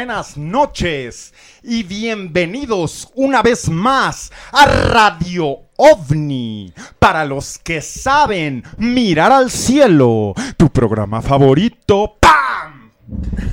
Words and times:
buenas 0.00 0.38
noches 0.38 1.34
y 1.62 1.82
bienvenidos 1.82 3.12
una 3.16 3.42
vez 3.42 3.68
más 3.68 4.32
a 4.50 4.64
Radio 4.64 5.64
OVNI. 5.76 6.72
Para 6.98 7.26
los 7.26 7.58
que 7.58 7.82
saben 7.82 8.64
mirar 8.78 9.30
al 9.30 9.50
cielo, 9.50 10.32
tu 10.56 10.70
programa 10.70 11.20
favorito, 11.20 12.16
¡pam! 12.18 12.92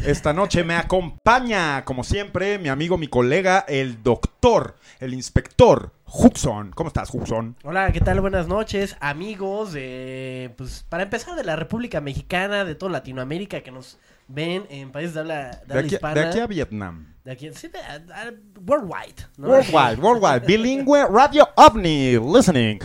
Esta 0.06 0.32
noche 0.32 0.64
me 0.64 0.76
acompaña, 0.76 1.84
como 1.84 2.06
siempre, 2.06 2.58
mi 2.60 2.70
amigo, 2.70 2.98
mi 2.98 3.10
colega, 3.10 3.66
el 3.68 4.02
doctor, 4.02 4.78
el 5.02 5.14
inspector 5.14 5.92
Huxon. 6.06 6.72
¿Cómo 6.72 6.88
estás, 6.88 7.14
Huxon? 7.14 7.58
Hola, 7.66 7.92
¿qué 7.92 8.00
tal? 8.00 8.22
Buenas 8.22 8.48
noches, 8.48 8.96
amigos. 9.02 9.74
de, 9.74 10.54
pues 10.56 10.86
para 10.88 11.04
empezar, 11.04 11.36
de 11.36 11.44
la 11.44 11.58
República 11.58 12.00
Mexicana, 12.00 12.64
de 12.64 12.76
toda 12.76 12.94
Latinoamérica 12.94 13.60
que 13.60 13.72
nos 13.72 14.00
ven 14.28 14.66
en 14.70 14.92
países 14.92 15.14
de 15.14 15.20
habla, 15.22 15.36
de 15.36 15.42
De 15.44 15.74
habla 15.74 15.80
aquí, 15.82 15.96
hispana. 15.96 16.14
de 16.22 16.28
aquí 16.28 16.40
a 16.40 16.48
Vietnam. 16.48 17.14
De 17.24 17.32
aquí- 17.34 17.50
sí, 17.54 17.68
de- 17.68 17.80
a- 17.80 17.96
a- 17.96 18.34
worldwide. 18.66 19.26
¿no? 19.38 19.48
Worldwide, 19.50 19.96
worldwide, 20.02 20.40
bilingüe, 20.48 21.06
Radio 21.10 21.48
OVNI, 21.56 22.18
listening. 22.20 22.80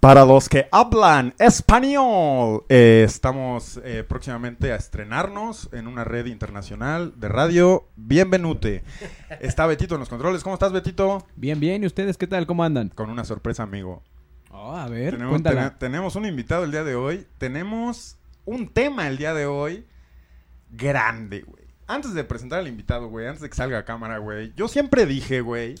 Para 0.00 0.24
los 0.24 0.48
que 0.48 0.68
hablan 0.72 1.34
español, 1.38 2.64
eh, 2.68 3.02
estamos 3.06 3.80
eh, 3.84 4.04
próximamente 4.08 4.72
a 4.72 4.76
estrenarnos 4.76 5.68
en 5.72 5.86
una 5.86 6.04
red 6.04 6.26
internacional 6.26 7.12
de 7.16 7.28
radio. 7.28 7.88
Bienvenute. 7.96 8.82
Está 9.40 9.66
Betito 9.66 9.94
en 9.94 10.00
los 10.00 10.08
controles. 10.08 10.42
¿Cómo 10.42 10.54
estás, 10.54 10.72
Betito? 10.72 11.26
Bien, 11.36 11.60
bien. 11.60 11.82
¿Y 11.82 11.86
ustedes 11.86 12.16
qué 12.16 12.26
tal? 12.26 12.46
¿Cómo 12.46 12.64
andan? 12.64 12.88
Con 12.90 13.10
una 13.10 13.24
sorpresa, 13.24 13.62
amigo. 13.62 14.02
Oh, 14.50 14.74
a 14.74 14.88
ver, 14.88 15.14
Tenemos, 15.16 15.42
tenemos 15.78 16.16
un 16.16 16.26
invitado 16.26 16.64
el 16.64 16.70
día 16.72 16.84
de 16.84 16.94
hoy. 16.96 17.26
Tenemos 17.38 18.16
un 18.44 18.68
tema 18.68 19.06
el 19.08 19.16
día 19.18 19.34
de 19.34 19.46
hoy 19.46 19.84
grande, 20.70 21.42
güey. 21.42 21.64
Antes 21.86 22.14
de 22.14 22.24
presentar 22.24 22.58
al 22.58 22.68
invitado, 22.68 23.08
güey, 23.08 23.26
antes 23.26 23.40
de 23.40 23.48
que 23.48 23.56
salga 23.56 23.78
a 23.78 23.84
cámara, 23.84 24.18
güey, 24.18 24.52
yo 24.56 24.68
siempre 24.68 25.06
dije, 25.06 25.40
güey, 25.40 25.76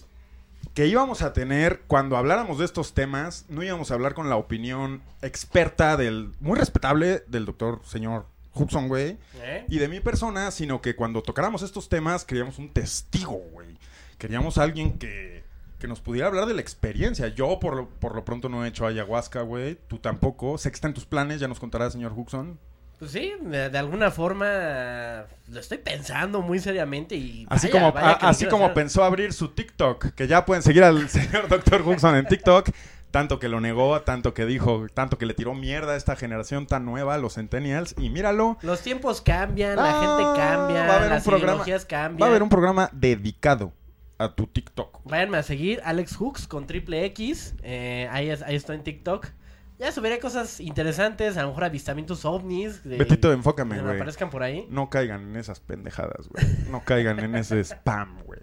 que 0.74 0.86
íbamos 0.86 1.22
a 1.22 1.32
tener, 1.32 1.82
cuando 1.86 2.16
habláramos 2.16 2.58
de 2.58 2.64
estos 2.64 2.94
temas, 2.94 3.44
no 3.48 3.62
íbamos 3.62 3.90
a 3.90 3.94
hablar 3.94 4.14
con 4.14 4.28
la 4.28 4.36
opinión 4.36 5.02
experta 5.22 5.96
del, 5.96 6.32
muy 6.40 6.58
respetable 6.58 7.24
del 7.28 7.44
doctor 7.44 7.80
señor 7.84 8.26
Hudson, 8.54 8.88
güey, 8.88 9.18
¿Eh? 9.36 9.66
y 9.68 9.78
de 9.78 9.88
mi 9.88 10.00
persona, 10.00 10.50
sino 10.50 10.80
que 10.80 10.96
cuando 10.96 11.22
tocáramos 11.22 11.62
estos 11.62 11.88
temas 11.88 12.24
queríamos 12.24 12.58
un 12.58 12.70
testigo, 12.70 13.40
güey. 13.52 13.78
Queríamos 14.18 14.58
a 14.58 14.64
alguien 14.64 14.98
que, 14.98 15.44
que 15.78 15.86
nos 15.86 16.00
pudiera 16.00 16.26
hablar 16.26 16.46
de 16.46 16.54
la 16.54 16.60
experiencia. 16.60 17.28
Yo 17.28 17.60
por 17.60 17.76
lo, 17.76 17.88
por 17.88 18.16
lo 18.16 18.24
pronto 18.24 18.48
no 18.48 18.64
he 18.64 18.68
hecho 18.68 18.84
ayahuasca, 18.84 19.42
güey. 19.42 19.78
Tú 19.86 19.98
tampoco. 19.98 20.58
Sé 20.58 20.70
que 20.70 20.74
está 20.74 20.88
en 20.88 20.94
tus 20.94 21.06
planes, 21.06 21.38
ya 21.38 21.46
nos 21.46 21.60
contará 21.60 21.88
señor 21.88 22.12
Huxon. 22.16 22.58
Pues 22.98 23.12
sí, 23.12 23.32
de, 23.40 23.70
de 23.70 23.78
alguna 23.78 24.10
forma 24.10 25.24
lo 25.48 25.60
estoy 25.60 25.78
pensando 25.78 26.42
muy 26.42 26.58
seriamente 26.58 27.14
y 27.14 27.46
Así 27.48 27.68
como, 27.70 27.88
a- 27.96 28.12
así 28.12 28.46
como 28.46 28.64
hacer. 28.64 28.74
pensó 28.74 29.04
abrir 29.04 29.32
su 29.32 29.48
TikTok, 29.48 30.06
que 30.14 30.26
ya 30.26 30.44
pueden 30.44 30.62
seguir 30.62 30.82
al 30.82 31.08
señor 31.08 31.48
doctor 31.48 31.82
Huxon 31.82 32.16
en 32.16 32.26
TikTok. 32.26 32.70
Tanto 33.10 33.38
que 33.38 33.48
lo 33.48 33.58
negó, 33.62 34.02
tanto 34.02 34.34
que 34.34 34.44
dijo, 34.44 34.86
tanto 34.92 35.16
que 35.16 35.24
le 35.24 35.32
tiró 35.32 35.54
mierda 35.54 35.92
a 35.92 35.96
esta 35.96 36.14
generación 36.14 36.66
tan 36.66 36.84
nueva, 36.84 37.16
los 37.16 37.36
centennials. 37.36 37.94
Y 37.96 38.10
míralo, 38.10 38.58
Los 38.60 38.82
tiempos 38.82 39.22
cambian, 39.22 39.76
la 39.76 39.82
Ah, 39.88 40.00
gente 40.02 40.38
cambia, 40.40 40.86
va 40.86 40.92
a 40.92 40.96
haber 40.98 41.10
las 41.10 41.26
un 41.26 41.30
programa- 41.32 41.64
cambian. 41.88 42.20
va 42.22 42.26
a 42.26 42.28
haber 42.28 42.42
un 42.42 42.48
programa 42.50 42.90
dedicado 42.92 43.72
a 44.18 44.34
tu 44.34 44.46
TikTok. 44.46 45.00
Váyanme 45.04 45.38
a 45.38 45.42
seguir, 45.42 45.80
Alex 45.84 46.16
Hooks 46.16 46.46
con 46.46 46.66
triple 46.66 47.04
X. 47.06 47.54
eh, 47.62 48.08
ahí, 48.12 48.28
es- 48.28 48.42
ahí 48.42 48.56
estoy 48.56 48.76
en 48.76 48.82
TikTok. 48.82 49.28
Ya 49.78 49.92
subiré 49.92 50.18
cosas 50.18 50.58
interesantes, 50.60 51.36
a 51.36 51.42
lo 51.42 51.48
mejor 51.48 51.64
avistamientos 51.64 52.24
ovnis. 52.24 52.82
De, 52.82 52.96
Betito, 52.98 53.32
enfócame, 53.32 53.80
güey. 53.80 53.94
aparezcan 53.96 54.28
por 54.28 54.42
ahí. 54.42 54.66
No 54.70 54.90
caigan 54.90 55.22
en 55.30 55.36
esas 55.36 55.60
pendejadas, 55.60 56.28
güey. 56.28 56.44
No 56.70 56.84
caigan 56.84 57.20
en 57.20 57.36
ese 57.36 57.60
spam, 57.62 58.22
güey. 58.24 58.40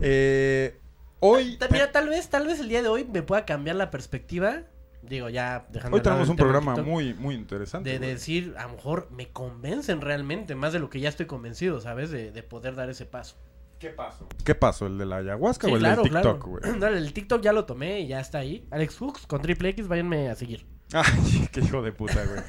Eh, 0.00 0.80
hoy, 1.20 1.56
Ta- 1.58 1.68
Mira, 1.70 1.92
tal 1.92 2.08
vez, 2.08 2.28
tal 2.30 2.46
vez 2.46 2.60
el 2.60 2.68
día 2.68 2.82
de 2.82 2.88
hoy 2.88 3.04
me 3.04 3.22
pueda 3.22 3.44
cambiar 3.44 3.76
la 3.76 3.90
perspectiva. 3.90 4.62
Digo, 5.02 5.28
ya 5.28 5.66
dejando 5.70 5.96
hoy 5.98 6.02
tenemos 6.02 6.30
un 6.30 6.36
programa 6.36 6.76
muy, 6.76 7.12
muy 7.12 7.34
interesante. 7.34 7.90
De 7.90 7.98
decir, 7.98 8.54
a 8.56 8.62
lo 8.66 8.70
mejor 8.74 9.08
me 9.10 9.28
convencen 9.28 10.00
realmente, 10.00 10.54
más 10.54 10.72
de 10.72 10.78
lo 10.78 10.88
que 10.88 10.98
ya 10.98 11.10
estoy 11.10 11.26
convencido, 11.26 11.80
¿sabes? 11.82 12.10
De, 12.10 12.32
de 12.32 12.42
poder 12.42 12.74
dar 12.74 12.88
ese 12.88 13.04
paso. 13.04 13.36
¿Qué 13.78 13.90
pasó? 13.90 14.28
¿Qué 14.44 14.54
pasó? 14.54 14.86
¿El 14.86 14.98
de 14.98 15.06
la 15.06 15.16
ayahuasca 15.16 15.66
Sí, 15.66 15.72
o 15.72 15.76
el 15.76 15.82
claro, 15.82 16.02
del 16.02 16.12
TikTok, 16.12 16.44
claro. 16.44 16.60
güey? 16.60 16.78
No, 16.78 16.86
el 16.86 17.12
TikTok 17.12 17.42
ya 17.42 17.52
lo 17.52 17.64
tomé 17.64 18.00
y 18.00 18.08
ya 18.08 18.20
está 18.20 18.38
ahí. 18.38 18.66
Alex 18.70 18.98
Hooks 18.98 19.26
con 19.26 19.42
triple 19.42 19.70
X, 19.70 19.88
váyanme 19.88 20.28
a 20.30 20.34
seguir. 20.34 20.66
Ay, 20.92 21.48
qué 21.52 21.60
hijo 21.60 21.82
de 21.82 21.92
puta, 21.92 22.24
güey. 22.24 22.40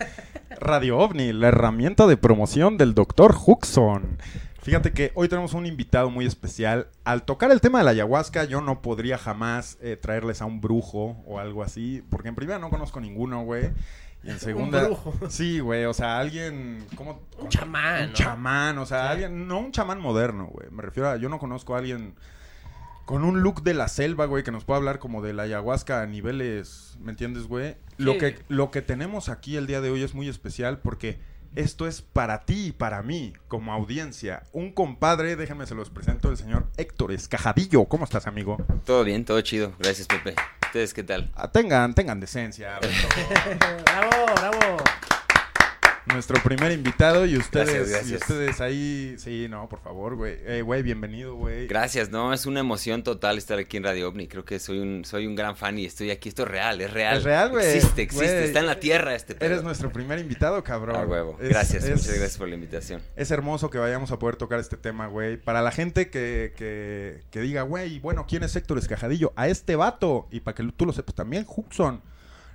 Radio 0.60 0.98
OVNI, 1.00 1.34
la 1.34 1.48
herramienta 1.50 2.08
de 2.08 2.18
promoción 2.18 2.78
del 2.78 2.94
doctor 2.94 3.36
Huxon. 3.46 4.18
Fíjate 4.62 4.94
que 4.94 5.12
hoy 5.14 5.28
tenemos 5.30 5.54
un 5.54 5.68
invitado 5.68 6.10
muy 6.10 6.26
especial. 6.26 6.88
Al 7.04 7.24
tocar 7.24 7.52
el 7.52 7.62
tema 7.62 7.78
de 7.78 7.86
la 7.86 7.92
ayahuasca, 7.92 8.46
yo 8.46 8.62
no 8.62 8.82
podría 8.82 9.18
jamás 9.20 9.78
eh, 9.80 9.96
traerles 9.96 10.42
a 10.42 10.46
un 10.46 10.60
brujo 10.60 11.24
o 11.28 11.38
algo 11.38 11.62
así, 11.62 12.04
porque 12.10 12.30
en 12.30 12.36
primera 12.36 12.58
no 12.58 12.72
conozco 12.72 13.00
ninguno, 13.00 13.44
güey. 13.44 13.70
Y 14.26 14.32
en 14.32 14.40
segunda... 14.40 14.84
brujo. 14.86 15.14
Sí, 15.30 15.60
güey, 15.60 15.86
o 15.86 15.94
sea, 15.94 16.20
alguien... 16.20 16.86
¿cómo? 16.96 17.22
Un 17.38 17.50
chamán, 17.50 18.02
Un 18.04 18.08
¿no? 18.10 18.14
chamán, 18.14 18.78
o 18.80 18.86
sea, 18.86 19.04
Sí. 19.04 19.12
alguien... 19.12 19.48
No 19.48 19.60
un 19.60 19.72
chamán 19.72 20.00
moderno, 20.02 20.48
güey. 20.48 20.70
Me 20.72 20.82
refiero 20.82 21.10
a... 21.10 21.18
Yo 21.18 21.30
no 21.30 21.40
conozco 21.40 21.76
a 21.76 21.78
alguien 21.78 22.16
con 23.06 23.24
un 23.24 23.42
look 23.42 23.62
de 23.62 23.76
la 23.76 23.88
selva, 23.88 24.26
güey, 24.26 24.44
que 24.44 24.52
nos 24.52 24.66
pueda 24.66 24.78
hablar 24.78 24.98
como 24.98 25.22
de 25.22 25.32
la 25.34 25.44
ayahuasca 25.44 26.02
a 26.02 26.08
niveles, 26.08 26.98
¿me 27.00 27.12
entiendes, 27.12 27.46
güey? 27.46 27.78
Lo, 27.98 28.18
que, 28.18 28.40
lo 28.50 28.72
que 28.72 28.82
tenemos 28.82 29.30
aquí 29.30 29.58
el 29.58 29.68
día 29.68 29.80
de 29.80 29.92
hoy 29.92 30.02
es 30.02 30.16
muy 30.16 30.28
especial 30.28 30.80
porque 30.80 31.20
esto 31.56 31.88
es 31.88 32.02
para 32.02 32.46
ti 32.46 32.68
y 32.68 32.72
para 32.72 33.02
mí, 33.02 33.34
como 33.48 33.74
audiencia. 33.74 34.44
Un 34.52 34.72
compadre, 34.72 35.36
déjenme 35.36 35.66
se 35.66 35.76
los 35.76 35.90
presento, 35.90 36.30
el 36.30 36.38
señor 36.38 36.68
Héctor 36.78 37.12
Escajadillo. 37.12 37.86
¿Cómo 37.86 38.04
estás, 38.04 38.28
amigo? 38.28 38.58
Todo 38.86 39.04
bien, 39.04 39.26
todo 39.26 39.42
chido. 39.42 39.74
Gracias, 39.80 40.08
Pepe. 40.08 40.36
¿Ustedes 40.66 40.94
qué 40.94 41.04
tal? 41.04 41.32
Ah, 41.36 41.52
tengan, 41.52 41.94
tengan 41.94 42.20
decencia. 42.20 42.80
Bravo, 43.86 44.26
bravo. 44.36 44.78
Nuestro 46.16 46.42
primer 46.42 46.72
invitado 46.72 47.26
y 47.26 47.36
ustedes, 47.36 47.68
Gracias, 47.68 47.88
y 47.90 47.92
gracias. 48.12 48.22
ustedes 48.22 48.62
ahí, 48.62 49.16
sí, 49.18 49.48
no, 49.50 49.68
por 49.68 49.82
favor, 49.82 50.16
güey. 50.16 50.38
Eh, 50.46 50.62
güey, 50.62 50.82
bienvenido, 50.82 51.36
güey. 51.36 51.68
Gracias, 51.68 52.10
no, 52.10 52.32
es 52.34 52.46
una 52.46 52.62
emoción 52.62 53.04
total 53.04 53.38
estar 53.38 53.60
aquí 53.60 53.76
en 53.76 53.84
Radio 53.84 54.08
OVNI. 54.08 54.30
Creo 54.30 54.46
que 54.46 54.58
soy 54.60 54.80
un, 54.80 55.04
soy 55.04 55.28
un 55.28 55.36
gran 55.36 55.58
fan 55.58 55.78
y 55.78 55.86
estoy 55.86 56.12
aquí. 56.12 56.30
Esto 56.30 56.44
es 56.44 56.48
real, 56.48 56.80
es 56.80 56.94
real. 56.94 57.18
Es 57.18 57.24
real, 57.26 57.50
güey. 57.50 57.66
Existe, 57.76 58.02
existe. 58.04 58.26
Güey. 58.34 58.44
Está 58.46 58.60
en 58.62 58.66
la 58.68 58.80
tierra 58.80 59.14
este 59.14 59.36
pedo. 59.36 59.52
Eres 59.52 59.64
nuestro 59.64 59.92
primer 59.92 60.18
invitado, 60.20 60.64
cabrón. 60.64 60.96
A 60.96 61.06
huevo. 61.06 61.38
Es- 61.42 61.50
Gracias, 61.50 61.84
es- 61.84 61.90
muchas 61.92 62.08
gracias 62.18 62.38
por 62.38 62.48
la 62.48 62.56
invitación. 62.56 63.02
Es 63.18 63.30
hermoso 63.32 63.70
que 63.70 63.78
vayamos 63.78 64.10
a 64.12 64.18
poder 64.18 64.38
tocar 64.38 64.62
este 64.62 64.78
tema, 64.78 65.08
güey. 65.08 65.36
Para 65.36 65.62
la 65.62 65.72
gente 65.72 66.10
que, 66.10 66.54
que, 66.56 67.24
que 67.30 67.42
diga, 67.42 67.64
güey, 67.64 68.00
bueno, 68.00 68.26
¿quién 68.26 68.44
es 68.44 68.56
Héctor 68.56 68.78
Escajadillo? 68.78 69.34
A 69.36 69.50
este 69.50 69.76
vato. 69.76 70.28
Y 70.32 70.40
para 70.40 70.56
que 70.56 70.64
tú 70.78 70.86
lo 70.86 70.94
sepas 70.94 71.14
también, 71.14 71.46
Huxon. 71.46 72.02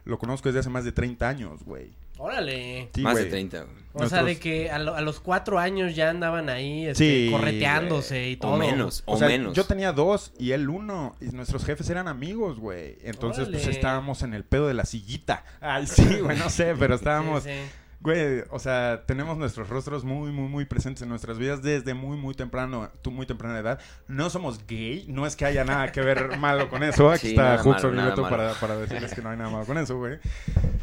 Lo 0.06 0.18
conozco 0.18 0.48
desde 0.48 0.60
hace 0.60 0.70
más 0.70 0.84
de 0.86 0.92
30 0.92 1.28
años, 1.28 1.62
güey. 1.62 1.90
Órale. 2.20 2.90
Sí, 2.94 3.00
Más 3.00 3.14
güey. 3.14 3.24
de 3.24 3.30
30. 3.30 3.62
güey. 3.62 3.80
O 3.92 4.08
sea, 4.08 4.22
de 4.22 4.38
que 4.38 4.70
a, 4.70 4.78
lo- 4.78 4.94
a 4.94 5.00
los 5.00 5.18
cuatro 5.18 5.58
años 5.58 5.96
ya 5.96 6.10
andaban 6.10 6.48
ahí 6.48 6.86
este, 6.86 7.26
Sí, 7.26 7.30
correteándose 7.32 8.28
y 8.30 8.36
todo. 8.36 8.52
O 8.52 8.56
menos, 8.56 9.02
o, 9.06 9.14
O 9.14 9.18
sea, 9.18 9.26
menos. 9.26 9.54
yo 9.56 9.64
tenía 9.64 9.92
dos 9.92 10.32
y 10.38 10.52
él 10.52 10.68
uno. 10.68 11.16
Y 11.20 11.26
nuestros 11.34 11.64
jefes 11.64 11.90
eran 11.90 12.06
amigos, 12.06 12.60
güey. 12.60 12.98
Entonces, 13.02 13.48
pues 13.48 13.66
estábamos 13.66 14.22
en 14.22 14.34
el 14.34 14.44
pedo 14.44 14.68
de 14.68 14.74
la 14.74 14.84
sillita. 14.84 15.44
Ay, 15.60 15.86
sí, 15.88 16.20
güey, 16.20 16.38
no 16.38 16.50
sé, 16.50 16.74
pero 16.78 16.94
estábamos. 16.94 17.42
Sí, 17.42 17.50
sí. 17.50 17.56
Güey, 18.02 18.44
o 18.50 18.58
sea, 18.58 19.04
tenemos 19.06 19.36
nuestros 19.36 19.68
rostros 19.68 20.04
muy, 20.04 20.32
muy, 20.32 20.48
muy 20.48 20.64
presentes 20.64 21.02
en 21.02 21.10
nuestras 21.10 21.36
vidas 21.38 21.62
desde 21.62 21.92
muy, 21.92 22.16
muy 22.16 22.34
temprano, 22.34 22.90
tu 23.02 23.10
muy 23.10 23.26
temprana 23.26 23.58
edad. 23.58 23.78
No 24.08 24.30
somos 24.30 24.66
gay, 24.66 25.04
no 25.08 25.26
es 25.26 25.36
que 25.36 25.44
haya 25.44 25.64
nada 25.64 25.92
que 25.92 26.00
ver 26.00 26.38
malo 26.38 26.70
con 26.70 26.82
eso. 26.82 27.10
Aquí 27.10 27.28
Sí, 27.28 27.36
está 27.36 27.62
malo. 27.92 28.22
para, 28.30 28.54
para 28.54 28.76
decirles 28.76 29.12
que 29.12 29.20
no 29.20 29.28
hay 29.28 29.36
nada 29.36 29.50
malo 29.50 29.66
con 29.66 29.76
eso, 29.78 29.98
güey. 29.98 30.18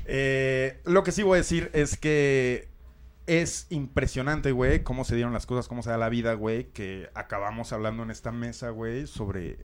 Eh, 0.10 0.80
lo 0.86 1.04
que 1.04 1.12
sí 1.12 1.22
voy 1.22 1.36
a 1.36 1.42
decir 1.42 1.70
es 1.74 1.98
que 1.98 2.70
es 3.26 3.68
impresionante, 3.70 4.54
güey, 4.54 4.84
cómo 4.84 5.04
se 5.04 5.16
dieron 5.16 5.34
las 5.34 5.46
cosas, 5.46 5.68
cómo 5.68 5.84
se 5.84 5.90
da 5.90 5.98
la 5.98 6.08
vida, 6.08 6.34
güey, 6.34 6.72
que 6.72 7.10
acabamos 7.14 7.74
hablando 7.74 8.04
en 8.04 8.12
esta 8.12 8.32
mesa, 8.32 8.70
güey, 8.70 9.06
sobre 9.06 9.58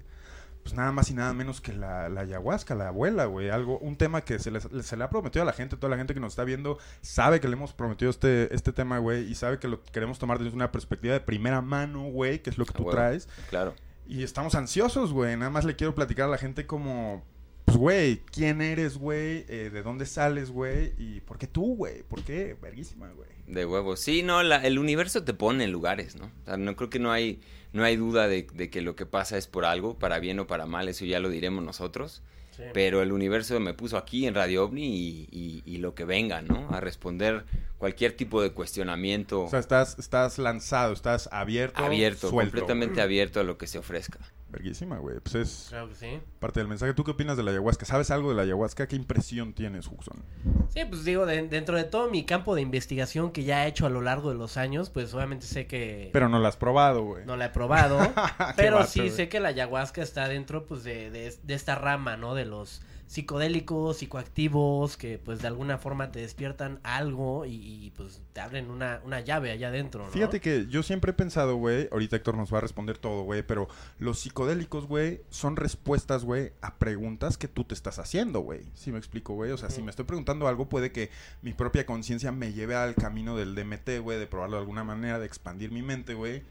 pues 0.63 0.73
nada 0.75 0.91
más 0.91 1.09
y 1.11 1.13
nada 1.13 1.33
menos 1.33 1.59
que 1.61 1.73
la, 1.73 2.07
la 2.09 2.21
ayahuasca, 2.21 2.73
la 2.75 2.87
abuela, 2.87 3.25
güey. 3.25 3.49
Algo, 3.49 3.77
un 3.79 3.95
tema 3.97 4.21
que 4.21 4.39
se, 4.39 4.49
les- 4.49 4.67
se 4.81 4.97
le 4.97 5.03
ha 5.03 5.09
prometido 5.09 5.43
a 5.43 5.45
la 5.45 5.53
gente, 5.53 5.75
toda 5.77 5.89
la 5.89 5.97
gente 5.97 6.13
que 6.13 6.19
nos 6.19 6.31
está 6.33 6.43
viendo 6.45 6.77
sabe 7.01 7.39
que 7.39 7.47
le 7.47 7.53
hemos 7.55 7.73
prometido 7.73 8.09
este, 8.09 8.53
este 8.55 8.71
tema, 8.71 8.97
güey, 8.99 9.29
y 9.29 9.35
sabe 9.35 9.59
que 9.59 9.67
lo 9.67 9.83
queremos 9.83 10.19
tomar 10.19 10.39
desde 10.39 10.55
una 10.55 10.71
perspectiva 10.71 11.13
de 11.13 11.19
primera 11.19 11.61
mano, 11.61 12.03
güey, 12.05 12.41
que 12.41 12.49
es 12.49 12.57
lo 12.57 12.65
que 12.65 12.71
A 12.71 12.77
tú 12.77 12.83
huevo. 12.83 12.95
traes. 12.95 13.27
Claro. 13.49 13.73
Y 14.07 14.23
estamos 14.23 14.55
ansiosos, 14.55 15.13
güey. 15.13 15.35
Nada 15.37 15.51
más 15.51 15.65
le 15.65 15.75
quiero 15.75 15.93
platicar 15.95 16.25
a 16.27 16.31
la 16.31 16.37
gente 16.37 16.65
como, 16.65 17.23
pues, 17.65 17.77
güey, 17.77 18.21
¿quién 18.31 18.61
eres, 18.61 18.97
güey? 18.97 19.45
Eh, 19.47 19.69
¿De 19.71 19.81
dónde 19.83 20.05
sales, 20.05 20.49
güey? 20.51 20.93
¿Y 20.97 21.21
por 21.21 21.37
qué 21.37 21.47
tú, 21.47 21.75
güey? 21.75 22.03
¿Por 22.03 22.21
qué? 22.23 22.57
Verguísima, 22.61 23.09
güey. 23.11 23.29
De 23.47 23.65
huevos. 23.65 23.99
Sí, 23.99 24.23
no, 24.23 24.43
la- 24.43 24.65
el 24.65 24.79
universo 24.79 25.23
te 25.23 25.33
pone 25.33 25.65
en 25.65 25.71
lugares, 25.71 26.15
¿no? 26.15 26.25
O 26.25 26.45
sea, 26.45 26.57
no 26.57 26.75
creo 26.75 26.89
que 26.89 26.99
no 26.99 27.11
hay, 27.11 27.41
no 27.73 27.83
hay 27.83 27.95
duda 27.97 28.27
de, 28.27 28.47
de 28.53 28.69
que 28.69 28.81
lo 28.81 28.95
que 28.95 29.05
pasa 29.05 29.37
es 29.37 29.47
por 29.47 29.65
algo, 29.65 29.95
para 29.99 30.19
bien 30.19 30.39
o 30.39 30.47
para 30.47 30.65
mal, 30.65 30.87
eso 30.87 31.05
ya 31.05 31.19
lo 31.19 31.29
diremos 31.29 31.63
nosotros. 31.63 32.21
Sí. 32.55 32.61
Pero 32.71 33.01
el 33.01 33.11
universo 33.11 33.59
me 33.59 33.73
puso 33.73 33.97
aquí 33.97 34.27
en 34.27 34.35
Radio 34.35 34.65
OVNI 34.65 34.85
y, 34.85 35.27
y- 35.31 35.63
y 35.65 35.77
lo 35.77 35.95
que 35.95 36.05
venga, 36.05 36.43
¿no? 36.43 36.69
A 36.69 36.79
responder 36.79 37.45
cualquier 37.79 38.11
tipo 38.15 38.43
de 38.43 38.51
cuestionamiento 38.51 39.45
O 39.45 39.49
sea, 39.49 39.57
estás, 39.59 39.97
estás 39.97 40.37
lanzado, 40.37 40.93
estás 40.93 41.27
abierto. 41.31 41.83
abierto, 41.83 42.29
suelto, 42.29 42.51
completamente 42.51 43.01
abierto 43.01 43.39
a 43.39 43.43
lo 43.43 43.57
que 43.57 43.65
se 43.65 43.79
ofrezca. 43.79 44.19
Verguísima, 44.53 44.97
güey. 44.99 45.19
Pues 45.19 45.35
es 45.35 45.65
Claro 45.69 45.89
que 45.89 45.95
sí. 45.95 46.19
parte 46.39 46.59
del 46.59 46.67
mensaje. 46.69 46.93
¿Tú 46.93 47.03
qué 47.03 47.11
opinas 47.11 47.35
de 47.37 47.43
la 47.43 47.51
ayahuasca? 47.51 47.85
¿Sabes 47.85 48.11
algo 48.11 48.29
de 48.29 48.35
la 48.35 48.43
ayahuasca? 48.43 48.87
¿Qué 48.87 48.95
impresión 48.95 49.53
tienes, 49.53 49.87
Huxon? 49.87 50.23
Sí, 50.69 50.81
pues 50.87 51.03
digo, 51.03 51.25
de- 51.25 51.47
dentro 51.47 51.75
de 51.75 51.83
todo 51.83 52.09
mi 52.09 52.23
campo 52.25 52.55
de 52.55 52.61
investigación 52.61 53.31
que 53.31 53.43
ya 53.43 53.65
he 53.65 53.69
hecho 53.69 53.85
a 53.85 53.89
lo 53.89 54.01
largo 54.01 54.29
de 54.29 54.35
los 54.35 54.55
años, 54.57 54.89
pues 54.89 55.13
obviamente 55.13 55.45
sé 55.45 55.67
que 55.67 56.09
Pero 56.13 56.29
no 56.29 56.39
la 56.39 56.49
has 56.49 56.57
probado, 56.57 57.03
güey. 57.03 57.25
no 57.25 57.35
la 57.35 57.45
he 57.45 57.49
probado, 57.49 57.97
pero 58.55 58.77
vato, 58.77 58.87
sí 58.89 59.09
sé 59.09 59.27
que 59.27 59.39
la 59.39 59.49
ayahuasca 59.49 60.01
está 60.01 60.27
dentro 60.27 60.65
pues 60.65 60.83
de, 60.83 61.09
de, 61.11 61.35
de 61.43 61.53
esta 61.53 61.75
rama, 61.75 62.15
¿no? 62.15 62.35
De 62.35 62.45
los 62.45 62.81
psicodélicos, 63.13 63.97
psicoactivos, 63.97 64.97
que 64.97 65.19
pues 65.19 65.39
de 65.39 65.47
alguna 65.47 65.77
forma 65.77 66.11
te 66.11 66.19
despiertan 66.19 66.79
algo 66.81 67.45
y, 67.45 67.51
y, 67.53 67.93
pues 67.95 68.23
te 68.33 68.41
abren 68.41 68.71
una, 68.71 69.01
una 69.05 69.19
llave 69.19 69.51
allá 69.51 69.67
adentro, 69.67 70.05
¿no? 70.05 70.09
Fíjate 70.11 70.41
que 70.41 70.65
yo 70.67 70.81
siempre 70.81 71.11
he 71.11 71.13
pensado, 71.13 71.55
güey, 71.57 71.87
ahorita 71.91 72.15
Héctor 72.15 72.35
nos 72.35 72.51
va 72.51 72.57
a 72.57 72.61
responder 72.61 72.97
todo, 72.97 73.21
güey, 73.21 73.43
pero 73.43 73.67
los 73.99 74.19
psicodélicos, 74.19 74.87
güey, 74.87 75.21
son 75.29 75.57
respuestas, 75.57 76.25
güey, 76.25 76.53
a 76.61 76.73
preguntas 76.79 77.37
que 77.37 77.47
tú 77.47 77.65
te 77.65 77.75
estás 77.75 77.99
haciendo, 77.99 78.39
güey. 78.39 78.61
¿Sí 78.73 78.91
me 78.91 78.97
explico, 78.97 79.35
güey? 79.35 79.51
O 79.51 79.57
sea, 79.57 79.69
si 79.69 79.83
me 79.83 79.91
estoy 79.91 80.05
preguntando 80.05 80.47
algo, 80.47 80.67
puede 80.67 80.91
que 80.91 81.11
mi 81.43 81.53
propia 81.53 81.85
conciencia 81.85 82.31
me 82.31 82.51
lleve 82.51 82.73
al 82.73 82.95
camino 82.95 83.37
del 83.37 83.53
DMT, 83.53 83.99
güey, 84.01 84.17
de 84.17 84.25
probarlo 84.25 84.55
de 84.55 84.61
alguna 84.61 84.83
manera, 84.83 85.19
de 85.19 85.27
expandir 85.27 85.71
mi 85.71 85.83
mente, 85.83 86.15
güey. 86.15 86.41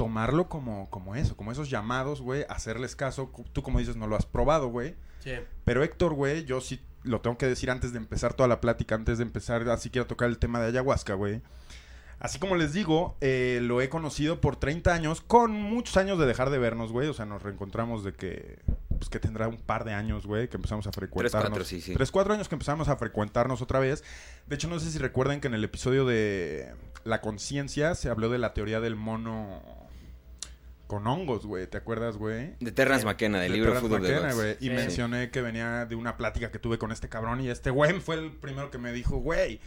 Tomarlo 0.00 0.48
como, 0.48 0.88
como 0.88 1.14
eso, 1.14 1.36
como 1.36 1.52
esos 1.52 1.68
llamados, 1.68 2.22
güey, 2.22 2.46
hacerles 2.48 2.96
caso. 2.96 3.30
Tú, 3.52 3.62
como 3.62 3.80
dices, 3.80 3.96
no 3.96 4.06
lo 4.06 4.16
has 4.16 4.24
probado, 4.24 4.68
güey. 4.68 4.94
Sí. 5.18 5.32
Pero 5.64 5.84
Héctor, 5.84 6.14
güey, 6.14 6.46
yo 6.46 6.62
sí 6.62 6.80
lo 7.02 7.20
tengo 7.20 7.36
que 7.36 7.44
decir 7.44 7.70
antes 7.70 7.92
de 7.92 7.98
empezar 7.98 8.32
toda 8.32 8.48
la 8.48 8.62
plática, 8.62 8.94
antes 8.94 9.18
de 9.18 9.24
empezar 9.24 9.68
así 9.68 9.90
quiero 9.90 10.06
tocar 10.06 10.30
el 10.30 10.38
tema 10.38 10.58
de 10.58 10.68
ayahuasca, 10.68 11.12
güey. 11.12 11.42
Así 12.18 12.38
como 12.38 12.56
les 12.56 12.72
digo, 12.72 13.18
eh, 13.20 13.60
lo 13.62 13.82
he 13.82 13.90
conocido 13.90 14.40
por 14.40 14.56
30 14.56 14.94
años, 14.94 15.20
con 15.20 15.52
muchos 15.52 15.98
años 15.98 16.18
de 16.18 16.24
dejar 16.24 16.48
de 16.48 16.56
vernos, 16.56 16.92
güey. 16.92 17.08
O 17.08 17.12
sea, 17.12 17.26
nos 17.26 17.42
reencontramos 17.42 18.02
de 18.02 18.14
que, 18.14 18.58
pues 18.88 19.10
que 19.10 19.18
tendrá 19.18 19.48
un 19.48 19.58
par 19.58 19.84
de 19.84 19.92
años, 19.92 20.26
güey, 20.26 20.48
que 20.48 20.56
empezamos 20.56 20.86
a 20.86 20.92
frecuentarnos. 20.92 21.50
cuatro, 21.50 21.64
sí, 21.66 21.82
sí. 21.82 21.92
Tres, 21.92 22.10
cuatro 22.10 22.32
años 22.32 22.48
que 22.48 22.54
empezamos 22.54 22.88
a 22.88 22.96
frecuentarnos 22.96 23.60
otra 23.60 23.80
vez. 23.80 24.02
De 24.46 24.54
hecho, 24.54 24.66
no 24.66 24.78
sé 24.80 24.90
si 24.90 24.98
recuerden 24.98 25.42
que 25.42 25.48
en 25.48 25.54
el 25.54 25.64
episodio 25.64 26.06
de 26.06 26.74
La 27.04 27.20
conciencia 27.20 27.94
se 27.94 28.08
habló 28.08 28.30
de 28.30 28.38
la 28.38 28.54
teoría 28.54 28.80
del 28.80 28.96
mono 28.96 29.79
con 30.90 31.06
hongos, 31.06 31.46
güey. 31.46 31.66
¿Te 31.68 31.78
acuerdas, 31.78 32.16
güey? 32.16 32.54
De 32.58 32.72
Terrence 32.72 33.02
Sí. 33.02 33.06
McKenna, 33.06 33.40
del 33.40 33.52
de 33.52 33.56
libro 33.58 33.72
Terrence 33.72 33.86
Fútbol 33.88 34.02
de 34.02 34.08
McKenna, 34.08 34.32
Gods. 34.34 34.42
güey. 34.42 34.56
Y 34.60 34.64
Sí. 34.64 34.70
mencioné 34.70 35.30
que 35.30 35.40
venía 35.40 35.86
de 35.86 35.94
una 35.94 36.16
plática 36.16 36.50
que 36.50 36.58
tuve 36.58 36.78
con 36.78 36.90
este 36.92 37.08
cabrón. 37.08 37.40
Y 37.40 37.48
este 37.48 37.70
güey 37.70 38.00
fue 38.00 38.16
el 38.16 38.32
primero 38.32 38.70
que 38.72 38.78
me 38.78 38.92
dijo, 38.92 39.18
güey, 39.18 39.60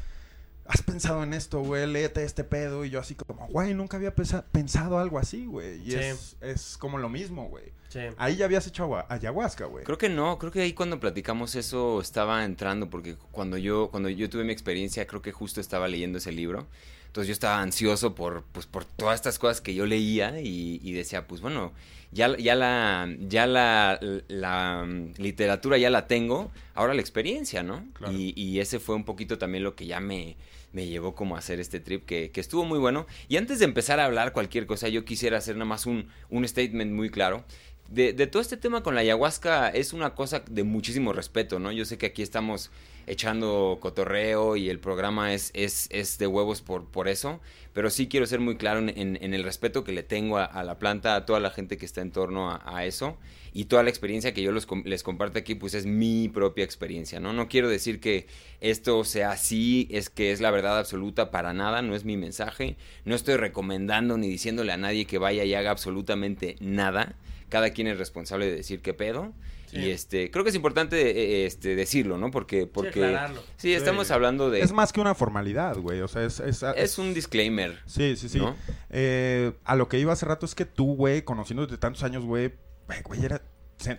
¿has 0.65 0.81
pensado 0.81 1.23
en 1.23 1.33
esto, 1.33 1.61
güey? 1.61 1.87
Léete 1.87 2.23
este 2.23 2.43
pedo. 2.43 2.83
Y 2.85 2.89
yo 2.89 2.99
así 2.99 3.15
como, 3.15 3.47
güey, 3.47 3.73
nunca 3.73 3.97
había 3.97 4.13
pensado 4.15 4.99
algo 4.99 5.17
así, 5.17 5.45
güey. 5.45 5.81
Y 5.87 5.91
Sí. 5.91 5.97
es, 5.97 6.35
es 6.41 6.77
como 6.77 6.97
lo 6.97 7.07
mismo, 7.09 7.47
güey. 7.47 7.71
Sí. 7.89 7.99
Ahí 8.17 8.35
ya 8.35 8.45
habías 8.45 8.65
hecho 8.67 8.83
agua- 8.83 9.05
ayahuasca, 9.09 9.65
güey. 9.65 9.85
Creo 9.85 9.97
que 9.97 10.09
no, 10.09 10.37
creo 10.39 10.51
que 10.51 10.61
ahí 10.61 10.73
cuando 10.73 10.99
platicamos 10.99 11.55
eso 11.55 12.01
estaba 12.01 12.43
entrando, 12.43 12.89
porque 12.89 13.15
cuando 13.31 13.57
yo, 13.57 13.89
cuando 13.91 14.09
yo 14.09 14.29
tuve 14.29 14.43
mi 14.43 14.51
experiencia, 14.51 15.05
creo 15.07 15.21
que 15.21 15.31
justo 15.31 15.61
estaba 15.61 15.87
leyendo 15.87 16.17
ese 16.17 16.31
libro. 16.31 16.67
Entonces 17.13 17.27
yo 17.27 17.33
estaba 17.33 17.61
ansioso 17.61 18.15
por, 18.15 18.41
pues, 18.53 18.65
por 18.65 18.85
todas 18.85 19.13
estas 19.13 19.37
cosas 19.37 19.61
que 19.61 19.75
yo 19.75 19.85
leía 19.85 20.41
y, 20.41 20.79
y 20.81 20.93
decía, 20.93 21.27
pues 21.27 21.41
bueno, 21.41 21.71
ya, 22.11 22.35
ya, 22.37 22.55
la, 22.55 23.07
ya 23.19 23.45
la, 23.45 23.99
la, 24.27 24.83
mm, 24.83 25.21
literatura 25.21 25.77
ya 25.77 25.91
la 25.91 26.07
tengo, 26.07 26.49
ahora 26.73 26.95
la 26.95 27.01
experiencia, 27.01 27.61
¿no? 27.61 27.85
Claro. 27.93 28.13
Y, 28.17 28.33
y 28.35 28.59
ese 28.59 28.79
fue 28.79 28.95
un 28.95 29.03
poquito 29.03 29.37
también 29.37 29.63
lo 29.63 29.75
que 29.75 29.85
ya 29.85 29.99
me, 29.99 30.37
me 30.71 30.87
llevó 30.87 31.13
como 31.13 31.35
a 31.35 31.37
hacer 31.37 31.59
este 31.59 31.79
trip, 31.79 32.03
que, 32.03 32.31
que 32.31 32.41
estuvo 32.41 32.65
muy 32.65 32.79
bueno. 32.79 33.05
Y 33.27 33.37
antes 33.37 33.59
de 33.59 33.65
empezar 33.65 33.99
a 33.99 34.05
hablar 34.05 34.33
cualquier 34.33 34.65
cosa, 34.65 34.89
yo 34.89 35.05
quisiera 35.05 35.37
hacer 35.37 35.55
nada 35.55 35.65
más 35.65 35.85
un, 35.85 36.07
un 36.31 36.47
statement 36.47 36.93
muy 36.93 37.11
claro. 37.11 37.45
De, 37.89 38.13
de 38.13 38.25
todo 38.25 38.41
este 38.41 38.57
tema 38.57 38.81
con 38.81 38.95
la 38.95 39.01
ayahuasca 39.01 39.69
es 39.69 39.93
una 39.93 40.15
cosa 40.15 40.43
de 40.49 40.63
muchísimo 40.63 41.13
respeto, 41.13 41.59
¿no? 41.59 41.71
Yo 41.71 41.85
sé 41.85 41.99
que 41.99 42.07
aquí 42.07 42.23
estamos 42.23 42.71
echando 43.07 43.77
cotorreo 43.81 44.55
y 44.55 44.69
el 44.69 44.79
programa 44.79 45.33
es, 45.33 45.51
es, 45.53 45.87
es 45.91 46.17
de 46.17 46.27
huevos 46.27 46.61
por, 46.61 46.85
por 46.85 47.07
eso, 47.07 47.39
pero 47.73 47.89
sí 47.89 48.07
quiero 48.07 48.25
ser 48.25 48.39
muy 48.39 48.57
claro 48.57 48.79
en, 48.79 48.89
en- 48.89 49.17
en 49.21 49.33
el 49.33 49.43
respeto 49.43 49.83
que 49.83 49.91
le 49.91 50.03
tengo 50.03 50.37
a, 50.37 50.45
a 50.45 50.63
la 50.63 50.77
planta, 50.79 51.15
a 51.15 51.25
toda 51.25 51.39
la 51.39 51.49
gente 51.51 51.77
que 51.77 51.85
está 51.85 52.01
en 52.01 52.11
torno 52.11 52.51
a, 52.51 52.61
a 52.65 52.85
eso 52.85 53.17
y 53.53 53.65
toda 53.65 53.83
la 53.83 53.89
experiencia 53.89 54.33
que 54.33 54.41
yo 54.41 54.51
los 54.51 54.67
les 54.85 55.03
comparto 55.03 55.37
aquí, 55.39 55.55
pues 55.55 55.73
es 55.75 55.85
mi 55.85 56.27
propia 56.29 56.63
experiencia, 56.65 57.19
¿no? 57.19 57.33
No 57.33 57.47
quiero 57.47 57.69
decir 57.69 57.99
que 57.99 58.25
esto 58.61 59.03
sea 59.03 59.31
así, 59.31 59.87
es 59.91 60.09
que 60.09 60.31
es 60.31 60.41
la 60.41 60.51
verdad 60.51 60.79
absoluta 60.79 61.29
para 61.31 61.53
nada, 61.53 61.81
no 61.81 61.95
es 61.95 62.03
mi 62.05 62.17
mensaje, 62.17 62.77
no 63.05 63.15
estoy 63.15 63.35
recomendando 63.37 64.17
ni 64.17 64.27
diciéndole 64.27 64.71
a 64.71 64.77
nadie 64.77 65.05
que 65.05 65.17
vaya 65.17 65.43
y 65.43 65.53
haga 65.53 65.71
absolutamente 65.71 66.55
nada, 66.59 67.15
cada 67.49 67.69
quien 67.71 67.87
es 67.87 67.97
responsable 67.97 68.45
de 68.47 68.55
decir 68.55 68.81
qué 68.81 68.93
pedo. 68.93 69.33
Sí. 69.73 69.79
Y 69.79 69.89
este, 69.91 70.29
creo 70.31 70.43
que 70.43 70.49
es 70.51 70.55
importante 70.55 70.97
eh, 71.09 71.45
este, 71.45 71.75
decirlo, 71.75 72.17
¿no? 72.17 72.31
Porque, 72.31 72.67
porque 72.67 73.17
sí, 73.57 73.73
estamos 73.73 74.07
Sí. 74.07 74.13
hablando 74.13 74.49
de... 74.49 74.61
Es 74.61 74.71
más 74.71 74.93
que 74.93 75.01
una 75.01 75.15
formalidad, 75.15 75.77
güey. 75.77 76.01
O 76.01 76.07
sea, 76.07 76.23
es... 76.23 76.39
Es, 76.39 76.63
es 76.63 76.97
un 76.97 77.13
disclaimer. 77.13 77.79
Sí, 77.85 78.15
sí, 78.15 78.29
sí. 78.29 78.37
¿no? 78.37 78.55
Eh, 78.89 79.53
a 79.63 79.75
lo 79.75 79.87
que 79.87 79.99
iba 79.99 80.13
hace 80.13 80.25
rato 80.25 80.45
es 80.45 80.55
que 80.55 80.65
tú, 80.65 80.95
güey, 80.95 81.23
conociéndote 81.23 81.77
tantos 81.77 82.03
años, 82.03 82.23
güey, 82.23 82.53
güey, 82.87 83.01
güey, 83.03 83.25
era, 83.25 83.41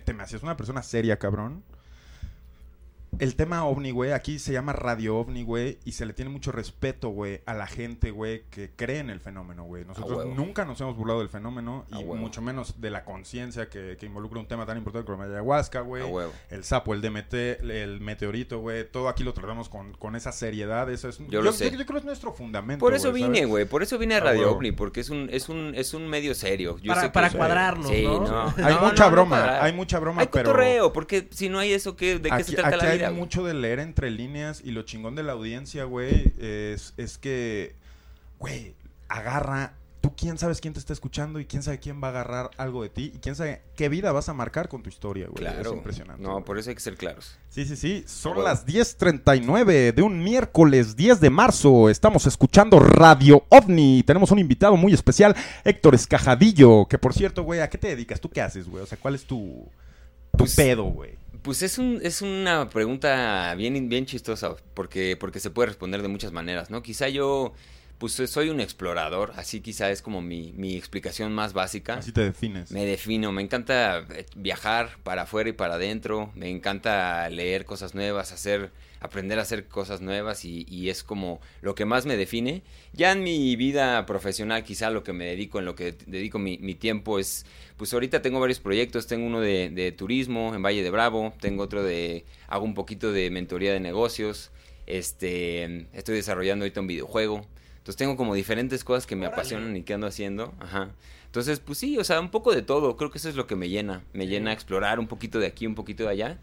te 0.03 0.13
me 0.13 0.23
hacías 0.23 0.41
una 0.43 0.55
persona 0.57 0.81
seria, 0.81 1.17
cabrón. 1.19 1.63
El 3.19 3.35
tema 3.35 3.65
ovni, 3.65 3.91
güey, 3.91 4.11
aquí 4.11 4.39
se 4.39 4.51
llama 4.53 4.73
radio 4.73 5.17
ovni, 5.17 5.43
güey, 5.43 5.79
y 5.85 5.93
se 5.93 6.05
le 6.05 6.13
tiene 6.13 6.29
mucho 6.31 6.51
respeto, 6.51 7.09
güey, 7.09 7.41
a 7.45 7.53
la 7.53 7.67
gente, 7.67 8.11
güey, 8.11 8.43
que 8.49 8.71
cree 8.75 8.99
en 8.99 9.09
el 9.09 9.19
fenómeno, 9.19 9.63
güey. 9.63 9.85
Nosotros 9.85 10.25
nunca 10.35 10.65
nos 10.65 10.79
hemos 10.81 10.95
burlado 10.97 11.19
del 11.19 11.29
fenómeno 11.29 11.85
A 11.91 11.95
y 11.99 12.03
huevo. 12.03 12.15
mucho 12.15 12.41
menos 12.41 12.81
de 12.81 12.89
la 12.89 13.03
conciencia 13.05 13.69
que, 13.69 13.97
que 13.99 14.05
involucra 14.05 14.39
un 14.39 14.47
tema 14.47 14.65
tan 14.65 14.77
importante 14.77 15.05
como 15.11 15.23
la 15.23 15.29
ayahuasca, 15.31 15.81
güey. 15.81 16.03
El 16.49 16.63
sapo, 16.63 16.93
el 16.93 17.01
DMT, 17.01 17.33
el 17.33 17.99
meteorito, 18.01 18.59
güey, 18.59 18.89
todo 18.89 19.09
aquí 19.09 19.23
lo 19.23 19.33
tratamos 19.33 19.69
con, 19.69 19.93
con 19.93 20.15
esa 20.15 20.31
seriedad. 20.31 20.89
Eso 20.91 21.09
es, 21.09 21.19
Yo 21.29 21.41
lo 21.41 21.51
sé. 21.53 21.71
Yo, 21.71 21.77
creo 21.77 21.85
que 21.87 21.97
es 21.99 22.05
nuestro 22.05 22.33
fundamento. 22.33 22.79
Por 22.83 22.93
eso 22.93 23.11
vine, 23.13 23.45
güey. 23.45 23.65
Por 23.65 23.81
eso 23.83 23.97
vine 23.97 24.15
a 24.15 24.19
Radio. 24.19 24.51
OVNI, 24.51 24.71
porque 24.73 24.99
es 24.99 25.09
un, 25.09 25.29
es 25.31 25.49
un, 25.49 25.73
es 25.75 25.93
un 25.93 26.07
medio 26.07 26.35
serio. 26.35 26.77
Yo 26.81 26.89
Para- 26.89 27.01
sé 27.01 27.09
para 27.09 27.29
cuadrarnos, 27.29 27.87
Sí, 27.89 28.03
¿no? 28.03 28.27
no. 28.27 28.53
Hay 28.65 28.75
No, 28.75 28.81
mucha 28.87 29.07
broma, 29.07 29.61
hay 29.63 29.73
mucha 29.73 29.99
broma, 29.99 30.21
Hay 30.21 30.27
pero 30.31 30.49
cotorreo, 30.51 30.91
porque 30.93 31.27
si 31.31 31.49
no 31.49 31.59
hay 31.59 31.71
eso, 31.71 31.95
¿qué, 31.95 32.19
¿de 32.19 32.29
qué 32.29 32.43
se 32.43 32.55
trata 32.55 32.77
la 32.77 32.83
hay 32.83 33.04
güey? 33.09 33.19
mucho 33.21 33.43
de 33.43 33.53
leer 33.53 33.79
entre 33.79 34.11
líneas 34.11 34.61
y 34.63 34.71
lo 34.71 34.83
chingón 34.83 35.15
de 35.15 35.23
la 35.23 35.33
audiencia, 35.33 35.83
güey, 35.85 36.33
es, 36.39 36.93
es 36.97 37.17
que, 37.17 37.75
güey, 38.39 38.75
agarra, 39.07 39.73
tú 40.01 40.13
quién 40.15 40.37
sabes 40.37 40.61
quién 40.61 40.73
te 40.73 40.79
está 40.79 40.93
escuchando 40.93 41.39
y 41.39 41.45
quién 41.45 41.63
sabe 41.63 41.79
quién 41.79 42.01
va 42.01 42.07
a 42.07 42.11
agarrar 42.11 42.51
algo 42.57 42.83
de 42.83 42.89
ti 42.89 43.11
y 43.15 43.17
quién 43.19 43.35
sabe 43.35 43.63
qué 43.75 43.89
vida 43.89 44.11
vas 44.11 44.29
a 44.29 44.33
marcar 44.33 44.67
con 44.69 44.83
tu 44.83 44.89
historia, 44.89 45.25
güey. 45.25 45.37
Claro. 45.37 45.61
Es 45.71 45.75
impresionante. 45.75 46.21
No, 46.21 46.33
güey. 46.33 46.43
por 46.43 46.59
eso 46.59 46.69
hay 46.69 46.75
que 46.75 46.81
ser 46.81 46.95
claros. 46.95 47.37
Sí, 47.49 47.65
sí, 47.65 47.75
sí. 47.75 48.03
Son 48.05 48.33
huevo. 48.33 48.43
las 48.43 48.65
10.39 48.67 49.93
de 49.93 50.01
un 50.03 50.23
miércoles 50.23 50.95
10 50.95 51.19
de 51.21 51.29
marzo. 51.31 51.89
Estamos 51.89 52.27
escuchando 52.27 52.79
Radio 52.79 53.45
OVNI. 53.49 54.03
Tenemos 54.03 54.29
un 54.31 54.39
invitado 54.39 54.77
muy 54.77 54.93
especial, 54.93 55.35
Héctor 55.63 55.95
Escajadillo. 55.95 56.85
Que 56.87 56.97
por 56.99 57.13
cierto, 57.13 57.43
güey, 57.43 57.61
¿a 57.61 57.69
qué 57.69 57.77
te 57.77 57.87
dedicas? 57.87 58.21
¿Tú 58.21 58.29
qué 58.29 58.41
haces, 58.41 58.67
güey? 58.67 58.83
O 58.83 58.85
sea, 58.85 58.97
¿cuál 58.99 59.15
es 59.15 59.25
tu, 59.25 59.67
tu 60.31 60.37
Pues- 60.39 60.55
pedo, 60.55 60.83
güey? 60.83 61.17
Pues 61.45 61.61
es, 61.61 61.77
un, 61.77 61.99
es 62.01 62.23
una 62.23 62.69
pregunta 62.69 63.53
bien, 63.55 63.87
bien 63.87 64.07
chistosa, 64.07 64.55
porque, 64.73 65.15
porque 65.15 65.39
se 65.39 65.51
puede 65.51 65.67
responder 65.67 66.01
de 66.01 66.07
muchas 66.07 66.31
maneras, 66.31 66.71
¿no? 66.71 66.81
Quizá 66.81 67.07
yo, 67.07 67.53
pues 67.97 68.13
soy 68.13 68.49
un 68.49 68.59
explorador, 68.59 69.31
así 69.37 69.61
quizá 69.61 69.89
es 69.89 70.01
como 70.01 70.21
mi, 70.21 70.51
mi 70.53 70.75
explicación 70.75 71.33
más 71.33 71.53
básica. 71.53 71.95
Así 71.95 72.11
te 72.11 72.21
defines. 72.21 72.71
Me 72.71 72.85
defino, 72.85 73.31
me 73.31 73.41
encanta 73.41 74.05
eh, 74.13 74.25
viajar 74.35 74.97
para 75.03 75.23
afuera 75.23 75.49
y 75.49 75.53
para 75.53 75.75
adentro, 75.75 76.31
me 76.35 76.49
encanta 76.49 77.29
leer 77.29 77.63
cosas 77.63 77.95
nuevas, 77.95 78.33
hacer, 78.33 78.71
aprender 78.99 79.39
a 79.39 79.43
hacer 79.43 79.67
cosas 79.67 80.01
nuevas 80.01 80.43
y, 80.43 80.65
y 80.69 80.89
es 80.89 81.03
como 81.03 81.39
lo 81.61 81.73
que 81.73 81.85
más 81.85 82.05
me 82.05 82.17
define. 82.17 82.63
Ya 82.91 83.13
en 83.13 83.23
mi 83.23 83.55
vida 83.55 84.05
profesional 84.05 84.63
quizá 84.63 84.89
lo 84.89 85.03
que 85.03 85.13
me 85.13 85.25
dedico, 85.25 85.59
en 85.59 85.65
lo 85.65 85.75
que 85.75 85.95
dedico 86.05 86.37
mi, 86.37 86.57
mi 86.57 86.75
tiempo 86.75 87.17
es, 87.17 87.45
pues 87.77 87.93
ahorita 87.93 88.21
tengo 88.21 88.41
varios 88.41 88.59
proyectos, 88.59 89.07
tengo 89.07 89.25
uno 89.25 89.39
de, 89.39 89.69
de 89.69 89.93
turismo 89.93 90.53
en 90.53 90.61
Valle 90.61 90.83
de 90.83 90.89
Bravo, 90.89 91.33
tengo 91.39 91.63
otro 91.63 91.81
de, 91.81 92.25
hago 92.47 92.65
un 92.65 92.73
poquito 92.73 93.13
de 93.13 93.29
mentoría 93.29 93.71
de 93.71 93.79
negocios, 93.79 94.51
este, 94.85 95.87
estoy 95.93 96.15
desarrollando 96.15 96.65
ahorita 96.65 96.81
un 96.81 96.87
videojuego. 96.87 97.45
Entonces 97.85 97.97
tengo 97.97 98.17
como 98.17 98.33
diferentes 98.33 98.83
cosas 98.83 99.05
que 99.05 99.15
me 99.15 99.27
Órale. 99.27 99.35
apasionan 99.41 99.77
y 99.77 99.83
que 99.83 99.93
ando 99.93 100.07
haciendo. 100.07 100.55
Ajá. 100.59 100.89
Entonces, 101.35 101.59
pues 101.59 101.77
sí, 101.79 101.97
o 101.97 102.03
sea, 102.05 102.21
un 102.21 102.29
poco 102.29 102.53
de 102.55 102.61
todo. 102.61 102.95
Creo 102.95 103.11
que 103.11 103.17
eso 103.17 103.27
es 103.27 103.35
lo 103.35 103.45
que 103.45 103.57
me 103.57 103.67
llena. 103.67 104.03
Me 104.13 104.23
Sí. 104.23 104.29
llena 104.29 104.53
explorar 104.53 104.99
un 105.01 105.07
poquito 105.07 105.37
de 105.37 105.47
aquí, 105.47 105.67
un 105.67 105.75
poquito 105.75 106.03
de 106.03 106.09
allá. 106.11 106.37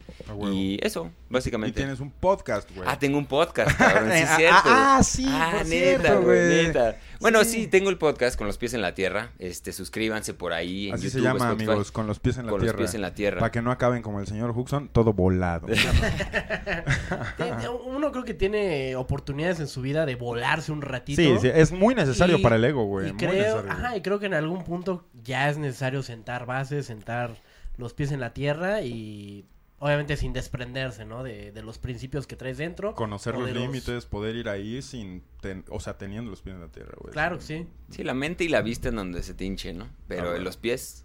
Y 0.52 0.78
eso, 0.86 1.10
Y 1.30 1.32
básicamente. 1.32 1.80
tienes 1.80 1.98
un 2.00 2.10
podcast, 2.10 2.68
güey. 2.76 2.86
Ah, 2.86 2.98
tengo 2.98 3.16
un 3.16 3.24
podcast, 3.24 3.74
cabrón. 3.78 4.10
Sí, 4.12 4.18
es 4.18 4.28
Ah, 4.28 4.36
cierto. 4.36 4.60
ah, 4.66 5.00
sí, 5.02 5.24
Ah, 5.30 5.50
por 5.56 5.66
neta, 5.66 6.00
cierto, 6.02 6.22
güey, 6.24 6.66
neta. 6.66 6.98
Bueno, 7.20 7.42
Sí. 7.44 7.62
sí. 7.62 7.66
tengo 7.68 7.88
el 7.88 7.96
podcast 7.96 8.36
con 8.36 8.46
los 8.46 8.58
pies 8.58 8.74
en 8.74 8.82
la 8.82 8.94
tierra. 8.94 9.30
Este, 9.38 9.72
suscríbanse 9.72 10.34
por 10.34 10.52
ahí 10.52 10.88
en 10.90 10.94
Así 10.96 11.08
se 11.08 11.20
llama, 11.22 11.38
Spotify. 11.46 11.70
amigos, 11.70 11.90
con 11.90 12.06
los 12.06 12.20
pies 12.20 12.36
en 12.36 12.44
la 12.46 12.50
Con 12.52 12.60
tierra. 12.60 12.76
los 12.78 12.84
pies 12.90 12.94
en 12.94 13.00
la 13.00 13.14
tierra. 13.14 13.38
Para 13.40 13.50
que 13.50 13.62
no 13.62 13.70
acaben 13.70 14.02
como 14.02 14.20
el 14.20 14.26
señor 14.26 14.50
Huxon, 14.50 14.88
todo 14.88 15.14
volado. 15.14 15.68
Uno 17.86 18.12
creo 18.12 18.24
que 18.24 18.34
tiene 18.34 18.94
oportunidades 18.96 19.60
en 19.60 19.68
su 19.68 19.80
vida 19.80 20.04
de 20.04 20.16
volarse 20.16 20.70
un 20.72 20.82
ratito. 20.82 21.22
sí, 21.22 21.34
sí, 21.40 21.48
es 21.52 21.72
muy 21.72 21.94
necesario 21.94 22.38
Y- 22.38 22.42
para 22.42 22.56
el 22.56 22.64
ego, 22.64 22.84
güey. 22.84 23.08
Y 23.08 23.12
muy 23.12 23.18
creo, 23.18 23.32
necesario, 23.32 23.62
güey. 23.62 23.72
ajá, 23.72 23.96
y 23.96 24.02
creo 24.02 24.18
que 24.18 24.26
en 24.26 24.34
algún 24.34 24.64
punto 24.64 24.81
ya 25.24 25.48
es 25.50 25.58
necesario 25.58 26.02
sentar 26.02 26.46
bases, 26.46 26.86
sentar 26.86 27.36
los 27.76 27.94
pies 27.94 28.12
en 28.12 28.20
la 28.20 28.32
tierra 28.34 28.82
y 28.82 29.44
obviamente 29.78 30.16
sin 30.16 30.32
desprenderse, 30.32 31.04
¿no? 31.04 31.22
De, 31.24 31.50
de 31.52 31.62
los 31.62 31.78
principios 31.78 32.26
que 32.26 32.36
traes 32.36 32.58
dentro. 32.58 32.94
Conocer 32.94 33.36
los 33.36 33.50
límites, 33.50 34.06
poder 34.06 34.36
ir 34.36 34.48
ahí 34.48 34.80
sin, 34.82 35.22
ten- 35.40 35.64
o 35.70 35.80
sea, 35.80 35.98
teniendo 35.98 36.30
los 36.30 36.40
pies 36.42 36.54
en 36.54 36.60
la 36.62 36.68
tierra, 36.68 36.94
güey. 37.00 37.12
Claro 37.12 37.38
que 37.38 37.44
sí. 37.44 37.66
Sí, 37.90 38.04
la 38.04 38.14
mente 38.14 38.44
y 38.44 38.48
la 38.48 38.62
vista 38.62 38.90
en 38.90 38.96
donde 38.96 39.22
se 39.22 39.34
te 39.34 39.44
hinche, 39.44 39.72
¿no? 39.72 39.88
Pero 40.06 40.22
Ah, 40.22 40.24
en 40.26 40.30
bueno. 40.32 40.44
los 40.44 40.56
pies, 40.56 41.04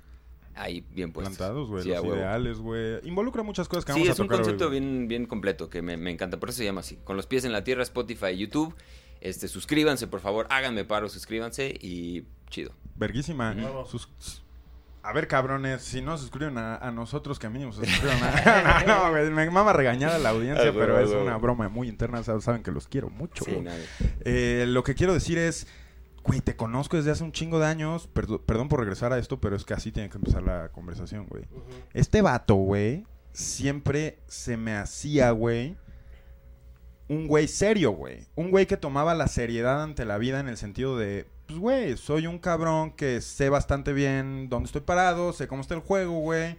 ahí 0.54 0.86
bien 0.92 1.12
puestos. 1.12 1.38
Plantados, 1.38 1.70
güey, 1.70 1.84
Sí, 1.84 1.92
a 1.92 1.96
los 1.96 2.04
huevo. 2.04 2.18
ideales, 2.18 2.60
güey. 2.60 3.00
Involucra 3.08 3.42
muchas 3.44 3.68
cosas 3.68 3.84
que 3.86 3.94
Sí, 3.94 4.00
vamos 4.02 4.14
es 4.14 4.20
a 4.20 4.22
un 4.22 4.28
tocar 4.28 4.40
hoy, 4.42 4.44
concepto 4.46 4.68
güey. 4.70 4.80
bien, 4.80 5.08
bien 5.08 5.26
completo 5.26 5.70
que 5.70 5.82
me, 5.82 5.98
me 5.98 6.12
encanta. 6.12 6.40
Por 6.40 6.50
eso 6.50 6.60
se 6.60 6.66
llama 6.66 6.82
así. 6.82 6.98
Con 7.04 7.16
los 7.16 7.26
pies 7.26 7.46
en 7.46 7.54
la 7.54 7.64
tierra, 7.64 7.82
Spotify, 7.82 8.38
YouTube. 8.38 8.76
Este, 9.22 9.48
suscríbanse, 9.48 10.06
por 10.06 10.20
favor. 10.20 10.46
Háganme 10.52 10.86
paro, 10.86 11.10
suscríbanse 11.10 11.74
y 11.82 12.26
chido. 12.50 12.72
Verguísima. 12.96 13.56
Sus- 13.86 14.44
A 15.04 15.14
ver, 15.14 15.28
cabrones, 15.28 15.82
si 15.84 16.02
no 16.02 16.18
se 16.18 16.24
suscriben 16.24 16.58
a, 16.58 16.76
a 16.78 16.92
nosotros, 16.92 17.40
que 17.40 17.48
mínimo 17.50 17.72
se 17.72 17.86
suscriban 17.86 18.18
a... 18.24 18.84
no, 18.88 19.12
güey, 19.12 19.30
me 19.30 19.50
mama 19.50 19.72
regañar 19.74 20.12
a 20.12 20.18
la 20.20 20.30
audiencia, 20.30 20.70
Ah, 20.70 20.74
pero 20.74 21.00
es 21.00 21.10
una 21.12 21.38
broma 21.38 21.70
muy 21.70 21.88
interna, 21.88 22.20
sab- 22.22 22.42
saben 22.42 22.64
que 22.64 22.72
los 22.72 22.88
quiero 22.88 23.10
mucho. 23.10 23.46
Sí, 23.46 23.60
nadie. 23.62 23.86
Eh, 24.26 24.66
lo 24.68 24.84
que 24.84 24.96
quiero 24.96 25.14
decir 25.14 25.38
es, 25.38 25.68
güey, 26.24 26.42
te 26.42 26.56
conozco 26.58 26.98
desde 26.98 27.12
hace 27.12 27.24
un 27.24 27.32
chingo 27.32 27.60
de 27.60 27.68
años, 27.68 28.10
perdo- 28.14 28.42
perdón 28.46 28.68
por 28.68 28.80
regresar 28.82 29.14
a 29.14 29.18
esto, 29.20 29.40
pero 29.40 29.56
es 29.56 29.64
que 29.64 29.74
así 29.76 29.92
tiene 29.94 30.10
que 30.10 30.18
empezar 30.18 30.44
la 30.44 30.70
conversación, 30.74 31.26
güey. 31.28 31.46
Este 31.94 32.22
vato, 32.22 32.56
güey, 32.56 33.06
siempre 33.32 34.20
se 34.28 34.58
me 34.58 34.76
hacía, 34.76 35.32
güey, 35.32 35.78
un 37.08 37.28
güey 37.28 37.48
serio, 37.48 37.92
güey. 37.92 38.26
Un 38.36 38.52
güey 38.52 38.66
que 38.66 38.76
tomaba 38.76 39.16
la 39.16 39.28
seriedad 39.28 39.82
ante 39.82 40.04
la 40.04 40.18
vida 40.18 40.42
en 40.42 40.50
el 40.50 40.58
sentido 40.58 40.98
de, 40.98 41.28
pues, 41.48 41.60
güey, 41.60 41.98
soy 41.98 42.28
un 42.28 42.40
cabrón 42.40 42.92
que 42.92 43.22
sé 43.22 43.50
bastante 43.50 43.94
bien 43.94 44.50
dónde 44.50 44.68
estoy 44.68 44.82
parado, 44.82 45.32
sé 45.34 45.48
cómo 45.48 45.62
está 45.62 45.76
el 45.76 45.82
juego, 45.82 46.20
güey. 46.20 46.58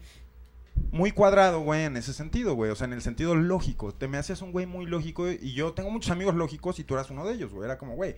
Muy 0.92 1.11
cuadrado, 1.12 1.61
güey, 1.61 1.85
en 1.85 1.97
ese 1.97 2.12
sentido, 2.12 2.54
güey. 2.54 2.71
O 2.71 2.75
sea, 2.76 2.87
en 2.87 2.95
el 2.95 3.02
sentido 3.02 3.35
lógico. 3.35 3.92
Te 3.92 4.09
me 4.09 4.16
hacías 4.16 4.40
un 4.42 4.52
güey 4.52 4.64
muy 4.66 4.87
lógico 4.87 5.30
y 5.30 5.52
yo 5.52 5.73
tengo 5.73 5.90
muchos 5.90 6.11
amigos 6.11 6.35
lógicos 6.35 6.78
y 6.78 6.85
tú 6.85 6.95
eras 6.95 7.11
uno 7.11 7.26
de 7.26 7.35
ellos, 7.35 7.52
güey. 7.52 7.66
Era 7.66 7.76
como, 7.76 7.97
güey, 7.97 8.16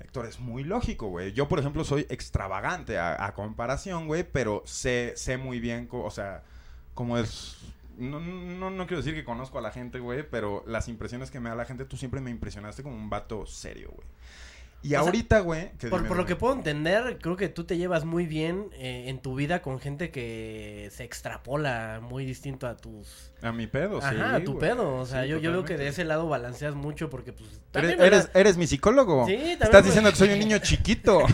Héctor 0.00 0.26
es 0.26 0.38
muy 0.38 0.62
lógico, 0.62 1.08
güey. 1.08 1.32
Yo, 1.32 1.48
por 1.48 1.58
ejemplo, 1.58 1.84
soy 1.84 2.06
extravagante 2.08 2.98
a, 2.98 3.24
a 3.24 3.34
comparación, 3.34 4.06
güey, 4.06 4.24
pero 4.30 4.62
sé, 4.64 5.14
sé 5.16 5.38
muy 5.38 5.58
bien, 5.58 5.88
o 5.90 6.10
sea, 6.10 6.42
cómo 6.94 7.18
es... 7.18 7.56
No, 7.98 8.20
no, 8.20 8.70
no 8.70 8.86
quiero 8.86 9.02
decir 9.02 9.14
que 9.14 9.24
conozco 9.24 9.58
a 9.58 9.62
la 9.62 9.70
gente, 9.70 9.98
güey, 9.98 10.28
pero 10.28 10.64
las 10.66 10.88
impresiones 10.88 11.30
que 11.30 11.40
me 11.40 11.50
da 11.50 11.56
la 11.56 11.64
gente, 11.64 11.84
tú 11.84 11.96
siempre 11.96 12.20
me 12.20 12.30
impresionaste 12.30 12.82
como 12.82 12.96
un 12.96 13.10
vato 13.10 13.46
serio, 13.46 13.90
güey. 13.94 14.06
Y 14.82 14.94
ahorita, 14.94 15.40
güey... 15.40 15.70
Por, 15.88 16.00
dime, 16.00 16.08
por 16.08 16.16
lo 16.16 16.26
que 16.26 16.34
puedo 16.34 16.54
entender, 16.54 17.18
creo 17.20 17.36
que 17.36 17.48
tú 17.48 17.64
te 17.64 17.76
llevas 17.76 18.04
muy 18.04 18.26
bien 18.26 18.68
eh, 18.74 19.04
en 19.06 19.20
tu 19.20 19.36
vida 19.36 19.62
con 19.62 19.78
gente 19.78 20.10
que 20.10 20.88
se 20.92 21.04
extrapola 21.04 22.00
muy 22.02 22.24
distinto 22.24 22.66
a 22.66 22.76
tus... 22.76 23.32
A 23.42 23.52
mi 23.52 23.66
pedo, 23.66 24.00
sí. 24.00 24.06
Ajá, 24.08 24.36
a 24.36 24.44
tu 24.44 24.58
pedo. 24.58 24.96
O 24.96 25.06
sea, 25.06 25.22
Sí, 25.22 25.28
yo, 25.28 25.38
yo 25.38 25.52
veo 25.52 25.64
que 25.64 25.76
de 25.76 25.88
ese 25.88 26.04
lado 26.04 26.28
balanceas 26.28 26.74
mucho 26.74 27.10
porque 27.10 27.32
pues... 27.32 27.48
Eres, 27.74 27.96
también, 27.96 28.30
eres, 28.34 28.56
mi 28.56 28.66
psicólogo. 28.66 29.26
Sí, 29.26 29.34
también, 29.34 29.52
Estás 29.52 29.70
pues- 29.70 29.84
diciendo 29.84 30.10
que 30.10 30.16
soy 30.16 30.30
un 30.30 30.38
niño 30.38 30.58
chiquito. 30.58 31.22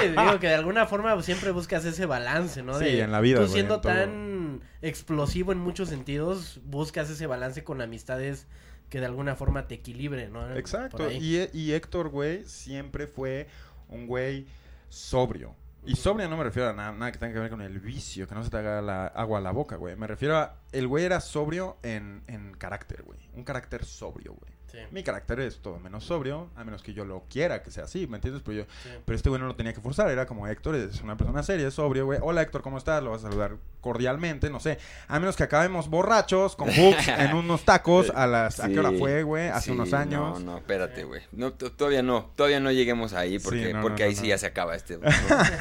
Sí, 0.00 0.08
digo 0.08 0.38
que 0.38 0.48
de 0.48 0.54
alguna 0.54 0.86
forma 0.86 1.20
siempre 1.22 1.50
buscas 1.50 1.84
ese 1.84 2.06
balance, 2.06 2.62
¿no? 2.62 2.78
Sí, 2.78 3.00
en 3.00 3.12
la 3.12 3.20
vida, 3.20 3.40
Tú 3.40 3.48
siendo 3.48 3.80
tan 3.80 4.60
explosivo 4.82 5.52
en 5.52 5.58
muchos 5.58 5.88
sentidos, 5.88 6.60
buscas 6.64 7.10
ese 7.10 7.26
balance 7.26 7.64
con 7.64 7.80
amistades 7.80 8.46
que 8.88 9.00
de 9.00 9.06
alguna 9.06 9.36
forma 9.36 9.66
te 9.66 9.76
equilibren, 9.76 10.32
¿no? 10.32 10.54
Exacto. 10.56 11.10
Y, 11.10 11.48
y 11.52 11.72
Héctor, 11.72 12.08
güey, 12.08 12.44
siempre 12.44 13.06
fue 13.06 13.48
un 13.88 14.06
güey 14.06 14.46
sobrio. 14.88 15.54
Y 15.84 15.96
sobrio 15.96 16.28
no 16.28 16.36
me 16.36 16.44
refiero 16.44 16.68
a 16.68 16.72
nada, 16.72 16.92
nada 16.92 17.12
que 17.12 17.18
tenga 17.18 17.32
que 17.32 17.40
ver 17.40 17.50
con 17.50 17.62
el 17.62 17.78
vicio, 17.80 18.26
que 18.26 18.34
no 18.34 18.44
se 18.44 18.50
te 18.50 18.58
haga 18.58 18.82
la 18.82 19.06
agua 19.06 19.38
a 19.38 19.40
la 19.40 19.52
boca, 19.52 19.76
güey. 19.76 19.96
Me 19.96 20.06
refiero 20.06 20.36
a. 20.36 20.56
El 20.72 20.86
güey 20.86 21.04
era 21.04 21.20
sobrio 21.20 21.78
en, 21.82 22.22
en 22.26 22.52
carácter, 22.52 23.02
güey. 23.04 23.18
Un 23.34 23.44
carácter 23.44 23.84
sobrio, 23.84 24.34
güey. 24.34 24.57
Sí, 24.70 24.78
Mi 24.90 25.02
carácter 25.02 25.40
es 25.40 25.60
todo 25.60 25.78
menos 25.80 26.04
sobrio, 26.04 26.50
a 26.54 26.62
menos 26.62 26.82
que 26.82 26.92
yo 26.92 27.06
lo 27.06 27.24
quiera 27.30 27.62
que 27.62 27.70
sea 27.70 27.84
así, 27.84 28.06
¿me 28.06 28.18
entiendes? 28.18 28.42
Pero 28.44 28.58
yo, 28.58 28.64
sí. 28.82 28.90
Pero 29.02 29.16
este 29.16 29.30
güey 29.30 29.40
no 29.40 29.46
lo 29.46 29.56
tenía 29.56 29.72
que 29.72 29.80
forzar, 29.80 30.10
era 30.10 30.26
como 30.26 30.46
Héctor 30.46 30.74
es 30.74 31.00
una 31.00 31.16
persona 31.16 31.42
seria, 31.42 31.68
es 31.68 31.74
sobrio, 31.74 32.04
güey. 32.04 32.18
Hola 32.22 32.42
Héctor, 32.42 32.60
¿cómo 32.60 32.76
estás? 32.76 33.02
Lo 33.02 33.10
vas 33.10 33.24
a 33.24 33.28
saludar 33.28 33.56
cordialmente, 33.80 34.50
no 34.50 34.60
sé. 34.60 34.78
A 35.06 35.18
menos 35.20 35.36
que 35.36 35.44
acabemos 35.44 35.88
borrachos 35.88 36.54
con 36.54 36.68
Hooks 36.68 37.08
en 37.18 37.34
unos 37.34 37.64
tacos 37.64 38.10
a 38.14 38.26
las... 38.26 38.60
¿A 38.60 38.68
qué 38.68 38.78
hora 38.78 38.92
fue, 38.92 39.22
güey? 39.22 39.48
Hace 39.48 39.66
sí, 39.66 39.70
unos 39.70 39.94
años. 39.94 40.38
No, 40.40 40.52
no, 40.52 40.58
espérate, 40.58 41.04
güey. 41.04 41.22
No, 41.32 41.54
todavía 41.54 42.02
no, 42.02 42.30
todavía 42.36 42.60
no 42.60 42.70
lleguemos 42.70 43.14
ahí 43.14 43.38
porque, 43.38 43.68
Sí, 43.68 43.72
no, 43.72 43.80
porque 43.80 44.02
no, 44.02 44.08
ahí 44.10 44.14
no, 44.16 44.20
sí 44.20 44.28
ya 44.28 44.36
se 44.36 44.46
acaba 44.46 44.76
este. 44.76 44.98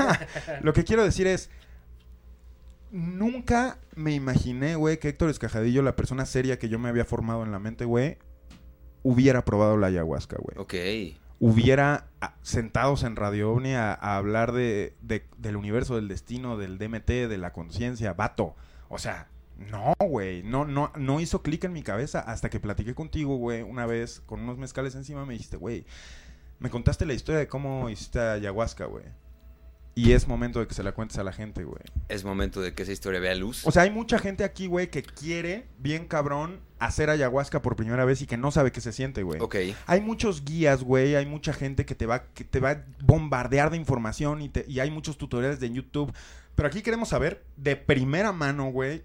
Lo 0.61 0.73
que 0.73 0.83
quiero 0.83 1.03
decir 1.03 1.27
es... 1.27 1.49
Nunca 2.89 3.79
me 3.95 4.13
imaginé, 4.13 4.75
güey, 4.75 4.97
que 4.97 5.09
Héctor 5.09 5.29
Escajadillo, 5.29 5.81
la 5.81 5.95
persona 5.95 6.25
seria 6.25 6.57
que 6.57 6.69
yo 6.69 6.79
me 6.79 6.87
había 6.87 7.03
formado 7.03 7.43
en 7.43 7.51
la 7.51 7.59
mente, 7.59 7.83
güey, 7.83 8.17
hubiera 9.09 9.43
probado 9.45 9.77
la 9.77 9.87
ayahuasca, 9.87 10.37
güey. 10.39 10.57
ok. 10.57 11.17
hubiera 11.39 12.07
a- 12.19 12.33
sentados 12.41 13.03
en 13.03 13.15
Radio 13.15 13.51
OVNI 13.51 13.73
a, 13.75 13.93
a 13.93 14.17
hablar 14.17 14.51
de, 14.53 14.95
de- 15.01 15.25
del 15.37 15.55
universo, 15.55 15.95
del 15.95 16.07
destino, 16.07 16.57
del 16.57 16.77
DMT, 16.79 17.07
de 17.29 17.37
la 17.37 17.53
conciencia, 17.53 18.13
vato. 18.13 18.55
O 18.89 18.97
sea, 18.97 19.27
no, 19.71 19.93
güey, 19.99 20.41
no, 20.43 20.65
no, 20.65 20.91
no 20.95 21.19
hizo 21.19 21.41
clic 21.43 21.63
en 21.63 21.73
mi 21.73 21.83
cabeza 21.83 22.19
hasta 22.21 22.49
que 22.49 22.59
platiqué 22.59 22.95
contigo, 22.95 23.37
güey, 23.37 23.61
una 23.61 23.85
vez 23.85 24.19
con 24.25 24.41
unos 24.41 24.57
mezcales 24.57 24.95
encima, 24.95 25.25
me 25.25 25.33
dijiste, 25.33 25.57
güey, 25.57 25.85
me 26.59 26.69
contaste 26.71 27.05
la 27.05 27.13
historia 27.13 27.39
de 27.39 27.47
cómo 27.47 27.87
hiciste 27.89 28.19
ayahuasca, 28.19 28.85
güey. 28.85 29.05
Y 29.97 30.11
es 30.11 30.27
momento 30.27 30.59
de 30.59 30.67
que 30.67 30.73
se 30.75 30.83
la 30.83 30.91
cuentes 30.91 31.17
a 31.17 31.23
la 31.23 31.33
gente, 31.33 31.63
güey. 31.63 31.81
Es 32.07 32.23
momento 32.23 32.61
de 32.61 32.73
que 32.73 32.83
esa 32.83 32.91
historia 32.91 33.19
vea 33.19 33.33
luz. 33.35 33.65
O 33.65 33.71
sea, 33.71 33.81
hay 33.81 33.89
mucha 33.89 34.19
gente 34.19 34.43
aquí, 34.43 34.67
güey, 34.67 34.91
que 34.91 35.01
quiere, 35.01 35.65
bien 35.79 36.05
cabrón, 36.07 36.59
hacer 36.79 37.09
ayahuasca 37.09 37.61
por 37.63 37.75
primera 37.75 38.05
vez 38.05 38.21
y 38.21 38.27
que 38.27 38.37
no 38.37 38.51
sabe 38.51 38.71
qué 38.71 38.79
se 38.79 38.91
siente, 38.93 39.23
güey. 39.23 39.41
ok. 39.41 39.55
Hay 39.87 40.01
muchos 40.01 40.45
guías, 40.45 40.83
güey, 40.83 41.15
hay 41.15 41.25
mucha 41.25 41.51
gente 41.51 41.85
que 41.85 41.95
te 41.95 42.05
va 42.05 42.25
que 42.33 42.43
te 42.43 42.59
va 42.59 42.69
a 42.71 42.85
bombardear 43.03 43.71
de 43.71 43.77
información 43.77 44.41
y, 44.43 44.49
te- 44.49 44.65
y 44.67 44.79
hay 44.79 44.91
muchos 44.91 45.17
tutoriales 45.17 45.59
de 45.59 45.71
YouTube. 45.71 46.13
Pero 46.53 46.67
aquí 46.67 46.81
queremos 46.83 47.09
saber 47.09 47.43
de 47.55 47.75
primera 47.75 48.31
mano, 48.31 48.69
güey, 48.71 49.03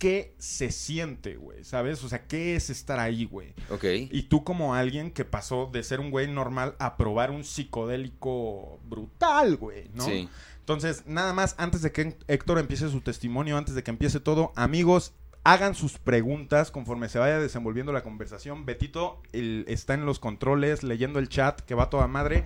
qué 0.00 0.34
se 0.38 0.72
siente, 0.72 1.36
güey, 1.36 1.62
¿sabes? 1.62 2.02
O 2.02 2.08
sea, 2.08 2.26
qué 2.26 2.56
es 2.56 2.70
estar 2.70 2.98
ahí, 2.98 3.26
güey. 3.26 3.52
Ok. 3.68 3.84
Y 4.10 4.22
tú 4.22 4.44
como 4.44 4.74
alguien 4.74 5.10
que 5.10 5.26
pasó 5.26 5.68
de 5.70 5.82
ser 5.82 6.00
un 6.00 6.10
güey 6.10 6.26
normal 6.26 6.74
a 6.78 6.96
probar 6.96 7.30
un 7.30 7.44
psicodélico 7.44 8.80
brutal, 8.84 9.58
güey, 9.58 9.90
¿no? 9.92 10.04
Sí. 10.06 10.26
Entonces, 10.60 11.04
nada 11.06 11.34
más, 11.34 11.54
antes 11.58 11.82
de 11.82 11.92
que 11.92 12.16
Héctor 12.28 12.58
empiece 12.58 12.88
su 12.88 13.02
testimonio, 13.02 13.58
antes 13.58 13.74
de 13.74 13.82
que 13.82 13.90
empiece 13.90 14.20
todo, 14.20 14.52
amigos, 14.56 15.12
hagan 15.44 15.74
sus 15.74 15.98
preguntas 15.98 16.70
conforme 16.70 17.10
se 17.10 17.18
vaya 17.18 17.38
desenvolviendo 17.38 17.92
la 17.92 18.02
conversación. 18.02 18.64
Betito 18.64 19.20
está 19.32 19.92
en 19.92 20.06
los 20.06 20.18
controles, 20.18 20.82
leyendo 20.82 21.18
el 21.18 21.28
chat, 21.28 21.60
que 21.60 21.74
va 21.74 21.90
toda 21.90 22.06
madre. 22.06 22.44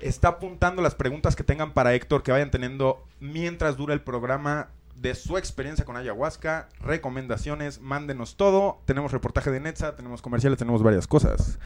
Está 0.00 0.28
apuntando 0.28 0.82
las 0.82 0.94
preguntas 0.94 1.36
que 1.36 1.42
tengan 1.44 1.72
para 1.72 1.94
Héctor, 1.94 2.22
que 2.22 2.32
vayan 2.32 2.50
teniendo 2.50 3.02
mientras 3.18 3.78
dura 3.78 3.94
el 3.94 4.02
programa 4.02 4.68
de 5.02 5.14
su 5.16 5.36
experiencia 5.36 5.84
con 5.84 5.96
ayahuasca, 5.96 6.68
recomendaciones, 6.80 7.80
mándenos 7.80 8.36
todo. 8.36 8.80
Tenemos 8.86 9.10
reportaje 9.10 9.50
de 9.50 9.58
Netza, 9.60 9.96
tenemos 9.96 10.22
comerciales, 10.22 10.58
tenemos 10.58 10.82
varias 10.82 11.06
cosas. 11.08 11.58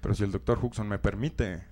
Pero 0.00 0.14
si 0.14 0.22
el 0.22 0.30
doctor 0.30 0.58
Huxon 0.62 0.88
me 0.88 0.98
permite, 0.98 1.62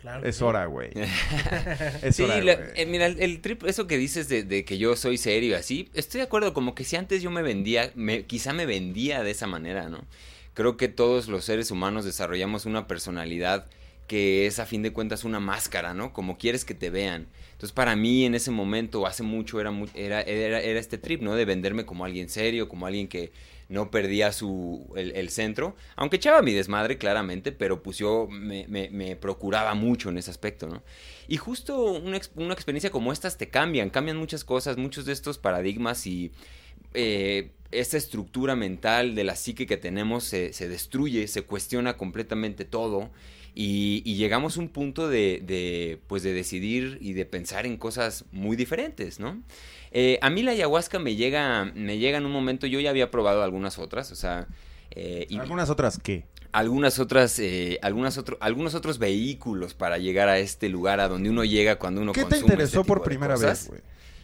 Claro 0.00 0.26
es 0.26 0.36
sí. 0.36 0.42
hora, 0.44 0.64
güey. 0.66 0.90
Es 2.02 2.16
Sí, 2.16 2.22
hora, 2.22 2.40
la- 2.40 2.52
eh, 2.74 2.86
mira, 2.86 3.06
el, 3.06 3.20
el 3.20 3.40
trip, 3.42 3.62
eso 3.64 3.86
que 3.86 3.98
dices 3.98 4.28
de, 4.28 4.42
de 4.42 4.64
que 4.64 4.78
yo 4.78 4.96
soy 4.96 5.18
serio 5.18 5.50
y 5.50 5.54
así, 5.54 5.90
estoy 5.94 6.18
de 6.20 6.24
acuerdo, 6.26 6.54
como 6.54 6.74
que 6.74 6.84
si 6.84 6.96
antes 6.96 7.22
yo 7.22 7.30
me 7.30 7.42
vendía, 7.42 7.92
me, 7.94 8.24
quizá 8.24 8.52
me 8.54 8.64
vendía 8.66 9.22
de 9.22 9.30
esa 9.30 9.46
manera, 9.46 9.88
¿no? 9.90 10.04
Creo 10.54 10.76
que 10.78 10.88
todos 10.88 11.28
los 11.28 11.44
seres 11.44 11.70
humanos 11.70 12.04
desarrollamos 12.04 12.64
una 12.66 12.86
personalidad 12.88 13.66
que 14.08 14.46
es 14.46 14.58
a 14.58 14.66
fin 14.66 14.82
de 14.82 14.92
cuentas 14.92 15.24
una 15.24 15.40
máscara, 15.40 15.94
¿no? 15.94 16.12
Como 16.12 16.36
quieres 16.38 16.64
que 16.64 16.74
te 16.74 16.90
vean. 16.90 17.26
Entonces 17.62 17.76
para 17.76 17.94
mí 17.94 18.24
en 18.24 18.34
ese 18.34 18.50
momento, 18.50 19.06
hace 19.06 19.22
mucho, 19.22 19.60
era, 19.60 19.70
era, 19.94 20.60
este 20.60 20.98
trip, 20.98 21.22
¿no? 21.22 21.36
De 21.36 21.44
venderme 21.44 21.86
como 21.86 22.04
alguien 22.04 22.28
serio, 22.28 22.68
como 22.68 22.86
alguien 22.86 23.06
que 23.06 23.30
no 23.68 23.88
perdía 23.88 24.32
su, 24.32 24.92
el, 24.96 25.28
centro, 25.28 25.76
aunque 25.94 26.16
echaba 26.16 26.42
mi 26.42 26.52
desmadre 26.54 26.98
claramente, 26.98 27.52
pero 27.52 27.80
pues 27.80 27.98
yo 27.98 28.26
me, 28.28 29.14
procuraba 29.14 29.74
mucho 29.74 30.08
en 30.08 30.18
ese 30.18 30.32
aspecto, 30.32 30.66
¿no? 30.66 30.82
Y 31.28 31.36
justo 31.36 31.80
una 31.92 32.52
experiencia 32.52 32.90
como 32.90 33.12
estas 33.12 33.38
te 33.38 33.48
cambian, 33.48 33.90
cambian 33.90 34.16
muchas 34.16 34.42
cosas, 34.42 34.76
muchos 34.76 35.04
de 35.04 35.12
estos 35.12 35.38
paradigmas 35.38 36.04
y 36.08 36.32
eh, 36.94 37.52
esta 37.72 37.96
estructura 37.96 38.54
mental 38.56 39.14
de 39.14 39.24
la 39.24 39.34
psique 39.36 39.66
que 39.66 39.76
tenemos 39.76 40.24
se, 40.24 40.52
se 40.52 40.68
destruye, 40.68 41.26
se 41.28 41.42
cuestiona 41.42 41.96
completamente 41.96 42.64
todo 42.64 43.10
y, 43.54 44.02
y 44.04 44.14
llegamos 44.14 44.56
a 44.56 44.60
un 44.60 44.68
punto 44.68 45.08
de, 45.08 45.42
de, 45.44 45.98
pues 46.06 46.22
de 46.22 46.32
decidir 46.32 46.98
y 47.00 47.12
de 47.12 47.26
pensar 47.26 47.66
en 47.66 47.76
cosas 47.76 48.24
muy 48.32 48.56
diferentes, 48.56 49.20
¿no? 49.20 49.42
Eh, 49.90 50.18
a 50.22 50.30
mí 50.30 50.42
la 50.42 50.52
ayahuasca 50.52 50.98
me 50.98 51.16
llega, 51.16 51.64
me 51.74 51.98
llega 51.98 52.16
en 52.18 52.24
un 52.26 52.32
momento, 52.32 52.66
yo 52.66 52.80
ya 52.80 52.90
había 52.90 53.10
probado 53.10 53.42
algunas 53.42 53.78
otras, 53.78 54.10
o 54.12 54.16
sea... 54.16 54.46
eh, 54.92 55.26
y- 55.28 55.38
¿Algunas 55.38 55.68
otras 55.70 55.98
qué? 56.02 56.24
algunas 56.52 56.98
otras, 56.98 57.38
eh, 57.38 57.78
algunas 57.80 58.18
otro, 58.18 58.36
algunos 58.40 58.74
otros 58.74 58.98
vehículos 58.98 59.72
para 59.72 59.96
llegar 59.96 60.28
a 60.28 60.38
este 60.38 60.68
lugar 60.68 61.00
a 61.00 61.08
donde 61.08 61.30
uno 61.30 61.44
llega 61.44 61.76
cuando 61.78 62.02
uno 62.02 62.12
¿Qué 62.12 62.20
te 62.24 62.28
consume 62.28 62.40
interesó 62.52 62.80
este 62.80 62.88
por 62.88 62.98
tipo 62.98 63.04
de 63.04 63.08
primera 63.08 63.36
vez, 63.38 63.68
güey? 63.68 63.80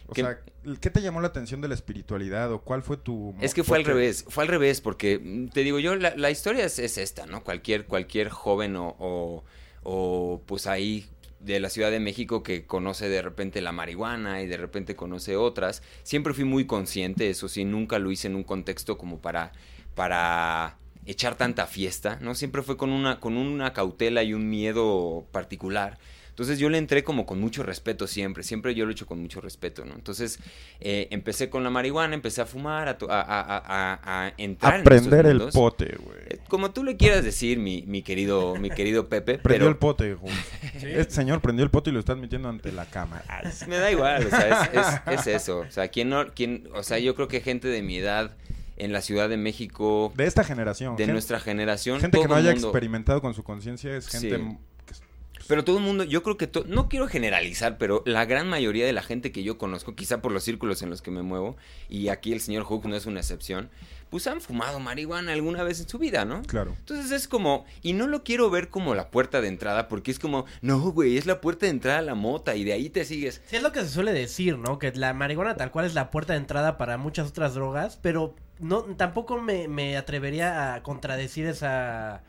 O 0.09 0.13
¿Qué- 0.13 0.21
sea, 0.21 0.39
¿qué 0.81 0.89
te 0.89 1.01
llamó 1.01 1.21
la 1.21 1.27
atención 1.27 1.61
de 1.61 1.67
la 1.67 1.73
espiritualidad 1.75 2.51
o 2.51 2.61
cuál 2.61 2.81
fue 2.83 2.97
tu... 2.97 3.35
Es 3.41 3.53
que 3.53 3.63
fue 3.63 3.77
al 3.77 3.85
revés, 3.85 4.25
fue 4.27 4.43
al 4.43 4.47
revés, 4.49 4.81
porque 4.81 5.19
mm, 5.19 5.49
te 5.49 5.61
digo 5.63 5.79
yo, 5.79 5.95
la, 5.95 6.15
la 6.15 6.31
historia 6.31 6.65
es, 6.65 6.79
es 6.79 6.97
esta, 6.97 7.25
¿no? 7.25 7.43
Cualquier, 7.43 7.85
cualquier 7.85 8.29
joven 8.29 8.75
o, 8.75 8.95
o, 8.99 9.43
o, 9.83 10.41
pues 10.45 10.67
ahí 10.67 11.05
de 11.39 11.59
la 11.59 11.69
Ciudad 11.69 11.89
de 11.91 11.99
México 12.01 12.43
que 12.43 12.65
conoce 12.65 13.07
de 13.07 13.21
repente 13.21 13.61
la 13.61 13.71
marihuana 13.71 14.41
y 14.41 14.47
de 14.47 14.57
repente 14.57 14.95
conoce 14.95 15.37
otras. 15.37 15.81
Siempre 16.03 16.33
fui 16.33 16.43
muy 16.43 16.65
consciente, 16.65 17.29
eso 17.29 17.47
sí, 17.47 17.63
nunca 17.63 17.97
lo 17.99 18.11
hice 18.11 18.27
en 18.27 18.35
un 18.35 18.43
contexto 18.43 18.97
como 18.97 19.19
para, 19.19 19.53
para 19.95 20.77
echar 21.05 21.35
tanta 21.35 21.65
fiesta, 21.67 22.17
¿no? 22.21 22.35
Siempre 22.35 22.61
fue 22.61 22.77
con 22.77 22.89
una, 22.89 23.19
con 23.19 23.37
una 23.37 23.73
cautela 23.73 24.23
y 24.23 24.33
un 24.33 24.49
miedo 24.49 25.25
particular. 25.31 25.97
Entonces 26.39 26.57
yo 26.57 26.69
le 26.69 26.77
entré 26.77 27.03
como 27.03 27.25
con 27.25 27.41
mucho 27.41 27.63
respeto 27.63 28.07
siempre, 28.07 28.43
siempre 28.43 28.73
yo 28.73 28.85
lo 28.85 28.91
he 28.91 28.93
hecho 28.93 29.05
con 29.05 29.19
mucho 29.19 29.41
respeto, 29.41 29.83
¿no? 29.83 29.93
Entonces 29.93 30.39
eh, 30.79 31.09
empecé 31.11 31.49
con 31.49 31.65
la 31.65 31.69
marihuana, 31.69 32.15
empecé 32.15 32.39
a 32.39 32.45
fumar, 32.45 32.87
a, 32.87 32.97
a, 33.09 33.19
a- 33.19 34.25
a- 34.27 34.33
entrar 34.37 34.75
en 34.75 34.81
Aprender 34.81 35.25
estos 35.25 35.47
el 35.47 35.51
pote, 35.51 35.97
güey. 36.01 36.17
Eh, 36.29 36.39
Como 36.47 36.71
tú 36.71 36.85
le 36.85 36.95
quieras 36.95 37.25
decir, 37.25 37.59
mi, 37.59 37.83
mi 37.87 38.03
querido, 38.03 38.55
mi 38.55 38.69
querido 38.69 39.09
Pepe, 39.09 39.37
Prendió 39.37 39.59
pero 39.59 39.67
el 39.69 39.75
pote, 39.75 40.13
güey. 40.13 40.33
Este 40.81 41.13
señor 41.13 41.41
prendió 41.41 41.65
el 41.65 41.71
pote 41.71 41.89
y 41.89 41.93
lo 41.93 41.99
está 41.99 42.13
admitiendo 42.13 42.47
ante 42.47 42.71
la 42.71 42.85
cámara. 42.85 43.25
Sí. 43.51 43.65
me 43.67 43.75
da 43.75 43.91
igual, 43.91 44.25
o 44.25 44.29
sea, 44.29 44.63
es, 44.71 44.79
es- 45.13 45.19
es 45.19 45.27
eso. 45.41 45.59
O 45.59 45.71
sea, 45.71 45.89
¿quién 45.89 46.07
no, 46.07 46.25
quién, 46.33 46.69
o 46.73 46.83
sea, 46.83 46.99
yo 46.99 47.15
creo 47.15 47.27
que 47.27 47.41
gente 47.41 47.67
de 47.67 47.81
mi 47.81 47.97
edad 47.97 48.31
en 48.77 48.93
la 48.93 49.01
Ciudad 49.01 49.27
de 49.27 49.35
México, 49.35 50.13
De 50.15 50.23
esta 50.25 50.45
generación. 50.45 50.95
de 50.95 51.05
nuestra 51.07 51.41
generación, 51.41 51.99
Gente 51.99 52.17
que 52.21 52.27
no 52.29 52.35
haya 52.35 52.51
mundo- 52.53 52.69
experimentado 52.69 53.19
con 53.21 53.33
su 53.33 53.43
conciencia 53.43 53.93
es 53.97 54.07
gente... 54.07 54.37
Sí. 54.37 54.57
Pero 55.49 55.63
todo 55.65 55.79
el 55.79 55.83
mundo, 55.83 56.03
yo 56.03 56.21
creo 56.23 56.37
que 56.37 56.45
to- 56.47 56.63
no 56.67 56.87
quiero 56.87 57.07
generalizar, 57.07 57.77
pero 57.79 58.03
la 58.05 58.23
gran 58.25 58.47
mayoría 58.47 58.85
de 58.85 58.93
la 58.93 59.01
gente 59.01 59.31
que 59.31 59.43
yo 59.43 59.57
conozco, 59.57 59.95
quizá 59.95 60.21
por 60.21 60.31
los 60.31 60.43
círculos 60.43 60.81
en 60.83 60.91
los 60.91 61.01
que 61.01 61.09
me 61.09 61.23
muevo, 61.23 61.57
y 61.89 62.07
aquí 62.09 62.31
el 62.31 62.39
señor 62.39 62.63
Hook 62.65 62.85
no 62.87 62.95
es 62.95 63.07
una 63.07 63.19
excepción, 63.19 63.69
pues 64.11 64.27
han 64.27 64.41
fumado 64.41 64.79
marihuana 64.79 65.33
alguna 65.33 65.63
vez 65.63 65.79
en 65.81 65.89
su 65.89 65.97
vida, 65.97 66.23
¿no? 66.23 66.43
Claro. 66.43 66.75
Entonces 66.77 67.11
es 67.11 67.27
como, 67.27 67.65
y 67.81 67.93
no 67.93 68.05
lo 68.05 68.23
quiero 68.23 68.49
ver 68.51 68.69
como 68.69 68.93
la 68.93 69.09
puerta 69.09 69.41
de 69.41 69.47
entrada, 69.47 69.87
porque 69.87 70.11
es 70.11 70.19
como, 70.19 70.45
no, 70.61 70.79
güey, 70.91 71.17
es 71.17 71.25
la 71.25 71.41
puerta 71.41 71.65
de 71.65 71.71
entrada 71.71 71.97
a 71.97 72.03
la 72.03 72.13
mota, 72.15 72.55
y 72.55 72.63
de 72.63 72.73
ahí 72.73 72.89
te 72.89 73.03
sigues. 73.03 73.41
Sí, 73.47 73.55
es 73.55 73.63
lo 73.63 73.71
que 73.71 73.81
se 73.81 73.89
suele 73.89 74.13
decir, 74.13 74.55
¿no? 74.57 74.77
Que 74.77 74.91
la 74.93 75.13
marihuana 75.13 75.55
tal 75.55 75.71
cual 75.71 75.85
es 75.85 75.95
la 75.95 76.11
puerta 76.11 76.33
de 76.33 76.39
entrada 76.39 76.77
para 76.77 76.97
muchas 76.97 77.27
otras 77.27 77.55
drogas, 77.55 77.97
pero 78.01 78.35
no 78.59 78.81
tampoco 78.83 79.41
me, 79.41 79.67
me 79.67 79.97
atrevería 79.97 80.75
a 80.75 80.83
contradecir 80.83 81.47
esa 81.47 82.21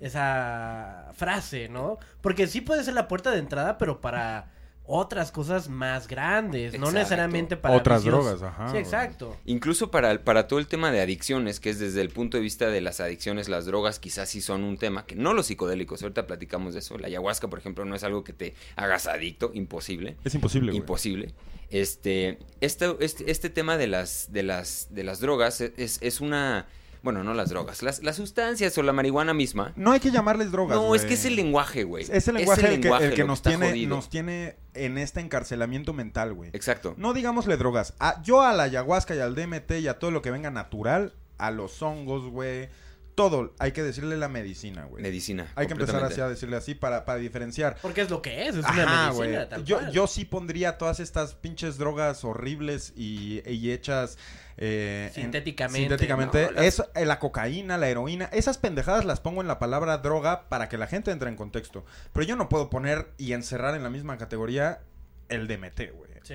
esa 0.00 1.10
frase, 1.14 1.68
¿no? 1.68 1.98
Porque 2.20 2.46
sí 2.46 2.60
puede 2.60 2.84
ser 2.84 2.94
la 2.94 3.08
puerta 3.08 3.30
de 3.30 3.38
entrada, 3.38 3.78
pero 3.78 4.00
para 4.00 4.50
otras 4.92 5.30
cosas 5.30 5.68
más 5.68 6.08
grandes, 6.08 6.76
no 6.76 6.90
necesariamente 6.90 7.56
para 7.56 7.76
Otras 7.76 8.02
vicios- 8.02 8.24
drogas, 8.24 8.42
ajá, 8.42 8.72
Sí, 8.72 8.78
exacto. 8.78 9.36
Incluso 9.46 9.88
para, 9.92 10.10
el- 10.10 10.18
para 10.18 10.48
todo 10.48 10.58
el 10.58 10.66
tema 10.66 10.90
de 10.90 11.00
adicciones, 11.00 11.60
que 11.60 11.70
es 11.70 11.78
desde 11.78 12.00
el 12.00 12.08
punto 12.08 12.36
de 12.38 12.42
vista 12.42 12.66
de 12.70 12.80
las 12.80 12.98
adicciones, 12.98 13.48
las 13.48 13.66
drogas 13.66 14.00
quizás 14.00 14.28
sí 14.30 14.40
son 14.40 14.64
un 14.64 14.78
tema, 14.78 15.06
que 15.06 15.14
no 15.14 15.32
los 15.32 15.46
psicodélicos, 15.46 16.02
ahorita 16.02 16.26
platicamos 16.26 16.72
de 16.72 16.80
eso. 16.80 16.98
La 16.98 17.06
ayahuasca, 17.06 17.46
por 17.46 17.60
ejemplo, 17.60 17.84
no 17.84 17.94
es 17.94 18.02
algo 18.02 18.24
que 18.24 18.32
te 18.32 18.54
hagas 18.74 19.06
adicto, 19.06 19.52
imposible. 19.54 20.16
Es 20.24 20.34
imposible, 20.34 20.72
güey. 20.72 20.78
Imposible. 20.80 21.34
Este, 21.70 22.38
este, 22.60 22.96
este, 22.98 23.30
este 23.30 23.48
tema 23.48 23.76
de 23.76 23.86
las, 23.86 24.32
de 24.32 24.42
las, 24.42 24.88
de 24.90 25.04
las 25.04 25.20
drogas 25.20 25.60
es, 25.60 25.98
es 26.02 26.20
una, 26.20 26.66
bueno, 27.02 27.24
no 27.24 27.32
las 27.34 27.48
drogas, 27.50 27.82
las, 27.82 28.02
las 28.02 28.16
sustancias 28.16 28.76
o 28.78 28.82
la 28.82 28.92
marihuana 28.92 29.32
misma. 29.34 29.72
No 29.76 29.92
hay 29.92 30.00
que 30.00 30.10
llamarles 30.10 30.50
drogas, 30.52 30.76
no, 30.76 30.94
es 30.94 31.04
que 31.04 31.14
es 31.14 31.24
el 31.24 31.36
lenguaje, 31.36 31.84
güey. 31.84 32.04
Es 32.10 32.28
el 32.28 32.34
lenguaje, 32.36 32.74
el 32.74 32.80
que, 32.80 32.88
el 32.88 33.14
que 33.14 33.22
lo 33.22 33.26
nos, 33.28 33.42
tiene, 33.42 33.86
nos 33.86 34.08
tiene 34.10 34.56
en 34.74 34.98
este 34.98 35.20
encarcelamiento 35.20 35.92
mental, 35.92 36.34
güey. 36.34 36.50
Exacto. 36.52 36.94
No 36.96 37.12
digámosle 37.14 37.56
drogas. 37.56 37.94
A- 37.98 38.20
yo 38.22 38.42
a 38.42 38.52
la 38.52 38.64
ayahuasca 38.64 39.14
y 39.14 39.20
al 39.20 39.34
DMT 39.34 39.70
y 39.80 39.88
a 39.88 39.98
todo 39.98 40.10
lo 40.10 40.22
que 40.22 40.30
venga 40.30 40.50
natural, 40.50 41.14
a 41.38 41.50
los 41.50 41.80
hongos, 41.82 42.26
güey. 42.28 42.68
Todo, 43.16 43.52
hay 43.58 43.72
que 43.72 43.82
decirle 43.82 44.16
la 44.16 44.28
medicina, 44.28 44.84
güey. 44.84 45.02
Medicina. 45.02 45.52
Hay 45.54 45.66
que 45.66 45.72
empezar 45.74 46.02
así 46.04 46.20
a 46.22 46.28
decirle 46.28 46.56
así 46.56 46.74
para, 46.74 47.04
para 47.04 47.18
diferenciar. 47.18 47.76
Porque 47.82 48.00
es 48.02 48.08
lo 48.08 48.22
que 48.22 48.46
es, 48.48 48.54
es 48.56 48.64
Ajá, 48.64 48.82
una 48.82 49.10
güey. 49.10 49.28
medicina, 49.30 49.48
tal 49.48 49.64
Yo, 49.64 49.78
cual. 49.78 49.92
yo 49.92 50.06
sí 50.06 50.24
pondría 50.24 50.78
todas 50.78 51.00
estas 51.00 51.34
pinches 51.34 51.76
drogas 51.76 52.24
horribles 52.24 52.94
y, 52.96 53.42
y 53.46 53.72
hechas 53.72 54.16
eh, 54.62 55.06
en- 55.14 55.22
Sintéticamente, 55.22 55.80
sintéticamente. 55.80 56.44
¿no? 56.46 56.50
Las- 56.52 56.64
Es, 56.64 56.82
eh, 56.94 57.04
la 57.06 57.18
cocaína, 57.18 57.78
la 57.78 57.88
heroína, 57.88 58.26
esas 58.26 58.58
pendejadas 58.58 59.04
las 59.06 59.18
pongo 59.20 59.40
en 59.40 59.48
la 59.48 59.58
palabra 59.58 59.98
droga 59.98 60.48
para 60.48 60.68
que 60.68 60.76
la 60.78 60.86
gente 60.86 61.10
entre 61.10 61.28
en 61.30 61.36
contexto. 61.36 61.84
Pero 62.12 62.26
yo 62.26 62.36
no 62.36 62.48
puedo 62.48 62.68
poner 62.70 63.08
y 63.18 63.32
encerrar 63.32 63.74
en 63.74 63.82
la 63.82 63.90
misma 63.90 64.18
categoría 64.18 64.80
el 65.28 65.48
DMT, 65.48 65.90
güey. 65.92 66.10
Sí, 66.22 66.34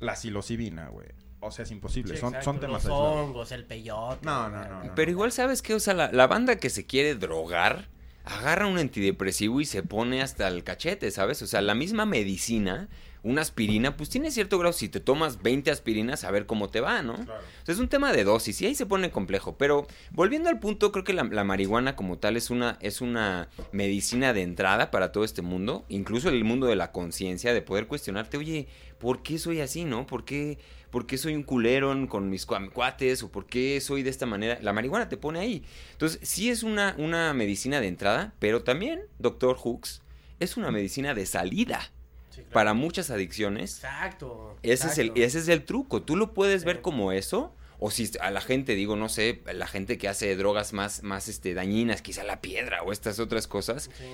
La 0.00 0.14
psilocibina, 0.16 0.88
güey. 0.88 1.08
O 1.40 1.50
sea, 1.50 1.64
es 1.64 1.70
imposible. 1.72 2.14
sí, 2.14 2.20
son, 2.20 2.34
son 2.42 2.60
temas 2.60 2.84
Los 2.84 2.92
hongos, 2.92 3.50
el 3.52 3.64
peyote. 3.64 4.24
No, 4.24 4.48
no, 4.48 4.64
no, 4.68 4.84
no. 4.84 4.94
Pero 4.94 5.10
igual, 5.10 5.32
¿sabes 5.32 5.60
qué? 5.62 5.74
O 5.74 5.80
sea, 5.80 5.94
la, 5.94 6.12
la 6.12 6.26
banda 6.28 6.56
que 6.56 6.70
se 6.70 6.86
quiere 6.86 7.14
drogar 7.16 7.88
agarra 8.24 8.66
un 8.68 8.78
antidepresivo 8.78 9.60
y 9.60 9.64
se 9.64 9.82
pone 9.82 10.22
hasta 10.22 10.46
el 10.46 10.62
cachete, 10.62 11.10
¿sabes? 11.10 11.42
O 11.42 11.46
sea, 11.48 11.60
la 11.62 11.74
misma 11.74 12.06
medicina, 12.06 12.88
una 13.24 13.40
aspirina, 13.42 13.96
pues 13.96 14.08
tiene 14.10 14.30
cierto 14.30 14.58
grado. 14.58 14.72
Si 14.72 14.88
te 14.88 14.98
tomas 15.00 15.42
20 15.42 15.70
aspirinas, 15.70 16.24
a 16.24 16.30
ver 16.30 16.46
cómo 16.46 16.70
te 16.70 16.80
va, 16.80 17.02
¿no? 17.02 17.14
Claro. 17.14 17.40
O 17.62 17.64
sea, 17.66 17.72
es 17.74 17.78
un 17.80 17.88
tema 17.88 18.12
de 18.12 18.24
dosis 18.24 18.60
y 18.62 18.66
ahí 18.66 18.74
se 18.74 18.86
pone 18.86 19.10
complejo. 19.10 19.56
Pero 19.56 19.86
volviendo 20.10 20.48
al 20.48 20.58
punto, 20.58 20.90
creo 20.92 21.04
que 21.04 21.12
la, 21.12 21.24
la 21.24 21.44
marihuana 21.44 21.94
como 21.94 22.18
tal 22.18 22.36
es 22.36 22.50
una, 22.50 22.78
es 22.80 23.00
una 23.00 23.48
medicina 23.72 24.32
de 24.32 24.42
entrada 24.42 24.90
para 24.90 25.12
todo 25.12 25.24
este 25.24 25.42
mundo, 25.42 25.84
incluso 25.88 26.28
el 26.28 26.42
mundo 26.44 26.66
de 26.66 26.76
la 26.76 26.90
conciencia, 26.92 27.54
de 27.54 27.62
poder 27.62 27.86
cuestionarte, 27.86 28.36
oye, 28.36 28.66
¿por 28.98 29.22
qué 29.22 29.38
soy 29.38 29.60
así, 29.60 29.84
no? 29.84 30.06
¿Por 30.06 30.24
qué, 30.24 30.58
por 30.90 31.06
qué 31.06 31.16
soy 31.16 31.34
un 31.34 31.42
culero 31.44 31.92
en- 31.92 32.06
con 32.08 32.28
mis 32.28 32.46
cua- 32.46 32.70
cuates? 32.72 33.22
¿O 33.22 33.30
por 33.30 33.46
qué 33.46 33.80
soy 33.80 34.02
de 34.02 34.10
esta 34.10 34.26
manera? 34.26 34.58
La 34.62 34.72
marihuana 34.72 35.08
te 35.08 35.16
pone 35.16 35.38
ahí. 35.38 35.64
Entonces, 35.92 36.18
sí 36.22 36.50
es 36.50 36.62
una, 36.64 36.94
una 36.98 37.32
medicina 37.34 37.80
de 37.80 37.86
entrada, 37.88 38.34
pero 38.40 38.62
también, 38.64 39.00
doctor 39.18 39.56
Hooks, 39.56 40.02
es 40.40 40.56
una 40.56 40.70
medicina 40.72 41.14
de 41.14 41.24
salida. 41.26 41.92
Sí, 42.32 42.40
claro. 42.40 42.50
Para 42.52 42.74
muchas 42.74 43.10
adicciones, 43.10 43.76
Exacto. 43.76 44.56
ese 44.62 44.88
es, 44.88 44.98
el, 44.98 45.12
ese 45.16 45.38
es 45.38 45.48
el 45.48 45.64
truco. 45.64 46.02
Tú 46.02 46.16
lo 46.16 46.32
puedes 46.34 46.64
ver 46.64 46.80
como 46.80 47.12
eso. 47.12 47.54
O 47.84 47.90
si 47.90 48.08
a 48.20 48.30
la 48.30 48.40
gente, 48.40 48.76
digo, 48.76 48.94
no 48.94 49.08
sé, 49.08 49.42
la 49.52 49.66
gente 49.66 49.98
que 49.98 50.06
hace 50.08 50.36
drogas 50.36 50.72
más, 50.72 51.02
más 51.02 51.26
este, 51.28 51.52
dañinas, 51.52 52.00
quizá 52.00 52.22
la 52.22 52.40
piedra 52.40 52.84
o 52.84 52.92
estas 52.92 53.18
otras 53.18 53.48
cosas, 53.48 53.90
Sí. 53.98 54.04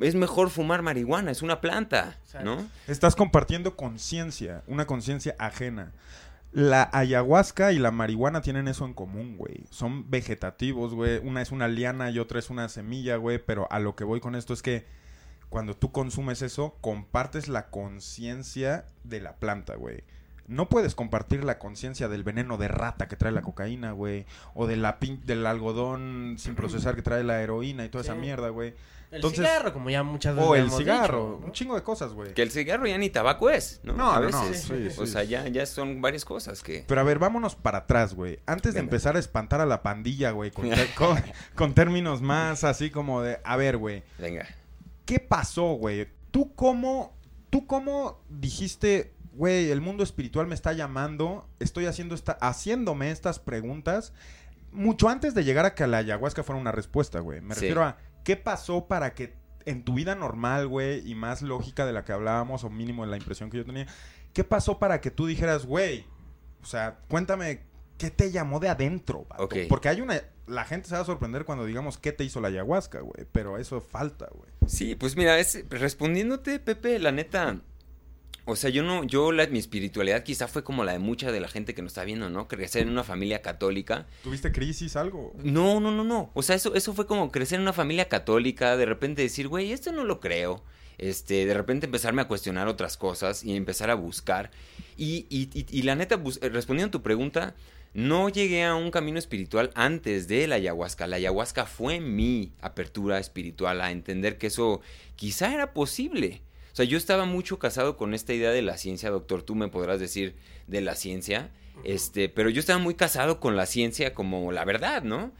es 0.00 0.14
mejor 0.14 0.50
fumar 0.50 0.82
marihuana, 0.82 1.32
es 1.32 1.42
una 1.42 1.60
planta, 1.60 2.16
¿no? 2.44 2.64
Estás 2.86 3.16
compartiendo 3.16 3.74
conciencia, 3.74 4.62
una 4.68 4.86
conciencia 4.86 5.34
ajena. 5.40 5.92
La 6.52 6.88
ayahuasca 6.92 7.72
y 7.72 7.80
la 7.80 7.90
marihuana 7.90 8.40
tienen 8.40 8.68
eso 8.68 8.84
en 8.86 8.94
común, 8.94 9.36
güey. 9.36 9.64
Son 9.68 10.08
vegetativos, 10.08 10.94
güey. 10.94 11.18
Una 11.18 11.42
es 11.42 11.50
una 11.50 11.66
liana 11.66 12.10
y 12.12 12.20
otra 12.20 12.38
es 12.38 12.50
una 12.50 12.68
semilla, 12.68 13.16
güey. 13.16 13.38
Pero 13.44 13.66
a 13.72 13.80
lo 13.80 13.96
que 13.96 14.04
voy 14.04 14.20
con 14.20 14.36
esto 14.36 14.54
es 14.54 14.62
que 14.62 14.86
cuando 15.48 15.74
tú 15.76 15.92
consumes 15.92 16.42
eso, 16.42 16.76
compartes 16.80 17.48
la 17.48 17.68
conciencia 17.70 18.84
de 19.04 19.20
la 19.20 19.34
planta, 19.36 19.74
güey. 19.76 20.02
No 20.46 20.68
puedes 20.70 20.94
compartir 20.94 21.44
la 21.44 21.58
conciencia 21.58 22.08
del 22.08 22.22
veneno 22.24 22.56
de 22.56 22.68
rata 22.68 23.06
que 23.06 23.16
trae 23.16 23.32
la 23.32 23.42
cocaína, 23.42 23.92
güey. 23.92 24.24
O 24.54 24.66
de 24.66 24.76
la 24.76 24.98
pin- 24.98 25.20
del 25.24 25.46
algodón 25.46 26.36
sin 26.38 26.54
procesar 26.56 26.96
que 26.96 27.02
trae 27.02 27.22
la 27.22 27.42
heroína 27.42 27.84
y 27.84 27.88
toda 27.90 28.02
esa 28.02 28.14
mierda, 28.14 28.48
güey. 28.48 28.74
El 29.10 29.16
Entonces- 29.16 29.38
cigarro, 29.40 29.72
como 29.72 29.88
ya 29.90 30.02
muchas 30.02 30.34
veces 30.36 30.50
O 30.50 30.54
el 30.54 30.62
hemos 30.66 30.76
cigarro. 30.78 31.18
dicho, 31.24 31.38
¿no? 31.40 31.46
Un 31.46 31.52
chingo 31.52 31.74
de 31.76 31.82
cosas, 31.82 32.12
güey. 32.12 32.34
Que 32.34 32.42
el 32.42 32.50
cigarro 32.50 32.86
ya 32.86 32.96
ni 32.98 33.08
tabaco 33.08 33.48
es, 33.50 33.80
¿no? 33.82 33.94
No, 33.94 34.10
a 34.12 34.20
no, 34.20 34.28
no, 34.30 34.42
veces. 34.42 34.62
sí, 34.64 34.90
sí, 34.90 35.00
o 35.00 35.06
sea, 35.06 35.24
ya, 35.24 35.48
ya 35.48 35.64
son 35.64 36.00
varias 36.02 36.26
cosas 36.26 36.62
que... 36.62 36.84
Pero 36.86 37.00
a 37.00 37.04
ver, 37.04 37.18
vámonos 37.18 37.54
para 37.56 37.78
atrás, 37.78 38.12
güey. 38.14 38.38
Antes 38.44 38.74
de 38.74 38.80
Venga. 38.80 38.90
empezar 38.90 39.16
a 39.16 39.18
espantar 39.18 39.62
a 39.62 39.66
la 39.66 39.82
pandilla, 39.82 40.30
güey, 40.32 40.50
con- 40.50 40.68
con 41.54 41.72
términos 41.74 42.20
más 42.20 42.64
así 42.64 42.90
como 42.90 43.22
de, 43.22 43.38
a 43.44 43.56
ver, 43.56 43.78
güey, 43.78 44.02
Venga. 44.18 44.46
¿Qué 45.08 45.18
pasó, 45.20 45.72
güey? 45.72 46.06
¿Tú 46.30 46.54
cómo, 46.54 47.16
tú 47.48 47.66
cómo 47.66 48.20
dijiste, 48.28 49.14
güey, 49.32 49.70
el 49.70 49.80
mundo 49.80 50.04
espiritual 50.04 50.46
me 50.46 50.54
está 50.54 50.74
llamando, 50.74 51.48
estoy 51.60 51.86
haciendo 51.86 52.14
esta, 52.14 52.32
haciéndome 52.42 53.10
estas 53.10 53.38
preguntas, 53.38 54.12
mucho 54.70 55.08
antes 55.08 55.32
de 55.32 55.44
llegar 55.44 55.64
a 55.64 55.74
que 55.74 55.86
la 55.86 55.96
ayahuasca 55.96 56.42
fuera 56.42 56.60
una 56.60 56.72
respuesta, 56.72 57.20
güey? 57.20 57.40
Me 57.40 57.54
Sí. 57.54 57.62
refiero 57.62 57.84
a, 57.84 57.96
¿qué 58.22 58.36
pasó 58.36 58.86
para 58.86 59.14
que 59.14 59.34
en 59.64 59.82
tu 59.82 59.94
vida 59.94 60.14
normal, 60.14 60.68
güey, 60.68 61.10
y 61.10 61.14
más 61.14 61.40
lógica 61.40 61.86
de 61.86 61.94
la 61.94 62.04
que 62.04 62.12
hablábamos, 62.12 62.64
o 62.64 62.68
mínimo 62.68 63.02
en 63.02 63.10
la 63.10 63.16
impresión 63.16 63.48
que 63.48 63.56
yo 63.56 63.64
tenía, 63.64 63.86
¿qué 64.34 64.44
pasó 64.44 64.78
para 64.78 65.00
que 65.00 65.10
tú 65.10 65.26
dijeras, 65.26 65.64
güey, 65.64 66.04
o 66.62 66.66
sea, 66.66 66.98
cuéntame, 67.08 67.62
¿qué 67.96 68.10
te 68.10 68.30
llamó 68.30 68.60
de 68.60 68.68
adentro? 68.68 69.24
vato? 69.24 69.48
Porque 69.70 69.88
hay 69.88 70.02
una... 70.02 70.20
La 70.48 70.64
gente 70.64 70.88
se 70.88 70.94
va 70.94 71.02
a 71.02 71.04
sorprender 71.04 71.44
cuando 71.44 71.64
digamos 71.64 71.98
qué 71.98 72.12
te 72.12 72.24
hizo 72.24 72.40
la 72.40 72.48
ayahuasca, 72.48 73.00
güey. 73.00 73.26
Pero 73.32 73.58
eso 73.58 73.80
falta, 73.80 74.28
güey. 74.32 74.50
Sí, 74.66 74.94
pues 74.94 75.16
mira, 75.16 75.38
es, 75.38 75.64
respondiéndote, 75.68 76.58
Pepe, 76.58 76.98
la 76.98 77.12
neta. 77.12 77.60
O 78.50 78.56
sea, 78.56 78.70
yo 78.70 78.82
no, 78.82 79.04
yo 79.04 79.30
la, 79.30 79.46
mi 79.48 79.58
espiritualidad 79.58 80.22
quizá 80.22 80.48
fue 80.48 80.64
como 80.64 80.82
la 80.82 80.92
de 80.92 80.98
mucha 80.98 81.30
de 81.30 81.38
la 81.38 81.48
gente 81.48 81.74
que 81.74 81.82
nos 81.82 81.90
está 81.90 82.04
viendo, 82.04 82.30
¿no? 82.30 82.48
Crecer 82.48 82.80
en 82.82 82.88
una 82.88 83.04
familia 83.04 83.42
católica. 83.42 84.06
¿Tuviste 84.22 84.52
crisis, 84.52 84.96
algo? 84.96 85.34
No, 85.42 85.80
no, 85.80 85.90
no, 85.90 86.02
no. 86.02 86.30
O 86.32 86.42
sea, 86.42 86.56
eso, 86.56 86.74
eso 86.74 86.94
fue 86.94 87.06
como 87.06 87.30
crecer 87.30 87.56
en 87.56 87.62
una 87.62 87.74
familia 87.74 88.08
católica, 88.08 88.78
de 88.78 88.86
repente 88.86 89.20
decir, 89.20 89.48
güey, 89.48 89.72
esto 89.72 89.92
no 89.92 90.04
lo 90.04 90.18
creo. 90.18 90.64
Este, 90.96 91.44
de 91.44 91.54
repente 91.54 91.86
empezarme 91.86 92.22
a 92.22 92.26
cuestionar 92.26 92.68
otras 92.68 92.96
cosas 92.96 93.44
y 93.44 93.54
empezar 93.54 93.90
a 93.90 93.94
buscar. 93.94 94.50
Y, 94.96 95.26
y, 95.28 95.50
y, 95.52 95.66
y 95.70 95.82
la 95.82 95.94
neta, 95.94 96.20
eh, 96.40 96.48
respondiendo 96.48 96.88
a 96.88 96.90
tu 96.90 97.02
pregunta, 97.02 97.54
no 97.98 98.28
llegué 98.28 98.64
a 98.64 98.76
un 98.76 98.90
camino 98.92 99.18
espiritual 99.18 99.70
antes 99.74 100.28
de 100.28 100.46
la 100.46 100.54
ayahuasca. 100.54 101.06
La 101.08 101.16
ayahuasca 101.16 101.66
fue 101.66 101.98
mi 101.98 102.52
apertura 102.60 103.18
espiritual 103.18 103.80
a 103.80 103.90
entender 103.90 104.38
que 104.38 104.46
eso 104.46 104.80
quizá 105.16 105.52
era 105.52 105.72
posible. 105.74 106.42
O 106.72 106.76
sea, 106.76 106.84
yo 106.84 106.96
estaba 106.96 107.24
mucho 107.24 107.58
casado 107.58 107.96
con 107.96 108.14
esta 108.14 108.32
idea 108.34 108.50
de 108.50 108.62
la 108.62 108.76
ciencia, 108.76 109.10
doctor. 109.10 109.42
Tú 109.42 109.56
me 109.56 109.66
podrás 109.66 109.98
decir 109.98 110.36
de 110.68 110.80
la 110.80 110.94
ciencia. 110.94 111.50
Este, 111.82 112.28
pero 112.28 112.50
yo 112.50 112.60
estaba 112.60 112.78
muy 112.78 112.94
casado 112.94 113.40
con 113.40 113.56
la 113.56 113.66
ciencia 113.66 114.14
como 114.14 114.52
la 114.52 114.64
verdad, 114.64 115.02
¿no? 115.02 115.32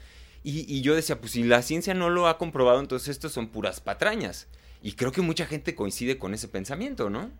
Y, 0.42 0.72
y 0.72 0.80
yo 0.82 0.96
decía, 0.96 1.20
pues 1.20 1.32
si 1.32 1.44
la 1.44 1.62
ciencia 1.62 1.94
no 1.94 2.10
lo 2.10 2.26
ha 2.26 2.38
comprobado, 2.38 2.80
entonces 2.80 3.08
estos 3.10 3.32
son 3.32 3.48
puras 3.48 3.80
patrañas. 3.80 4.48
Y 4.82 4.92
creo 4.92 5.12
que 5.12 5.20
mucha 5.20 5.46
gente 5.46 5.76
coincide 5.76 6.18
con 6.18 6.34
ese 6.34 6.48
pensamiento, 6.48 7.08
¿no? 7.08 7.30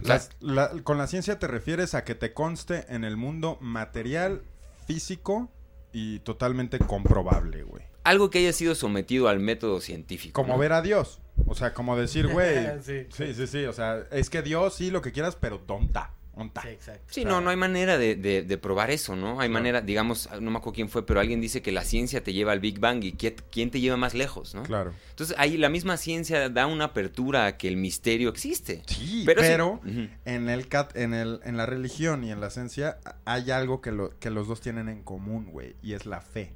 Las- 0.00 0.30
la- 0.40 0.70
con 0.82 0.98
la 0.98 1.06
ciencia 1.06 1.38
te 1.38 1.46
refieres 1.46 1.94
a 1.94 2.02
que 2.04 2.14
te 2.16 2.32
conste 2.32 2.84
en 2.88 3.04
el 3.04 3.16
mundo 3.16 3.58
material, 3.60 4.42
físico 4.86 5.50
y 5.92 6.20
totalmente 6.20 6.78
comprobable, 6.78 7.62
güey. 7.62 7.84
algo 8.04 8.30
que 8.30 8.38
haya 8.38 8.52
sido 8.52 8.74
sometido 8.74 9.28
al 9.28 9.40
método 9.40 9.80
científico. 9.80 10.40
Como 10.40 10.54
¿no? 10.54 10.58
ver 10.58 10.72
a 10.72 10.82
Dios. 10.82 11.20
O 11.46 11.54
sea, 11.54 11.74
como 11.74 11.96
decir, 11.96 12.28
güey. 12.28 12.66
Sí. 12.82 13.06
sí, 13.10 13.34
sí, 13.34 13.46
sí. 13.46 13.64
O 13.64 13.72
sea, 13.72 14.06
es 14.10 14.30
que 14.30 14.42
Dios 14.42 14.74
sí 14.74 14.90
lo 14.90 15.02
que 15.02 15.12
quieras, 15.12 15.36
pero 15.36 15.58
tonta. 15.60 16.14
Onta. 16.38 16.60
Sí, 16.60 16.68
exacto. 16.68 17.20
No, 17.24 17.40
no 17.40 17.48
hay 17.48 17.56
manera 17.56 17.96
de, 17.96 18.14
de- 18.14 18.42
de 18.42 18.58
probar 18.58 18.90
eso, 18.90 19.16
¿no? 19.16 19.40
Hay 19.40 19.48
Claro. 19.48 19.52
manera, 19.52 19.80
digamos, 19.80 20.28
no 20.38 20.50
me 20.50 20.58
acuerdo 20.58 20.74
quién 20.74 20.90
fue, 20.90 21.06
pero 21.06 21.18
alguien 21.18 21.40
dice 21.40 21.62
que 21.62 21.72
la 21.72 21.82
ciencia 21.82 22.22
te 22.22 22.34
lleva 22.34 22.52
al 22.52 22.60
Big 22.60 22.78
Bang 22.78 23.02
y 23.04 23.12
¿quién, 23.12 23.36
quién 23.50 23.70
te 23.70 23.80
lleva 23.80 23.96
más 23.96 24.12
lejos, 24.12 24.54
¿no? 24.54 24.62
Claro. 24.64 24.92
Entonces 25.08 25.34
ahí 25.38 25.56
la 25.56 25.70
misma 25.70 25.96
ciencia 25.96 26.50
da 26.50 26.66
una 26.66 26.84
apertura 26.84 27.46
a 27.46 27.56
que 27.56 27.68
el 27.68 27.78
misterio 27.78 28.28
existe. 28.28 28.82
Sí, 28.86 29.22
Pero 29.24 29.40
pero, 29.40 29.80
sí- 29.84 30.10
en 30.26 30.50
el 30.50 30.68
cat, 30.68 30.94
en 30.94 31.14
el, 31.14 31.40
en 31.44 31.56
la 31.56 31.64
religión 31.64 32.22
y 32.22 32.30
en 32.30 32.40
la 32.42 32.50
ciencia 32.50 32.98
hay 33.24 33.50
algo 33.50 33.80
que, 33.80 33.90
lo, 33.92 34.10
que 34.18 34.28
los 34.28 34.46
dos 34.46 34.60
tienen 34.60 34.90
en 34.90 35.02
común, 35.04 35.46
güey, 35.46 35.74
y 35.82 35.94
es 35.94 36.04
la 36.04 36.20
fe. 36.20 36.52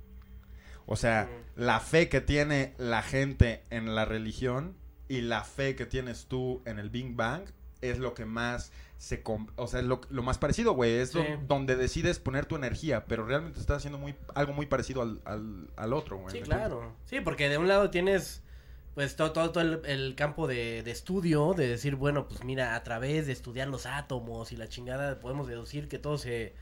O 0.85 0.97
sea, 0.97 1.29
la 1.57 1.81
fe 1.81 2.11
que 2.11 2.21
tiene 2.21 2.75
la 2.77 3.01
gente 3.03 3.62
en 3.71 3.95
la 3.95 4.05
religión 4.05 4.77
y 5.09 5.23
la 5.23 5.43
fe 5.45 5.75
que 5.75 5.87
tienes 5.87 6.27
tú 6.27 6.61
en 6.66 6.79
el 6.79 6.90
Big 6.90 7.14
Bang 7.14 7.45
es 7.81 7.99
lo 7.99 8.12
que 8.12 8.27
más 8.27 8.73
se... 9.01 9.23
O 9.57 9.67
sea, 9.67 9.81
lo, 9.81 10.03
lo 10.11 10.23
más 10.23 10.37
parecido, 10.37 10.75
güey. 10.75 10.93
Es 10.99 11.11
Sí. 11.13 11.19
do- 11.19 11.25
donde 11.49 11.75
decides 11.75 12.19
poner 12.19 12.45
tu 12.45 12.55
energía, 12.57 13.07
pero 13.07 13.25
realmente 13.25 13.59
estás 13.59 13.79
haciendo 13.79 13.99
muy, 13.99 14.15
algo 14.35 14.53
muy 14.53 14.67
parecido 14.67 15.01
al, 15.01 15.23
al, 15.25 15.71
al 15.77 15.93
otro, 15.95 16.19
güey. 16.19 16.33
Sí, 16.33 16.41
¿me 16.41 16.45
claro. 16.45 16.95
Sí, 17.07 17.21
porque 17.21 17.49
de 17.49 17.57
un 17.57 17.67
lado 17.67 17.89
tienes 17.89 18.43
pues 18.95 19.17
todo, 19.17 19.33
todo, 19.33 19.53
todo 19.53 19.63
el, 19.63 19.81
el 19.87 20.15
campo 20.17 20.47
de, 20.47 20.83
de 20.83 20.91
estudio, 20.91 21.55
de 21.55 21.67
decir, 21.69 21.95
bueno, 21.95 22.29
pues 22.29 22.45
mira, 22.45 22.75
a 22.75 22.83
través 22.83 23.27
de 23.27 23.33
estudiar 23.33 23.69
los 23.69 23.87
átomos 23.87 24.53
y 24.53 24.57
la 24.57 24.69
chingada 24.69 25.19
podemos 25.19 25.47
deducir 25.49 25.89
que 25.89 25.99
todo 25.99 26.19
se... 26.19 26.53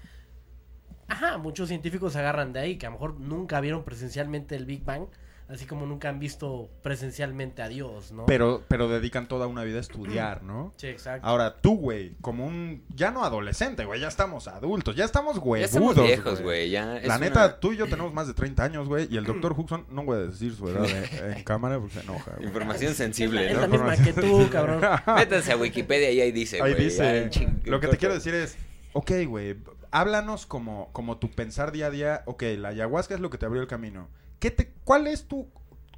Ajá, 1.09 1.39
muchos 1.39 1.69
científicos 1.69 2.13
se 2.13 2.19
agarran 2.21 2.53
de 2.53 2.61
ahí, 2.61 2.77
que 2.79 2.87
a 2.87 2.91
lo 2.91 2.95
mejor 2.95 3.19
nunca 3.19 3.61
vieron 3.61 3.83
presencialmente 3.83 4.55
el 4.57 4.67
Big 4.67 4.85
Bang, 4.85 5.07
así 5.49 5.65
como 5.65 5.87
nunca 5.87 6.09
han 6.11 6.19
visto 6.19 6.69
presencialmente 6.83 7.63
a 7.63 7.69
Dios, 7.69 8.13
¿no? 8.13 8.27
Pero, 8.27 8.63
pero 8.69 8.89
dedican 8.89 9.29
toda 9.29 9.47
una 9.47 9.65
vida 9.65 9.79
a 9.79 9.81
estudiar, 9.81 10.43
¿no? 10.43 10.75
Sí, 10.77 10.89
exacto. 10.89 11.27
Ahora, 11.27 11.57
tú, 11.57 11.77
güey, 11.79 12.15
como 12.21 12.47
un... 12.47 12.85
Ya 12.95 13.11
no 13.11 13.25
adolescente, 13.25 13.85
güey, 13.87 14.01
ya 14.01 14.09
estamos 14.09 14.47
adultos, 14.49 14.95
ya 14.95 15.05
estamos 15.07 15.37
Ya 15.37 15.41
huevudos, 15.43 15.65
estamos 15.71 15.97
viejos, 15.97 16.43
güey. 16.43 16.71
Ya 16.71 16.99
es 16.99 17.07
La 17.07 17.17
una- 17.17 17.27
neta, 17.27 17.61
tú 17.61 17.73
y 17.73 17.77
yo 17.79 17.87
tenemos 17.89 18.13
más 18.13 18.27
de 18.27 18.35
30 18.35 18.63
años, 18.65 18.89
güey, 18.89 19.09
y 19.11 19.17
el 19.17 19.25
doctor 19.25 19.55
Huxon, 19.59 19.87
no 19.91 20.05
voy 20.05 20.17
a 20.19 20.21
decir 20.27 20.55
su 20.55 20.69
edad 20.69 20.85
eh, 20.87 21.35
en 21.39 21.45
cámara 21.45 21.79
porque 21.79 21.95
se 21.95 22.01
enoja, 22.01 22.33
güey. 22.37 22.47
Información 22.47 22.91
es 22.93 22.99
sensible, 22.99 23.45
la, 23.45 23.51
es 23.51 23.55
¿no? 23.55 23.61
la 23.63 23.69
misma 23.69 23.97
que 24.05 24.13
tú, 24.13 24.49
cabrón. 24.51 24.83
Métanse 25.17 25.53
a 25.53 25.57
Wikipedia 25.57 26.11
y 26.11 26.21
ahí 26.21 26.33
dice, 26.33 26.61
Ahí 26.61 26.73
güey, 26.73 26.85
dice, 26.85 27.03
ya, 27.03 27.31
ching- 27.31 27.65
lo 27.65 27.81
que 27.81 27.89
te 27.89 27.97
quiero 27.97 28.13
decir 28.15 28.35
es, 28.35 28.57
ok, 28.93 29.13
güey, 29.27 29.57
háblanos 29.91 30.45
como, 30.45 30.91
como 30.93 31.17
tu 31.17 31.31
pensar 31.31 31.73
día 31.73 31.87
a 31.87 31.91
día, 31.91 32.23
ok, 32.27 32.43
la 32.59 32.69
ayahuasca 32.69 33.15
es 33.15 33.21
lo 33.21 33.31
que 33.31 33.39
te 33.39 33.47
abrió 33.47 33.63
el 33.63 33.69
camino. 33.69 34.09
¿Qué 34.39 34.51
te, 34.51 34.71
¿Cuál 34.85 35.07
es 35.07 35.25
tu, 35.27 35.49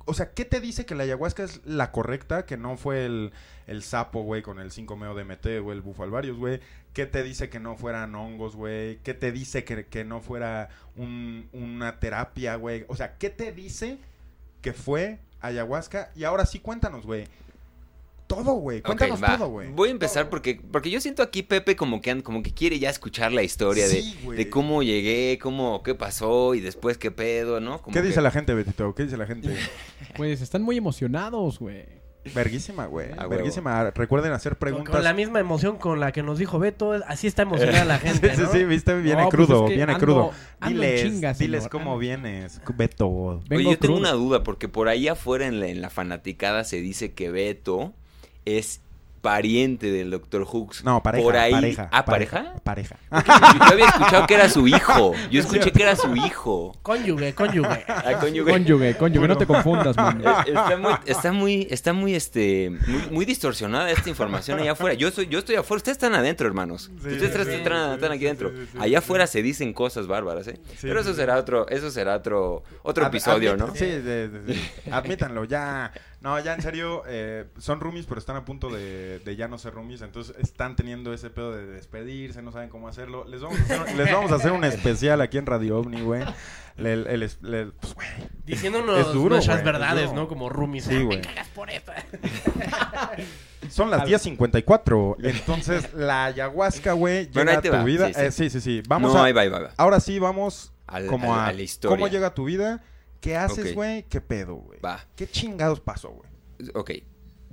o 0.07 0.14
sea, 0.14 0.33
qué 0.33 0.44
te 0.44 0.61
dice 0.61 0.87
que 0.87 0.94
la 0.94 1.03
ayahuasca 1.05 1.42
es 1.44 1.61
la 1.64 1.92
correcta, 1.92 2.46
que 2.46 2.57
no 2.57 2.76
fue 2.76 3.05
el, 3.05 3.33
el 3.66 3.83
sapo, 3.83 4.22
güey, 4.22 4.42
con 4.42 4.59
el 4.59 4.70
5-meo 4.70 5.14
de 5.14 5.24
MT, 5.24 5.46
o 5.64 5.72
el 5.72 5.83
bufalvarius, 5.83 6.38
güey? 6.38 6.61
¿Qué 6.92 7.07
te 7.07 7.22
dice 7.22 7.48
que 7.50 7.61
no 7.61 7.76
fueran 7.76 8.14
hongos, 8.14 8.57
güey? 8.57 8.98
¿Qué 9.05 9.14
te 9.14 9.31
dice 9.31 9.62
que, 9.64 9.87
que 9.87 10.05
no 10.05 10.20
fuera 10.20 10.68
un- 10.96 11.48
una 11.53 12.00
terapia, 12.00 12.57
güey? 12.57 12.85
O 12.88 12.96
sea, 12.96 13.16
¿qué 13.18 13.31
te 13.31 13.53
dice 13.53 13.98
que 14.62 14.72
fue 14.72 15.18
ayahuasca? 15.40 16.11
Y 16.16 16.24
ahora 16.24 16.46
sí, 16.46 16.59
cuéntanos, 16.61 17.07
güey. 17.07 17.26
Todo, 18.34 18.52
güey. 18.54 18.80
Cuéntanos 18.82 19.22
va. 19.22 19.36
todo, 19.36 19.48
güey. 19.48 19.70
Voy 19.72 19.88
a 19.88 19.92
empezar 19.92 20.22
Todo. 20.24 20.30
porque, 20.30 20.60
porque 20.72 20.90
yo 20.90 21.00
siento 21.00 21.22
aquí 21.22 21.42
Pepe 21.42 21.76
como 21.76 22.00
que, 22.00 22.22
como 22.22 22.42
que 22.42 22.52
quiere 22.54 22.78
ya 22.78 22.88
escuchar 22.90 23.32
la 23.32 23.42
historia 23.42 23.86
de, 23.88 24.02
Sí, 24.02 24.18
güey. 24.24 24.38
de 24.38 24.48
cómo 24.48 24.82
llegué, 24.82 25.38
cómo, 25.42 25.82
qué 25.82 25.94
pasó 25.94 26.54
y 26.54 26.60
después 26.60 26.96
qué 26.98 27.10
pedo, 27.10 27.60
¿no? 27.60 27.82
Como 27.82 27.92
¿Qué 27.94 28.00
que- 28.00 28.06
dice 28.08 28.20
la 28.20 28.30
gente, 28.30 28.54
Betito? 28.54 28.94
¿Qué 28.94 29.04
dice 29.04 29.16
la 29.16 29.26
gente? 29.26 29.54
Pues 30.16 30.40
están 30.40 30.62
muy 30.62 30.76
emocionados, 30.76 31.58
güey. 31.58 31.84
Verguísima, 32.34 32.84
güey. 32.84 33.12
A 33.12 33.20
huevo. 33.20 33.30
Verguísima. 33.30 33.90
Recuerden 33.92 34.32
hacer 34.32 34.56
preguntas. 34.58 34.94
con 34.94 35.02
la 35.02 35.14
misma 35.14 35.40
emoción 35.40 35.78
con 35.78 36.00
la 36.00 36.12
que 36.12 36.22
nos 36.22 36.38
dijo 36.38 36.58
Beto, 36.58 36.92
así 37.06 37.26
está 37.26 37.42
emocionada 37.42 37.84
la 37.86 37.98
gente, 37.98 38.34
sí, 38.36 38.42
¿no? 38.42 38.52
sí, 38.52 38.58
sí, 38.58 38.64
viste, 38.64 38.94
viene 39.00 39.22
No, 39.22 39.28
pues 39.30 39.46
crudo, 39.46 39.64
es 39.64 39.70
que 39.70 39.76
viene 39.76 39.94
ando- 39.94 39.98
crudo. 40.00 40.30
ando 40.60 40.80
Diles, 40.82 41.02
chinga, 41.02 41.32
diles 41.32 41.60
señor, 41.62 41.70
cómo 41.70 41.92
ando. 41.92 41.98
vienes, 41.98 42.60
Beto. 42.76 43.40
Vengo 43.48 43.56
Oye, 43.56 43.70
yo 43.70 43.78
tengo 43.78 43.96
una 43.96 44.12
duda, 44.12 44.42
porque 44.42 44.68
por 44.68 44.88
ahí 44.88 45.08
afuera 45.08 45.46
en 45.46 45.60
la, 45.60 45.68
en 45.68 45.80
la 45.80 45.88
fanaticada 45.88 46.64
se 46.64 46.82
dice 46.82 47.12
que 47.14 47.30
Beto 47.30 47.94
es 48.44 48.81
pariente 49.20 49.92
del 49.92 50.11
Dr. 50.11 50.46
Hooks. 50.46 50.83
No, 50.83 51.03
pareja, 51.03 51.22
Por 51.22 51.37
ahí... 51.37 51.53
pareja. 51.53 51.88
¿Ah, 51.92 52.07
pareja? 52.07 52.55
Pareja. 52.64 52.96
Yo, 53.11 53.18
yo 53.22 53.64
había 53.72 53.85
escuchado 53.88 54.26
que 54.26 54.33
era 54.35 54.48
su 54.48 54.66
hijo. 54.66 55.12
Yo 55.31 55.40
escuché 55.42 55.72
que 55.72 55.83
era 55.83 55.94
su 55.94 56.16
hijo. 56.16 56.74
Cónyuge, 56.81 57.35
cónyuge. 57.35 57.85
Ah, 57.88 58.14
cónyuge. 58.18 58.50
Cónyuge, 58.50 58.96
cónyuge, 58.96 59.29
no 59.29 59.37
te 59.37 59.46
confundas, 59.46 59.94
man. 59.94 60.22
Eh, 60.24 60.53
Está 60.55 60.76
muy, 60.79 60.94
está 61.05 61.33
muy, 61.35 61.66
está 61.70 61.92
muy, 61.92 62.14
este, 62.14 62.70
muy, 62.70 63.03
muy 63.11 63.24
distorsionada 63.26 63.90
esta 63.90 64.09
información 64.09 64.59
allá 64.59 64.72
afuera. 64.72 64.94
Yo 64.94 65.11
soy, 65.11 65.26
yo 65.26 65.40
estoy 65.40 65.57
afuera, 65.57 65.76
ustedes 65.76 65.96
están 65.96 66.14
adentro, 66.14 66.46
hermanos. 66.46 66.88
ustedes 66.96 67.20
sí, 67.20 67.29
tres 67.31 67.46
sí, 67.46 67.53
están, 67.57 67.88
sí, 67.90 67.94
están 67.96 68.12
aquí 68.12 68.24
adentro. 68.24 68.48
sí, 68.48 68.68
sí, 68.72 68.79
allá 68.81 68.98
afuera 69.00 69.26
sí. 69.26 69.35
se 69.35 69.42
dicen 69.42 69.74
cosas 69.74 70.07
bárbaras, 70.07 70.48
¿eh? 70.48 70.59
Sí, 70.70 70.79
Pero 70.88 71.00
eso 71.00 71.12
será 71.12 71.37
otro, 71.37 71.68
eso 71.68 71.90
será 71.90 72.16
otro, 72.16 72.62
otro 72.85 73.05
Ad- 73.05 73.11
episodio, 73.11 73.55
admit- 73.55 73.59
¿no? 73.59 73.74
Sí, 73.74 74.61
admítanlo, 74.90 75.44
ya. 75.44 75.92
No, 76.22 76.38
ya 76.38 76.52
en 76.52 76.61
serio, 76.61 77.02
eh, 77.06 77.46
son 77.59 77.80
roomies, 77.80 78.04
pero 78.04 78.18
están 78.18 78.37
a 78.37 78.44
punto 78.44 78.68
de, 78.68 79.20
de 79.20 79.37
ya 79.37 79.48
no 79.48 79.56
ser 79.56 79.72
roomies. 79.72 80.02
Entonces 80.02 80.37
están 80.38 80.76
teniendo 80.76 81.14
ese 81.14 81.30
pedo 81.30 81.52
de 81.56 81.64
despedirse, 81.66 82.42
no 82.42 82.52
saben 82.52 82.68
cómo 82.68 82.88
hacerlo. 82.88 83.24
Les 83.26 83.40
vamos 83.40 83.59
a 83.59 83.62
hacer, 83.62 83.96
les 83.96 84.12
vamos 84.12 84.30
a 84.30 84.35
hacer 84.35 84.52
un 84.52 84.64
especial 84.64 85.22
aquí 85.22 85.38
en 85.38 85.46
Radio 85.46 85.78
OVNI, 85.78 86.02
güey. 86.02 86.22
Pues, 86.76 87.94
güey. 87.94 88.06
Diciéndonos 88.44 88.98
Es 88.98 89.06
duro, 89.12 89.35
nuestras 89.37 89.62
güey, 89.62 89.74
es 89.74 89.80
verdades, 89.80 90.11
duro. 90.11 90.22
¿no? 90.22 90.28
Como 90.28 90.48
roomies. 90.50 90.85
Sí, 90.85 90.96
Ah, 90.96 91.02
güey. 91.04 91.20
Cagas 91.22 91.48
por. 91.48 91.68
Son 93.70 93.90
las 93.90 94.02
10.54. 94.02 95.16
Entonces, 95.22 95.92
la 95.94 96.26
ayahuasca, 96.26 96.92
güey, 96.92 97.26
llega 97.26 97.33
Bueno, 97.35 97.50
ahí 97.52 97.56
a 97.59 97.62
tu 97.62 97.70
va, 97.70 97.85
vida. 97.85 98.06
sí, 98.09 98.14
sí. 98.14 98.20
Eh, 98.20 98.30
Sí, 98.33 98.50
sí, 98.50 98.61
sí. 98.61 98.83
Vamos 98.88 99.12
no, 99.14 99.20
a... 99.20 99.24
ahí 99.26 99.33
va, 99.33 99.42
ahí 99.42 99.48
va, 99.48 99.59
ahí 99.59 99.64
va. 99.64 99.70
Ahora 99.76 100.00
sí, 100.00 100.18
vamos 100.18 100.72
Al- 100.87 101.06
como 101.06 101.35
al- 101.35 101.40
a, 101.40 101.46
a 101.48 101.52
la 101.52 101.62
historia. 101.62 101.96
cómo 101.96 102.09
llega 102.09 102.28
a 102.28 102.35
tu 102.35 102.44
vida, 102.44 102.83
qué 103.20 103.37
haces, 103.37 103.74
güey, 103.74 104.04
qué 104.04 104.20
pedo, 104.20 104.54
güey. 104.56 104.80
Va. 104.80 105.06
¿Qué 105.16 105.28
chingados 105.28 105.80
pasó, 105.80 106.11
güey? 106.11 106.30
Ok. 106.74 106.90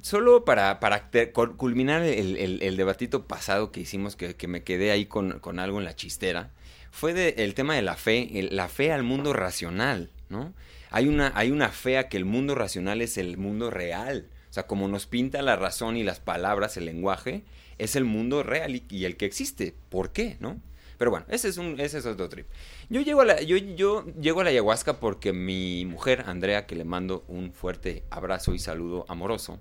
Solo 0.02 0.46
para, 0.46 0.80
para 0.80 1.10
culminar 1.58 2.04
el, 2.04 2.38
el- 2.38 2.62
el 2.62 2.78
debatito 2.78 3.28
pasado 3.28 3.72
que 3.72 3.80
hicimos, 3.82 4.16
que, 4.16 4.36
que 4.36 4.48
me 4.48 4.64
quedé 4.64 4.92
ahí 4.92 5.06
con, 5.06 5.40
con 5.40 5.60
algo 5.60 5.80
en 5.80 5.86
la 5.86 5.96
chistera, 5.96 6.52
fue 6.92 7.14
de- 7.14 7.36
el 7.44 7.54
tema 7.56 7.76
de 7.76 7.82
la 7.82 7.96
fe, 7.96 8.40
el- 8.40 8.56
la 8.56 8.70
fe 8.70 8.92
al 8.92 9.04
mundo 9.04 9.34
racional, 9.34 10.12
¿no? 10.30 10.54
Hay 10.92 11.08
una, 11.08 11.32
hay 11.36 11.52
una 11.52 11.70
fe 11.70 11.98
a 11.98 12.08
que 12.10 12.18
el 12.18 12.26
mundo 12.26 12.56
racional 12.56 13.02
es 13.02 13.18
el 13.18 13.38
mundo 13.38 13.70
real. 13.72 14.28
O 14.50 14.54
sea, 14.54 14.68
como 14.68 14.88
nos 14.88 15.06
pinta 15.08 15.42
la 15.42 15.56
razón 15.56 15.98
y 15.98 16.04
las 16.04 16.20
palabras, 16.20 16.78
el 16.78 16.86
lenguaje, 16.86 17.44
es 17.78 17.96
el 17.96 18.06
mundo 18.06 18.44
real 18.44 18.76
y, 18.76 18.86
y 18.90 19.04
el 19.06 19.18
que 19.18 19.26
existe. 19.26 19.76
¿Por 19.90 20.12
qué, 20.12 20.38
no? 20.40 20.62
Pero 20.98 21.12
bueno, 21.12 21.26
ese 21.30 21.50
es, 21.50 21.58
un, 21.58 21.80
ese 21.80 22.00
es 22.00 22.06
otro 22.06 22.28
trip. 22.28 22.48
Yo 22.90 23.02
llego, 23.02 23.22
a 23.22 23.26
la, 23.26 23.42
yo, 23.42 23.58
yo 23.58 24.06
llego 24.20 24.42
a 24.42 24.44
la 24.44 24.50
ayahuasca 24.50 25.00
porque 25.00 25.32
mi 25.32 25.86
mujer, 25.86 26.24
Andrea, 26.28 26.66
que 26.66 26.76
le 26.76 26.86
mando 26.86 27.24
un 27.28 27.54
fuerte 27.54 28.04
abrazo 28.10 28.54
y 28.54 28.60
saludo 28.60 29.06
amoroso, 29.08 29.60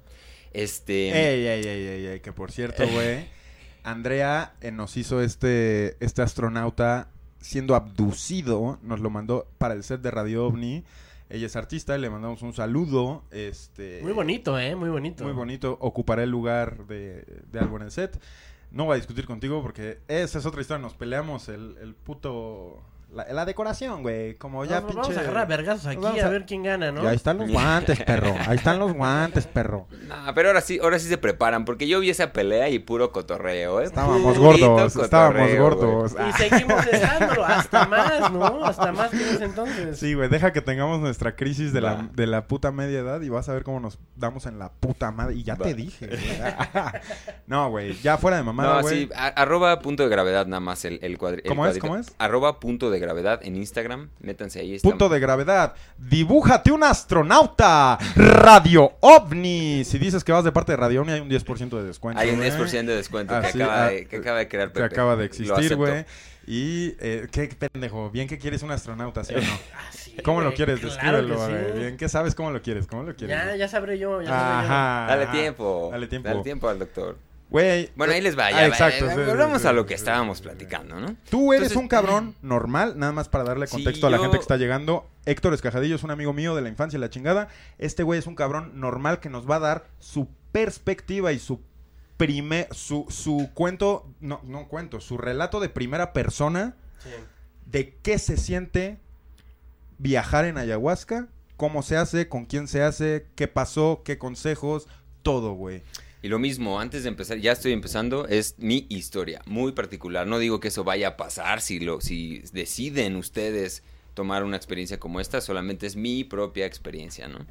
este... 0.52 1.08
Ey, 1.08 1.46
ey, 1.46 1.66
ey, 1.66 1.86
ey, 1.86 2.06
ey, 2.06 2.20
que 2.20 2.32
por 2.32 2.52
cierto, 2.52 2.88
güey, 2.92 3.26
Andrea 3.82 4.54
eh, 4.62 4.72
nos 4.72 4.96
hizo 4.96 5.20
este, 5.20 5.96
este 6.00 6.22
astronauta 6.22 7.08
siendo 7.40 7.74
abducido, 7.74 8.78
nos 8.82 9.00
lo 9.00 9.10
mandó 9.10 9.46
para 9.58 9.74
el 9.74 9.84
set 9.84 10.00
de 10.00 10.10
Radio 10.10 10.46
OVNI. 10.46 10.84
Ella 11.28 11.46
es 11.46 11.56
artista, 11.56 11.98
le 11.98 12.08
mandamos 12.08 12.42
un 12.42 12.52
saludo. 12.52 13.24
Este, 13.30 14.00
Muy 14.02 14.12
bonito, 14.12 14.58
¿eh? 14.58 14.76
Muy 14.76 14.88
bonito. 14.88 15.24
Muy 15.24 15.32
bonito. 15.32 15.76
Ocupará 15.80 16.22
el 16.22 16.30
lugar 16.30 16.86
de, 16.86 17.24
de 17.50 17.58
algo 17.58 17.76
en 17.76 17.82
el 17.82 17.90
set. 17.90 18.20
No 18.70 18.84
voy 18.84 18.94
a 18.94 18.96
discutir 18.96 19.26
contigo 19.26 19.62
porque 19.62 20.00
esa 20.08 20.38
es 20.38 20.46
otra 20.46 20.60
historia. 20.60 20.82
Nos 20.82 20.94
peleamos 20.94 21.48
el, 21.48 21.76
el 21.78 21.94
puto... 21.94 22.82
La, 23.08 23.24
la 23.32 23.44
decoración, 23.44 24.02
güey. 24.02 24.34
Como 24.34 24.64
ya 24.64 24.80
Vamos, 24.80 24.90
pinche... 24.92 25.00
vamos 25.02 25.16
a 25.16 25.20
agarrar 25.20 25.48
vergazos 25.48 25.86
aquí 25.86 25.96
Vamos 26.02 26.20
a 26.20 26.26
a- 26.26 26.28
ver 26.28 26.44
quién 26.44 26.64
gana, 26.64 26.90
¿no? 26.92 27.02
Y 27.04 27.06
ahí 27.06 27.16
están 27.16 27.38
los 27.38 27.48
guantes, 27.50 28.02
perro. 28.02 28.34
Ahí 28.46 28.56
están 28.56 28.78
los 28.80 28.92
guantes, 28.92 29.46
perro. 29.46 29.86
Nah, 30.08 30.32
pero 30.34 30.48
ahora 30.48 30.60
sí, 30.60 30.78
ahora 30.82 30.98
sí 30.98 31.08
se 31.08 31.16
preparan, 31.16 31.64
porque 31.64 31.86
yo 31.88 32.00
vi 32.00 32.10
esa 32.10 32.32
pelea 32.32 32.68
y 32.68 32.78
puro 32.80 33.12
cotorreo, 33.12 33.80
¿eh? 33.80 33.84
Estábamos 33.84 34.36
gordos, 34.36 34.96
estábamos 34.96 35.40
cotorreo, 35.40 35.62
gordos. 35.62 36.14
güey. 36.14 36.28
Y 36.28 36.32
seguimos 36.32 36.84
estándolo, 36.86 37.44
hasta 37.46 37.86
más, 37.86 38.32
¿no? 38.32 38.64
Hasta 38.64 38.92
más 38.92 39.10
que 39.10 39.22
en 39.22 39.34
ese 39.36 39.44
entonces. 39.44 39.98
Sí, 39.98 40.12
güey, 40.14 40.28
deja 40.28 40.52
que 40.52 40.60
tengamos 40.60 41.00
nuestra 41.00 41.36
crisis 41.36 41.72
de 41.72 41.80
la, 41.80 42.08
de 42.12 42.26
la 42.26 42.46
puta 42.48 42.70
media 42.72 42.98
edad 42.98 43.20
y 43.22 43.28
vas 43.30 43.48
a 43.48 43.54
ver 43.54 43.62
cómo 43.62 43.80
nos 43.80 43.98
damos 44.16 44.44
en 44.46 44.58
la 44.58 44.72
puta 44.72 45.10
madre. 45.12 45.36
Y 45.36 45.42
ya 45.44 45.54
Va. 45.54 45.64
te 45.64 45.74
dije, 45.74 46.08
güey. 46.08 46.20
no, 47.46 47.70
güey, 47.70 47.94
ya 48.02 48.18
fuera 48.18 48.36
de 48.36 48.42
mamada, 48.42 48.74
No, 48.76 48.82
güey. 48.82 49.04
sí, 49.06 49.10
a- 49.14 49.28
arroba 49.28 49.78
punto 49.80 50.02
de 50.02 50.08
gravedad 50.10 50.44
nada 50.46 50.60
más 50.60 50.84
el, 50.84 50.98
el 51.02 51.16
cuadri- 51.18 51.40
el 51.44 51.48
¿Cómo 51.48 51.66
es? 51.66 51.78
¿Cómo 51.78 51.96
es? 51.96 52.12
Arroba 52.18 52.60
punto 52.60 52.90
de 52.90 52.96
gravedad 52.98 53.05
en 53.42 53.56
Instagram, 53.56 54.10
métanse 54.20 54.60
ahí. 54.60 54.78
Punto 54.80 55.08
de 55.08 55.20
gravedad. 55.20 55.74
Dibújate 55.98 56.72
un 56.72 56.84
astronauta. 56.84 57.98
Radio 58.16 58.92
OVNI. 59.00 59.84
Si 59.84 59.98
dices 59.98 60.24
que 60.24 60.32
vas 60.32 60.44
de 60.44 60.52
parte 60.52 60.72
de 60.72 60.76
Radio 60.76 61.02
OVNI, 61.02 61.12
hay 61.12 61.20
un 61.20 61.30
10% 61.30 61.70
de 61.70 61.84
descuento. 61.84 62.20
Hay 62.20 62.30
un 62.30 62.36
güey. 62.36 62.50
10% 62.50 62.86
de 62.86 62.96
descuento 62.96 63.40
que, 63.40 63.46
Así, 63.46 63.62
acaba 63.62 63.84
ah, 63.84 63.90
de, 63.90 64.06
que 64.06 64.16
acaba 64.16 64.38
de 64.38 64.48
crear 64.48 64.68
Que 64.68 64.74
Pepe. 64.74 64.84
acaba 64.86 65.16
de 65.16 65.24
existir, 65.24 65.76
güey. 65.76 66.04
Y 66.46 66.94
eh, 67.00 67.26
qué 67.30 67.48
pendejo. 67.48 68.10
Bien 68.10 68.28
que 68.28 68.38
quieres 68.38 68.62
un 68.62 68.70
astronauta, 68.70 69.24
¿sí 69.24 69.34
o 69.34 69.40
no? 69.40 69.46
Ah, 69.74 69.90
sí, 69.90 70.16
¿Cómo 70.24 70.40
lo 70.40 70.54
quieres? 70.54 70.80
claro 70.80 71.22
Descríbelo, 71.22 71.48
que 71.48 71.72
sí. 71.72 71.78
Bien, 71.78 71.96
¿qué 71.96 72.08
sabes 72.08 72.34
cómo 72.34 72.50
lo 72.50 72.62
quieres? 72.62 72.86
¿Cómo 72.86 73.02
lo 73.02 73.14
quieres? 73.16 73.36
Ya, 73.36 73.56
ya 73.56 73.68
sabré 73.68 73.98
yo, 73.98 74.22
ya 74.22 74.28
sabré 74.28 74.68
yo. 74.68 74.72
Dale 74.72 75.26
tiempo. 75.26 75.88
Dale 75.90 76.06
tiempo. 76.06 76.28
Dale 76.28 76.42
tiempo 76.42 76.68
al 76.68 76.78
doctor. 76.78 77.18
Güey. 77.56 77.90
Bueno, 77.96 78.12
ahí 78.12 78.20
les 78.20 78.38
va. 78.38 78.48
Ah, 78.48 78.50
Ya, 78.50 78.66
exacto, 78.66 79.08
sí, 79.08 79.16
Volvamos 79.16 79.62
sí, 79.62 79.68
a 79.68 79.72
lo 79.72 79.86
que 79.86 79.94
estábamos 79.94 80.42
platicando, 80.42 81.00
¿no? 81.00 81.16
Tú 81.30 81.54
eres 81.54 81.68
Entonces- 81.72 81.76
un 81.76 81.88
cabrón 81.88 82.34
normal, 82.42 82.98
nada 82.98 83.12
más 83.12 83.30
para 83.30 83.44
darle 83.44 83.66
Sí, 83.66 83.72
contexto 83.72 84.06
a 84.06 84.10
la 84.10 84.18
yo- 84.18 84.24
gente 84.24 84.36
que 84.36 84.42
está 84.42 84.58
llegando. 84.58 85.08
Héctor 85.24 85.54
Escajadillo 85.54 85.96
es 85.96 86.02
un 86.02 86.10
amigo 86.10 86.34
mío 86.34 86.54
de 86.54 86.60
la 86.60 86.68
infancia 86.68 86.98
y 86.98 87.00
la 87.00 87.08
chingada. 87.08 87.48
Este 87.78 88.02
güey 88.02 88.18
es 88.18 88.26
un 88.26 88.34
cabrón 88.34 88.72
normal 88.78 89.20
que 89.20 89.30
nos 89.30 89.48
va 89.50 89.56
a 89.56 89.60
dar 89.60 89.86
su 90.00 90.28
perspectiva 90.52 91.32
y 91.32 91.38
su 91.38 91.60
primer 92.18 92.68
su, 92.72 93.06
su 93.08 93.48
cuento, 93.54 94.06
no, 94.20 94.40
no 94.44 94.68
cuento, 94.68 95.00
su 95.00 95.16
relato 95.18 95.58
de 95.60 95.68
primera 95.70 96.12
persona 96.12 96.74
Sí. 97.02 97.08
de 97.66 97.94
qué 98.02 98.18
se 98.18 98.36
siente 98.36 98.98
viajar 99.98 100.44
en 100.44 100.58
ayahuasca, 100.58 101.28
cómo 101.56 101.82
se 101.82 101.96
hace, 101.96 102.28
con 102.28 102.44
quién 102.44 102.68
se 102.68 102.82
hace, 102.82 103.26
qué 103.34 103.48
pasó, 103.48 104.02
qué 104.04 104.18
consejos, 104.18 104.88
todo, 105.22 105.52
güey. 105.52 105.82
Y 106.26 106.28
lo 106.28 106.40
mismo, 106.40 106.80
antes 106.80 107.04
de 107.04 107.08
empezar, 107.08 107.38
ya 107.38 107.52
estoy 107.52 107.70
empezando, 107.70 108.26
es 108.26 108.56
mi 108.58 108.84
historia, 108.88 109.40
muy 109.46 109.70
particular. 109.70 110.26
No 110.26 110.40
digo 110.40 110.58
que 110.58 110.66
eso 110.66 110.82
vaya 110.82 111.06
a 111.06 111.16
pasar 111.16 111.60
si, 111.60 111.78
lo, 111.78 112.00
si 112.00 112.42
deciden 112.52 113.14
ustedes 113.14 113.84
tomar 114.12 114.42
una 114.42 114.56
experiencia 114.56 114.98
como 114.98 115.20
esta, 115.20 115.40
solamente 115.40 115.86
es 115.86 115.94
mi 115.94 116.24
propia 116.24 116.66
experiencia, 116.66 117.28
¿no? 117.28 117.46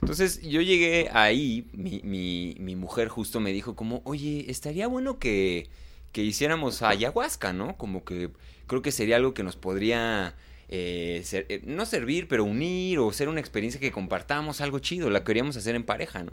Entonces 0.00 0.40
yo 0.40 0.62
llegué 0.62 1.10
ahí, 1.12 1.68
mi, 1.74 2.00
mi, 2.02 2.56
mi 2.60 2.76
mujer 2.76 3.08
justo 3.08 3.40
me 3.40 3.52
dijo 3.52 3.76
como, 3.76 4.00
oye, 4.06 4.46
estaría 4.48 4.86
bueno 4.86 5.18
que, 5.18 5.68
que 6.12 6.22
hiciéramos 6.24 6.80
ayahuasca, 6.80 7.52
¿no? 7.52 7.76
Como 7.76 8.04
que 8.06 8.30
creo 8.66 8.80
que 8.80 8.90
sería 8.90 9.16
algo 9.16 9.34
que 9.34 9.42
nos 9.42 9.56
podría... 9.56 10.34
eh, 10.70 11.20
ser- 11.26 11.44
eh, 11.50 11.60
no 11.66 11.84
servir, 11.84 12.26
pero 12.26 12.44
unir 12.44 13.00
o 13.00 13.12
ser 13.12 13.28
una 13.28 13.40
experiencia 13.40 13.78
que 13.80 13.92
compartamos, 13.92 14.62
algo 14.62 14.78
chido, 14.78 15.10
la 15.10 15.24
queríamos 15.24 15.58
hacer 15.58 15.74
en 15.74 15.82
pareja, 15.84 16.22
¿no? 16.22 16.32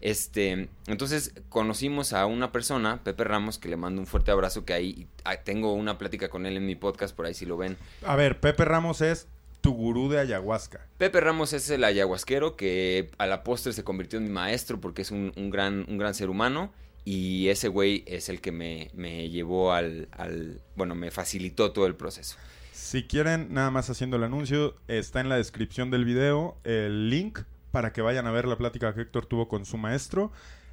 Este, 0.00 0.68
entonces 0.86 1.34
conocimos 1.48 2.12
a 2.12 2.26
una 2.26 2.52
persona, 2.52 3.02
Pepe 3.02 3.24
Ramos, 3.24 3.58
que 3.58 3.68
le 3.68 3.76
mando 3.76 4.00
un 4.00 4.06
fuerte 4.06 4.30
abrazo, 4.30 4.64
que 4.64 4.72
ahí 4.72 5.08
ah, 5.24 5.36
tengo 5.38 5.72
una 5.72 5.98
plática 5.98 6.28
con 6.28 6.46
él 6.46 6.56
en 6.56 6.66
mi 6.66 6.76
podcast, 6.76 7.14
por 7.14 7.26
ahí 7.26 7.34
si 7.34 7.46
lo 7.46 7.56
ven. 7.56 7.76
A 8.04 8.16
ver, 8.16 8.40
Pepe 8.40 8.64
Ramos 8.64 9.00
es 9.00 9.26
tu 9.60 9.72
gurú 9.72 10.08
de 10.08 10.20
ayahuasca. 10.20 10.86
Pepe 10.98 11.20
Ramos 11.20 11.52
es 11.52 11.68
el 11.70 11.84
ayahuasquero 11.84 12.56
que 12.56 13.10
a 13.18 13.26
la 13.26 13.42
postre 13.42 13.72
se 13.72 13.84
convirtió 13.84 14.18
en 14.18 14.26
mi 14.26 14.30
maestro 14.30 14.80
porque 14.80 15.02
es 15.02 15.10
un, 15.10 15.32
un 15.36 15.50
gran, 15.50 15.84
un 15.88 15.98
gran 15.98 16.14
ser 16.14 16.30
humano. 16.30 16.72
Y 17.04 17.48
ese 17.48 17.68
güey 17.68 18.04
es 18.06 18.28
el 18.28 18.40
que 18.40 18.52
me, 18.52 18.90
me 18.92 19.30
llevó 19.30 19.72
al, 19.72 20.08
al, 20.12 20.60
bueno, 20.76 20.94
me 20.94 21.10
facilitó 21.10 21.72
todo 21.72 21.86
el 21.86 21.94
proceso. 21.94 22.36
Si 22.72 23.04
quieren, 23.04 23.52
nada 23.52 23.70
más 23.70 23.88
haciendo 23.88 24.16
el 24.16 24.24
anuncio, 24.24 24.76
está 24.88 25.20
en 25.20 25.28
la 25.28 25.36
descripción 25.36 25.90
del 25.90 26.04
video 26.04 26.58
el 26.64 27.08
link 27.08 27.40
para 27.72 27.92
que 27.92 28.02
vayan 28.02 28.26
a 28.26 28.30
ver 28.30 28.46
la 28.46 28.56
plática 28.56 28.94
que 28.94 29.02
Héctor 29.02 29.26
tuvo 29.26 29.48
con 29.48 29.64
su 29.64 29.76
maestro. 29.78 30.32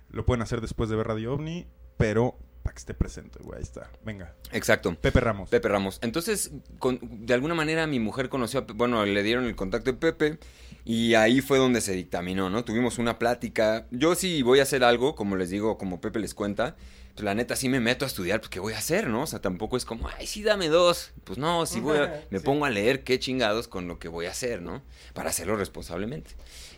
Lo 0.09 0.25
pueden 0.25 0.41
hacer 0.41 0.61
después 0.61 0.89
de 0.89 0.95
ver 0.95 1.07
Radio 1.07 1.33
OVNI, 1.33 1.67
pero 1.97 2.37
para 2.63 2.73
que 2.73 2.79
esté 2.79 2.93
presente, 2.95 3.39
güey. 3.43 3.57
Ahí 3.57 3.63
está. 3.63 3.89
Venga. 4.03 4.33
Exacto. 4.51 4.95
Pepe 4.95 5.19
Ramos. 5.19 5.49
Pepe 5.49 5.67
Ramos. 5.69 5.99
Entonces, 6.01 6.51
con- 6.79 6.99
de 7.01 7.33
alguna 7.33 7.53
manera 7.53 7.85
mi 7.85 7.99
mujer 7.99 8.29
conoció 8.29 8.61
a 8.61 8.67
Pe- 8.67 8.73
bueno, 8.73 9.05
le 9.05 9.21
dieron 9.23 9.45
el 9.45 9.55
contacto 9.55 9.91
de 9.91 9.97
Pepe 9.97 10.39
y 10.83 11.13
ahí 11.15 11.41
fue 11.41 11.57
donde 11.59 11.81
se 11.81 11.91
dictaminó, 11.93 12.49
¿no? 12.49 12.63
Tuvimos 12.65 12.97
una 12.97 13.19
plática. 13.19 13.85
Yo 13.91 14.15
sí 14.15 14.41
voy 14.41 14.59
a 14.59 14.63
hacer 14.63 14.83
algo, 14.83 15.15
como 15.15 15.35
les 15.35 15.49
digo, 15.51 15.77
como 15.77 16.01
Pepe 16.01 16.19
les 16.19 16.33
cuenta, 16.33 16.75
pues 17.13 17.23
la 17.23 17.35
neta 17.35 17.55
sí 17.55 17.69
me 17.69 17.79
meto 17.79 18.03
a 18.03 18.07
estudiar, 18.07 18.39
pues 18.39 18.49
¿qué 18.49 18.59
voy 18.59 18.73
a 18.73 18.79
hacer, 18.79 19.07
no? 19.07 19.21
O 19.23 19.27
sea, 19.27 19.39
tampoco 19.41 19.77
es 19.77 19.85
como, 19.85 20.09
ay, 20.17 20.25
sí, 20.27 20.41
dame 20.41 20.67
dos. 20.67 21.11
Pues 21.23 21.37
no, 21.37 21.65
sí 21.67 21.79
voy 21.79 21.97
a, 21.99 22.23
me 22.31 22.39
Sí. 22.39 22.45
pongo 22.45 22.65
a 22.65 22.69
leer 22.71 23.03
qué 23.03 23.19
chingados 23.19 23.67
con 23.67 23.87
lo 23.87 23.99
que 23.99 24.07
voy 24.07 24.25
a 24.25 24.31
hacer, 24.31 24.61
¿no? 24.63 24.81
Para 25.13 25.29
hacerlo 25.29 25.55
responsablemente. 25.55 26.31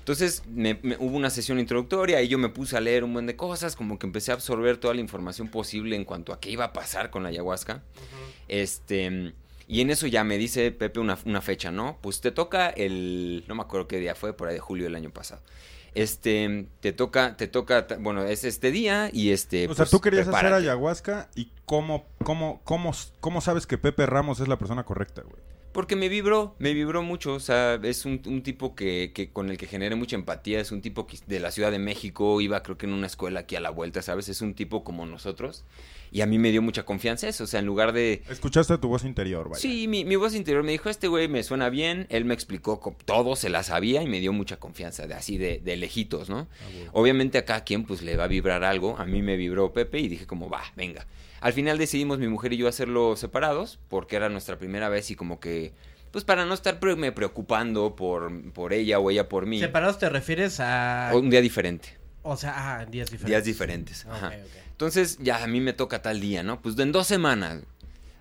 Entonces 0.08 0.44
me- 0.48 0.80
me- 0.84 0.96
hubo 1.00 1.18
una 1.18 1.30
sesión 1.30 1.60
introductoria 1.60 2.22
y 2.22 2.30
yo 2.30 2.38
me 2.38 2.48
puse 2.48 2.78
a 2.78 2.80
leer 2.80 3.04
un 3.04 3.12
buen 3.12 3.26
de 3.26 3.36
cosas, 3.36 3.76
como 3.76 4.00
que 4.00 4.06
empecé 4.08 4.32
a 4.32 4.36
absorber 4.36 4.78
toda 4.78 4.94
la 4.94 5.02
información 5.02 5.50
posible 5.50 5.98
en 5.98 6.06
cuanto 6.06 6.32
a 6.32 6.40
qué 6.40 6.50
iba 6.50 6.64
a 6.64 6.72
pasar 6.72 7.10
con 7.10 7.24
la 7.24 7.30
ayahuasca. 7.30 7.84
Este, 8.48 9.34
y 9.68 9.82
en 9.82 9.90
eso 9.90 10.08
ya 10.08 10.24
me 10.24 10.38
dice 10.38 10.72
Pepe 10.72 11.02
una, 11.02 11.18
una 11.26 11.42
fecha, 11.42 11.72
¿no? 11.72 11.98
Pues 12.02 12.22
te 12.22 12.32
toca 12.32 12.70
el, 12.70 13.44
no 13.50 13.56
me 13.56 13.64
acuerdo 13.64 13.90
qué 13.90 13.98
día 14.00 14.16
fue, 14.16 14.32
por 14.32 14.48
ahí 14.48 14.54
de 14.54 14.62
julio 14.62 14.86
del 14.86 14.96
año 14.96 15.10
pasado. 15.10 15.42
Este, 15.94 16.68
te 16.80 16.94
toca, 16.94 17.36
te 17.36 17.48
toca, 17.48 17.86
bueno, 18.00 18.24
es 18.24 18.46
este 18.46 18.72
día 18.72 19.10
y 19.12 19.32
este. 19.32 19.66
o 19.66 19.74
sea, 19.76 19.84
pues, 19.84 19.90
tú 19.90 20.00
querías 20.00 20.28
hacer 20.30 20.54
ayahuasca 20.54 21.30
y 21.36 21.52
cómo, 21.66 22.06
cómo, 22.24 22.62
cómo, 22.64 22.92
cómo 23.20 23.42
sabes 23.42 23.68
que 23.68 23.78
Pepe 23.78 24.06
Ramos 24.06 24.40
es 24.40 24.48
la 24.48 24.58
persona 24.58 24.86
correcta, 24.86 25.24
güey. 25.24 25.42
Porque 25.78 25.96
me 25.96 26.10
vibró, 26.10 26.56
me 26.58 26.74
vibró 26.74 27.04
mucho, 27.04 27.36
o 27.36 27.40
sea, 27.40 27.80
es 27.84 28.04
un, 28.06 28.20
un 28.26 28.42
tipo 28.42 28.74
que, 28.74 29.12
que 29.14 29.30
con 29.30 29.52
el 29.52 29.60
que 29.60 29.68
generé 29.68 29.94
mucha 29.96 30.16
empatía, 30.16 30.60
es 30.60 30.72
un 30.72 30.82
tipo 30.82 31.06
que- 31.06 31.20
de 31.28 31.40
la 31.40 31.52
Ciudad 31.52 31.70
de 31.70 31.78
México, 31.78 32.42
iba 32.42 32.64
creo 32.64 32.80
que 32.80 32.88
en 32.88 32.94
una 32.94 33.06
escuela 33.06 33.42
aquí 33.42 33.56
a 33.56 33.60
la 33.60 33.70
vuelta, 33.70 34.02
¿sabes? 34.02 34.28
Es 34.28 34.42
un 34.42 34.56
tipo 34.56 34.84
como 34.84 35.06
nosotros 35.06 35.66
y 36.12 36.22
a 36.22 36.26
mí 36.26 36.40
me 36.40 36.50
dio 36.50 36.64
mucha 36.64 36.84
confianza 36.84 37.28
eso, 37.28 37.44
o 37.44 37.48
sea, 37.48 37.60
en 37.60 37.68
lugar 37.68 37.94
de... 37.94 38.24
Escuchaste 38.28 38.76
tu 38.80 38.88
voz 38.88 39.04
interior, 39.06 39.50
vaya. 39.50 39.62
Sí, 39.62 39.88
mi, 39.88 40.04
mi 40.04 40.16
voz 40.16 40.34
interior 40.34 40.64
me 40.64 40.72
dijo, 40.72 40.90
este 40.90 41.08
güey 41.10 41.28
me 41.28 41.44
suena 41.44 41.70
bien, 41.70 42.08
él 42.10 42.26
me 42.26 42.34
explicó 42.34 42.82
todo, 43.06 43.36
se 43.36 43.50
la 43.50 43.62
sabía 43.62 44.02
y 44.02 44.08
me 44.08 44.20
dio 44.20 44.34
mucha 44.34 44.58
confianza, 44.58 45.06
de 45.06 45.14
así 45.14 45.38
de, 45.38 45.60
de 45.60 45.78
lejitos, 45.78 46.28
¿no? 46.28 46.40
Ah. 46.40 46.90
Obviamente 46.94 47.38
a 47.38 47.46
cada 47.46 47.64
quien 47.64 47.84
pues 47.84 48.02
le 48.02 48.18
va 48.18 48.24
a 48.24 48.28
vibrar 48.28 48.64
algo, 48.64 48.98
a 48.98 49.06
mí 49.06 49.22
me 49.22 49.38
vibró 49.38 49.72
Pepe 49.74 50.00
y 50.00 50.08
dije 50.08 50.26
como, 50.26 50.50
va, 50.50 50.64
venga. 50.76 51.06
Al 51.42 51.54
final 51.54 51.78
decidimos 51.78 52.20
mi 52.20 52.28
mujer 52.28 52.54
y 52.54 52.58
yo 52.58 52.68
hacerlo 52.68 53.16
separados, 53.16 53.80
porque 53.90 54.16
era 54.16 54.30
nuestra 54.30 54.58
primera 54.58 54.90
vez 54.90 55.12
y 55.12 55.16
como 55.16 55.40
que, 55.40 55.74
pues 56.12 56.24
para 56.24 56.46
no 56.46 56.54
estar 56.54 56.80
pre- 56.80 56.96
me 56.96 57.12
preocupando 57.12 57.96
por, 57.96 58.52
por 58.54 58.74
ella 58.74 59.00
o 59.00 59.10
ella 59.12 59.30
por 59.30 59.46
mí, 59.46 59.60
Separados 59.60 60.00
te 60.00 60.10
refieres 60.10 60.60
a... 60.60 61.12
un 61.14 61.30
día 61.30 61.42
diferente, 61.42 61.90
O 62.24 62.36
sea, 62.38 62.54
ah, 62.80 62.84
en 62.84 62.92
días 62.92 63.12
diferentes. 63.12 63.30
días 63.30 63.46
diferentes. 63.46 64.06
Ajá. 64.06 64.34
Entonces, 64.72 65.18
ya 65.20 65.44
a 65.44 65.48
mí 65.48 65.60
me 65.62 65.74
toca 65.74 66.02
tal 66.02 66.20
día, 66.20 66.44
¿no? 66.44 66.62
Pues 66.62 66.78
en 66.80 66.92
dos 66.92 67.08
semanas. 67.08 67.64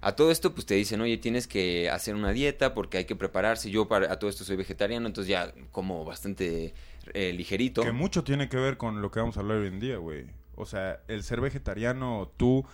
A 0.02 0.14
todo 0.14 0.30
esto, 0.30 0.54
pues 0.54 0.66
te 0.66 0.74
dicen, 0.74 1.00
oye, 1.00 1.16
tienes 1.16 1.46
que 1.48 1.90
hacer 1.90 2.14
una 2.14 2.30
dieta 2.30 2.74
porque 2.74 2.98
hay 2.98 3.04
que 3.06 3.16
prepararse. 3.16 3.70
Yo 3.70 3.88
para, 3.88 4.12
a 4.12 4.18
todo 4.18 4.30
esto 4.30 4.44
soy 4.44 4.54
vegetariano, 4.56 5.06
entonces 5.06 5.28
ya 5.28 5.52
como 5.72 6.04
bastante 6.04 6.74
eh, 7.12 7.32
ligerito. 7.32 7.82
Que 7.82 7.90
mucho 7.92 8.22
tiene 8.22 8.48
que 8.48 8.56
ver 8.56 8.76
con 8.76 9.02
lo 9.02 9.10
que 9.10 9.18
vamos 9.20 9.36
a 9.36 9.40
hablar 9.40 9.58
hoy 9.58 9.66
en 9.68 9.80
día, 9.80 9.96
güey. 9.96 10.26
O 10.54 10.64
sea, 10.64 11.00
el 11.08 11.24
ser 11.24 11.40
vegetariano, 11.40 12.30
tú, 12.36 12.64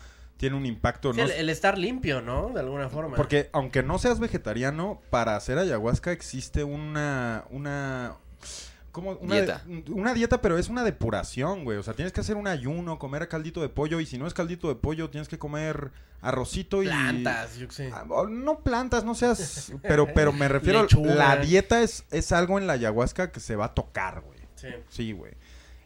tiene 0.43 0.57
un 0.57 0.67
impacto... 0.67 1.13
Sí, 1.15 1.21
no 1.21 1.25
el, 1.27 1.31
el 1.31 1.49
estar 1.51 1.79
limpio, 1.79 2.21
¿no? 2.21 2.49
De 2.53 2.59
alguna 2.59 2.89
forma. 2.89 3.15
Porque 3.17 3.49
aunque 3.53 3.85
no 3.85 4.01
seas 4.01 4.19
vegetariano, 4.19 5.01
para 5.09 5.37
hacer 5.37 5.57
ayahuasca 5.57 6.11
existe 6.11 6.65
una, 6.65 7.45
una, 7.51 8.17
como 8.91 9.13
una 9.13 9.37
Dieta. 9.37 9.63
de- 9.65 9.93
una 9.93 10.15
dieta, 10.15 10.43
pero 10.43 10.59
es 10.59 10.69
una 10.69 10.83
depuración, 10.83 11.63
güey. 11.63 11.79
O 11.79 11.85
sea, 11.85 11.95
tienes 11.95 12.13
que 12.13 12.23
hacer 12.23 12.35
un 12.37 12.49
ayuno, 12.49 12.99
comer 12.99 13.29
caldito 13.29 13.61
de 13.63 13.69
pollo. 13.69 14.01
Y 14.01 14.07
si 14.07 14.19
no 14.19 14.27
es 14.27 14.35
caldito 14.35 14.67
de 14.67 14.75
pollo, 14.75 15.11
tienes 15.11 15.29
que 15.29 15.39
comer 15.39 15.93
arrocito 16.21 16.83
y. 16.83 16.87
Plantas, 16.89 17.57
yo 17.59 17.71
sé. 17.71 17.93
Ah, 17.95 18.05
o 18.09 18.27
No 18.27 18.59
plantas, 18.65 19.05
no 19.05 19.15
seas. 19.15 19.73
Pero, 19.81 20.13
pero 20.13 20.33
me 20.33 20.49
refiero. 20.49 20.83
Lechuga. 20.83 21.15
La 21.15 21.37
dieta 21.37 21.83
es, 21.83 22.05
es 22.11 22.33
algo 22.33 22.59
en 22.59 22.67
la 22.67 22.73
ayahuasca 22.73 23.31
que 23.31 23.39
se 23.39 23.55
va 23.55 23.67
a 23.67 23.75
tocar, 23.75 24.23
güey. 24.23 24.41
Sí. 24.57 24.69
Sí, 24.89 25.13
güey. 25.13 25.35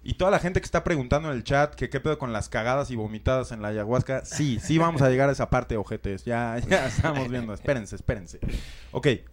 Y 0.08 0.14
toda 0.14 0.30
la 0.30 0.38
gente 0.38 0.60
que 0.60 0.64
está 0.64 0.84
preguntando 0.84 1.30
en 1.30 1.36
el 1.36 1.42
chat 1.42 1.74
que 1.74 1.90
qué 1.90 1.98
pedo 1.98 2.16
con 2.16 2.32
las 2.32 2.48
cagadas 2.48 2.92
y 2.92 2.96
vomitadas 2.96 3.50
en 3.50 3.60
la 3.60 3.68
ayahuasca, 3.68 4.24
sí, 4.24 4.60
sí 4.62 4.78
vamos 4.78 5.02
a 5.02 5.08
llegar 5.10 5.28
a 5.28 5.32
esa 5.32 5.50
parte, 5.50 5.76
ojetes. 5.76 6.24
Ya, 6.24 6.56
ya 6.68 6.86
estamos 6.86 7.28
viendo. 7.28 7.52
Espérense, 7.52 7.96
espérense. 7.96 8.38
Ok, 8.92 9.06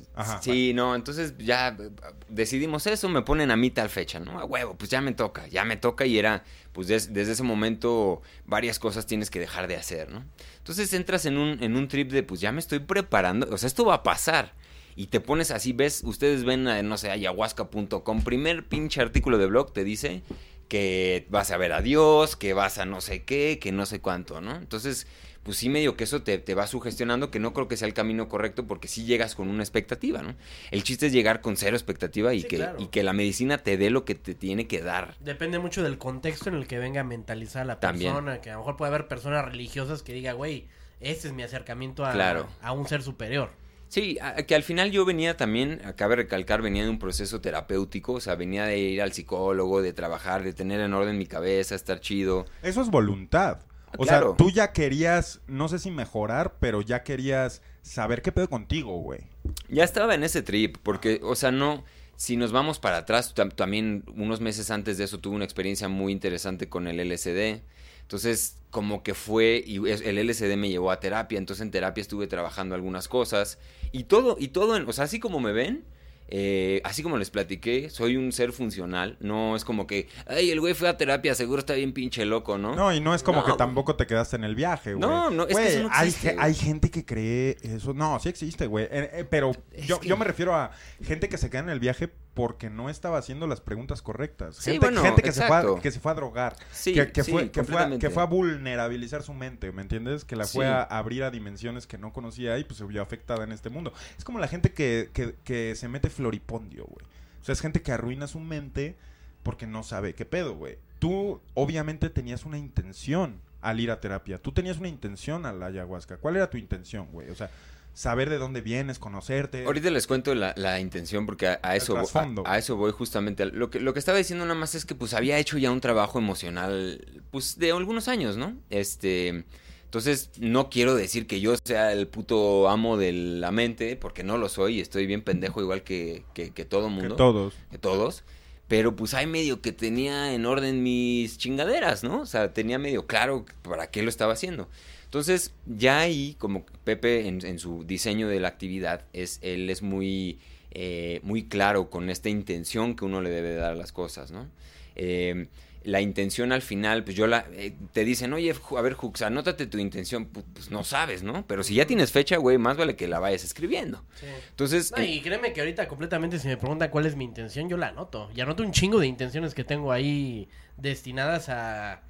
Entonces, 0.00 0.08
ajá, 0.14 0.42
sí, 0.42 0.72
no, 0.74 0.94
entonces 0.94 1.34
ya 1.38 1.68
eh, 1.68 1.90
decidimos 2.28 2.86
eso, 2.86 3.08
me 3.08 3.22
ponen 3.22 3.50
a 3.50 3.56
mí 3.56 3.70
tal 3.70 3.88
fecha, 3.88 4.20
¿no? 4.20 4.38
A 4.38 4.44
huevo, 4.44 4.76
pues 4.76 4.90
ya 4.90 5.00
me 5.00 5.12
toca, 5.12 5.46
ya 5.48 5.64
me 5.64 5.76
toca 5.76 6.04
y 6.04 6.18
era, 6.18 6.44
pues 6.72 6.86
des- 6.88 7.12
desde 7.14 7.32
ese 7.32 7.42
momento 7.42 8.20
varias 8.44 8.78
cosas 8.78 9.06
tienes 9.06 9.30
que 9.30 9.40
dejar 9.40 9.68
de 9.68 9.76
hacer, 9.76 10.10
¿no? 10.10 10.24
Entonces 10.58 10.92
entras 10.92 11.24
en 11.24 11.38
un, 11.38 11.62
en 11.62 11.76
un 11.76 11.88
trip 11.88 12.10
de, 12.12 12.22
pues 12.22 12.40
ya 12.40 12.52
me 12.52 12.60
estoy 12.60 12.80
preparando, 12.80 13.48
o 13.50 13.56
sea, 13.56 13.66
esto 13.68 13.86
va 13.86 13.94
a 13.94 14.02
pasar. 14.02 14.52
Y 14.96 15.06
te 15.06 15.20
pones 15.20 15.50
así, 15.50 15.72
ves, 15.72 16.02
ustedes 16.04 16.44
ven, 16.44 16.66
eh, 16.68 16.82
no 16.82 16.96
sé, 16.98 17.10
ayahuasca.com, 17.10 18.22
primer 18.22 18.64
pinche 18.66 19.00
artículo 19.00 19.38
de 19.38 19.46
blog 19.46 19.72
te 19.72 19.84
dice 19.84 20.22
que 20.68 21.26
vas 21.30 21.50
a 21.50 21.56
ver 21.56 21.72
a 21.72 21.80
Dios, 21.82 22.36
que 22.36 22.52
vas 22.54 22.78
a 22.78 22.84
no 22.86 23.00
sé 23.00 23.22
qué, 23.24 23.58
que 23.60 23.72
no 23.72 23.86
sé 23.86 24.00
cuánto, 24.00 24.40
¿no? 24.40 24.54
Entonces, 24.54 25.06
pues 25.42 25.56
sí 25.56 25.68
medio 25.68 25.96
que 25.96 26.04
eso 26.04 26.22
te, 26.22 26.38
te 26.38 26.54
va 26.54 26.66
sugestionando, 26.68 27.30
que 27.30 27.40
no 27.40 27.52
creo 27.52 27.66
que 27.66 27.76
sea 27.76 27.88
el 27.88 27.94
camino 27.94 28.28
correcto 28.28 28.66
porque 28.66 28.86
sí 28.86 29.04
llegas 29.04 29.34
con 29.34 29.48
una 29.48 29.62
expectativa, 29.64 30.22
¿no? 30.22 30.36
El 30.70 30.84
chiste 30.84 31.06
es 31.06 31.12
llegar 31.12 31.40
con 31.40 31.56
cero 31.56 31.76
expectativa 31.76 32.34
y, 32.34 32.42
Sí, 32.42 32.46
que, 32.48 32.56
claro. 32.58 32.80
y 32.80 32.86
que 32.86 33.02
la 33.02 33.12
medicina 33.12 33.58
te 33.58 33.76
dé 33.78 33.90
lo 33.90 34.04
que 34.04 34.14
te 34.14 34.34
tiene 34.34 34.68
que 34.68 34.80
dar. 34.80 35.16
Depende 35.20 35.58
mucho 35.58 35.82
del 35.82 35.98
contexto 35.98 36.50
en 36.50 36.56
el 36.56 36.66
que 36.68 36.78
venga 36.78 37.00
a 37.00 37.04
mentalizar 37.04 37.62
a 37.62 37.64
la 37.64 37.80
También. 37.80 38.12
persona. 38.12 38.40
Que 38.40 38.50
a 38.50 38.52
lo 38.52 38.58
mejor 38.60 38.76
puede 38.76 38.90
haber 38.90 39.08
personas 39.08 39.44
religiosas 39.46 40.02
que 40.02 40.12
diga, 40.12 40.34
güey, 40.34 40.68
este 41.00 41.28
es 41.28 41.34
mi 41.34 41.42
acercamiento 41.42 42.04
a, 42.04 42.12
Claro. 42.12 42.46
a 42.62 42.70
un 42.72 42.86
ser 42.86 43.02
superior. 43.02 43.50
Sí, 43.90 44.18
a- 44.22 44.36
que 44.44 44.54
al 44.54 44.62
final 44.62 44.92
yo 44.92 45.04
venía 45.04 45.36
también, 45.36 45.80
acabe 45.84 46.12
de 46.14 46.22
recalcar, 46.22 46.62
venía 46.62 46.84
de 46.84 46.90
un 46.90 47.00
proceso 47.00 47.40
terapéutico, 47.40 48.12
o 48.14 48.20
sea, 48.20 48.36
venía 48.36 48.64
de 48.64 48.78
ir 48.78 49.02
al 49.02 49.12
psicólogo, 49.12 49.82
de 49.82 49.92
trabajar, 49.92 50.44
de 50.44 50.52
tener 50.52 50.80
en 50.80 50.94
orden 50.94 51.18
mi 51.18 51.26
cabeza, 51.26 51.74
estar 51.74 51.98
chido. 52.00 52.46
Eso 52.62 52.82
es 52.82 52.88
voluntad. 52.88 53.58
O 53.98 54.04
Claro. 54.04 54.28
sea, 54.28 54.36
tú 54.36 54.50
ya 54.52 54.72
querías, 54.72 55.40
no 55.48 55.66
sé 55.68 55.80
si 55.80 55.90
mejorar, 55.90 56.54
pero 56.60 56.80
ya 56.82 57.02
querías 57.02 57.62
saber 57.82 58.22
qué 58.22 58.30
pedo 58.30 58.48
contigo, 58.48 58.96
güey. 59.00 59.22
Ya 59.68 59.82
estaba 59.82 60.14
en 60.14 60.22
ese 60.22 60.42
trip, 60.42 60.76
porque, 60.84 61.20
o 61.24 61.34
sea, 61.34 61.50
no, 61.50 61.82
si 62.14 62.36
nos 62.36 62.52
vamos 62.52 62.78
para 62.78 62.98
atrás, 62.98 63.34
tam- 63.34 63.52
también 63.52 64.04
unos 64.14 64.40
meses 64.40 64.70
antes 64.70 64.98
de 64.98 65.04
eso 65.04 65.18
tuve 65.18 65.34
una 65.34 65.44
experiencia 65.44 65.88
muy 65.88 66.12
interesante 66.12 66.68
con 66.68 66.86
el 66.86 67.00
LSD. 67.00 67.62
Entonces, 68.02 68.56
como 68.70 69.02
que 69.02 69.14
fue, 69.14 69.62
y 69.64 69.76
el 69.88 70.18
LSD 70.18 70.56
me 70.56 70.68
llevó 70.68 70.90
a 70.92 71.00
terapia, 71.00 71.38
entonces 71.38 71.62
en 71.62 71.70
terapia 71.72 72.02
estuve 72.02 72.26
trabajando 72.28 72.74
algunas 72.76 73.08
cosas, 73.08 73.58
y 73.92 74.04
todo, 74.04 74.36
y 74.38 74.48
todo, 74.48 74.76
en, 74.76 74.88
o 74.88 74.92
sea, 74.92 75.04
así 75.04 75.18
como 75.20 75.40
me 75.40 75.52
ven, 75.52 75.84
eh, 76.32 76.80
así 76.84 77.02
como 77.02 77.18
les 77.18 77.28
platiqué, 77.30 77.90
soy 77.90 78.16
un 78.16 78.30
ser 78.30 78.52
funcional, 78.52 79.16
no 79.18 79.56
es 79.56 79.64
como 79.64 79.88
que, 79.88 80.06
ay, 80.28 80.52
el 80.52 80.60
güey 80.60 80.74
fue 80.74 80.88
a 80.88 80.96
terapia, 80.96 81.34
seguro 81.34 81.58
está 81.58 81.74
bien 81.74 81.92
pinche 81.92 82.24
loco, 82.24 82.56
¿no? 82.56 82.76
No, 82.76 82.94
y 82.94 83.00
no 83.00 83.16
es 83.16 83.24
como 83.24 83.40
No. 83.40 83.46
que 83.46 83.52
tampoco 83.54 83.96
te 83.96 84.06
quedaste 84.06 84.36
en 84.36 84.44
el 84.44 84.54
viaje, 84.54 84.94
güey. 84.94 85.00
No, 85.08 85.30
no, 85.30 85.42
es 85.42 85.48
que 85.48 85.52
Güey, 85.54 85.66
eso 85.66 85.82
no 85.82 85.90
hay, 85.92 86.06
existe, 86.08 86.28
ge- 86.28 86.34
güey. 86.36 86.46
hay 86.46 86.54
gente 86.54 86.90
que 86.92 87.04
cree 87.04 87.56
eso. 87.62 87.94
No, 87.94 88.20
sí 88.20 88.28
existe, 88.28 88.68
güey. 88.68 88.84
Eh, 88.84 89.10
eh, 89.12 89.26
pero 89.28 89.50
yo, 89.84 89.98
que- 89.98 90.06
yo 90.08 90.16
me 90.16 90.24
refiero 90.24 90.54
a 90.54 90.70
gente 91.02 91.28
que 91.28 91.36
se 91.36 91.50
queda 91.50 91.62
en 91.62 91.70
el 91.70 91.80
viaje 91.80 92.08
porque 92.40 92.70
no 92.70 92.88
estaba 92.88 93.18
haciendo 93.18 93.46
las 93.46 93.60
preguntas 93.60 94.00
correctas. 94.00 94.56
Sí, 94.56 94.70
Gente, 94.70 94.86
bueno, 94.86 95.02
gente 95.02 95.20
que, 95.20 95.30
se 95.30 95.46
fue 95.46 95.56
a, 95.56 95.60
exacto. 95.60 95.82
que 95.82 95.90
se 95.90 96.00
fue 96.00 96.10
a 96.10 96.14
drogar. 96.14 96.56
Sí, 96.72 96.94
que, 96.94 97.12
que 97.12 97.22
sí, 97.22 97.32
fue, 97.32 97.50
que, 97.50 97.64
fue 97.64 97.78
a, 97.78 97.98
que 97.98 98.08
fue 98.08 98.22
a 98.22 98.26
vulnerabilizar 98.26 99.22
su 99.22 99.34
mente, 99.34 99.72
¿me 99.72 99.82
entiendes? 99.82 100.24
Que 100.24 100.36
la 100.36 100.46
fue 100.46 100.66
a 100.66 100.80
abrir 100.82 101.22
a 101.22 101.30
dimensiones 101.30 101.86
que 101.86 101.98
no 101.98 102.14
conocía 102.14 102.56
y 102.56 102.64
pues 102.64 102.78
se 102.78 102.86
vio 102.86 103.02
afectada 103.02 103.44
en 103.44 103.52
este 103.52 103.68
mundo. 103.68 103.92
Es 104.16 104.24
como 104.24 104.38
la 104.38 104.48
gente 104.48 104.72
que, 104.72 105.10
que, 105.12 105.34
que 105.44 105.74
se 105.74 105.86
mete 105.88 106.08
floripondio, 106.08 106.86
güey. 106.86 107.04
O 107.42 107.44
sea, 107.44 107.52
es 107.52 107.60
gente 107.60 107.82
que 107.82 107.92
arruina 107.92 108.26
su 108.26 108.40
mente 108.40 108.96
porque 109.42 109.66
no 109.66 109.82
sabe 109.82 110.14
qué 110.14 110.24
pedo, 110.24 110.54
güey. 110.54 110.78
Tú 110.98 111.42
obviamente 111.52 112.08
tenías 112.08 112.46
una 112.46 112.56
intención 112.56 113.42
al 113.60 113.80
ir 113.80 113.90
a 113.90 114.00
terapia. 114.00 114.38
Tú 114.38 114.52
tenías 114.52 114.78
una 114.78 114.88
intención 114.88 115.44
a 115.44 115.52
la 115.52 115.66
ayahuasca. 115.66 116.16
¿Cuál 116.16 116.36
era 116.36 116.48
tu 116.48 116.56
intención, 116.56 117.08
güey? 117.12 117.28
O 117.28 117.34
sea, 117.34 117.50
saber 117.92 118.30
de 118.30 118.38
dónde 118.38 118.60
vienes, 118.60 118.98
conocerte. 118.98 119.64
Ahorita 119.64 119.90
les 119.90 120.06
cuento 120.06 120.34
la, 120.34 120.54
la 120.56 120.80
intención 120.80 121.26
porque 121.26 121.48
a, 121.48 121.60
a 121.62 121.76
eso, 121.76 121.96
a, 121.96 122.04
a 122.44 122.58
eso 122.58 122.76
voy 122.76 122.92
justamente. 122.92 123.46
Lo 123.46 123.70
que, 123.70 123.80
lo 123.80 123.92
que 123.92 123.98
estaba 123.98 124.18
diciendo 124.18 124.44
nada 124.44 124.58
más 124.58 124.74
es 124.74 124.84
que 124.84 124.94
pues 124.94 125.14
había 125.14 125.38
hecho 125.38 125.58
ya 125.58 125.70
un 125.70 125.80
trabajo 125.80 126.18
emocional 126.18 127.22
pues 127.30 127.58
de 127.58 127.72
algunos 127.72 128.08
años, 128.08 128.36
¿no? 128.36 128.56
Este, 128.70 129.44
entonces 129.84 130.30
no 130.38 130.70
quiero 130.70 130.94
decir 130.94 131.26
que 131.26 131.40
yo 131.40 131.56
sea 131.64 131.92
el 131.92 132.06
puto 132.06 132.68
amo 132.68 132.96
de 132.96 133.12
la 133.12 133.50
mente 133.50 133.96
porque 133.96 134.22
no 134.22 134.38
lo 134.38 134.48
soy, 134.48 134.80
estoy 134.80 135.06
bien 135.06 135.22
pendejo 135.22 135.60
igual 135.60 135.82
que, 135.82 136.24
que, 136.32 136.50
que 136.52 136.64
todo 136.64 136.84
que 136.84 136.94
mundo. 136.94 137.16
todos. 137.16 137.54
que 137.70 137.78
todos. 137.78 138.22
Pero 138.68 138.94
pues 138.94 139.14
hay 139.14 139.26
medio 139.26 139.60
que 139.60 139.72
tenía 139.72 140.32
en 140.32 140.46
orden 140.46 140.84
mis 140.84 141.38
chingaderas, 141.38 142.04
¿no? 142.04 142.20
O 142.20 142.26
sea, 142.26 142.52
tenía 142.52 142.78
medio 142.78 143.04
claro 143.08 143.44
para 143.62 143.90
qué 143.90 144.04
lo 144.04 144.08
estaba 144.08 144.34
haciendo. 144.34 144.68
Entonces, 145.10 145.52
ya 145.66 145.98
ahí, 145.98 146.36
como 146.38 146.64
Pepe 146.84 147.26
en, 147.26 147.44
en 147.44 147.58
su 147.58 147.82
diseño 147.82 148.28
de 148.28 148.38
la 148.38 148.46
actividad, 148.46 149.06
es, 149.12 149.40
él 149.42 149.68
es 149.68 149.82
muy, 149.82 150.38
eh, 150.70 151.18
muy 151.24 151.42
claro 151.48 151.90
con 151.90 152.10
esta 152.10 152.28
intención 152.28 152.94
que 152.94 153.04
uno 153.04 153.20
le 153.20 153.30
debe 153.30 153.56
dar 153.56 153.72
a 153.72 153.74
las 153.74 153.90
cosas, 153.90 154.30
¿no? 154.30 154.46
Eh, 154.94 155.48
la 155.82 156.00
intención 156.00 156.52
al 156.52 156.62
final, 156.62 157.02
pues 157.02 157.16
yo 157.16 157.26
la, 157.26 157.44
eh, 157.54 157.74
te 157.92 158.04
dicen, 158.04 158.32
oye, 158.34 158.54
a 158.76 158.80
ver, 158.82 158.92
Jux, 158.92 159.22
anótate 159.22 159.66
tu 159.66 159.78
intención, 159.78 160.30
Pu- 160.32 160.44
pues 160.52 160.70
no 160.70 160.84
sabes, 160.84 161.24
¿no? 161.24 161.44
Pero 161.46 161.64
si 161.64 161.74
ya 161.74 161.86
tienes 161.86 162.12
fecha, 162.12 162.36
güey, 162.36 162.56
más 162.58 162.76
vale 162.76 162.94
que 162.94 163.08
la 163.08 163.18
vayas 163.18 163.42
escribiendo. 163.42 164.04
Sí. 164.20 164.26
Entonces, 164.50 164.92
No, 164.92 165.02
eh, 165.02 165.06
y 165.06 165.20
créeme 165.22 165.52
que 165.52 165.60
ahorita 165.60 165.88
completamente 165.88 166.38
si 166.38 166.46
me 166.46 166.56
preguntan 166.56 166.90
cuál 166.90 167.06
es 167.06 167.16
mi 167.16 167.24
intención, 167.24 167.68
yo 167.68 167.76
la 167.78 167.88
anoto. 167.88 168.30
Y 168.36 168.40
anoto 168.42 168.62
un 168.62 168.70
chingo 168.70 169.00
de 169.00 169.08
intenciones 169.08 169.54
que 169.54 169.64
tengo 169.64 169.90
ahí 169.90 170.48
destinadas 170.76 171.48
a 171.48 172.02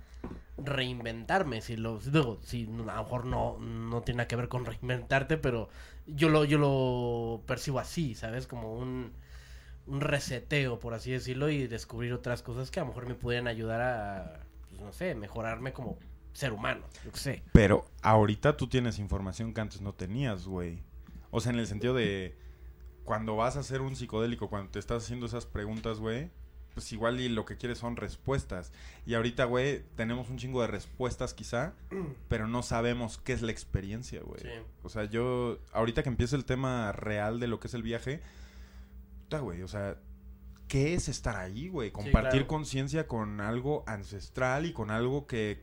reinventarme. 0.65 1.61
Si 1.61 1.77
lo 1.77 1.99
digo, 1.99 2.39
si 2.43 2.65
a 2.65 2.97
lo 2.97 3.03
mejor 3.03 3.25
no, 3.25 3.59
no 3.59 4.03
tiene 4.03 4.19
nada 4.19 4.29
que 4.29 4.37
ver 4.37 4.49
con 4.49 4.65
reinventarte, 4.65 5.37
pero 5.37 5.69
yo 6.07 6.29
lo, 6.29 6.45
yo 6.45 6.59
lo 6.59 7.43
percibo 7.47 7.79
así, 7.79 8.15
¿sabes? 8.15 8.47
Como 8.47 8.75
un, 8.75 9.13
un 9.87 10.01
reseteo, 10.01 10.81
por 10.81 10.95
así 10.95 11.11
decirlo, 11.11 11.51
y 11.51 11.67
descubrir 11.67 12.13
otras 12.13 12.43
cosas 12.43 12.71
que 12.71 12.81
a 12.81 12.83
lo 12.83 12.89
mejor 12.89 13.07
me 13.07 13.15
pudieran 13.15 13.49
ayudar 13.49 13.81
a, 13.81 14.41
pues, 14.69 14.81
no 14.81 14.93
sé, 14.93 15.15
mejorarme 15.15 15.73
como 15.73 15.99
ser 16.33 16.53
humano, 16.53 16.83
yo 17.05 17.11
sé. 17.15 17.43
Pero 17.53 17.85
ahorita 18.03 18.57
tú 18.57 18.69
tienes 18.69 18.99
información 18.99 19.53
que 19.53 19.61
antes 19.61 19.81
no 19.81 19.93
tenías, 19.93 20.47
güey. 20.47 20.83
O 21.31 21.41
sea, 21.41 21.53
en 21.53 21.59
el 21.59 21.67
sentido 21.67 21.95
de 21.95 22.37
cuando 23.05 23.37
vas 23.37 23.57
a 23.57 23.61
hacer 23.61 23.81
un 23.81 23.97
psicodélico, 23.97 24.49
cuando 24.49 24.71
te 24.71 24.79
estás 24.79 25.05
haciendo 25.05 25.27
esas 25.27 25.47
preguntas, 25.47 25.99
güey, 25.99 26.31
pues 26.75 26.93
igual 26.93 27.21
y 27.21 27.29
lo 27.29 27.45
que 27.45 27.57
quieres 27.57 27.79
son 27.79 27.97
respuestas. 27.97 28.73
Y 29.07 29.15
ahorita, 29.15 29.45
güey, 29.45 29.83
tenemos 29.97 30.29
un 30.31 30.39
chingo 30.39 30.61
de 30.63 30.69
respuestas 30.69 31.35
quizá, 31.35 31.75
pero 32.29 32.49
no 32.49 32.63
sabemos 32.63 33.19
qué 33.19 33.33
es 33.33 33.43
la 33.43 33.53
experiencia, 33.53 34.21
güey. 34.23 34.41
Sí. 34.41 34.49
O 34.83 34.89
sea, 34.89 35.05
yo, 35.05 35.59
ahorita 35.73 36.03
que 36.03 36.09
empieza 36.09 36.37
el 36.37 36.45
tema 36.45 36.93
real 36.93 37.41
de 37.41 37.49
lo 37.49 37.61
que 37.61 37.69
es 37.69 37.75
el 37.75 37.83
viaje, 37.83 38.21
puta, 39.23 39.41
güey, 39.41 39.63
o 39.63 39.69
sea, 39.69 39.97
¿qué 40.69 40.95
es 40.95 41.09
estar 41.09 41.37
ahí, 41.37 41.69
güey? 41.69 41.91
Compartir 41.91 42.31
claro. 42.31 42.47
conciencia 42.47 43.07
con 43.07 43.41
algo 43.41 43.85
ancestral 43.87 44.67
y 44.67 44.73
con 44.73 44.91
algo 44.91 45.27
que 45.27 45.61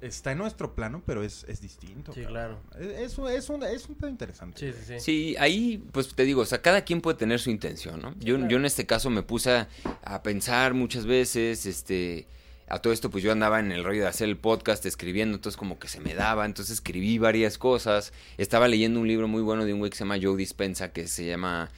está 0.00 0.32
en 0.32 0.38
nuestro 0.38 0.74
plano, 0.74 1.02
pero 1.06 1.22
es, 1.22 1.44
es 1.48 1.60
distinto. 1.60 2.12
Sí, 2.12 2.22
cabrón. 2.22 2.58
claro. 2.70 2.84
Es, 2.94 3.12
es, 3.12 3.18
un- 3.18 3.62
es 3.64 3.88
un, 3.88 3.94
pedo 3.96 4.10
interesante. 4.10 4.58
Sí, 4.58 4.78
sí, 4.78 4.84
sí. 4.86 5.00
Sí, 5.00 5.36
ahí, 5.38 5.78
pues 5.92 6.14
te 6.14 6.24
digo, 6.24 6.42
o 6.42 6.46
sea, 6.46 6.60
cada 6.62 6.82
quien 6.84 7.00
puede 7.00 7.16
tener 7.16 7.40
su 7.40 7.50
intención, 7.50 8.00
¿no? 8.02 8.14
Yo, 8.20 8.36
claro. 8.36 8.50
yo 8.50 8.56
en 8.58 8.64
este 8.66 8.86
caso 8.86 9.10
me 9.10 9.22
puse 9.22 9.50
a, 9.52 9.68
a 10.02 10.22
pensar 10.22 10.74
muchas 10.74 11.06
veces, 11.06 11.66
este, 11.66 12.26
a 12.68 12.80
todo 12.80 12.92
esto, 12.92 13.10
pues 13.10 13.22
yo 13.24 13.32
andaba 13.32 13.60
en 13.60 13.70
el 13.72 13.84
rollo 13.84 14.02
de 14.02 14.08
hacer 14.08 14.28
el 14.28 14.36
podcast, 14.36 14.84
escribiendo, 14.86 15.36
entonces 15.36 15.56
como 15.56 15.78
que 15.78 15.88
se 15.88 16.00
me 16.00 16.14
daba, 16.14 16.44
entonces 16.46 16.74
escribí 16.74 17.18
varias 17.18 17.58
cosas. 17.58 18.12
Estaba 18.38 18.68
leyendo 18.68 19.00
un 19.00 19.06
libro 19.08 19.28
muy 19.28 19.40
bueno 19.42 19.64
de 19.64 19.72
un 19.72 19.78
güey 19.78 19.90
que 19.90 19.96
se 19.96 20.04
llama 20.04 20.18
Joe 20.20 20.36
Dispensa, 20.36 20.92
que 20.92 21.06
se 21.08 21.24
llama 21.26 21.70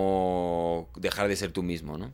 Cómo 0.00 0.88
dejar 0.96 1.28
de 1.28 1.36
ser 1.36 1.52
tú 1.52 1.62
mismo, 1.62 1.96
¿no? 1.98 2.12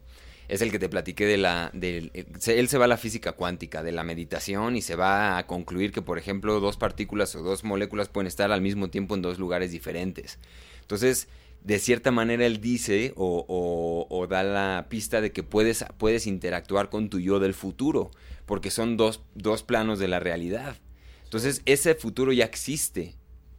Es 0.53 0.61
el 0.61 0.71
que 0.71 0.79
te 0.79 0.91
platiqué 0.91 1.25
de 1.25 1.39
la... 1.39 1.71
eh, 1.81 2.11
él 2.47 2.69
se 2.69 2.77
va 2.77 2.85
a 2.85 2.89
la 2.89 2.99
física 2.99 3.33
cuántica, 3.33 3.83
de 3.83 3.91
la 3.91 4.05
meditación, 4.05 4.77
y 4.77 4.83
se 4.83 4.97
va 4.97 5.39
a 5.39 5.47
concluir 5.47 5.93
que, 5.93 6.03
por 6.03 6.19
ejemplo, 6.19 6.61
dos 6.61 6.77
partículas 6.77 7.35
o 7.37 7.43
dos 7.43 7.65
moléculas 7.65 8.11
pueden 8.11 8.27
estar 8.27 8.53
al 8.53 8.61
mismo 8.61 8.91
tiempo 8.91 9.15
en 9.15 9.23
dos 9.23 9.39
lugares 9.39 9.71
diferentes. 9.71 10.39
Entonces, 10.83 11.29
de 11.65 11.79
cierta 11.79 12.11
manera 12.11 12.45
él 12.45 12.61
dice 12.61 13.15
o, 13.17 13.47
o- 13.49 14.07
o 14.15 14.27
da 14.27 14.43
la 14.43 14.89
pista 14.91 15.23
de 15.23 15.33
que 15.33 15.43
puedes, 15.43 15.87
puedes 15.97 16.27
interactuar 16.27 16.91
con 16.91 17.09
tu 17.09 17.19
yo 17.19 17.41
del 17.41 17.55
futuro, 17.55 18.11
porque 18.45 18.71
son 18.71 18.99
dos, 18.99 19.23
dos 19.35 19.63
planos 19.63 19.99
de 19.99 20.09
la 20.09 20.21
realidad. 20.21 20.77
Entonces, 21.25 21.63
ese 21.65 21.95
futuro 21.95 22.31
ya 22.35 22.45
existe. 22.45 23.15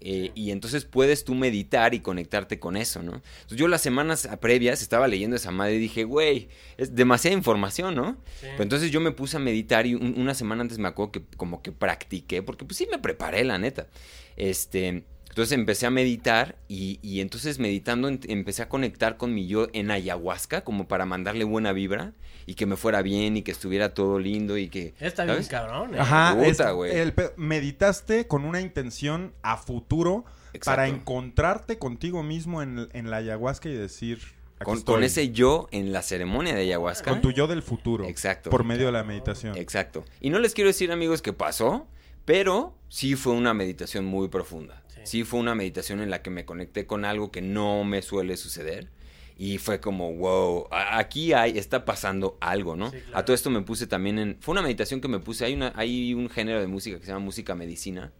Eh, 0.06 0.32
y 0.36 0.52
entonces 0.52 0.86
puedes 0.86 1.24
tú 1.24 1.34
meditar 1.34 1.94
y 1.94 2.02
conectarte 2.02 2.60
con 2.60 2.76
eso, 2.76 3.02
¿no? 3.02 3.14
Entonces 3.14 3.58
yo 3.58 3.68
las 3.68 3.82
semanas 3.82 4.28
previas 4.42 4.82
estaba 4.82 5.08
leyendo 5.08 5.36
esa 5.36 5.52
madre 5.52 5.76
y 5.76 5.80
dije, 5.80 6.04
güey, 6.04 6.50
es 6.78 6.94
demasiada 6.94 7.36
información, 7.38 7.96
¿no? 7.96 8.18
Sí. 8.42 8.48
Pero 8.52 8.64
entonces 8.64 8.92
yo 8.92 9.00
me 9.00 9.12
puse 9.12 9.38
a 9.38 9.40
meditar 9.40 9.86
y 9.88 9.96
un- 9.96 10.16
una 10.20 10.34
semana 10.34 10.62
antes 10.62 10.78
me 10.78 10.88
acuerdo 10.90 11.12
que 11.14 11.24
como 11.38 11.62
que 11.62 11.72
practiqué, 11.72 12.44
porque 12.44 12.66
pues 12.66 12.78
sí 12.78 12.88
me 12.92 13.00
preparé, 13.00 13.44
la 13.44 13.58
neta. 13.58 13.88
Este, 14.36 15.04
entonces 15.34 15.54
empecé 15.58 15.88
a 15.88 15.90
meditar 15.90 16.58
y, 16.68 17.00
y 17.02 17.20
entonces 17.20 17.58
meditando 17.58 18.08
empecé 18.08 18.62
a 18.62 18.70
conectar 18.70 19.18
con 19.18 19.34
mi 19.34 19.48
yo 19.48 19.68
en 19.74 19.90
ayahuasca 19.90 20.64
como 20.64 20.88
para 20.88 21.08
mandarle 21.08 21.44
buena 21.44 21.74
vibra 21.74 22.14
y 22.46 22.54
que 22.54 22.68
me 22.68 22.76
fuera 22.76 23.02
bien 23.02 23.36
y 23.36 23.42
que 23.42 23.52
estuviera 23.52 23.96
todo 23.96 24.20
lindo 24.20 24.60
y 24.60 24.70
que... 24.70 24.94
Está 25.00 25.24
bien 25.24 25.38
¿sabes? 25.38 25.48
cabrón, 25.50 25.96
¿eh? 25.96 26.00
Ajá, 26.00 26.36
Puta, 26.38 26.70
es- 26.70 26.76
güey. 26.76 26.96
el 26.96 27.14
meditaste 27.36 28.28
con 28.28 28.46
una 28.46 28.62
intención 28.62 29.34
a 29.42 29.58
futuro 29.58 30.24
para 30.66 30.88
encontrarte 30.88 31.80
contigo 31.80 32.22
mismo 32.22 32.62
en, 32.62 32.88
en 32.94 33.10
la 33.10 33.18
ayahuasca 33.18 33.70
y 33.70 33.74
decir... 33.74 34.20
"Aquí 34.58 34.66
Con, 34.66 34.78
estoy", 34.78 34.94
con 34.96 35.04
ese 35.04 35.32
yo 35.32 35.68
en 35.72 35.92
la 35.94 36.04
ceremonia 36.04 36.54
de 36.54 36.62
ayahuasca. 36.62 37.10
Con 37.10 37.22
tu 37.22 37.32
yo 37.32 37.48
del 37.48 37.64
futuro. 37.64 38.06
Exacto. 38.06 38.52
Por 38.52 38.64
medio 38.66 38.86
de 38.86 38.92
la 38.92 39.04
meditación. 39.04 39.58
Exacto. 39.58 40.06
Y 40.22 40.30
no 40.30 40.38
les 40.38 40.54
quiero 40.54 40.68
decir, 40.68 40.92
amigos, 40.92 41.24
que 41.24 41.34
pasó, 41.34 41.88
pero 42.24 42.78
sí 42.88 43.16
fue 43.16 43.34
una 43.34 43.56
meditación 43.56 44.06
muy 44.06 44.28
profunda. 44.28 44.83
Sí. 45.04 45.24
Fue 45.24 45.40
una 45.40 45.56
meditación 45.56 46.02
en 46.02 46.10
la 46.10 46.22
que 46.22 46.30
me 46.30 46.46
conecté 46.46 46.86
con 46.86 47.06
algo 47.06 47.32
que 47.32 47.42
no 47.42 47.84
me 47.84 48.02
suele 48.02 48.38
suceder. 48.38 48.90
Y 49.38 49.58
fue 49.58 49.80
como, 49.80 50.14
wow, 50.14 50.68
aquí 50.72 51.34
hay, 51.34 51.58
está 51.58 51.86
pasando 51.86 52.38
algo, 52.40 52.76
¿no? 52.76 52.92
Sí, 52.92 52.98
claro. 53.00 53.18
A 53.18 53.26
todo 53.26 53.34
esto 53.34 53.50
me 53.50 53.62
puse 53.62 53.88
también 53.88 54.20
en... 54.20 54.38
Fue 54.40 54.52
una 54.54 54.62
meditación 54.62 55.02
que 55.02 55.08
me 55.08 55.20
puse, 55.20 55.46
hay, 55.46 55.54
una, 55.54 55.74
hay 55.76 56.14
un 56.14 56.30
género 56.30 56.60
de 56.60 56.68
música 56.68 57.00
que 57.00 57.06
se 57.06 57.12
llama 57.12 57.26
música 57.26 57.56
medicina, 57.56 58.12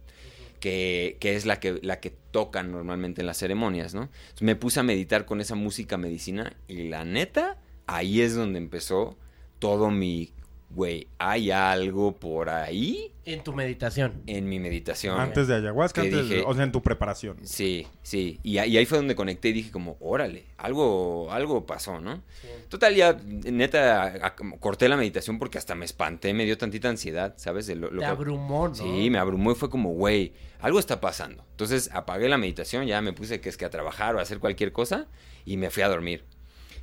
que, 0.58 1.16
que 1.20 1.36
es 1.36 1.46
la 1.46 1.60
que, 1.60 1.78
la 1.82 2.00
que 2.00 2.10
tocan 2.10 2.72
normalmente 2.72 3.20
en 3.20 3.28
las 3.28 3.38
ceremonias, 3.38 3.94
¿no? 3.94 4.02
Entonces, 4.02 4.42
me 4.42 4.56
puse 4.56 4.80
a 4.80 4.82
meditar 4.82 5.24
con 5.24 5.40
esa 5.40 5.54
música 5.54 5.96
medicina 5.96 6.56
y 6.66 6.88
la 6.88 7.04
neta, 7.04 7.58
ahí 7.86 8.20
es 8.20 8.34
donde 8.34 8.58
empezó 8.58 9.16
todo 9.60 9.90
mi, 9.90 10.32
güey, 10.74 11.06
hay 11.18 11.50
algo 11.50 12.12
por 12.16 12.50
ahí 12.50 13.12
En 13.24 13.42
tu 13.44 13.52
meditación. 13.52 14.22
en 14.26 14.48
mi 14.48 14.58
meditación. 14.58 15.18
Antes 15.20 15.46
de 15.48 15.54
ayahuasca, 15.56 16.02
antes 16.02 16.28
de- 16.28 16.42
o 16.42 16.54
sea, 16.54 16.64
en 16.64 16.72
tu 16.72 16.82
preparación. 16.82 17.36
Sí, 17.44 17.86
sí. 18.02 18.38
Y, 18.42 18.58
ahí 18.58 18.84
fue 18.86 18.98
donde 18.98 19.14
conecté 19.14 19.48
y 19.50 19.52
dije 19.52 19.70
como, 19.70 19.96
órale, 20.00 20.44
algo, 20.58 21.30
algo 21.30 21.64
pasó, 21.66 22.00
¿no? 22.00 22.22
Total, 22.68 22.94
ya, 22.94 23.16
neta, 23.24 24.02
a- 24.02 24.26
a- 24.26 24.34
corté 24.60 24.88
la 24.88 24.96
meditación 24.96 25.38
porque 25.38 25.58
hasta 25.58 25.74
me 25.74 25.84
espanté, 25.84 26.34
me 26.34 26.44
dio 26.44 26.58
tantita 26.58 26.88
ansiedad, 26.88 27.34
¿sabes? 27.36 27.66
De 27.66 27.76
lo- 27.76 27.90
lo 27.90 28.00
Te 28.00 28.06
que- 28.06 28.10
abrumó, 28.10 28.68
¿no? 28.68 28.74
Sí, 28.74 29.10
me 29.10 29.18
abrumó 29.18 29.52
y 29.52 29.54
fue 29.54 29.70
como, 29.70 29.90
güey, 29.94 30.32
algo 30.60 30.78
está 30.78 31.00
pasando. 31.00 31.44
Entonces 31.52 31.90
apagué 31.92 32.28
la 32.28 32.38
meditación, 32.38 32.86
ya 32.86 33.00
me 33.00 33.12
puse 33.12 33.40
que 33.40 33.48
es 33.48 33.56
que 33.56 33.64
a 33.64 33.70
trabajar 33.70 34.16
o 34.16 34.18
a 34.18 34.22
hacer 34.22 34.38
cualquier 34.38 34.72
cosa 34.72 35.06
y 35.44 35.56
me 35.56 35.70
fui 35.70 35.82
a 35.82 35.88
dormir. 35.88 36.24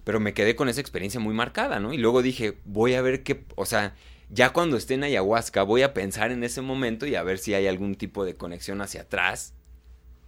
Pero 0.04 0.20
me 0.20 0.34
quedé 0.34 0.56
con 0.56 0.70
esa 0.70 0.82
experiencia 0.82 1.20
muy 1.20 1.34
marcada, 1.34 1.80
¿no? 1.80 1.94
Y 1.94 1.98
luego 1.98 2.22
dije, 2.22 2.58
voy 2.66 2.96
a 2.96 3.02
ver 3.02 3.24
qué, 3.24 3.44
o 3.56 3.66
sea, 3.66 3.96
ya 4.30 4.52
cuando 4.54 4.78
esté 4.78 4.94
en 4.94 5.04
ayahuasca 5.04 5.64
voy 5.64 5.82
a 5.82 5.94
pensar 5.94 6.32
en 6.32 6.44
ese 6.44 6.62
momento 6.62 7.06
y 7.06 7.16
a 7.16 7.24
ver 7.24 7.38
si 7.38 7.54
hay 7.54 7.68
algún 7.68 7.96
tipo 7.96 8.24
de 8.24 8.36
conexión 8.36 8.82
hacia 8.82 9.02
atrás. 9.02 9.54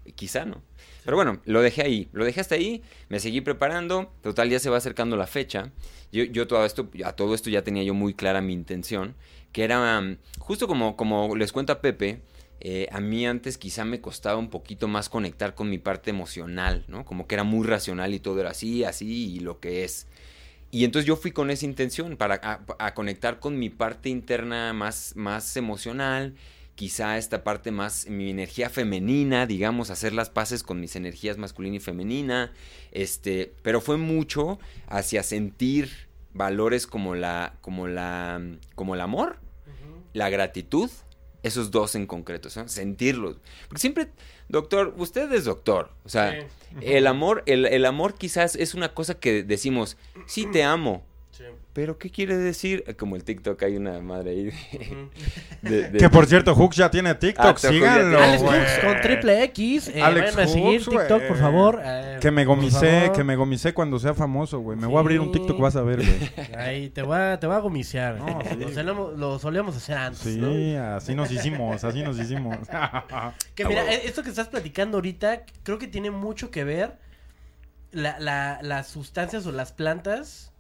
Y 0.05 0.11
Quizá 0.11 0.45
no. 0.45 0.61
Pero 1.05 1.15
bueno, 1.17 1.39
lo 1.45 1.61
dejé 1.61 1.83
ahí. 1.83 2.09
Lo 2.11 2.25
dejé 2.25 2.41
hasta 2.41 2.55
ahí. 2.55 2.83
Me 3.07 3.19
seguí 3.19 3.39
preparando. 3.41 4.11
Total, 4.21 4.49
ya 4.49 4.59
se 4.59 4.69
va 4.69 4.77
acercando 4.77 5.15
la 5.15 5.27
fecha. 5.27 5.71
Yo, 6.11 6.23
yo 6.25 6.47
todo 6.47 6.65
esto, 6.65 6.89
a 7.05 7.13
todo 7.13 7.33
esto 7.33 7.49
ya 7.49 7.63
tenía 7.63 7.83
yo 7.83 7.93
muy 7.93 8.13
clara 8.13 8.41
mi 8.41 8.53
intención. 8.53 9.15
Que 9.53 9.63
era, 9.63 9.99
um, 9.99 10.17
justo 10.39 10.67
como, 10.67 10.97
como 10.97 11.35
les 11.35 11.53
cuenta 11.53 11.81
Pepe, 11.81 12.21
eh, 12.65 12.87
a 12.91 13.01
mí 13.01 13.27
antes 13.27 13.57
quizá 13.57 13.83
me 13.83 13.99
costaba 13.99 14.37
un 14.37 14.49
poquito 14.49 14.87
más 14.87 15.09
conectar 15.09 15.53
con 15.53 15.69
mi 15.69 15.77
parte 15.77 16.11
emocional, 16.11 16.85
¿no? 16.87 17.03
Como 17.03 17.27
que 17.27 17.35
era 17.35 17.43
muy 17.43 17.67
racional 17.67 18.13
y 18.13 18.19
todo 18.19 18.39
era 18.39 18.51
así, 18.51 18.85
así 18.85 19.35
y 19.35 19.39
lo 19.41 19.59
que 19.59 19.83
es. 19.83 20.07
Y 20.71 20.85
entonces 20.85 21.05
yo 21.05 21.17
fui 21.17 21.31
con 21.31 21.51
esa 21.51 21.65
intención 21.65 22.15
para 22.15 22.39
a, 22.41 22.61
a 22.79 22.93
conectar 22.93 23.41
con 23.41 23.59
mi 23.59 23.69
parte 23.69 24.07
interna 24.07 24.71
más, 24.71 25.11
más 25.17 25.57
emocional, 25.57 26.35
quizá 26.75 27.17
esta 27.17 27.43
parte 27.43 27.71
más, 27.71 28.07
mi 28.07 28.29
energía 28.29 28.69
femenina, 28.69 29.45
digamos, 29.45 29.89
hacer 29.89 30.13
las 30.13 30.29
paces 30.29 30.63
con 30.63 30.79
mis 30.79 30.95
energías 30.95 31.37
masculina 31.37 31.75
y 31.75 31.79
femenina, 31.79 32.53
este, 32.91 33.53
pero 33.61 33.81
fue 33.81 33.97
mucho 33.97 34.57
hacia 34.87 35.21
sentir 35.21 35.91
valores 36.33 36.87
como 36.87 37.13
la, 37.13 37.57
como 37.59 37.87
la, 37.87 38.41
como 38.75 38.95
el 38.95 39.01
amor, 39.01 39.37
la 40.13 40.29
gratitud, 40.29 40.89
esos 41.43 41.69
dos 41.71 41.93
en 41.95 42.07
concreto, 42.07 42.49
¿no? 42.55 42.67
sentirlos. 42.67 43.37
Porque 43.67 43.81
siempre, 43.81 44.07
doctor, 44.49 44.93
usted 44.97 45.31
es 45.33 45.45
doctor, 45.45 45.91
o 46.03 46.09
sea, 46.09 46.31
Sí. 46.41 46.77
el 46.81 47.05
amor, 47.05 47.43
el, 47.45 47.65
el 47.67 47.85
amor 47.85 48.15
quizás 48.15 48.55
es 48.55 48.73
una 48.73 48.93
cosa 48.93 49.13
que 49.15 49.43
decimos, 49.43 49.97
sí 50.25 50.47
te 50.51 50.63
amo, 50.63 51.05
Sí. 51.35 51.45
pero 51.73 51.97
¿qué 51.97 52.11
quiere 52.11 52.37
decir? 52.37 52.95
Como 52.95 53.15
el 53.15 53.23
TikTok, 53.23 53.63
hay 53.63 53.75
una 53.75 53.99
madre 54.01 54.29
ahí. 54.29 54.47
Ujú. 54.49 55.09
de- 55.63 55.89
de- 55.89 55.97
Que 55.97 56.07
por 56.09 56.27
cierto, 56.27 56.53
Hooks 56.53 56.75
ya 56.77 56.91
tiene 56.91 57.15
TikTok, 57.15 57.57
Ah, 57.57 57.57
síganlo, 57.57 58.19
Alex. 58.19 58.43
Hooks 58.43 58.79
con 58.85 59.01
triple 59.01 59.43
X. 59.45 59.87
Eh, 59.87 60.01
Alex 60.03 60.37
a 60.37 60.45
seguir 60.47 60.81
Hooks, 60.83 60.89
TikTok, 60.89 61.23
por 61.27 61.37
favor. 61.37 61.81
eh, 61.83 62.19
Que 62.21 62.29
me 62.29 62.45
gomicé, 62.45 63.11
que 63.15 63.23
me 63.23 63.35
gomicé 63.35 63.73
cuando 63.73 63.97
sea 63.97 64.13
famoso, 64.13 64.59
güey. 64.59 64.77
Me 64.77 64.85
voy 64.85 64.97
a 64.97 64.99
abrir 64.99 65.19
un. 65.19 65.31
TikTok, 65.31 65.59
vas 65.59 65.75
a 65.75 65.81
ver, 65.81 65.97
güey. 66.05 66.55
Ahí 66.55 66.89
te 66.89 67.01
voy 67.01 67.17
a, 67.17 67.39
te 67.39 67.47
voy 67.47 67.55
a 67.55 67.59
gomisear. 67.59 68.19
No, 68.19 68.39
sí. 68.69 68.83
lo, 68.83 69.39
solíamos 69.39 69.75
hacer 69.75 69.97
antes, 69.97 70.19
Sí, 70.21 70.37
¿no? 70.37 70.95
así 70.95 71.15
nos 71.15 71.31
hicimos, 71.31 71.83
así 71.83 72.03
nos 72.03 72.19
hicimos. 72.19 72.57
Que 73.55 73.63
Ah, 73.63 73.67
mira, 73.67 73.91
eh, 73.91 74.01
esto 74.05 74.21
que 74.21 74.29
estás 74.29 74.49
platicando 74.49 74.97
ahorita, 74.97 75.43
creo 75.63 75.79
que 75.79 75.87
tiene 75.87 76.11
mucho 76.11 76.51
que 76.51 76.63
ver 76.63 76.97
la, 77.91 78.19
la- 78.19 78.59
las 78.61 78.87
sustancias 78.87 79.45
o 79.47 79.51
las 79.51 79.71
plantas. 79.71 80.51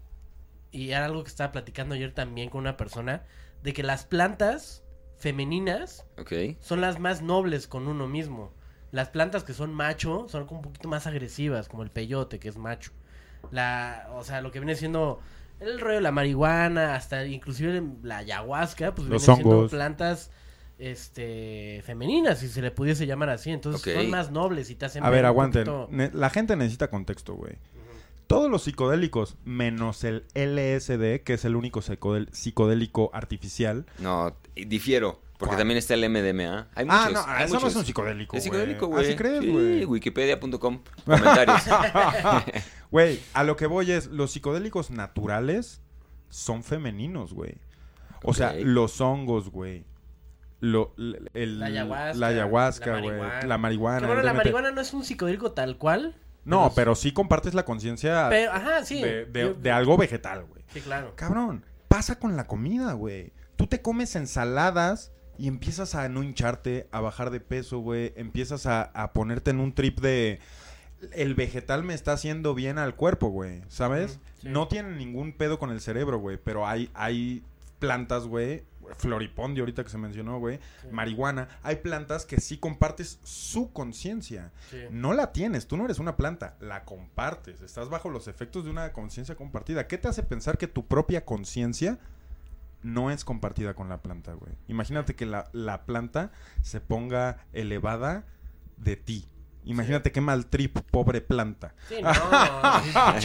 Y 0.73 0.89
era 0.91 1.05
algo 1.05 1.23
que 1.23 1.29
estaba 1.29 1.53
platicando 1.53 1.95
ayer 1.95 2.11
también 2.13 2.49
con 2.49 2.59
una 2.61 2.75
persona. 2.75 3.23
De 3.61 3.71
que 3.71 3.83
las 3.83 4.03
plantas 4.03 4.83
femeninas 5.17 6.05
son 6.59 6.81
las 6.81 6.99
más 6.99 7.21
nobles 7.21 7.67
con 7.67 7.87
uno 7.87 8.07
mismo. 8.07 8.51
Las 8.91 9.07
plantas 9.09 9.43
que 9.45 9.53
son 9.53 9.73
macho 9.73 10.27
son 10.27 10.45
como 10.45 10.59
un 10.59 10.63
poquito 10.65 10.89
más 10.89 11.07
agresivas, 11.07 11.69
como 11.69 11.83
el 11.83 11.89
peyote, 11.91 12.39
que 12.39 12.49
es 12.49 12.57
macho. 12.57 12.91
La, 13.51 14.09
o 14.15 14.23
sea, 14.23 14.41
lo 14.41 14.51
que 14.51 14.59
viene 14.59 14.75
siendo 14.75 15.19
el 15.59 15.79
rollo 15.79 15.95
de 15.95 16.01
la 16.01 16.11
marihuana, 16.11 16.95
hasta 16.95 17.25
inclusive 17.25 17.81
la 18.03 18.17
ayahuasca, 18.17 18.93
pues 18.93 19.07
Los 19.07 19.21
vienen 19.25 19.43
siendo 19.43 19.67
plantas 19.69 20.29
este 20.77 21.81
femeninas, 21.85 22.39
si 22.39 22.47
se 22.49 22.61
le 22.61 22.71
pudiese 22.71 23.05
llamar 23.07 23.29
así. 23.29 23.51
Entonces 23.51 23.93
son 23.93 24.09
más 24.09 24.31
nobles 24.31 24.69
y 24.69 24.75
te 24.75 24.85
hacen 24.85 25.03
A 25.03 25.09
ver, 25.09 25.25
aguanten. 25.25 25.65
poquito- 25.65 26.17
La 26.17 26.29
gente 26.29 26.55
necesita 26.55 26.89
contexto, 26.89 27.35
güey. 27.35 27.53
Todos 28.27 28.49
los 28.49 28.63
psicodélicos, 28.63 29.35
menos 29.45 30.03
el 30.03 30.25
LSD, 30.33 31.23
que 31.23 31.33
es 31.33 31.45
el 31.45 31.55
único 31.55 31.81
psicodélico 31.81 33.11
artificial. 33.13 33.85
No, 33.99 34.35
difiero. 34.55 35.21
Porque 35.37 35.49
¿Cuál? 35.55 35.57
también 35.59 35.77
está 35.77 35.93
el 35.95 36.09
MDMA. 36.09 36.67
Hay 36.73 36.85
Ah, 36.89 37.09
no, 37.11 37.21
hay 37.27 37.45
eso 37.45 37.59
no 37.59 37.67
es 37.67 37.75
un 37.75 37.83
psicodélico, 37.85 38.37
Es 38.37 38.43
psicodélico, 38.43 38.87
güey. 38.87 39.05
¿Así 39.05 39.15
crees, 39.15 39.41
Sí, 39.41 39.49
güey? 39.49 39.83
wikipedia.com. 39.85 40.79
Comentarios. 41.05 41.61
Güey, 42.91 43.19
a 43.33 43.43
lo 43.43 43.55
que 43.57 43.65
voy 43.67 43.91
es, 43.91 44.07
los 44.07 44.31
psicodélicos 44.31 44.91
naturales 44.91 45.81
son 46.29 46.63
femeninos, 46.63 47.33
güey. 47.33 47.55
O 48.23 48.33
sea, 48.33 48.53
los 48.53 49.01
hongos, 49.01 49.49
güey. 49.49 49.83
Lo, 50.61 50.93
l- 50.97 51.19
el- 51.33 51.59
La 51.59 51.65
ayahuasca, 51.65 52.13
la 52.19 52.27
ayahuasca, 52.27 52.85
la 52.93 52.99
güey. 53.01 53.11
marihuana. 53.17 53.47
La 53.47 53.57
marihuana. 53.57 54.07
Bueno, 54.07 54.21
la 54.21 54.33
marihuana 54.33 54.71
no 54.71 54.79
es 54.79 54.93
un 54.93 55.03
psicodélico 55.03 55.51
tal 55.51 55.77
cual. 55.77 56.15
No, 56.45 56.63
pero- 56.63 56.73
pero 56.75 56.95
sí 56.95 57.11
compartes 57.13 57.53
la 57.53 57.63
conciencia 57.65 58.29
sí. 58.83 59.01
de, 59.01 59.25
de- 59.25 59.41
Yo- 59.41 59.53
de 59.53 59.71
algo 59.71 59.97
vegetal, 59.97 60.45
güey. 60.45 60.63
Sí, 60.73 60.81
claro. 60.81 61.13
Cabrón, 61.15 61.63
pasa 61.87 62.19
con 62.19 62.35
la 62.35 62.47
comida, 62.47 62.93
güey. 62.93 63.31
Tú 63.55 63.67
te 63.67 63.81
comes 63.81 64.15
ensaladas 64.15 65.11
y 65.37 65.47
empiezas 65.47 65.95
a 65.95 66.09
no 66.09 66.23
hincharte, 66.23 66.87
a 66.91 66.99
bajar 66.99 67.29
de 67.29 67.39
peso, 67.39 67.79
güey. 67.79 68.13
Empiezas 68.15 68.65
a, 68.65 68.81
a 68.83 69.13
ponerte 69.13 69.51
en 69.51 69.59
un 69.59 69.73
trip 69.73 69.99
de... 69.99 70.39
El 71.11 71.35
vegetal 71.35 71.83
me 71.83 71.93
está 71.93 72.13
haciendo 72.13 72.53
bien 72.55 72.77
al 72.77 72.95
cuerpo, 72.95 73.27
güey. 73.27 73.61
¿Sabes? 73.67 74.19
Sí. 74.41 74.47
No 74.49 74.67
tiene 74.67 74.95
ningún 74.95 75.33
pedo 75.33 75.59
con 75.59 75.69
el 75.69 75.81
cerebro, 75.81 76.17
güey. 76.17 76.37
Pero 76.41 76.65
hay, 76.67 76.89
hay 76.93 77.43
plantas, 77.79 78.25
güey. 78.25 78.63
Floripondio 78.97 79.63
ahorita 79.63 79.83
que 79.83 79.89
se 79.89 79.97
mencionó, 79.97 80.39
güey. 80.39 80.59
Sí. 80.81 80.87
Marihuana. 80.91 81.47
Hay 81.63 81.77
plantas 81.77 82.25
que 82.25 82.39
sí 82.39 82.57
compartes 82.57 83.19
su 83.23 83.71
conciencia. 83.71 84.51
Sí. 84.69 84.77
No 84.91 85.13
la 85.13 85.31
tienes, 85.31 85.67
tú 85.67 85.77
no 85.77 85.85
eres 85.85 85.99
una 85.99 86.17
planta, 86.17 86.55
la 86.59 86.85
compartes, 86.85 87.61
estás 87.61 87.89
bajo 87.89 88.09
los 88.09 88.27
efectos 88.27 88.65
de 88.65 88.71
una 88.71 88.93
conciencia 88.93 89.35
compartida. 89.35 89.87
¿Qué 89.87 89.97
te 89.97 90.07
hace 90.07 90.23
pensar 90.23 90.57
que 90.57 90.67
tu 90.67 90.85
propia 90.85 91.25
conciencia 91.25 91.99
no 92.81 93.11
es 93.11 93.23
compartida 93.23 93.73
con 93.73 93.89
la 93.89 94.01
planta, 94.01 94.33
güey? 94.33 94.53
Imagínate 94.67 95.15
que 95.15 95.25
la, 95.25 95.49
la 95.53 95.85
planta 95.85 96.31
se 96.61 96.81
ponga 96.81 97.45
elevada 97.53 98.25
de 98.77 98.95
ti. 98.97 99.27
Imagínate 99.65 100.11
qué 100.11 100.19
mal 100.21 100.47
trip, 100.47 100.77
pobre 100.91 101.21
planta. 101.21 101.73
Sí, 101.87 101.95
no. 102.01 102.11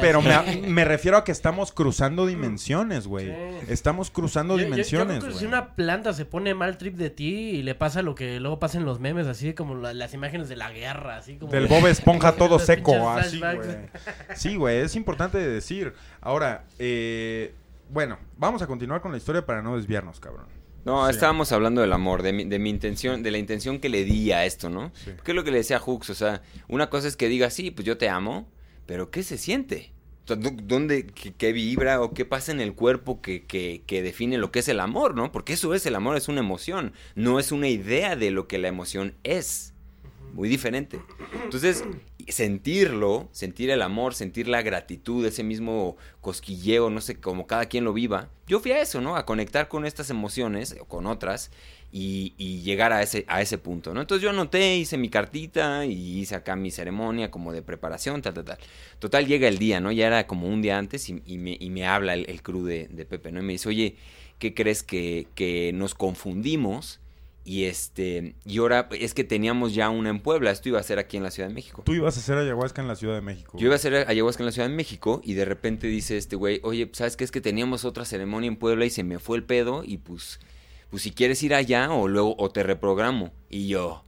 Pero 0.00 0.20
me, 0.20 0.66
me 0.68 0.84
refiero 0.84 1.16
a 1.16 1.24
que 1.24 1.32
estamos 1.32 1.70
cruzando 1.72 2.26
dimensiones, 2.26 3.06
güey. 3.06 3.26
Sí. 3.26 3.66
Estamos 3.68 4.10
cruzando 4.10 4.54
Yo- 4.54 4.62
yo- 4.62 4.64
yo 4.68 4.70
dimensiones, 4.72 5.06
creo 5.18 5.20
que 5.20 5.26
güey. 5.28 5.38
si 5.38 5.46
una 5.46 5.74
planta 5.74 6.12
se 6.12 6.24
pone 6.24 6.54
mal 6.54 6.78
trip 6.78 6.96
de 6.96 7.10
ti 7.10 7.50
y 7.50 7.62
le 7.62 7.74
pasa 7.74 8.02
lo 8.02 8.14
que 8.14 8.40
luego 8.40 8.58
pasa 8.58 8.78
en 8.78 8.84
los 8.84 8.98
memes, 9.00 9.26
así 9.28 9.54
como 9.54 9.74
la- 9.76 9.94
las 9.94 10.14
imágenes 10.14 10.48
de 10.48 10.56
la 10.56 10.70
guerra, 10.72 11.16
así 11.16 11.36
como... 11.36 11.52
Del 11.52 11.66
Bob 11.68 11.86
Esponja 11.86 12.32
todo 12.36 12.58
seco, 12.58 13.08
así, 13.10 13.38
güey. 13.40 13.58
Sí, 14.34 14.56
güey, 14.56 14.78
es 14.78 14.96
importante 14.96 15.38
de 15.38 15.48
decir. 15.48 15.94
Ahora, 16.20 16.64
eh, 16.78 17.54
bueno, 17.90 18.18
vamos 18.36 18.62
a 18.62 18.66
continuar 18.66 19.00
con 19.00 19.12
la 19.12 19.18
historia 19.18 19.46
para 19.46 19.62
no 19.62 19.76
desviarnos, 19.76 20.18
cabrón. 20.20 20.46
No, 20.86 21.04
Sí. 21.06 21.10
estábamos 21.14 21.52
hablando 21.52 21.80
del 21.82 21.92
amor, 21.92 22.22
de 22.22 22.32
mi, 22.32 22.44
de 22.44 22.58
mi 22.58 22.70
intención, 22.70 23.22
de 23.22 23.30
la 23.32 23.38
intención 23.38 23.80
que 23.80 23.88
le 23.90 24.04
di 24.04 24.32
a 24.32 24.44
esto, 24.46 24.70
¿no? 24.70 24.92
Sí. 24.94 25.10
¿Qué 25.24 25.32
es 25.32 25.34
lo 25.34 25.44
que 25.44 25.50
le 25.50 25.58
decía 25.58 25.76
a 25.76 25.80
Hooks? 25.80 26.08
O 26.10 26.14
sea, 26.14 26.42
una 26.68 26.88
cosa 26.88 27.08
es 27.08 27.16
que 27.16 27.28
diga, 27.28 27.50
sí, 27.50 27.70
pues 27.70 27.84
yo 27.84 27.98
te 27.98 28.08
amo, 28.08 28.48
pero 28.86 29.10
¿qué 29.10 29.22
se 29.22 29.36
siente? 29.36 29.92
O 30.24 30.28
sea, 30.28 30.36
¿dó- 30.36 30.56
¿Dónde, 30.62 31.06
qué, 31.06 31.32
qué 31.34 31.52
vibra 31.52 32.00
o 32.00 32.14
qué 32.14 32.24
pasa 32.24 32.52
en 32.52 32.60
el 32.60 32.74
cuerpo 32.74 33.20
que, 33.20 33.44
que, 33.44 33.82
que 33.86 34.00
define 34.02 34.38
lo 34.38 34.50
que 34.52 34.60
es 34.60 34.68
el 34.68 34.80
amor, 34.80 35.14
¿no? 35.14 35.32
Porque 35.32 35.52
eso 35.54 35.74
es, 35.74 35.84
el 35.86 35.94
amor 35.96 36.16
es 36.16 36.28
una 36.28 36.40
emoción, 36.40 36.92
no 37.16 37.38
es 37.40 37.50
una 37.52 37.68
idea 37.68 38.16
de 38.16 38.30
lo 38.30 38.46
que 38.48 38.58
la 38.58 38.68
emoción 38.68 39.14
es. 39.24 39.72
Muy 40.34 40.48
diferente. 40.48 41.00
Entonces, 41.44 41.82
sentirlo, 42.28 43.28
sentir 43.32 43.70
el 43.70 43.82
amor, 43.82 44.14
sentir 44.14 44.48
la 44.48 44.62
gratitud, 44.62 45.24
ese 45.26 45.42
mismo 45.42 45.96
cosquilleo, 46.20 46.90
no 46.90 47.00
sé, 47.00 47.20
como 47.20 47.46
cada 47.46 47.66
quien 47.66 47.84
lo 47.84 47.92
viva. 47.92 48.30
Yo 48.46 48.60
fui 48.60 48.72
a 48.72 48.80
eso, 48.80 49.00
¿no? 49.00 49.16
A 49.16 49.26
conectar 49.26 49.68
con 49.68 49.86
estas 49.86 50.10
emociones 50.10 50.76
o 50.80 50.84
con 50.84 51.06
otras 51.06 51.50
y, 51.92 52.34
llegar 52.62 52.92
a 52.92 53.02
ese, 53.02 53.24
a 53.28 53.40
ese 53.40 53.58
punto, 53.58 53.94
¿no? 53.94 54.00
Entonces 54.00 54.22
yo 54.22 54.30
anoté, 54.30 54.76
hice 54.76 54.98
mi 54.98 55.08
cartita 55.08 55.86
y 55.86 56.20
hice 56.20 56.34
acá 56.34 56.56
mi 56.56 56.70
ceremonia 56.70 57.30
como 57.30 57.52
de 57.52 57.62
preparación, 57.62 58.22
tal, 58.22 58.34
tal, 58.34 58.44
tal. 58.44 58.58
Total, 58.98 59.26
llega 59.26 59.48
el 59.48 59.58
día, 59.58 59.80
¿no? 59.80 59.92
Ya 59.92 60.06
era 60.06 60.26
como 60.26 60.48
un 60.48 60.62
día 60.62 60.78
antes 60.78 61.08
y, 61.08 61.22
y 61.24 61.38
me, 61.38 61.56
y 61.58 61.70
me 61.70 61.86
habla 61.86 62.14
el, 62.14 62.28
el 62.28 62.42
crew 62.42 62.64
de, 62.64 62.88
de 62.88 63.04
Pepe, 63.06 63.32
¿no? 63.32 63.40
Y 63.40 63.44
me 63.44 63.52
dice, 63.52 63.68
oye, 63.68 63.96
¿qué 64.38 64.54
crees 64.54 64.82
que, 64.82 65.28
que 65.34 65.72
nos 65.72 65.94
confundimos? 65.94 67.00
Y 67.48 67.66
este, 67.66 68.34
y 68.44 68.58
ahora 68.58 68.88
es 68.90 69.14
que 69.14 69.22
teníamos 69.22 69.72
ya 69.72 69.88
una 69.88 70.10
en 70.10 70.18
Puebla, 70.18 70.50
esto 70.50 70.68
iba 70.68 70.80
a 70.80 70.82
ser 70.82 70.98
aquí 70.98 71.16
en 71.16 71.22
la 71.22 71.30
Ciudad 71.30 71.48
de 71.48 71.54
México. 71.54 71.82
Tú 71.86 71.94
ibas 71.94 72.16
a 72.16 72.18
hacer 72.18 72.36
ayahuasca 72.36 72.82
en 72.82 72.88
la 72.88 72.96
Ciudad 72.96 73.14
de 73.14 73.20
México. 73.20 73.56
Yo 73.56 73.66
iba 73.66 73.74
a 73.74 73.76
hacer 73.76 73.94
ayahuasca 73.94 74.42
en 74.42 74.46
la 74.46 74.52
Ciudad 74.52 74.68
de 74.68 74.74
México 74.74 75.20
y 75.22 75.34
de 75.34 75.44
repente 75.44 75.86
dice 75.86 76.16
este 76.16 76.34
güey, 76.34 76.58
oye, 76.64 76.90
¿sabes 76.92 77.16
qué? 77.16 77.22
Es 77.22 77.30
que 77.30 77.40
teníamos 77.40 77.84
otra 77.84 78.04
ceremonia 78.04 78.48
en 78.48 78.56
Puebla 78.56 78.84
y 78.84 78.90
se 78.90 79.04
me 79.04 79.20
fue 79.20 79.36
el 79.36 79.44
pedo 79.44 79.84
y 79.84 79.98
pues, 79.98 80.40
pues 80.90 81.04
si 81.04 81.12
quieres 81.12 81.40
ir 81.44 81.54
allá 81.54 81.92
o 81.92 82.08
luego 82.08 82.34
o 82.36 82.50
te 82.50 82.64
reprogramo. 82.64 83.32
Y 83.48 83.68
yo, 83.68 84.04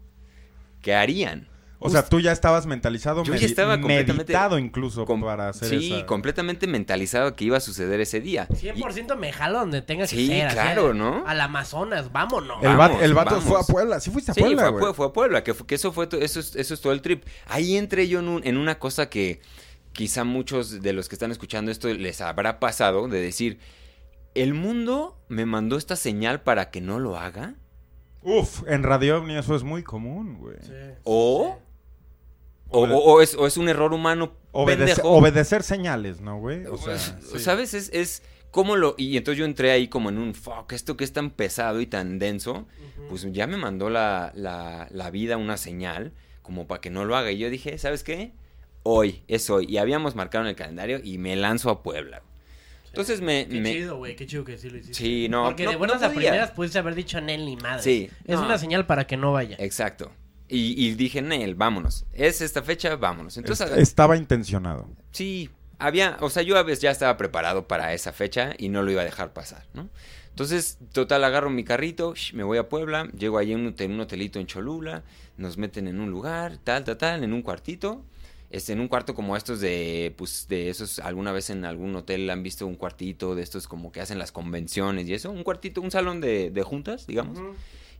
¿qué 0.82 0.94
harían? 0.94 1.47
O 1.80 1.88
sea, 1.90 2.04
tú 2.04 2.18
ya 2.20 2.32
estabas 2.32 2.66
mentalizado, 2.66 3.22
Yo 3.22 3.34
ya 3.36 3.46
estaba 3.46 3.74
completamente 3.80 4.12
meditado 4.12 4.58
incluso 4.58 5.04
Com- 5.04 5.20
para 5.20 5.50
hacer 5.50 5.68
sí, 5.68 5.94
esa... 5.94 6.06
completamente 6.06 6.66
mentalizado 6.66 7.36
que 7.36 7.44
iba 7.44 7.56
a 7.56 7.60
suceder 7.60 8.00
ese 8.00 8.20
día. 8.20 8.48
Y- 8.50 8.54
100% 8.54 9.16
me 9.16 9.32
jalo 9.32 9.60
donde 9.60 9.80
tenga 9.82 10.02
que 10.04 10.08
Sí, 10.16 10.26
ser. 10.26 10.46
así, 10.46 10.54
claro, 10.56 10.92
¿no? 10.92 11.22
Al 11.26 11.40
Amazonas, 11.40 12.10
vámonos. 12.10 12.58
El, 12.62 12.76
Vamos, 12.76 12.78
vato, 12.94 13.04
el 13.04 13.14
vato 13.14 13.30
vamos. 13.36 13.44
fue 13.44 13.60
a 13.60 13.62
Puebla. 13.62 14.00
Sí 14.00 14.10
fuiste 14.10 14.32
a 14.32 14.34
Sí, 14.34 14.40
Puebla, 14.40 14.70
fue, 14.72 14.80
güey. 14.80 14.94
Fue 14.94 15.06
a 15.06 15.12
Puebla, 15.12 15.44
que, 15.44 15.54
fue- 15.54 15.66
que 15.68 15.76
eso 15.76 15.92
fue 15.92 16.08
to- 16.08 16.18
eso 16.20 16.40
es, 16.40 16.56
eso 16.56 16.74
es 16.74 16.80
todo 16.80 16.92
el 16.92 17.00
trip. 17.00 17.24
Ahí 17.46 17.76
entré 17.76 18.08
yo 18.08 18.18
en, 18.18 18.28
un- 18.28 18.44
en 18.44 18.56
una 18.56 18.80
cosa 18.80 19.08
que 19.08 19.40
quizá 19.92 20.24
muchos 20.24 20.82
de 20.82 20.92
los 20.92 21.08
que 21.08 21.14
están 21.14 21.30
escuchando 21.30 21.70
esto 21.70 21.86
les 21.94 22.20
habrá 22.20 22.58
pasado, 22.58 23.06
de 23.06 23.20
decir, 23.20 23.60
¿el 24.34 24.52
mundo 24.54 25.16
me 25.28 25.46
mandó 25.46 25.76
esta 25.76 25.94
señal 25.94 26.40
para 26.42 26.70
que 26.70 26.80
no 26.80 26.98
lo 26.98 27.16
haga? 27.16 27.54
Uf, 28.22 28.62
en 28.66 28.82
Radio 28.82 29.18
OVNI 29.18 29.36
eso 29.38 29.54
es 29.54 29.62
muy 29.62 29.84
común, 29.84 30.38
güey. 30.38 30.56
Sí, 30.60 30.72
¿O, 31.04 31.56
sí. 31.56 31.64
O, 32.70 32.82
Obede- 32.86 32.94
o- 32.94 32.98
o 32.98 33.20
es, 33.22 33.34
o 33.34 33.46
es 33.46 33.56
un 33.56 33.68
error 33.68 33.92
humano 33.92 34.32
Obedece- 34.52 34.76
pendejo? 34.76 35.10
obedecer 35.10 35.62
señales, 35.62 36.20
¿no, 36.20 36.38
güey? 36.38 36.66
O 36.66 36.76
sea, 36.76 36.94
Pues, 36.96 37.14
sí. 37.32 37.38
¿Sabes? 37.38 37.74
Es, 37.74 37.90
es 37.92 38.22
cómo 38.50 38.76
lo... 38.76 38.94
Y 38.98 39.16
entonces 39.16 39.38
yo 39.38 39.44
entré 39.44 39.70
ahí 39.70 39.88
como 39.88 40.08
en 40.10 40.18
un, 40.18 40.34
fuck, 40.34 40.72
esto 40.72 40.96
que 40.96 41.04
es 41.04 41.12
tan 41.12 41.30
pesado 41.30 41.80
y 41.80 41.86
tan 41.86 42.18
denso, 42.18 42.66
pues 43.08 43.26
ya 43.32 43.46
me 43.46 43.56
mandó 43.56 43.88
la, 43.90 44.32
la, 44.34 44.88
la 44.90 45.10
vida 45.10 45.36
una 45.36 45.56
señal 45.56 46.12
como 46.42 46.66
para 46.66 46.80
que 46.80 46.90
no 46.90 47.04
lo 47.04 47.16
haga. 47.16 47.30
Y 47.30 47.38
yo 47.38 47.50
dije, 47.50 47.76
¿sabes 47.78 48.02
qué? 48.04 48.32
Hoy, 48.82 49.22
es 49.28 49.50
hoy. 49.50 49.66
Y 49.68 49.76
habíamos 49.78 50.14
marcado 50.14 50.44
en 50.44 50.50
el 50.50 50.56
calendario 50.56 51.00
y 51.02 51.18
me 51.18 51.36
lanzo 51.36 51.68
a 51.70 51.82
Puebla. 51.82 52.22
Entonces 52.86 53.20
me... 53.20 53.46
Qué 53.46 53.60
me- 53.60 53.72
chido, 53.74 53.96
güey, 53.98 54.16
qué 54.16 54.26
chido 54.26 54.44
que 54.44 54.56
sí 54.56 54.70
lo 54.70 54.78
hiciste. 54.78 54.94
Sí, 54.94 55.28
no, 55.28 55.44
Porque 55.44 55.64
no- 55.64 55.70
de 55.72 55.76
buenas 55.76 56.00
no 56.00 56.06
a 56.06 56.10
primeras 56.10 56.50
pudiste 56.52 56.78
haber 56.78 56.94
dicho 56.94 57.20
Nel 57.20 57.44
ni 57.44 57.56
madre. 57.56 57.82
Sí, 57.82 58.10
Es 58.26 58.38
no. 58.38 58.46
una 58.46 58.56
señal 58.58 58.86
para 58.86 59.06
que 59.06 59.16
no 59.18 59.32
vaya. 59.32 59.56
Exacto. 59.60 60.10
Y, 60.48 60.82
y 60.86 60.94
dije, 60.94 61.20
Nel, 61.22 61.54
vámonos. 61.54 62.06
Es 62.12 62.40
esta 62.40 62.62
fecha, 62.62 62.96
vámonos. 62.96 63.36
Entonces, 63.36 63.68
Est- 63.70 63.78
estaba 63.78 64.16
intencionado. 64.16 64.88
Sí, 65.12 65.50
había, 65.78 66.16
o 66.20 66.30
sea, 66.30 66.42
yo 66.42 66.56
a 66.56 66.62
veces 66.62 66.80
ya 66.80 66.90
estaba 66.90 67.16
preparado 67.16 67.68
para 67.68 67.92
esa 67.94 68.12
fecha 68.12 68.54
y 68.58 68.68
no 68.68 68.82
lo 68.82 68.90
iba 68.90 69.02
a 69.02 69.04
dejar 69.04 69.32
pasar, 69.32 69.66
¿no? 69.74 69.88
Entonces, 70.30 70.78
total, 70.92 71.24
agarro 71.24 71.50
mi 71.50 71.64
carrito, 71.64 72.14
sh, 72.14 72.32
me 72.32 72.44
voy 72.44 72.58
a 72.58 72.68
Puebla, 72.68 73.08
llego 73.18 73.38
ahí 73.38 73.52
en 73.52 73.60
un, 73.60 73.66
hotel- 73.68 73.90
un 73.90 74.00
hotelito 74.00 74.38
en 74.38 74.46
Cholula, 74.46 75.02
nos 75.36 75.58
meten 75.58 75.88
en 75.88 76.00
un 76.00 76.10
lugar, 76.10 76.58
tal, 76.62 76.84
tal, 76.84 76.96
tal, 76.96 77.24
en 77.24 77.32
un 77.32 77.42
cuartito, 77.42 78.04
este, 78.50 78.72
en 78.72 78.80
un 78.80 78.88
cuarto 78.88 79.14
como 79.14 79.36
estos 79.36 79.60
de, 79.60 80.14
pues, 80.16 80.46
de 80.48 80.70
esos, 80.70 81.00
alguna 81.00 81.32
vez 81.32 81.50
en 81.50 81.64
algún 81.64 81.94
hotel 81.96 82.30
han 82.30 82.42
visto 82.42 82.66
un 82.66 82.76
cuartito 82.76 83.34
de 83.34 83.42
estos 83.42 83.66
como 83.68 83.90
que 83.92 84.00
hacen 84.00 84.18
las 84.18 84.30
convenciones 84.32 85.08
y 85.08 85.14
eso, 85.14 85.30
un 85.30 85.42
cuartito, 85.42 85.80
un 85.82 85.90
salón 85.90 86.20
de, 86.20 86.50
de 86.50 86.62
juntas, 86.62 87.06
digamos. 87.06 87.38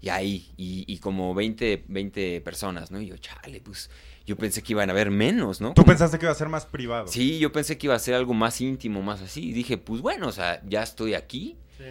Y 0.00 0.10
ahí, 0.10 0.52
y, 0.56 0.84
y 0.86 0.98
como 0.98 1.34
20, 1.34 1.84
20 1.88 2.40
personas, 2.42 2.90
¿no? 2.90 3.00
Y 3.00 3.06
yo, 3.06 3.16
chale, 3.18 3.60
pues, 3.60 3.90
yo 4.26 4.36
pensé 4.36 4.62
que 4.62 4.72
iban 4.74 4.88
a 4.90 4.92
haber 4.92 5.10
menos, 5.10 5.60
¿no? 5.60 5.70
Tú 5.70 5.82
Como- 5.82 5.86
pensaste 5.88 6.18
que 6.18 6.26
iba 6.26 6.32
a 6.32 6.36
ser 6.36 6.48
más 6.48 6.66
privado. 6.66 7.08
Sí, 7.08 7.38
yo 7.40 7.50
pensé 7.50 7.76
que 7.78 7.86
iba 7.88 7.94
a 7.94 7.98
ser 7.98 8.14
algo 8.14 8.32
más 8.34 8.60
íntimo, 8.60 9.02
más 9.02 9.20
así. 9.22 9.48
Y 9.48 9.52
dije, 9.52 9.76
pues 9.78 10.00
bueno, 10.00 10.28
o 10.28 10.32
sea, 10.32 10.62
ya 10.68 10.82
estoy 10.84 11.14
aquí. 11.14 11.56
Sí. 11.78 11.84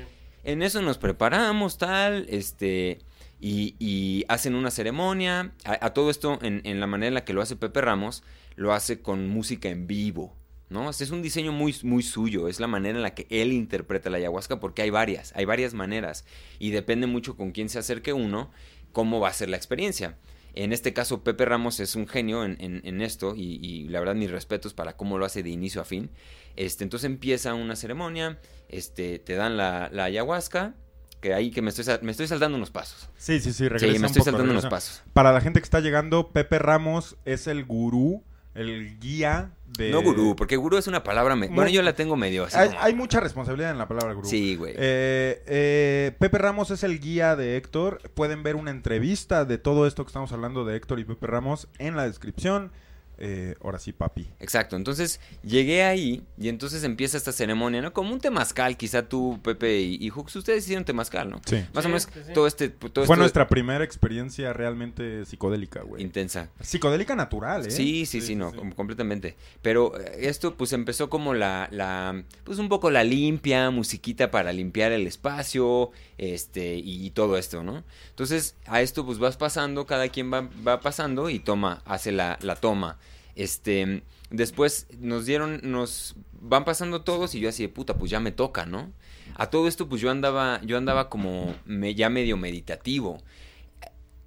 En 0.46 0.62
eso 0.62 0.82
nos 0.82 0.98
preparamos, 0.98 1.78
tal, 1.78 2.26
este, 2.30 3.00
y, 3.42 3.76
y 3.80 4.24
hacen 4.30 4.56
una 4.56 4.72
ceremonia. 4.72 5.52
A, 5.66 5.86
a 5.88 5.94
todo 5.94 6.10
esto, 6.10 6.40
en, 6.42 6.62
en 6.64 6.80
la 6.80 6.88
manera 6.88 7.10
en 7.10 7.14
la 7.16 7.26
que 7.26 7.34
lo 7.34 7.42
hace 7.42 7.58
Pepe 7.58 7.82
Ramos, 7.82 8.24
lo 8.56 8.72
hace 8.74 9.02
con 9.02 9.28
música 9.28 9.68
en 9.68 9.86
vivo, 9.86 10.34
¿no? 10.70 10.90
Es 10.90 11.10
un 11.12 11.22
diseño 11.22 11.52
muy, 11.52 11.76
muy 11.84 12.04
suyo, 12.04 12.48
es 12.48 12.60
la 12.60 12.68
manera 12.68 12.98
en 12.98 13.04
la 13.04 13.14
que 13.16 13.28
él 13.30 13.54
interpreta 13.54 14.10
la 14.10 14.18
ayahuasca, 14.18 14.60
porque 14.60 14.82
hay 14.82 14.90
varias, 14.90 15.34
hay 15.36 15.46
varias 15.46 15.74
maneras, 15.74 16.26
y 16.60 16.72
depende 16.72 17.08
mucho 17.08 17.36
con 17.38 17.52
quién 17.52 17.70
se 17.70 17.80
acerque 17.80 18.14
uno, 18.14 18.52
cómo 18.92 19.20
va 19.20 19.30
a 19.30 19.34
ser 19.34 19.50
la 19.50 19.58
experiencia. 19.58 20.18
En 20.54 20.74
este 20.74 20.92
caso, 20.92 21.24
Pepe 21.24 21.46
Ramos 21.46 21.80
es 21.80 21.96
un 21.96 22.08
genio 22.08 22.44
en, 22.44 22.58
en- 22.60 22.82
en 22.84 23.02
esto 23.02 23.36
y, 23.36 23.60
y 23.64 23.88
la 23.90 24.00
verdad 24.00 24.16
mis 24.16 24.32
respetos 24.32 24.74
para 24.74 24.98
cómo 24.98 25.20
lo 25.20 25.26
hace 25.26 25.44
de 25.44 25.50
inicio 25.52 25.82
a 25.82 25.86
fin. 25.86 26.10
Este, 26.56 26.84
entonces 26.84 27.06
empieza 27.06 27.54
una 27.54 27.76
ceremonia, 27.76 28.40
este, 28.68 29.20
te 29.20 29.36
dan 29.36 29.56
la, 29.56 29.90
la 29.94 30.06
ayahuasca, 30.06 30.74
que 31.22 31.36
ahí 31.36 31.52
que 31.52 31.62
me 31.62 31.70
estoy, 31.70 31.86
me 32.02 32.10
estoy 32.12 32.28
saltando 32.28 32.58
unos 32.58 32.72
pasos. 32.72 33.08
Sí, 33.18 33.40
sí, 33.40 33.54
sí, 33.54 33.68
regresa 33.68 33.86
Sí, 33.94 34.00
me 34.00 34.00
un 34.00 34.06
estoy 34.06 34.20
poco, 34.22 34.32
saltando 34.32 34.52
unos 34.52 34.66
pasos. 34.66 35.04
Para 35.14 35.32
la 35.32 35.42
gente 35.42 35.60
que 35.60 35.64
está 35.64 35.80
llegando, 35.80 36.32
Pepe 36.32 36.58
Ramos 36.58 37.18
es 37.26 37.46
el 37.46 37.64
gurú, 37.64 38.24
el 38.56 39.00
guía 39.00 39.52
de... 39.68 39.92
No 39.92 40.02
gurú, 40.02 40.36
porque 40.36 40.56
gurú 40.56 40.78
es 40.78 40.88
una 40.88 41.04
palabra... 41.04 41.36
me- 41.36 41.48
Bueno, 41.50 41.70
yo 41.70 41.82
la 41.82 41.94
tengo 41.94 42.16
medio 42.16 42.46
así. 42.46 42.58
Hay, 42.58 42.70
como- 42.70 42.80
hay 42.82 42.94
mucha 42.96 43.20
responsabilidad 43.20 43.72
en 43.72 43.78
la 43.78 43.88
palabra 43.88 44.14
gurú. 44.14 44.28
Sí, 44.28 44.56
güey. 44.56 44.74
Eh, 44.78 45.44
eh, 45.46 46.12
Pepe 46.20 46.38
Ramos 46.38 46.72
es 46.72 46.84
el 46.84 47.00
guía 47.00 47.36
de 47.36 47.58
Héctor. 47.58 48.00
Pueden 48.14 48.44
ver 48.44 48.56
una 48.56 48.72
entrevista 48.72 49.46
de 49.46 49.58
todo 49.58 49.86
esto 49.88 50.04
que 50.04 50.10
estamos 50.10 50.32
hablando 50.32 50.66
de 50.66 50.76
Héctor 50.78 51.00
y 51.00 51.06
Pepe 51.06 51.28
Ramos 51.28 51.68
en 51.80 51.96
la 51.96 52.04
descripción. 52.08 52.72
Eh, 53.20 53.56
ahora 53.64 53.80
sí, 53.80 53.94
papi. 53.94 54.28
Exacto, 54.40 54.76
entonces 54.76 55.20
llegué 55.44 55.84
ahí 55.84 56.24
y 56.38 56.50
entonces 56.50 56.84
empieza 56.84 57.18
esta 57.18 57.32
ceremonia, 57.32 57.82
¿no? 57.82 57.92
Como 57.94 58.14
un 58.14 58.20
temazcal, 58.20 58.78
quizá 58.78 59.10
tú, 59.10 59.40
Pepe 59.44 59.80
y, 59.80 59.98
y 60.00 60.12
Hux, 60.12 60.36
ustedes 60.36 60.64
hicieron 60.66 60.86
temazcal, 60.86 61.30
¿no? 61.30 61.42
Sí. 61.46 61.56
Más 61.74 61.84
Sí, 61.84 61.88
o 61.88 61.90
menos 61.90 62.04
sí, 62.14 62.20
sí. 62.28 62.34
todo 62.34 62.46
este... 62.48 62.70
Todo 62.70 63.06
Fue 63.06 63.16
esto 63.16 63.16
nuestra 63.16 63.48
primera 63.48 63.84
experiencia 63.84 64.54
realmente 64.54 65.26
psicodélica, 65.26 65.82
güey. 65.82 66.04
Intensa. 66.04 66.50
Psicodélica 66.62 67.16
natural, 67.16 67.66
¿eh? 67.66 67.72
Sí, 67.72 68.06
sí, 68.06 68.22
sí, 68.22 68.36
no, 68.36 68.54
com- 68.54 68.72
completamente. 68.72 69.36
Pero 69.62 70.00
eh, 70.00 70.28
esto 70.28 70.56
pues 70.56 70.74
empezó 70.74 71.10
como 71.10 71.34
la, 71.34 71.68
la, 71.72 72.24
pues 72.44 72.60
un 72.60 72.70
poco 72.70 72.92
la 72.92 73.04
limpia, 73.04 73.72
musiquita 73.72 74.30
para 74.32 74.54
limpiar 74.54 74.92
el 74.92 75.08
espacio, 75.08 75.92
este, 76.18 76.76
y, 76.76 77.10
todo 77.12 77.38
esto, 77.38 77.64
¿no? 77.64 77.84
Entonces 78.10 78.56
a 78.66 78.82
esto 78.82 79.06
pues 79.06 79.20
vas 79.20 79.38
pasando, 79.38 79.86
cada 79.86 80.10
quien 80.10 80.32
va, 80.34 80.50
va 80.68 80.80
pasando 80.82 81.30
y 81.30 81.40
toma, 81.40 81.82
hace 81.86 82.12
la, 82.12 82.38
la 82.42 82.56
toma. 82.56 82.98
Este, 83.36 84.02
después 84.32 84.88
nos 85.00 85.26
dieron, 85.26 85.60
nos 85.64 86.16
van 86.42 86.66
pasando 86.66 87.02
todos 87.02 87.36
y 87.36 87.40
yo 87.40 87.50
así 87.50 87.64
de 87.64 87.70
puta, 87.70 87.98
pues 87.98 88.10
ya 88.12 88.20
me 88.20 88.32
toca, 88.32 88.66
¿no? 88.66 88.92
A 89.36 89.50
todo 89.50 89.68
esto 89.68 89.88
pues 89.88 90.02
yo 90.02 90.10
andaba, 90.10 90.60
yo 90.64 90.78
andaba 90.78 91.10
como 91.10 91.56
me, 91.66 91.94
ya 91.96 92.10
medio 92.10 92.38
meditativo 92.38 93.20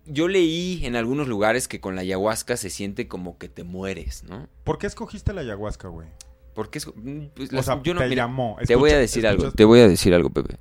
yo 0.06 0.26
leí 0.28 0.80
en 0.86 0.96
algunos 0.96 1.28
lugares 1.28 1.68
que 1.68 1.78
con 1.80 1.94
la 1.94 2.00
ayahuasca 2.00 2.56
se 2.56 2.70
siente 2.70 3.06
como 3.06 3.38
que 3.38 3.48
te 3.48 3.62
mueres, 3.64 4.24
¿no? 4.24 4.48
¿Por 4.64 4.78
qué 4.78 4.86
escogiste 4.88 5.32
la 5.32 5.42
ayahuasca, 5.42 5.88
güey? 5.88 6.08
Porque 6.54 6.78
es, 6.78 6.86
mm, 6.88 7.26
pues, 7.34 7.52
O 7.52 7.56
las- 7.56 7.66
sea, 7.66 7.80
yo 7.82 7.94
no- 7.94 8.00
te 8.00 8.08
mira, 8.08 8.24
llamó. 8.24 8.56
te 8.66 8.74
voy 8.74 8.90
a 8.90 8.94
Escucha- 8.94 9.00
decir 9.00 9.26
algo, 9.26 9.52
te 9.52 9.64
voy 9.64 9.80
a 9.80 9.86
decir 9.88 10.12
algo, 10.14 10.30
Pepe. 10.30 10.56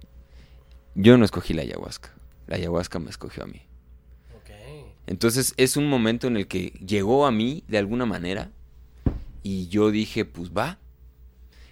Yo 0.96 1.18
no 1.18 1.26
escogí 1.26 1.54
la 1.54 1.62
ayahuasca. 1.62 2.14
La 2.48 2.56
ayahuasca 2.58 3.00
me 3.00 3.10
escogió 3.10 3.44
a 3.44 3.48
mí. 3.48 3.62
Ok. 4.36 4.50
Entonces 5.08 5.54
es 5.58 5.78
un 5.78 5.88
momento 5.88 6.28
en 6.28 6.38
el 6.38 6.48
que 6.48 6.72
llegó 6.86 7.26
a 7.26 7.32
mí 7.32 7.64
de 7.68 7.78
alguna 7.78 8.06
manera 8.06 8.52
y 9.44 9.68
yo 9.68 9.92
dije, 9.92 10.26
pues 10.26 10.52
va. 10.52 10.80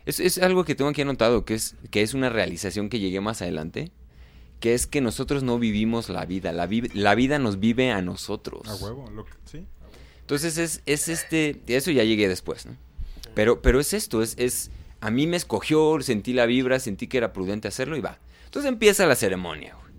Es, 0.06 0.20
es 0.20 0.38
algo 0.38 0.64
que 0.64 0.76
tengo 0.76 0.90
aquí 0.90 1.02
anotado, 1.02 1.44
que 1.44 1.54
es, 1.56 1.76
que 1.92 2.02
es 2.02 2.14
una 2.14 2.30
realización 2.30 2.90
que 2.90 3.00
llegué 3.00 3.20
más 3.20 3.42
adelante, 3.42 3.92
que 4.62 4.74
es 4.74 4.88
que 4.88 5.02
nosotros 5.02 5.44
no 5.44 5.60
vivimos 5.60 6.08
la 6.10 6.26
vida, 6.26 6.54
la, 6.54 6.66
vi- 6.66 6.90
la 6.94 7.14
vida 7.14 7.40
nos 7.40 7.60
vive 7.60 7.92
a 7.92 8.02
nosotros. 8.02 8.68
A 8.70 8.76
huevo, 8.76 9.10
lo 9.12 9.26
que- 9.26 9.34
sí. 9.46 9.66
Entonces 10.22 10.58
es, 10.58 10.82
es 10.86 11.08
este, 11.10 11.62
eso 11.68 11.92
ya 11.92 12.04
llegué 12.04 12.28
después, 12.30 12.66
¿no? 12.66 12.76
Pero, 13.34 13.62
pero 13.62 13.80
es 13.80 13.94
esto, 13.94 14.22
es, 14.24 14.36
es, 14.38 14.72
a 15.02 15.12
mí 15.12 15.28
me 15.28 15.38
escogió, 15.38 16.00
sentí 16.02 16.34
la 16.34 16.46
vibra, 16.46 16.80
sentí 16.80 17.08
que 17.08 17.18
era 17.18 17.34
prudente 17.34 17.68
hacerlo 17.68 17.98
y 17.98 18.02
va. 18.02 18.18
Entonces 18.58 18.74
empieza 18.74 19.06
la 19.06 19.16
ceremonia, 19.16 19.76
güey. 19.80 19.94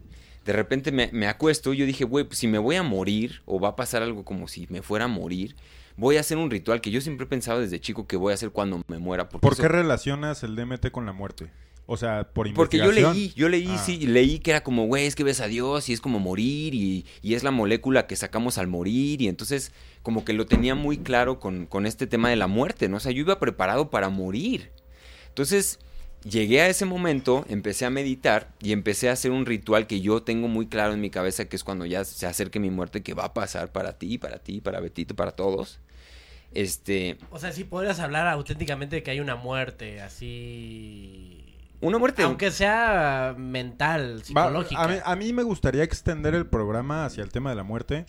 De 0.45 0.53
repente 0.53 0.91
me, 0.91 1.11
me 1.13 1.29
acuesto 1.29 1.73
y 1.73 1.77
yo 1.77 1.87
dije, 1.87 2.03
güey, 2.05 2.25
pues 2.25 2.39
si 2.41 2.49
me 2.49 2.59
voy 2.59 2.75
a 2.75 2.83
morir 2.83 3.41
o 3.45 3.61
va 3.61 3.69
a 3.69 3.77
pasar 3.77 4.03
algo 4.03 4.25
como 4.25 4.49
si 4.49 4.67
me 4.69 4.83
fuera 4.83 5.05
a 5.05 5.09
morir, 5.09 5.55
voy 5.97 6.17
a 6.17 6.21
hacer 6.21 6.39
un 6.39 6.51
ritual 6.51 6.81
que 6.81 6.91
yo 6.91 7.01
siempre 7.01 7.25
he 7.27 7.29
pensado 7.29 7.61
desde 7.61 7.79
chico 7.81 8.09
que 8.09 8.17
voy 8.17 8.33
a 8.33 8.35
hacer 8.35 8.51
cuando 8.51 8.83
me 8.89 8.99
muera. 8.99 9.29
Porque 9.29 9.43
¿Por 9.43 9.53
eso- 9.53 9.63
qué 9.63 9.69
relacionas 9.69 10.43
el 10.43 10.57
DMT 10.57 10.91
con 10.91 11.07
la 11.07 11.13
muerte? 11.13 11.51
O 11.87 11.97
sea, 11.97 12.25
por 12.35 12.53
porque 12.53 12.79
yo 12.79 12.91
leí, 12.91 13.33
yo 13.37 13.49
leí, 13.49 13.69
Ah. 13.71 13.79
sí, 13.79 13.99
leí 14.07 14.41
que 14.41 14.51
era 14.51 14.63
como, 14.65 14.87
güey, 14.87 15.07
es 15.07 15.15
que 15.15 15.23
ves 15.23 15.41
a 15.41 15.47
Dios 15.47 15.89
y 15.89 15.93
es 15.93 16.01
como 16.01 16.19
morir 16.19 16.75
y, 16.75 17.07
y 17.23 17.35
es 17.35 17.45
la 17.45 17.51
molécula 17.53 18.07
que 18.09 18.17
sacamos 18.17 18.59
al 18.59 18.67
morir 18.67 19.23
y 19.23 19.29
entonces 19.29 19.71
como 20.03 20.25
que 20.25 20.33
lo 20.33 20.47
tenía 20.47 20.75
muy 20.75 20.99
claro 20.99 21.39
con, 21.39 21.67
con 21.67 21.87
este 21.87 22.07
tema 22.09 22.29
de 22.29 22.37
la 22.37 22.49
muerte, 22.49 22.89
¿no? 22.89 22.97
O 22.97 23.01
sea, 23.01 23.13
yo 23.13 23.21
iba 23.21 23.39
preparado 23.39 23.89
para 23.91 24.09
morir. 24.09 24.71
Entonces 25.29 25.79
llegué 26.25 26.61
a 26.61 26.69
ese 26.69 26.85
momento, 26.85 27.45
empecé 27.49 27.85
a 27.87 27.91
meditar 27.91 28.49
y 28.61 28.73
empecé 28.73 29.09
a 29.09 29.12
hacer 29.12 29.31
un 29.31 29.47
ritual 29.47 29.87
que 29.87 30.01
yo 30.01 30.23
tengo 30.23 30.49
muy 30.49 30.66
claro 30.66 30.93
en 30.93 31.01
mi 31.01 31.11
cabeza, 31.11 31.47
que 31.47 31.57
es 31.57 31.64
cuando 31.64 31.87
ya 31.87 32.05
se 32.05 32.27
acerque 32.27 32.61
mi 32.61 32.71
muerte, 32.71 33.03
que 33.03 33.14
va 33.14 33.27
a 33.27 33.35
pasar 33.35 33.73
para 33.73 33.99
ti, 33.99 34.19
para 34.19 34.39
ti, 34.39 34.61
para 34.61 34.81
Betito, 34.81 35.14
para 35.14 35.33
todos. 35.33 35.81
Este, 36.53 37.19
O 37.31 37.39
sea, 37.39 37.53
sí 37.53 37.64
podrías 37.64 38.01
hablar 38.01 38.27
auténticamente 38.27 38.97
de 38.97 39.03
que 39.03 39.11
hay 39.11 39.21
una 39.21 39.37
muerte, 39.37 40.01
así... 40.01 41.55
una 41.81 41.99
muerte... 41.99 42.23
Aunque 42.23 42.51
sea 42.51 43.35
mental, 43.37 44.21
Va, 44.21 44.25
psicológica. 44.25 44.83
a, 44.83 44.89
mí, 44.89 44.95
a 45.05 45.16
mí 45.16 45.33
me 45.33 45.43
gustaría 45.43 45.83
extender 45.83 46.35
el 46.35 46.47
programa 46.47 47.05
hacia 47.05 47.23
el 47.23 47.31
tema 47.31 47.51
de 47.51 47.57
la 47.57 47.64
muerte. 47.64 48.07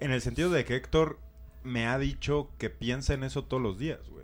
En 0.00 0.12
el 0.12 0.22
sentido 0.22 0.50
de 0.50 0.64
que 0.64 0.76
Héctor 0.76 1.18
me 1.62 1.86
ha 1.86 1.98
dicho 1.98 2.50
que 2.56 2.70
piensa 2.70 3.14
en 3.14 3.24
eso 3.24 3.44
todos 3.44 3.62
los 3.62 3.78
días, 3.78 3.98
güey. 4.10 4.17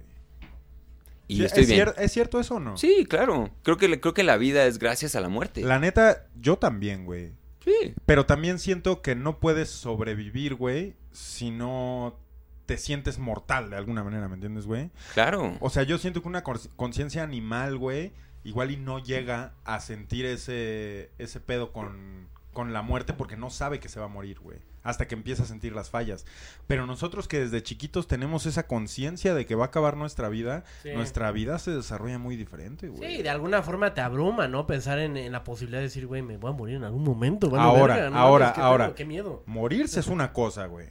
Y 1.29 1.37
Sí, 1.39 1.45
estoy 1.45 1.63
¿Es, 1.65 1.69
bien. 1.71 1.87
cier- 1.89 1.95
¿Es 1.99 2.13
cierto 2.13 2.41
eso 2.41 2.57
o 2.57 2.61
no? 2.61 2.77
Sí, 2.77 3.07
claro. 3.09 3.51
Creo 3.63 3.77
que, 3.77 4.01
creo 4.01 4.15
que 4.15 4.23
la 4.25 4.37
vida 4.37 4.67
es 4.67 4.79
gracias 4.79 5.15
a 5.17 5.21
la 5.21 5.29
muerte. 5.29 5.63
La 5.63 5.79
neta, 5.79 6.27
yo 6.41 6.57
también, 6.57 7.05
güey. 7.05 7.33
Sí. 7.65 7.95
Pero 8.05 8.27
también 8.27 8.59
siento 8.59 9.01
que 9.01 9.15
no 9.15 9.41
puedes 9.41 9.71
sobrevivir, 9.71 10.55
güey, 10.55 10.97
si 11.13 11.51
no 11.51 12.19
te 12.67 12.77
sientes 12.79 13.19
mortal 13.19 13.71
de 13.71 13.77
alguna 13.77 14.05
manera, 14.05 14.29
¿me 14.29 14.35
entiendes, 14.35 14.67
güey? 14.67 14.91
Claro. 15.15 15.57
O 15.61 15.71
sea, 15.71 15.83
yo 15.83 15.97
siento 15.99 16.21
que 16.23 16.29
una 16.29 16.43
conciencia 16.43 17.23
animal, 17.23 17.79
güey, 17.79 18.13
igual 18.43 18.71
y 18.71 18.77
no 18.77 18.99
llega 18.99 19.55
a 19.65 19.81
sentir 19.81 20.27
ese, 20.27 21.11
ese 21.19 21.41
pedo 21.41 21.73
con, 21.73 22.29
con 22.55 22.73
la 22.73 22.81
muerte 22.81 23.13
porque 23.13 23.37
no 23.37 23.51
sabe 23.51 23.79
que 23.81 23.91
se 23.91 24.01
va 24.01 24.07
a 24.07 24.09
morir, 24.09 24.41
güey. 24.41 24.57
Hasta 24.83 25.07
que 25.07 25.15
empieza 25.15 25.43
a 25.43 25.47
sentir 25.47 25.75
las 25.75 25.91
fallas. 25.91 26.25
Pero 26.67 26.87
nosotros 26.87 27.29
que 27.29 27.41
desde 27.41 27.63
chiquitos 27.63 28.07
tenemos 28.07 28.47
esa 28.47 28.67
conciencia 28.67 29.35
de 29.35 29.45
que 29.45 29.55
va 29.55 29.65
a 29.65 29.69
acabar 29.69 29.97
nuestra 29.97 30.29
vida, 30.31 30.65
Sí. 30.83 30.91
nuestra 30.95 31.31
vida 31.33 31.59
se 31.59 31.71
desarrolla 31.73 32.19
muy 32.19 32.37
diferente, 32.37 32.89
güey. 32.89 33.17
Sí, 33.17 33.23
de 33.23 33.29
alguna 33.31 33.63
forma 33.63 33.93
te 33.93 34.01
abruma, 34.01 34.49
¿no? 34.49 34.67
Pensar 34.67 34.99
en, 34.99 35.17
en 35.19 35.33
la 35.33 35.45
posibilidad 35.45 35.81
de 35.81 35.85
decir, 35.85 36.07
güey, 36.07 36.23
me 36.23 36.37
voy 36.39 36.51
a 36.51 36.55
morir 36.55 36.77
en 36.77 36.85
algún 36.85 37.05
momento. 37.05 37.51
vale 37.51 37.63
Ahora, 37.65 37.95
verga, 37.97 38.11
no 38.11 38.19
ahora, 38.19 38.51
ahora. 38.51 38.95
Qué 38.95 39.05
miedo. 39.05 39.43
Morirse 39.47 40.01
es 40.01 40.07
una 40.07 40.33
cosa, 40.33 40.67
güey. 40.67 40.89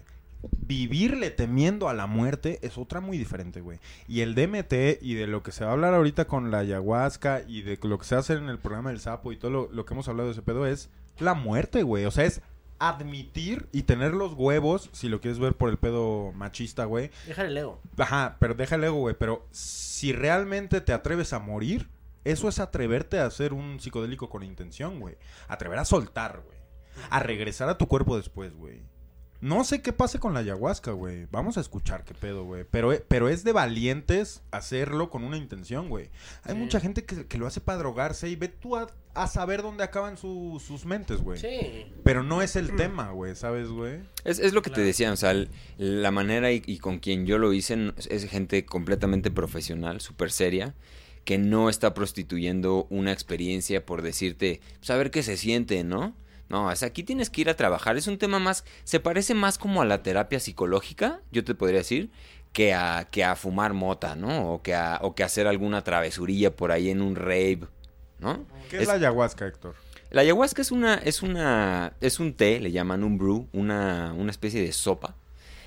Vivirle 0.65 1.29
temiendo 1.29 1.87
a 1.87 1.93
la 1.93 2.05
muerte 2.07 2.59
es 2.63 2.77
otra 2.77 2.99
muy 2.99 3.17
diferente, 3.17 3.61
güey. 3.61 3.79
Y 4.07 4.21
el 4.21 4.35
DMT 4.35 4.99
y 5.01 5.13
de 5.13 5.27
lo 5.27 5.41
que 5.43 5.51
se 5.53 5.63
va 5.63 5.69
a 5.69 5.73
hablar 5.73 5.93
ahorita 5.93 6.25
con 6.25 6.51
la 6.51 6.59
ayahuasca 6.59 7.43
y 7.47 7.61
de 7.61 7.79
lo 7.83 7.97
que 7.97 8.05
se 8.05 8.15
hace 8.15 8.33
en 8.33 8.49
el 8.49 8.59
programa 8.59 8.89
del 8.89 8.99
sapo 8.99 9.31
y 9.31 9.37
todo 9.37 9.51
lo, 9.51 9.69
lo 9.71 9.85
que 9.85 9.93
hemos 9.93 10.07
hablado 10.09 10.27
de 10.29 10.33
ese 10.33 10.41
pedo 10.41 10.65
es 10.67 10.89
la 11.19 11.33
muerte, 11.33 11.83
güey. 11.83 12.05
O 12.05 12.11
sea, 12.11 12.25
es 12.25 12.41
admitir 12.79 13.67
y 13.71 13.83
tener 13.83 14.13
los 14.13 14.33
huevos, 14.33 14.89
si 14.93 15.07
lo 15.09 15.21
quieres 15.21 15.39
ver 15.39 15.55
por 15.55 15.69
el 15.69 15.77
pedo 15.77 16.31
machista, 16.33 16.85
güey. 16.85 17.11
Dejar 17.27 17.45
el 17.45 17.57
ego. 17.57 17.79
Ajá, 17.97 18.35
pero 18.39 18.55
deja 18.55 18.75
el 18.75 18.83
ego, 18.83 18.97
güey. 18.97 19.15
Pero 19.17 19.47
si 19.51 20.11
realmente 20.11 20.81
te 20.81 20.91
atreves 20.93 21.33
a 21.33 21.39
morir, 21.39 21.89
eso 22.25 22.49
es 22.49 22.59
atreverte 22.59 23.19
a 23.19 23.25
hacer 23.25 23.53
un 23.53 23.79
psicodélico 23.79 24.29
con 24.29 24.43
intención, 24.43 24.99
güey. 24.99 25.17
Atrever 25.47 25.79
a 25.79 25.85
soltar, 25.85 26.41
güey. 26.45 26.57
A 27.09 27.19
regresar 27.19 27.69
a 27.69 27.77
tu 27.77 27.87
cuerpo 27.87 28.17
después, 28.17 28.53
güey. 28.53 28.81
No 29.41 29.65
sé 29.65 29.81
qué 29.81 29.91
pase 29.91 30.19
con 30.19 30.33
la 30.33 30.39
ayahuasca, 30.39 30.91
güey. 30.91 31.27
Vamos 31.31 31.57
a 31.57 31.61
escuchar 31.61 32.05
qué 32.05 32.13
pedo, 32.13 32.45
güey. 32.45 32.65
Pero, 32.69 32.91
pero 33.09 33.27
es 33.27 33.43
de 33.43 33.51
valientes 33.51 34.41
hacerlo 34.51 35.09
con 35.09 35.23
una 35.25 35.35
intención, 35.37 35.89
güey. 35.89 36.09
Hay 36.43 36.53
Sí. 36.53 36.59
mucha 36.59 36.79
gente 36.79 37.03
que, 37.03 37.27
que 37.27 37.37
lo 37.37 37.45
hace 37.47 37.59
para 37.59 37.77
drogarse 37.79 38.29
y 38.29 38.37
ve 38.37 38.47
tú 38.47 38.77
a, 38.77 38.87
a 39.15 39.27
saber 39.27 39.61
dónde 39.61 39.83
acaban 39.83 40.17
su- 40.17 40.61
sus 40.65 40.85
mentes, 40.85 41.21
güey. 41.21 41.39
Sí. 41.39 41.85
Pero 42.03 42.23
no 42.23 42.41
es 42.41 42.55
el 42.55 42.75
tema, 42.75 43.11
güey, 43.11 43.35
¿sabes, 43.35 43.69
güey? 43.69 43.99
Es, 44.23 44.39
es 44.39 44.53
lo 44.53 44.61
que 44.61 44.69
te 44.71 44.81
decía, 44.81 45.11
o 45.11 45.15
sea, 45.15 45.31
el- 45.31 45.49
la 45.77 46.11
manera 46.11 46.51
y, 46.51 46.63
y 46.65 46.79
con 46.79 46.99
quien 46.99 47.25
yo 47.25 47.37
lo 47.37 47.53
hice 47.53 47.93
es 48.09 48.25
gente 48.29 48.65
completamente 48.65 49.29
profesional, 49.31 50.01
súper 50.01 50.31
seria, 50.31 50.73
que 51.25 51.37
no 51.37 51.69
está 51.69 51.93
prostituyendo 51.93 52.87
una 52.89 53.11
experiencia 53.11 53.85
por 53.85 54.01
decirte, 54.01 54.61
pues 54.79 54.89
a 54.89 54.97
ver 54.97 55.11
qué 55.11 55.23
se 55.23 55.37
siente, 55.37 55.83
¿no? 55.83 56.15
No, 56.49 56.67
o 56.67 56.75
sea, 56.75 56.89
aquí 56.89 57.03
tienes 57.03 57.29
que 57.29 57.41
ir 57.41 57.49
a 57.49 57.55
trabajar. 57.55 57.97
Es 57.97 58.07
un 58.07 58.17
tema 58.17 58.37
más, 58.39 58.65
se 58.83 58.99
parece 58.99 59.33
más 59.33 59.57
como 59.57 59.81
a 59.81 59.85
la 59.85 60.03
terapia 60.03 60.39
psicológica, 60.39 61.21
yo 61.31 61.43
te 61.43 61.55
podría 61.55 61.79
decir, 61.79 62.11
que 62.51 62.73
a, 62.73 63.07
que 63.09 63.23
a 63.23 63.35
fumar 63.35 63.73
mota, 63.73 64.15
¿no? 64.15 64.53
O 64.53 64.61
que 64.61 64.75
a, 64.75 64.99
o 65.01 65.15
que 65.15 65.23
a 65.23 65.27
hacer 65.27 65.47
alguna 65.47 65.83
travesurilla 65.83 66.55
por 66.55 66.71
ahí 66.71 66.89
en 66.89 67.01
un 67.01 67.15
rave, 67.15 67.61
¿no? 68.23 68.45
¿Qué 68.69 68.77
es, 68.77 68.81
Es- 68.83 68.87
la 68.87 68.95
ayahuasca, 68.95 69.45
Héctor? 69.45 69.75
La 70.09 70.21
ayahuasca 70.21 70.61
es 70.61 70.71
una, 70.71 70.95
es 70.95 71.21
una, 71.23 71.93
es 71.99 72.19
un 72.19 72.33
té, 72.33 72.59
le 72.59 72.71
llaman 72.71 73.03
un 73.03 73.17
brew, 73.17 73.47
una, 73.51 74.13
una 74.15 74.29
especie 74.31 74.61
de 74.61 74.71
sopa 74.71 75.15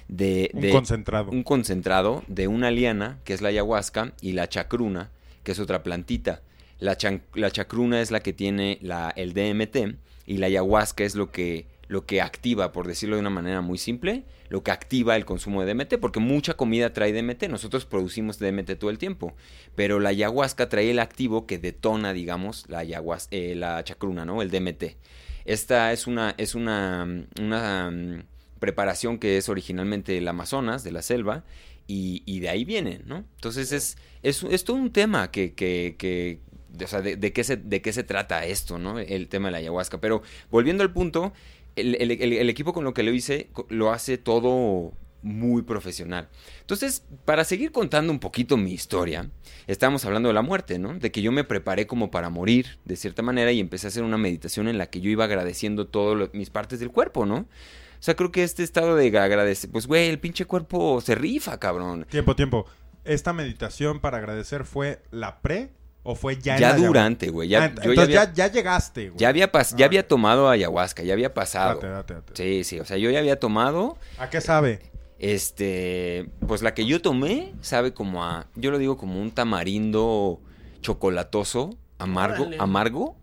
de, 0.09 0.51
Un 0.55 0.61
de- 0.61 0.71
concentrado. 0.71 1.31
un 1.33 1.43
concentrado 1.43 2.23
de 2.29 2.47
una 2.47 2.71
liana, 2.71 3.19
que 3.25 3.35
es 3.35 3.41
la 3.43 3.49
ayahuasca, 3.49 4.13
y 4.21 4.33
la 4.33 4.49
chacruna, 4.49 5.11
que 5.43 5.51
es 5.53 5.59
otra 5.59 5.83
plantita. 5.83 6.43
La, 6.79 6.97
chan- 6.97 7.23
la 7.35 7.51
chacruna 7.51 8.01
es 8.01 8.11
la 8.13 8.21
que 8.21 8.33
tiene 8.33 8.79
la, 8.83 9.11
el 9.17 9.33
DMT 9.35 9.97
y 10.27 10.37
la 10.39 10.47
ayahuasca 10.47 11.03
es 11.05 11.17
lo 11.17 11.33
que, 11.33 11.67
lo 11.89 12.07
que 12.07 12.20
activa, 12.20 12.72
por 12.72 12.87
decirlo 12.87 13.16
de 13.16 13.20
una 13.20 13.30
manera 13.30 13.61
muy 13.61 13.78
simple, 13.78 14.24
lo 14.49 14.62
que 14.62 14.70
activa 14.70 15.16
el 15.16 15.24
consumo 15.24 15.62
de 15.62 15.72
DMT, 15.72 15.99
porque 16.01 16.20
mucha 16.20 16.55
comida 16.55 16.93
trae 16.93 17.12
DMT, 17.12 17.45
nosotros 17.45 17.84
producimos 17.84 18.39
DMT 18.39 18.76
todo 18.78 18.91
el 18.91 18.99
tiempo, 18.99 19.34
pero 19.74 20.01
la 20.01 20.11
ayahuasca 20.11 20.68
trae 20.68 20.91
el 20.91 20.99
activo 20.99 21.47
que 21.47 21.59
detona, 21.59 22.12
digamos, 22.12 22.64
la, 22.68 22.82
ayahuas- 22.82 23.28
eh, 23.30 23.55
la 23.55 23.82
chacruna, 23.84 24.24
¿no? 24.24 24.43
El 24.43 24.51
DMT. 24.51 24.97
Esta 25.45 25.93
es 25.93 26.07
una, 26.07 26.34
es 26.39 26.55
una, 26.55 27.07
mm, 27.07 28.22
preparación 28.59 29.18
que 29.18 29.37
es 29.37 29.49
originalmente 29.49 30.12
del 30.12 30.26
Amazonas, 30.26 30.82
de 30.82 30.93
la 30.93 31.03
selva, 31.03 31.45
y, 31.89 32.41
de 32.41 32.49
ahí 32.49 32.64
viene, 32.64 33.01
¿no? 33.07 33.18
Entonces 33.37 33.70
es, 33.70 33.97
es, 34.24 34.43
es 34.43 34.64
todo 34.64 34.76
un 34.76 34.91
tema 34.91 35.30
que, 35.30 35.55
que, 35.55 35.95
que 35.97 36.41
o 36.84 36.87
sea, 36.87 37.01
de, 37.01 37.16
de 37.16 37.32
qué 37.32 37.45
se, 37.45 37.57
de 37.57 37.80
qué 37.80 37.93
se 37.93 38.03
trata 38.03 38.45
esto, 38.45 38.78
¿no? 38.78 38.99
El 38.99 39.28
tema 39.28 39.49
de 39.49 39.53
la 39.53 39.59
ayahuasca. 39.59 40.01
Pero 40.01 40.22
volviendo 40.51 40.82
al 40.82 40.93
punto, 40.93 41.32
el, 41.77 42.51
equipo 42.51 42.72
con 42.72 42.85
lo 42.85 42.95
que 42.95 43.03
lo 43.03 43.12
hice 43.12 43.51
lo 43.68 43.93
hace 43.93 44.18
todo 44.18 44.93
muy 45.22 45.62
profesional. 45.62 46.29
Entonces, 46.61 47.05
para 47.24 47.45
seguir 47.45 47.72
contando 47.72 48.12
un 48.12 48.20
poquito 48.20 48.57
mi 48.57 48.72
historia, 48.72 49.31
estábamos 49.66 50.05
hablando 50.05 50.29
de 50.29 50.35
la 50.35 50.43
muerte, 50.43 50.79
¿no? 50.79 50.95
De 50.99 51.11
que 51.11 51.22
yo 51.22 51.33
me 51.33 51.45
preparé 51.45 51.87
como 51.87 52.11
para 52.11 52.31
morir, 52.31 52.79
de 52.85 52.97
cierta 52.97 53.22
manera, 53.22 53.53
y 53.53 53.61
empecé 53.61 53.87
a 53.87 53.89
hacer 53.89 54.05
una 54.05 54.18
meditación 54.18 54.68
en 54.68 54.79
la 54.79 54.87
que 54.87 55.01
yo 55.01 55.11
iba 55.11 55.24
agradeciendo 55.24 55.89
todas 55.89 56.33
mis 56.33 56.51
partes 56.51 56.81
del 56.81 56.91
cuerpo, 56.91 57.27
¿no? 57.27 57.39
O 57.39 58.03
sea, 58.07 58.14
creo 58.14 58.31
que 58.31 58.45
este 58.45 58.62
estado 58.62 58.95
de 58.95 59.07
agradecer, 59.18 59.70
pues, 59.70 59.87
güey, 59.87 60.09
el 60.09 60.20
pinche 60.20 60.45
cuerpo 60.45 61.01
se 61.01 61.14
rifa, 61.14 61.59
cabrón. 61.59 62.07
Tiempo, 62.09 62.37
tiempo. 62.37 62.66
¿Esta 63.05 63.33
meditación 63.33 64.01
para 64.01 64.18
agradecer 64.18 64.64
fue 64.64 65.03
la 65.11 65.41
pre 65.41 65.70
o 66.07 66.15
fue 66.15 66.37
ya, 66.39 66.55
en 66.55 66.61
Ya 66.61 66.69
la 66.71 66.77
durante, 66.87 67.29
güey. 67.31 67.49
Ya, 67.49 67.65
Ah, 67.65 67.69
yo 67.69 67.75
ya 67.83 67.89
entonces 67.91 68.05
había, 68.17 68.25
ya, 68.33 68.47
ya 68.47 68.53
llegaste, 68.53 69.09
güey. 69.11 69.19
ya 69.19 69.29
había 69.29 69.51
pas- 69.53 69.73
Ah, 69.73 69.77
ya 69.79 69.87
había 69.87 70.07
tomado 70.07 70.49
ayahuasca, 70.49 71.03
ya 71.03 71.13
había 71.13 71.35
pasado. 71.35 71.75
Date, 71.81 71.89
date, 71.89 72.15
date. 72.15 72.33
Sí, 72.35 72.65
sí, 72.65 72.81
o 72.81 72.85
sea, 72.85 72.97
yo 72.97 73.11
ya 73.11 73.19
había 73.19 73.39
tomado, 73.41 73.99
¿A 74.19 74.31
qué 74.31 74.41
sabe? 74.41 74.81
este, 75.19 76.29
pues 76.47 76.63
la 76.63 76.75
que 76.75 76.87
yo 76.87 77.01
tomé 77.03 77.55
sabe 77.61 77.93
como 77.93 78.25
a, 78.25 78.47
yo 78.55 78.71
lo 78.71 78.79
digo 78.79 78.97
como 78.97 79.21
un 79.21 79.31
tamarindo 79.33 80.41
chocolatoso, 80.81 81.71
amargo, 81.99 82.43
Órale. 82.45 82.57
amargo, 82.61 83.17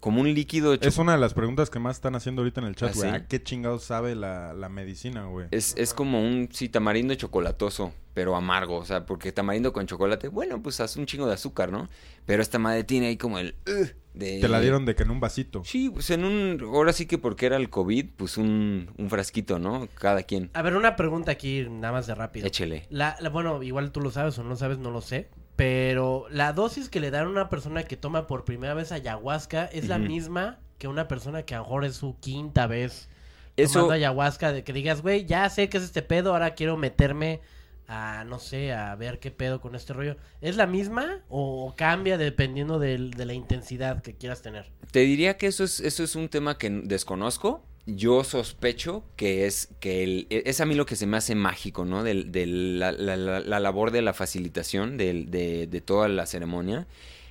como 0.00 0.20
un 0.22 0.32
líquido 0.34 0.72
hecho 0.74 0.88
Es 0.88 0.98
una 0.98 1.12
de 1.12 1.18
las 1.18 1.34
preguntas 1.34 1.70
que 1.70 1.78
más 1.78 1.96
están 1.96 2.14
haciendo 2.14 2.40
ahorita 2.42 2.60
en 2.62 2.66
el 2.66 2.74
chat, 2.74 2.90
¿Ah, 2.90 2.92
güey. 2.96 3.10
sí? 3.10 3.16
¿A 3.16 3.26
qué 3.26 3.42
chingados 3.42 3.84
sabe 3.84 4.14
la, 4.14 4.52
la 4.54 4.68
medicina, 4.68 5.24
güey? 5.26 5.48
Es, 5.50 5.74
es 5.76 5.94
como 5.94 6.20
un, 6.22 6.48
sí, 6.52 6.68
tamarindo 6.68 7.14
chocolatoso, 7.14 7.92
pero 8.14 8.34
amargo, 8.34 8.76
o 8.78 8.84
sea, 8.84 9.06
porque 9.06 9.30
tamarindo 9.32 9.72
con 9.72 9.86
chocolate, 9.86 10.28
bueno, 10.28 10.62
pues 10.62 10.80
hace 10.80 10.98
un 10.98 11.06
chingo 11.06 11.26
de 11.26 11.34
azúcar, 11.34 11.70
¿no? 11.70 11.88
Pero 12.26 12.42
esta 12.42 12.58
madre 12.58 12.84
tiene 12.84 13.08
ahí 13.08 13.16
como 13.16 13.38
el... 13.38 13.54
"Ugh", 13.66 13.90
de... 14.14 14.40
Te 14.40 14.48
la 14.48 14.60
dieron 14.60 14.84
de 14.86 14.94
que 14.96 15.02
en 15.04 15.10
un 15.10 15.20
vasito. 15.20 15.62
Sí, 15.64 15.88
pues 15.90 16.10
en 16.10 16.24
un... 16.24 16.58
Ahora 16.62 16.92
sí 16.92 17.06
que 17.06 17.16
porque 17.18 17.46
era 17.46 17.56
el 17.56 17.70
COVID, 17.70 18.06
pues 18.16 18.38
un, 18.38 18.90
un 18.98 19.08
frasquito, 19.10 19.58
¿no? 19.58 19.86
Cada 19.94 20.22
quien. 20.24 20.50
A 20.54 20.62
ver, 20.62 20.76
una 20.76 20.96
pregunta 20.96 21.30
aquí, 21.30 21.66
nada 21.70 21.92
más 21.92 22.06
de 22.08 22.14
rápido. 22.14 22.46
Échele. 22.46 22.86
La, 22.90 23.16
la- 23.20 23.28
bueno, 23.30 23.62
igual 23.62 23.92
tú 23.92 24.00
lo 24.00 24.10
sabes 24.10 24.36
o 24.38 24.42
no 24.42 24.48
lo 24.50 24.56
sabes, 24.56 24.78
no 24.78 24.90
lo 24.90 25.00
sé. 25.00 25.28
Pero 25.60 26.24
la 26.30 26.54
dosis 26.54 26.88
que 26.88 27.00
le 27.00 27.10
dan 27.10 27.26
a 27.26 27.28
una 27.28 27.50
persona 27.50 27.82
que 27.82 27.98
toma 27.98 28.26
por 28.26 28.46
primera 28.46 28.72
vez 28.72 28.92
ayahuasca 28.92 29.66
es 29.66 29.88
la 29.88 29.98
misma 29.98 30.58
que 30.78 30.88
una 30.88 31.06
persona 31.06 31.42
que 31.42 31.54
a 31.54 31.58
lo 31.58 31.64
mejor 31.64 31.84
es 31.84 31.96
su 31.96 32.18
quinta 32.18 32.66
vez 32.66 33.10
Eso, 33.58 33.74
tomando 33.74 33.92
ayahuasca. 33.92 34.52
De 34.54 34.64
que 34.64 34.72
digas, 34.72 35.02
güey, 35.02 35.26
ya 35.26 35.50
sé 35.50 35.68
que 35.68 35.76
es 35.76 35.84
este 35.84 36.00
pedo, 36.00 36.32
ahora 36.32 36.54
quiero 36.54 36.78
meterme 36.78 37.42
a, 37.88 38.24
no 38.24 38.38
sé, 38.38 38.72
a 38.72 38.94
ver 38.94 39.18
qué 39.18 39.30
pedo 39.30 39.60
con 39.60 39.74
este 39.74 39.92
rollo. 39.92 40.16
¿Es 40.40 40.56
la 40.56 40.66
misma 40.66 41.18
o 41.28 41.74
cambia 41.76 42.16
dependiendo 42.16 42.78
del- 42.78 43.10
de 43.10 43.26
la 43.26 43.34
intensidad 43.34 44.00
que 44.00 44.14
quieras 44.16 44.40
tener? 44.40 44.70
te 44.92 45.00
diría 45.00 45.36
que 45.36 45.46
eso 45.46 45.62
es, 45.62 45.78
eso 45.80 46.02
es 46.02 46.16
un 46.16 46.30
tema 46.30 46.56
que 46.56 46.70
desconozco. 46.70 47.62
Yo 47.96 48.24
sospecho 48.24 49.04
que 49.16 49.46
es 49.46 49.68
que 49.80 50.02
el, 50.02 50.26
es 50.30 50.60
a 50.60 50.66
mí 50.66 50.74
lo 50.74 50.86
que 50.86 50.96
se 50.96 51.06
me 51.06 51.16
hace 51.16 51.34
mágico, 51.34 51.84
¿no? 51.84 52.02
Del- 52.04 52.30
de, 52.32 52.46
la, 52.46 52.92
la- 52.92 53.16
la- 53.16 53.40
la 53.40 53.60
labor 53.60 53.90
de 53.90 54.02
la 54.02 54.12
facilitación 54.14 54.96
del- 54.96 55.30
de, 55.30 55.66
de 55.66 55.80
toda 55.80 56.08
la 56.08 56.26
ceremonia. 56.26 56.86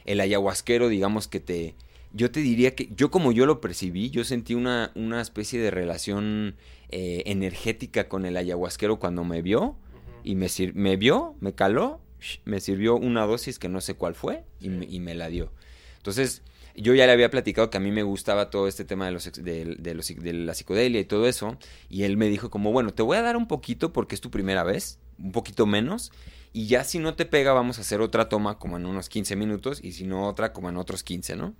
El 0.05 0.19
ayahuasquero, 0.21 0.87
digamos 0.89 1.27
que 1.27 1.39
te... 1.39 1.75
Yo 2.11 2.31
te 2.31 2.39
diría 2.39 2.73
que 2.73 2.89
yo 2.95 3.11
como 3.11 3.31
yo 3.31 3.45
lo 3.45 3.61
percibí, 3.61 4.09
yo 4.09 4.23
sentí 4.23 4.55
una, 4.55 4.91
una 4.95 5.21
especie 5.21 5.59
de 5.61 5.69
relación 5.69 6.55
eh, 6.89 7.21
energética 7.27 8.09
con 8.09 8.25
el 8.25 8.35
ayahuasquero 8.35 8.97
cuando 8.99 9.23
me 9.23 9.41
vio. 9.43 9.75
Y 10.23 10.35
me, 10.35 10.49
sir- 10.49 10.73
me 10.75 10.97
vio, 10.97 11.35
me 11.39 11.53
caló, 11.53 12.01
me 12.45 12.59
sirvió 12.59 12.95
una 12.97 13.25
dosis 13.25 13.59
que 13.59 13.69
no 13.69 13.79
sé 13.79 13.93
cuál 13.93 14.15
fue 14.15 14.43
y, 14.59 14.69
me, 14.69 14.85
y 14.85 14.99
me 14.99 15.15
la 15.15 15.29
dio. 15.29 15.51
Entonces, 15.97 16.41
yo 16.81 16.93
ya 16.95 17.05
le 17.05 17.11
había 17.11 17.29
platicado 17.29 17.69
que 17.69 17.77
a 17.77 17.79
mí 17.79 17.91
me 17.91 18.03
gustaba 18.03 18.49
todo 18.49 18.67
este 18.67 18.85
tema 18.85 19.05
de, 19.05 19.11
los, 19.11 19.31
de, 19.31 19.75
de 19.77 19.93
los 19.93 20.07
de 20.07 20.33
la 20.33 20.53
psicodelia 20.53 21.01
y 21.01 21.05
todo 21.05 21.27
eso. 21.27 21.57
Y 21.89 22.03
él 22.03 22.17
me 22.17 22.27
dijo 22.27 22.49
como, 22.49 22.71
bueno, 22.71 22.93
te 22.93 23.03
voy 23.03 23.17
a 23.17 23.21
dar 23.21 23.37
un 23.37 23.47
poquito 23.47 23.91
porque 23.91 24.15
es 24.15 24.21
tu 24.21 24.31
primera 24.31 24.63
vez, 24.63 24.99
un 25.17 25.31
poquito 25.31 25.65
menos. 25.65 26.11
Y 26.51 26.67
ya 26.67 26.83
si 26.83 26.99
no 26.99 27.15
te 27.15 27.25
pega, 27.25 27.53
vamos 27.53 27.77
a 27.77 27.81
hacer 27.81 28.01
otra 28.01 28.29
toma 28.29 28.57
como 28.57 28.77
en 28.77 28.85
unos 28.85 29.09
15 29.09 29.35
minutos 29.35 29.79
y 29.83 29.91
si 29.91 30.05
no 30.05 30.27
otra 30.27 30.51
como 30.53 30.69
en 30.69 30.77
otros 30.77 31.03
15, 31.03 31.35
¿no? 31.35 31.53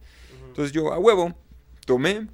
Entonces 0.48 0.72
yo, 0.72 0.94
a 0.94 1.00
huevo, 1.00 1.38
tomé, 1.86 2.28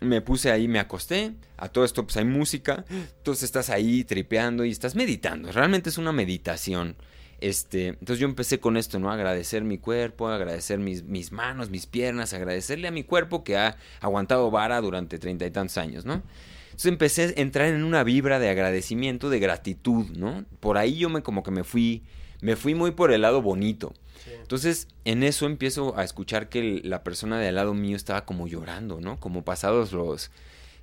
me 0.00 0.20
puse 0.20 0.50
ahí, 0.50 0.68
me 0.68 0.78
acosté. 0.78 1.34
A 1.56 1.68
todo 1.68 1.84
esto, 1.84 2.04
pues 2.04 2.16
hay 2.16 2.24
música. 2.24 2.84
Entonces 2.88 3.44
estás 3.44 3.70
ahí 3.70 4.04
tripeando 4.04 4.64
y 4.64 4.70
estás 4.70 4.94
meditando. 4.94 5.52
Realmente 5.52 5.90
es 5.90 5.98
una 5.98 6.12
meditación. 6.12 6.96
Este, 7.42 7.88
entonces 7.88 8.20
yo 8.20 8.26
empecé 8.28 8.60
con 8.60 8.76
esto, 8.76 9.00
¿no? 9.00 9.10
Agradecer 9.10 9.64
mi 9.64 9.76
cuerpo, 9.76 10.28
agradecer 10.28 10.78
mis, 10.78 11.02
mis 11.02 11.32
manos, 11.32 11.70
mis 11.70 11.86
piernas, 11.86 12.32
agradecerle 12.34 12.86
a 12.86 12.92
mi 12.92 13.02
cuerpo 13.02 13.42
que 13.42 13.56
ha 13.56 13.76
aguantado 14.00 14.48
vara 14.52 14.80
durante 14.80 15.18
treinta 15.18 15.44
y 15.44 15.50
tantos 15.50 15.76
años, 15.76 16.04
¿no? 16.04 16.22
Entonces 16.66 16.86
empecé 16.86 17.34
a 17.36 17.40
entrar 17.40 17.66
en 17.66 17.82
una 17.82 18.04
vibra 18.04 18.38
de 18.38 18.48
agradecimiento, 18.48 19.28
de 19.28 19.40
gratitud, 19.40 20.06
¿no? 20.16 20.44
Por 20.60 20.78
ahí 20.78 20.96
yo 20.98 21.08
me 21.10 21.22
como 21.24 21.42
que 21.42 21.50
me 21.50 21.64
fui, 21.64 22.04
me 22.40 22.54
fui 22.54 22.76
muy 22.76 22.92
por 22.92 23.12
el 23.12 23.22
lado 23.22 23.42
bonito. 23.42 23.92
Entonces, 24.40 24.86
en 25.04 25.24
eso 25.24 25.46
empiezo 25.46 25.98
a 25.98 26.04
escuchar 26.04 26.48
que 26.48 26.60
el- 26.60 26.88
la 26.88 27.02
persona 27.02 27.40
de 27.40 27.48
al 27.48 27.56
lado 27.56 27.74
mío 27.74 27.96
estaba 27.96 28.24
como 28.24 28.46
llorando, 28.46 29.00
¿no? 29.00 29.18
Como 29.18 29.42
pasados 29.44 29.92
los 29.92 30.30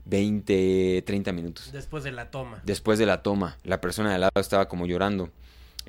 20, 0.06 1.04
30 1.06 1.32
minutos. 1.32 1.72
Después 1.72 2.04
de 2.04 2.12
la 2.12 2.32
toma. 2.32 2.62
Después 2.66 3.00
de 3.00 3.06
la 3.06 3.22
toma, 3.24 3.58
la 3.64 3.80
persona 3.80 4.10
de 4.10 4.16
al 4.16 4.22
lado 4.22 4.32
estaba 4.42 4.68
como 4.68 4.86
llorando. 4.88 5.30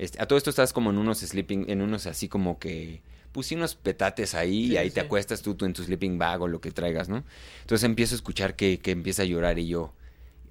Este, 0.01 0.19
a 0.19 0.25
todo 0.25 0.35
esto 0.35 0.49
estás 0.49 0.73
como 0.73 0.89
en 0.89 0.97
unos 0.97 1.19
sleeping, 1.19 1.69
en 1.69 1.79
unos 1.79 2.07
así 2.07 2.27
como 2.27 2.57
que, 2.57 3.03
sí, 3.43 3.53
unos 3.53 3.75
petates 3.75 4.33
ahí 4.33 4.65
Sí, 4.65 4.71
y 4.73 4.77
ahí 4.77 4.89
sí, 4.89 4.95
te 4.95 5.01
acuestas 5.01 5.43
tú, 5.43 5.53
tú 5.53 5.65
en 5.65 5.73
tu 5.73 5.83
sleeping 5.83 6.17
bag 6.17 6.41
o 6.41 6.47
lo 6.47 6.59
que 6.59 6.71
traigas, 6.71 7.07
¿no? 7.07 7.23
Entonces 7.61 7.83
empiezo 7.85 8.15
a 8.15 8.17
escuchar 8.17 8.55
que, 8.55 8.79
que 8.79 8.89
empieza 8.89 9.21
a 9.21 9.25
llorar 9.25 9.59
y 9.59 9.67
yo, 9.67 9.93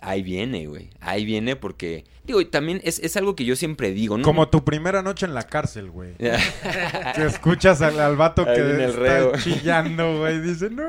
ahí 0.00 0.22
viene, 0.22 0.68
güey, 0.68 0.90
ahí 1.00 1.24
viene 1.24 1.56
porque, 1.56 2.04
digo, 2.22 2.40
y 2.40 2.44
también 2.44 2.80
es, 2.84 3.00
es 3.00 3.16
algo 3.16 3.34
que 3.34 3.44
yo 3.44 3.56
siempre 3.56 3.90
digo, 3.90 4.16
¿no? 4.18 4.22
Como 4.22 4.48
tu 4.48 4.64
primera 4.64 5.02
noche 5.02 5.26
en 5.26 5.34
la 5.34 5.42
cárcel, 5.42 5.90
güey. 5.90 6.14
Que 6.14 7.24
escuchas 7.26 7.82
al, 7.82 7.98
al 7.98 8.14
vato 8.14 8.44
Ahí 8.46 8.54
que 8.54 8.84
está 8.84 8.96
reo. 9.00 9.32
chillando, 9.36 10.20
güey. 10.20 10.36
y 10.36 10.40
Dice, 10.42 10.70
no. 10.70 10.84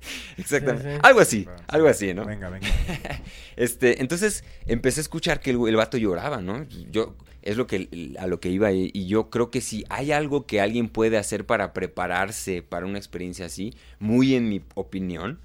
Exactamente. 0.38 0.88
Sí, 0.90 0.94
sí. 0.96 1.00
Algo 1.02 1.20
así, 1.20 1.48
algo 1.68 1.88
así, 1.88 2.14
¿no? 2.14 2.24
Venga, 2.24 2.48
venga. 2.50 2.66
Este, 3.56 4.00
entonces 4.00 4.42
empecé 4.66 5.00
a 5.00 5.02
escuchar 5.02 5.40
que 5.40 5.50
el, 5.50 5.58
el 5.68 5.76
vato 5.76 5.98
lloraba, 5.98 6.40
¿no? 6.40 6.66
Yo, 6.90 7.14
es 7.42 7.56
lo 7.58 7.66
que, 7.66 8.14
a 8.18 8.26
lo 8.26 8.40
que 8.40 8.48
iba 8.48 8.72
y, 8.72 8.90
y 8.94 9.06
yo 9.06 9.28
creo 9.28 9.50
que 9.50 9.60
si 9.60 9.84
hay 9.90 10.12
algo 10.12 10.46
que 10.46 10.60
alguien 10.62 10.88
puede 10.88 11.18
hacer 11.18 11.44
para 11.44 11.72
prepararse 11.74 12.62
para 12.62 12.86
una 12.86 12.96
experiencia 12.98 13.46
así, 13.46 13.74
muy 13.98 14.34
en 14.34 14.48
mi 14.48 14.62
opinión, 14.74 15.40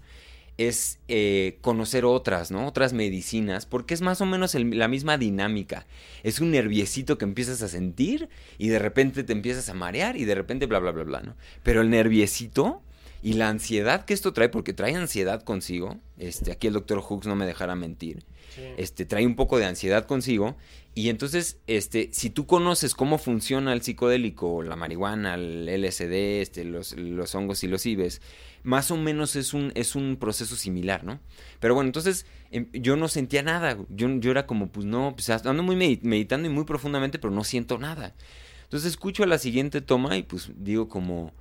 es 0.58 1.00
eh, 1.10 1.58
conocer 1.60 2.06
otras, 2.06 2.50
¿no? 2.52 2.66
Otras 2.68 2.94
medicinas, 2.94 3.66
porque 3.66 3.94
es 3.94 4.02
más 4.02 4.22
o 4.22 4.26
menos 4.26 4.56
el- 4.56 4.78
la 4.78 4.88
misma 4.88 5.18
dinámica. 5.18 5.86
Es 6.24 6.40
un 6.40 6.52
nerviecito 6.52 7.18
que 7.18 7.26
empiezas 7.26 7.62
a 7.62 7.68
sentir 7.68 8.30
y 8.58 8.70
de 8.70 8.80
repente 8.80 9.26
te 9.26 9.34
empiezas 9.34 9.68
a 9.68 9.74
marear 9.74 10.16
y 10.16 10.24
de 10.24 10.36
repente 10.36 10.66
bla, 10.68 10.80
bla, 10.80 10.92
bla, 10.92 11.04
bla, 11.04 11.22
¿no? 11.22 11.36
Pero 11.64 11.82
el 11.82 11.90
nerviecito 11.90 12.82
y 13.24 13.34
la 13.34 13.50
ansiedad 13.50 14.06
que 14.06 14.14
esto 14.14 14.34
trae, 14.34 14.50
porque 14.50 14.74
trae 14.74 14.96
ansiedad 14.96 15.42
consigo, 15.44 15.98
este, 16.18 16.52
aquí 16.52 16.68
el 16.68 16.74
doctor 16.74 17.02
Hooks 17.02 17.28
no 17.28 17.36
me 17.36 17.46
dejará 17.46 17.76
mentir, 17.76 18.24
Sí. 18.56 18.62
este, 18.78 19.06
trae 19.06 19.26
un 19.26 19.36
poco 19.36 19.58
de 19.58 19.66
ansiedad 19.66 20.06
consigo. 20.06 20.56
Y 20.94 21.10
entonces, 21.10 21.60
este, 21.68 22.10
si 22.14 22.30
tú 22.30 22.46
conoces 22.48 22.96
cómo 22.96 23.18
funciona 23.18 23.74
el 23.74 23.82
psicodélico, 23.82 24.64
la 24.64 24.78
marihuana, 24.78 25.34
el 25.36 25.68
LSD, 25.68 26.42
este, 26.42 26.64
los, 26.64 26.94
los 26.96 27.36
hongos 27.36 27.64
y 27.66 27.68
los 27.68 27.86
ibes, 27.86 28.22
más 28.64 28.92
o 28.92 28.98
menos 28.98 29.36
es 29.36 29.54
un, 29.54 29.74
es 29.76 29.96
un 29.96 30.16
proceso 30.16 30.56
similar, 30.56 31.04
¿no? 31.04 31.20
Pero 31.60 31.74
bueno, 31.76 31.90
entonces 31.90 32.26
em, 32.50 32.68
yo 32.72 32.96
no 32.96 33.10
sentía 33.10 33.44
nada. 33.44 33.78
Yo, 33.90 34.08
yo 34.20 34.32
era 34.32 34.46
como, 34.48 34.70
pues 34.70 34.86
no, 34.86 35.14
pues 35.16 35.30
ando 35.30 35.64
muy 35.64 35.76
medi- 35.76 36.00
meditando 36.04 36.48
y 36.48 36.52
muy 36.52 36.64
profundamente, 36.64 37.20
pero 37.20 37.34
no 37.34 37.44
siento 37.44 37.78
nada. 37.78 38.16
Entonces 38.64 38.90
escucho 38.92 39.26
la 39.26 39.38
siguiente 39.38 39.82
toma 39.82 40.16
y 40.16 40.24
pues 40.24 40.52
digo 40.56 40.88
como, 40.88 41.34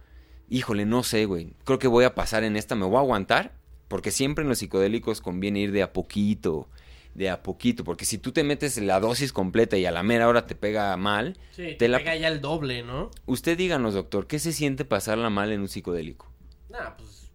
híjole, 0.49 0.87
no 0.87 1.03
sé, 1.03 1.25
güey. 1.27 1.55
Creo 1.65 1.79
que 1.79 1.89
voy 1.89 2.05
a 2.05 2.15
pasar 2.15 2.45
en 2.45 2.57
esta, 2.57 2.75
me 2.75 2.87
voy 2.87 2.97
a 2.97 3.01
aguantar, 3.01 3.53
porque 3.89 4.11
siempre 4.11 4.43
en 4.43 4.49
los 4.49 4.59
psicodélicos 4.59 5.21
conviene 5.21 5.61
ir 5.61 5.73
de 5.73 5.83
a 5.83 5.93
poquito, 5.93 6.69
de 7.15 7.31
a 7.31 7.43
poquito, 7.43 7.85
porque 7.85 8.05
si 8.05 8.19
tú 8.19 8.33
te 8.33 8.43
metes 8.45 8.77
la 8.79 8.99
dosis 9.01 9.33
completa 9.33 9.77
y 9.77 9.87
a 9.87 9.91
la 9.93 10.03
mera 10.03 10.27
hora 10.29 10.47
te 10.47 10.55
pega 10.55 10.97
mal, 10.97 11.39
Sí, 11.53 11.63
te 11.63 11.75
te 11.77 11.89
la- 11.89 11.99
pega 11.99 12.17
ya 12.17 12.29
el 12.29 12.41
doble, 12.41 12.83
¿no? 12.83 13.11
usted 13.27 13.57
díganos, 13.57 13.95
doctor, 13.95 14.27
¿qué 14.27 14.39
se 14.39 14.53
siente 14.53 14.85
pasarla 14.85 15.31
mal 15.31 15.53
en 15.53 15.61
un 15.61 15.69
psicodélico? 15.69 16.27
Nah, 16.71 16.91
pues 16.97 17.31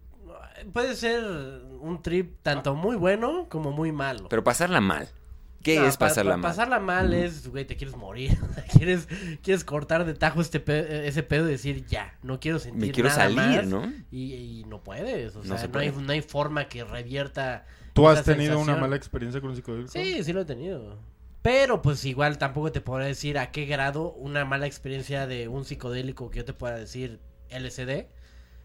puede 0.73 0.95
ser 0.95 1.23
un 1.79 2.01
trip 2.01 2.35
tanto 2.43 2.75
muy 2.75 2.97
bueno 2.97 3.47
como 3.49 3.71
muy 3.71 3.91
malo. 3.93 4.27
Pero 4.29 4.43
pasarla 4.43 4.81
mal. 4.81 5.07
¿Qué 5.63 5.77
No, 5.79 5.85
es 5.85 5.97
pa- 5.97 6.07
pasarla 6.07 6.31
pa- 6.33 6.37
mal? 6.37 6.51
Pasarla 6.51 6.79
mal 6.79 7.13
es, 7.13 7.47
güey, 7.49 7.65
te 7.65 7.75
quieres 7.75 7.95
morir. 7.97 8.37
quieres, 8.77 9.07
quieres 9.43 9.63
cortar 9.63 10.05
de 10.05 10.13
tajo 10.13 10.41
este 10.41 10.59
pe- 10.59 11.07
ese 11.07 11.21
pedo 11.23 11.47
y 11.47 11.51
decir, 11.51 11.85
ya, 11.85 12.17
no 12.23 12.39
quiero 12.39 12.59
sentir 12.59 12.79
Me 12.87 12.91
quiero 12.91 13.09
nada 13.09 13.21
salir, 13.23 13.37
más". 13.37 13.67
¿no? 13.67 13.91
Y, 14.11 14.33
y 14.33 14.63
no 14.65 14.81
puedes, 14.83 15.35
o 15.35 15.39
No 15.39 15.45
sea, 15.45 15.57
se 15.57 15.67
no, 15.67 15.79
hay, 15.79 15.89
puede. 15.91 16.05
no 16.05 16.11
hay 16.13 16.21
forma 16.21 16.69
que 16.69 16.83
revierta. 16.83 17.65
¿Tú 17.93 18.07
has 18.07 18.23
tenido 18.23 18.59
una 18.59 18.75
mala 18.77 18.95
experiencia 18.95 19.41
con 19.41 19.49
un 19.49 19.55
psicodélico? 19.57 19.91
Sí, 19.91 20.23
sí 20.23 20.31
lo 20.33 20.41
he 20.41 20.45
tenido. 20.45 20.97
Pero 21.41 21.81
pues 21.81 22.03
igual 22.05 22.37
tampoco 22.37 22.71
te 22.71 22.81
podré 22.81 23.05
decir 23.07 23.37
a 23.37 23.51
qué 23.51 23.65
grado 23.65 24.11
una 24.13 24.43
mala 24.45 24.67
experiencia 24.67 25.25
de 25.27 25.47
un 25.47 25.63
psicodélico 25.65 26.29
que 26.29 26.37
yo 26.39 26.45
te 26.45 26.53
pueda 26.53 26.75
decir 26.77 27.19
LSD 27.49 28.07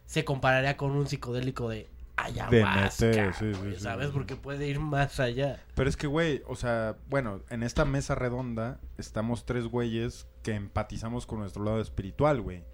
se 0.07 0.25
compararía 0.25 0.77
con 0.77 0.91
un 0.91 1.07
psicodélico 1.07 1.69
de 1.71 1.89
ayahuasca, 2.17 3.11
meter, 3.11 3.35
sí, 3.35 3.53
güey, 3.59 3.75
sí, 3.75 3.81
¿sabes? 3.81 4.07
sí. 4.09 4.13
Porque 4.13 4.37
puede 4.37 4.67
ir 4.69 4.81
más 4.81 5.21
allá. 5.21 5.63
Pero 5.75 5.89
es 5.89 5.97
que, 5.97 6.07
güey, 6.07 6.43
o 6.47 6.57
sea, 6.57 6.97
bueno, 7.09 7.43
en 7.51 7.63
esta 7.63 7.85
mesa 7.85 8.15
redonda 8.15 8.81
estamos 8.99 9.45
tres 9.45 9.67
güeyes 9.67 10.27
que 10.43 10.55
empatizamos 10.55 11.27
con 11.27 11.41
nuestro 11.41 11.65
lado 11.65 11.81
espiritual, 11.81 12.41
güey. 12.41 12.65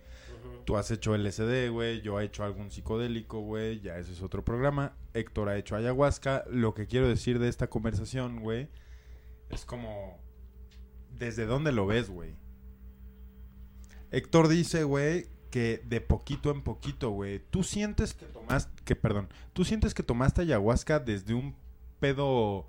Tú 0.64 0.76
has 0.76 0.91
hecho 0.91 1.16
LSD, 1.16 1.70
güey, 1.70 2.01
yo 2.03 2.20
he 2.20 2.24
hecho 2.24 2.45
algún 2.45 2.70
psicodélico, 2.70 3.41
güey, 3.41 3.80
ya 3.80 3.99
ese 3.99 4.12
es 4.12 4.22
otro 4.22 4.45
programa. 4.45 4.95
Héctor 5.14 5.49
ha 5.49 5.57
hecho 5.57 5.74
ayahuasca. 5.74 6.45
Lo 6.51 6.74
que 6.74 6.86
quiero 6.86 7.09
decir 7.09 7.38
de 7.38 7.49
esta 7.49 7.68
conversación, 7.68 8.41
güey, 8.41 8.68
es 9.49 9.64
como... 9.64 10.18
¿Desde 11.11 11.45
dónde 11.45 11.72
lo 11.72 11.86
ves, 11.86 12.09
güey? 12.09 12.36
Héctor 14.11 14.49
dice, 14.49 14.84
güey, 14.84 15.26
que 15.51 15.82
de 15.84 16.01
poquito 16.01 16.51
en 16.51 16.62
poquito, 16.62 17.11
güey. 17.11 17.40
¿Tú 17.51 17.62
sientes 17.64 18.14
que 18.14 18.26
tomaste, 18.26 18.70
que 18.84 18.96
perdón, 18.96 19.28
tú 19.53 19.64
sientes 19.64 19.94
que 19.94 20.03
tomaste 20.03 20.42
ayahuasca 20.42 20.98
desde 21.01 21.34
un 21.34 21.55
pedo 21.98 22.66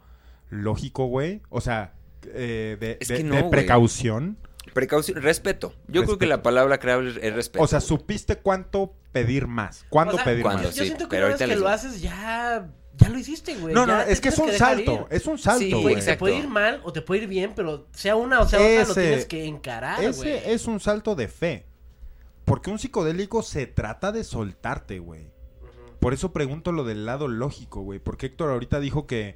lógico, 0.49 1.05
güey? 1.05 1.41
O 1.49 1.61
sea, 1.61 1.93
eh, 2.34 2.77
de, 2.79 2.97
Es 2.99 3.07
de- 3.07 3.17
que 3.17 3.23
de 3.23 3.29
no, 3.29 3.36
güey. 3.39 3.49
precaución. 3.51 4.38
Precaución, 4.73 5.21
respeto. 5.21 5.73
Yo 5.88 6.03
creo 6.03 6.17
que 6.17 6.27
la 6.27 6.43
palabra 6.43 6.77
clave 6.77 7.09
es- 7.09 7.17
es 7.17 7.34
respeto. 7.34 7.63
O 7.63 7.67
sea, 7.67 7.82
supiste 7.82 8.36
cuánto 8.38 8.93
pedir 9.11 9.47
más. 9.47 9.86
¿Cuándo 9.89 10.13
O 10.13 10.17
sea, 10.17 10.25
pedir 10.25 10.45
más? 10.45 10.61
yo 10.61 10.71
Sí, 10.71 10.86
siento 10.86 11.05
que 11.05 11.15
pero 11.17 11.27
una 11.27 11.36
vez 11.38 11.47
que 11.49 11.55
lo 11.55 11.67
haces 11.67 11.99
ya, 12.01 12.69
ya 12.95 13.09
lo 13.09 13.17
hiciste, 13.17 13.55
güey. 13.55 13.73
No, 13.73 13.86
no, 13.88 13.93
Ya 13.93 14.03
es 14.03 14.21
que 14.21 14.29
es 14.29 14.38
un 14.38 14.51
salto. 14.51 15.07
ir. 15.09 15.17
Es 15.17 15.25
un 15.25 15.38
salto, 15.39 15.59
Sí, 15.65 15.71
güey. 15.71 15.95
Güey, 15.95 16.05
te 16.05 16.15
puede 16.15 16.38
ir 16.38 16.47
mal 16.47 16.79
o 16.84 16.93
te 16.93 17.01
puede 17.01 17.23
ir 17.23 17.27
bien, 17.27 17.53
pero 17.55 17.88
sea 17.93 18.15
una 18.15 18.39
o 18.39 18.47
sea 18.47 18.59
otra, 18.59 18.86
lo 18.88 18.93
tienes 18.93 19.25
que 19.25 19.45
encarar, 19.45 19.97
güey. 19.97 20.09
Ese 20.09 20.53
es 20.53 20.67
un 20.67 20.79
salto 20.79 21.15
de 21.15 21.27
fe. 21.27 21.65
Porque 22.46 22.70
un 22.70 22.80
psicodélico 22.80 23.44
se 23.44 23.68
trata 23.68 24.12
de 24.12 24.24
soltarte, 24.24 25.00
güey. 25.00 25.32
Por 26.00 26.14
eso 26.14 26.34
pregunto 26.34 26.72
lo 26.72 26.84
del 26.84 27.06
lado 27.06 27.28
lógico, 27.28 27.82
güey. 27.82 28.00
Porque 28.00 28.26
Héctor 28.28 28.50
ahorita 28.50 28.80
dijo 28.80 29.06
que, 29.06 29.36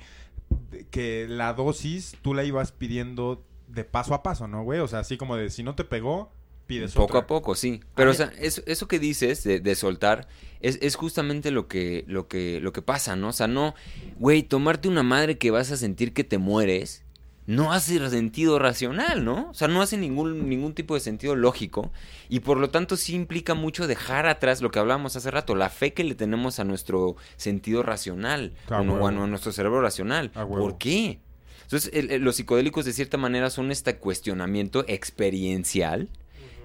que 0.89 1.28
la 1.30 1.53
dosis 1.53 2.18
tú 2.22 2.34
la 2.34 2.43
ibas 2.43 2.72
pidiendo 2.72 3.45
de 3.68 3.84
paso 3.84 4.14
a 4.14 4.24
paso, 4.24 4.47
¿no, 4.47 4.64
güey? 4.64 4.80
O 4.80 4.88
sea, 4.88 4.99
así 4.99 5.18
como 5.18 5.36
de 5.38 5.49
si 5.49 5.62
no 5.64 5.76
te 5.76 5.84
pegó, 5.84 6.32
pides 6.66 6.93
Poco 6.93 7.20
otra. 7.20 7.20
a 7.20 7.28
poco, 7.28 7.56
sí. 7.56 7.82
Pero, 7.95 8.10
A 8.10 8.14
o 8.14 8.16
sea, 8.16 8.34
eso, 8.39 8.62
eso 8.66 8.88
que 8.88 8.99
dices 8.99 9.43
de, 9.43 9.60
de 9.60 9.76
soltar 9.76 10.28
es, 10.60 10.80
es 10.82 10.95
justamente 10.95 11.51
lo 11.51 11.68
que, 11.68 12.03
lo, 12.08 12.28
que, 12.28 12.60
lo 12.60 12.74
que 12.74 12.82
pasa, 12.82 13.16
¿no? 13.16 13.30
O 13.30 13.34
sea, 13.34 13.47
no, 13.47 13.76
güey, 14.18 14.41
tomarte 14.43 14.88
una 14.88 15.03
madre 15.03 15.38
que 15.38 15.51
vas 15.51 15.72
a 15.72 15.78
sentir 15.78 16.14
que 16.14 16.24
te 16.24 16.39
mueres 16.39 17.05
no 17.47 17.73
hace 17.73 18.09
sentido 18.09 18.57
racional, 18.59 19.23
¿no? 19.23 19.49
O 19.51 19.53
sea, 19.53 19.67
no 19.67 19.81
hace 19.81 19.97
ningún, 19.97 20.49
ningún 20.49 20.73
tipo 20.73 20.93
de 20.95 20.99
sentido 20.99 21.35
lógico 21.35 21.91
y 22.27 22.39
por 22.39 22.57
lo 22.57 22.69
tanto 22.71 22.97
sí 22.97 23.13
implica 23.13 23.53
mucho 23.53 23.85
dejar 23.87 24.25
atrás 24.27 24.61
lo 24.61 24.71
que 24.71 24.79
hablábamos 24.79 25.15
hace 25.15 25.29
rato, 25.29 25.53
la 25.55 25.69
fe 25.69 25.93
que 25.93 26.03
le 26.03 26.15
tenemos 26.15 26.59
a 26.59 26.63
nuestro 26.63 27.15
sentido 27.37 27.83
racional, 27.83 28.53
A 28.77 28.81
o 29.01 29.07
a 29.07 29.11
nuestro 29.27 29.51
cerebro 29.51 29.81
racional. 29.81 30.31
¿Por 30.61 30.77
qué? 30.79 31.19
Entonces, 31.63 31.89
el- 31.93 32.11
el- 32.11 32.21
los 32.23 32.35
psicodélicos 32.35 32.85
de 32.85 32.93
cierta 32.93 33.17
manera 33.17 33.49
son 33.49 33.71
este 33.71 33.95
cuestionamiento 33.97 34.83
experiencial 34.87 36.09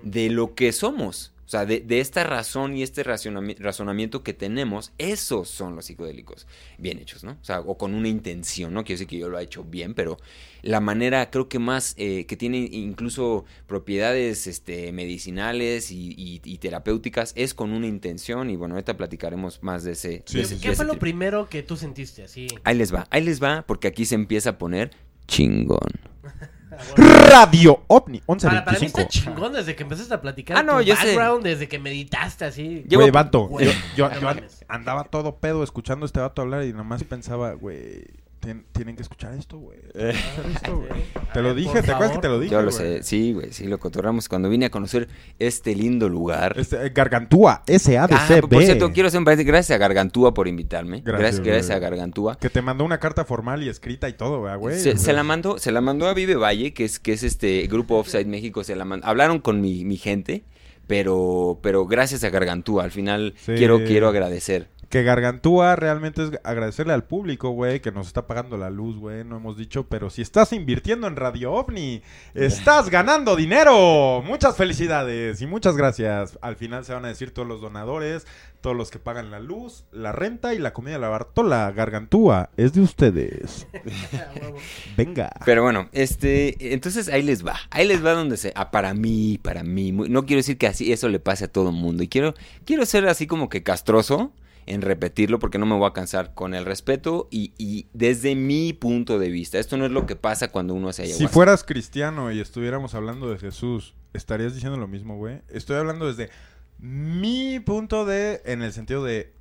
de 0.03 0.31
lo 0.31 0.55
que 0.55 0.73
somos. 0.73 1.33
O 1.51 1.53
sea, 1.53 1.67
de, 1.67 1.81
de 1.81 1.99
esta 1.99 2.23
razón 2.23 2.77
y 2.77 2.85
este 2.85 3.03
razonamiento 3.03 4.23
que 4.23 4.33
tenemos, 4.35 4.93
esos 4.99 5.49
son 5.49 5.75
los 5.75 5.87
psicodélicos. 5.87 6.47
Bien 6.79 7.01
hechos, 7.01 7.25
¿no? 7.25 7.33
O 7.33 7.45
sea, 7.45 7.59
o 7.59 7.77
con 7.77 7.93
una 7.95 8.07
intención, 8.07 8.73
¿no? 8.73 8.85
Quiero 8.85 8.99
decir 9.01 9.09
que 9.09 9.19
yo 9.19 9.29
lo 9.29 9.37
he 9.37 9.43
hecho 9.43 9.65
bien, 9.65 9.95
pero 9.95 10.17
la 10.63 10.79
manera 10.79 11.29
creo 11.33 11.49
que 11.49 11.59
más, 11.59 11.95
eh, 11.97 12.25
que 12.27 12.37
tiene 12.37 12.59
incluso 12.71 13.47
propiedades 13.67 14.47
este, 14.47 14.93
medicinales 14.93 15.91
y, 15.91 16.15
y- 16.17 16.41
y 16.45 16.59
terapéuticas, 16.59 17.33
es 17.35 17.53
con 17.53 17.73
una 17.73 17.89
intención. 17.89 18.49
Y 18.49 18.55
bueno, 18.55 18.77
ahorita 18.77 18.97
platicaremos 18.97 19.61
más 19.61 19.83
de 19.83 19.91
ese. 19.93 20.23
Sí, 20.27 20.35
de 20.39 20.43
¿Qué, 20.43 20.47
ese- 20.47 20.55
sí, 20.55 20.61
qué 20.63 20.69
de 20.71 20.77
fue 20.77 20.85
ese 20.85 20.87
lo 20.87 20.91
trip. 20.93 21.01
primero 21.01 21.49
que 21.49 21.65
tú 21.65 21.77
sentiste 21.77 22.23
así? 22.23 22.47
Ahí 22.63 22.77
les 22.77 22.95
va, 22.95 23.09
ahí 23.11 23.25
les 23.25 23.43
va, 23.43 23.63
porque 23.67 23.89
aquí 23.89 24.05
se 24.05 24.15
empieza 24.15 24.51
a 24.51 24.59
poner 24.59 24.93
chingón. 25.27 25.81
Radio 26.97 27.83
OVNI 27.89 28.21
Para, 28.21 28.65
para 28.65 28.79
mí 28.79 28.87
1125. 28.87 28.99
está 29.01 29.09
chingón 29.09 29.53
desde 29.53 29.77
que 29.77 29.83
empezaste 29.83 30.15
a 30.15 30.21
platicar 30.21 30.57
Ah, 30.57 30.63
no, 30.63 30.79
tu 30.79 30.83
yo 30.85 30.97
sé. 30.97 31.07
background, 31.07 31.43
desde 31.45 31.69
que 31.69 31.79
meditaste 31.79 32.45
así. 32.45 32.85
Llevo- 32.89 33.03
Güey, 33.03 33.11
vato, 33.11 33.47
Güey, 33.49 33.67
yo, 33.67 33.73
yo- 34.11 34.21
no 34.21 34.35
yo 34.35 34.41
andaba 34.69 35.05
todo 35.05 35.37
pedo 35.37 35.63
escuchando 35.65 36.05
a 36.05 36.07
este 36.07 36.21
vato 36.21 36.43
hablar 36.43 36.65
y 36.65 36.73
nomás 36.73 37.03
pensaba, 37.05 37.53
güey, 37.55 38.05
tien- 38.41 38.65
tienen 38.73 38.97
que 38.97 39.03
escuchar 39.03 39.35
esto, 39.35 39.59
güey. 39.59 39.79
A 39.95 41.33
Te 41.33 41.43
lo 41.43 41.55
dije, 41.55 41.83
¿te 41.83 41.93
acuerdas 41.93 42.17
que 42.17 42.23
te 42.23 42.29
lo 42.29 42.41
dije? 42.41 42.53
Yo 42.53 42.63
lo 42.63 42.73
sé, 42.73 43.03
sí, 43.03 43.33
güey, 43.33 43.53
sí, 43.53 43.67
lo 43.67 43.79
cotorramos 43.79 44.29
cuando 44.29 44.49
vine 44.49 44.67
a 44.67 44.71
conocer 44.71 45.09
este 45.39 45.75
lindo 45.75 46.09
lugar. 46.09 46.55
Este, 46.59 46.87
eh, 46.87 46.91
Gargantúa, 46.95 47.63
S-A-D-C-B. 47.67 48.41
Ah, 48.45 48.49
por 48.49 48.63
cierto, 48.63 48.93
quiero 48.93 49.09
hacer 49.09 49.19
un 49.19 49.25
paréntesis. 49.25 49.47
Gracias 49.51 49.75
a 49.77 49.79
Gargantúa 49.79 50.35
por 50.35 50.49
invitarme. 50.49 51.03
Gracias, 51.05 51.41
Gracias, 51.41 51.71
a 51.71 51.79
Gargantúa. 51.79 52.37
Que 52.39 52.51
te 52.51 52.63
mandó 52.63 52.85
una 52.85 52.99
carta 52.99 53.25
formal 53.25 53.63
y 53.63 53.69
escrita 53.69 54.09
y 54.09 54.15
todo, 54.15 54.43
¿verdad, 54.43 54.59
güey. 54.59 54.79
Se, 54.79 55.13
la 55.13 55.23
mandó, 55.23 55.59
se 55.59 55.71
la 55.73 55.81
mandó 55.81 56.09
a 56.09 56.15
Vive 56.15 56.35
Valle, 56.37 56.73
que 56.73 56.85
es, 56.85 56.99
que 56.99 57.13
es 57.13 57.23
este 57.23 57.67
grupo 57.69 57.97
Offside 57.97 58.27
México, 58.27 58.65
se 58.65 58.75
la 58.77 58.85
mandó. 58.85 59.07
Hablaron 59.07 59.39
con 59.41 59.61
mi, 59.61 59.85
mi 59.85 59.97
gente, 59.97 60.45
pero, 60.87 61.59
pero 61.63 61.87
gracias 61.87 62.25
a 62.25 62.31
Gargantúa. 62.31 62.85
Al 62.85 62.91
final 62.91 63.35
Sí. 63.39 63.53
quiero, 63.57 63.79
quiero 63.85 64.09
agradecer. 64.09 64.69
Que 64.91 65.05
Gargantúa 65.05 65.77
realmente 65.77 66.25
es 66.25 66.31
agradecerle 66.43 66.93
al 66.93 67.05
público, 67.05 67.51
güey, 67.51 67.79
que 67.81 67.93
nos 67.93 68.09
está 68.09 68.27
pagando 68.27 68.57
la 68.59 68.71
luz, 68.71 68.99
güey, 68.99 69.23
no 69.25 69.37
hemos 69.37 69.57
dicho, 69.57 69.87
pero 69.87 70.11
si 70.11 70.21
estás 70.21 70.53
invirtiendo 70.53 71.07
en 71.07 71.15
Radio 71.15 71.53
OVNI, 71.53 72.03
estás 72.35 72.91
ganando 72.91 73.37
dinero. 73.37 74.21
Muchas 74.27 74.57
felicidades 74.57 75.41
y 75.43 75.47
muchas 75.47 75.77
gracias. 75.77 76.39
Al 76.43 76.57
final 76.57 76.85
se 76.85 76.93
van 76.93 77.05
a 77.05 77.09
decir 77.09 77.31
todos 77.33 77.47
los 77.47 77.61
donadores, 77.61 78.27
todos 78.61 78.77
los 78.77 78.91
que 78.91 78.99
pagan 78.99 79.31
la 79.31 79.39
luz, 79.39 79.85
la 79.93 80.11
renta 80.11 80.55
y 80.55 80.59
la 80.59 80.73
comida 80.73 80.95
de 80.95 81.01
la 81.01 81.09
Bartola. 81.09 81.71
Gargantúa, 81.71 82.51
es 82.57 82.73
de 82.73 82.81
ustedes. 82.81 83.69
Venga. 84.97 85.31
Pero 85.45 85.63
bueno, 85.63 85.89
este, 85.93 86.73
entonces 86.75 87.09
ahí 87.09 87.23
les 87.23 87.47
va. 87.47 87.57
Ahí 87.71 87.87
les 87.87 88.05
va 88.05 88.13
donde 88.13 88.37
se, 88.37 88.53
ah, 88.57 88.71
para 88.73 88.93
mí, 88.95 89.39
para 89.41 89.63
mí. 89.63 89.93
muy- 89.93 90.09
no 90.09 90.27
quiero 90.27 90.39
decir 90.41 90.59
que 90.59 90.67
así 90.67 90.93
eso 90.93 91.09
le 91.09 91.21
pase 91.21 91.45
a 91.45 91.49
todo 91.53 91.69
el 91.71 91.77
mundo. 91.77 92.03
Y 92.03 92.09
quiero, 92.09 92.35
quiero 92.65 92.85
ser 92.87 93.07
así 93.09 93.27
como 93.29 93.49
que 93.49 93.63
castroso 93.63 94.33
en 94.71 94.83
repetirlo 94.83 95.39
porque 95.39 95.59
no 95.59 95.67
me 95.67 95.77
voy 95.77 95.87
a 95.89 95.93
cansar 95.93 96.33
con 96.35 96.55
el 96.55 96.65
respeto 96.65 97.29
y, 97.31 97.53
y 97.59 97.87
desde 97.93 98.35
mi 98.35 98.73
punto 98.73 99.19
de 99.19 99.29
vista. 99.29 99.59
Esto 99.59 99.77
no 99.77 99.85
es 99.85 99.91
lo 99.91 100.07
que 100.07 100.17
pasa 100.17 100.49
cuando 100.53 100.75
uno 100.75 100.89
hace 100.89 101.05
Si 101.07 101.13
ayahuasca. 101.13 101.35
fueras 101.35 101.65
cristiano 101.65 102.31
y 102.33 102.41
estuviéramos 102.41 102.95
hablando 102.95 103.31
de 103.31 103.39
Jesús, 103.39 103.95
¿estarías 104.15 104.55
diciendo 104.55 104.79
lo 104.79 104.89
mismo, 104.89 105.17
güey? 105.17 105.41
Estoy 105.49 105.77
hablando 105.77 106.07
desde 106.07 106.31
mi 106.79 107.61
punto 107.61 108.05
de, 108.07 108.41
en 108.47 108.63
el 108.63 108.73
sentido 108.73 109.05
de, 109.05 109.33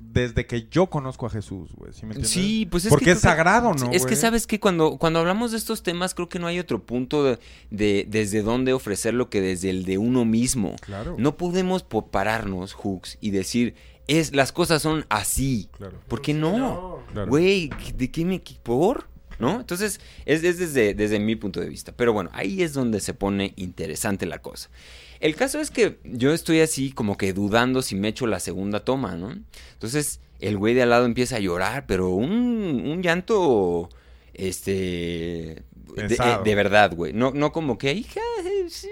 desde 0.00 0.46
que 0.46 0.66
yo 0.68 0.88
conozco 0.88 1.26
a 1.26 1.30
Jesús, 1.30 1.70
güey, 1.76 1.92
¿sí 1.92 2.00
me 2.06 2.08
entiendes? 2.14 2.30
Sí, 2.30 2.66
pues 2.68 2.84
es 2.86 2.90
Porque 2.90 3.04
que 3.04 3.10
es 3.12 3.20
sagrado, 3.20 3.72
¿no, 3.74 3.90
Es 3.92 4.04
que 4.04 4.16
sabes 4.16 4.48
que 4.48 4.58
cuando, 4.58 4.96
cuando 4.98 5.20
hablamos 5.20 5.52
de 5.52 5.58
estos 5.58 5.84
temas 5.84 6.12
creo 6.14 6.28
que 6.28 6.40
no 6.40 6.48
hay 6.48 6.58
otro 6.58 6.82
punto 6.84 7.22
de, 7.22 7.38
de- 7.70 8.04
desde 8.08 8.42
dónde 8.42 8.72
ofrecerlo 8.72 9.30
que 9.30 9.40
desde 9.40 9.70
el 9.70 9.84
de 9.84 9.98
uno 9.98 10.24
mismo. 10.24 10.74
Claro. 10.80 11.14
No 11.18 11.36
podemos 11.36 11.84
po- 11.84 12.06
pararnos, 12.08 12.72
Hooks, 12.72 13.18
y 13.20 13.30
decir, 13.30 13.76
es, 14.06 14.34
las 14.34 14.52
cosas 14.52 14.82
son 14.82 15.06
así. 15.08 15.68
Claro. 15.76 15.98
¿Por 16.08 16.20
qué 16.22 16.34
no? 16.34 17.02
Claro. 17.12 17.28
Güey, 17.30 17.70
¿de 17.96 18.10
qué 18.10 18.24
me... 18.24 18.42
qué- 18.42 18.56
¿Por? 18.62 19.08
¿No? 19.38 19.60
Entonces, 19.60 20.00
es, 20.24 20.44
es 20.44 20.58
desde, 20.58 20.94
desde 20.94 21.18
mi 21.18 21.34
punto 21.36 21.60
de 21.60 21.68
vista. 21.68 21.92
Pero 21.96 22.12
bueno, 22.12 22.30
ahí 22.32 22.62
es 22.62 22.74
donde 22.74 23.00
se 23.00 23.12
pone 23.14 23.54
interesante 23.56 24.24
la 24.26 24.40
cosa. 24.40 24.70
El 25.18 25.34
caso 25.34 25.58
es 25.60 25.70
que 25.70 25.98
yo 26.04 26.32
estoy 26.32 26.60
así 26.60 26.92
como 26.92 27.16
que 27.16 27.32
dudando 27.32 27.82
si 27.82 27.96
me 27.96 28.08
echo 28.08 28.26
la 28.26 28.38
segunda 28.40 28.80
toma, 28.84 29.16
¿no? 29.16 29.34
Entonces, 29.72 30.20
el 30.38 30.58
güey 30.58 30.74
de 30.74 30.82
al 30.82 30.90
lado 30.90 31.06
empieza 31.06 31.36
a 31.36 31.40
llorar, 31.40 31.86
pero 31.86 32.10
un, 32.10 32.30
un 32.86 33.02
llanto, 33.02 33.88
este... 34.34 35.62
De, 36.44 36.54
verdad, 36.54 36.94
güey. 36.94 37.12
No, 37.12 37.32
no 37.32 37.52
como 37.52 37.76
que, 37.78 37.92
hija, 37.92 38.20
sí", 38.68 38.88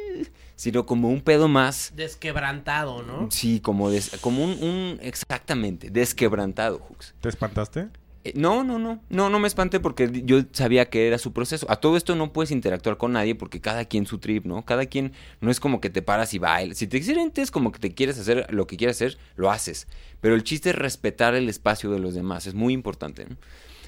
sino 0.61 0.85
como 0.85 1.09
un 1.09 1.23
pedo 1.23 1.49
más... 1.49 1.91
Desquebrantado, 1.97 3.03
¿no? 3.03 3.29
Sí, 3.31 3.61
como, 3.61 3.89
des- 3.89 4.11
como 4.21 4.45
un, 4.45 4.51
un- 4.63 4.99
Exactamente, 5.01 5.89
desquebrantado, 5.89 6.79
Hooks. 6.81 7.15
¿Te 7.23 7.31
espantaste? 7.31 7.89
Eh, 8.25 8.35
No, 8.37 8.63
no, 8.63 8.79
no, 8.79 9.01
no, 9.09 9.31
no 9.31 9.39
me 9.39 9.49
espanté 9.49 9.81
porque 9.81 10.23
yo 10.27 10.43
sabía 10.53 10.91
que 10.91 11.07
era 11.07 11.17
su 11.17 11.33
proceso. 11.33 11.65
A 11.71 11.77
todo 11.77 11.97
esto 11.97 12.15
no 12.15 12.35
puedes 12.35 12.51
interactuar 12.51 12.99
con 12.99 13.13
nadie 13.13 13.35
porque 13.35 13.63
cada 13.63 13.87
quien 13.87 14.05
su 14.05 14.19
trip, 14.19 14.45
¿no? 14.45 14.63
Cada 14.67 14.85
quien 14.85 15.13
no 15.41 15.51
es 15.51 15.61
como 15.61 15.81
que 15.81 15.89
te 15.89 16.03
paras 16.03 16.35
y 16.35 16.39
bailas. 16.39 16.77
Si 16.77 16.87
te 16.87 17.03
sientes 17.03 17.51
como 17.51 17.73
que 17.73 17.79
te 17.79 17.95
quieres 17.95 18.19
hacer 18.19 18.47
lo 18.53 18.67
que 18.67 18.77
quieras 18.77 18.97
hacer, 18.99 19.17
lo 19.37 19.51
haces. 19.51 19.87
Pero 20.21 20.35
el 20.35 20.45
chiste 20.45 20.69
es 20.69 20.77
respetar 20.77 21.35
el 21.35 21.49
espacio 21.49 21.91
de 21.91 22.01
los 22.01 22.13
demás, 22.13 22.47
es 22.47 22.53
muy 22.53 22.75
importante. 22.75 23.25
¿no? 23.25 23.37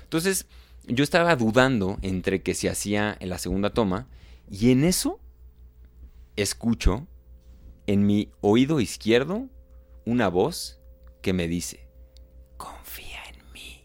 Entonces, 0.05 0.47
yo 0.87 1.05
estaba 1.05 1.37
dudando 1.37 1.99
entre 2.01 2.41
que 2.41 2.55
se 2.55 2.71
hacía 2.71 3.15
en 3.21 3.29
la 3.29 3.37
segunda 3.37 3.75
toma 3.75 4.07
y 4.51 4.71
en 4.73 4.85
eso 4.85 5.21
escucho 6.37 7.07
en 7.87 8.07
mi 8.07 8.31
oído 8.41 8.81
izquierdo 8.81 9.49
una 10.05 10.29
voz 10.29 10.81
que 11.21 11.33
me 11.33 11.49
dice, 11.49 11.89
confía 12.57 13.19
en 13.33 13.53
mí. 13.53 13.85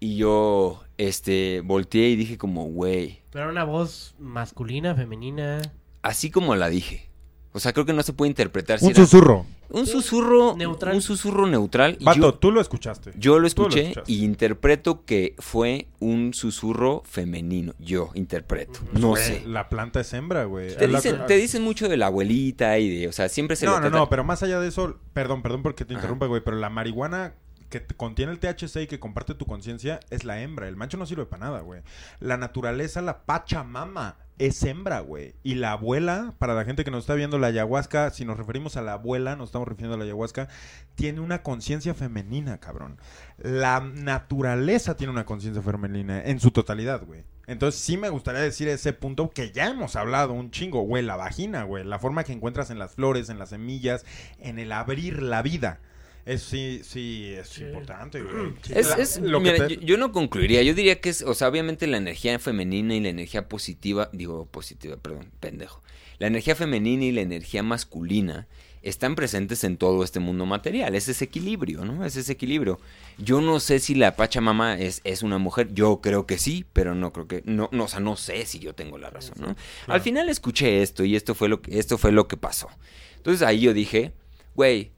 Y 0.00 0.16
yo, 0.16 0.82
este, 0.96 1.60
volteé 1.64 2.10
y 2.10 2.16
dije 2.16 2.38
como, 2.38 2.64
güey, 2.66 3.22
Pero 3.30 3.44
era 3.44 3.52
una 3.52 3.64
voz 3.64 4.14
masculina, 4.18 4.94
femenina. 4.94 5.60
así 6.02 6.30
como 6.30 6.54
la 6.54 6.68
dije. 6.68 7.10
O 7.52 7.60
sea, 7.60 7.72
creo 7.72 7.86
que 7.86 7.92
no 7.92 8.02
se 8.02 8.12
puede 8.12 8.28
interpretar 8.28 8.78
si 8.78 8.84
Un 8.86 8.90
era 8.92 9.00
susurro. 9.04 9.46
Un 9.70 9.86
susurro 9.86 10.56
Neutral. 10.56 10.94
Un 10.94 11.02
susurro 11.02 11.46
neutral. 11.46 11.96
y 12.00 12.04
Vato, 12.04 12.18
yo, 12.20 12.34
tú 12.34 12.50
lo 12.52 12.60
escuchaste. 12.60 13.12
yo 13.16 13.38
lo 13.38 13.46
escuché 13.46 13.92
y 14.06 14.24
interpreto 14.24 15.04
que 15.04 15.34
fue 15.38 15.88
un 16.00 16.32
susurro 16.34 17.02
femenino. 17.04 17.74
Yo 17.78 18.10
interpreto. 18.14 18.80
No 18.92 19.10
Güey, 19.10 19.22
sé. 19.22 19.42
La 19.46 19.68
planta 19.68 20.00
es 20.00 20.12
hembra, 20.14 20.44
güey. 20.44 20.74
Te 20.76 20.88
la- 20.88 20.98
dicen, 20.98 21.18
te 21.26 21.36
dicen 21.36 21.62
mucho 21.62 21.88
de 21.88 21.96
la 21.96 22.06
abuelita 22.06 22.78
y 22.78 22.88
de, 23.00 23.08
o 23.08 23.12
sea, 23.12 23.28
siempre 23.28 23.56
se 23.56 23.66
No, 23.66 23.72
le 23.72 23.76
no, 23.78 23.82
trata- 23.82 23.96
no, 23.98 24.08
pero 24.08 24.24
más 24.24 24.42
allá 24.42 24.58
de 24.60 24.68
eso, 24.68 24.98
perdón, 25.12 25.42
perdón 25.42 25.62
porque 25.62 25.84
te 25.84 25.92
Ajá. 25.94 26.00
interrumpa, 26.00 26.26
güey, 26.26 26.42
pero 26.42 26.56
la 26.56 26.70
marihuana 26.70 27.34
que 27.68 27.80
te- 27.80 27.94
contiene 27.94 28.32
el 28.32 28.38
THC 28.38 28.82
y 28.82 28.86
que 28.86 28.98
comparte 28.98 29.34
tu 29.34 29.44
conciencia 29.44 30.00
es 30.08 30.24
la 30.24 30.40
hembra. 30.40 30.68
El 30.68 30.76
macho 30.76 30.96
no 30.96 31.04
sirve 31.04 31.26
para 31.26 31.46
nada, 31.46 31.60
güey. 31.60 31.82
La 32.20 32.38
naturaleza, 32.38 33.02
la 33.02 33.26
Pachamama, 33.26 34.16
es 34.38 34.62
hembra, 34.62 35.00
güey. 35.00 35.34
Y 35.42 35.56
la 35.56 35.72
abuela, 35.72 36.34
para 36.38 36.54
la 36.54 36.64
gente 36.64 36.84
que 36.84 36.90
nos 36.90 37.00
está 37.00 37.14
viendo, 37.14 37.38
la 37.38 37.48
ayahuasca, 37.48 38.10
si 38.10 38.24
nos 38.24 38.36
referimos 38.36 38.76
a 38.76 38.82
la 38.82 38.94
abuela, 38.94 39.36
nos 39.36 39.48
estamos 39.48 39.68
refiriendo 39.68 39.94
a 39.94 39.98
la 39.98 40.04
ayahuasca, 40.04 40.48
tiene 40.94 41.20
una 41.20 41.42
conciencia 41.42 41.94
femenina, 41.94 42.58
cabrón. 42.58 42.98
La 43.38 43.80
naturaleza 43.80 44.96
tiene 44.96 45.12
una 45.12 45.26
conciencia 45.26 45.62
femenina 45.62 46.22
en 46.22 46.40
su 46.40 46.50
totalidad, 46.50 47.04
güey. 47.04 47.24
Entonces 47.46 47.80
sí 47.80 47.96
me 47.96 48.10
gustaría 48.10 48.42
decir 48.42 48.68
ese 48.68 48.92
punto 48.92 49.30
que 49.30 49.52
ya 49.52 49.68
hemos 49.68 49.96
hablado 49.96 50.34
un 50.34 50.50
chingo, 50.50 50.82
güey, 50.82 51.02
la 51.02 51.16
vagina, 51.16 51.64
güey, 51.64 51.82
la 51.82 51.98
forma 51.98 52.22
que 52.22 52.32
encuentras 52.32 52.70
en 52.70 52.78
las 52.78 52.94
flores, 52.94 53.30
en 53.30 53.38
las 53.38 53.48
semillas, 53.48 54.04
en 54.38 54.58
el 54.58 54.70
abrir 54.70 55.22
la 55.22 55.40
vida. 55.42 55.80
Eso 56.28 56.50
sí, 56.50 56.80
sí, 56.84 57.32
es 57.34 57.48
Sí. 57.48 57.64
importante, 57.64 58.22
güey. 58.22 58.52
Es, 58.74 58.88
es- 58.98 59.18
lo 59.20 59.40
mira, 59.40 59.66
te- 59.66 59.76
yo, 59.76 59.80
yo 59.82 59.96
no 59.96 60.12
concluiría. 60.12 60.62
Yo 60.62 60.74
diría 60.74 61.00
que 61.00 61.08
es, 61.08 61.22
o 61.22 61.34
sea, 61.34 61.48
obviamente 61.48 61.86
la 61.86 61.96
energía 61.96 62.38
femenina 62.38 62.94
y 62.94 63.00
la 63.00 63.08
energía 63.08 63.48
positiva, 63.48 64.10
digo 64.12 64.46
positiva, 64.46 64.96
perdón, 64.96 65.30
pendejo. 65.40 65.82
La 66.18 66.26
energía 66.26 66.54
femenina 66.54 67.04
y 67.04 67.12
la 67.12 67.20
energía 67.22 67.62
masculina 67.62 68.46
están 68.82 69.14
presentes 69.14 69.64
en 69.64 69.76
todo 69.76 70.04
este 70.04 70.20
mundo 70.20 70.46
material. 70.46 70.94
Es 70.94 71.08
ese 71.08 71.24
equilibrio, 71.24 71.84
¿no? 71.84 72.04
Es 72.04 72.16
ese 72.16 72.32
equilibrio. 72.32 72.78
Yo 73.18 73.40
no 73.40 73.58
sé 73.60 73.78
si 73.78 73.94
la 73.94 74.14
Pachamama 74.16 74.78
es, 74.78 75.00
es 75.04 75.22
una 75.22 75.38
mujer. 75.38 75.72
Yo 75.74 76.00
creo 76.00 76.26
que 76.26 76.38
sí, 76.38 76.64
pero 76.72 76.94
no 76.94 77.12
creo 77.12 77.26
que. 77.28 77.42
No, 77.44 77.68
no, 77.72 77.84
o 77.84 77.88
sea, 77.88 78.00
no 78.00 78.16
sé 78.16 78.44
si 78.46 78.58
yo 78.58 78.74
tengo 78.74 78.98
la 78.98 79.10
razón, 79.10 79.36
¿no? 79.40 79.56
Al 79.86 80.00
final 80.00 80.28
escuché 80.28 80.82
esto 80.82 81.04
y 81.04 81.16
esto 81.16 81.34
fue 81.34 81.48
lo 81.48 81.62
que, 81.62 81.78
esto 81.78 81.98
fue 81.98 82.12
lo 82.12 82.28
que 82.28 82.36
pasó. 82.36 82.68
Entonces 83.16 83.46
ahí 83.46 83.60
yo 83.60 83.72
dije, 83.74 84.12
güey, 84.54 84.90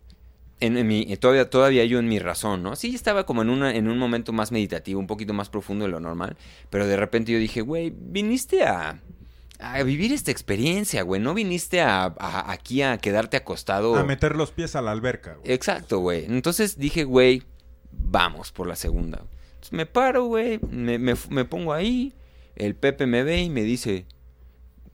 en, 0.61 0.77
en 0.77 0.87
mi, 0.87 1.05
todavía, 1.17 1.49
todavía 1.51 1.85
yo 1.85 1.99
en 1.99 2.09
mi 2.09 2.19
razón, 2.19 2.63
¿no? 2.63 2.77
Sí, 2.77 2.95
estaba 2.95 3.25
como 3.27 3.43
en, 3.43 3.51
una, 3.51 3.75
en 3.75 3.89
un 3.89 3.99
momento 3.99 4.33
más 4.33 4.53
meditativo, 4.53 5.01
un 5.01 5.07
poquito 5.07 5.33
más 5.33 5.49
profundo 5.49 5.85
de 5.87 5.91
lo 5.91 6.01
normal, 6.01 6.37
pero 6.71 6.87
de 6.87 6.97
repente 6.97 7.33
yo 7.33 7.39
dije, 7.39 7.61
güey, 7.63 7.93
viniste 7.97 8.65
a, 8.65 9.01
a 9.59 9.83
vivir 9.83 10.13
esta 10.13 10.31
experiencia, 10.31 11.03
güey, 11.03 11.21
no 11.21 11.35
viniste 11.35 11.81
a, 11.81 12.05
a- 12.19 12.53
aquí 12.53 12.83
a 12.83 12.99
quedarte 12.99 13.37
acostado. 13.37 13.95
A 13.97 14.05
meter 14.05 14.37
los 14.37 14.51
pies 14.53 14.77
a 14.77 14.83
la 14.83 14.91
alberca, 14.93 15.35
güey. 15.35 15.53
Exacto, 15.53 15.99
güey. 15.99 16.25
Entonces 16.27 16.79
dije, 16.79 17.05
güey, 17.05 17.43
vamos 17.93 18.53
por 18.53 18.67
la 18.67 18.77
segunda. 18.77 19.19
Entonces 19.55 19.73
me 19.73 19.87
paro, 19.87 20.25
güey, 20.25 20.61
me, 20.71 20.99
me- 20.99 21.15
me 21.31 21.45
pongo 21.45 21.73
ahí, 21.73 22.15
el 22.57 22.75
Pepe 22.75 23.07
me 23.07 23.23
ve 23.23 23.41
y 23.43 23.51
me 23.51 23.63
dice, 23.63 24.07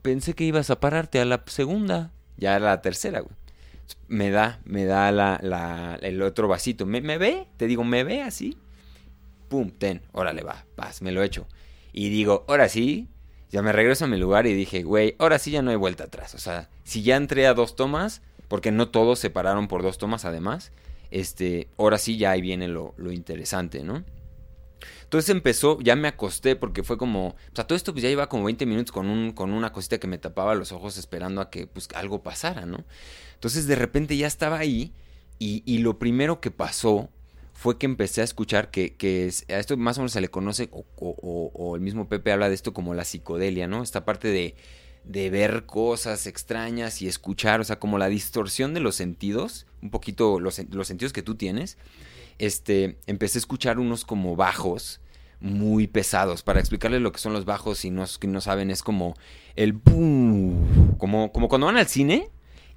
pensé 0.01 0.33
que 0.33 0.43
ibas 0.45 0.69
a 0.69 0.79
pararte 0.79 1.19
a 1.19 1.25
la 1.25 1.43
segunda, 1.47 2.11
ya 2.37 2.55
era 2.55 2.65
la 2.67 2.81
tercera, 2.81 3.19
güey. 3.19 3.35
Me 4.07 4.29
da, 4.31 4.59
me 4.65 4.85
da 4.85 5.11
la, 5.11 5.39
la- 5.41 5.97
el 6.01 6.21
otro 6.21 6.47
vasito. 6.47 6.85
¿Me, 6.85 7.01
ve? 7.17 7.47
Te 7.57 7.67
digo, 7.67 7.83
¿me 7.83 8.03
ve 8.03 8.21
así? 8.21 8.57
Pum, 9.49 9.71
ten, 9.71 10.01
órale, 10.11 10.43
va, 10.43 10.65
vas, 10.75 11.01
me 11.01 11.11
lo 11.11 11.23
echo. 11.23 11.47
Y 11.93 12.09
digo, 12.09 12.45
ahora 12.47 12.69
sí, 12.69 13.07
ya 13.49 13.61
me 13.61 13.71
regreso 13.71 14.05
a 14.05 14.07
mi 14.07 14.17
lugar 14.17 14.45
y 14.47 14.53
dije, 14.53 14.83
güey, 14.83 15.15
ahora 15.19 15.39
sí 15.39 15.51
ya 15.51 15.61
no 15.61 15.71
hay 15.71 15.77
vuelta 15.77 16.05
atrás. 16.05 16.35
O 16.35 16.39
sea, 16.39 16.69
si 16.83 17.01
ya 17.01 17.15
entré 17.15 17.47
a 17.47 17.53
dos 17.53 17.75
tomas, 17.75 18.21
porque 18.49 18.71
no 18.71 18.89
todos 18.89 19.19
se 19.19 19.29
pararon 19.29 19.67
por 19.67 19.83
dos 19.83 19.97
tomas 19.97 20.25
además, 20.25 20.71
este, 21.11 21.69
ahora 21.77 21.97
sí 21.97 22.17
ya 22.17 22.31
ahí 22.31 22.41
viene 22.41 22.67
lo, 22.67 22.93
lo 22.97 23.11
interesante, 23.11 23.83
¿no? 23.83 24.03
Entonces 25.03 25.29
empezó, 25.29 25.79
ya 25.81 25.95
me 25.95 26.07
acosté 26.09 26.55
porque 26.55 26.83
fue 26.83 26.97
como, 26.97 27.29
o 27.29 27.35
sea, 27.55 27.65
todo 27.65 27.75
esto 27.77 27.93
pues 27.93 28.03
ya 28.03 28.09
iba 28.09 28.27
como 28.27 28.43
20 28.43 28.65
minutos 28.65 28.91
con, 28.91 29.07
un, 29.09 29.31
con 29.31 29.53
una 29.53 29.71
cosita 29.71 29.99
que 29.99 30.07
me 30.07 30.17
tapaba 30.17 30.53
los 30.55 30.71
ojos 30.73 30.97
esperando 30.97 31.39
a 31.41 31.49
que 31.49 31.65
pues 31.67 31.87
algo 31.95 32.21
pasara, 32.23 32.65
¿no? 32.65 32.83
Entonces 33.37 33.67
de 33.67 33.75
repente 33.75 34.17
ya 34.17 34.25
estaba 34.25 34.57
ahí 34.57 34.91
y, 35.37 35.61
y 35.65 35.77
lo 35.77 35.99
primero 35.99 36.41
que 36.41 36.49
pasó 36.49 37.09
fue 37.53 37.77
que 37.77 37.85
empecé 37.85 38.21
a 38.21 38.23
escuchar 38.23 38.71
que, 38.71 38.95
que 38.95 39.27
es- 39.27 39.45
a 39.49 39.59
esto 39.59 39.77
más 39.77 39.97
o 39.97 40.01
menos 40.01 40.11
se 40.13 40.21
le 40.21 40.29
conoce, 40.29 40.69
o, 40.71 40.85
o- 40.95 41.51
o- 41.53 41.75
el 41.75 41.81
mismo 41.81 42.07
Pepe 42.09 42.31
habla 42.31 42.49
de 42.49 42.55
esto 42.55 42.73
como 42.73 42.93
la 42.95 43.03
psicodelia, 43.05 43.67
¿no? 43.67 43.83
Esta 43.83 44.05
parte 44.05 44.27
de, 44.29 44.55
de 45.03 45.29
ver 45.29 45.65
cosas 45.65 46.25
extrañas 46.27 47.01
y 47.01 47.07
escuchar, 47.07 47.59
o 47.61 47.63
sea, 47.63 47.79
como 47.79 47.97
la 47.99 48.09
distorsión 48.09 48.73
de 48.73 48.79
los 48.79 48.95
sentidos, 48.95 49.65
un 49.81 49.89
poquito 49.91 50.39
los, 50.39 50.59
los 50.71 50.87
sentidos 50.87 51.13
que 51.13 51.21
tú 51.23 51.35
tienes, 51.35 51.77
este, 52.39 52.97
empecé 53.07 53.37
a 53.37 53.41
escuchar 53.41 53.79
unos 53.79 54.03
como 54.05 54.35
bajos 54.35 54.99
muy 55.39 55.85
pesados. 55.87 56.41
Para 56.43 56.59
explicarles 56.59 57.01
lo 57.01 57.11
que 57.11 57.19
son 57.19 57.33
los 57.33 57.45
bajos, 57.45 57.77
si 57.79 57.91
no, 57.91 58.05
no 58.27 58.41
saben, 58.41 58.71
es 58.71 58.81
como 58.83 59.15
el 59.55 59.79
como, 60.97 61.31
como 61.31 61.47
cuando 61.49 61.67
van 61.67 61.77
al 61.77 61.87
cine 61.87 62.29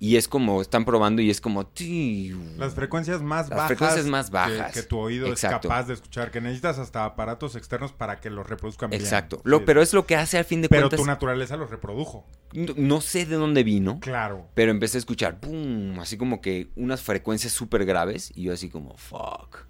y 0.03 0.17
es 0.17 0.29
como 0.29 0.63
están 0.63 0.87
probando 0.87 1.21
y 1.21 1.29
es 1.29 1.43
como 1.43 1.67
tiu. 1.67 2.41
Las 2.57 2.75
frecuencias 2.75 3.21
más 3.21 3.51
Las 3.51 3.59
bajas. 3.59 3.67
frecuencias 3.69 4.07
más 4.07 4.31
bajas. 4.31 4.73
Que, 4.73 4.83
tu 4.83 4.99
oído 4.99 5.27
Exacto. 5.27 5.69
es 5.69 5.71
capaz 5.71 5.87
de 5.89 5.95
escuchar. 5.95 6.31
Que 6.31 6.41
necesitas 6.41 6.79
hasta 6.79 7.05
aparatos 7.05 7.55
externos 7.55 7.93
para 7.93 8.19
que 8.19 8.31
los 8.31 8.49
reproduzcan 8.49 8.89
bien. 8.89 9.03
Exacto. 9.03 9.43
Sí. 9.45 9.63
pero 9.67 9.83
es 9.83 9.93
lo 9.93 10.07
que 10.07 10.17
hace 10.17 10.39
al 10.39 10.47
fin 10.47 10.63
de 10.63 10.71
Pero 10.71 10.85
cuentas. 10.89 11.01
tu 11.01 11.07
naturaleza 11.07 11.59
los 11.59 11.71
reprodujo. 11.71 12.27
no, 12.55 12.73
no 12.77 13.01
sé 13.03 13.27
de 13.27 13.37
dónde 13.37 13.63
vino. 13.63 14.01
Claro. 14.01 14.49
Pero 14.55 14.71
empecé 14.71 14.97
a 14.97 15.01
escuchar, 15.01 15.39
boom, 15.39 15.99
así 16.01 16.17
como 16.17 16.41
que 16.41 16.71
unas 16.77 17.03
frecuencias 17.03 17.53
súper 17.53 17.85
graves 17.85 18.33
y 18.35 18.45
yo 18.45 18.55
así 18.55 18.71
como, 18.71 18.97
fuck, 18.97 19.67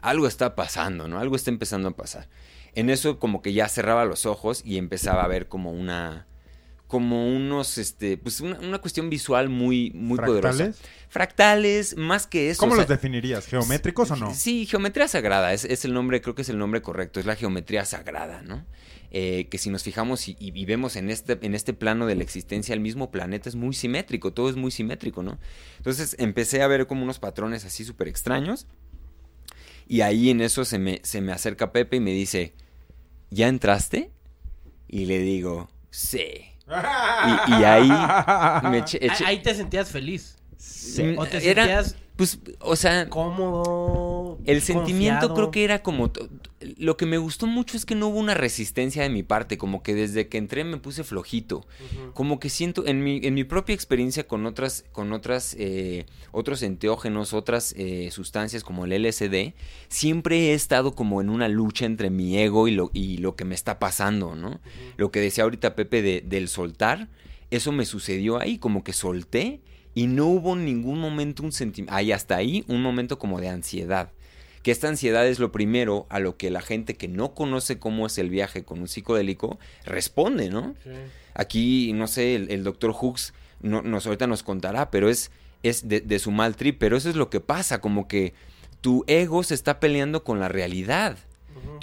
algo 0.00 0.26
está 0.26 0.56
pasando, 0.56 1.06
¿no? 1.06 1.20
Algo 1.20 1.36
está 1.36 1.50
empezando 1.50 1.88
a 1.88 1.92
pasar. 1.96 2.28
En 2.74 2.90
eso 2.90 3.18
como 3.18 3.42
que 3.42 3.52
ya 3.52 3.68
cerraba 3.68 4.04
los 4.04 4.26
ojos 4.26 4.62
y 4.64 4.76
empezaba 4.76 5.24
a 5.24 5.28
ver 5.28 5.48
como 5.48 5.70
una, 5.72 6.26
como 6.88 7.28
unos, 7.28 7.78
este, 7.78 8.16
pues 8.16 8.40
una, 8.40 8.58
una 8.58 8.78
cuestión 8.78 9.10
visual 9.10 9.50
muy, 9.50 9.92
muy 9.94 10.18
poderosa. 10.18 10.56
¿Fractales? 10.56 10.80
Fractales, 11.08 11.96
más 11.96 12.26
que 12.26 12.50
eso. 12.50 12.60
¿Cómo 12.60 12.72
o 12.72 12.76
sea, 12.76 12.82
los 12.82 12.88
definirías? 12.88 13.46
¿Geométricos 13.46 14.10
o 14.10 14.16
no? 14.16 14.34
Sí, 14.34 14.66
geometría 14.66 15.06
sagrada, 15.06 15.52
es, 15.52 15.64
es 15.64 15.84
el 15.84 15.92
nombre, 15.92 16.20
creo 16.20 16.34
que 16.34 16.42
es 16.42 16.48
el 16.48 16.58
nombre 16.58 16.82
correcto, 16.82 17.20
es 17.20 17.26
la 17.26 17.36
geometría 17.36 17.84
sagrada, 17.84 18.42
¿no? 18.42 18.64
Eh, 19.10 19.48
que 19.50 19.58
si 19.58 19.70
nos 19.70 19.84
fijamos 19.84 20.28
y, 20.28 20.36
y 20.40 20.50
vivemos 20.50 20.96
en 20.96 21.10
este, 21.10 21.38
en 21.40 21.54
este 21.54 21.72
plano 21.72 22.06
de 22.06 22.14
la 22.14 22.22
existencia, 22.22 22.74
el 22.74 22.80
mismo 22.80 23.10
planeta 23.10 23.48
es 23.48 23.54
muy 23.54 23.74
simétrico, 23.74 24.32
todo 24.32 24.50
es 24.50 24.56
muy 24.56 24.70
simétrico, 24.70 25.22
¿no? 25.22 25.38
Entonces 25.76 26.16
empecé 26.18 26.62
a 26.62 26.66
ver 26.66 26.86
como 26.86 27.04
unos 27.04 27.18
patrones 27.18 27.64
así 27.64 27.84
súper 27.84 28.08
extraños 28.08 28.66
y 29.86 30.02
ahí 30.02 30.28
en 30.28 30.42
eso 30.42 30.64
se 30.64 30.78
me, 30.78 31.00
se 31.02 31.20
me 31.20 31.32
acerca 31.32 31.72
Pepe 31.72 31.96
y 31.96 32.00
me 32.00 32.12
dice, 32.12 32.54
¿ya 33.30 33.48
entraste? 33.48 34.10
Y 34.86 35.06
le 35.06 35.18
digo, 35.18 35.70
sí. 35.90 36.44
Y, 37.48 37.52
y 37.60 37.64
ahí 37.64 37.88
me 38.70 38.78
eché... 38.78 38.98
eché- 39.06 39.24
Ahí 39.26 39.42
te 39.42 39.54
sentías 39.54 39.90
feliz. 39.90 40.36
Mm, 40.98 41.18
O 41.18 41.26
te 41.26 41.48
era, 41.50 41.62
sentías 41.64 41.96
pues, 42.16 42.38
o 42.60 42.74
sea, 42.76 43.08
cómodo. 43.08 44.38
El 44.44 44.60
sentimiento 44.60 45.20
confiado. 45.28 45.34
creo 45.34 45.50
que 45.52 45.64
era 45.64 45.82
como... 45.82 46.10
Lo 46.76 46.96
que 46.96 47.06
me 47.06 47.18
gustó 47.18 47.46
mucho 47.46 47.76
es 47.76 47.86
que 47.86 47.94
no 47.94 48.08
hubo 48.08 48.18
una 48.18 48.34
resistencia 48.34 49.02
de 49.02 49.08
mi 49.08 49.22
parte, 49.22 49.56
como 49.58 49.82
que 49.82 49.94
desde 49.94 50.28
que 50.28 50.38
entré 50.38 50.64
me 50.64 50.76
puse 50.76 51.04
flojito. 51.04 51.66
Como 52.14 52.38
que 52.40 52.50
siento, 52.50 52.86
en 52.86 53.02
mi, 53.02 53.20
en 53.22 53.34
mi 53.34 53.44
propia 53.44 53.74
experiencia 53.74 54.26
con 54.26 54.44
otras, 54.46 54.84
con 54.92 55.12
otras, 55.12 55.54
eh, 55.58 56.06
otros 56.32 56.62
enteógenos, 56.62 57.32
otras 57.32 57.74
eh, 57.76 58.10
sustancias 58.10 58.64
como 58.64 58.84
el 58.84 58.92
LSD, 58.92 59.54
siempre 59.88 60.50
he 60.50 60.54
estado 60.54 60.94
como 60.94 61.20
en 61.20 61.30
una 61.30 61.48
lucha 61.48 61.86
entre 61.86 62.10
mi 62.10 62.36
ego 62.38 62.68
y 62.68 62.72
lo, 62.72 62.90
y 62.92 63.18
lo 63.18 63.36
que 63.36 63.44
me 63.44 63.54
está 63.54 63.78
pasando, 63.78 64.34
¿no? 64.34 64.60
Lo 64.96 65.10
que 65.10 65.20
decía 65.20 65.44
ahorita 65.44 65.74
Pepe 65.76 66.02
de- 66.02 66.20
del 66.24 66.48
soltar, 66.48 67.08
eso 67.50 67.72
me 67.72 67.84
sucedió 67.86 68.40
ahí, 68.40 68.58
como 68.58 68.84
que 68.84 68.92
solté 68.92 69.60
y 69.94 70.06
no 70.06 70.26
hubo 70.26 70.52
en 70.54 70.64
ningún 70.64 71.00
momento 71.00 71.42
un 71.42 71.52
sentimiento, 71.52 71.94
ahí 71.94 72.12
hasta 72.12 72.36
ahí, 72.36 72.64
un 72.68 72.82
momento 72.82 73.18
como 73.18 73.40
de 73.40 73.48
ansiedad. 73.48 74.12
Que 74.62 74.70
esta 74.70 74.88
ansiedad 74.88 75.26
es 75.26 75.38
lo 75.38 75.52
primero 75.52 76.06
a 76.08 76.18
lo 76.20 76.36
que 76.36 76.50
la 76.50 76.60
gente 76.60 76.94
que 76.94 77.08
no 77.08 77.34
conoce 77.34 77.78
cómo 77.78 78.06
es 78.06 78.18
el 78.18 78.30
viaje 78.30 78.64
con 78.64 78.80
un 78.80 78.88
psicodélico 78.88 79.58
responde, 79.84 80.50
¿no? 80.50 80.74
Sí. 80.82 80.90
Aquí, 81.34 81.92
no 81.92 82.06
sé, 82.06 82.34
el, 82.34 82.50
el 82.50 82.64
doctor 82.64 82.92
Hooks 82.92 83.32
no, 83.60 83.82
nos, 83.82 84.06
ahorita 84.06 84.26
nos 84.26 84.42
contará, 84.42 84.90
pero 84.90 85.08
es, 85.08 85.30
es 85.62 85.88
de, 85.88 86.00
de 86.00 86.18
su 86.18 86.30
mal 86.30 86.56
trip, 86.56 86.78
pero 86.78 86.96
eso 86.96 87.08
es 87.08 87.16
lo 87.16 87.30
que 87.30 87.40
pasa, 87.40 87.80
como 87.80 88.08
que 88.08 88.34
tu 88.80 89.04
ego 89.06 89.42
se 89.42 89.54
está 89.54 89.80
peleando 89.80 90.24
con 90.24 90.40
la 90.40 90.48
realidad, 90.48 91.18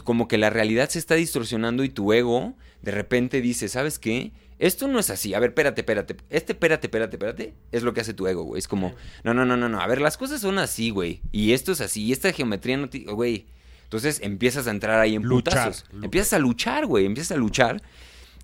como 0.03 0.27
que 0.27 0.37
la 0.37 0.49
realidad 0.49 0.89
se 0.89 0.99
está 0.99 1.15
distorsionando 1.15 1.83
y 1.83 1.89
tu 1.89 2.13
ego 2.13 2.53
de 2.81 2.91
repente 2.91 3.41
dice, 3.41 3.67
¿sabes 3.67 3.99
qué? 3.99 4.31
Esto 4.57 4.87
no 4.87 4.99
es 4.99 5.09
así, 5.09 5.33
a 5.33 5.39
ver, 5.39 5.49
espérate, 5.49 5.81
espérate, 5.81 6.15
este 6.29 6.53
espérate, 6.53 6.87
espérate, 6.87 7.15
espérate, 7.17 7.53
es 7.73 7.83
lo 7.83 7.93
que 7.93 8.01
hace 8.01 8.13
tu 8.13 8.25
ego, 8.27 8.43
güey, 8.43 8.59
es 8.59 8.67
como, 8.69 8.93
no, 9.23 9.33
no, 9.33 9.45
no, 9.45 9.57
no, 9.57 9.67
no, 9.67 9.81
a 9.81 9.87
ver, 9.87 9.99
las 9.99 10.15
cosas 10.17 10.39
son 10.39 10.59
así, 10.59 10.91
güey, 10.91 11.21
y 11.33 11.51
esto 11.51 11.73
es 11.73 11.81
así, 11.81 12.03
y 12.05 12.11
esta 12.13 12.31
geometría 12.31 12.77
no, 12.77 12.89
ti- 12.89 13.03
güey, 13.05 13.47
entonces 13.83 14.19
empiezas 14.23 14.67
a 14.67 14.71
entrar 14.71 14.99
ahí 14.99 15.15
en 15.15 15.23
Luchar, 15.23 15.53
putazos, 15.65 15.85
luchar. 15.91 16.05
empiezas 16.05 16.33
a 16.33 16.39
luchar, 16.39 16.85
güey, 16.85 17.05
empiezas 17.05 17.35
a 17.35 17.39
luchar, 17.39 17.81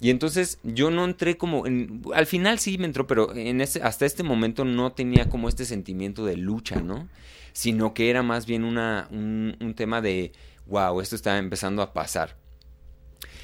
y 0.02 0.10
entonces 0.10 0.58
yo 0.64 0.90
no 0.92 1.06
entré 1.06 1.38
como. 1.38 1.66
en- 1.68 2.02
al 2.16 2.26
final 2.26 2.58
sí 2.60 2.78
me 2.80 2.86
entró, 2.86 3.06
pero 3.08 3.36
en 3.36 3.62
ese, 3.62 3.84
hasta 3.84 4.06
este 4.06 4.24
momento 4.24 4.66
no 4.66 4.92
tenía 4.94 5.30
como 5.30 5.48
este 5.48 5.64
sentimiento 5.64 6.26
de 6.26 6.38
lucha, 6.38 6.82
¿no? 6.82 7.08
Sino 7.54 7.94
que 7.94 8.10
era 8.10 8.24
más 8.24 8.48
bien 8.48 8.64
una, 8.64 9.08
un, 9.12 9.56
un 9.62 9.76
tema 9.76 10.02
de. 10.02 10.32
Wow, 10.66 11.02
esto 11.02 11.16
está 11.16 11.38
empezando 11.38 11.84
a 11.84 11.94
pasar. 11.94 12.36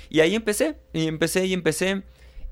Y 0.09 0.21
ahí 0.21 0.33
empecé, 0.33 0.77
y 0.93 1.07
empecé, 1.07 1.45
y 1.45 1.53
empecé. 1.53 2.01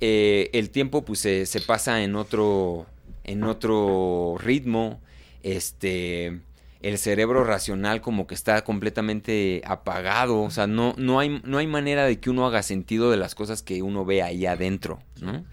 Eh, 0.02 0.50
el 0.54 0.70
tiempo, 0.70 1.04
pues, 1.04 1.20
se, 1.20 1.46
se 1.46 1.62
pasa 1.62 2.04
en 2.04 2.16
otro. 2.16 2.86
En 3.24 3.44
otro 3.44 4.36
ritmo. 4.40 5.02
Este. 5.44 6.42
el 6.82 6.98
cerebro 6.98 7.44
racional 7.44 8.02
como 8.02 8.26
que 8.26 8.34
está 8.34 8.64
completamente 8.64 9.62
apagado, 9.66 10.42
o 10.42 10.50
sea, 10.50 10.66
no, 10.66 10.96
no, 10.98 11.20
hay, 11.20 11.40
no 11.44 11.60
hay 11.60 11.68
manera 11.68 12.06
de 12.06 12.20
que 12.20 12.32
uno 12.32 12.48
haga 12.48 12.64
sentido 12.64 13.12
de 13.12 13.18
las 13.18 13.36
cosas 13.36 13.62
que 13.62 13.84
uno 13.84 14.06
ve 14.06 14.24
ahí 14.24 14.48
adentro, 14.48 15.00
¿no? 15.22 15.46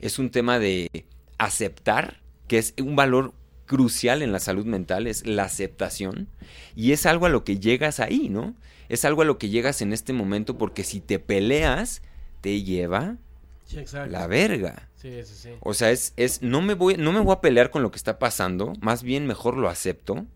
Es 0.00 0.20
un 0.20 0.30
tema 0.30 0.60
de 0.60 1.06
aceptar, 1.38 2.20
que 2.46 2.58
es 2.58 2.74
un 2.80 2.94
valor 2.94 3.32
crucial 3.66 4.22
en 4.22 4.32
la 4.32 4.38
salud 4.38 4.66
mental, 4.66 5.06
es 5.06 5.26
la 5.26 5.44
aceptación, 5.44 6.28
y 6.76 6.92
es 6.92 7.06
algo 7.06 7.26
a 7.26 7.30
lo 7.30 7.42
que 7.42 7.58
llegas 7.58 8.00
ahí, 8.00 8.28
¿no? 8.28 8.54
Es 8.88 9.04
algo 9.04 9.22
a 9.22 9.24
lo 9.24 9.38
que 9.38 9.48
llegas 9.48 9.82
en 9.82 9.92
este 9.92 10.12
momento 10.12 10.58
porque 10.58 10.84
si 10.84 11.00
te 11.00 11.18
peleas, 11.18 12.02
te 12.42 12.62
lleva 12.62 13.16
Sí, 13.72 13.78
exacto. 13.80 14.10
la 14.10 14.26
verga. 14.26 14.88
Sí, 14.96 15.22
sí, 15.24 15.34
sí. 15.34 15.50
O 15.60 15.74
sea, 15.74 15.90
es, 15.90 16.12
es 16.16 16.42
no, 16.42 16.60
me 16.62 16.74
voy, 16.74 16.96
no 16.96 17.12
me 17.12 17.20
voy 17.20 17.32
a 17.34 17.40
pelear 17.40 17.70
con 17.70 17.82
lo 17.82 17.90
que 17.90 17.96
está 17.96 18.18
pasando, 18.18 18.72
más 18.80 19.02
bien 19.02 19.26
mejor 19.26 19.56
lo 19.56 19.68
acepto. 19.68 20.26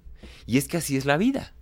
Y 0.47 0.59
es 0.59 0.69
que 0.69 0.77
así 0.79 0.97
es 0.97 1.05
la 1.05 1.17
vida. 1.17 1.53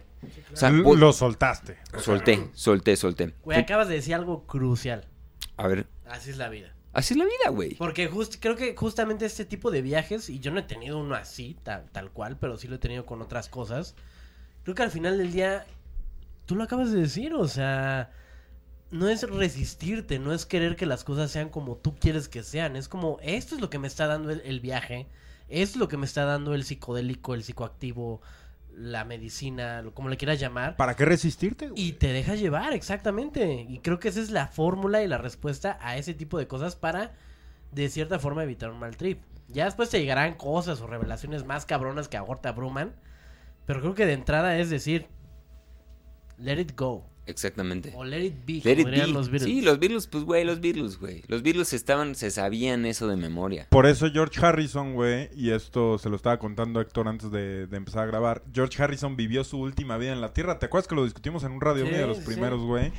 O 0.53 0.57
sea, 0.57 0.71
Lo 0.71 1.13
soltaste. 1.13 1.77
solté, 1.99 2.49
solté, 2.55 2.97
solté. 2.97 3.35
Güey, 3.43 3.59
acabas 3.59 3.89
de 3.89 3.95
decir 3.95 4.15
algo 4.15 4.47
crucial. 4.47 5.07
A 5.57 5.67
ver, 5.69 5.87
Así 6.07 6.31
es 6.31 6.37
la 6.39 6.49
vida. 6.49 6.75
así 6.93 7.15
es 7.15 7.19
la 7.19 7.25
vida, 7.25 7.51
güey. 7.51 7.75
Porque 7.75 8.09
just- 8.09 8.37
creo 8.41 8.57
que 8.57 8.75
justamente 8.75 9.27
este 9.27 9.45
tipo 9.45 9.71
de 9.71 9.83
viajes, 9.83 10.31
y 10.31 10.39
yo 10.41 10.51
no 10.51 10.61
he 10.61 10.63
tenido 10.63 10.99
uno 10.99 11.15
así, 11.15 11.57
tal, 11.63 11.91
tal 11.93 12.11
cual, 12.11 12.39
pero 12.39 12.57
sí 12.57 12.69
lo 12.69 12.77
he 12.77 12.79
tenido 12.79 13.05
con 13.05 13.21
otras 13.21 13.49
cosas. 13.49 13.95
Creo 14.63 14.75
que 14.75 14.83
al 14.83 14.91
final 14.91 15.19
del 15.19 15.33
día, 15.33 15.67
tú 16.47 16.57
lo 16.57 16.65
acabas 16.65 16.91
de 16.93 17.01
decir, 17.01 17.35
o 17.35 17.47
sea, 17.49 18.11
no 18.91 19.09
es 19.09 19.29
resistirte, 19.29 20.19
no 20.19 20.33
es 20.33 20.47
querer 20.47 20.77
que 20.77 20.87
las 20.87 21.05
cosas 21.05 21.31
sean 21.31 21.49
como 21.49 21.77
tú 21.77 21.97
quieres 21.99 22.29
que 22.29 22.43
sean. 22.43 22.77
Es 22.77 22.89
como, 22.89 23.19
esto 23.23 23.55
es 23.57 23.61
lo 23.61 23.71
que 23.71 23.79
me 23.79 23.89
está 23.89 24.07
dando 24.07 24.31
el, 24.31 24.41
el 24.45 24.61
viaje, 24.61 25.09
esto 25.49 25.75
es 25.75 25.81
lo 25.81 25.89
que 25.89 25.97
me 25.97 26.07
está 26.07 26.25
dando 26.25 26.55
el 26.55 26.65
psicodélico, 26.65 27.35
el 27.35 27.43
psicoactivo, 27.43 28.21
la 28.77 29.05
medicina, 29.05 29.83
lo- 29.83 29.95
como 29.95 30.09
le 30.09 30.17
quieras 30.17 30.39
llamar. 30.41 30.77
¿Para 30.77 30.95
qué 30.97 31.05
resistirte? 31.05 31.69
güey? 31.69 31.81
Y 31.83 31.93
te 31.93 32.13
dejas 32.13 32.41
llevar, 32.41 32.73
exactamente. 32.73 33.67
Y 33.69 33.79
creo 33.81 33.99
que 34.01 34.09
esa 34.09 34.21
es 34.21 34.31
la 34.31 34.49
fórmula 34.49 35.03
y 35.03 35.09
la 35.09 35.19
respuesta 35.19 35.79
a 35.81 35.97
ese 35.97 36.15
tipo 36.15 36.39
de 36.39 36.47
cosas 36.49 36.77
para, 36.77 37.13
de 37.73 37.89
cierta 37.89 38.19
forma, 38.19 38.43
evitar 38.43 38.71
un 38.71 38.79
mal 38.81 38.97
trip. 38.97 39.23
Ya 39.49 39.67
después 39.67 39.91
te 39.91 40.01
llegarán 40.01 40.35
cosas 40.35 40.81
o 40.81 40.87
revelaciones 40.87 41.45
más 41.45 41.67
cabronas 41.67 42.09
que 42.09 42.17
ahora 42.17 42.41
te 42.41 42.49
abruman. 42.49 42.95
Pero 43.67 43.81
creo 43.81 43.95
que 43.95 44.07
de 44.07 44.13
entrada 44.15 44.59
es 44.59 44.71
decir, 44.71 45.07
let 46.39 46.61
it 46.61 46.73
go. 46.79 47.07
Exactamente. 47.27 47.93
O 47.95 48.05
let 48.05 48.25
it 48.25 48.35
be, 48.47 48.61
Let 48.65 48.81
it 48.81 48.87
be. 48.91 49.07
los 49.07 49.31
Beatles. 49.31 49.43
Sí, 49.43 49.61
los 49.63 49.79
Beatles, 49.79 50.07
pues, 50.07 50.25
güey, 50.25 50.45
los 50.45 50.61
Beatles, 50.61 50.99
güey. 50.99 51.23
Los 51.27 51.43
Beatles 51.43 51.73
estaban, 51.73 52.15
se 52.15 52.31
sabían 52.31 52.85
eso 52.87 53.09
de 53.09 53.17
memoria. 53.17 53.67
Por 53.71 53.87
eso 53.87 54.11
George 54.13 54.45
Harrison, 54.45 54.95
güey, 54.95 55.31
y 55.35 55.51
esto 55.51 55.99
se 55.99 56.09
lo 56.11 56.17
estaba 56.17 56.39
contando 56.39 56.81
Héctor 56.81 57.09
antes 57.09 57.31
de, 57.31 57.67
de 57.67 57.77
empezar 57.77 58.03
a 58.03 58.07
grabar. 58.07 58.43
George 58.53 58.83
Harrison 58.83 59.17
vivió 59.17 59.45
su 59.45 59.59
última 59.59 59.97
vida 59.97 60.13
en 60.13 60.21
la 60.21 60.33
Tierra. 60.33 60.59
¿Te 60.59 60.67
acuerdas 60.67 60.89
que 60.89 60.95
lo 60.95 61.05
discutimos 61.05 61.45
en 61.45 61.53
un 61.53 61.61
radio 61.61 61.85
Sí, 61.85 61.91
Uno 61.91 61.99
de 61.99 62.07
los 62.07 62.19
primeros, 62.19 62.61
güey? 62.63 62.93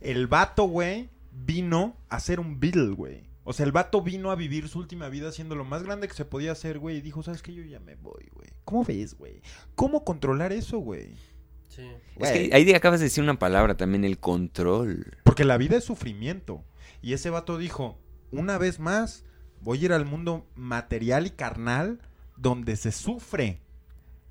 El 0.00 0.26
vato, 0.26 0.64
güey, 0.64 1.08
vino 1.32 1.96
a 2.08 2.20
ser 2.20 2.40
un 2.40 2.60
Beatle, 2.60 2.94
güey. 2.94 3.32
O 3.44 3.52
sea, 3.52 3.66
el 3.66 3.72
vato 3.72 4.02
vino 4.02 4.30
a 4.30 4.36
vivir 4.36 4.68
su 4.68 4.78
última 4.78 5.08
vida 5.08 5.28
haciendo 5.28 5.56
lo 5.56 5.64
más 5.64 5.82
grande 5.82 6.06
que 6.06 6.14
se 6.14 6.24
podía 6.24 6.52
hacer, 6.52 6.78
güey. 6.78 6.98
Y 6.98 7.00
dijo, 7.00 7.22
¿sabes 7.24 7.42
qué? 7.42 7.52
Yo 7.52 7.64
ya 7.64 7.80
me 7.80 7.96
voy, 7.96 8.28
güey. 8.32 8.48
¿Cómo 8.64 8.84
ves, 8.84 9.14
güey? 9.18 9.42
¿Cómo 9.74 10.04
controlar 10.04 10.52
eso, 10.52 10.78
güey? 10.78 11.14
Sí. 11.74 11.90
Es 12.18 12.30
que 12.30 12.50
ahí 12.52 12.70
acabas 12.74 13.00
de 13.00 13.06
decir 13.06 13.24
una 13.24 13.38
palabra 13.38 13.76
también, 13.78 14.04
el 14.04 14.18
control. 14.18 15.16
Porque 15.24 15.44
la 15.44 15.56
vida 15.56 15.78
es 15.78 15.84
sufrimiento. 15.84 16.62
Y 17.00 17.14
ese 17.14 17.30
vato 17.30 17.56
dijo, 17.56 17.98
una 18.30 18.58
vez 18.58 18.78
más, 18.78 19.24
voy 19.62 19.80
a 19.80 19.84
ir 19.86 19.92
al 19.94 20.04
mundo 20.04 20.46
material 20.54 21.26
y 21.26 21.30
carnal 21.30 22.00
donde 22.36 22.76
se 22.76 22.92
sufre. 22.92 23.60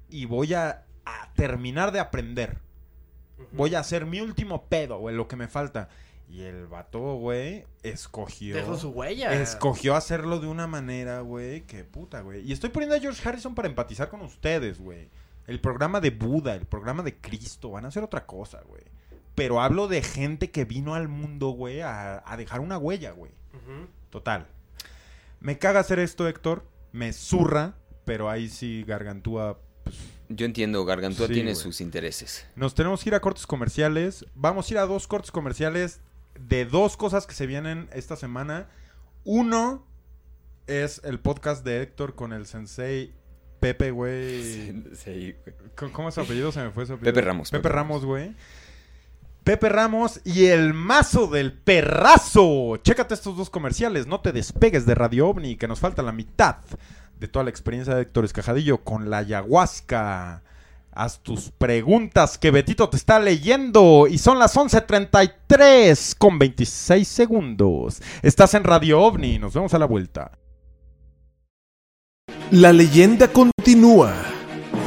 Y 0.07 0.25
voy 0.25 0.53
a, 0.53 0.85
a 1.05 1.33
terminar 1.33 1.91
de 1.91 1.99
aprender. 1.99 2.59
Voy 3.53 3.73
a 3.73 3.79
hacer 3.79 4.05
mi 4.05 4.21
último 4.21 4.67
pedo, 4.67 4.99
güey, 4.99 5.15
lo 5.15 5.27
que 5.27 5.35
me 5.35 5.47
falta. 5.47 5.89
Y 6.29 6.43
el 6.43 6.67
vato, 6.67 7.15
güey, 7.15 7.65
escogió... 7.81 8.55
Dejó 8.55 8.77
su 8.77 8.89
huella. 8.89 9.33
Escogió 9.33 9.95
hacerlo 9.95 10.39
de 10.39 10.47
una 10.47 10.67
manera, 10.67 11.21
güey, 11.21 11.61
que 11.61 11.83
puta, 11.83 12.21
güey. 12.21 12.47
Y 12.47 12.53
estoy 12.53 12.69
poniendo 12.69 12.95
a 12.95 12.99
George 12.99 13.27
Harrison 13.27 13.55
para 13.55 13.67
empatizar 13.67 14.09
con 14.09 14.21
ustedes, 14.21 14.79
güey. 14.79 15.09
El 15.47 15.59
programa 15.59 15.99
de 16.01 16.11
Buda, 16.11 16.55
el 16.55 16.65
programa 16.65 17.03
de 17.03 17.17
Cristo, 17.17 17.71
van 17.71 17.85
a 17.85 17.87
hacer 17.89 18.03
otra 18.03 18.25
cosa, 18.25 18.61
güey. 18.67 18.83
Pero 19.35 19.61
hablo 19.61 19.87
de 19.87 20.01
gente 20.01 20.51
que 20.51 20.65
vino 20.65 20.93
al 20.93 21.07
mundo, 21.07 21.49
güey, 21.49 21.81
a, 21.81 22.21
a 22.25 22.37
dejar 22.37 22.59
una 22.59 22.77
huella, 22.77 23.11
güey. 23.11 23.31
Total. 24.09 24.47
Me 25.39 25.57
caga 25.57 25.79
hacer 25.79 25.99
esto, 25.99 26.27
Héctor. 26.27 26.65
Me 26.91 27.13
zurra, 27.13 27.75
pero 28.05 28.29
ahí 28.29 28.49
sí 28.49 28.83
Gargantúa. 28.85 29.59
pues, 29.83 29.95
Yo 30.29 30.45
entiendo, 30.45 30.83
Gargantúa 30.85 31.27
Sí, 31.27 31.33
tiene 31.33 31.53
güey. 31.53 31.63
sus 31.63 31.81
intereses. 31.81 32.45
Nos 32.55 32.75
tenemos 32.75 33.03
que 33.03 33.09
ir 33.09 33.15
a 33.15 33.21
cortes 33.21 33.47
comerciales. 33.47 34.25
Vamos 34.35 34.69
a 34.69 34.73
ir 34.73 34.77
a 34.77 34.85
dos 34.85 35.07
cortes 35.07 35.31
comerciales 35.31 36.01
de 36.39 36.65
dos 36.65 36.97
cosas 36.97 37.25
que 37.25 37.33
se 37.33 37.47
vienen 37.47 37.89
esta 37.93 38.15
semana. 38.15 38.69
Uno 39.23 39.85
es 40.67 41.01
el 41.03 41.19
podcast 41.19 41.63
de 41.65 41.81
Héctor 41.81 42.15
con 42.15 42.33
el 42.33 42.45
sensei 42.45 43.13
Pepe, 43.61 43.91
güey. 43.91 44.73
Sí, 44.95 45.35
güey. 45.45 45.55
¿Cómo- 45.77 45.93
¿Cómo 45.93 46.09
es 46.09 46.15
su 46.15 46.21
apellido? 46.21 46.51
Se 46.51 46.61
me 46.61 46.71
fue 46.71 46.85
su 46.85 46.93
apellido. 46.93 47.13
Pepe 47.13 47.25
Ramos, 47.25 47.49
Pepe 47.51 47.63
Pepe 47.63 47.73
Ramos, 47.75 48.03
güey. 48.03 48.35
Pepe 49.45 49.69
Ramos 49.69 50.19
y 50.25 50.47
el 50.47 50.73
mazo 50.73 51.27
del 51.27 51.53
perrazo. 51.53 52.77
Chécate 52.77 53.13
estos 53.13 53.37
dos 53.37 53.49
comerciales. 53.49 54.05
No 54.07 54.19
te 54.21 54.31
despegues 54.33 54.85
de 54.85 54.93
Radio 54.95 55.29
OVNI, 55.29 55.55
que 55.55 55.67
nos 55.67 55.79
falta 55.79 56.01
la 56.03 56.11
mitad 56.11 56.57
de 57.19 57.27
toda 57.27 57.43
la 57.45 57.49
experiencia 57.51 57.95
de 57.95 58.01
Héctor 58.01 58.25
Escajadillo 58.25 58.79
con 58.83 59.09
la 59.09 59.19
ayahuasca. 59.19 60.43
Haz 60.93 61.19
tus 61.23 61.51
preguntas 61.51 62.37
que 62.37 62.51
Betito 62.51 62.89
te 62.89 62.97
está 62.97 63.17
leyendo. 63.19 64.07
Y 64.09 64.17
son 64.17 64.37
las 64.39 64.55
11.33 64.57 66.15
con 66.17 66.37
26 66.37 67.07
segundos. 67.07 68.01
Estás 68.21 68.53
en 68.55 68.63
Radio 68.63 68.99
OVNI. 69.01 69.39
Nos 69.39 69.53
vemos 69.53 69.73
a 69.73 69.79
la 69.79 69.85
vuelta. 69.85 70.31
La 72.51 72.73
leyenda 72.73 73.29
continúa. 73.29 74.11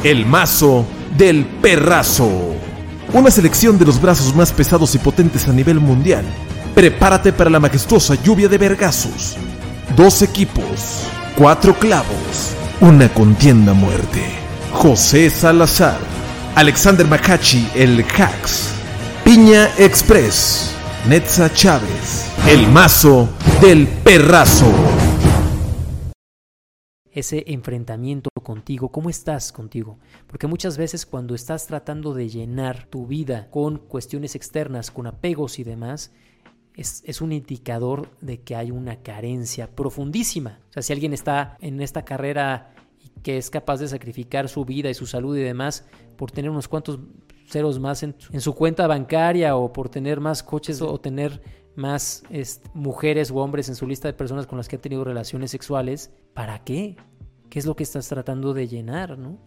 El 0.03 0.27
mazo 0.27 0.85
del 1.17 1.47
perrazo. 1.47 2.31
Una 3.15 3.31
selección 3.31 3.79
de 3.79 3.87
los 3.87 4.03
brazos 4.03 4.37
más 4.37 4.53
pesados 4.53 4.95
y 4.95 4.99
potentes 4.99 5.49
a 5.49 5.53
nivel 5.55 5.81
mundial. 5.81 6.27
Prepárate 6.75 7.33
para 7.33 7.49
la 7.49 7.61
majestuosa 7.61 8.17
lluvia 8.23 8.51
de 8.51 8.59
vergazos. 8.59 9.37
Dos 9.97 10.21
equipos, 10.21 11.05
cuatro 11.39 11.73
clavos, 11.79 12.51
una 12.83 13.09
contienda 13.09 13.73
muerte. 13.73 14.21
José 14.75 15.31
Salazar, 15.31 15.97
Alexander 16.57 17.07
Macachi, 17.07 17.67
el 17.75 18.05
Hax, 18.19 18.73
Piña 19.25 19.71
Express, 19.79 20.73
Netza 21.09 21.51
Chávez, 21.51 22.27
el 22.47 22.69
mazo 22.69 23.31
del 23.63 23.89
perrazo. 23.89 24.71
Ese 27.15 27.45
enfrentamiento 27.47 28.29
contigo, 28.43 28.91
cómo 28.91 29.09
estás 29.09 29.53
contigo. 29.53 29.99
Porque 30.27 30.49
muchas 30.49 30.77
veces 30.77 31.07
cuando 31.07 31.35
estás 31.35 31.67
tratando 31.67 32.13
de 32.13 32.29
llenar 32.29 32.87
tu 32.87 33.07
vida 33.07 33.49
con 33.51 33.79
cuestiones 33.79 34.35
externas, 34.35 34.91
con 34.91 35.07
apegos 35.07 35.61
y 35.61 35.65
demás, 35.65 36.13
es, 36.75 37.05
es 37.07 37.21
un 37.21 37.31
indicador 37.31 38.09
de 38.21 38.41
que 38.41 38.57
hay 38.57 38.73
una 38.73 38.97
carencia 38.97 39.71
profundísima. 39.71 40.59
O 40.71 40.73
sea, 40.73 40.83
si 40.83 40.93
alguien 40.93 41.13
está 41.13 41.57
en 41.61 41.81
esta 41.81 42.05
carrera 42.05 42.75
y 43.01 43.09
que 43.21 43.39
es 43.39 43.49
capaz 43.49 43.79
de 43.79 43.87
sacrificar 43.87 44.49
su 44.49 44.65
vida 44.65 44.91
y 44.91 44.95
su 44.95 45.07
salud 45.07 45.37
y 45.37 45.43
demás 45.43 45.87
por 46.17 46.33
tener 46.33 46.51
unos 46.51 46.67
cuantos 46.67 46.99
ceros 47.47 47.79
más 47.79 48.03
en, 48.03 48.17
en 48.33 48.41
su 48.41 48.55
cuenta 48.55 48.89
bancaria 48.89 49.55
o 49.55 49.73
por 49.73 49.89
tener 49.89 50.19
más 50.19 50.43
coches 50.43 50.83
o 50.83 50.99
tener 50.99 51.41
más 51.77 52.23
este, 52.31 52.69
mujeres 52.75 53.31
o 53.31 53.37
hombres 53.37 53.69
en 53.69 53.75
su 53.75 53.87
lista 53.87 54.09
de 54.09 54.15
personas 54.15 54.47
con 54.47 54.59
las 54.59 54.69
que 54.69 54.77
ha 54.77 54.81
tenido 54.81 55.05
relaciones 55.05 55.51
sexuales, 55.51 56.11
¿para 56.35 56.65
qué? 56.65 56.97
¿Qué 57.51 57.59
es 57.59 57.67
lo 57.67 57.77
que 57.77 57.83
estás 57.83 58.09
tratando 58.09 58.55
de 58.55 58.69
llenar, 58.69 59.19
no? 59.19 59.39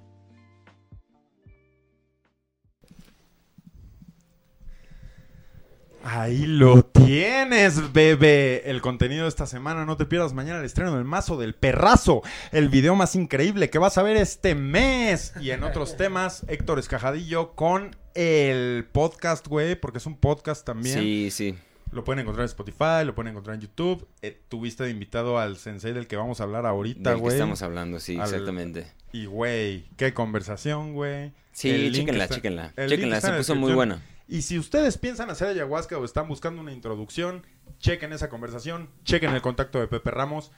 Ahí 6.10 6.46
lo 6.46 6.84
tienes, 6.84 7.92
bebé. 7.92 8.70
El 8.70 8.82
contenido 8.82 9.24
de 9.24 9.30
esta 9.30 9.46
semana. 9.46 9.86
No 9.86 9.98
te 9.98 10.06
pierdas 10.06 10.32
mañana 10.32 10.60
el 10.60 10.66
estreno 10.66 10.96
del 10.96 11.04
mazo 11.04 11.38
del 11.38 11.54
perrazo. 11.54 12.22
El 12.54 12.70
video 12.70 12.96
más 12.96 13.14
increíble 13.16 13.70
que 13.70 13.78
vas 13.78 13.98
a 13.98 14.04
ver 14.04 14.16
este 14.16 14.56
mes. 14.56 15.34
Y 15.42 15.52
en 15.52 15.64
otros 15.64 15.98
temas, 15.98 16.46
Héctor 16.48 16.80
Escajadillo 16.80 17.56
con 17.56 17.94
el 18.14 18.88
podcast, 18.90 19.48
güey. 19.48 19.76
Porque 19.76 19.98
es 19.98 20.06
un 20.06 20.16
podcast 20.16 20.66
también. 20.66 20.98
Sí, 20.98 21.30
sí. 21.30 21.58
Lo 21.92 22.04
pueden 22.04 22.20
encontrar 22.20 22.44
en 22.44 22.48
Spotify, 22.50 23.06
lo 23.06 23.16
pueden 23.16 23.32
encontrar 23.32 23.56
en 23.56 23.62
YouTube. 23.62 24.08
Eh, 24.22 24.40
tuviste 24.50 24.84
de 24.84 24.92
invitado 24.92 25.40
al 25.40 25.58
sensei 25.58 25.94
del 25.94 26.08
que 26.08 26.16
vamos 26.18 26.42
a 26.42 26.44
hablar 26.44 26.66
ahorita, 26.66 27.14
güey. 27.14 27.36
estamos 27.36 27.62
hablando, 27.62 28.00
sí, 28.00 28.16
Al- 28.18 28.24
exactamente. 28.24 28.92
Y, 29.14 29.26
güey, 29.26 29.86
qué 29.96 30.14
conversación, 30.14 30.94
güey. 30.94 31.32
Sí, 31.54 31.92
chéquenla, 31.94 32.26
está- 32.26 32.36
chéquenla. 32.36 32.74
el 32.76 33.22
se 33.22 33.32
puso 33.32 33.56
muy 33.56 33.74
buena. 33.74 34.02
Y 34.28 34.42
si 34.42 34.60
ustedes 34.60 34.98
piensan 34.98 35.30
hacer 35.30 35.48
ayahuasca 35.48 35.98
o 35.98 36.04
están 36.04 36.28
buscando 36.28 36.62
una 36.62 36.74
introducción, 36.74 37.44
chequen 37.80 38.12
esa 38.12 38.28
conversación, 38.30 38.90
chequen 39.06 39.32
el 39.34 39.42
contacto 39.42 39.80
de 39.80 39.88
Pepe 39.88 40.12
Ramos, 40.12 40.52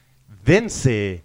dense. 0.44 1.22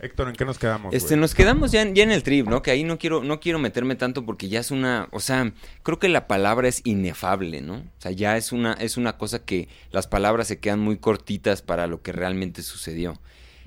Héctor, 0.00 0.28
¿en 0.28 0.34
qué 0.34 0.44
nos 0.44 0.58
quedamos? 0.58 0.94
Este, 0.94 1.16
nos 1.16 1.34
quedamos 1.34 1.72
ya, 1.72 1.82
en- 1.82 1.96
el 2.10 2.22
trip, 2.22 2.46
¿no? 2.48 2.62
Que 2.62 2.70
ahí 2.70 2.84
no 2.84 2.98
quiero, 2.98 3.22
no 3.22 3.40
quiero 3.40 3.58
meterme 3.58 3.94
tanto 3.94 4.24
porque 4.26 4.48
ya 4.48 4.60
es 4.60 4.70
una, 4.70 5.08
o 5.12 5.20
sea, 5.20 5.52
creo 5.82 5.98
que 5.98 6.08
la 6.08 6.26
palabra 6.26 6.68
es 6.68 6.80
inefable, 6.84 7.60
¿no? 7.60 7.76
O 7.76 8.00
sea, 8.00 8.10
ya 8.10 8.36
es 8.36 8.52
una, 8.52 8.74
es 8.74 8.96
una 8.96 9.16
cosa 9.16 9.44
que 9.44 9.68
las 9.90 10.06
palabras 10.06 10.48
se 10.48 10.58
quedan 10.58 10.80
muy 10.80 10.98
cortitas 10.98 11.62
para 11.62 11.86
lo 11.86 12.02
que 12.02 12.12
realmente 12.12 12.62
sucedió. 12.62 13.20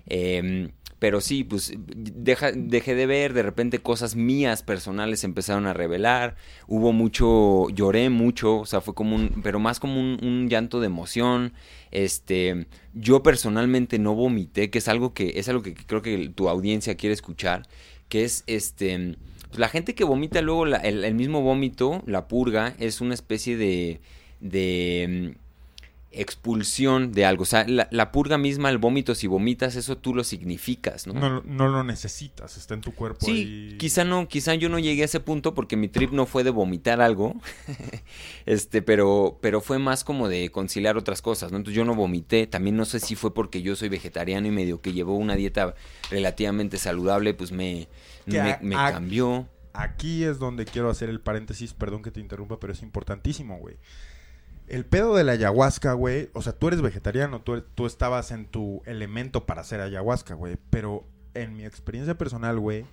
Em, 0.10 0.72
pero 1.00 1.22
sí, 1.22 1.44
pues 1.44 1.74
deja- 1.78 2.52
dejé 2.54 2.96
de 2.96 3.06
ver, 3.06 3.34
de 3.34 3.44
repente 3.44 3.80
cosas 3.80 4.16
mías 4.16 4.64
personales 4.64 5.24
empezaron 5.24 5.68
a 5.68 5.74
revelar, 5.74 6.36
hubo 6.68 6.92
mucho, 6.94 7.70
lloré 7.70 8.10
mucho, 8.10 8.60
o 8.60 8.66
sea, 8.66 8.82
fue 8.82 8.94
como 8.96 9.16
un, 9.16 9.42
pero 9.44 9.60
más 9.60 9.80
como 9.80 10.00
un, 10.00 10.18
un 10.24 10.50
llanto 10.50 10.80
de 10.80 10.88
emoción, 10.88 11.54
este, 11.92 12.68
yo 12.94 13.24
personalmente 13.24 14.00
no 14.00 14.16
vomité, 14.16 14.70
que 14.70 14.80
es 14.80 14.88
algo 14.88 15.14
que, 15.14 15.34
es 15.36 15.48
algo 15.50 15.62
que 15.64 15.74
creo 15.76 16.02
que 16.02 16.30
tu 16.30 16.50
audiencia 16.50 16.96
quiere 16.96 17.14
escuchar, 17.14 17.68
que 18.10 18.24
es, 18.24 18.44
este, 18.48 19.16
pues, 19.50 19.60
la 19.60 19.70
gente 19.70 19.96
que 19.96 20.04
vomita 20.04 20.42
luego 20.42 20.66
la- 20.66 20.78
el, 20.78 21.04
el 21.06 21.14
mismo 21.16 21.42
vómito, 21.42 22.04
la 22.06 22.28
purga, 22.28 22.74
es 22.80 23.02
una 23.02 23.14
especie 23.14 23.58
de, 23.58 24.02
de 24.40 25.36
expulsión 26.18 27.12
de 27.12 27.26
algo. 27.26 27.44
O 27.44 27.46
sea, 27.46 27.66
la, 27.68 27.88
la 27.92 28.12
purga 28.12 28.38
misma, 28.38 28.70
el 28.70 28.78
vómito, 28.78 29.16
si 29.16 29.28
vomitas, 29.28 29.76
eso 29.76 29.98
tú 29.98 30.14
lo 30.16 30.24
significas, 30.24 31.08
¿no? 31.08 31.14
No, 31.14 31.42
no 31.44 31.68
lo 31.68 31.84
necesitas, 31.84 32.58
está 32.58 32.74
en 32.74 32.82
tu 32.82 32.94
cuerpo. 32.94 33.26
Sí, 33.26 33.32
ahí. 33.72 33.78
quizá 33.78 34.04
no, 34.04 34.28
quizá 34.28 34.56
yo 34.56 34.70
no 34.70 34.80
llegué 34.80 35.04
a 35.04 35.06
ese 35.06 35.20
punto 35.20 35.54
porque 35.54 35.78
mi 35.78 35.88
trip 35.88 36.12
no 36.12 36.26
fue 36.26 36.44
de 36.44 36.50
vomitar 36.50 37.02
algo, 37.02 37.36
este, 38.46 38.82
pero, 38.82 39.38
pero 39.42 39.62
fue 39.62 39.80
más 39.80 40.04
como 40.04 40.28
de 40.28 40.50
conciliar 40.50 40.98
otras 40.98 41.22
cosas, 41.22 41.52
¿no? 41.52 41.58
Entonces 41.58 41.76
yo 41.76 41.86
no 41.86 41.96
vomité, 41.96 42.48
también 42.48 42.76
no 42.76 42.86
sé 42.86 43.00
si 43.00 43.16
fue 43.16 43.34
porque 43.34 43.62
yo 43.62 43.76
soy 43.76 43.90
vegetariano 43.90 44.48
y 44.48 44.52
medio 44.52 44.82
que 44.82 44.94
llevó 44.94 45.16
una 45.16 45.36
dieta 45.36 45.76
relativamente 46.10 46.78
saludable, 46.78 47.34
pues 47.34 47.52
me, 47.52 47.88
me, 48.26 48.58
me 48.62 48.76
cambió. 48.76 49.48
Aquí 49.74 50.24
es 50.24 50.40
donde 50.40 50.66
quiero 50.66 50.90
hacer 50.90 51.10
el 51.10 51.20
paréntesis, 51.20 51.74
perdón 51.74 52.02
que 52.02 52.10
te 52.10 52.20
interrumpa, 52.20 52.60
pero 52.60 52.74
es 52.74 52.82
importantísimo, 52.82 53.60
güey. 53.60 53.78
El 54.68 54.86
pedo 54.86 55.16
de 55.16 55.24
la 55.24 55.32
ayahuasca, 55.34 55.94
güey, 55.94 56.30
o 56.34 56.42
sea, 56.42 56.54
tú 56.54 56.68
eres 56.68 56.82
vegetariano, 56.82 57.42
tú, 57.42 57.62
tú 57.62 57.86
estabas 57.86 58.32
en 58.32 58.46
tu 58.46 58.82
elemento 58.86 59.46
para 59.46 59.62
hacer 59.62 59.80
ayahuasca, 59.80 60.34
güey, 60.34 60.58
pero 60.70 61.06
en 61.34 61.56
mi 61.56 61.66
experiencia 61.66 62.18
personal, 62.18 62.60
güey, 62.60 62.86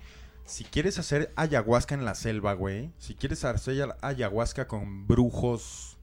si 0.45 0.63
quieres 0.63 0.99
hacer 0.99 1.33
ayahuasca 1.35 1.95
en 1.95 2.05
la 2.05 2.15
selva, 2.15 2.53
güey, 2.53 2.91
si 2.97 3.15
quieres 3.15 3.43
hacer 3.43 3.95
ayahuasca 4.01 4.67
con 4.67 5.05
brujos, 5.05 5.97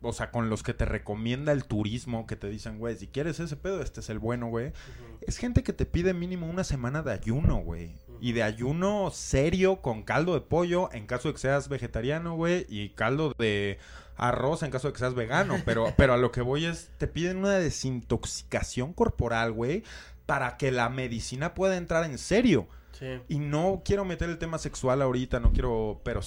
o 0.00 0.12
sea, 0.12 0.30
con 0.30 0.48
los 0.48 0.62
que 0.62 0.74
te 0.74 0.86
recomienda 0.86 1.52
el 1.52 1.64
turismo, 1.64 2.26
que 2.26 2.36
te 2.36 2.48
dicen, 2.48 2.78
güey, 2.78 2.96
si 2.96 3.06
quieres 3.06 3.38
ese 3.38 3.56
pedo, 3.56 3.82
este 3.82 4.00
es 4.00 4.08
el 4.10 4.18
bueno, 4.18 4.48
güey. 4.48 4.72
Es 5.20 5.36
gente 5.36 5.62
que 5.62 5.72
te 5.72 5.86
pide 5.86 6.14
mínimo 6.14 6.48
una 6.48 6.64
semana 6.64 7.02
de 7.02 7.12
ayuno, 7.12 7.58
güey. 7.58 7.94
Y 8.20 8.32
de 8.32 8.42
ayuno 8.42 9.10
serio 9.10 9.82
con 9.82 10.02
caldo 10.02 10.34
de 10.34 10.40
pollo 10.40 10.88
en 10.92 11.06
caso 11.06 11.28
de 11.28 11.34
que 11.34 11.40
seas 11.40 11.68
vegetariano, 11.68 12.36
güey. 12.36 12.66
Y 12.68 12.90
caldo 12.90 13.34
de 13.36 13.78
arroz 14.16 14.62
en 14.62 14.70
caso 14.70 14.88
de 14.88 14.92
que 14.92 14.98
seas 14.98 15.14
vegano. 15.14 15.56
Pero, 15.64 15.92
pero 15.96 16.14
a 16.14 16.16
lo 16.16 16.32
que 16.32 16.42
voy 16.42 16.66
es, 16.66 16.90
te 16.98 17.06
piden 17.06 17.38
una 17.38 17.58
desintoxicación 17.58 18.92
corporal, 18.92 19.52
güey. 19.52 19.82
Para 20.26 20.56
que 20.56 20.70
la 20.70 20.88
medicina 20.88 21.54
pueda 21.54 21.76
entrar 21.76 22.04
en 22.04 22.18
serio. 22.18 22.68
Sí. 22.98 23.20
Y 23.28 23.38
no 23.38 23.82
quiero 23.84 24.04
meter 24.04 24.30
el 24.30 24.38
tema 24.38 24.58
sexual 24.58 25.02
ahorita, 25.02 25.40
no 25.40 25.52
quiero, 25.52 26.00
pero 26.04 26.20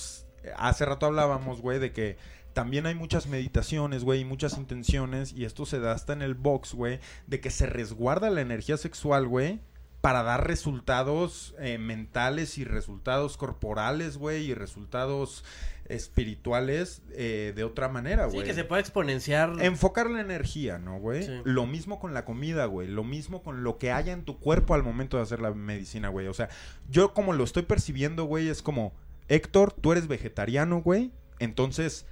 hace 0.57 0.85
rato 0.85 1.05
hablábamos, 1.05 1.61
güey, 1.61 1.79
de 1.79 1.91
que 1.91 2.17
también 2.53 2.85
hay 2.85 2.95
muchas 2.95 3.27
meditaciones, 3.27 4.03
güey, 4.03 4.21
y 4.21 4.25
muchas 4.25 4.57
intenciones, 4.57 5.33
y 5.33 5.45
esto 5.45 5.65
se 5.65 5.79
da 5.79 5.91
hasta 5.91 6.13
en 6.13 6.21
el 6.21 6.35
box, 6.35 6.73
güey, 6.73 6.99
de 7.27 7.41
que 7.41 7.51
se 7.51 7.65
resguarda 7.65 8.29
la 8.29 8.41
energía 8.41 8.77
sexual, 8.77 9.27
güey, 9.27 9.59
para 10.05 10.21
dar 10.21 10.45
resultados 10.45 11.55
eh, 11.57 11.79
mentales 11.79 12.59
y 12.59 12.63
resultados 12.63 13.37
corporales, 13.37 14.17
güey, 14.17 14.45
y 14.45 14.53
resultados 14.53 15.43
espirituales 15.85 17.01
eh, 17.13 17.53
de 17.55 17.63
otra 17.63 17.89
manera, 17.89 18.29
Sí, 18.29 18.35
güey. 18.35 18.45
que 18.45 18.53
se 18.53 18.65
puede 18.65 18.81
exponenciar. 18.81 19.53
Enfocar 19.63 20.11
la 20.11 20.21
energía, 20.21 20.77
¿no, 20.77 20.99
güey? 20.99 21.23
Sí. 21.23 21.41
Lo 21.43 21.65
mismo 21.65 21.99
con 21.99 22.13
la 22.13 22.23
comida, 22.23 22.65
güey. 22.65 22.87
Lo 22.87 23.03
mismo 23.03 23.41
con 23.41 23.63
lo 23.63 23.79
que 23.79 23.91
haya 23.91 24.13
en 24.13 24.25
tu 24.25 24.39
cuerpo 24.39 24.75
al 24.75 24.83
momento 24.83 25.17
de 25.17 25.23
hacer 25.23 25.41
la 25.41 25.51
medicina, 25.55 26.09
güey. 26.09 26.27
O 26.27 26.35
sea, 26.35 26.49
yo 26.87 27.15
como 27.15 27.33
lo 27.33 27.43
estoy 27.43 27.63
percibiendo, 27.63 28.25
güey, 28.25 28.47
es 28.47 28.61
como, 28.61 28.93
Héctor, 29.27 29.71
tú 29.73 29.91
eres 29.91 30.07
vegetariano, 30.07 30.83
güey. 30.83 31.13
Entonces, 31.39 32.05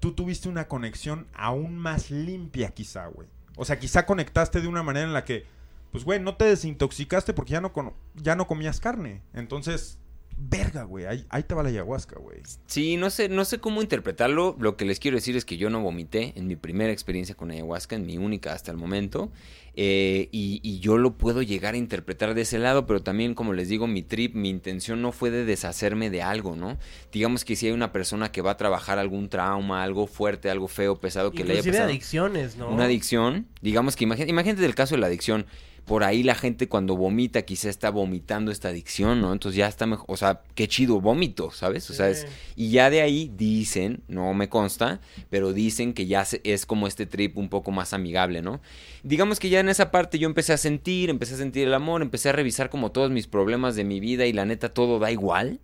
tú 0.00 0.10
tuviste 0.12 0.48
una 0.48 0.66
conexión 0.66 1.28
aún 1.34 1.78
más 1.78 2.10
limpia, 2.10 2.70
quizá, 2.70 3.06
güey. 3.06 3.28
O 3.54 3.64
sea, 3.64 3.78
quizá 3.78 4.06
conectaste 4.06 4.60
de 4.60 4.66
una 4.66 4.82
manera 4.82 5.06
en 5.06 5.12
la 5.12 5.24
que, 5.24 5.46
pues, 5.90 6.04
güey, 6.04 6.20
no 6.20 6.36
te 6.36 6.44
desintoxicaste 6.44 7.32
porque 7.34 7.52
ya 7.52 7.60
no, 7.60 7.72
con- 7.72 7.92
ya 8.14 8.36
no 8.36 8.46
comías 8.46 8.80
carne. 8.80 9.22
Entonces, 9.34 9.98
verga, 10.40 10.84
güey. 10.84 11.06
Ahí, 11.06 11.26
ahí 11.30 11.42
te 11.42 11.54
va 11.54 11.62
la 11.64 11.70
ayahuasca, 11.70 12.18
güey. 12.20 12.38
Sí, 12.66 12.96
no 12.96 13.10
sé, 13.10 13.28
no 13.28 13.44
sé 13.44 13.58
cómo 13.58 13.82
interpretarlo. 13.82 14.54
Lo 14.60 14.76
que 14.76 14.84
les 14.84 15.00
quiero 15.00 15.16
decir 15.16 15.36
es 15.36 15.44
que 15.44 15.56
yo 15.56 15.68
no 15.70 15.80
vomité 15.80 16.32
en 16.36 16.46
mi 16.46 16.54
primera 16.56 16.92
experiencia 16.92 17.34
con 17.34 17.50
ayahuasca, 17.50 17.96
en 17.96 18.06
mi 18.06 18.18
única 18.18 18.52
hasta 18.52 18.70
el 18.70 18.76
momento. 18.76 19.32
Eh, 19.80 20.28
y, 20.32 20.60
y 20.62 20.80
yo 20.80 20.98
lo 20.98 21.16
puedo 21.18 21.40
llegar 21.42 21.74
a 21.74 21.76
interpretar 21.76 22.34
de 22.34 22.42
ese 22.42 22.58
lado, 22.58 22.84
pero 22.86 23.00
también, 23.02 23.34
como 23.34 23.52
les 23.52 23.68
digo, 23.68 23.86
mi 23.86 24.02
trip, 24.02 24.34
mi 24.34 24.48
intención 24.50 25.00
no 25.02 25.12
fue 25.12 25.30
de 25.30 25.44
deshacerme 25.44 26.10
de 26.10 26.22
algo, 26.22 26.56
¿no? 26.56 26.78
Digamos 27.12 27.44
que 27.44 27.54
si 27.56 27.66
hay 27.66 27.72
una 27.72 27.92
persona 27.92 28.30
que 28.32 28.42
va 28.42 28.52
a 28.52 28.56
trabajar 28.56 28.98
algún 28.98 29.28
trauma, 29.28 29.82
algo 29.84 30.06
fuerte, 30.08 30.50
algo 30.50 30.66
feo, 30.68 31.00
pesado 31.00 31.30
que 31.30 31.38
le 31.44 31.52
haya 31.52 31.52
Inclusive 31.60 31.72
pasado. 31.72 31.88
adicciones, 31.90 32.56
¿no? 32.56 32.68
Una 32.70 32.84
adicción, 32.84 33.46
digamos 33.62 33.94
que 33.96 34.04
imagínate, 34.04 34.30
imagínate 34.30 34.64
el 34.66 34.74
caso 34.74 34.94
de 34.96 35.00
la 35.00 35.06
adicción. 35.08 35.46
Por 35.88 36.04
ahí 36.04 36.22
la 36.22 36.34
gente 36.34 36.68
cuando 36.68 36.96
vomita 36.96 37.42
quizá 37.42 37.70
está 37.70 37.90
vomitando 37.90 38.52
esta 38.52 38.68
adicción, 38.68 39.20
¿no? 39.22 39.32
Entonces 39.32 39.56
ya 39.56 39.66
está 39.66 39.86
mejor, 39.86 40.04
o 40.08 40.16
sea, 40.16 40.42
qué 40.54 40.68
chido 40.68 41.00
vómito, 41.00 41.50
¿sabes? 41.50 41.88
O 41.90 41.94
sea, 41.94 42.10
es, 42.10 42.26
y 42.56 42.70
ya 42.70 42.90
de 42.90 43.00
ahí 43.00 43.32
dicen, 43.36 44.02
no 44.06 44.34
me 44.34 44.48
consta, 44.50 45.00
pero 45.30 45.52
dicen 45.54 45.94
que 45.94 46.06
ya 46.06 46.24
se- 46.26 46.42
es 46.44 46.66
como 46.66 46.86
este 46.86 47.06
trip 47.06 47.38
un 47.38 47.48
poco 47.48 47.70
más 47.70 47.94
amigable, 47.94 48.42
¿no? 48.42 48.60
Digamos 49.02 49.40
que 49.40 49.48
ya 49.48 49.60
en 49.60 49.68
esa 49.70 49.90
parte 49.90 50.18
yo 50.18 50.28
empecé 50.28 50.52
a 50.52 50.58
sentir, 50.58 51.08
empecé 51.08 51.34
a 51.34 51.38
sentir 51.38 51.66
el 51.66 51.72
amor, 51.74 52.02
empecé 52.02 52.28
a 52.28 52.32
revisar 52.32 52.68
como 52.68 52.92
todos 52.92 53.10
mis 53.10 53.26
problemas 53.26 53.74
de 53.74 53.84
mi 53.84 53.98
vida 53.98 54.26
y 54.26 54.32
la 54.34 54.44
neta 54.44 54.68
todo 54.68 54.98
da 54.98 55.10
igual. 55.10 55.58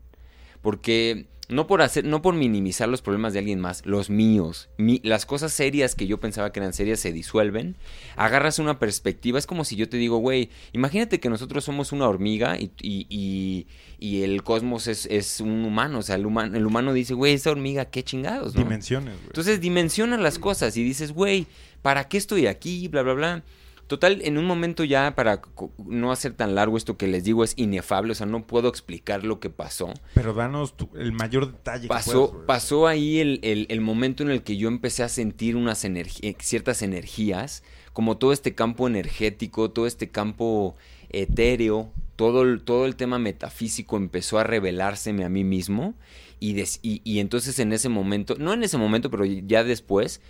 Porque 0.62 1.26
no 1.48 1.66
por 1.66 1.82
hacer, 1.82 2.04
no 2.04 2.22
por 2.22 2.34
minimizar 2.34 2.88
los 2.88 3.02
problemas 3.02 3.32
de 3.34 3.38
alguien 3.40 3.60
más, 3.60 3.84
los 3.84 4.08
míos, 4.08 4.68
mi- 4.78 5.00
las 5.04 5.26
cosas 5.26 5.52
serias 5.52 5.94
que 5.94 6.06
yo 6.06 6.18
pensaba 6.18 6.52
que 6.52 6.60
eran 6.60 6.72
serias 6.72 7.00
se 7.00 7.12
disuelven. 7.12 7.76
Agarras 8.16 8.58
una 8.58 8.78
perspectiva, 8.78 9.38
es 9.38 9.46
como 9.46 9.64
si 9.64 9.76
yo 9.76 9.88
te 9.88 9.96
digo, 9.98 10.16
güey, 10.18 10.48
imagínate 10.72 11.20
que 11.20 11.28
nosotros 11.28 11.62
somos 11.64 11.92
una 11.92 12.08
hormiga 12.08 12.58
y, 12.58 12.70
y, 12.80 13.06
y- 13.10 13.66
y 13.98 14.22
el 14.22 14.42
cosmos 14.42 14.86
es, 14.86 15.06
es 15.06 15.40
un 15.40 15.64
humano. 15.64 15.98
O 15.98 16.02
sea, 16.02 16.16
el, 16.16 16.26
humano 16.26 16.56
el 16.56 16.66
humano 16.66 16.92
dice, 16.92 17.14
güey, 17.14 17.34
esa 17.34 17.50
hormiga, 17.50 17.84
qué 17.86 18.02
chingados, 18.02 18.54
¿no? 18.54 18.62
Dimensiones, 18.62 19.14
güey. 19.14 19.26
Entonces 19.26 19.60
dimensionas 19.60 20.20
las 20.20 20.38
cosas 20.38 20.76
y 20.76 20.82
dices, 20.84 21.12
güey, 21.12 21.46
¿para 21.82 22.08
qué 22.08 22.16
estoy 22.18 22.46
aquí? 22.46 22.88
Bla, 22.88 23.02
bla, 23.02 23.12
bla. 23.14 23.42
Total, 23.86 24.20
en 24.22 24.38
un 24.38 24.46
momento 24.46 24.82
ya, 24.82 25.14
para 25.14 25.42
no 25.86 26.10
hacer 26.10 26.32
tan 26.32 26.54
largo 26.54 26.76
esto 26.78 26.96
que 26.96 27.06
les 27.06 27.22
digo, 27.24 27.44
es 27.44 27.52
inefable, 27.56 28.12
o 28.12 28.14
sea, 28.14 28.26
no 28.26 28.46
puedo 28.46 28.68
explicar 28.68 29.24
lo 29.24 29.40
que 29.40 29.50
pasó. 29.50 29.92
Pero 30.14 30.32
danos 30.32 30.74
tu- 30.76 30.88
el 30.96 31.12
mayor 31.12 31.52
detalle 31.52 31.82
que 31.82 31.88
Pasó, 31.88 32.12
puedas, 32.12 32.32
güey. 32.32 32.46
pasó 32.46 32.86
ahí 32.86 33.18
el, 33.20 33.40
el- 33.42 33.66
el 33.68 33.80
momento 33.82 34.22
en 34.22 34.30
el 34.30 34.42
que 34.42 34.56
yo 34.56 34.68
empecé 34.68 35.02
a 35.02 35.08
sentir 35.10 35.54
unas 35.56 35.84
energi- 35.84 36.34
ciertas 36.40 36.80
energías, 36.82 37.62
como 37.92 38.16
todo 38.16 38.32
este 38.32 38.54
campo 38.54 38.86
energético, 38.88 39.70
todo 39.70 39.86
este 39.86 40.08
campo 40.08 40.74
etéreo, 41.10 41.92
todo 42.16 42.42
el, 42.42 42.62
todo 42.62 42.86
el 42.86 42.96
tema 42.96 43.18
metafísico 43.18 43.96
empezó 43.96 44.38
a 44.38 44.44
revelárseme 44.44 45.24
a 45.24 45.28
mí 45.28 45.44
mismo. 45.44 45.94
Y, 46.40 46.54
des- 46.54 46.80
y, 46.82 47.00
y 47.04 47.20
entonces 47.20 47.58
en 47.58 47.72
ese 47.72 47.88
momento, 47.88 48.34
no 48.38 48.52
en 48.52 48.62
ese 48.62 48.76
momento, 48.78 49.10
pero 49.10 49.24
ya 49.24 49.62
después, 49.64 50.20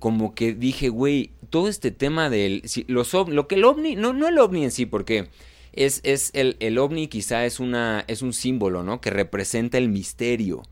como 0.00 0.34
que 0.34 0.52
dije, 0.54 0.88
güey, 0.88 1.30
todo 1.50 1.68
este 1.68 1.92
tema 1.92 2.28
del... 2.28 2.62
si- 2.64 2.84
los, 2.88 3.12
lo 3.12 3.46
que 3.46 3.54
el 3.54 3.64
ovni, 3.64 3.94
no, 3.94 4.12
no 4.12 4.26
el 4.26 4.38
ovni 4.38 4.64
en 4.64 4.72
sí, 4.72 4.84
porque 4.86 5.28
es, 5.72 6.00
es 6.02 6.30
el, 6.34 6.56
el 6.58 6.78
ovni 6.78 7.06
quizá 7.06 7.46
es, 7.46 7.60
una, 7.60 8.04
es 8.08 8.22
un 8.22 8.32
símbolo, 8.32 8.82
¿no? 8.82 9.00
Que 9.00 9.10
representa 9.10 9.78
el 9.78 9.88
misterio. 9.88 10.62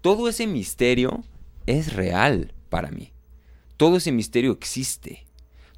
Todo 0.00 0.28
ese 0.28 0.48
misterio 0.48 1.22
es 1.66 1.92
real 1.92 2.52
para 2.68 2.90
mí. 2.90 3.12
Todo 3.76 3.98
ese 3.98 4.10
misterio 4.10 4.50
existe. 4.50 5.24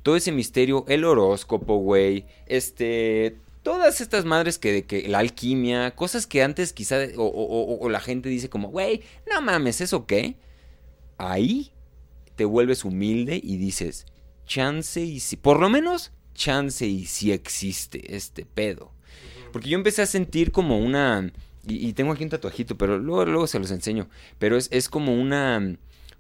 Todo 0.03 0.17
ese 0.17 0.33
misterio, 0.33 0.87
el 0.89 1.05
horóscopo, 1.05 1.77
güey, 1.77 2.25
este... 2.47 3.37
Todas 3.63 4.01
estas 4.01 4.25
madres 4.25 4.59
que, 4.59 4.87
que 4.87 5.07
la 5.07 5.19
alquimia, 5.19 5.91
cosas 5.95 6.27
que 6.27 6.43
antes 6.43 6.73
quizá, 6.73 6.97
o, 7.19 7.25
o- 7.25 7.75
o- 7.75 7.79
o 7.85 7.89
la 7.91 8.01
gente 8.01 8.31
dice 8.31 8.49
como, 8.49 8.69
güey, 8.71 9.03
no 9.31 9.43
mames, 9.43 9.83
¿eso 9.83 10.07
qué? 10.07 10.37
Ahí 11.19 11.71
te 12.41 12.47
vuelves 12.47 12.87
humilde 12.87 13.39
y 13.45 13.59
dices, 13.59 14.07
chance 14.47 14.99
y 14.99 15.21
si, 15.21 15.37
por 15.37 15.61
lo 15.61 15.69
menos, 15.69 16.11
chance 16.33 16.87
y 16.87 17.05
si 17.05 17.33
existe 17.33 18.17
este 18.17 18.47
pedo. 18.47 18.93
Porque 19.53 19.69
yo 19.69 19.77
empecé 19.77 20.01
a 20.01 20.07
sentir 20.07 20.51
como 20.51 20.79
una, 20.79 21.31
y, 21.67 21.87
y 21.87 21.93
tengo 21.93 22.13
aquí 22.15 22.25
un 22.25 22.31
tatuajito, 22.31 22.79
pero 22.79 22.97
luego, 22.99 23.27
luego 23.27 23.47
se 23.47 23.59
los 23.59 23.71
enseño, 23.71 24.09
pero 24.39 24.57
es, 24.57 24.69
es 24.73 24.89
como 24.89 25.15
una, 25.21 25.77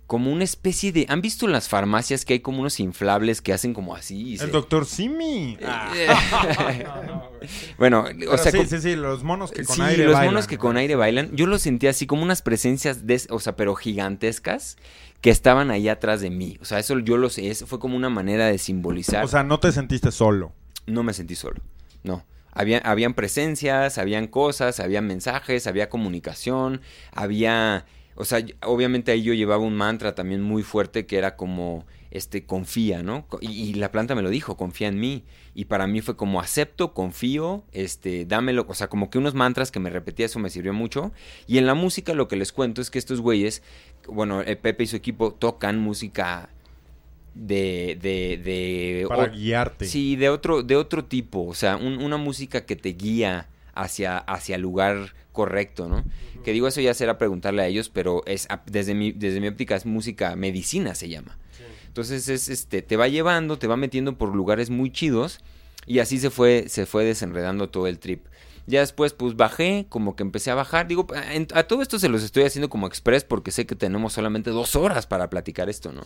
como 0.06 0.30
una 0.30 0.44
especie 0.44 0.92
de... 0.92 1.06
¿Han 1.08 1.22
visto 1.22 1.46
en 1.46 1.52
las 1.52 1.70
farmacias 1.70 2.26
que 2.26 2.34
hay 2.34 2.40
como 2.40 2.60
unos 2.60 2.80
inflables 2.80 3.40
que 3.40 3.54
hacen 3.54 3.72
como 3.72 3.94
así? 3.96 4.36
se- 4.36 4.44
El 4.44 4.50
doctor 4.50 4.84
Simi. 4.84 5.56
bueno, 7.78 8.04
o 8.28 8.36
sea, 8.36 8.52
sí, 8.52 8.66
sí, 8.66 8.80
sí, 8.80 8.96
los 8.96 9.22
monos 9.22 9.50
que 9.52 9.64
con 9.64 9.76
sí, 9.76 9.82
aire 9.82 10.04
los 10.04 10.12
bailan, 10.14 10.34
monos 10.34 10.46
que 10.46 10.58
con 10.58 10.76
aire 10.76 10.96
bailan. 10.96 11.34
Yo 11.34 11.46
los 11.46 11.62
sentía 11.62 11.90
así 11.90 12.06
como 12.06 12.22
unas 12.22 12.42
presencias, 12.42 13.06
de, 13.06 13.22
o 13.30 13.40
sea, 13.40 13.56
pero 13.56 13.74
gigantescas 13.74 14.76
que 15.20 15.30
estaban 15.30 15.70
ahí 15.70 15.88
atrás 15.88 16.20
de 16.20 16.30
mí. 16.30 16.58
O 16.60 16.64
sea, 16.64 16.78
eso 16.78 16.98
yo 16.98 17.16
lo 17.16 17.28
sé, 17.30 17.50
eso 17.50 17.66
fue 17.66 17.78
como 17.78 17.96
una 17.96 18.10
manera 18.10 18.46
de 18.46 18.58
simbolizar. 18.58 19.24
O 19.24 19.28
sea, 19.28 19.42
no 19.42 19.60
te 19.60 19.72
sentiste 19.72 20.10
solo. 20.12 20.52
no 20.86 21.02
me 21.02 21.12
sentí 21.12 21.34
solo. 21.34 21.60
No. 22.02 22.24
Había, 22.52 22.78
habían 22.78 23.14
presencias, 23.14 23.98
habían 23.98 24.26
cosas, 24.26 24.80
había 24.80 25.00
mensajes, 25.02 25.66
había 25.66 25.88
comunicación, 25.88 26.80
había... 27.12 27.84
O 28.20 28.24
sea, 28.24 28.44
obviamente 28.64 29.10
ahí 29.12 29.22
yo 29.22 29.32
llevaba 29.34 29.62
un 29.64 29.74
mantra 29.76 30.14
también 30.14 30.42
muy 30.42 30.62
fuerte 30.62 31.06
que 31.06 31.16
era 31.18 31.36
como, 31.36 31.86
este, 32.10 32.44
confía, 32.44 33.02
¿no? 33.02 33.26
Y, 33.40 33.50
y 33.50 33.74
la 33.74 33.90
planta 33.90 34.14
me 34.14 34.22
lo 34.22 34.30
dijo, 34.30 34.56
confía 34.56 34.88
en 34.88 35.00
mí. 35.00 35.24
Y 35.54 35.64
para 35.64 35.86
mí 35.86 36.00
fue 36.00 36.16
como 36.16 36.40
acepto, 36.40 36.92
confío, 36.94 37.64
este, 37.72 38.24
dámelo. 38.24 38.66
O 38.68 38.74
sea, 38.74 38.88
como 38.88 39.10
que 39.10 39.18
unos 39.18 39.34
mantras 39.34 39.70
que 39.70 39.80
me 39.80 39.90
repetía, 39.90 40.26
eso 40.26 40.38
me 40.38 40.48
sirvió 40.50 40.72
mucho. 40.72 41.12
Y 41.48 41.58
en 41.58 41.66
la 41.66 41.74
música 41.74 42.14
lo 42.14 42.28
que 42.28 42.36
les 42.36 42.52
cuento 42.52 42.80
es 42.80 42.90
que 42.90 42.98
estos 42.98 43.20
güeyes, 43.20 43.62
bueno, 44.06 44.42
eh, 44.42 44.54
Pepe 44.56 44.84
y 44.84 44.86
su 44.86 44.96
equipo 44.96 45.32
tocan 45.32 45.78
música 45.78 46.50
de... 47.34 47.98
de, 48.00 48.36
de 48.42 49.06
Para 49.08 49.24
o- 49.24 49.30
guiarte. 49.32 49.86
Sí, 49.86 50.16
de 50.16 50.28
otro, 50.28 50.62
de 50.62 50.76
otro 50.76 51.04
tipo, 51.04 51.46
o 51.46 51.54
sea, 51.54 51.76
un- 51.76 52.02
una 52.02 52.16
música 52.16 52.64
que 52.64 52.76
te 52.76 52.90
guía 52.90 53.48
hacia, 53.80 54.18
hacia 54.18 54.56
el 54.56 54.62
lugar 54.62 55.14
correcto, 55.32 55.88
¿no? 55.88 56.04
Que 56.44 56.52
digo, 56.52 56.68
eso 56.68 56.80
ya 56.80 56.94
será 56.94 57.18
preguntarle 57.18 57.62
a 57.62 57.66
ellos, 57.66 57.88
pero 57.88 58.22
es 58.26 58.48
desde 58.66 58.94
mi, 58.94 59.12
desde 59.12 59.40
mi 59.40 59.48
óptica 59.48 59.76
es 59.76 59.86
música 59.86 60.34
medicina 60.36 60.94
se 60.94 61.08
llama. 61.08 61.38
Entonces 61.86 62.28
es 62.28 62.48
este, 62.48 62.82
te 62.82 62.96
va 62.96 63.08
llevando, 63.08 63.58
te 63.58 63.66
va 63.66 63.76
metiendo 63.76 64.16
por 64.16 64.34
lugares 64.34 64.70
muy 64.70 64.90
chidos 64.92 65.40
y 65.86 65.98
así 65.98 66.18
se 66.18 66.30
fue, 66.30 66.66
se 66.68 66.86
fue 66.86 67.04
desenredando 67.04 67.68
todo 67.68 67.86
el 67.86 67.98
trip. 67.98 68.26
Ya 68.66 68.80
después, 68.80 69.12
pues 69.12 69.34
bajé, 69.34 69.86
como 69.88 70.14
que 70.14 70.22
empecé 70.22 70.50
a 70.50 70.54
bajar. 70.54 70.86
Digo, 70.86 71.06
a 71.54 71.62
todo 71.64 71.82
esto 71.82 71.98
se 71.98 72.08
los 72.08 72.22
estoy 72.22 72.44
haciendo 72.44 72.68
como 72.68 72.86
express 72.86 73.24
porque 73.24 73.50
sé 73.50 73.66
que 73.66 73.74
tenemos 73.74 74.12
solamente 74.12 74.50
dos 74.50 74.76
horas 74.76 75.06
para 75.06 75.28
platicar 75.28 75.68
esto, 75.68 75.90
¿no? 75.92 76.02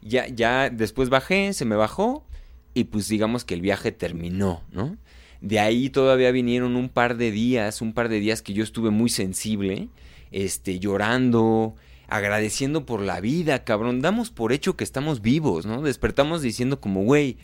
Ya, 0.00 0.26
ya 0.28 0.70
después 0.70 1.10
bajé, 1.10 1.52
se 1.52 1.66
me 1.66 1.76
bajó 1.76 2.24
y 2.72 2.84
pues 2.84 3.08
digamos 3.08 3.44
que 3.44 3.54
el 3.54 3.60
viaje 3.60 3.92
terminó, 3.92 4.62
¿no? 4.72 4.96
De 5.40 5.60
ahí 5.60 5.90
todavía 5.90 6.30
vinieron 6.32 6.76
un 6.76 6.88
par 6.88 7.16
de 7.16 7.30
días, 7.30 7.80
un 7.80 7.92
par 7.92 8.08
de 8.08 8.20
días 8.20 8.42
que 8.42 8.54
yo 8.54 8.64
estuve 8.64 8.90
muy 8.90 9.08
sensible, 9.08 9.88
este, 10.30 10.80
llorando, 10.80 11.76
agradeciendo 12.08 12.84
por 12.86 13.00
la 13.00 13.20
vida, 13.20 13.64
cabrón. 13.64 14.00
Damos 14.00 14.30
por 14.30 14.52
hecho 14.52 14.76
que 14.76 14.84
estamos 14.84 15.20
vivos, 15.20 15.66
¿no? 15.66 15.82
Despertamos 15.82 16.42
diciendo 16.42 16.80
como, 16.80 17.04
güey, 17.04 17.36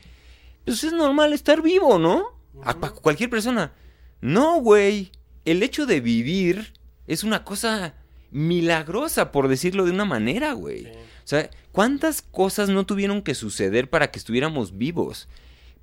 pues 0.65 0.83
es 0.83 0.93
normal 0.93 1.33
estar 1.33 1.63
vivo, 1.63 1.99
¿no? 1.99 2.25
A 2.63 2.75
cualquier 2.75 3.31
persona. 3.31 3.73
No, 4.21 4.61
güey. 4.61 5.13
El 5.45 5.63
hecho 5.63 5.85
de 5.87 6.01
vivir 6.01 6.73
es 7.07 7.23
una 7.23 7.45
cosa 7.45 7.95
milagrosa, 8.31 9.31
por 9.31 9.49
decirlo 9.49 9.85
de 9.85 9.91
una 9.91 10.07
manera, 10.07 10.55
güey. 10.55 10.87
O 10.87 11.27
sea, 11.27 11.51
¿cuántas 11.71 12.23
cosas 12.23 12.71
no 12.71 12.87
tuvieron 12.87 13.23
que 13.23 13.35
suceder 13.35 13.91
para 13.91 14.11
que 14.11 14.19
estuviéramos 14.19 14.77
vivos? 14.77 15.29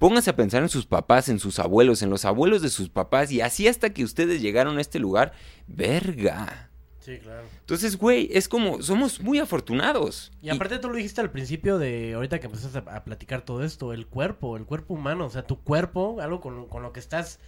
Pónganse 0.02 0.32
a 0.32 0.36
pensar 0.36 0.64
en 0.64 0.70
sus 0.70 0.88
papás, 0.88 1.30
en 1.30 1.38
sus 1.38 1.60
abuelos, 1.60 2.02
en 2.02 2.10
los 2.10 2.26
abuelos 2.26 2.64
de 2.64 2.70
sus 2.70 2.90
papás 2.90 3.32
y 3.32 3.40
así 3.42 3.68
hasta 3.68 3.92
que 3.92 4.04
ustedes 4.04 4.42
llegaron 4.42 4.80
a 4.80 4.82
este 4.82 4.98
lugar. 4.98 5.32
Verga. 5.68 6.72
Sí, 7.02 7.20
claro. 7.20 7.44
Entonces, 7.60 7.98
güey, 7.98 8.28
es 8.34 8.48
como, 8.48 8.82
somos 8.82 9.22
muy 9.22 9.38
afortunados. 9.38 10.32
Y 10.42 10.50
aparte 10.50 10.80
tú 10.80 10.90
lo 10.90 10.96
dijiste 10.96 11.22
al 11.22 11.30
principio 11.30 11.78
de, 11.78 12.14
ahorita 12.16 12.40
que 12.40 12.48
empezaste 12.48 12.80
a, 12.80 12.96
a 12.96 13.04
platicar 13.04 13.44
todo 13.44 13.64
esto, 13.64 13.94
el 13.94 14.08
cuerpo, 14.08 14.58
el 14.58 14.66
cuerpo 14.66 14.96
humano, 14.96 15.28
o 15.28 15.30
sea, 15.30 15.44
tu 15.44 15.60
cuerpo, 15.64 16.18
algo 16.20 16.42
con, 16.42 16.68
con 16.68 16.82
lo 16.82 16.94
que 16.94 17.00
estás 17.00 17.40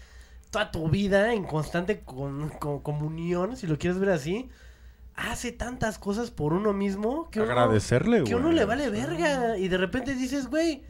toda 0.51 0.69
tu 0.69 0.87
vida 0.89 1.33
en 1.33 1.45
constante 1.45 2.01
con, 2.01 2.49
con- 2.59 2.81
comunión, 2.81 3.57
si 3.57 3.65
lo 3.65 3.79
quieres 3.79 3.99
ver 3.99 4.09
así, 4.11 4.49
hace 5.15 5.51
tantas 5.51 5.97
cosas 5.97 6.29
por 6.29 6.53
uno 6.53 6.71
mismo 6.73 7.29
que 7.31 7.41
uno, 7.41 7.49
Agradecerle, 7.51 8.21
güey. 8.21 8.29
que 8.29 8.35
uno 8.35 8.51
le 8.51 8.65
vale 8.65 8.89
verga 8.91 9.57
y 9.57 9.67
de 9.69 9.77
repente 9.77 10.13
dices, 10.15 10.47
güey, 10.47 10.83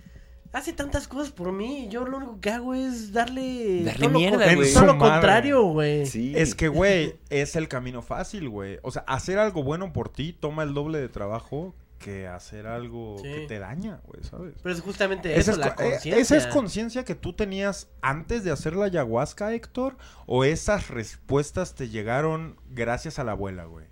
hace 0.54 0.72
tantas 0.72 1.08
cosas 1.08 1.32
por 1.32 1.52
mí 1.52 1.86
y 1.86 1.90
yo 1.90 2.06
lo 2.06 2.18
único 2.18 2.40
que 2.40 2.50
hago 2.52 2.74
es 2.74 3.12
darle... 3.12 3.84
Darle 3.84 4.00
todo 4.00 4.10
lo 4.14 4.20
mierda, 4.20 4.46
con- 4.46 4.56
güey. 4.56 4.74
todo 4.74 4.86
lo 4.86 4.98
contrario, 4.98 5.64
güey. 5.64 6.06
Sí. 6.06 6.34
Es 6.36 6.56
que, 6.56 6.68
güey, 6.70 7.16
es 7.30 7.56
el 7.56 7.68
camino 7.68 8.02
fácil, 8.02 8.48
güey. 8.50 8.80
O 8.84 8.92
sea, 8.92 9.04
hacer 9.08 9.40
algo 9.40 9.64
bueno 9.64 9.92
por 9.92 10.10
ti 10.10 10.32
toma 10.34 10.64
el 10.64 10.74
doble 10.74 11.00
de 11.00 11.10
trabajo 11.10 11.76
que 12.00 12.28
hacer 12.28 12.68
algo 12.68 13.16
Sí. 13.22 13.30
que 13.30 13.46
te 13.48 13.60
daña, 13.60 14.02
güey, 14.06 14.22
¿sabes? 14.26 14.56
Pero 14.62 14.76
es 14.76 14.82
justamente 14.82 15.32
Esa 15.32 15.40
eso, 15.40 15.52
es, 15.52 15.58
la 15.58 15.74
co- 15.76 15.84
eh, 15.84 15.92
conciencia. 15.92 16.18
¿Esa 16.22 16.38
es 16.38 16.48
conciencia 16.48 17.06
que 17.06 17.16
tú 17.16 17.32
tenías 17.34 17.88
antes 18.02 18.44
de 18.44 18.52
hacer 18.52 18.76
la 18.76 18.86
ayahuasca, 18.86 19.54
Héctor? 19.54 19.96
¿O 20.26 20.44
esas 20.44 20.90
respuestas 20.90 21.76
te 21.76 21.88
llegaron 21.90 22.58
gracias 22.70 23.20
a 23.20 23.24
la 23.24 23.32
abuela, 23.32 23.64
güey? 23.66 23.86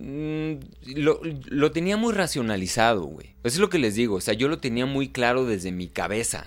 Mm, 0.00 0.60
lo, 0.94 1.20
lo 1.24 1.72
tenía 1.72 1.96
muy 1.96 2.14
racionalizado, 2.14 3.02
güey. 3.02 3.34
Eso 3.42 3.56
es 3.56 3.58
lo 3.58 3.68
que 3.68 3.78
les 3.80 3.96
digo. 3.96 4.14
O 4.16 4.20
sea, 4.20 4.34
yo 4.34 4.46
lo 4.48 4.58
tenía 4.60 4.86
muy 4.86 5.08
claro 5.08 5.44
desde 5.44 5.72
mi 5.72 5.88
cabeza. 5.88 6.46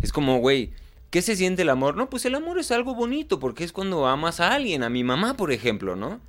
Es 0.00 0.10
como, 0.10 0.38
güey, 0.38 0.72
¿qué 1.10 1.20
se 1.20 1.36
siente 1.36 1.62
el 1.62 1.68
amor? 1.68 1.96
No, 1.96 2.08
pues 2.08 2.24
el 2.24 2.34
amor 2.34 2.58
es 2.58 2.70
algo 2.70 2.94
bonito 2.94 3.38
porque 3.38 3.64
es 3.64 3.72
cuando 3.72 4.06
amas 4.06 4.40
a 4.40 4.54
alguien, 4.54 4.82
a 4.82 4.88
mi 4.88 5.04
mamá, 5.04 5.36
por 5.36 5.52
ejemplo, 5.52 5.96
¿no? 5.96 6.20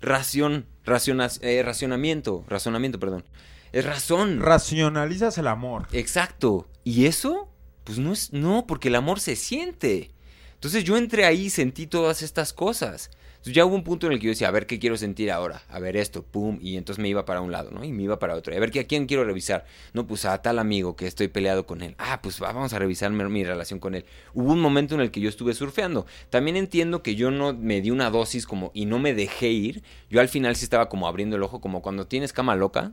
Ración, 0.00 0.66
raciona- 0.84 1.30
eh, 1.42 1.62
racionamiento, 1.62 2.44
razonamiento, 2.48 2.98
perdón. 2.98 3.24
Es 3.72 3.84
razón. 3.84 4.40
Racionalizas 4.40 5.38
el 5.38 5.46
amor. 5.46 5.86
Exacto. 5.92 6.66
¿Y 6.82 7.06
eso? 7.06 7.48
Pues 7.84 7.98
no 7.98 8.12
es, 8.12 8.32
no, 8.32 8.66
porque 8.66 8.88
el 8.88 8.96
amor 8.96 9.20
se 9.20 9.36
siente. 9.36 10.10
Entonces 10.54 10.82
yo 10.82 10.96
entré 10.96 11.24
ahí 11.26 11.42
y 11.46 11.50
sentí 11.50 11.86
todas 11.86 12.22
estas 12.22 12.52
cosas. 12.52 13.10
Entonces 13.42 13.54
ya 13.56 13.66
hubo 13.66 13.74
un 13.74 13.82
punto 13.82 14.06
en 14.06 14.12
el 14.12 14.20
que 14.20 14.26
yo 14.26 14.30
decía, 14.30 14.46
a 14.46 14.52
ver 14.52 14.66
qué 14.68 14.78
quiero 14.78 14.96
sentir 14.96 15.28
ahora, 15.32 15.62
a 15.68 15.80
ver 15.80 15.96
esto, 15.96 16.22
pum, 16.22 16.60
y 16.62 16.76
entonces 16.76 17.02
me 17.02 17.08
iba 17.08 17.24
para 17.24 17.40
un 17.40 17.50
lado, 17.50 17.72
¿no? 17.72 17.82
Y 17.82 17.90
me 17.90 18.04
iba 18.04 18.20
para 18.20 18.36
otro. 18.36 18.54
A 18.54 18.58
ver, 18.60 18.70
¿qué- 18.70 18.78
¿a 18.78 18.84
quién 18.86 19.06
quiero 19.06 19.24
revisar? 19.24 19.64
No, 19.94 20.06
pues 20.06 20.24
a 20.26 20.40
tal 20.42 20.60
amigo 20.60 20.94
que 20.94 21.08
estoy 21.08 21.26
peleado 21.26 21.66
con 21.66 21.82
él. 21.82 21.96
Ah, 21.98 22.20
pues 22.22 22.40
va, 22.40 22.52
vamos 22.52 22.72
a 22.72 22.78
revisar 22.78 23.10
mi, 23.10 23.24
mi 23.24 23.42
relación 23.42 23.80
con 23.80 23.96
él. 23.96 24.04
Hubo 24.32 24.52
un 24.52 24.60
momento 24.60 24.94
en 24.94 25.00
el 25.00 25.10
que 25.10 25.20
yo 25.20 25.28
estuve 25.28 25.54
surfeando. 25.54 26.06
También 26.30 26.56
entiendo 26.56 27.02
que 27.02 27.16
yo 27.16 27.32
no 27.32 27.52
me 27.52 27.80
di 27.80 27.90
una 27.90 28.10
dosis 28.10 28.46
como 28.46 28.70
y 28.74 28.84
no 28.86 29.00
me 29.00 29.12
dejé 29.12 29.48
ir. 29.48 29.82
Yo 30.08 30.20
al 30.20 30.28
final 30.28 30.54
sí 30.54 30.62
estaba 30.62 30.88
como 30.88 31.08
abriendo 31.08 31.34
el 31.34 31.42
ojo, 31.42 31.60
como 31.60 31.82
cuando 31.82 32.06
tienes 32.06 32.32
cama 32.32 32.54
loca. 32.54 32.92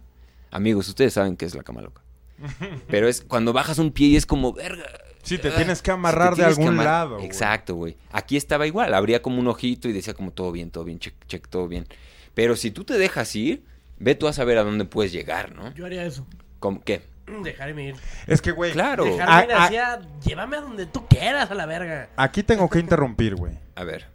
Amigos, 0.49 0.87
ustedes 0.89 1.13
saben 1.13 1.37
qué 1.37 1.45
es 1.45 1.53
la 1.53 1.61
cama 1.61 1.81
loca. 1.83 2.01
Pero 2.87 3.07
es 3.07 3.21
cuando 3.21 3.53
bajas 3.53 3.77
un 3.77 3.91
pie 3.91 4.07
y 4.07 4.15
es 4.15 4.25
como, 4.25 4.51
verga. 4.53 4.85
Sí, 5.23 5.37
te 5.37 5.49
ah, 5.49 5.55
tienes 5.55 5.81
que 5.81 5.91
si 5.91 5.93
amarrar 5.93 6.29
de 6.31 6.35
tienes 6.37 6.57
algún 6.57 6.73
amar- 6.75 6.85
lado. 6.85 7.15
güey. 7.15 7.25
Exacto, 7.25 7.75
güey. 7.75 7.97
Aquí 8.11 8.37
estaba 8.37 8.65
igual, 8.67 8.93
abría 8.93 9.21
como 9.21 9.39
un 9.39 9.47
ojito 9.47 9.87
y 9.89 9.93
decía 9.93 10.13
como 10.13 10.31
todo 10.31 10.51
bien, 10.51 10.71
todo 10.71 10.83
bien, 10.85 10.99
check, 10.99 11.13
check, 11.27 11.47
todo 11.47 11.67
bien. 11.67 11.85
Pero 12.33 12.55
si 12.55 12.71
tú 12.71 12.83
te 12.85 12.97
dejas 12.97 13.35
ir, 13.35 13.63
ve 13.97 14.15
tú 14.15 14.27
a 14.27 14.33
saber 14.33 14.57
a 14.57 14.63
dónde 14.63 14.85
puedes 14.85 15.11
llegar, 15.11 15.53
¿no? 15.53 15.73
Yo 15.75 15.85
haría 15.85 16.05
eso. 16.05 16.25
¿Cómo 16.59 16.81
qué? 16.83 17.01
Dejarme 17.43 17.89
ir. 17.89 17.95
Es 18.27 18.41
que, 18.41 18.51
güey, 18.51 18.71
Claro. 18.71 19.03
Dejarme 19.05 19.53
ir 19.73 19.79
A- 19.79 20.01
llévame 20.25 20.57
a 20.57 20.61
donde 20.61 20.85
tú 20.85 21.05
quieras 21.07 21.51
a 21.51 21.55
la 21.55 21.65
verga. 21.65 22.09
aquí 22.15 22.41
tengo 22.43 22.69
que 22.69 22.79
interrumpir, 22.79 23.35
güey. 23.35 23.53
A 23.75 23.83
ver. 23.83 24.07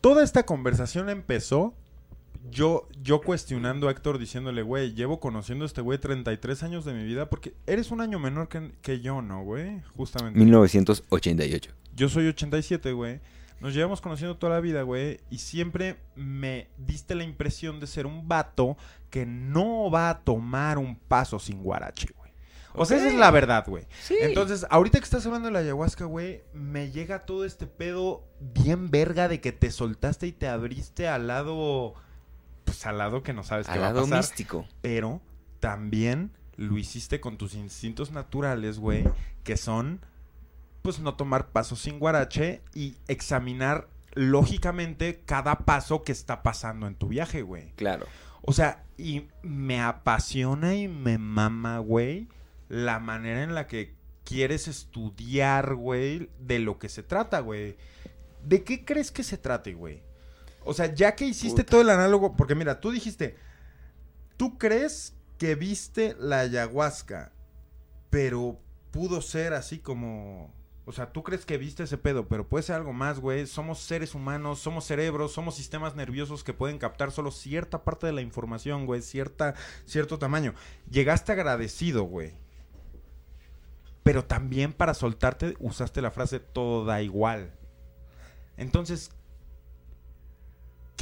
Toda 0.00 0.24
esta 0.24 0.44
conversación 0.44 1.08
empezó 1.08 1.74
yo, 2.50 2.88
yo 3.00 3.20
cuestionando 3.20 3.88
a 3.88 3.92
Héctor 3.92 4.18
diciéndole, 4.18 4.62
güey, 4.62 4.94
llevo 4.94 5.20
conociendo 5.20 5.64
a 5.64 5.66
este 5.66 5.80
güey 5.80 5.98
33 5.98 6.62
años 6.62 6.84
de 6.84 6.92
mi 6.92 7.04
vida 7.04 7.30
porque 7.30 7.54
eres 7.66 7.90
un 7.90 8.00
año 8.00 8.18
menor 8.18 8.48
que, 8.48 8.72
que 8.82 9.00
yo, 9.00 9.22
¿no, 9.22 9.42
güey? 9.44 9.80
Justamente. 9.96 10.38
1988. 10.38 11.72
Yo 11.94 12.08
soy 12.08 12.26
87, 12.28 12.92
güey. 12.92 13.20
Nos 13.60 13.74
llevamos 13.74 14.00
conociendo 14.00 14.36
toda 14.36 14.54
la 14.54 14.60
vida, 14.60 14.82
güey. 14.82 15.20
Y 15.30 15.38
siempre 15.38 15.96
me 16.16 16.68
diste 16.78 17.14
la 17.14 17.22
impresión 17.22 17.78
de 17.78 17.86
ser 17.86 18.06
un 18.06 18.26
vato 18.26 18.76
que 19.08 19.24
no 19.24 19.88
va 19.90 20.10
a 20.10 20.20
tomar 20.20 20.78
un 20.78 20.96
paso 20.96 21.38
sin 21.38 21.62
guarache, 21.62 22.08
güey. 22.16 22.32
O 22.74 22.86
sea, 22.86 22.96
esa 22.96 23.08
es 23.08 23.14
la 23.14 23.30
verdad, 23.30 23.64
güey. 23.68 23.86
Sí. 24.00 24.16
Entonces, 24.20 24.66
ahorita 24.70 24.98
que 24.98 25.04
estás 25.04 25.24
hablando 25.26 25.46
de 25.46 25.52
la 25.52 25.58
ayahuasca, 25.60 26.06
güey, 26.06 26.42
me 26.54 26.90
llega 26.90 27.26
todo 27.26 27.44
este 27.44 27.66
pedo 27.66 28.24
bien 28.40 28.90
verga 28.90 29.28
de 29.28 29.40
que 29.40 29.52
te 29.52 29.70
soltaste 29.70 30.26
y 30.26 30.32
te 30.32 30.48
abriste 30.48 31.06
al 31.06 31.26
lado, 31.26 31.94
pues 32.64 32.86
al 32.86 32.98
lado 32.98 33.22
que 33.22 33.32
no 33.32 33.42
sabes 33.42 33.66
qué 33.66 33.78
va 33.78 33.88
a 33.90 33.94
pasar. 33.94 34.18
místico. 34.18 34.66
Pero 34.80 35.20
también 35.60 36.30
lo 36.56 36.78
hiciste 36.78 37.20
con 37.20 37.38
tus 37.38 37.54
instintos 37.54 38.10
naturales, 38.10 38.78
güey, 38.78 39.04
que 39.44 39.56
son, 39.56 40.00
pues, 40.82 40.98
no 41.00 41.14
tomar 41.14 41.48
pasos 41.48 41.80
sin 41.80 41.98
guarache 41.98 42.62
y 42.74 42.96
examinar 43.08 43.88
lógicamente 44.14 45.22
cada 45.24 45.60
paso 45.60 46.02
que 46.02 46.12
está 46.12 46.42
pasando 46.42 46.86
en 46.86 46.94
tu 46.94 47.08
viaje, 47.08 47.42
güey. 47.42 47.72
Claro. 47.76 48.06
O 48.42 48.52
sea, 48.52 48.84
y 48.98 49.28
me 49.42 49.80
apasiona 49.80 50.74
y 50.74 50.88
me 50.88 51.18
mama, 51.18 51.78
güey, 51.78 52.28
la 52.68 52.98
manera 52.98 53.42
en 53.42 53.54
la 53.54 53.66
que 53.66 53.94
quieres 54.24 54.68
estudiar, 54.68 55.74
güey, 55.74 56.28
de 56.40 56.58
lo 56.58 56.78
que 56.78 56.88
se 56.88 57.02
trata, 57.02 57.40
güey. 57.40 57.76
¿De 58.44 58.64
qué 58.64 58.84
crees 58.84 59.10
que 59.10 59.22
se 59.22 59.38
trate, 59.38 59.74
güey? 59.74 60.02
O 60.64 60.74
sea, 60.74 60.94
ya 60.94 61.14
que 61.14 61.24
hiciste 61.24 61.62
Puta. 61.62 61.70
todo 61.70 61.80
el 61.80 61.90
análogo, 61.90 62.36
porque 62.36 62.54
mira, 62.54 62.80
tú 62.80 62.90
dijiste, 62.90 63.36
¿Tú 64.42 64.58
crees 64.58 65.14
que 65.38 65.54
viste 65.54 66.16
la 66.18 66.40
ayahuasca, 66.40 67.30
pero 68.10 68.58
pudo 68.90 69.20
ser 69.22 69.52
así 69.52 69.78
como... 69.78 70.52
O 70.84 70.90
sea, 70.90 71.12
tú 71.12 71.22
crees 71.22 71.46
que 71.46 71.58
viste 71.58 71.84
ese 71.84 71.96
pedo, 71.96 72.26
pero 72.26 72.48
puede 72.48 72.64
ser 72.64 72.74
algo 72.74 72.92
más, 72.92 73.20
güey. 73.20 73.46
Somos 73.46 73.78
seres 73.78 74.16
humanos, 74.16 74.58
somos 74.58 74.84
cerebros, 74.84 75.30
somos 75.30 75.54
sistemas 75.54 75.94
nerviosos 75.94 76.42
que 76.42 76.54
pueden 76.54 76.78
captar 76.78 77.12
solo 77.12 77.30
cierta 77.30 77.84
parte 77.84 78.08
de 78.08 78.12
la 78.12 78.20
información, 78.20 78.84
güey, 78.84 79.00
cierta, 79.00 79.54
cierto 79.84 80.18
tamaño. 80.18 80.54
Llegaste 80.90 81.30
agradecido, 81.30 82.02
güey. 82.02 82.34
Pero 84.02 84.24
también 84.24 84.72
para 84.72 84.92
soltarte 84.92 85.54
usaste 85.60 86.02
la 86.02 86.10
frase 86.10 86.40
todo 86.40 86.84
da 86.84 87.00
igual. 87.00 87.52
Entonces, 88.56 89.12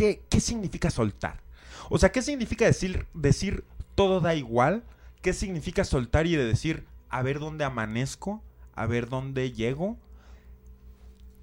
¿qué, 0.01 0.23
qué 0.31 0.41
significa 0.41 0.91
soltar? 0.91 1.43
O 1.91 1.99
sea, 1.99 2.11
¿qué 2.11 2.23
significa 2.23 2.65
decir, 2.65 3.07
decir 3.13 3.65
todo 3.95 4.21
da 4.21 4.35
igual? 4.35 4.83
¿Qué 5.21 5.35
significa 5.35 5.85
soltar 5.85 6.27
y 6.27 6.37
de 6.37 6.45
decir 6.47 6.87
a 7.11 7.23
ver 7.23 7.39
dónde 7.39 7.65
amanezco? 7.65 8.43
A 8.73 8.87
ver 8.87 9.11
dónde 9.11 9.53
llego? 9.53 9.99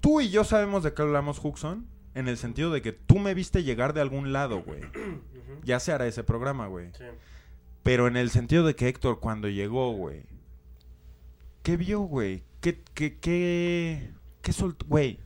Tú 0.00 0.20
y 0.20 0.30
yo 0.30 0.42
sabemos 0.42 0.82
de 0.82 0.92
qué 0.92 1.02
hablamos, 1.02 1.38
Huxon. 1.40 1.86
En 2.16 2.26
el 2.26 2.36
sentido 2.36 2.72
de 2.72 2.82
que 2.82 2.90
tú 2.90 3.20
me 3.20 3.32
viste 3.32 3.62
llegar 3.62 3.92
de 3.92 4.00
algún 4.00 4.32
lado, 4.32 4.62
güey. 4.62 4.80
Ya 5.64 5.80
se 5.80 5.92
hará 5.92 6.06
ese 6.06 6.24
programa, 6.24 6.66
güey. 6.66 6.90
Sí. 6.96 7.04
Pero 7.82 8.06
en 8.06 8.16
el 8.16 8.30
sentido 8.30 8.64
de 8.64 8.74
que 8.74 8.88
Héctor 8.88 9.20
cuando 9.20 9.48
llegó, 9.48 9.92
güey. 9.92 10.22
¿Qué 11.62 11.76
vio, 11.76 12.00
güey? 12.00 12.42
¿Qué, 12.60 12.82
qué, 12.94 13.18
qué, 13.18 14.12
qué 14.40 14.52
soltó? 14.52 14.86
Güey. 14.86 15.18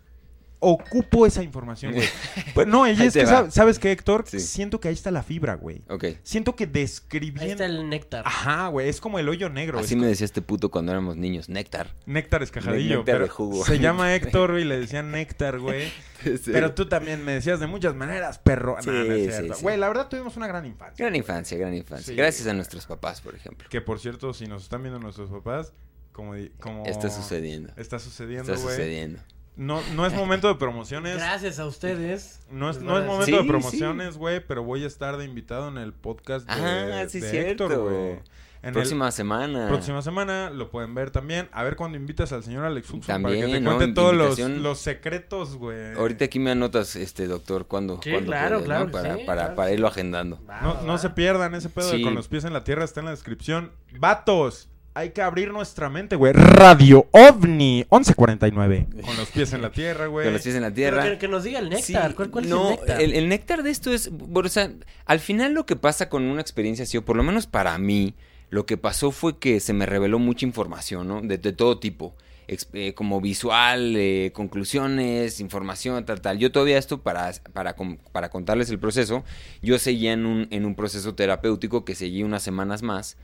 Ocupo 0.64 1.26
esa 1.26 1.42
información, 1.42 1.92
güey. 1.92 2.06
Pues 2.54 2.68
no, 2.68 2.86
y 2.86 2.90
Ahí 2.90 3.06
es 3.08 3.14
que, 3.14 3.24
va. 3.24 3.50
¿sabes 3.50 3.78
qué, 3.80 3.90
Héctor? 3.90 4.24
Sí. 4.28 4.38
Siento 4.38 4.78
que 4.78 4.86
ahí 4.88 4.94
está 4.94 5.10
la 5.10 5.22
fibra, 5.24 5.54
güey. 5.54 5.82
Ok. 5.88 6.04
Siento 6.22 6.54
que 6.54 6.64
Ahí 6.64 6.70
describiendo... 6.70 7.50
está 7.52 7.64
el 7.66 7.88
néctar. 7.88 8.22
Ajá, 8.26 8.68
güey. 8.68 8.88
Es 8.88 9.00
como 9.00 9.18
el 9.18 9.28
hoyo 9.28 9.48
negro. 9.48 9.80
Así 9.80 9.94
es 9.94 10.00
me 10.00 10.06
decía 10.06 10.24
este 10.24 10.40
puto 10.40 10.70
cuando 10.70 10.92
éramos 10.92 11.16
niños. 11.16 11.48
Néctar. 11.48 11.94
Néctar 12.06 12.42
escajadillo. 12.44 12.98
Néctar 12.98 13.22
de 13.22 13.28
jugo. 13.28 13.64
Se 13.64 13.80
llama 13.80 14.14
Héctor 14.14 14.58
y 14.60 14.64
le 14.64 14.78
decían 14.78 15.10
Néctar, 15.10 15.58
güey. 15.58 15.90
Pero 16.46 16.72
tú 16.74 16.86
también 16.88 17.24
me 17.24 17.32
decías 17.32 17.58
de 17.58 17.66
muchas 17.66 17.96
maneras, 17.96 18.38
perro. 18.38 18.76
Sí, 18.80 18.88
No, 18.88 18.92
no 19.04 19.12
es 19.12 19.24
sí, 19.24 19.30
cierto. 19.32 19.54
sí. 19.54 19.62
Güey, 19.62 19.76
la 19.76 19.88
verdad 19.88 20.08
tuvimos 20.08 20.36
una 20.36 20.46
gran 20.46 20.64
infancia. 20.64 21.04
Gran 21.04 21.16
infancia, 21.16 21.58
gran 21.58 21.74
infancia. 21.74 22.06
Sí. 22.12 22.14
Gracias 22.14 22.46
a 22.46 22.54
nuestros 22.54 22.86
papás, 22.86 23.20
por 23.20 23.34
ejemplo. 23.34 23.68
Que 23.68 23.80
por 23.80 23.98
cierto, 23.98 24.32
si 24.32 24.46
nos 24.46 24.62
están 24.62 24.82
viendo 24.82 25.00
nuestros 25.00 25.28
papás, 25.30 25.72
como... 26.12 26.34
como 26.60 26.86
Está 26.86 27.10
sucediendo. 27.10 27.72
Está 27.76 27.98
sucediendo, 27.98 28.52
Está 28.52 28.62
güey. 28.64 28.76
sucediendo. 28.76 29.18
No, 29.56 29.80
no 29.94 30.06
es 30.06 30.14
momento 30.14 30.48
de 30.48 30.54
promociones. 30.54 31.16
Gracias 31.16 31.58
a 31.58 31.66
ustedes. 31.66 32.40
No 32.50 32.70
es, 32.70 32.80
no 32.80 32.98
es 32.98 33.04
momento 33.04 33.26
Sí, 33.26 33.32
de 33.36 33.44
promociones, 33.44 34.16
güey, 34.16 34.40
pero 34.46 34.62
voy 34.62 34.84
a 34.84 34.86
estar 34.86 35.16
de 35.18 35.24
invitado 35.26 35.68
en 35.68 35.76
el 35.78 35.92
podcast 35.92 36.46
de, 36.48 36.54
Ah, 36.54 37.06
sí, 37.08 37.20
de 37.20 37.30
cierto. 37.30 37.64
Héctor, 37.64 37.78
güey. 37.80 38.18
En 38.64 38.72
Próxima 38.72 39.10
semana. 39.10 39.66
próxima 39.66 40.02
semana 40.02 40.48
lo 40.48 40.70
pueden 40.70 40.94
ver 40.94 41.10
también. 41.10 41.48
A 41.52 41.64
ver 41.64 41.74
cuando 41.74 41.98
invitas 41.98 42.32
al 42.32 42.44
señor 42.44 42.64
Alex 42.64 42.88
Huxon 42.90 43.00
para 43.22 43.34
que 43.34 43.40
te 43.40 43.42
También, 43.42 43.64
¿no? 43.64 43.76
cuente 43.76 43.92
todos 43.92 44.14
los, 44.14 44.38
los 44.38 44.78
secretos, 44.78 45.56
güey. 45.56 45.94
Ahorita 45.96 46.26
aquí 46.26 46.38
me 46.38 46.52
anotas, 46.52 46.94
este 46.94 47.26
doctor, 47.26 47.66
cuando, 47.66 48.00
Sí, 48.00 48.10
cuando 48.12 48.28
claro, 48.30 48.62
claro 48.62 48.90
Para, 48.92 49.16
sí, 49.16 49.24
para, 49.26 49.40
claro 49.42 49.54
para 49.56 49.72
irlo 49.72 49.88
agendando. 49.88 50.38
Va, 50.48 50.60
No, 50.62 50.74
va, 50.76 50.82
no 50.82 50.96
se 50.98 51.10
pierdan 51.10 51.56
ese 51.56 51.70
pedo 51.70 51.90
de 51.90 52.02
con 52.02 52.14
los 52.14 52.28
pies 52.28 52.44
en 52.44 52.52
la 52.52 52.62
tierra, 52.62 52.84
está 52.84 53.00
en 53.00 53.06
la 53.06 53.10
descripción. 53.12 53.72
Vatos, 53.98 54.68
hay 54.94 55.10
que 55.10 55.22
abrir 55.22 55.52
nuestra 55.52 55.88
mente, 55.88 56.16
güey. 56.16 56.32
Radio 56.34 57.06
OVNI 57.12 57.86
1149. 57.90 58.86
Con 59.04 59.16
los 59.16 59.28
pies 59.30 59.52
en 59.52 59.62
la 59.62 59.70
tierra, 59.70 60.06
güey. 60.06 60.26
Con 60.26 60.32
los 60.34 60.42
pies 60.42 60.54
en 60.54 60.62
la 60.62 60.68
Pero 60.70 60.74
tierra. 60.96 61.10
que, 61.12 61.18
que 61.18 61.28
nos 61.28 61.44
diga 61.44 61.58
el 61.60 61.70
néctar. 61.70 62.08
Sí, 62.10 62.14
¿Cuál, 62.16 62.30
cuál 62.30 62.48
no, 62.48 62.64
es 62.64 62.70
el 62.72 62.76
néctar? 62.78 63.02
El, 63.02 63.14
el 63.14 63.28
néctar 63.28 63.62
de 63.62 63.70
esto 63.70 63.92
es, 63.92 64.10
bueno, 64.10 64.46
o 64.46 64.50
sea, 64.50 64.70
al 65.06 65.20
final 65.20 65.54
lo 65.54 65.64
que 65.66 65.76
pasa 65.76 66.08
con 66.08 66.24
una 66.24 66.40
experiencia 66.40 66.82
así, 66.84 66.96
o 66.98 67.04
por 67.04 67.16
lo 67.16 67.22
menos 67.22 67.46
para 67.46 67.76
mí, 67.78 68.14
lo 68.50 68.66
que 68.66 68.76
pasó 68.76 69.12
fue 69.12 69.38
que 69.38 69.60
se 69.60 69.72
me 69.72 69.86
reveló 69.86 70.18
mucha 70.18 70.44
información, 70.44 71.08
¿no? 71.08 71.20
De, 71.22 71.38
de 71.38 71.52
todo 71.52 71.78
tipo. 71.78 72.14
Ex- 72.48 72.68
eh, 72.74 72.92
como 72.92 73.20
visual, 73.20 73.94
eh, 73.96 74.30
conclusiones, 74.34 75.40
información, 75.40 76.04
tal, 76.04 76.20
tal. 76.20 76.38
Yo 76.38 76.52
todavía 76.52 76.76
esto, 76.76 77.00
para, 77.02 77.32
para, 77.54 77.74
para 78.12 78.28
contarles 78.30 78.68
el 78.68 78.78
proceso, 78.78 79.24
yo 79.62 79.78
seguía 79.78 80.12
en 80.12 80.26
un, 80.26 80.48
en 80.50 80.66
un 80.66 80.74
proceso 80.74 81.14
terapéutico 81.14 81.84
que 81.84 81.94
seguí 81.94 82.22
unas 82.22 82.42
semanas 82.42 82.82
más. 82.82 83.16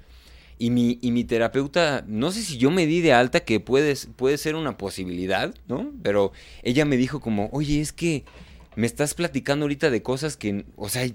Y 0.59 0.71
mi, 0.71 0.99
y 1.01 1.13
mi 1.13 1.25
terapeuta, 1.25 2.05
no 2.07 2.33
sé 2.33 2.43
si 2.43 2.59
yo 2.59 2.71
me 2.71 2.87
di 2.87 3.01
de 3.01 3.13
alta, 3.13 3.41
que 3.41 3.61
puede, 3.61 3.95
puede 4.17 4.39
ser 4.39 4.57
una 4.57 4.77
posibilidad, 4.77 5.55
¿no? 5.69 5.93
Pero 6.03 6.33
ella 6.63 6.85
me 6.85 6.97
dijo 6.97 7.21
como, 7.21 7.49
oye, 7.53 7.81
es 7.81 7.93
que 7.93 8.25
me 8.75 8.87
estás 8.87 9.15
platicando 9.15 9.65
ahorita 9.65 9.91
de 9.91 10.03
cosas 10.03 10.37
que, 10.37 10.65
o 10.77 10.89
sea, 10.89 11.09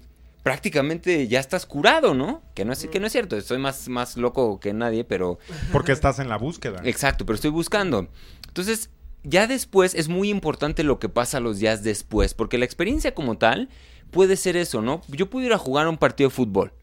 prácticamente 0.43 1.27
ya 1.27 1.39
estás 1.39 1.65
curado, 1.65 2.13
¿no? 2.13 2.41
Que 2.53 2.65
no 2.65 2.73
es, 2.73 2.85
que 2.85 2.99
no 2.99 3.07
es 3.07 3.13
cierto, 3.13 3.37
estoy 3.37 3.57
más, 3.57 3.87
más 3.87 4.17
loco 4.17 4.59
que 4.59 4.73
nadie, 4.73 5.03
pero 5.03 5.39
Porque 5.71 5.93
estás 5.93 6.19
en 6.19 6.29
la 6.29 6.37
búsqueda. 6.37 6.81
Exacto, 6.83 7.25
pero 7.25 7.35
estoy 7.35 7.51
buscando. 7.51 8.09
Entonces, 8.47 8.89
ya 9.23 9.47
después 9.47 9.95
es 9.95 10.09
muy 10.09 10.29
importante 10.29 10.83
lo 10.83 10.99
que 10.99 11.09
pasa 11.09 11.39
los 11.39 11.59
días 11.59 11.83
después, 11.83 12.33
porque 12.33 12.57
la 12.57 12.65
experiencia 12.65 13.15
como 13.15 13.37
tal 13.37 13.69
puede 14.11 14.35
ser 14.35 14.57
eso, 14.57 14.81
¿no? 14.81 15.01
Yo 15.07 15.29
puedo 15.29 15.45
ir 15.45 15.53
a 15.53 15.57
jugar 15.57 15.87
un 15.87 15.97
partido 15.97 16.29
de 16.29 16.35
fútbol, 16.35 16.73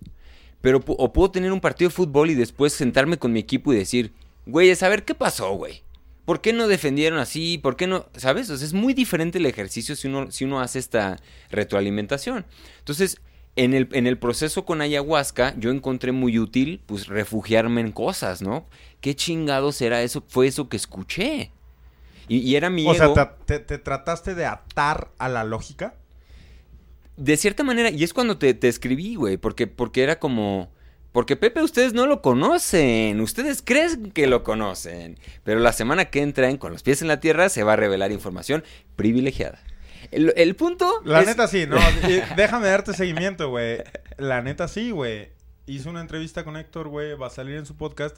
pero 0.60 0.82
o 0.86 1.12
puedo 1.12 1.30
tener 1.30 1.52
un 1.52 1.60
partido 1.60 1.88
de 1.88 1.94
fútbol 1.94 2.30
y 2.30 2.34
después 2.34 2.72
sentarme 2.72 3.18
con 3.18 3.32
mi 3.32 3.40
equipo 3.40 3.72
y 3.72 3.76
decir, 3.76 4.12
güeyes, 4.46 4.82
a 4.82 4.88
ver 4.88 5.04
qué 5.04 5.14
pasó, 5.14 5.52
güey. 5.54 5.82
¿Por 6.24 6.40
qué 6.40 6.52
no 6.52 6.68
defendieron 6.68 7.18
así? 7.18 7.58
¿Por 7.58 7.76
qué 7.76 7.86
no? 7.86 8.06
¿Sabes? 8.16 8.50
O 8.50 8.56
sea, 8.56 8.66
es 8.66 8.72
muy 8.72 8.94
diferente 8.94 9.38
el 9.38 9.46
ejercicio 9.46 9.96
si 9.96 10.06
uno, 10.06 10.30
si 10.30 10.44
uno 10.44 10.60
hace 10.60 10.78
esta 10.78 11.16
retroalimentación. 11.50 12.46
Entonces, 12.78 13.20
en 13.56 13.74
el, 13.74 13.88
en 13.92 14.06
el 14.06 14.18
proceso 14.18 14.64
con 14.64 14.80
ayahuasca, 14.80 15.54
yo 15.58 15.70
encontré 15.70 16.12
muy 16.12 16.38
útil, 16.38 16.82
pues, 16.86 17.08
refugiarme 17.08 17.80
en 17.80 17.92
cosas, 17.92 18.42
¿no? 18.42 18.66
¿Qué 19.00 19.14
chingados 19.16 19.80
era 19.82 20.02
eso? 20.02 20.22
Fue 20.28 20.46
eso 20.46 20.68
que 20.68 20.76
escuché. 20.76 21.50
Y, 22.28 22.38
y 22.38 22.54
era 22.56 22.70
mi 22.70 22.86
O 22.86 22.94
sea, 22.94 23.06
ego. 23.06 23.14
¿te, 23.14 23.26
te- 23.46 23.64
te 23.64 23.78
trataste 23.78 24.34
de 24.34 24.46
atar 24.46 25.10
a 25.18 25.28
la 25.28 25.42
lógica? 25.42 25.94
De 27.20 27.36
cierta 27.36 27.62
manera, 27.64 27.90
y 27.90 28.02
es 28.02 28.14
cuando 28.14 28.38
te, 28.38 28.54
te 28.54 28.68
escribí, 28.68 29.14
güey, 29.14 29.36
porque, 29.36 29.66
porque 29.66 30.02
era 30.02 30.18
como... 30.18 30.70
Porque 31.12 31.36
Pepe, 31.36 31.60
ustedes 31.62 31.92
no 31.92 32.06
lo 32.06 32.22
conocen, 32.22 33.20
ustedes 33.20 33.62
creen 33.62 34.12
que 34.12 34.26
lo 34.28 34.44
conocen, 34.44 35.18
pero 35.42 35.58
la 35.58 35.72
semana 35.72 36.04
que 36.04 36.22
entran 36.22 36.56
con 36.56 36.72
los 36.72 36.82
pies 36.84 37.02
en 37.02 37.08
la 37.08 37.18
tierra 37.20 37.48
se 37.48 37.64
va 37.64 37.72
a 37.72 37.76
revelar 37.76 38.12
información 38.12 38.62
privilegiada. 38.96 39.58
El, 40.12 40.32
el 40.36 40.54
punto... 40.56 41.02
La 41.04 41.20
es- 41.20 41.26
neta 41.26 41.46
sí, 41.48 41.66
no. 41.66 41.76
déjame 42.36 42.68
darte 42.68 42.94
seguimiento, 42.94 43.50
güey. 43.50 43.82
La 44.18 44.40
neta 44.40 44.66
sí, 44.68 44.92
güey. 44.92 45.28
Hice 45.66 45.88
una 45.88 46.00
entrevista 46.00 46.42
con 46.44 46.56
Héctor, 46.56 46.88
güey. 46.88 47.14
Va 47.14 47.26
a 47.26 47.30
salir 47.30 47.56
en 47.56 47.66
su 47.66 47.76
podcast. 47.76 48.16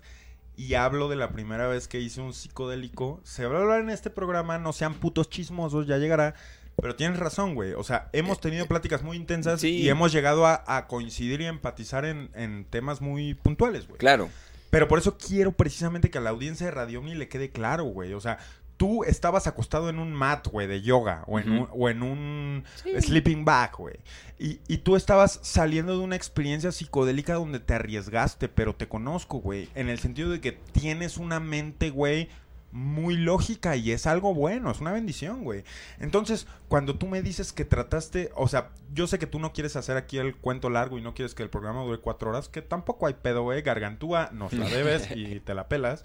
Y 0.54 0.74
hablo 0.74 1.08
de 1.08 1.16
la 1.16 1.32
primera 1.32 1.66
vez 1.66 1.88
que 1.88 1.98
hice 1.98 2.20
un 2.20 2.34
psicodélico. 2.34 3.20
Se 3.24 3.46
va 3.46 3.58
a 3.58 3.62
hablar 3.62 3.80
en 3.80 3.90
este 3.90 4.10
programa. 4.10 4.58
No 4.58 4.72
sean 4.72 4.94
putos 4.94 5.28
chismosos, 5.30 5.86
ya 5.86 5.96
llegará. 5.98 6.34
Pero 6.80 6.96
tienes 6.96 7.18
razón, 7.18 7.54
güey. 7.54 7.72
O 7.74 7.84
sea, 7.84 8.08
hemos 8.12 8.40
tenido 8.40 8.66
pláticas 8.66 9.02
muy 9.02 9.16
intensas 9.16 9.60
Sí. 9.60 9.76
y 9.82 9.88
hemos 9.88 10.10
llegado 10.12 10.46
a, 10.46 10.62
a 10.66 10.86
coincidir 10.88 11.40
y 11.40 11.46
empatizar 11.46 12.04
en, 12.04 12.30
en 12.34 12.64
temas 12.64 13.00
muy 13.00 13.34
puntuales, 13.34 13.86
güey. 13.86 13.98
Claro. 13.98 14.28
Pero 14.70 14.88
por 14.88 14.98
eso 14.98 15.18
quiero 15.18 15.52
precisamente 15.52 16.10
que 16.10 16.18
a 16.18 16.22
la 16.22 16.30
audiencia 16.30 16.66
de 16.66 16.72
Radio 16.72 17.00
Omni 17.00 17.14
le 17.14 17.28
quede 17.28 17.50
claro, 17.50 17.84
güey. 17.84 18.14
O 18.14 18.20
sea, 18.20 18.38
tú 18.78 19.04
estabas 19.04 19.46
acostado 19.46 19.90
en 19.90 19.98
un 19.98 20.12
mat, 20.14 20.48
güey, 20.48 20.66
de 20.66 20.80
yoga. 20.80 21.24
O 21.26 21.38
en 21.38 21.52
un, 21.52 21.68
o 21.72 21.88
en 21.90 22.02
un 22.02 22.64
Sí. 22.82 22.90
sleeping 23.00 23.44
bag, 23.44 23.72
güey. 23.76 23.96
Y, 24.38 24.60
y 24.66 24.78
tú 24.78 24.96
estabas 24.96 25.38
saliendo 25.42 25.92
de 25.98 26.02
una 26.02 26.16
experiencia 26.16 26.72
psicodélica 26.72 27.34
donde 27.34 27.60
te 27.60 27.74
arriesgaste, 27.74 28.48
pero 28.48 28.74
te 28.74 28.88
conozco, 28.88 29.38
güey. 29.38 29.68
En 29.74 29.88
el 29.90 29.98
sentido 29.98 30.30
de 30.30 30.40
que 30.40 30.52
tienes 30.52 31.18
una 31.18 31.38
mente, 31.38 31.90
güey, 31.90 32.28
muy 32.72 33.18
lógica 33.18 33.76
y 33.76 33.92
es 33.92 34.06
algo 34.06 34.34
bueno, 34.34 34.70
es 34.70 34.80
una 34.80 34.92
bendición, 34.92 35.44
güey. 35.44 35.62
Entonces, 36.00 36.46
cuando 36.68 36.96
tú 36.96 37.06
me 37.06 37.22
dices 37.22 37.52
que 37.52 37.66
trataste, 37.66 38.32
o 38.34 38.48
sea, 38.48 38.70
yo 38.92 39.06
sé 39.06 39.18
que 39.18 39.26
tú 39.26 39.38
no 39.38 39.52
quieres 39.52 39.76
hacer 39.76 39.98
aquí 39.98 40.18
el 40.18 40.34
cuento 40.34 40.70
largo 40.70 40.98
y 40.98 41.02
no 41.02 41.14
quieres 41.14 41.34
que 41.34 41.42
el 41.42 41.50
programa 41.50 41.82
dure 41.82 41.98
cuatro 41.98 42.30
horas, 42.30 42.48
que 42.48 42.62
tampoco 42.62 43.06
hay 43.06 43.14
pedo, 43.14 43.42
güey, 43.42 43.60
gargantúa, 43.60 44.30
nos 44.32 44.54
la 44.54 44.66
debes 44.68 45.10
y 45.14 45.40
te 45.44 45.54
la 45.54 45.68
pelas. 45.68 46.02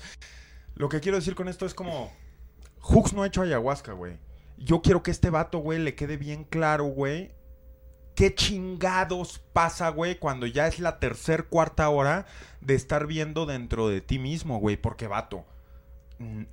Lo 0.76 0.90
que 0.90 1.00
quiero 1.00 1.18
decir 1.18 1.36
con 1.36 1.48
esto 1.48 1.66
es 1.66 1.74
como, 1.74 2.12
Hooks 2.82 3.14
no 3.14 3.24
ha 3.24 3.28
hecho 3.28 3.42
ayahuasca, 3.42 3.94
güey. 3.94 4.20
Yo 4.58 4.82
quiero 4.82 5.04
que 5.04 5.12
este 5.12 5.30
vato, 5.30 5.60
güey, 5.60 5.80
le 5.80 5.96
quede 5.96 6.18
bien 6.18 6.44
claro, 6.44 6.86
güey, 6.86 7.32
qué 8.14 8.36
chingados 8.36 9.40
pasa, 9.54 9.90
güey, 9.90 10.20
cuando 10.20 10.48
ya 10.48 10.68
es 10.68 10.80
la 10.80 11.00
tercer, 11.00 11.46
cuarta 11.46 11.88
hora 11.88 12.26
de 12.60 12.76
estar 12.76 13.08
viendo 13.08 13.46
dentro 13.46 13.88
de 13.88 14.02
ti 14.02 14.20
mismo, 14.20 14.60
güey, 14.60 14.76
porque 14.76 15.08
vato 15.08 15.46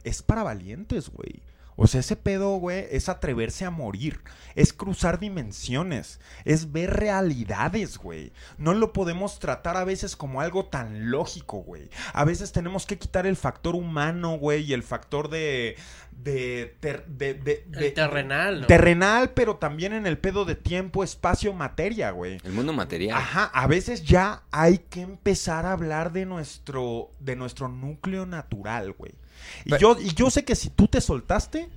es 0.05 0.23
para 0.23 0.43
valientes, 0.43 1.09
güey. 1.11 1.41
O 1.77 1.89
sea, 1.89 1.99
ese 1.99 2.15
pedo, 2.15 2.55
güey, 2.59 2.87
es 2.93 3.09
atreverse 3.09 3.65
a 3.65 3.71
morir, 3.71 4.21
es 4.55 4.73
cruzar 4.73 5.19
dimensiones, 5.19 6.21
es 6.45 6.71
ver 6.71 6.91
realidades, 6.95 7.99
güey. 7.99 8.33
No 8.59 8.75
lo 8.75 8.93
podemos 8.93 9.41
tratar 9.41 9.77
a 9.77 9.83
veces 9.83 10.15
como 10.15 10.41
algo 10.41 10.67
tan 10.67 11.11
lógico, 11.11 11.59
güey. 11.65 11.91
A 12.13 12.25
veces 12.25 12.53
tenemos 12.53 12.87
que 12.87 12.97
quitar 12.97 13.27
el 13.27 13.35
factor 13.35 13.75
humano, 13.75 14.39
güey, 14.39 14.63
y 14.63 14.73
el 14.73 14.85
factor 14.85 15.29
de... 15.29 15.75
de, 16.13 16.77
ter- 16.79 17.07
de, 17.07 17.35
de- 17.35 17.65
de- 17.67 17.87
El 17.89 17.93
terrenal, 17.93 18.61
¿no? 18.61 18.67
Terrenal, 18.69 19.31
pero 19.31 19.57
también 19.57 19.95
en 19.95 20.07
el 20.07 20.17
pedo 20.17 20.45
de 20.45 20.55
tiempo, 20.55 21.03
espacio, 21.03 21.53
materia, 21.55 22.13
güey. 22.13 22.39
El 22.45 22.53
mundo 22.53 22.73
material. 22.73 23.19
Ajá, 23.19 23.47
a 23.47 23.67
veces 23.67 24.05
ya 24.05 24.45
hay 24.53 24.79
que 24.79 25.01
empezar 25.01 25.67
a 25.67 25.73
hablar 25.73 26.13
de 26.13 26.25
nuestro, 26.25 27.11
de 27.19 27.35
nuestro 27.35 27.67
núcleo 27.67 28.27
natural, 28.27 28.93
güey. 28.93 29.13
Y 29.65 29.77
yo, 29.79 29.97
y 30.01 30.13
yo 30.15 30.31
sé 30.31 30.45
que 30.45 30.55
si 30.55 30.71
tú 30.71 30.89
te 30.89 31.01
soltaste, 31.01 31.69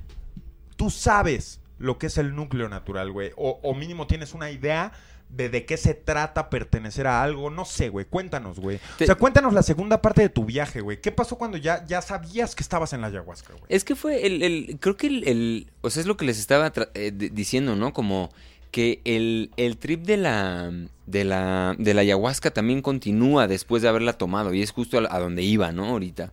tú 0.75 0.89
sabes 0.89 1.59
lo 1.79 1.97
que 1.97 2.07
es 2.07 2.17
el 2.17 2.35
núcleo 2.35 2.69
natural, 2.69 3.11
güey. 3.11 3.31
O, 3.35 3.59
o 3.63 3.73
mínimo 3.75 4.07
tienes 4.07 4.33
una 4.33 4.49
idea 4.51 4.91
de 5.29 5.49
de 5.49 5.65
qué 5.65 5.75
se 5.75 5.93
trata 5.93 6.49
pertenecer 6.49 7.05
a 7.05 7.21
algo. 7.21 7.49
No 7.49 7.65
sé, 7.65 7.89
güey. 7.89 8.05
Cuéntanos, 8.05 8.59
güey. 8.59 8.79
Te- 8.97 9.03
O 9.03 9.07
sea, 9.07 9.15
cuéntanos 9.15 9.53
la 9.53 9.61
segunda 9.61 10.01
parte 10.01 10.21
de 10.21 10.29
tu 10.29 10.45
viaje, 10.45 10.79
güey. 10.81 11.01
¿Qué 11.01 11.11
pasó 11.11 11.37
cuando 11.37 11.57
ya, 11.57 11.85
ya 11.85 12.01
sabías 12.01 12.55
que 12.55 12.63
estabas 12.63 12.93
en 12.93 13.01
la 13.01 13.07
ayahuasca, 13.07 13.51
güey? 13.53 13.65
Es 13.69 13.83
que 13.83 13.95
fue 13.95 14.25
el, 14.25 14.41
el- 14.41 14.77
creo 14.79 14.95
que 14.95 15.07
el, 15.07 15.27
el- 15.27 15.67
o 15.81 15.89
sea, 15.89 16.01
es 16.01 16.07
lo 16.07 16.15
que 16.17 16.25
les 16.25 16.39
estaba 16.39 16.71
eh, 16.93 17.11
di- 17.13 17.29
diciendo, 17.29 17.75
¿no? 17.75 17.91
Como 17.93 18.29
que 18.71 19.01
el, 19.05 19.51
el 19.57 19.77
trip 19.77 20.05
de 20.05 20.17
la, 20.17 20.71
de 21.05 21.23
la, 21.25 21.75
de 21.77 21.93
la 21.93 22.01
ayahuasca 22.01 22.51
también 22.51 22.81
continúa 22.81 23.47
después 23.47 23.81
de 23.81 23.89
haberla 23.89 24.13
tomado 24.13 24.53
y 24.53 24.61
es 24.61 24.71
justo 24.71 24.97
a, 24.97 25.13
a 25.15 25.19
donde 25.19 25.41
iba, 25.43 25.71
¿no? 25.73 25.85
Ahorita. 25.85 26.31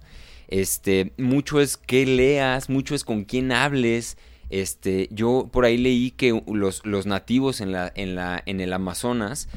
Este, 0.49 1.13
mucho 1.19 1.61
es 1.61 1.77
que 1.77 2.07
leas, 2.07 2.69
mucho 2.69 2.95
es 2.95 3.05
con 3.05 3.25
quién 3.25 3.53
hables. 3.53 4.17
Este, 4.51 5.09
yo 5.11 5.49
por 5.53 5.65
ahí 5.65 5.77
leí 5.77 6.11
que 6.11 6.43
los, 6.47 6.85
los 6.85 7.07
nativos 7.07 7.61
en 7.61 7.73
la, 7.73 7.93
en 7.95 8.15
la, 8.15 8.43
en 8.47 8.61
el 8.61 8.73
Amazonas 8.73 9.49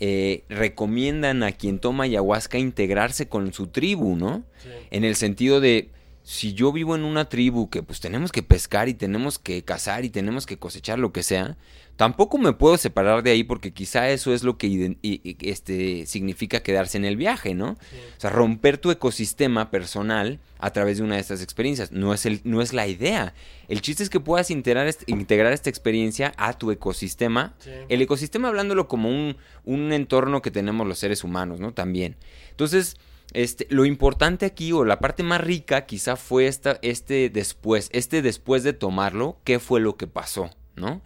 eh, 0.00 0.44
recomiendan 0.48 1.42
a 1.42 1.52
quien 1.52 1.78
toma 1.78 2.04
ayahuasca 2.04 2.58
integrarse 2.58 3.28
con 3.28 3.52
su 3.52 3.68
tribu, 3.68 4.16
¿no? 4.16 4.44
Sí. 4.62 4.68
En 4.90 5.04
el 5.04 5.16
sentido 5.16 5.60
de, 5.60 5.90
si 6.24 6.54
yo 6.54 6.72
vivo 6.72 6.94
en 6.96 7.04
una 7.04 7.28
tribu 7.28 7.68
que 7.68 7.82
pues 7.82 8.00
tenemos 8.00 8.32
que 8.32 8.42
pescar 8.42 8.88
y 8.88 8.94
tenemos 8.94 9.38
que 9.38 9.62
cazar 9.62 10.04
y 10.04 10.10
tenemos 10.10 10.46
que 10.46 10.58
cosechar 10.58 10.98
lo 10.98 11.12
que 11.12 11.22
sea, 11.22 11.56
tampoco 11.96 12.38
me 12.38 12.52
puedo 12.52 12.76
separar 12.76 13.22
de 13.22 13.30
ahí 13.30 13.44
porque 13.44 13.72
quizá 13.72 14.10
eso 14.10 14.34
es 14.34 14.42
lo 14.42 14.58
que 14.58 14.96
este, 15.40 16.06
significa 16.06 16.60
quedarse 16.60 16.98
en 16.98 17.04
el 17.04 17.16
viaje, 17.16 17.54
¿no? 17.54 17.70
O 17.70 18.20
sea, 18.20 18.30
romper 18.30 18.78
tu 18.78 18.90
ecosistema 18.90 19.70
personal 19.70 20.40
a 20.58 20.72
través 20.72 20.98
de 20.98 21.04
una 21.04 21.16
de 21.16 21.20
estas 21.20 21.42
experiencias. 21.42 21.92
No 21.92 22.14
es, 22.14 22.26
el, 22.26 22.40
no 22.44 22.62
es 22.62 22.72
la 22.72 22.86
idea. 22.86 23.34
El 23.68 23.80
chiste 23.80 24.02
es 24.02 24.10
que 24.10 24.20
puedas 24.20 24.50
integrar, 24.50 24.92
integrar 25.06 25.52
esta 25.52 25.70
experiencia 25.70 26.32
a 26.36 26.54
tu 26.54 26.70
ecosistema. 26.70 27.54
Sí. 27.58 27.70
El 27.88 28.02
ecosistema 28.02 28.48
hablándolo 28.48 28.88
como 28.88 29.08
un, 29.08 29.36
un 29.64 29.92
entorno 29.92 30.42
que 30.42 30.50
tenemos 30.50 30.86
los 30.86 30.98
seres 30.98 31.22
humanos, 31.22 31.60
¿no? 31.60 31.72
También. 31.72 32.16
Entonces, 32.50 32.96
este, 33.32 33.66
lo 33.70 33.84
importante 33.84 34.46
aquí, 34.46 34.72
o 34.72 34.84
la 34.84 35.00
parte 35.00 35.22
más 35.22 35.40
rica, 35.40 35.86
quizá 35.86 36.16
fue 36.16 36.46
esta, 36.46 36.78
este 36.82 37.30
después, 37.30 37.88
este 37.92 38.22
después 38.22 38.62
de 38.62 38.72
tomarlo, 38.72 39.38
qué 39.44 39.58
fue 39.58 39.80
lo 39.80 39.96
que 39.96 40.06
pasó, 40.06 40.50
¿no? 40.76 41.02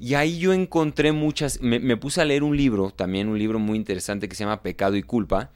Y 0.00 0.14
ahí 0.14 0.38
yo 0.38 0.52
encontré 0.52 1.12
muchas, 1.12 1.60
me, 1.60 1.96
puse 1.96 2.20
a 2.20 2.24
leer 2.24 2.42
un 2.44 2.56
libro, 2.56 2.90
también 2.90 3.28
un 3.28 3.38
libro 3.38 3.58
muy 3.58 3.76
interesante 3.76 4.28
que 4.28 4.36
se 4.36 4.44
llama 4.44 4.62
Pecado 4.62 4.96
y 4.96 5.02
Culpa, 5.02 5.50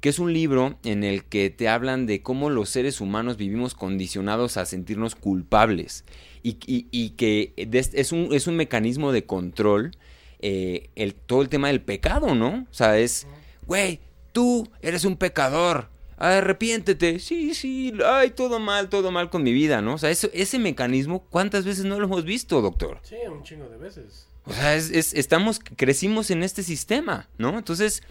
que 0.00 0.10
es 0.10 0.18
un 0.18 0.32
libro 0.34 0.78
en 0.84 1.02
el 1.02 1.24
que 1.24 1.48
te 1.48 1.68
hablan 1.68 2.04
de 2.04 2.20
cómo 2.22 2.50
los 2.50 2.68
seres 2.68 3.00
humanos 3.00 3.38
vivimos 3.38 3.74
condicionados 3.74 4.58
a 4.58 4.66
sentirnos 4.66 5.14
culpables 5.14 6.04
y, 6.42 6.58
y- 6.66 6.86
y 6.90 7.10
que 7.10 7.54
es 7.56 8.12
un, 8.12 8.28
es 8.32 8.46
un 8.46 8.56
mecanismo 8.56 9.12
de 9.12 9.24
control 9.24 9.92
eh, 10.40 10.90
el, 10.96 11.14
todo 11.14 11.40
el 11.40 11.48
tema 11.48 11.68
del 11.68 11.80
pecado, 11.80 12.34
¿no? 12.34 12.66
O 12.70 12.74
sea, 12.74 12.98
es, 12.98 13.26
güey, 13.66 14.00
tú 14.32 14.68
eres 14.82 15.06
un 15.06 15.16
pecador, 15.16 15.88
arrepiéntete, 16.16 17.18
sí, 17.18 17.54
sí, 17.54 17.92
ay, 18.04 18.30
todo 18.30 18.58
mal, 18.58 18.88
todo 18.88 19.10
mal 19.10 19.30
con 19.30 19.42
mi 19.42 19.52
vida, 19.52 19.82
¿no? 19.82 19.94
O 19.94 19.98
sea, 19.98 20.10
eso, 20.10 20.28
ese 20.32 20.58
mecanismo, 20.58 21.24
¿cuántas 21.30 21.64
veces 21.64 21.84
no 21.84 21.98
lo 21.98 22.06
hemos 22.06 22.24
visto, 22.24 22.60
doctor? 22.62 22.98
Sí, 23.02 23.16
un 23.30 23.42
chingo 23.42 23.68
de 23.68 23.76
veces. 23.76 24.28
O 24.46 24.52
sea, 24.52 24.74
es, 24.76 24.90
es- 24.90 25.14
estamos, 25.14 25.60
crecimos 25.76 26.30
en 26.30 26.42
este 26.42 26.62
sistema, 26.62 27.28
¿no? 27.38 27.56
Entonces, 27.58 28.02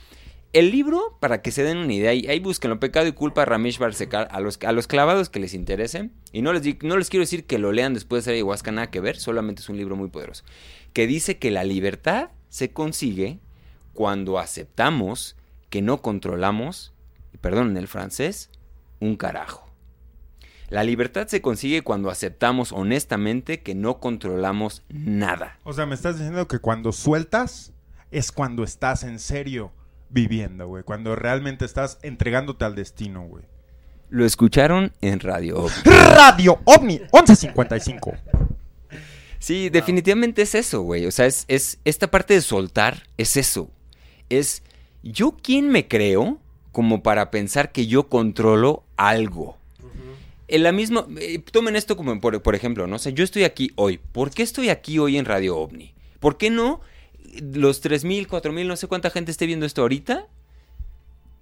el 0.54 0.72
libro, 0.72 1.18
para 1.20 1.42
que 1.42 1.52
se 1.52 1.64
den 1.64 1.78
una 1.78 1.94
idea, 1.94 2.14
y 2.14 2.28
ahí 2.28 2.40
búsquenlo, 2.40 2.80
Pecado 2.80 3.08
y 3.08 3.12
Culpa, 3.12 3.44
Ramesh 3.46 3.78
Barsekar, 3.80 4.28
a 4.32 4.40
los, 4.40 4.58
a 4.64 4.72
los 4.72 4.88
clavados 4.88 5.30
que 5.30 5.40
les 5.40 5.54
interesen, 5.54 6.14
y 6.32 6.42
no 6.42 6.54
les, 6.54 6.82
no 6.84 6.98
les 6.98 7.10
quiero 7.10 7.22
decir 7.24 7.46
que 7.46 7.58
lo 7.58 7.72
lean 7.72 7.94
después 7.94 8.24
de 8.24 8.32
hacer 8.32 8.34
ayahuasca, 8.36 8.72
nada 8.72 8.90
que 8.92 9.02
ver, 9.02 9.18
solamente 9.18 9.62
es 9.62 9.70
un 9.70 9.78
libro 9.78 9.96
muy 9.96 10.10
poderoso, 10.10 10.44
que 10.94 11.08
dice 11.08 11.38
que 11.40 11.52
la 11.52 11.64
libertad 11.64 12.30
se 12.50 12.72
consigue 12.72 13.40
cuando 13.94 14.40
aceptamos 14.40 15.36
que 15.70 15.82
no 15.82 16.02
controlamos, 16.02 16.94
y 17.36 17.38
perdón 17.38 17.76
el 17.76 17.90
francés, 17.90 18.50
un 19.02 19.18
carajo. 19.18 19.70
La 20.70 20.86
libertad 20.86 21.28
se 21.28 21.42
consigue 21.42 21.82
cuando 21.82 22.10
aceptamos 22.10 22.72
honestamente 22.72 23.62
que 23.62 23.76
no 23.76 24.00
controlamos 24.00 24.84
nada. 24.88 25.60
O 25.66 25.74
sea, 25.74 25.86
me 25.86 25.96
estás 25.96 26.18
diciendo 26.18 26.48
que 26.48 26.60
cuando 26.60 26.94
sueltas 26.94 27.74
es 28.10 28.32
cuando 28.32 28.64
estás 28.64 29.04
en 29.04 29.20
serio 29.20 29.74
viviendo, 30.10 30.66
güey. 30.68 30.84
Cuando 30.84 31.14
realmente 31.18 31.66
estás 31.66 32.00
entregándote 32.04 32.64
al 32.64 32.74
destino, 32.74 33.28
güey. 33.28 33.44
Lo 34.10 34.26
escucharon 34.26 34.94
en 35.02 35.20
Radio 35.20 35.58
OVNI. 35.58 35.84
Radio 36.16 36.62
OVNI 36.64 37.00
1155. 37.12 38.14
Sí, 39.40 39.70
definitivamente 39.70 40.42
es 40.44 40.56
eso, 40.56 40.84
güey. 40.84 41.06
O 41.06 41.12
sea, 41.12 41.26
es, 41.26 41.44
es 41.50 41.80
esta 41.84 42.10
parte 42.10 42.34
de 42.34 42.42
soltar, 42.42 43.04
es 43.18 43.36
eso. 43.36 43.70
Es 44.30 44.64
yo 45.04 45.36
quién 45.44 45.68
me 45.68 45.88
creo 45.90 46.40
como 46.76 47.02
para 47.02 47.32
pensar 47.32 47.72
que 47.72 47.88
yo 47.88 48.10
controlo 48.10 48.84
algo. 48.98 49.58
En 50.50 50.62
la 50.62 50.74
misma, 50.74 51.08
eh, 51.22 51.40
tomen 51.40 51.78
esto 51.78 51.96
como 51.96 52.20
por, 52.20 52.42
por 52.42 52.54
ejemplo, 52.54 52.86
¿no? 52.86 52.98
O 52.98 53.00
sea, 53.00 53.14
yo 53.14 53.24
estoy 53.24 53.46
aquí 53.46 53.72
hoy. 53.76 53.98
¿Por 54.12 54.32
qué 54.32 54.44
estoy 54.44 54.68
aquí 54.68 55.00
hoy 55.00 55.16
en 55.16 55.24
Radio 55.24 55.56
OVNI? 55.56 55.94
¿Por 56.20 56.38
qué 56.38 56.50
no 56.50 56.82
los 57.54 57.82
3.000, 57.82 58.28
4.000, 58.28 58.66
no 58.66 58.76
sé 58.76 58.88
cuánta 58.88 59.10
gente 59.10 59.32
esté 59.32 59.46
viendo 59.46 59.66
esto 59.66 59.84
ahorita? 59.84 60.28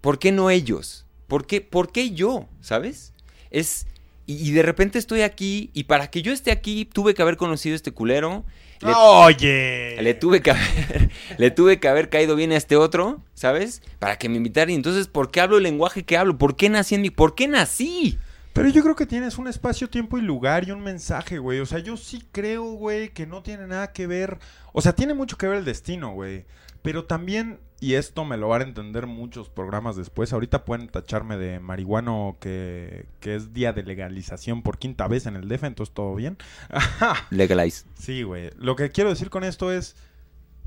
¿Por 0.01 0.19
qué 0.19 0.31
no 0.31 0.51
ellos? 0.51 1.07
¿Por 1.25 1.47
qué, 1.47 1.61
por 1.61 1.91
qué 1.91 2.11
yo? 2.11 2.47
¿Sabes? 2.61 3.11
Es... 3.49 3.87
Y, 4.27 4.35
y 4.35 4.51
de 4.51 4.61
repente 4.61 4.99
estoy 4.99 5.21
aquí 5.21 5.71
y 5.73 5.85
para 5.85 6.11
que 6.11 6.21
yo 6.21 6.31
esté 6.31 6.51
aquí 6.51 6.85
tuve 6.85 7.15
que 7.15 7.23
haber 7.23 7.37
conocido 7.37 7.75
este 7.75 7.91
culero. 7.91 8.45
Le, 8.83 8.93
Oye. 8.95 9.97
le 10.01 10.13
tuve 10.13 10.41
que 10.41 10.51
haber, 10.51 11.09
le 11.37 11.51
tuve 11.51 11.79
que 11.79 11.87
haber 11.87 12.09
caído 12.09 12.35
bien 12.35 12.51
a 12.51 12.57
este 12.57 12.75
otro, 12.75 13.21
¿sabes? 13.33 13.81
Para 13.99 14.17
que 14.17 14.29
me 14.29 14.37
invitara. 14.37 14.71
Y 14.71 14.75
entonces, 14.75 15.07
¿por 15.07 15.31
qué 15.31 15.41
hablo 15.41 15.57
el 15.57 15.63
lenguaje 15.63 16.03
que 16.03 16.17
hablo? 16.17 16.37
¿Por 16.37 16.55
qué 16.55 16.69
nací 16.69 16.95
en 16.95 17.01
mi... 17.01 17.09
¿Por 17.09 17.35
qué 17.35 17.47
nací? 17.47 18.17
Pero 18.53 18.69
yo 18.69 18.83
creo 18.83 18.95
que 18.95 19.07
tienes 19.07 19.39
un 19.39 19.47
espacio, 19.47 19.89
tiempo 19.89 20.19
y 20.19 20.21
lugar 20.21 20.67
y 20.67 20.71
un 20.71 20.81
mensaje, 20.81 21.39
güey. 21.39 21.59
O 21.59 21.65
sea, 21.65 21.79
yo 21.79 21.97
sí 21.97 22.23
creo, 22.31 22.63
güey, 22.73 23.09
que 23.09 23.25
no 23.25 23.41
tiene 23.41 23.65
nada 23.65 23.91
que 23.91 24.05
ver. 24.05 24.37
O 24.73 24.81
sea, 24.81 24.93
tiene 24.93 25.15
mucho 25.15 25.37
que 25.37 25.47
ver 25.47 25.57
el 25.57 25.65
destino, 25.65 26.11
güey. 26.13 26.45
Pero 26.83 27.05
también, 27.05 27.59
y 27.79 27.95
esto 27.95 28.25
me 28.25 28.37
lo 28.37 28.49
van 28.49 28.61
a 28.61 28.65
entender 28.65 29.07
muchos 29.07 29.49
programas 29.49 29.95
después. 29.95 30.31
Ahorita 30.33 30.65
pueden 30.65 30.87
tacharme 30.89 31.37
de 31.37 31.59
marihuano 31.59 32.37
que, 32.39 33.05
que 33.21 33.35
es 33.35 33.53
día 33.53 33.73
de 33.73 33.83
legalización 33.83 34.61
por 34.61 34.77
quinta 34.77 35.07
vez 35.07 35.25
en 35.25 35.35
el 35.35 35.47
DF, 35.47 35.63
entonces 35.63 35.95
todo 35.95 36.13
bien. 36.13 36.37
Legalize. 37.31 37.85
Sí, 37.95 38.23
güey. 38.23 38.51
Lo 38.57 38.75
que 38.75 38.91
quiero 38.91 39.09
decir 39.09 39.29
con 39.29 39.43
esto 39.43 39.71
es, 39.71 39.95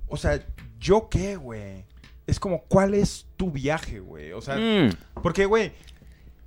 o 0.08 0.16
sea, 0.16 0.44
¿yo 0.80 1.08
qué, 1.10 1.36
güey? 1.36 1.84
Es 2.26 2.40
como, 2.40 2.62
¿cuál 2.62 2.94
es 2.94 3.26
tu 3.36 3.50
viaje, 3.50 4.00
güey? 4.00 4.32
O 4.32 4.40
sea, 4.40 4.56
Mm. 4.56 4.90
porque, 5.22 5.46
güey, 5.46 5.72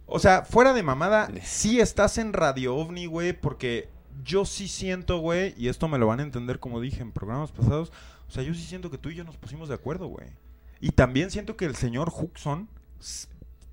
o 0.07 0.19
sea, 0.19 0.41
fuera 0.43 0.73
de 0.73 0.81
mamada, 0.83 1.29
sí 1.43 1.79
estás 1.79 2.17
en 2.17 2.33
Radio 2.33 2.75
OVNI, 2.75 3.05
güey, 3.05 3.33
porque 3.33 3.87
yo 4.23 4.43
sí 4.45 4.67
siento, 4.67 5.19
güey, 5.19 5.53
y 5.57 5.67
esto 5.69 5.87
me 5.87 5.99
lo 5.99 6.07
van 6.07 6.19
a 6.19 6.23
entender 6.23 6.59
como 6.59 6.81
dije 6.81 7.01
en 7.01 7.11
programas 7.11 7.51
pasados, 7.51 7.93
o 8.29 8.31
sea, 8.31 8.43
yo 8.43 8.53
sí 8.53 8.61
siento 8.61 8.91
que 8.91 8.99
tú 8.99 9.09
y 9.09 9.15
yo 9.15 9.23
nos 9.23 9.37
pusimos 9.37 9.69
de 9.69 9.75
acuerdo, 9.75 10.07
güey. 10.07 10.27
Y 10.79 10.91
también 10.91 11.31
siento 11.31 11.57
que 11.57 11.65
el 11.65 11.75
señor 11.75 12.13
Huxon 12.15 12.69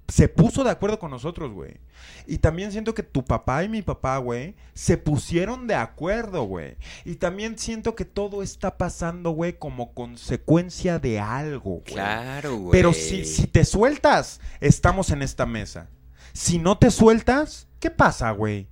se 0.08 0.28
puso 0.28 0.64
de 0.64 0.70
acuerdo 0.70 0.98
con 0.98 1.10
nosotros, 1.10 1.52
güey. 1.52 1.78
Y 2.26 2.38
también 2.38 2.72
siento 2.72 2.94
que 2.94 3.02
tu 3.02 3.22
papá 3.22 3.64
y 3.64 3.68
mi 3.68 3.82
papá, 3.82 4.16
güey, 4.16 4.54
se 4.72 4.96
pusieron 4.96 5.66
de 5.66 5.74
acuerdo, 5.74 6.44
güey. 6.44 6.76
Y 7.04 7.16
también 7.16 7.58
siento 7.58 7.94
que 7.94 8.06
todo 8.06 8.42
está 8.42 8.78
pasando, 8.78 9.32
güey, 9.32 9.58
como 9.58 9.92
consecuencia 9.92 10.98
de 10.98 11.20
algo, 11.20 11.82
güey. 11.82 11.94
Claro, 11.94 12.56
güey. 12.56 12.72
Pero 12.72 12.94
si, 12.94 13.26
si 13.26 13.46
te 13.46 13.64
sueltas, 13.64 14.40
estamos 14.60 15.10
en 15.10 15.20
esta 15.20 15.44
mesa. 15.44 15.90
Si 16.32 16.58
no 16.58 16.78
te 16.78 16.90
sueltas, 16.90 17.68
¿qué 17.78 17.90
pasa, 17.90 18.30
güey? 18.30 18.68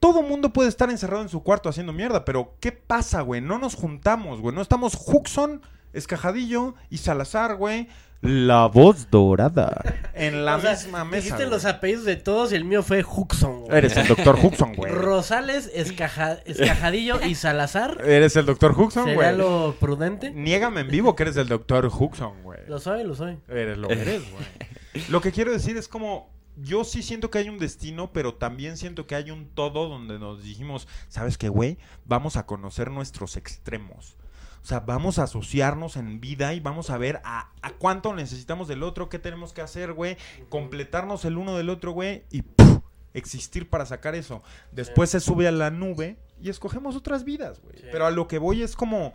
Todo 0.00 0.22
mundo 0.22 0.52
puede 0.52 0.68
estar 0.68 0.90
encerrado 0.90 1.22
en 1.22 1.28
su 1.28 1.42
cuarto 1.42 1.68
haciendo 1.68 1.92
mierda, 1.92 2.24
pero 2.24 2.54
¿qué 2.60 2.72
pasa, 2.72 3.22
güey? 3.22 3.40
No 3.40 3.58
nos 3.58 3.74
juntamos, 3.74 4.40
güey. 4.40 4.54
No 4.54 4.62
estamos 4.62 4.96
Huxon, 5.06 5.60
Escajadillo 5.92 6.74
y 6.90 6.98
Salazar, 6.98 7.56
güey. 7.56 7.88
La 8.20 8.66
voz 8.66 9.10
dorada. 9.12 9.80
en 10.14 10.44
la 10.44 10.56
O 10.56 10.60
sea, 10.60 10.72
misma 10.72 11.04
mesa. 11.04 11.16
Dijiste 11.24 11.36
güey. 11.44 11.50
los 11.50 11.64
apellidos 11.64 12.04
de 12.04 12.16
todos 12.16 12.52
y 12.52 12.56
el 12.56 12.64
mío 12.64 12.82
fue 12.82 13.04
Huxon. 13.04 13.60
güey. 13.62 13.76
Eres 13.78 13.96
el 13.96 14.08
doctor 14.08 14.36
Huxon, 14.42 14.74
güey. 14.74 14.92
Rosales, 14.92 15.70
Escaja- 15.74 16.40
Escajadillo 16.44 17.20
y 17.24 17.34
Salazar. 17.36 17.98
Eres 18.04 18.34
el 18.36 18.46
doctor 18.46 18.72
Huxon, 18.78 19.04
¿Será 19.04 19.14
güey. 19.14 19.36
lo 19.36 19.76
prudente? 19.78 20.30
Niégame 20.32 20.80
en 20.80 20.88
vivo 20.88 21.14
que 21.16 21.22
eres 21.24 21.36
el 21.36 21.46
doctor 21.48 21.86
Huxon, 21.86 22.42
güey. 22.42 22.58
Lo 22.66 22.78
soy, 22.80 23.04
lo 23.04 23.14
soy. 23.14 23.38
Eres 23.48 23.78
lo 23.78 23.86
que 23.88 23.94
eres, 24.00 24.22
güey. 24.32 25.04
Lo 25.10 25.20
que 25.20 25.30
quiero 25.32 25.52
decir 25.52 25.76
es 25.76 25.86
como. 25.88 26.28
Yo 26.60 26.84
sí 26.84 27.02
siento 27.02 27.30
que 27.30 27.38
hay 27.38 27.48
un 27.48 27.58
destino, 27.58 28.12
pero 28.12 28.34
también 28.34 28.76
siento 28.76 29.06
que 29.06 29.14
hay 29.14 29.30
un 29.30 29.48
todo 29.48 29.88
donde 29.88 30.18
nos 30.18 30.42
dijimos, 30.42 30.88
¿sabes 31.08 31.38
qué, 31.38 31.48
güey? 31.48 31.78
Vamos 32.04 32.36
a 32.36 32.46
conocer 32.46 32.90
nuestros 32.90 33.36
extremos. 33.36 34.16
O 34.62 34.66
sea, 34.66 34.80
vamos 34.80 35.18
a 35.18 35.22
asociarnos 35.24 35.96
en 35.96 36.20
vida 36.20 36.52
y 36.52 36.60
vamos 36.60 36.90
a 36.90 36.98
ver 36.98 37.20
a, 37.24 37.52
a 37.62 37.70
cuánto 37.72 38.14
necesitamos 38.14 38.68
del 38.68 38.82
otro, 38.82 39.08
qué 39.08 39.18
tenemos 39.18 39.52
que 39.52 39.62
hacer, 39.62 39.92
güey. 39.92 40.16
Completarnos 40.48 41.24
el 41.24 41.38
uno 41.38 41.56
del 41.56 41.70
otro, 41.70 41.92
güey. 41.92 42.24
Y 42.30 42.42
¡puf! 42.42 42.78
existir 43.14 43.68
para 43.68 43.86
sacar 43.86 44.14
eso. 44.14 44.42
Después 44.72 45.10
se 45.10 45.20
sube 45.20 45.46
a 45.48 45.52
la 45.52 45.70
nube 45.70 46.16
y 46.40 46.48
escogemos 46.48 46.96
otras 46.96 47.24
vidas, 47.24 47.60
güey. 47.62 47.76
Sí. 47.78 47.86
Pero 47.90 48.06
a 48.06 48.10
lo 48.10 48.28
que 48.28 48.38
voy 48.38 48.62
es 48.62 48.76
como 48.76 49.12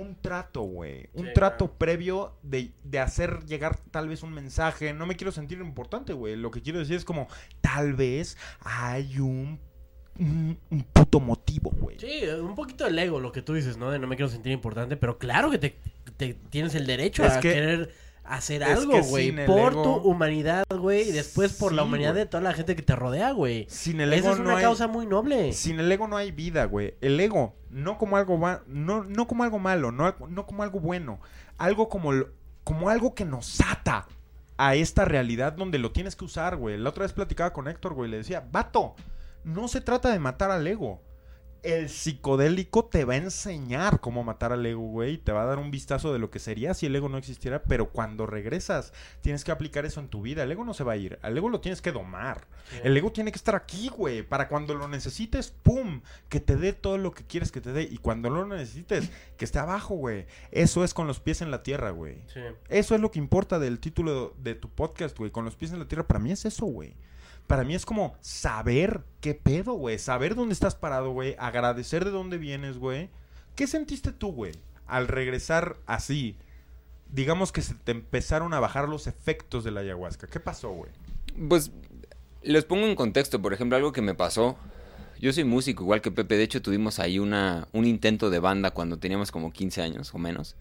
un 0.00 0.20
trato, 0.20 0.62
güey. 0.62 1.08
Un 1.14 1.26
Sí, 1.26 1.32
trato 1.34 1.72
previo 1.72 2.36
de, 2.42 2.72
de 2.84 2.98
hacer 2.98 3.44
llegar 3.46 3.78
tal 3.90 4.08
vez 4.08 4.22
un 4.22 4.32
mensaje. 4.32 4.92
No 4.92 5.06
me 5.06 5.16
quiero 5.16 5.32
sentir 5.32 5.58
importante, 5.58 6.12
güey. 6.12 6.36
Lo 6.36 6.50
que 6.50 6.62
quiero 6.62 6.78
decir 6.78 6.96
es 6.96 7.04
como, 7.04 7.28
tal 7.60 7.94
vez 7.94 8.36
hay 8.60 9.18
un, 9.18 9.58
un, 10.18 10.58
un 10.70 10.82
puto 10.84 11.20
motivo, 11.20 11.70
güey. 11.70 11.98
Sí, 11.98 12.22
un 12.40 12.54
poquito 12.54 12.84
del 12.84 12.98
ego, 12.98 13.20
lo 13.20 13.32
que 13.32 13.42
tú 13.42 13.54
dices, 13.54 13.76
¿no? 13.76 13.90
De 13.90 13.98
no 13.98 14.06
me 14.06 14.16
quiero 14.16 14.30
sentir 14.30 14.52
importante, 14.52 14.96
pero 14.96 15.18
claro 15.18 15.50
que 15.50 15.58
te, 15.58 15.76
te 16.16 16.34
tienes 16.34 16.74
el 16.74 16.86
derecho 16.86 17.24
Es 17.24 17.32
a 17.34 17.40
que- 17.40 17.52
querer 17.52 17.94
hacer 18.28 18.62
es 18.62 18.68
algo, 18.68 19.00
güey. 19.02 19.30
Por 19.46 19.72
ego- 19.72 19.82
tu 19.82 19.90
humanidad, 20.08 20.64
güey, 20.70 21.08
y 21.08 21.12
después 21.12 21.52
por 21.54 21.72
la 21.72 21.82
humanidad 21.84 22.14
de 22.14 22.26
toda 22.26 22.42
la 22.42 22.52
gente 22.52 22.76
que 22.76 22.82
te 22.82 22.94
rodea, 22.96 23.32
güey. 23.32 23.66
Sin 23.68 24.00
el 24.00 24.12
Esa 24.12 24.26
ego 24.26 24.34
es 24.34 24.40
una 24.40 24.50
no 24.52 24.56
hay... 24.56 24.62
causa 24.64 24.86
muy 24.88 25.06
noble. 25.06 25.52
Sin 25.52 25.78
el 25.80 25.90
ego 25.90 26.08
no 26.08 26.16
hay 26.16 26.32
vida, 26.32 26.64
güey. 26.64 26.94
El 27.00 27.18
ego, 27.20 27.54
no 27.70 27.98
como 27.98 28.16
algo 28.16 28.38
va- 28.38 28.62
no, 28.66 29.04
no 29.04 29.26
como 29.26 29.44
algo 29.44 29.58
malo, 29.58 29.92
no, 29.92 30.14
no 30.28 30.46
como 30.46 30.62
algo 30.62 30.80
bueno. 30.80 31.20
Algo 31.58 31.88
como, 31.88 32.12
lo- 32.12 32.28
como 32.64 32.88
algo 32.90 33.14
que 33.14 33.24
nos 33.24 33.60
ata 33.60 34.06
a 34.58 34.74
esta 34.74 35.04
realidad 35.04 35.52
donde 35.52 35.78
lo 35.78 35.92
tienes 35.92 36.16
que 36.16 36.24
usar, 36.24 36.56
güey. 36.56 36.78
La 36.78 36.90
otra 36.90 37.02
vez 37.02 37.12
platicaba 37.12 37.52
con 37.52 37.68
Héctor, 37.68 37.94
güey. 37.94 38.10
Le 38.10 38.18
decía, 38.18 38.44
vato, 38.50 38.94
no 39.44 39.68
se 39.68 39.80
trata 39.80 40.10
de 40.10 40.18
matar 40.18 40.50
al 40.50 40.66
ego. 40.66 41.00
El 41.66 41.88
psicodélico 41.88 42.84
te 42.84 43.04
va 43.04 43.14
a 43.14 43.16
enseñar 43.16 44.00
cómo 44.00 44.22
matar 44.22 44.52
al 44.52 44.64
ego, 44.64 44.82
güey. 44.82 45.14
y 45.14 45.18
Te 45.18 45.32
va 45.32 45.42
a 45.42 45.46
dar 45.46 45.58
un 45.58 45.70
vistazo 45.70 46.12
de 46.12 46.18
lo 46.20 46.30
que 46.30 46.38
sería 46.38 46.74
si 46.74 46.86
el 46.86 46.94
ego 46.94 47.08
no 47.08 47.18
existiera. 47.18 47.62
Pero 47.64 47.90
cuando 47.90 48.24
regresas, 48.24 48.92
tienes 49.20 49.42
que 49.42 49.50
aplicar 49.50 49.84
eso 49.84 49.98
en 50.00 50.08
tu 50.08 50.22
vida. 50.22 50.44
El 50.44 50.52
ego 50.52 50.64
no 50.64 50.74
se 50.74 50.84
va 50.84 50.92
a 50.92 50.96
ir. 50.96 51.18
Al 51.22 51.36
ego 51.36 51.48
lo 51.48 51.60
tienes 51.60 51.82
que 51.82 51.90
domar. 51.90 52.46
El 52.84 52.96
ego 52.96 53.10
tiene 53.10 53.32
que 53.32 53.36
estar 53.36 53.54
aquí, 53.56 53.88
güey. 53.88 54.22
Para 54.22 54.48
cuando 54.48 54.74
lo 54.74 54.86
necesites, 54.86 55.50
¡pum! 55.50 56.02
Que 56.28 56.38
te 56.40 56.56
dé 56.56 56.72
todo 56.72 56.98
lo 56.98 57.12
que 57.12 57.24
quieres 57.24 57.50
que 57.50 57.60
te 57.60 57.72
dé. 57.72 57.82
Y 57.82 57.98
cuando 57.98 58.30
no 58.30 58.44
lo 58.44 58.56
necesites, 58.56 59.10
que 59.36 59.44
esté 59.44 59.58
abajo, 59.58 59.96
güey. 59.96 60.26
Eso 60.52 60.84
es 60.84 60.94
con 60.94 61.06
los 61.06 61.18
pies 61.20 61.42
en 61.42 61.50
la 61.50 61.62
tierra, 61.64 61.90
güey. 61.90 62.22
Sí. 62.32 62.40
Eso 62.68 62.94
es 62.94 63.00
lo 63.00 63.10
que 63.10 63.18
importa 63.18 63.58
del 63.58 63.80
título 63.80 64.34
de 64.38 64.54
tu 64.54 64.68
podcast, 64.68 65.18
güey. 65.18 65.30
Con 65.30 65.44
los 65.44 65.56
pies 65.56 65.72
en 65.72 65.80
la 65.80 65.88
tierra, 65.88 66.06
para 66.06 66.20
mí 66.20 66.30
es 66.30 66.44
eso, 66.44 66.66
güey. 66.66 66.94
Para 67.46 67.64
mí 67.64 67.74
es 67.74 67.86
como 67.86 68.16
saber 68.20 69.02
qué 69.20 69.34
pedo, 69.34 69.74
güey. 69.74 69.98
Saber 69.98 70.34
dónde 70.34 70.52
estás 70.52 70.74
parado, 70.74 71.10
güey. 71.10 71.36
Agradecer 71.38 72.04
de 72.04 72.10
dónde 72.10 72.38
vienes, 72.38 72.78
güey. 72.78 73.08
¿Qué 73.54 73.66
sentiste 73.66 74.12
tú, 74.12 74.32
güey? 74.32 74.52
Al 74.86 75.08
regresar 75.08 75.76
así. 75.86 76.36
Digamos 77.12 77.52
que 77.52 77.62
se 77.62 77.74
te 77.74 77.92
empezaron 77.92 78.52
a 78.52 78.60
bajar 78.60 78.88
los 78.88 79.06
efectos 79.06 79.62
de 79.64 79.70
la 79.70 79.80
ayahuasca. 79.80 80.26
¿Qué 80.26 80.40
pasó, 80.40 80.70
güey? 80.70 80.90
Pues 81.48 81.70
les 82.42 82.64
pongo 82.64 82.86
en 82.86 82.96
contexto, 82.96 83.40
por 83.40 83.52
ejemplo, 83.52 83.76
algo 83.76 83.92
que 83.92 84.02
me 84.02 84.14
pasó. 84.14 84.56
Yo 85.20 85.32
soy 85.32 85.44
músico, 85.44 85.82
igual 85.84 86.00
que 86.02 86.10
Pepe. 86.10 86.36
De 86.36 86.42
hecho, 86.42 86.60
tuvimos 86.60 86.98
ahí 86.98 87.18
una, 87.18 87.68
un 87.72 87.86
intento 87.86 88.28
de 88.28 88.38
banda 88.38 88.72
cuando 88.72 88.98
teníamos 88.98 89.30
como 89.32 89.52
15 89.52 89.82
años 89.82 90.14
o 90.14 90.18
menos. 90.18 90.56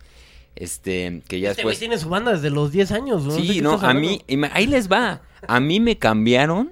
Este, 0.56 1.22
que 1.28 1.42
ya 1.42 1.52
Este 1.52 1.64
güey 1.64 1.74
después. 1.74 1.80
tiene 1.80 1.98
su 1.98 2.08
banda 2.10 2.32
desde 2.32 2.50
los 2.50 2.72
10 2.72 2.92
años, 2.92 3.24
¿no? 3.26 3.32
Sí, 3.32 3.60
no, 3.62 3.74
a 3.74 3.94
mí, 3.94 4.24
ahí 4.54 4.68
les 4.68 4.90
va. 4.90 5.22
A 5.48 5.60
mí 5.60 5.82
me 5.82 5.98
cambiaron, 5.98 6.72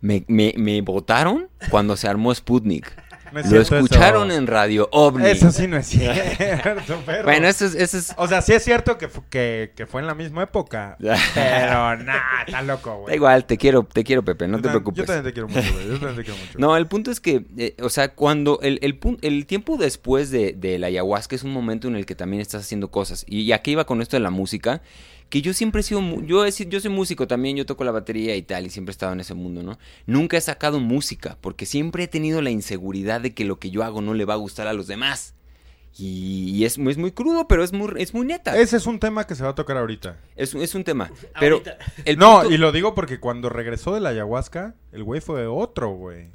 me, 0.00 0.24
me, 0.28 0.54
me 0.56 0.80
votaron 0.82 1.48
cuando 1.70 1.96
se 1.96 2.08
armó 2.08 2.34
Sputnik. 2.34 2.92
No 3.32 3.38
es 3.38 3.48
Lo 3.48 3.60
escucharon 3.60 4.30
eso. 4.32 4.38
en 4.40 4.48
Radio 4.48 4.88
OVNI. 4.90 5.28
Eso 5.28 5.52
sí 5.52 5.68
no 5.68 5.76
es 5.76 5.86
cierto, 5.86 6.98
perro. 7.06 7.22
Bueno, 7.22 7.46
eso 7.46 7.64
es, 7.64 7.76
eso 7.76 7.96
es- 7.96 8.12
O 8.16 8.26
sea, 8.26 8.42
sí 8.42 8.52
es 8.54 8.64
cierto 8.64 8.98
que, 8.98 9.06
fu- 9.06 9.22
que, 9.30 9.72
que 9.76 9.86
fue 9.86 10.00
en 10.00 10.08
la 10.08 10.16
misma 10.16 10.42
época. 10.42 10.96
Pero 10.98 11.96
nah, 11.98 12.42
está 12.44 12.60
loco, 12.62 12.96
güey. 13.02 13.06
Da 13.12 13.14
igual, 13.14 13.44
te 13.44 13.56
quiero, 13.56 13.84
te 13.84 14.02
quiero, 14.02 14.24
Pepe, 14.24 14.48
no 14.48 14.56
Yo 14.56 14.62
te 14.62 14.68
también- 14.68 14.82
preocupes. 14.82 14.98
Yo 14.98 15.04
también 15.06 15.24
te 15.24 15.32
quiero 15.32 15.46
mucho, 15.48 15.72
güey. 15.72 15.86
Yo 15.86 15.92
también 16.00 16.16
te 16.16 16.24
quiero 16.24 16.40
mucho. 16.40 16.50
No, 16.58 16.76
el 16.76 16.86
punto 16.88 17.12
es 17.12 17.20
que, 17.20 17.44
eh, 17.56 17.76
o 17.80 17.88
sea, 17.88 18.14
cuando 18.14 18.58
el, 18.62 18.80
el, 18.82 18.98
el 19.22 19.46
tiempo 19.46 19.76
después 19.76 20.30
de, 20.32 20.52
de 20.54 20.80
la 20.80 20.88
ayahuasca 20.88 21.36
es 21.36 21.44
un 21.44 21.52
momento 21.52 21.86
en 21.86 21.94
el 21.94 22.06
que 22.06 22.16
también 22.16 22.40
estás 22.40 22.62
haciendo 22.62 22.90
cosas. 22.90 23.24
Y, 23.28 23.42
y 23.42 23.52
aquí 23.52 23.70
iba 23.70 23.84
con 23.86 24.02
esto 24.02 24.16
de 24.16 24.20
la 24.22 24.30
música, 24.30 24.82
que 25.30 25.40
yo 25.40 25.54
siempre 25.54 25.80
he 25.80 25.84
sido, 25.84 26.00
mu- 26.02 26.22
yo, 26.26 26.44
he 26.44 26.50
yo 26.50 26.80
soy 26.80 26.90
músico 26.90 27.26
también, 27.26 27.56
yo 27.56 27.64
toco 27.64 27.84
la 27.84 27.92
batería 27.92 28.36
y 28.36 28.42
tal, 28.42 28.66
y 28.66 28.70
siempre 28.70 28.90
he 28.90 28.94
estado 28.94 29.12
en 29.14 29.20
ese 29.20 29.32
mundo, 29.34 29.62
¿no? 29.62 29.78
Nunca 30.06 30.36
he 30.36 30.40
sacado 30.40 30.80
música, 30.80 31.38
porque 31.40 31.64
siempre 31.66 32.04
he 32.04 32.08
tenido 32.08 32.42
la 32.42 32.50
inseguridad 32.50 33.20
de 33.22 33.32
que 33.32 33.44
lo 33.44 33.58
que 33.58 33.70
yo 33.70 33.82
hago 33.84 34.02
no 34.02 34.12
le 34.12 34.24
va 34.26 34.34
a 34.34 34.38
gustar 34.38 34.66
a 34.66 34.72
los 34.74 34.86
demás. 34.86 35.34
Y, 35.98 36.50
y 36.54 36.64
es, 36.64 36.78
es 36.78 36.98
muy 36.98 37.10
crudo, 37.12 37.48
pero 37.48 37.64
es 37.64 37.72
muy, 37.72 37.90
es 37.96 38.14
muy 38.14 38.24
neta. 38.24 38.54
Es, 38.56 38.68
Ese 38.68 38.76
es 38.76 38.86
un 38.86 39.00
tema 39.00 39.26
que 39.26 39.34
se 39.34 39.42
va 39.42 39.50
a 39.50 39.54
tocar 39.54 39.76
ahorita. 39.76 40.18
es, 40.36 40.54
un 40.74 40.84
tema. 40.84 41.10
Pero 41.38 41.62
no, 42.16 42.48
y 42.48 42.56
lo 42.58 42.70
digo 42.72 42.94
porque 42.94 43.18
cuando 43.18 43.48
regresó 43.48 43.92
de 43.94 44.00
la 44.00 44.10
ayahuasca, 44.10 44.74
el 44.92 45.02
güey 45.02 45.20
fue 45.20 45.46
otro, 45.46 45.90
güey. 45.90 46.28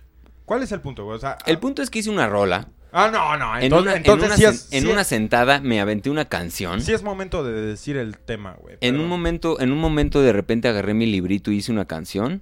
¿Cuál 0.45 0.61
es 0.63 0.71
el 0.71 0.81
punto, 0.81 1.05
güey? 1.05 1.17
O 1.17 1.19
sea, 1.19 1.37
el 1.45 1.57
punto 1.59 1.81
es 1.81 1.89
que 1.89 1.99
hice 1.99 2.09
una 2.09 2.27
rola. 2.27 2.67
Ah, 2.97 3.09
no, 3.11 3.37
no. 3.37 3.57
En 3.57 3.63
Entonces, 3.63 3.95
en 4.05 4.11
una 4.13 4.35
sí, 4.37 4.43
sen- 4.43 4.49
es, 4.51 4.71
en 4.73 4.83
sí 4.83 4.87
una 4.89 5.01
es- 5.01 5.07
sentada 5.07 5.59
me 5.59 5.81
aventé 5.81 6.09
una 6.09 6.25
canción. 6.29 6.79
sí 6.81 6.93
es 6.93 7.03
momento 7.03 7.43
de 7.43 7.51
decir 7.51 7.97
el 7.97 8.17
tema, 8.17 8.53
güey. 8.61 8.77
En 8.79 8.99
un 9.01 9.07
momento, 9.09 9.59
en 9.59 9.73
un 9.73 9.79
momento 9.79 10.21
de 10.21 10.31
repente 10.31 10.69
agarré 10.69 10.93
mi 10.93 11.05
librito 11.05 11.51
y 11.51 11.57
hice 11.57 11.73
una 11.73 11.85
canción, 11.85 12.41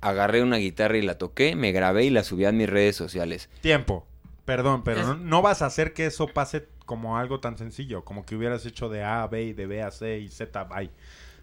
agarré 0.00 0.42
una 0.42 0.56
guitarra 0.56 0.96
y 0.96 1.02
la 1.02 1.18
toqué, 1.18 1.54
me 1.54 1.72
grabé 1.72 2.04
y 2.04 2.10
la 2.10 2.24
subí 2.24 2.46
a 2.46 2.52
mis 2.52 2.66
redes 2.68 2.96
sociales. 2.96 3.50
Tiempo. 3.60 4.06
Perdón, 4.46 4.84
pero 4.84 5.02
no, 5.06 5.16
no 5.16 5.42
vas 5.42 5.60
a 5.60 5.66
hacer 5.66 5.92
que 5.92 6.06
eso 6.06 6.26
pase 6.28 6.66
como 6.86 7.18
algo 7.18 7.38
tan 7.40 7.58
sencillo, 7.58 8.02
como 8.04 8.24
que 8.24 8.34
hubieras 8.36 8.64
hecho 8.64 8.88
de 8.88 9.04
A 9.04 9.22
a 9.22 9.26
B 9.28 9.42
y 9.44 9.52
de 9.52 9.66
B 9.66 9.82
a 9.82 9.90
C 9.90 10.18
y 10.18 10.28
Z 10.30 10.66
a 10.68 10.82
Y. 10.82 10.90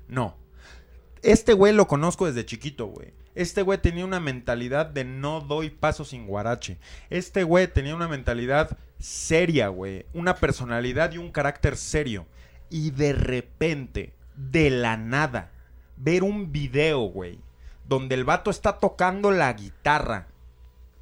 No. 0.07 0.35
Este 1.21 1.53
güey 1.53 1.73
lo 1.73 1.87
conozco 1.87 2.25
desde 2.25 2.45
chiquito, 2.45 2.87
güey. 2.87 3.13
Este 3.37 3.61
güey 3.61 3.77
tenía 3.77 4.03
una 4.03 4.19
mentalidad 4.19 4.87
de 4.87 5.03
no 5.03 5.41
doy 5.41 5.69
paso 5.69 6.03
sin 6.03 6.25
guarache. 6.25 6.79
Este 7.11 7.43
güey 7.43 7.67
tenía 7.67 7.95
una 7.95 8.07
mentalidad 8.07 8.75
seria, 8.97 9.67
güey. 9.67 10.07
Una 10.15 10.37
personalidad 10.37 11.11
y 11.11 11.19
un 11.19 11.31
carácter 11.31 11.77
serio. 11.77 12.25
Y 12.71 12.89
de 12.89 13.13
repente, 13.13 14.15
de 14.35 14.71
la 14.71 14.97
nada, 14.97 15.51
ver 15.97 16.23
un 16.23 16.51
video, 16.51 17.01
güey, 17.01 17.39
donde 17.87 18.15
el 18.15 18.23
vato 18.23 18.49
está 18.49 18.79
tocando 18.79 19.29
la 19.29 19.53
guitarra, 19.53 20.29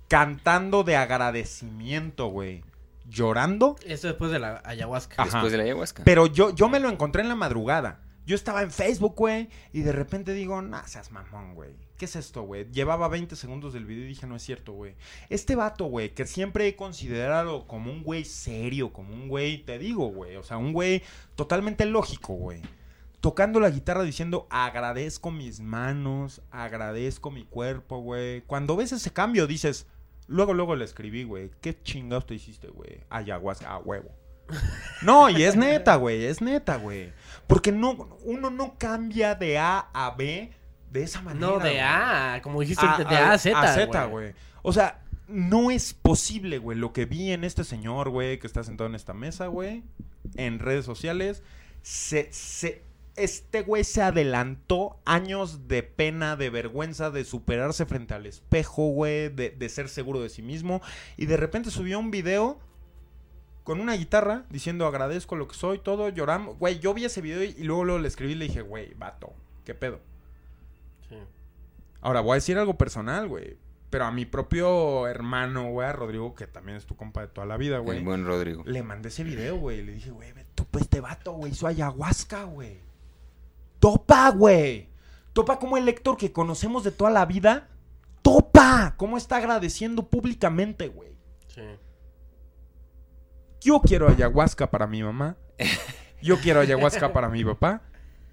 cantando 0.09 0.83
de 0.83 0.97
agradecimiento, 0.97 2.27
güey. 2.27 2.65
Llorando. 3.07 3.77
Eso 3.85 4.07
después 4.07 4.29
de 4.29 4.39
la 4.39 4.61
ayahuasca. 4.65 5.21
Ajá. 5.21 5.37
Después 5.37 5.53
de 5.53 5.57
la 5.57 5.63
ayahuasca. 5.63 6.03
Pero 6.03 6.27
yo, 6.27 6.53
yo 6.53 6.67
me 6.67 6.81
lo 6.81 6.89
encontré 6.89 7.21
en 7.21 7.29
la 7.29 7.35
madrugada. 7.35 8.01
Yo 8.25 8.35
estaba 8.35 8.61
en 8.61 8.71
Facebook, 8.71 9.15
güey, 9.15 9.47
y 9.71 9.83
de 9.83 9.93
repente 9.93 10.33
digo, 10.33 10.61
nah, 10.61 10.83
seas 10.83 11.13
mamón, 11.13 11.55
güey. 11.55 11.84
¿Qué 11.97 12.05
es 12.05 12.15
esto, 12.17 12.41
güey? 12.43 12.69
Llevaba 12.71 13.07
20 13.07 13.37
segundos 13.37 13.73
del 13.73 13.85
video 13.85 14.03
y 14.03 14.07
dije, 14.07 14.27
no 14.27 14.35
es 14.35 14.43
cierto, 14.43 14.73
güey. 14.73 14.95
Este 15.29 15.55
vato, 15.55 15.85
güey, 15.85 16.13
que 16.13 16.25
siempre 16.25 16.67
he 16.67 16.75
considerado 16.75 17.67
como 17.67 17.89
un 17.89 18.03
güey 18.03 18.25
serio, 18.25 18.91
como 18.91 19.13
un 19.13 19.29
güey, 19.29 19.59
te 19.63 19.79
digo, 19.79 20.07
güey, 20.09 20.35
o 20.35 20.43
sea, 20.43 20.57
un 20.57 20.73
güey 20.73 21.03
totalmente 21.35 21.85
lógico, 21.85 22.33
güey. 22.33 22.61
Tocando 23.21 23.61
la 23.61 23.69
guitarra 23.69 24.03
diciendo, 24.03 24.45
agradezco 24.49 25.31
mis 25.31 25.61
manos, 25.61 26.41
agradezco 26.51 27.31
mi 27.31 27.45
cuerpo, 27.45 27.99
güey. 27.99 28.41
Cuando 28.41 28.75
ves 28.75 28.91
ese 28.91 29.13
cambio 29.13 29.47
dices, 29.47 29.87
luego, 30.27 30.53
luego 30.53 30.75
le 30.75 30.83
escribí, 30.83 31.23
güey, 31.23 31.49
¿qué 31.61 31.81
chingados 31.81 32.25
te 32.25 32.35
hiciste, 32.35 32.67
güey? 32.67 33.05
Ayahuasca, 33.09 33.71
a 33.71 33.79
huevo. 33.79 34.11
No, 35.01 35.29
y 35.29 35.43
es 35.43 35.55
neta, 35.55 35.95
güey, 35.95 36.25
es 36.25 36.41
neta, 36.41 36.75
güey. 36.75 37.13
Porque 37.47 37.71
no, 37.71 38.17
uno 38.25 38.49
no 38.49 38.77
cambia 38.77 39.33
de 39.33 39.57
A 39.57 39.89
a 39.93 40.11
B 40.11 40.51
de 40.91 41.03
esa 41.03 41.21
manera. 41.21 41.47
No, 41.47 41.53
de 41.59 41.69
güey. 41.71 41.79
A, 41.79 42.39
como 42.43 42.61
dijiste, 42.61 42.85
A- 42.85 42.97
de 42.97 43.15
A 43.15 43.31
a 43.33 43.37
Z. 43.37 43.59
A 43.59 43.73
Z, 43.73 44.05
güey. 44.05 44.33
O 44.61 44.71
sea, 44.73 45.01
no 45.27 45.71
es 45.71 45.93
posible, 45.93 46.57
güey, 46.59 46.77
lo 46.77 46.93
que 46.93 47.05
vi 47.05 47.31
en 47.31 47.43
este 47.43 47.63
señor, 47.63 48.09
güey, 48.09 48.39
que 48.39 48.47
está 48.47 48.63
sentado 48.63 48.89
en 48.89 48.95
esta 48.95 49.13
mesa, 49.13 49.47
güey, 49.47 49.83
en 50.35 50.59
redes 50.59 50.85
sociales. 50.85 51.43
Se, 51.81 52.31
se, 52.31 52.83
este 53.15 53.61
güey 53.63 53.83
se 53.83 54.01
adelantó 54.01 54.97
años 55.05 55.67
de 55.67 55.83
pena, 55.83 56.35
de 56.35 56.49
vergüenza, 56.49 57.11
de 57.11 57.23
superarse 57.25 57.85
frente 57.85 58.13
al 58.13 58.25
espejo, 58.25 58.87
güey, 58.89 59.29
de, 59.29 59.49
de 59.51 59.69
ser 59.69 59.89
seguro 59.89 60.21
de 60.21 60.29
sí 60.29 60.41
mismo. 60.41 60.81
Y 61.17 61.25
de 61.25 61.37
repente 61.37 61.71
subió 61.71 61.99
un 61.99 62.11
video 62.11 62.59
con 63.63 63.79
una 63.81 63.93
guitarra 63.95 64.45
diciendo 64.51 64.85
agradezco 64.85 65.35
lo 65.35 65.47
que 65.47 65.55
soy, 65.55 65.79
todo, 65.79 66.09
lloramos. 66.09 66.57
Güey, 66.59 66.79
yo 66.79 66.93
vi 66.93 67.05
ese 67.05 67.21
video 67.21 67.43
y, 67.43 67.55
y 67.57 67.63
luego, 67.63 67.83
luego 67.83 67.99
le 67.99 68.07
escribí 68.07 68.33
y 68.33 68.35
le 68.35 68.45
dije, 68.45 68.61
güey, 68.61 68.93
vato, 68.93 69.33
¿qué 69.63 69.73
pedo? 69.73 69.99
Ahora, 72.05 72.21
voy 72.21 72.33
a 72.33 72.35
decir 72.35 72.55
algo 72.59 72.77
personal, 72.77 73.27
güey. 73.27 73.57
Pero 73.89 74.05
a 74.05 74.11
mi 74.11 74.25
propio 74.25 75.07
hermano, 75.07 75.71
güey, 75.71 75.87
a 75.87 75.91
Rodrigo, 75.91 76.35
que 76.35 76.45
también 76.45 76.77
es 76.77 76.85
tu 76.85 76.95
compa 76.95 77.21
de 77.21 77.29
toda 77.29 77.47
la 77.47 77.57
vida, 77.57 77.79
güey. 77.79 77.97
El 77.97 78.03
buen 78.03 78.27
Rodrigo. 78.27 78.61
Le 78.63 78.83
mandé 78.83 79.09
ese 79.09 79.23
video, 79.23 79.57
güey. 79.57 79.81
Le 79.81 79.93
dije, 79.93 80.11
güey, 80.11 80.31
ve, 80.31 80.45
topa 80.53 80.77
este 80.77 81.01
vato, 81.01 81.31
güey. 81.31 81.53
Hizo 81.53 81.65
ayahuasca, 81.65 82.43
güey. 82.43 82.77
Topa, 83.79 84.29
güey. 84.29 84.87
Topa 85.33 85.57
como 85.57 85.77
el 85.77 85.89
Héctor 85.89 86.15
que 86.15 86.31
conocemos 86.31 86.83
de 86.83 86.91
toda 86.91 87.09
la 87.09 87.25
vida. 87.25 87.69
Topa. 88.21 88.93
¿Cómo 88.97 89.17
está 89.17 89.37
agradeciendo 89.37 90.07
públicamente, 90.07 90.89
güey? 90.89 91.17
Sí. 91.47 91.63
Yo 93.61 93.81
quiero 93.81 94.09
ayahuasca 94.09 94.69
para 94.69 94.85
mi 94.85 95.01
mamá. 95.01 95.37
Yo 96.21 96.37
quiero 96.37 96.59
ayahuasca 96.59 97.11
para 97.13 97.29
mi 97.29 97.43
papá. 97.43 97.81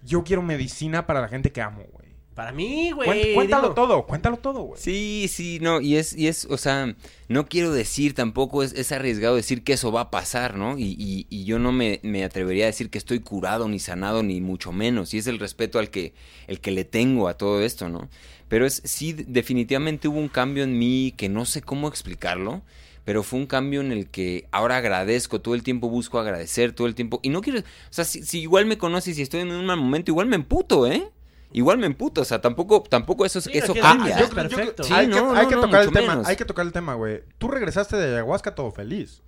Yo 0.03 0.25
quiero 0.25 0.43
medicina 0.43 1.07
para 1.07 1.23
la 1.23 1.29
gente 1.29 1.53
que 1.53 1.63
amo, 1.63 1.85
güey. 1.91 2.12
Para 2.35 2.51
mí, 2.53 2.93
güey. 2.93 3.09
Cuént- 3.11 3.35
cuéntalo 3.35 3.63
digo, 3.65 3.75
todo, 3.75 4.07
cuéntalo 4.07 4.37
todo, 4.39 4.61
güey. 4.63 4.81
Sí, 4.81 5.27
sí, 5.29 5.59
no, 5.61 5.83
y 5.83 5.97
es, 5.97 6.17
y 6.17 6.29
es, 6.29 6.47
o 6.47 6.57
sea, 6.57 6.95
no 7.29 7.47
quiero 7.47 7.73
decir 7.73 8.15
tampoco, 8.15 8.63
es, 8.63 8.73
es 8.73 8.91
arriesgado 8.91 9.37
decir 9.37 9.63
que 9.63 9.75
eso 9.75 9.93
va 9.93 10.01
a 10.03 10.11
pasar, 10.11 10.57
¿no? 10.57 10.79
Y, 10.79 10.97
y- 10.99 11.27
y 11.29 11.45
yo 11.45 11.59
no 11.59 11.73
me, 11.73 12.01
me 12.03 12.25
atrevería 12.25 12.65
a 12.65 12.69
decir 12.69 12.89
que 12.89 12.97
estoy 12.97 13.21
curado, 13.21 13.69
ni 13.69 13.79
sanado, 13.79 14.23
ni 14.23 14.41
mucho 14.41 14.73
menos. 14.73 15.13
Y 15.13 15.19
es 15.19 15.27
el 15.27 15.39
respeto 15.39 15.79
al 15.79 15.91
que, 15.91 16.15
el 16.47 16.61
que 16.61 16.71
le 16.71 16.85
tengo 16.87 17.29
a 17.29 17.35
todo 17.37 17.61
esto, 17.61 17.91
¿no? 17.91 18.09
Pero 18.49 18.65
es, 18.65 18.81
sí, 18.85 19.13
definitivamente 19.13 20.09
hubo 20.09 20.19
un 20.19 20.29
cambio 20.29 20.65
en 20.65 20.79
mí 20.79 21.13
que 21.17 21.29
no 21.29 21.45
sé 21.45 21.61
cómo 21.61 21.87
explicarlo, 21.89 22.63
pero 23.05 23.23
fue 23.23 23.41
un 23.41 23.47
cambio 23.47 23.83
en 23.83 23.93
el 23.93 24.09
que 24.09 24.47
ahora 24.53 24.77
agradezco, 24.79 25.41
todo 25.43 25.55
el 25.55 25.63
tiempo 25.63 25.91
busco 25.91 26.19
agradecer, 26.19 26.73
todo 26.73 26.87
el 26.87 26.95
tiempo. 26.95 27.21
Y 27.23 27.29
no 27.29 27.43
quiero, 27.43 27.59
o 27.61 27.63
sea, 27.91 28.05
si, 28.07 28.23
si 28.23 28.41
igual 28.41 28.65
me 28.65 28.79
conoces 28.79 29.19
y 29.19 29.23
estoy 29.23 29.41
en 29.41 29.51
un 29.51 29.67
mal 29.67 29.77
momento, 29.79 30.11
igual 30.11 30.29
me 30.29 30.37
emputo, 30.37 30.87
¿eh? 30.87 31.09
Igual 31.53 31.79
me 31.79 31.87
emputo, 31.87 32.23
o 32.23 32.25
sea, 32.25 32.41
tampoco, 32.41 32.83
tampoco 32.83 33.25
eso, 33.27 33.41
Sí, 33.41 33.51
eso 33.53 33.75
cambia. 33.75 34.17
perfecto. 34.29 34.85
Sí, 34.85 34.93
hay 34.93 35.09
que, 35.09 35.15
no, 35.15 35.33
hay 35.35 35.45
no, 35.45 35.49
que 35.49 35.55
no, 35.57 35.61
tocar 35.63 35.83
el 35.83 35.93
tema, 35.93 36.13
menos. 36.15 36.27
hay 36.29 36.37
que 36.37 36.45
tocar 36.45 36.67
el 36.67 36.73
tema, 36.73 36.95
güey. 36.95 37.23
Tú 37.39 37.49
regresaste 37.49 37.97
de 37.97 38.15
ayahuasca 38.15 38.55
todo 38.55 38.71
feliz. 38.71 39.23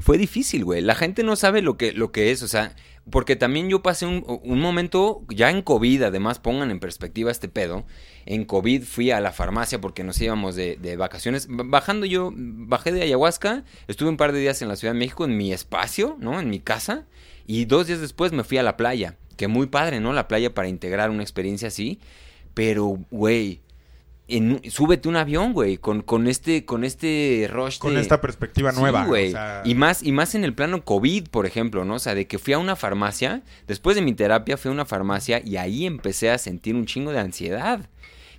Fue 0.00 0.16
difícil, 0.16 0.64
güey. 0.64 0.80
La 0.80 0.94
gente 0.94 1.22
no 1.22 1.34
sabe 1.36 1.60
lo 1.60 1.76
que, 1.76 1.92
lo 1.92 2.12
que 2.12 2.30
es, 2.30 2.42
o 2.42 2.48
sea, 2.48 2.74
porque 3.10 3.36
también 3.36 3.68
yo 3.68 3.82
pasé 3.82 4.06
un, 4.06 4.24
un 4.26 4.60
momento, 4.60 5.22
ya 5.28 5.50
en 5.50 5.62
COVID, 5.62 6.04
además 6.04 6.38
pongan 6.38 6.70
en 6.70 6.78
perspectiva 6.78 7.30
este 7.30 7.48
pedo. 7.48 7.84
En 8.26 8.44
COVID 8.44 8.84
fui 8.84 9.10
a 9.10 9.20
la 9.20 9.32
farmacia 9.32 9.80
porque 9.80 10.04
nos 10.04 10.20
íbamos 10.20 10.54
de, 10.54 10.76
de 10.76 10.96
vacaciones. 10.96 11.46
Bajando 11.50 12.06
yo, 12.06 12.30
bajé 12.34 12.92
de 12.92 13.02
ayahuasca, 13.02 13.64
estuve 13.88 14.08
un 14.08 14.16
par 14.16 14.32
de 14.32 14.40
días 14.40 14.62
en 14.62 14.68
la 14.68 14.76
Ciudad 14.76 14.92
de 14.94 14.98
México, 15.00 15.24
en 15.24 15.36
mi 15.36 15.52
espacio, 15.52 16.16
¿no? 16.20 16.38
En 16.38 16.48
mi 16.48 16.60
casa. 16.60 17.06
Y 17.46 17.64
dos 17.64 17.86
días 17.86 18.00
después 18.00 18.32
me 18.32 18.44
fui 18.44 18.58
a 18.58 18.62
la 18.62 18.76
playa. 18.76 19.16
Que 19.38 19.48
muy 19.48 19.66
padre, 19.68 20.00
¿no? 20.00 20.12
La 20.12 20.28
playa 20.28 20.52
para 20.52 20.68
integrar 20.68 21.08
una 21.08 21.22
experiencia 21.22 21.68
así. 21.68 21.98
Pero, 22.52 22.98
güey, 23.10 23.60
en 24.26 24.60
súbete 24.70 25.08
un 25.08 25.16
avión, 25.16 25.54
güey, 25.54 25.78
con, 25.78 26.02
con 26.02 26.26
este, 26.26 26.66
con 26.66 26.84
este 26.84 27.48
rush 27.50 27.78
Con 27.78 27.94
de- 27.94 28.00
esta 28.02 28.20
perspectiva 28.20 28.72
Sí, 28.72 28.80
nueva. 28.80 29.06
güey. 29.06 29.28
o 29.28 29.30
sea, 29.30 29.62
Y 29.64 29.74
más, 29.74 30.02
y 30.02 30.12
más 30.12 30.34
en 30.34 30.44
el 30.44 30.52
plano 30.54 30.84
COVID, 30.84 31.28
por 31.28 31.46
ejemplo, 31.46 31.86
¿no? 31.86 31.94
O 31.94 31.98
sea, 31.98 32.14
de 32.14 32.26
que 32.26 32.38
fui 32.38 32.52
a 32.52 32.58
una 32.58 32.76
farmacia, 32.76 33.42
después 33.66 33.96
de 33.96 34.02
mi 34.02 34.12
terapia 34.12 34.58
fui 34.58 34.68
a 34.68 34.72
una 34.72 34.84
farmacia 34.84 35.40
y 35.42 35.56
ahí 35.56 35.86
empecé 35.86 36.30
a 36.30 36.36
sentir 36.36 36.74
un 36.74 36.84
chingo 36.84 37.12
de 37.12 37.20
ansiedad. 37.20 37.88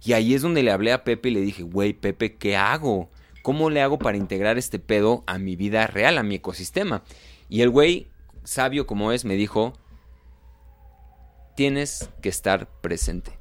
Y 0.03 0.13
ahí 0.13 0.33
es 0.35 0.41
donde 0.43 0.61
le 0.63 0.71
hablé 0.71 0.91
a 0.91 1.03
Pepe 1.03 1.29
y 1.29 1.33
le 1.33 1.41
dije, 1.41 1.63
güey, 1.63 1.93
Pepe, 1.93 2.35
¿qué 2.35 2.55
hago? 2.55 3.09
¿Cómo 3.41 3.69
le 3.69 3.81
hago 3.81 3.97
para 3.97 4.17
integrar 4.17 4.57
este 4.57 4.79
pedo 4.79 5.23
a 5.27 5.39
mi 5.39 5.55
vida 5.55 5.87
real, 5.87 6.17
a 6.17 6.23
mi 6.23 6.35
ecosistema? 6.35 7.03
Y 7.49 7.61
el 7.61 7.69
güey, 7.69 8.07
sabio 8.43 8.85
como 8.85 9.11
es, 9.11 9.25
me 9.25 9.35
dijo, 9.35 9.73
tienes 11.59 12.09
que 12.21 12.29
estar 12.29 12.69
presente. 12.79 13.38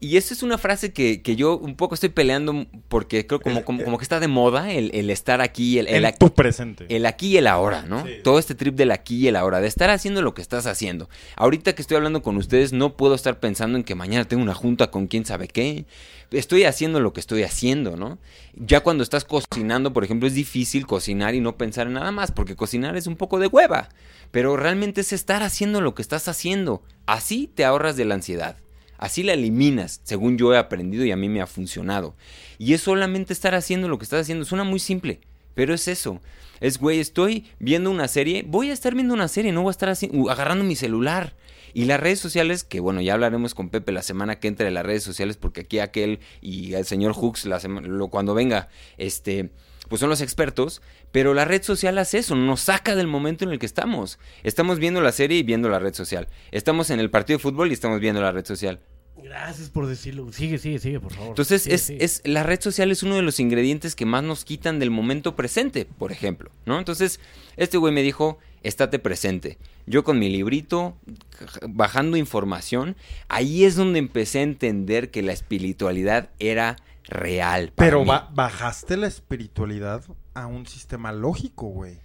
Y 0.00 0.16
esa 0.16 0.32
es 0.32 0.44
una 0.44 0.58
frase 0.58 0.92
que, 0.92 1.22
que 1.22 1.34
yo 1.34 1.58
un 1.58 1.74
poco 1.74 1.94
estoy 1.94 2.10
peleando 2.10 2.66
porque 2.86 3.26
creo 3.26 3.40
como, 3.40 3.64
como, 3.64 3.82
como 3.82 3.98
que 3.98 4.04
está 4.04 4.20
de 4.20 4.28
moda 4.28 4.70
el, 4.70 4.92
el 4.94 5.10
estar 5.10 5.40
aquí, 5.40 5.80
el, 5.80 5.88
el 5.88 6.04
ac- 6.04 6.18
tu 6.18 6.32
presente. 6.32 6.86
el 6.88 7.04
aquí 7.04 7.30
y 7.30 7.36
el 7.38 7.48
ahora, 7.48 7.82
¿no? 7.82 8.06
Sí. 8.06 8.12
Todo 8.22 8.38
este 8.38 8.54
trip 8.54 8.76
del 8.76 8.92
aquí 8.92 9.16
y 9.16 9.26
el 9.26 9.34
ahora, 9.34 9.60
de 9.60 9.66
estar 9.66 9.90
haciendo 9.90 10.22
lo 10.22 10.34
que 10.34 10.42
estás 10.42 10.66
haciendo. 10.66 11.08
Ahorita 11.34 11.74
que 11.74 11.82
estoy 11.82 11.96
hablando 11.96 12.22
con 12.22 12.36
ustedes, 12.36 12.72
no 12.72 12.96
puedo 12.96 13.16
estar 13.16 13.40
pensando 13.40 13.76
en 13.76 13.82
que 13.82 13.96
mañana 13.96 14.24
tengo 14.24 14.40
una 14.44 14.54
junta 14.54 14.92
con 14.92 15.08
quién 15.08 15.24
sabe 15.24 15.48
qué. 15.48 15.84
Estoy 16.30 16.62
haciendo 16.62 17.00
lo 17.00 17.12
que 17.12 17.18
estoy 17.18 17.42
haciendo, 17.42 17.96
¿no? 17.96 18.18
Ya 18.54 18.80
cuando 18.80 19.02
estás 19.02 19.24
cocinando, 19.24 19.92
por 19.92 20.04
ejemplo, 20.04 20.28
es 20.28 20.34
difícil 20.34 20.86
cocinar 20.86 21.34
y 21.34 21.40
no 21.40 21.56
pensar 21.56 21.88
en 21.88 21.94
nada 21.94 22.12
más, 22.12 22.30
porque 22.30 22.54
cocinar 22.54 22.96
es 22.96 23.08
un 23.08 23.16
poco 23.16 23.40
de 23.40 23.48
hueva. 23.48 23.88
Pero 24.30 24.56
realmente 24.56 25.00
es 25.00 25.12
estar 25.12 25.42
haciendo 25.42 25.80
lo 25.80 25.96
que 25.96 26.02
estás 26.02 26.28
haciendo. 26.28 26.82
Así 27.06 27.50
te 27.52 27.64
ahorras 27.64 27.96
de 27.96 28.04
la 28.04 28.14
ansiedad. 28.14 28.58
Así 28.98 29.22
la 29.22 29.32
eliminas, 29.32 30.00
según 30.02 30.36
yo 30.36 30.52
he 30.52 30.58
aprendido 30.58 31.04
y 31.04 31.12
a 31.12 31.16
mí 31.16 31.28
me 31.28 31.40
ha 31.40 31.46
funcionado. 31.46 32.14
Y 32.58 32.74
es 32.74 32.82
solamente 32.82 33.32
estar 33.32 33.54
haciendo 33.54 33.88
lo 33.88 33.96
que 33.98 34.04
estás 34.04 34.22
haciendo. 34.22 34.44
Suena 34.44 34.64
muy 34.64 34.80
simple, 34.80 35.20
pero 35.54 35.72
es 35.72 35.88
eso. 35.88 36.20
Es, 36.60 36.78
güey, 36.78 36.98
estoy 36.98 37.46
viendo 37.60 37.90
una 37.90 38.08
serie, 38.08 38.44
voy 38.46 38.70
a 38.70 38.72
estar 38.72 38.94
viendo 38.94 39.14
una 39.14 39.28
serie, 39.28 39.52
no 39.52 39.62
voy 39.62 39.70
a 39.70 39.72
estar 39.72 39.88
así, 39.88 40.10
agarrando 40.28 40.64
mi 40.64 40.74
celular. 40.74 41.34
Y 41.72 41.84
las 41.84 42.00
redes 42.00 42.18
sociales, 42.18 42.64
que 42.64 42.80
bueno, 42.80 43.00
ya 43.00 43.14
hablaremos 43.14 43.54
con 43.54 43.68
Pepe 43.68 43.92
la 43.92 44.02
semana 44.02 44.40
que 44.40 44.48
entra 44.48 44.66
de 44.66 44.72
las 44.72 44.84
redes 44.84 45.04
sociales, 45.04 45.36
porque 45.36 45.60
aquí 45.60 45.78
aquel 45.78 46.18
y 46.40 46.74
el 46.74 46.84
señor 46.84 47.12
Hooks, 47.12 47.44
la 47.44 47.60
lo, 47.60 48.08
cuando 48.08 48.34
venga, 48.34 48.68
este, 48.96 49.50
pues 49.88 50.00
son 50.00 50.10
los 50.10 50.20
expertos, 50.20 50.82
pero 51.12 51.34
la 51.34 51.44
red 51.44 51.62
social 51.62 51.98
hace 51.98 52.18
eso, 52.18 52.36
nos 52.36 52.60
saca 52.60 52.94
del 52.94 53.06
momento 53.06 53.44
en 53.44 53.50
el 53.50 53.58
que 53.58 53.66
estamos. 53.66 54.18
Estamos 54.42 54.78
viendo 54.78 55.00
la 55.00 55.12
serie 55.12 55.38
y 55.38 55.42
viendo 55.42 55.68
la 55.68 55.78
red 55.78 55.94
social. 55.94 56.28
Estamos 56.52 56.90
en 56.90 57.00
el 57.00 57.10
partido 57.10 57.38
de 57.38 57.42
fútbol 57.42 57.70
y 57.70 57.74
estamos 57.74 58.00
viendo 58.00 58.20
la 58.20 58.32
red 58.32 58.44
social. 58.44 58.80
Gracias 59.22 59.68
por 59.70 59.86
decirlo. 59.86 60.30
Sigue, 60.32 60.58
sigue, 60.58 60.78
sigue, 60.78 61.00
por 61.00 61.12
favor. 61.12 61.30
Entonces, 61.30 61.62
Sigue, 61.62 61.74
es, 61.74 61.82
sigue. 61.82 62.04
es, 62.04 62.22
la 62.24 62.44
red 62.44 62.60
social 62.60 62.90
es 62.90 63.02
uno 63.02 63.16
de 63.16 63.22
los 63.22 63.40
ingredientes 63.40 63.94
que 63.96 64.06
más 64.06 64.22
nos 64.22 64.44
quitan 64.44 64.78
del 64.78 64.90
momento 64.90 65.34
presente, 65.34 65.86
por 65.86 66.12
ejemplo, 66.12 66.50
¿no? 66.66 66.78
Entonces, 66.78 67.18
este 67.56 67.78
güey 67.78 67.92
me 67.92 68.02
dijo, 68.02 68.38
estate 68.62 68.98
presente. 68.98 69.58
Yo 69.86 70.04
con 70.04 70.18
mi 70.18 70.28
librito, 70.28 70.96
bajando 71.68 72.16
información, 72.16 72.96
ahí 73.28 73.64
es 73.64 73.74
donde 73.74 73.98
empecé 73.98 74.40
a 74.40 74.42
entender 74.42 75.10
que 75.10 75.22
la 75.22 75.32
espiritualidad 75.32 76.30
era 76.38 76.76
real. 77.08 77.72
para 77.74 77.86
Pero 77.88 78.00
mí. 78.02 78.08
ba- 78.08 78.28
bajaste 78.32 78.96
la 78.96 79.06
espiritualidad 79.06 80.02
a 80.34 80.46
un 80.46 80.66
sistema 80.66 81.12
lógico, 81.12 81.66
güey. 81.68 81.98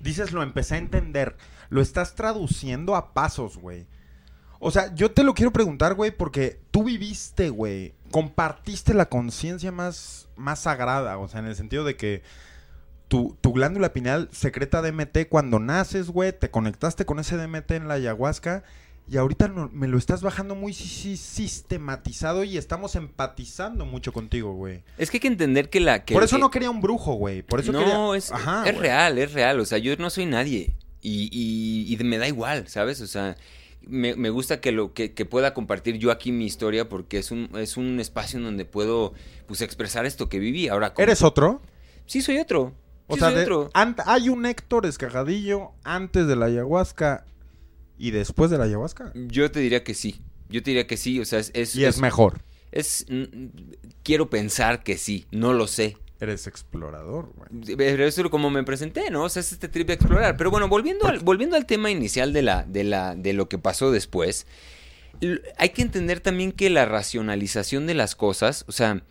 Dices, 0.00 0.32
lo 0.32 0.42
empecé 0.42 0.74
a 0.74 0.78
entender. 0.78 1.36
Lo 1.70 1.80
estás 1.80 2.14
traduciendo 2.14 2.96
a 2.96 3.14
pasos, 3.14 3.56
güey. 3.56 3.86
O 4.58 4.70
sea, 4.70 4.94
yo 4.94 5.10
te 5.10 5.24
lo 5.24 5.34
quiero 5.34 5.52
preguntar, 5.52 5.94
güey, 5.94 6.10
porque 6.10 6.60
tú 6.70 6.84
viviste, 6.84 7.50
güey. 7.50 7.94
Compartiste 8.10 8.94
la 8.94 9.06
conciencia 9.06 9.72
más, 9.72 10.28
más 10.36 10.60
sagrada. 10.60 11.18
O 11.18 11.28
sea, 11.28 11.40
en 11.40 11.46
el 11.46 11.56
sentido 11.56 11.84
de 11.84 11.96
que 11.96 12.22
tu, 13.08 13.36
tu 13.40 13.52
glándula 13.52 13.92
pineal 13.92 14.28
secreta 14.32 14.80
DMT 14.82 15.28
cuando 15.28 15.58
naces, 15.58 16.10
güey. 16.10 16.32
Te 16.32 16.50
conectaste 16.50 17.04
con 17.04 17.18
ese 17.18 17.36
DMT 17.36 17.72
en 17.72 17.88
la 17.88 17.94
ayahuasca. 17.94 18.62
Y 19.12 19.18
ahorita 19.18 19.48
no- 19.48 19.68
me 19.74 19.88
lo 19.88 19.98
estás 19.98 20.22
bajando 20.22 20.54
muy 20.54 20.72
si- 20.72 20.88
si- 20.88 21.16
sistematizado 21.18 22.44
y 22.44 22.56
estamos 22.56 22.94
empatizando 22.96 23.84
mucho 23.84 24.10
contigo, 24.12 24.54
güey. 24.54 24.84
Es 24.96 25.10
que 25.10 25.16
hay 25.18 25.20
que 25.20 25.28
entender 25.28 25.68
que 25.68 25.80
la... 25.80 26.02
Que, 26.04 26.14
Por 26.14 26.22
eso 26.24 26.36
que- 26.36 26.40
no 26.40 26.50
quería 26.50 26.70
un 26.70 26.80
brujo, 26.80 27.12
güey. 27.14 27.42
Por 27.42 27.60
eso 27.60 27.72
no, 27.72 27.80
quería... 27.80 28.16
es, 28.16 28.32
Ajá, 28.32 28.62
es 28.66 28.72
güey. 28.74 28.82
real, 28.88 29.18
es 29.18 29.32
real. 29.34 29.60
O 29.60 29.66
sea, 29.66 29.76
yo 29.76 29.94
no 29.98 30.08
soy 30.08 30.24
nadie. 30.24 30.74
Y, 31.02 31.28
y- 31.30 31.92
y 31.94 32.04
me 32.04 32.16
da 32.16 32.26
igual, 32.26 32.68
¿sabes? 32.68 33.02
O 33.02 33.06
sea, 33.06 33.36
me, 33.86 34.14
me 34.16 34.30
gusta 34.30 34.60
que, 34.62 34.72
lo, 34.72 34.94
que, 34.94 35.12
que 35.12 35.26
pueda 35.26 35.52
compartir 35.52 35.98
yo 35.98 36.10
aquí 36.10 36.32
mi 36.32 36.46
historia 36.46 36.88
porque 36.88 37.18
es 37.18 37.30
un, 37.30 37.50
es 37.56 37.76
un 37.76 38.00
espacio 38.00 38.38
en 38.38 38.44
donde 38.46 38.64
puedo 38.64 39.12
pues, 39.46 39.60
expresar 39.60 40.06
esto 40.06 40.30
que 40.30 40.38
viví. 40.38 40.68
Ahora, 40.68 40.94
¿cómo- 40.94 41.02
¿Eres 41.02 41.22
otro? 41.22 41.60
Sí, 42.06 42.22
soy 42.22 42.38
otro. 42.38 42.72
O 43.08 43.14
Sí, 43.14 43.20
sea, 43.20 43.28
soy 43.28 43.36
de- 43.38 43.42
otro. 43.42 43.70
hay 44.06 44.28
un 44.30 44.46
Héctor 44.46 44.86
Escajadillo 44.86 45.72
antes 45.84 46.26
de 46.26 46.36
la 46.36 46.46
ayahuasca 46.46 47.26
y 47.98 48.10
después 48.10 48.50
de 48.50 48.58
la 48.58 48.64
ayahuasca. 48.64 49.12
Yo 49.14 49.50
te 49.50 49.60
diría 49.60 49.84
que 49.84 49.94
sí. 49.94 50.20
Yo 50.48 50.62
te 50.62 50.70
diría 50.70 50.86
que 50.86 50.96
sí. 50.96 51.20
O 51.20 51.24
sea, 51.24 51.38
es... 51.38 51.50
es, 51.54 51.74
Y 51.76 51.84
es 51.84 51.98
mejor. 51.98 52.40
es- 52.72 53.06
mm, 53.08 53.24
quiero 54.02 54.28
pensar 54.30 54.82
que 54.82 54.96
sí. 54.98 55.26
No 55.30 55.52
lo 55.52 55.66
sé. 55.66 55.96
Eres 56.20 56.46
explorador, 56.46 57.32
güey. 57.34 57.76
Pero 57.76 58.04
eso 58.06 58.22
es 58.22 58.28
como 58.28 58.48
me 58.48 58.62
presenté, 58.62 59.10
¿no? 59.10 59.24
O 59.24 59.28
sea, 59.28 59.40
es 59.40 59.50
este 59.52 59.68
trip 59.68 59.88
de 59.88 59.94
explorar. 59.94 60.36
Pero 60.36 60.50
bueno, 60.52 60.68
volviendo 60.68 61.06
al, 61.08 61.18
volviendo 61.18 61.56
al 61.56 61.66
tema 61.66 61.90
inicial 61.90 62.32
de, 62.32 62.42
la, 62.42 62.62
de, 62.62 62.84
la, 62.84 63.16
de 63.16 63.32
lo 63.32 63.48
que 63.48 63.58
pasó 63.58 63.90
después, 63.90 64.46
hay 65.58 65.70
que 65.70 65.82
entender 65.82 66.20
también 66.20 66.52
que 66.52 66.70
la 66.70 66.84
racionalización 66.84 67.86
de 67.88 67.94
las 67.94 68.14
cosas, 68.14 68.64
o 68.68 68.72
sea, 68.72 69.02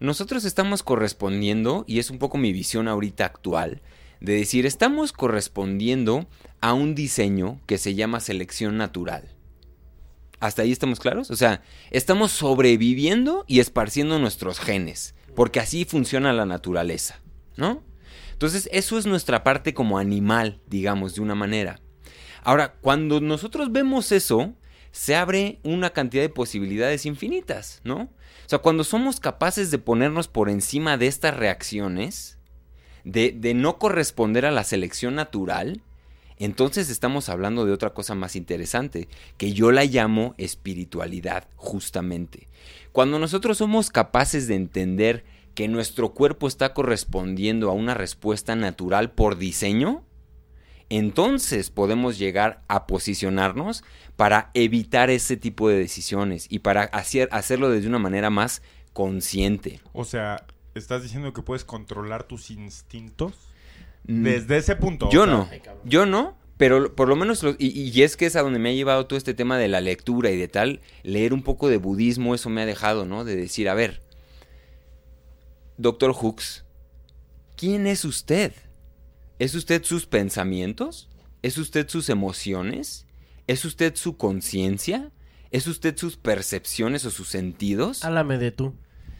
nosotros 0.00 0.44
estamos 0.44 0.82
correspondiendo, 0.82 1.84
y 1.86 1.98
es 2.00 2.10
un 2.10 2.18
poco 2.18 2.38
mi 2.38 2.52
visión 2.52 2.88
ahorita 2.88 3.24
actual, 3.24 3.80
de 4.20 4.34
decir, 4.34 4.66
estamos 4.66 5.12
correspondiendo 5.12 6.28
a 6.60 6.72
un 6.72 6.94
diseño 6.94 7.60
que 7.66 7.78
se 7.78 7.94
llama 7.94 8.20
selección 8.20 8.76
natural. 8.76 9.34
¿Hasta 10.40 10.62
ahí 10.62 10.72
estamos 10.72 11.00
claros? 11.00 11.30
O 11.30 11.36
sea, 11.36 11.62
estamos 11.90 12.30
sobreviviendo 12.30 13.44
y 13.48 13.60
esparciendo 13.60 14.18
nuestros 14.18 14.60
genes, 14.60 15.14
porque 15.34 15.60
así 15.60 15.84
funciona 15.84 16.32
la 16.32 16.46
naturaleza, 16.46 17.20
¿no? 17.56 17.82
Entonces, 18.32 18.68
eso 18.72 18.98
es 18.98 19.06
nuestra 19.06 19.42
parte 19.42 19.74
como 19.74 19.98
animal, 19.98 20.60
digamos, 20.68 21.16
de 21.16 21.22
una 21.22 21.34
manera. 21.34 21.80
Ahora, 22.44 22.74
cuando 22.80 23.20
nosotros 23.20 23.72
vemos 23.72 24.12
eso, 24.12 24.54
se 24.92 25.16
abre 25.16 25.58
una 25.64 25.90
cantidad 25.90 26.22
de 26.22 26.28
posibilidades 26.28 27.04
infinitas, 27.04 27.80
¿no? 27.82 28.02
O 28.02 28.48
sea, 28.48 28.60
cuando 28.60 28.84
somos 28.84 29.18
capaces 29.20 29.70
de 29.70 29.78
ponernos 29.78 30.28
por 30.28 30.48
encima 30.48 30.96
de 30.96 31.08
estas 31.08 31.36
reacciones, 31.36 32.37
de, 33.08 33.54
no 33.54 33.78
corresponder 33.78 34.44
a 34.44 34.50
la 34.50 34.64
selección 34.64 35.14
natural, 35.14 35.80
entonces 36.38 36.90
estamos 36.90 37.28
hablando 37.28 37.64
de 37.64 37.72
otra 37.72 37.90
cosa 37.90 38.14
más 38.14 38.36
interesante, 38.36 39.08
que 39.38 39.52
yo 39.52 39.72
la 39.72 39.84
llamo 39.84 40.34
espiritualidad, 40.38 41.48
justamente. 41.56 42.48
Cuando 42.92 43.18
nosotros 43.18 43.58
somos 43.58 43.90
capaces 43.90 44.46
de 44.46 44.54
entender 44.54 45.24
que 45.54 45.68
nuestro 45.68 46.10
cuerpo 46.10 46.46
está 46.46 46.74
correspondiendo 46.74 47.70
a 47.70 47.72
una 47.72 47.94
respuesta 47.94 48.54
natural 48.54 49.10
por 49.10 49.38
diseño, 49.38 50.04
entonces 50.90 51.70
podemos 51.70 52.18
llegar 52.18 52.62
a 52.68 52.86
posicionarnos 52.86 53.84
para 54.16 54.50
evitar 54.54 55.10
ese 55.10 55.36
tipo 55.36 55.68
de 55.68 55.78
decisiones 55.78 56.46
y 56.48 56.60
para 56.60 56.84
hacer, 56.84 57.28
hacerlo 57.32 57.70
desde 57.70 57.88
una 57.88 57.98
manera 57.98 58.30
más 58.30 58.62
consciente. 58.92 59.80
O 59.92 60.04
sea, 60.04 60.46
¿estás 60.74 61.02
diciendo 61.02 61.32
que 61.32 61.42
puedes 61.42 61.64
controlar 61.64 62.24
tus 62.24 62.50
instintos? 62.50 63.34
Mm, 64.06 64.22
Desde 64.24 64.56
ese 64.58 64.76
punto. 64.76 65.10
Yo 65.10 65.22
o 65.22 65.24
sea, 65.24 65.32
no, 65.34 65.48
yo 65.84 66.06
no, 66.06 66.36
pero 66.56 66.94
por 66.94 67.08
lo 67.08 67.16
menos, 67.16 67.42
lo- 67.42 67.56
y, 67.58 67.68
y 67.90 68.02
es 68.02 68.16
que 68.16 68.26
es 68.26 68.36
a 68.36 68.42
donde 68.42 68.58
me 68.58 68.70
ha 68.70 68.74
llevado 68.74 69.06
todo 69.06 69.16
este 69.16 69.34
tema 69.34 69.58
de 69.58 69.68
la 69.68 69.80
lectura 69.80 70.30
y 70.30 70.36
de 70.36 70.48
tal, 70.48 70.80
leer 71.02 71.32
un 71.34 71.42
poco 71.42 71.68
de 71.68 71.76
budismo, 71.78 72.34
eso 72.34 72.48
me 72.50 72.62
ha 72.62 72.66
dejado, 72.66 73.04
¿no? 73.04 73.24
De 73.24 73.36
decir, 73.36 73.68
a 73.68 73.74
ver, 73.74 74.02
Doctor 75.76 76.12
Hooks, 76.12 76.64
¿quién 77.56 77.86
es 77.86 78.04
usted? 78.04 78.52
¿Es 79.38 79.54
usted 79.54 79.84
sus 79.84 80.06
pensamientos? 80.06 81.08
¿Es 81.42 81.58
usted 81.58 81.88
sus 81.88 82.08
emociones? 82.08 83.06
¿Es 83.46 83.64
usted 83.64 83.94
su 83.94 84.16
conciencia? 84.16 85.12
¿Es 85.50 85.66
usted 85.66 85.96
sus 85.96 86.16
percepciones 86.16 87.04
o 87.04 87.10
sus 87.10 87.28
sentidos? 87.28 88.04
Háblame 88.04 88.38
de 88.38 88.50
tú. 88.50 88.74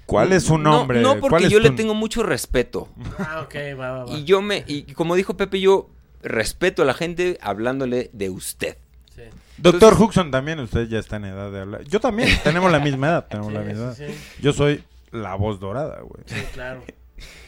¿Cuál 0.08 0.32
es 0.32 0.44
su 0.44 0.56
No, 0.58 0.70
nombre? 0.78 1.00
No, 1.02 1.20
¿Cuál 1.20 1.30
porque 1.30 1.44
es 1.44 1.50
yo 1.52 1.60
le 1.60 1.70
tengo 1.70 1.94
mucho 1.94 2.22
respeto. 2.22 2.88
Ah, 3.18 3.42
ok, 3.44 3.54
va, 3.78 3.90
va, 3.92 4.04
va. 4.06 4.12
Y 4.12 4.24
yo 4.24 4.40
me, 4.42 4.64
y 4.66 4.82
como 4.94 5.14
dijo 5.14 5.36
Pepe, 5.36 5.60
yo 5.60 5.90
respeto 6.22 6.80
a 6.82 6.84
la 6.86 6.94
gente 6.94 7.38
hablándole 7.42 8.08
de 8.14 8.30
usted. 8.30 8.78
Sí. 9.14 9.22
Doctor 9.58 9.92
Entonces- 9.92 10.00
Huxon 10.00 10.30
también, 10.30 10.60
usted 10.60 10.88
ya 10.88 10.98
está 10.98 11.16
en 11.16 11.26
edad 11.26 11.52
de 11.52 11.60
hablar. 11.60 11.84
Yo 11.84 12.00
también, 12.00 12.30
tenemos 12.42 12.72
la 12.72 12.78
misma 12.80 13.08
edad, 13.08 13.26
tenemos 13.28 13.52
la 13.52 13.60
misma 13.60 13.84
edad. 13.84 13.94
sí, 13.96 14.04
sí. 14.08 14.42
Yo 14.42 14.52
soy 14.54 14.82
la 15.12 15.34
voz 15.34 15.60
dorada, 15.60 16.00
güey. 16.00 16.22
Sí, 16.26 16.36
claro. 16.54 16.82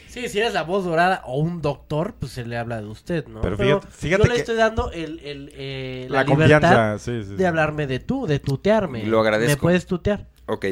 Sí, 0.07 0.27
si 0.27 0.39
eres 0.39 0.53
la 0.53 0.63
voz 0.63 0.83
dorada 0.83 1.23
o 1.25 1.39
un 1.39 1.61
doctor, 1.61 2.13
pues 2.19 2.33
se 2.33 2.45
le 2.45 2.57
habla 2.57 2.81
de 2.81 2.87
usted, 2.87 3.25
¿no? 3.27 3.39
Pero 3.41 3.57
fíjate- 3.57 3.87
fíjate 3.87 4.23
yo 4.23 4.27
le 4.29 4.35
que- 4.35 4.39
estoy 4.41 4.55
dando 4.57 4.91
el, 4.91 5.19
el, 5.21 5.51
eh, 5.55 6.07
La, 6.09 6.17
la, 6.17 6.23
libertad 6.25 6.59
confianza, 6.59 6.99
sí, 6.99 7.23
sí. 7.23 7.29
sí. 7.29 7.35
de 7.37 7.47
hablarme 7.47 7.87
de 7.87 7.99
tú, 7.99 8.27
de 8.27 8.37
tutearme. 8.39 9.05
Lo 9.05 9.21
agradezco. 9.21 9.49
¿Me 9.55 9.61
puedes 9.61 9.85
tutear? 9.85 10.27
Ok. 10.47 10.65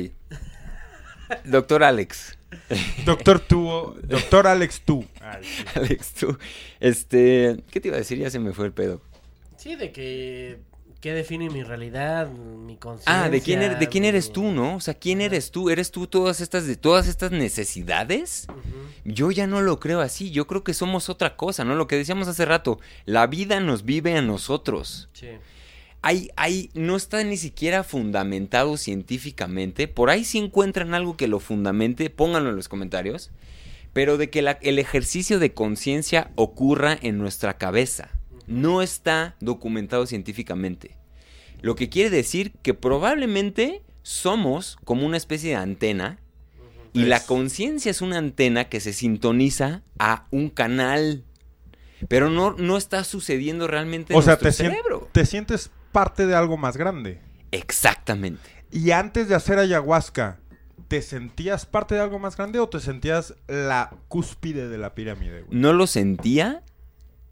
Doctor 1.46 1.84
Alex. 1.84 2.38
Doctor 3.06 3.40
Tú, 3.40 3.96
Doctor 4.04 4.48
Alex 4.48 4.82
Tú. 4.82 5.06
Ay, 5.22 5.44
sí. 5.44 5.64
Alex, 5.76 6.14
tú. 6.14 6.38
Este. 6.80 7.58
¿Qué 7.72 7.80
te 7.80 7.90
iba 7.90 7.96
a 7.96 8.00
decir? 8.00 8.18
Ya 8.18 8.30
se 8.30 8.40
me 8.40 8.54
fue 8.54 8.66
el 8.66 8.72
pedo. 8.74 9.02
Sí, 9.58 9.76
de 9.76 9.92
que... 9.92 10.60
¿Qué 11.02 11.14
define 11.14 11.50
mi 11.50 11.64
realidad, 11.64 12.30
mi 12.30 12.76
conciencia? 12.76 13.24
Ah, 13.24 13.30
¿de 13.30 13.40
quién, 13.40 13.62
er- 13.62 13.78
de 13.80 13.88
quién 13.88 14.04
eres 14.04 14.28
mi- 14.28 14.34
tú, 14.34 14.44
no? 14.52 14.76
O 14.76 14.80
sea, 14.82 14.96
¿quién 14.96 15.22
eres 15.22 15.50
tú? 15.50 15.70
¿Eres 15.70 15.92
tú 15.92 16.08
todas 16.08 16.42
estas, 16.42 16.68
de 16.68 16.76
todas 16.76 17.08
estas 17.08 17.32
necesidades? 17.32 18.48
Yo 19.06 19.32
ya 19.32 19.48
no 19.48 19.62
lo 19.62 19.80
creo 19.80 20.02
así. 20.02 20.32
Yo 20.32 20.46
creo 20.46 20.66
que 20.66 20.74
somos 20.74 21.08
otra 21.08 21.38
cosa, 21.38 21.64
¿no? 21.64 21.76
Lo 21.76 21.88
que 21.88 21.96
decíamos 21.96 22.28
hace 22.28 22.44
rato. 22.44 22.82
La 23.06 23.28
vida 23.28 23.62
nos 23.62 23.86
vive 23.86 24.18
a 24.18 24.22
nosotros. 24.22 25.08
Sí. 25.14 25.28
Hay, 26.02 26.30
hay, 26.38 26.70
no 26.74 26.96
está 26.96 27.24
ni 27.24 27.38
siquiera 27.38 27.84
fundamentado 27.84 28.78
científicamente. 28.78 29.88
Por 29.88 30.10
ahí 30.10 30.24
si 30.24 30.38
encuentran 30.38 30.94
algo 30.94 31.18
que 31.18 31.28
lo 31.28 31.40
fundamente, 31.40 32.10
pónganlo 32.10 32.50
en 32.52 32.56
los 32.56 32.70
comentarios. 32.70 33.32
Pero 33.92 34.18
de 34.18 34.30
que 34.30 34.42
la- 34.42 34.60
el 34.62 34.78
ejercicio 34.80 35.40
de 35.40 35.54
conciencia 35.54 36.32
ocurra 36.36 36.98
en 37.02 37.18
nuestra 37.18 37.58
cabeza. 37.58 38.10
No 38.48 38.82
está 38.82 39.36
documentado 39.40 40.06
científicamente. 40.06 40.96
Lo 41.62 41.76
que 41.76 41.90
quiere 41.90 42.10
decir 42.12 42.54
que 42.62 42.74
probablemente 42.74 43.82
somos 44.04 44.78
como 44.86 45.06
una 45.06 45.18
especie 45.18 45.50
de 45.50 45.56
antena. 45.56 46.20
Y 46.94 47.06
la 47.06 47.24
conciencia 47.24 47.92
es 47.92 48.02
una 48.02 48.18
antena 48.18 48.70
que 48.70 48.80
se 48.80 48.94
sintoniza 48.94 49.84
a 50.00 50.28
un 50.32 50.50
canal. 50.50 51.24
Pero 52.08 52.30
no, 52.30 52.54
no 52.54 52.78
está 52.78 53.04
sucediendo 53.04 53.68
realmente 53.68 54.14
en 54.14 54.20
O 54.20 54.22
sea, 54.22 54.38
nuestro 54.40 54.50
te, 54.50 54.54
sien- 54.56 54.72
cerebro. 54.72 55.10
te 55.12 55.26
sientes 55.26 55.70
parte 55.92 56.26
de 56.26 56.36
algo 56.36 56.58
más 56.58 56.78
grande. 56.78 57.22
Exactamente. 57.52 58.42
Y 58.72 58.92
antes 58.92 59.28
de 59.28 59.36
hacer 59.36 59.60
ayahuasca, 59.60 60.40
¿te 60.88 61.02
sentías 61.02 61.66
parte 61.66 61.96
de 61.96 62.02
algo 62.02 62.20
más 62.20 62.38
grande 62.38 62.60
o 62.60 62.70
te 62.70 62.80
sentías 62.80 63.36
la 63.48 63.92
cúspide 64.08 64.68
de 64.68 64.78
la 64.78 64.94
pirámide, 64.96 65.44
güey? 65.44 65.60
No 65.60 65.74
lo 65.74 65.88
sentía. 65.88 66.64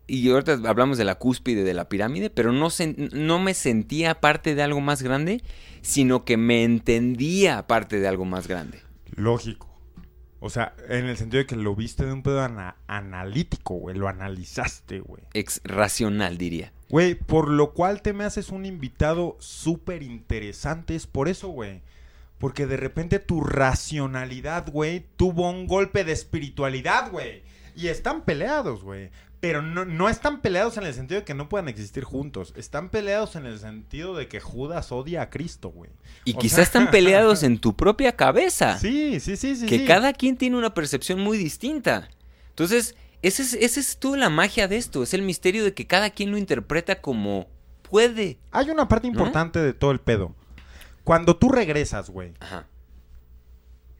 Y 0.09 0.29
ahorita 0.29 0.59
hablamos 0.65 0.97
de 0.97 1.03
la 1.03 1.15
cúspide 1.15 1.65
de 1.65 1.73
la 1.73 1.89
pirámide, 1.89 2.29
pero 2.29 2.53
no, 2.53 2.69
no 3.11 3.39
me 3.39 3.53
sentía 3.53 4.21
parte 4.21 4.55
de 4.55 4.63
algo 4.63 4.79
más 4.79 5.01
grande, 5.03 5.43
sino 5.81 6.23
que 6.23 6.38
me 6.38 6.63
entendía 6.63 7.67
parte 7.67 7.99
de 7.99 8.07
algo 8.07 8.23
más 8.23 8.47
grande. 8.47 8.81
Lógico. 9.15 9.66
O 10.39 10.49
sea, 10.49 10.76
en 10.88 11.05
el 11.05 11.18
sentido 11.18 11.39
de 11.41 11.47
que 11.47 11.55
lo 11.55 11.76
viste 11.76 12.05
de 12.05 12.14
un 12.14 12.22
pedo 12.23 12.43
ana- 12.43 12.76
analítico, 12.88 13.73
güey. 13.76 13.97
Lo 13.97 14.07
analizaste, 14.07 14.99
güey. 14.99 15.23
Ex 15.34 15.61
racional, 15.64 16.38
diría. 16.38 16.72
Güey, 16.89 17.15
por 17.15 17.49
lo 17.49 17.73
cual 17.73 18.01
te 18.01 18.14
me 18.14 18.23
haces 18.23 18.49
un 18.49 18.65
invitado 18.65 19.35
súper 19.39 20.03
interesante. 20.03 20.95
Es 20.95 21.07
por 21.07 21.27
eso, 21.27 21.47
güey. 21.49 21.81
Porque 22.38 22.68
de 22.68 22.77
repente 22.77 23.18
tu 23.19 23.41
racionalidad, 23.41 24.69
güey, 24.72 25.05
tuvo 25.15 25.49
un 25.49 25.65
golpe 25.65 26.03
de 26.03 26.11
espiritualidad, 26.11 27.09
güey. 27.11 27.41
Y 27.76 27.88
están 27.88 28.23
peleados, 28.23 28.84
güey. 28.84 29.09
Pero 29.39 29.61
no, 29.61 29.85
no 29.85 30.09
están 30.09 30.41
peleados 30.41 30.77
en 30.77 30.84
el 30.85 30.93
sentido 30.95 31.19
de 31.22 31.26
que 31.26 31.35
no 31.35 31.47
puedan 31.47 31.68
existir 31.69 32.03
juntos. 32.03 32.53
Están 32.55 32.89
peleados 32.89 33.35
en 33.35 33.45
el 33.45 33.59
sentido 33.59 34.15
de 34.15 34.27
que 34.27 34.39
Judas 34.39 34.91
odia 34.91 35.22
a 35.22 35.30
Cristo, 35.30 35.69
güey. 35.69 35.91
Y 36.26 36.35
O 36.35 36.39
quizás 36.39 36.55
sea- 36.55 36.64
están 36.64 36.89
peleados 36.91 37.43
en 37.43 37.59
tu 37.59 37.76
propia 37.76 38.15
cabeza. 38.15 38.77
Sí, 38.80 39.19
sí, 39.19 39.38
sí, 39.38 39.55
sí. 39.55 39.68
que 39.68 39.80
sí. 39.80 39.85
cada 39.85 40.14
quien 40.14 40.38
tiene 40.38 40.57
una 40.57 40.73
percepción 40.73 41.19
muy 41.19 41.38
distinta. 41.38 42.09
Entonces, 42.49 42.95
esa 43.22 43.43
es, 43.43 43.53
esa 43.53 43.80
es 43.80 43.97
toda 43.97 44.18
la 44.18 44.30
magia 44.30 44.68
de 44.68 44.77
esto. 44.77 45.03
Es 45.03 45.14
el 45.14 45.22
misterio 45.22 45.64
de 45.64 45.73
que 45.76 45.85
cada 45.85 46.09
quien 46.09 46.31
lo 46.31 46.38
interpreta 46.39 46.99
como 47.01 47.47
puede. 47.84 48.39
Hay 48.51 48.72
una 48.72 48.88
parte 48.88 49.07
importante 49.07 49.59
de 49.59 49.73
todo 49.73 49.91
el 49.91 49.99
pedo. 49.99 50.34
Cuando 51.03 51.35
tú 51.38 51.49
regresas, 51.49 52.09
güey. 52.09 52.34
Ajá. 52.39 52.65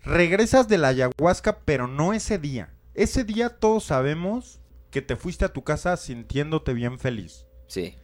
Regresas 0.04 0.68
de 0.68 0.78
la 0.78 0.90
ayahuasca, 0.90 1.60
pero 1.66 1.88
no 1.88 2.14
ese 2.14 2.38
día. 2.40 2.70
Ese 2.96 3.24
día 3.24 3.50
todos 3.50 3.84
sabemos 3.86 4.60
que 4.98 5.04
te 5.04 5.16
fuiste 5.16 5.46
a 5.46 5.54
tu 5.54 5.64
casa 5.64 5.96
sintiéndote 5.96 6.74
bien 6.74 6.98
feliz. 6.98 7.46
Sí. 7.68 8.00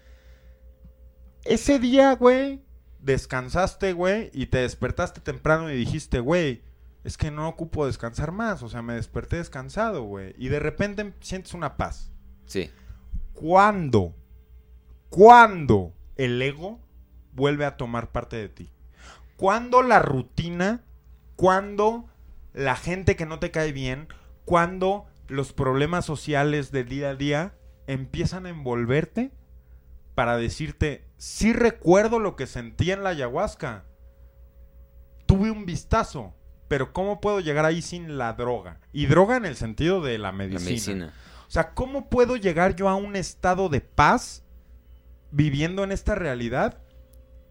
Ese 1.43 1.79
día, 1.79 2.13
güey, 2.13 2.61
descansaste, 2.99 3.93
güey, 3.93 4.29
y 4.31 4.45
te 4.45 4.59
despertaste 4.59 5.19
temprano 5.19 5.71
y 5.71 5.75
dijiste, 5.75 6.19
güey, 6.19 6.61
es 7.03 7.17
que 7.17 7.31
no 7.31 7.49
ocupo 7.49 7.87
descansar 7.87 8.31
más. 8.31 8.61
O 8.61 8.69
sea, 8.69 8.83
me 8.83 8.93
desperté 8.93 9.37
descansado, 9.37 10.03
güey. 10.03 10.35
Y 10.37 10.49
de 10.49 10.59
repente 10.59 11.15
sientes 11.19 11.55
una 11.55 11.77
paz. 11.77 12.11
Sí. 12.45 12.69
¿Cuándo? 13.33 14.13
¿Cuándo 15.09 15.95
el 16.15 16.39
ego 16.43 16.79
vuelve 17.31 17.65
a 17.65 17.75
tomar 17.75 18.11
parte 18.11 18.35
de 18.35 18.49
ti? 18.49 18.71
¿Cuándo 19.35 19.81
la 19.81 19.97
rutina? 19.97 20.83
¿Cuándo 21.37 22.05
la 22.53 22.75
gente 22.75 23.15
que 23.15 23.25
no 23.25 23.39
te 23.39 23.49
cae 23.49 23.71
bien? 23.71 24.09
¿Cuándo 24.45 25.07
los 25.27 25.53
problemas 25.53 26.05
sociales 26.05 26.71
de 26.71 26.83
día 26.83 27.09
a 27.11 27.15
día 27.15 27.55
empiezan 27.87 28.45
a 28.45 28.49
envolverte 28.49 29.31
para 30.15 30.37
decirte, 30.37 31.07
sí 31.17 31.53
recuerdo 31.53 32.19
lo 32.19 32.35
que 32.35 32.47
sentí 32.47 32.91
en 32.91 33.03
la 33.03 33.09
ayahuasca? 33.09 33.85
Tuve 35.25 35.49
un 35.49 35.65
vistazo, 35.65 36.35
pero 36.67 36.93
¿cómo 36.93 37.19
puedo 37.21 37.39
llegar 37.39 37.65
ahí 37.65 37.81
sin 37.81 38.17
la 38.17 38.33
droga? 38.33 38.79
Y 38.91 39.07
droga 39.07 39.37
en 39.37 39.45
el 39.45 39.55
sentido 39.55 40.01
de 40.01 40.17
la 40.17 40.27
La 40.27 40.31
medicina. 40.33 40.69
medicina. 40.69 41.13
O 41.47 41.51
sea, 41.51 41.73
¿cómo 41.73 42.09
puedo 42.09 42.35
llegar 42.35 42.75
yo 42.75 42.89
a 42.89 42.95
un 42.95 43.15
estado 43.15 43.69
de 43.69 43.81
paz 43.81 44.43
viviendo 45.31 45.83
en 45.83 45.91
esta 45.91 46.15
realidad 46.15 46.79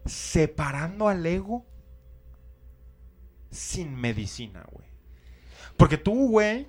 separando 0.05 1.07
al 1.07 1.25
ego 1.25 1.65
sin 3.49 3.95
medicina, 3.95 4.65
güey? 4.71 4.87
Porque 5.77 5.97
tú, 5.97 6.29
güey, 6.29 6.67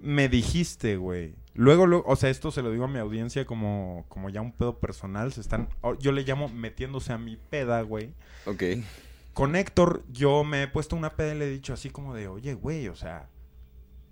me 0.00 0.28
dijiste, 0.28 0.96
güey. 0.96 1.34
Luego, 1.54 1.86
luego, 1.86 2.04
o 2.08 2.14
sea, 2.16 2.30
esto 2.30 2.50
se 2.50 2.62
lo 2.62 2.70
digo 2.70 2.84
a 2.84 2.88
mi 2.88 2.98
audiencia 2.98 3.44
como, 3.44 4.04
como 4.08 4.30
ya 4.30 4.40
un 4.40 4.52
pedo 4.52 4.78
personal. 4.78 5.32
Se 5.32 5.40
están, 5.40 5.68
o- 5.80 5.94
yo 5.98 6.12
le 6.12 6.22
llamo 6.22 6.48
metiéndose 6.48 7.12
a 7.12 7.18
mi 7.18 7.36
peda, 7.36 7.82
güey. 7.82 8.14
Ok. 8.46 8.62
Con 9.34 9.56
Héctor, 9.56 10.04
yo 10.10 10.44
me 10.44 10.62
he 10.62 10.68
puesto 10.68 10.94
una 10.96 11.16
peda 11.16 11.34
y 11.34 11.38
le 11.38 11.46
he 11.46 11.50
dicho 11.50 11.72
así 11.72 11.90
como 11.90 12.14
de, 12.14 12.28
oye, 12.28 12.54
güey, 12.54 12.88
o 12.88 12.94
sea, 12.96 13.28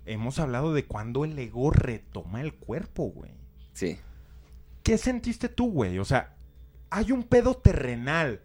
hemos 0.05 0.39
hablado 0.39 0.73
de 0.73 0.85
cuando 0.85 1.25
el 1.25 1.37
ego 1.39 1.71
retoma 1.71 2.41
el 2.41 2.53
cuerpo, 2.53 3.03
güey. 3.09 3.31
Sí. 3.73 3.97
¿Qué 4.83 4.97
sentiste 4.97 5.49
tú, 5.49 5.71
güey? 5.71 5.99
O 5.99 6.05
sea, 6.05 6.35
hay 6.89 7.11
un 7.11 7.23
pedo 7.23 7.55
terrenal 7.55 8.41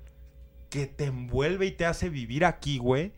que 0.70 0.86
te 0.86 1.04
envuelve 1.04 1.66
y 1.66 1.72
te 1.72 1.86
hace 1.86 2.08
vivir 2.08 2.44
aquí, 2.44 2.78
güey. 2.78 3.12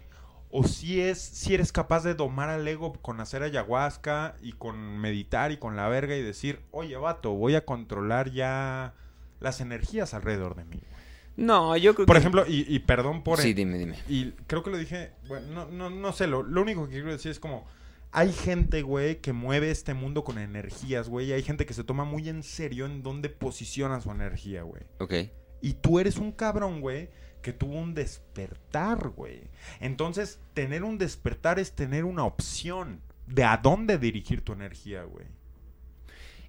O 0.57 0.63
si 0.63 1.01
es, 1.01 1.19
si 1.19 1.53
eres 1.53 1.73
capaz 1.73 2.05
de 2.05 2.15
domar 2.15 2.49
al 2.49 2.69
ego 2.69 2.93
con 2.93 3.21
hacer 3.21 3.43
ayahuasca 3.43 4.37
y 4.41 4.53
con 4.53 4.99
meditar 4.99 5.51
y 5.51 5.57
con 5.57 5.75
la 5.75 5.89
verga 5.89 6.15
y 6.15 6.23
decir, 6.23 6.61
oye, 6.71 6.97
vato, 6.97 7.33
voy 7.33 7.57
a 7.57 7.65
controlar 7.65 8.31
ya 8.31 8.95
las 9.41 9.61
energías 9.61 10.15
alrededor 10.15 10.55
de 10.55 10.65
mí. 10.65 10.77
güey". 10.77 10.95
No, 11.37 11.77
yo 11.77 11.97
creo 11.97 12.07
Por 12.07 12.15
que... 12.15 12.21
ejemplo, 12.21 12.45
y, 12.47 12.73
y 12.73 12.79
perdón 12.79 13.25
por... 13.25 13.41
Sí, 13.41 13.53
dime, 13.53 13.79
dime. 13.79 13.97
Y 14.09 14.31
creo 14.47 14.63
que 14.63 14.71
lo 14.71 14.79
dije, 14.79 15.11
bueno, 15.27 15.49
no, 15.53 15.67
no, 15.67 15.91
no 15.91 16.13
sé, 16.13 16.29
lo, 16.29 16.45
lo 16.45 16.63
único 16.63 16.87
que 16.87 16.93
quiero 16.93 17.11
decir 17.11 17.33
es 17.33 17.41
como, 17.41 17.67
hay 18.13 18.33
gente, 18.33 18.83
güey, 18.83 19.21
que 19.21 19.33
mueve 19.33 19.73
este 19.73 19.93
mundo 19.93 20.23
con 20.23 20.39
energías, 20.39 21.09
güey, 21.09 21.31
y 21.31 21.33
hay 21.33 21.43
gente 21.43 21.67
que 21.67 21.75
se 21.75 21.83
toma 21.83 22.05
muy 22.05 22.29
en 22.29 22.45
serio 22.45 22.87
en 22.87 23.03
dónde 23.03 23.29
posiciona 23.29 24.01
su 24.01 24.13
energía, 24.13 24.63
güey. 24.63 24.85
Ok. 25.01 25.15
Y 25.61 25.73
tú 25.73 25.99
eres 25.99 26.19
un 26.19 26.31
cabrón, 26.31 26.81
güey, 26.81 27.11
que 27.45 27.53
tuvo 27.53 27.75
un 27.79 27.95
despertar, 27.95 29.11
güey. 29.11 29.43
Entonces, 29.79 30.41
tener 30.55 30.83
un 30.83 30.99
despertar 30.99 31.61
es 31.61 31.73
tener 31.73 32.05
una 32.05 32.25
opción 32.25 33.01
de 33.29 33.45
a 33.45 33.59
dónde 33.59 33.99
dirigir 33.99 34.41
tu 34.41 34.53
energía, 34.55 35.05
güey. 35.05 35.27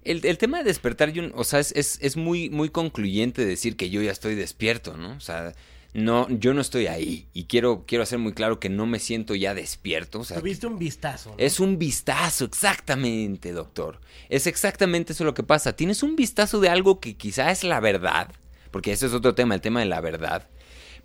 El, 0.02 0.24
el 0.24 0.38
tema 0.38 0.58
de 0.58 0.64
despertar, 0.64 1.10
yo- 1.12 1.30
o 1.34 1.44
sea, 1.44 1.60
es, 1.60 1.72
es, 1.76 1.98
es 2.00 2.16
muy, 2.16 2.48
muy 2.50 2.70
concluyente 2.70 3.44
decir 3.44 3.76
que 3.76 3.90
yo 3.90 4.00
ya 4.02 4.10
estoy 4.12 4.34
despierto, 4.34 4.96
¿no? 4.96 5.12
O 5.16 5.20
sea, 5.20 5.52
no, 5.94 6.28
yo 6.30 6.54
no 6.54 6.60
estoy 6.60 6.86
ahí. 6.86 7.26
Y 7.32 7.44
quiero, 7.44 7.84
quiero 7.86 8.02
hacer 8.04 8.18
muy 8.18 8.32
claro 8.32 8.60
que 8.60 8.68
no 8.68 8.86
me 8.86 8.98
siento 8.98 9.34
ya 9.34 9.52
despierto. 9.54 10.20
O 10.20 10.24
sea, 10.24 10.38
Tuviste 10.38 10.66
un 10.66 10.78
vistazo. 10.78 11.30
¿no? 11.30 11.36
es 11.38 11.58
un 11.60 11.78
vistazo, 11.78 12.44
exactamente, 12.44 13.52
doctor. 13.52 14.00
Es 14.28 14.46
exactamente 14.46 15.12
eso 15.12 15.24
lo 15.24 15.34
que 15.34 15.42
pasa. 15.42 15.74
Tienes 15.74 16.02
un 16.02 16.16
vistazo 16.16 16.60
de 16.60 16.68
algo 16.68 17.00
que 17.00 17.16
quizá 17.16 17.50
es 17.50 17.64
la 17.64 17.80
verdad, 17.80 18.30
porque 18.70 18.92
ese 18.92 19.06
es 19.06 19.12
otro 19.12 19.34
tema, 19.34 19.54
el 19.54 19.60
tema 19.60 19.80
de 19.80 19.86
la 19.86 20.00
verdad. 20.00 20.48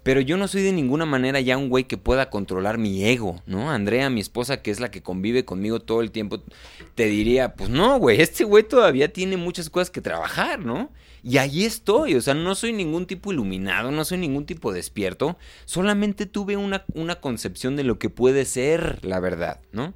Pero 0.04 0.20
yo 0.20 0.36
no 0.38 0.48
soy 0.48 0.64
de 0.64 0.72
ninguna 0.72 1.06
manera 1.06 1.40
ya 1.42 1.58
un 1.58 1.70
güey 1.70 1.84
que 1.84 1.98
pueda 1.98 2.30
controlar 2.30 2.78
mi 2.78 3.06
ego, 3.06 3.42
¿no? 3.46 3.70
Andrea, 3.70 4.10
mi 4.10 4.20
esposa, 4.20 4.62
que 4.62 4.72
es 4.72 4.80
la 4.80 4.90
que 4.90 5.04
convive 5.04 5.46
conmigo 5.46 5.80
todo 5.80 6.02
el 6.02 6.12
tiempo, 6.12 6.42
te 6.96 7.06
diría, 7.06 7.54
pues 7.56 7.70
no, 7.70 8.00
güey, 8.00 8.20
este 8.20 8.44
güey 8.44 8.64
todavía 8.64 9.14
tiene 9.14 9.38
muchas 9.38 9.70
cosas 9.70 9.92
que 9.92 10.02
trabajar, 10.02 10.60
¿no? 10.60 10.92
Y 11.24 11.38
ahí 11.38 11.66
estoy, 11.66 12.16
o 12.16 12.22
sea, 12.22 12.34
no 12.34 12.56
soy 12.56 12.74
ningún 12.74 13.06
tipo 13.06 13.32
iluminado, 13.32 13.92
no 13.92 14.04
soy 14.04 14.18
ningún 14.18 14.48
tipo 14.48 14.74
despierto, 14.74 15.38
solamente 15.66 16.26
tuve 16.26 16.58
una, 16.58 16.84
una 16.96 17.16
concepción 17.16 17.76
de 17.76 17.84
lo 17.84 18.00
que 18.00 18.10
puede 18.10 18.46
ser 18.46 19.06
la 19.06 19.20
verdad, 19.20 19.60
¿no? 19.72 19.94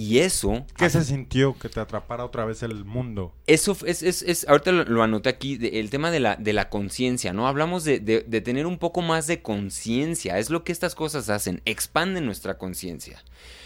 Y 0.00 0.20
eso, 0.20 0.64
¿Qué 0.76 0.88
se 0.90 1.02
sintió 1.02 1.58
que 1.58 1.68
te 1.68 1.80
atrapara 1.80 2.24
otra 2.24 2.44
vez 2.44 2.62
el 2.62 2.84
mundo? 2.84 3.34
eso 3.48 3.76
es, 3.84 4.04
es, 4.04 4.22
es 4.22 4.46
ahorita 4.48 4.70
lo, 4.70 4.84
lo 4.84 5.02
anoté 5.02 5.28
aquí, 5.28 5.56
de- 5.56 5.80
el 5.80 5.90
tema 5.90 6.12
de 6.12 6.20
la, 6.20 6.36
de 6.36 6.52
la 6.52 6.68
conciencia, 6.68 7.32
¿no? 7.32 7.48
Hablamos 7.48 7.82
de, 7.82 7.98
de- 7.98 8.20
de 8.20 8.40
tener 8.40 8.66
un 8.66 8.78
poco 8.78 9.02
más 9.02 9.26
de 9.26 9.42
conciencia, 9.42 10.38
es 10.38 10.50
lo 10.50 10.62
que 10.62 10.70
estas 10.70 10.94
cosas 10.94 11.28
hacen, 11.30 11.62
expanden 11.64 12.26
nuestra 12.26 12.58
conciencia. 12.58 13.20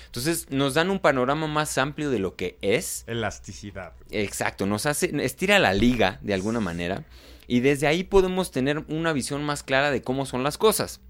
Entonces 0.06 0.46
nos 0.50 0.72
dan 0.72 0.88
un 0.88 1.00
panorama 1.00 1.46
más 1.48 1.76
amplio 1.76 2.08
de 2.08 2.18
lo 2.18 2.34
que 2.34 2.56
es, 2.62 3.04
Elasticidad. 3.06 3.92
exacto, 4.10 4.64
nos 4.64 4.86
hace, 4.86 5.12
estira 5.22 5.58
la 5.58 5.74
liga 5.74 6.18
de 6.22 6.32
alguna 6.32 6.60
manera, 6.60 7.04
y 7.46 7.60
desde 7.60 7.86
ahí 7.88 8.04
podemos 8.04 8.50
tener 8.52 8.78
una 8.88 9.12
visión 9.12 9.44
más 9.44 9.62
clara 9.62 9.90
de 9.90 10.00
cómo 10.00 10.24
son 10.24 10.42
las 10.44 10.56
cosas. 10.56 11.00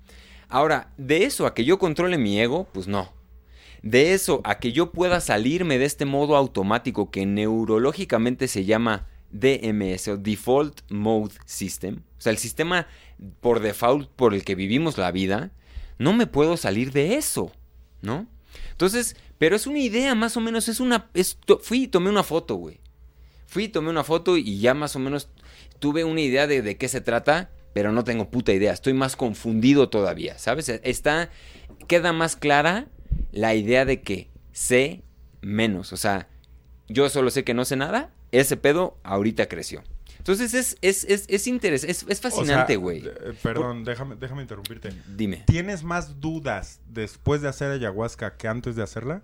Ahora, 0.48 0.90
de 0.96 1.24
eso 1.26 1.46
a 1.46 1.54
que 1.54 1.64
yo 1.64 1.78
controle 1.78 2.18
mi 2.18 2.40
ego, 2.40 2.66
pues 2.72 2.88
no. 2.88 3.12
De 3.82 4.14
eso 4.14 4.40
a 4.44 4.58
que 4.58 4.72
yo 4.72 4.92
pueda 4.92 5.20
salirme 5.20 5.78
de 5.78 5.86
este 5.86 6.04
modo 6.04 6.36
automático 6.36 7.10
que 7.10 7.26
neurológicamente 7.26 8.46
se 8.46 8.64
llama 8.64 9.08
DMS 9.32 10.08
o 10.08 10.16
Default 10.16 10.82
Mode 10.90 11.34
System, 11.46 12.02
o 12.18 12.20
sea, 12.20 12.30
el 12.30 12.38
sistema 12.38 12.86
por 13.40 13.60
default 13.60 14.08
por 14.10 14.34
el 14.34 14.44
que 14.44 14.54
vivimos 14.54 14.98
la 14.98 15.10
vida, 15.10 15.50
no 15.98 16.12
me 16.12 16.26
puedo 16.26 16.56
salir 16.56 16.92
de 16.92 17.16
eso, 17.16 17.50
¿no? 18.02 18.28
Entonces, 18.70 19.16
pero 19.38 19.56
es 19.56 19.66
una 19.66 19.78
idea 19.78 20.14
más 20.14 20.36
o 20.36 20.40
menos, 20.40 20.68
es 20.68 20.78
una... 20.78 21.10
fui 21.62 21.84
y 21.84 21.88
tomé 21.88 22.10
una 22.10 22.22
foto, 22.22 22.56
güey. 22.56 22.78
Fui 23.46 23.64
y 23.64 23.68
tomé 23.68 23.90
una 23.90 24.04
foto 24.04 24.36
y 24.36 24.58
ya 24.60 24.74
más 24.74 24.94
o 24.96 24.98
menos 24.98 25.28
tuve 25.78 26.04
una 26.04 26.20
idea 26.20 26.46
de, 26.46 26.62
de 26.62 26.76
qué 26.76 26.88
se 26.88 27.00
trata, 27.00 27.50
pero 27.72 27.90
no 27.90 28.04
tengo 28.04 28.30
puta 28.30 28.52
idea. 28.52 28.72
Estoy 28.72 28.92
más 28.92 29.16
confundido 29.16 29.88
todavía, 29.88 30.38
¿sabes? 30.38 30.68
Está, 30.68 31.30
queda 31.88 32.12
más 32.12 32.36
clara 32.36 32.88
la 33.32 33.54
idea 33.54 33.84
de 33.84 34.02
que 34.02 34.28
sé 34.52 35.02
menos. 35.40 35.92
O 35.92 35.96
sea, 35.96 36.28
yo 36.88 37.08
solo 37.08 37.30
sé 37.30 37.44
que 37.44 37.54
no 37.54 37.64
sé 37.64 37.76
nada, 37.76 38.10
ese 38.32 38.56
pedo 38.56 38.96
ahorita 39.04 39.46
creció. 39.48 39.82
Entonces 40.18 40.54
es, 40.54 40.76
es, 40.82 41.02
es, 41.04 41.24
es 41.28 41.46
interesante, 41.48 41.90
es, 41.90 42.04
es 42.08 42.20
fascinante, 42.20 42.76
O 42.76 42.78
sea, 42.80 42.82
güey. 42.82 42.98
eh, 43.04 43.34
perdón, 43.42 43.82
déjame, 43.84 44.14
déjame 44.16 44.42
interrumpirte. 44.42 44.90
Dime. 45.16 45.42
¿Tienes 45.46 45.82
más 45.82 46.20
dudas 46.20 46.78
después 46.88 47.42
de 47.42 47.48
hacer 47.48 47.72
ayahuasca 47.72 48.36
que 48.36 48.46
antes 48.46 48.76
de 48.76 48.82
hacerla? 48.84 49.22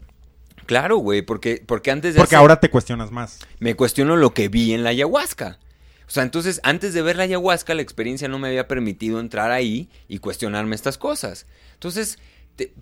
Claro, 0.66 0.96
güey, 0.96 1.22
porque, 1.22 1.62
porque 1.64 1.92
antes 1.92 2.14
de 2.14 2.18
Porque 2.18 2.30
hacer- 2.34 2.38
ahora 2.40 2.58
te 2.58 2.68
cuestionas 2.68 3.12
más. 3.12 3.38
me 3.60 3.76
cuestiono 3.76 4.16
lo 4.16 4.34
que 4.34 4.48
vi 4.48 4.72
en 4.72 4.82
la 4.82 4.90
ayahuasca. 4.90 5.58
O 6.08 6.10
sea, 6.10 6.24
entonces, 6.24 6.58
antes 6.64 6.94
de 6.94 7.02
ver 7.02 7.16
la 7.16 7.24
ayahuasca, 7.24 7.74
la 7.74 7.82
experiencia 7.82 8.26
no 8.28 8.38
me 8.40 8.48
había 8.48 8.66
permitido 8.66 9.20
entrar 9.20 9.50
ahí 9.52 9.88
y 10.08 10.18
cuestionarme 10.18 10.74
estas 10.74 10.98
cosas. 10.98 11.46
Entonces, 11.74 12.18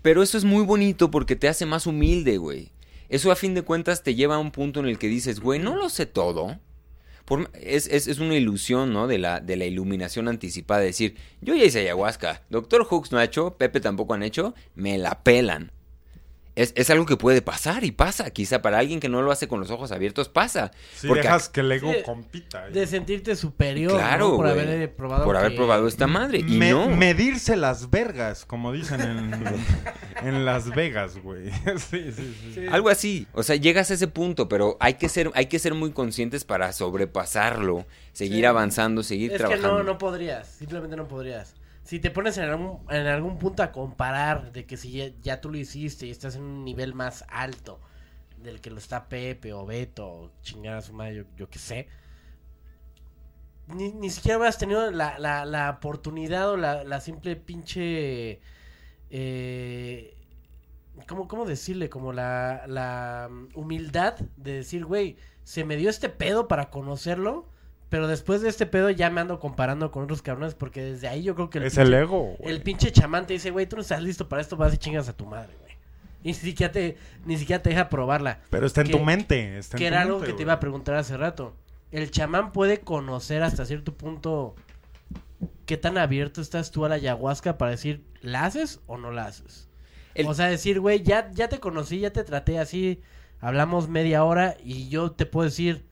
pero 0.01 0.23
eso 0.23 0.37
es 0.37 0.43
muy 0.43 0.63
bonito 0.63 1.11
porque 1.11 1.35
te 1.35 1.47
hace 1.47 1.65
más 1.65 1.87
humilde, 1.87 2.37
güey. 2.37 2.71
Eso 3.09 3.31
a 3.31 3.35
fin 3.35 3.53
de 3.53 3.61
cuentas 3.61 4.03
te 4.03 4.15
lleva 4.15 4.35
a 4.35 4.39
un 4.39 4.51
punto 4.51 4.79
en 4.79 4.87
el 4.87 4.97
que 4.99 5.07
dices, 5.07 5.39
güey, 5.39 5.59
no 5.59 5.75
lo 5.75 5.89
sé 5.89 6.05
todo. 6.05 6.59
Es, 7.53 7.87
es- 7.87 8.07
es 8.07 8.19
una 8.19 8.35
ilusión, 8.35 8.93
¿no? 8.93 9.07
De 9.07 9.17
la, 9.17 9.39
de 9.41 9.57
la 9.57 9.65
iluminación 9.65 10.27
anticipada. 10.27 10.79
De 10.81 10.87
decir, 10.87 11.15
yo 11.41 11.55
ya 11.55 11.65
hice 11.65 11.79
ayahuasca, 11.81 12.43
Doctor 12.49 12.85
Hooks 12.85 13.11
no 13.11 13.17
ha 13.17 13.23
hecho, 13.23 13.55
Pepe 13.57 13.79
tampoco 13.81 14.13
han 14.13 14.23
hecho, 14.23 14.53
me 14.75 14.97
la 14.97 15.23
pelan. 15.23 15.71
Es, 16.57 16.73
es 16.75 16.89
algo 16.89 17.05
que 17.05 17.15
puede 17.17 17.41
pasar 17.41 17.83
y 17.83 17.91
pasa. 17.91 18.31
Quizá 18.31 18.61
para 18.61 18.79
alguien 18.79 18.99
que 18.99 19.07
no 19.09 19.21
lo 19.21 19.31
hace 19.31 19.47
con 19.47 19.59
los 19.59 19.69
ojos 19.71 19.91
abiertos 19.91 20.27
pasa. 20.27 20.71
Si 20.95 21.07
Porque 21.07 21.21
dejas 21.21 21.49
que 21.49 21.61
el 21.61 21.71
ego 21.71 21.91
Sí, 21.93 21.99
compita. 22.03 22.67
De 22.67 22.85
sentirte 22.87 23.35
superior. 23.35 23.93
Claro, 23.93 24.29
¿no? 24.31 24.35
Por 24.37 24.47
haber 24.47 24.95
probado. 24.95 25.23
Por 25.23 25.37
haber 25.37 25.55
probado 25.55 25.87
esta 25.87 26.07
madre. 26.07 26.39
Y 26.39 26.57
Me- 26.57 26.71
no. 26.71 26.89
Medirse 26.89 27.55
las 27.55 27.89
vergas, 27.91 28.43
como 28.45 28.71
dicen 28.73 29.01
en, 29.01 29.43
en 30.27 30.45
Las 30.45 30.73
Vegas, 30.73 31.17
güey. 31.21 31.51
sí, 31.77 32.11
sí, 32.11 32.35
sí. 32.55 32.65
Algo 32.71 32.89
así. 32.89 33.27
O 33.33 33.43
sea, 33.43 33.55
llegas 33.55 33.91
a 33.91 33.93
ese 33.93 34.07
punto, 34.07 34.49
pero 34.49 34.77
hay 34.79 34.95
que 34.95 35.09
ser, 35.09 35.31
hay 35.35 35.45
que 35.45 35.59
ser 35.59 35.75
muy 35.75 35.91
conscientes 35.91 36.43
para 36.43 36.73
sobrepasarlo. 36.73 37.85
Seguir 38.13 38.39
Sí. 38.39 38.45
avanzando, 38.45 39.03
seguir 39.03 39.31
Es 39.31 39.37
trabajando. 39.37 39.67
que 39.69 39.73
no, 39.77 39.83
no 39.83 39.97
podrías. 39.99 40.47
Simplemente 40.47 40.95
no 40.95 41.07
podrías. 41.07 41.53
Si 41.87 42.01
te 42.01 42.11
pones 42.11 42.37
en 42.37 42.43
algún, 42.49 42.79
en 42.89 43.07
algún 43.07 43.37
punto 43.39 43.63
a 43.63 43.71
comparar 43.71 44.51
de 44.51 44.65
que 44.65 44.75
si 44.75 45.15
ya, 45.21 45.39
tú 45.39 45.49
lo 45.49 45.57
hiciste 45.57 46.05
y 46.05 46.11
estás 46.11 46.35
en 46.35 46.41
un 46.41 46.65
nivel 46.65 46.93
más 46.93 47.23
alto 47.29 47.79
del 48.43 48.59
que 48.59 48.69
lo 48.69 48.77
está 48.77 49.07
Pepe 49.07 49.53
o 49.53 49.65
Beto 49.65 50.05
o 50.05 50.31
chingar 50.41 50.75
a 50.75 50.81
su 50.81 50.91
madre, 50.91 51.15
yo, 51.15 51.23
yo 51.37 51.49
qué 51.49 51.59
sé. 51.59 51.87
Ni, 53.67 53.93
ni 53.93 54.09
siquiera 54.09 54.37
hubieras 54.37 54.57
tenido 54.57 54.91
la, 54.91 55.17
la, 55.17 55.45
la 55.45 55.69
oportunidad 55.69 56.51
o 56.51 56.57
la, 56.57 56.83
la 56.83 56.99
simple 56.99 57.37
pinche... 57.37 58.41
Eh, 59.09 60.17
¿cómo, 61.07 61.29
¿Cómo 61.29 61.45
decirle? 61.45 61.89
Como 61.89 62.11
la, 62.11 62.65
la 62.67 63.29
mm, 63.31 63.47
humildad 63.55 64.19
de 64.35 64.55
decir, 64.55 64.83
güey, 64.83 65.15
se 65.45 65.63
me 65.63 65.77
dio 65.77 65.89
este 65.89 66.09
pedo 66.09 66.49
para 66.49 66.69
conocerlo, 66.69 67.47
pero 67.89 68.07
después 68.07 68.41
de 68.41 68.49
este 68.49 68.65
pedo 68.65 68.89
ya 68.89 69.09
me 69.09 69.21
ando 69.21 69.39
comparando 69.39 69.91
con 69.91 70.03
otros 70.03 70.21
cabrones 70.21 70.55
porque 70.55 70.81
desde 70.81 71.07
ahí 71.07 71.23
yo 71.23 71.35
creo 71.35 71.49
que 71.49 71.59
el, 71.59 71.65
Es 71.65 71.75
pinche, 71.75 71.87
el 71.87 71.93
ego, 71.93 72.35
güey. 72.37 72.51
el 72.53 72.61
pinche 72.61 72.91
chamán 72.91 73.25
te 73.27 73.33
dice, 73.33 73.51
güey, 73.51 73.65
tú 73.67 73.75
no 73.77 73.81
estás 73.81 74.01
listo 74.01 74.27
para 74.27 74.41
esto, 74.41 74.57
vas 74.57 74.73
y 74.73 74.77
chingas 74.77 75.07
a 75.09 75.13
tu 75.15 75.25
madre, 75.25 75.53
güey. 75.61 75.67
Y 76.23 76.29
ni 76.29 76.33
siquiera 76.33 76.71
te, 76.73 76.97
ni 77.25 77.37
siquiera 77.37 77.61
te 77.63 77.69
deja 77.69 77.87
probarla. 77.89 78.41
Pero 78.49 78.65
está 78.65 78.81
en 78.81 78.87
que- 78.87 78.93
tu 78.93 78.99
mente. 79.05 79.57
Está 79.57 79.77
en 79.77 79.79
Que 79.79 79.85
tu 79.89 79.93
era 79.93 80.01
algo 80.01 80.19
que 80.19 80.33
te 80.33 80.41
iba 80.41 80.53
a 80.53 80.59
preguntar 80.59 80.95
hace 80.95 81.15
rato. 81.15 81.55
El 81.91 82.11
chamán 82.11 82.51
puede 82.51 82.81
conocer 82.81 83.43
hasta 83.43 83.65
cierto 83.65 83.93
punto 83.95 84.55
qué 85.65 85.77
tan 85.77 85.97
abierto 85.97 86.41
estás 86.41 86.71
tú 86.71 86.83
a 86.85 86.89
la 86.89 86.95
ayahuasca 86.95 87.57
para 87.57 87.71
decir, 87.71 88.03
¿la 88.21 88.45
haces 88.45 88.81
o 88.87 88.97
no 88.97 89.11
la 89.11 89.25
haces? 89.25 89.69
El- 90.15 90.25
O 90.27 90.33
sea, 90.33 90.47
decir, 90.47 90.79
güey, 90.81 91.03
ya, 91.03 91.31
ya 91.31 91.47
te 91.47 91.59
conocí, 91.59 91.99
ya 91.99 92.11
te 92.11 92.23
traté 92.23 92.59
así, 92.59 93.01
hablamos 93.39 93.87
media 93.87 94.23
hora 94.23 94.57
y 94.63 94.89
yo 94.89 95.11
te 95.11 95.25
puedo 95.25 95.45
decir, 95.45 95.85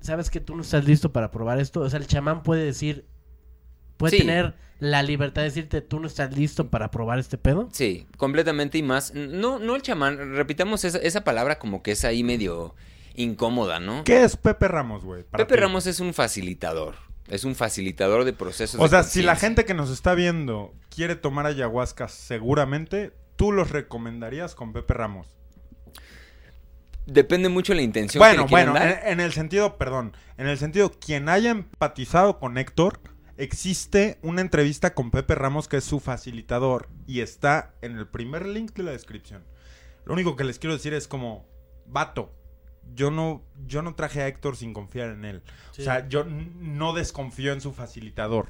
¿sabes 0.00 0.30
que 0.30 0.40
tú 0.40 0.54
no 0.56 0.62
estás 0.62 0.84
listo 0.84 1.12
para 1.12 1.30
probar 1.30 1.58
esto? 1.60 1.80
O 1.80 1.90
sea, 1.90 1.98
el 1.98 2.06
chamán 2.06 2.42
puede 2.42 2.64
decir, 2.64 3.06
puede 3.96 4.12
Sí. 4.12 4.18
tener 4.18 4.54
la 4.78 5.02
libertad 5.02 5.42
de 5.42 5.48
decirte, 5.48 5.80
tú 5.80 6.00
no 6.00 6.06
estás 6.06 6.36
listo 6.36 6.68
para 6.68 6.90
probar 6.90 7.18
este 7.18 7.38
pedo. 7.38 7.68
Sí, 7.72 8.06
completamente 8.18 8.76
y 8.78 8.82
más. 8.82 9.14
No, 9.14 9.58
no 9.58 9.74
el 9.74 9.82
chamán. 9.82 10.34
Repitamos 10.34 10.84
esa, 10.84 10.98
esa 10.98 11.24
palabra 11.24 11.58
como 11.58 11.82
que 11.82 11.92
es 11.92 12.04
ahí 12.04 12.22
medio 12.22 12.74
incómoda, 13.14 13.80
¿no? 13.80 14.04
¿Qué 14.04 14.22
es 14.24 14.36
Pepe 14.36 14.68
Ramos, 14.68 15.02
güey? 15.04 15.22
Pepe 15.24 15.54
ti? 15.54 15.60
Ramos 15.60 15.86
es 15.86 16.00
un 16.00 16.12
facilitador. 16.12 16.94
Es 17.28 17.44
un 17.44 17.54
facilitador 17.54 18.24
de 18.24 18.32
procesos. 18.34 18.78
O 18.78 18.84
de 18.84 18.90
sea, 18.90 19.02
si 19.02 19.22
la 19.22 19.34
gente 19.34 19.64
que 19.64 19.74
nos 19.74 19.90
está 19.90 20.14
viendo 20.14 20.74
quiere 20.94 21.16
tomar 21.16 21.46
ayahuasca, 21.46 22.08
seguramente 22.08 23.12
tú 23.36 23.52
los 23.52 23.70
recomendarías 23.70 24.54
con 24.54 24.72
Pepe 24.72 24.94
Ramos. 24.94 25.34
Depende 27.06 27.48
mucho 27.48 27.72
de 27.72 27.76
la 27.76 27.82
intención 27.82 28.20
Bueno, 28.20 28.46
que 28.46 28.50
bueno, 28.50 28.74
dar. 28.74 29.02
en, 29.04 29.12
en 29.12 29.20
el 29.20 29.32
sentido, 29.32 29.78
perdón, 29.78 30.16
en 30.36 30.48
el 30.48 30.58
sentido, 30.58 30.90
quien 30.90 31.28
haya 31.28 31.50
empatizado 31.50 32.38
con 32.38 32.58
Héctor 32.58 33.00
Existe 33.38 34.18
una 34.22 34.40
entrevista 34.40 34.94
con 34.94 35.10
Pepe 35.10 35.34
Ramos 35.34 35.68
que 35.68 35.76
es 35.76 35.84
su 35.84 36.00
facilitador 36.00 36.88
y 37.06 37.20
está 37.20 37.74
en 37.82 37.98
el 37.98 38.08
primer 38.08 38.46
link 38.46 38.72
de 38.72 38.82
la 38.82 38.92
descripción. 38.92 39.44
Lo 40.06 40.14
único 40.14 40.36
que 40.36 40.44
les 40.44 40.58
quiero 40.58 40.74
decir 40.74 40.94
es 40.94 41.06
como, 41.06 41.46
vato, 41.86 42.32
yo 42.94 43.10
no, 43.10 43.44
yo 43.66 43.82
no 43.82 43.94
traje 43.94 44.22
a 44.22 44.28
Héctor 44.28 44.56
sin 44.56 44.72
confiar 44.72 45.10
en 45.10 45.26
él. 45.26 45.42
Sí. 45.72 45.82
O 45.82 45.84
sea, 45.84 46.08
yo 46.08 46.24
no 46.24 46.94
desconfío 46.94 47.52
en 47.52 47.60
su 47.60 47.74
facilitador. 47.74 48.48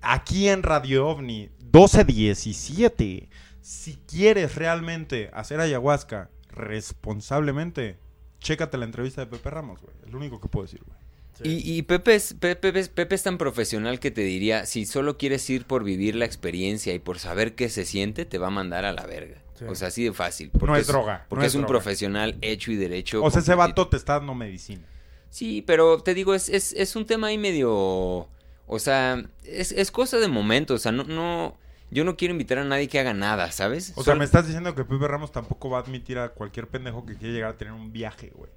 Aquí 0.00 0.48
en 0.48 0.62
Radio 0.62 1.08
OVNI 1.08 1.50
1217, 1.60 3.28
si 3.60 3.96
quieres 4.06 4.54
realmente 4.54 5.30
hacer 5.34 5.60
ayahuasca 5.60 6.30
responsablemente, 6.52 7.96
chécate 8.40 8.76
la 8.78 8.84
entrevista 8.84 9.20
de 9.22 9.26
Pepe 9.28 9.50
Ramos, 9.50 9.80
güey. 9.80 9.94
Es 10.04 10.10
lo 10.12 10.18
único 10.18 10.40
que 10.40 10.48
puedo 10.48 10.64
decir, 10.64 10.80
güey. 10.86 10.98
Sí. 11.34 11.62
Y, 11.64 11.78
y 11.78 11.82
Pepe, 11.82 12.14
es, 12.14 12.34
Pepe, 12.34 12.78
es- 12.78 12.88
Pepe 12.90 13.14
es 13.14 13.22
tan 13.22 13.38
profesional 13.38 13.98
que 14.00 14.10
te 14.10 14.20
diría, 14.20 14.66
si 14.66 14.84
solo 14.84 15.16
quieres 15.16 15.48
ir 15.48 15.64
por 15.64 15.82
vivir 15.82 16.14
la 16.14 16.26
experiencia 16.26 16.92
y 16.94 16.98
por 16.98 17.18
saber 17.18 17.54
qué 17.54 17.68
se 17.70 17.84
siente, 17.84 18.24
te 18.26 18.38
va 18.38 18.48
a 18.48 18.50
mandar 18.50 18.84
a 18.84 18.92
la 18.92 19.06
verga. 19.06 19.40
Sí. 19.58 19.64
O 19.64 19.74
sea, 19.74 19.88
así 19.88 20.04
de 20.04 20.12
fácil. 20.12 20.50
No 20.60 20.76
es 20.76 20.86
droga, 20.86 21.24
Porque 21.28 21.42
no 21.42 21.46
es, 21.46 21.52
es 21.52 21.54
un 21.56 21.62
droga. 21.62 21.72
profesional 21.80 22.36
hecho 22.42 22.70
y 22.72 22.76
derecho. 22.76 23.22
O 23.22 23.30
sea, 23.30 23.40
ese 23.40 23.54
vato 23.54 23.88
te 23.88 23.96
está 23.96 24.14
dando 24.14 24.34
medicina. 24.34 24.82
Sí, 25.30 25.62
pero 25.66 26.02
te 26.02 26.12
digo, 26.14 26.34
es, 26.34 26.48
es, 26.50 26.72
es 26.74 26.96
un 26.96 27.06
tema 27.06 27.28
ahí 27.28 27.38
medio... 27.38 28.28
O 28.66 28.78
sea, 28.78 29.22
es, 29.44 29.72
es 29.72 29.90
cosa 29.90 30.18
de 30.18 30.28
momento. 30.28 30.74
O 30.74 30.78
sea, 30.78 30.92
no, 30.92 31.04
no... 31.04 31.56
Yo 31.92 32.04
no 32.04 32.16
quiero 32.16 32.32
invitar 32.32 32.56
a 32.56 32.64
nadie 32.64 32.88
que 32.88 32.98
haga 32.98 33.12
nada, 33.12 33.52
¿sabes? 33.52 33.92
O 33.96 34.02
sea, 34.02 34.14
me 34.14 34.24
estás 34.24 34.46
diciendo 34.46 34.74
que 34.74 34.82
Pepe 34.82 35.06
Ramos 35.06 35.30
tampoco 35.30 35.68
va 35.68 35.78
a 35.78 35.82
admitir 35.82 36.18
a 36.18 36.30
cualquier 36.30 36.66
pendejo 36.66 37.04
que 37.04 37.16
quiera 37.16 37.34
llegar 37.34 37.50
a 37.50 37.56
tener 37.58 37.74
un 37.74 37.92
viaje, 37.92 38.32
güey. 38.34 38.50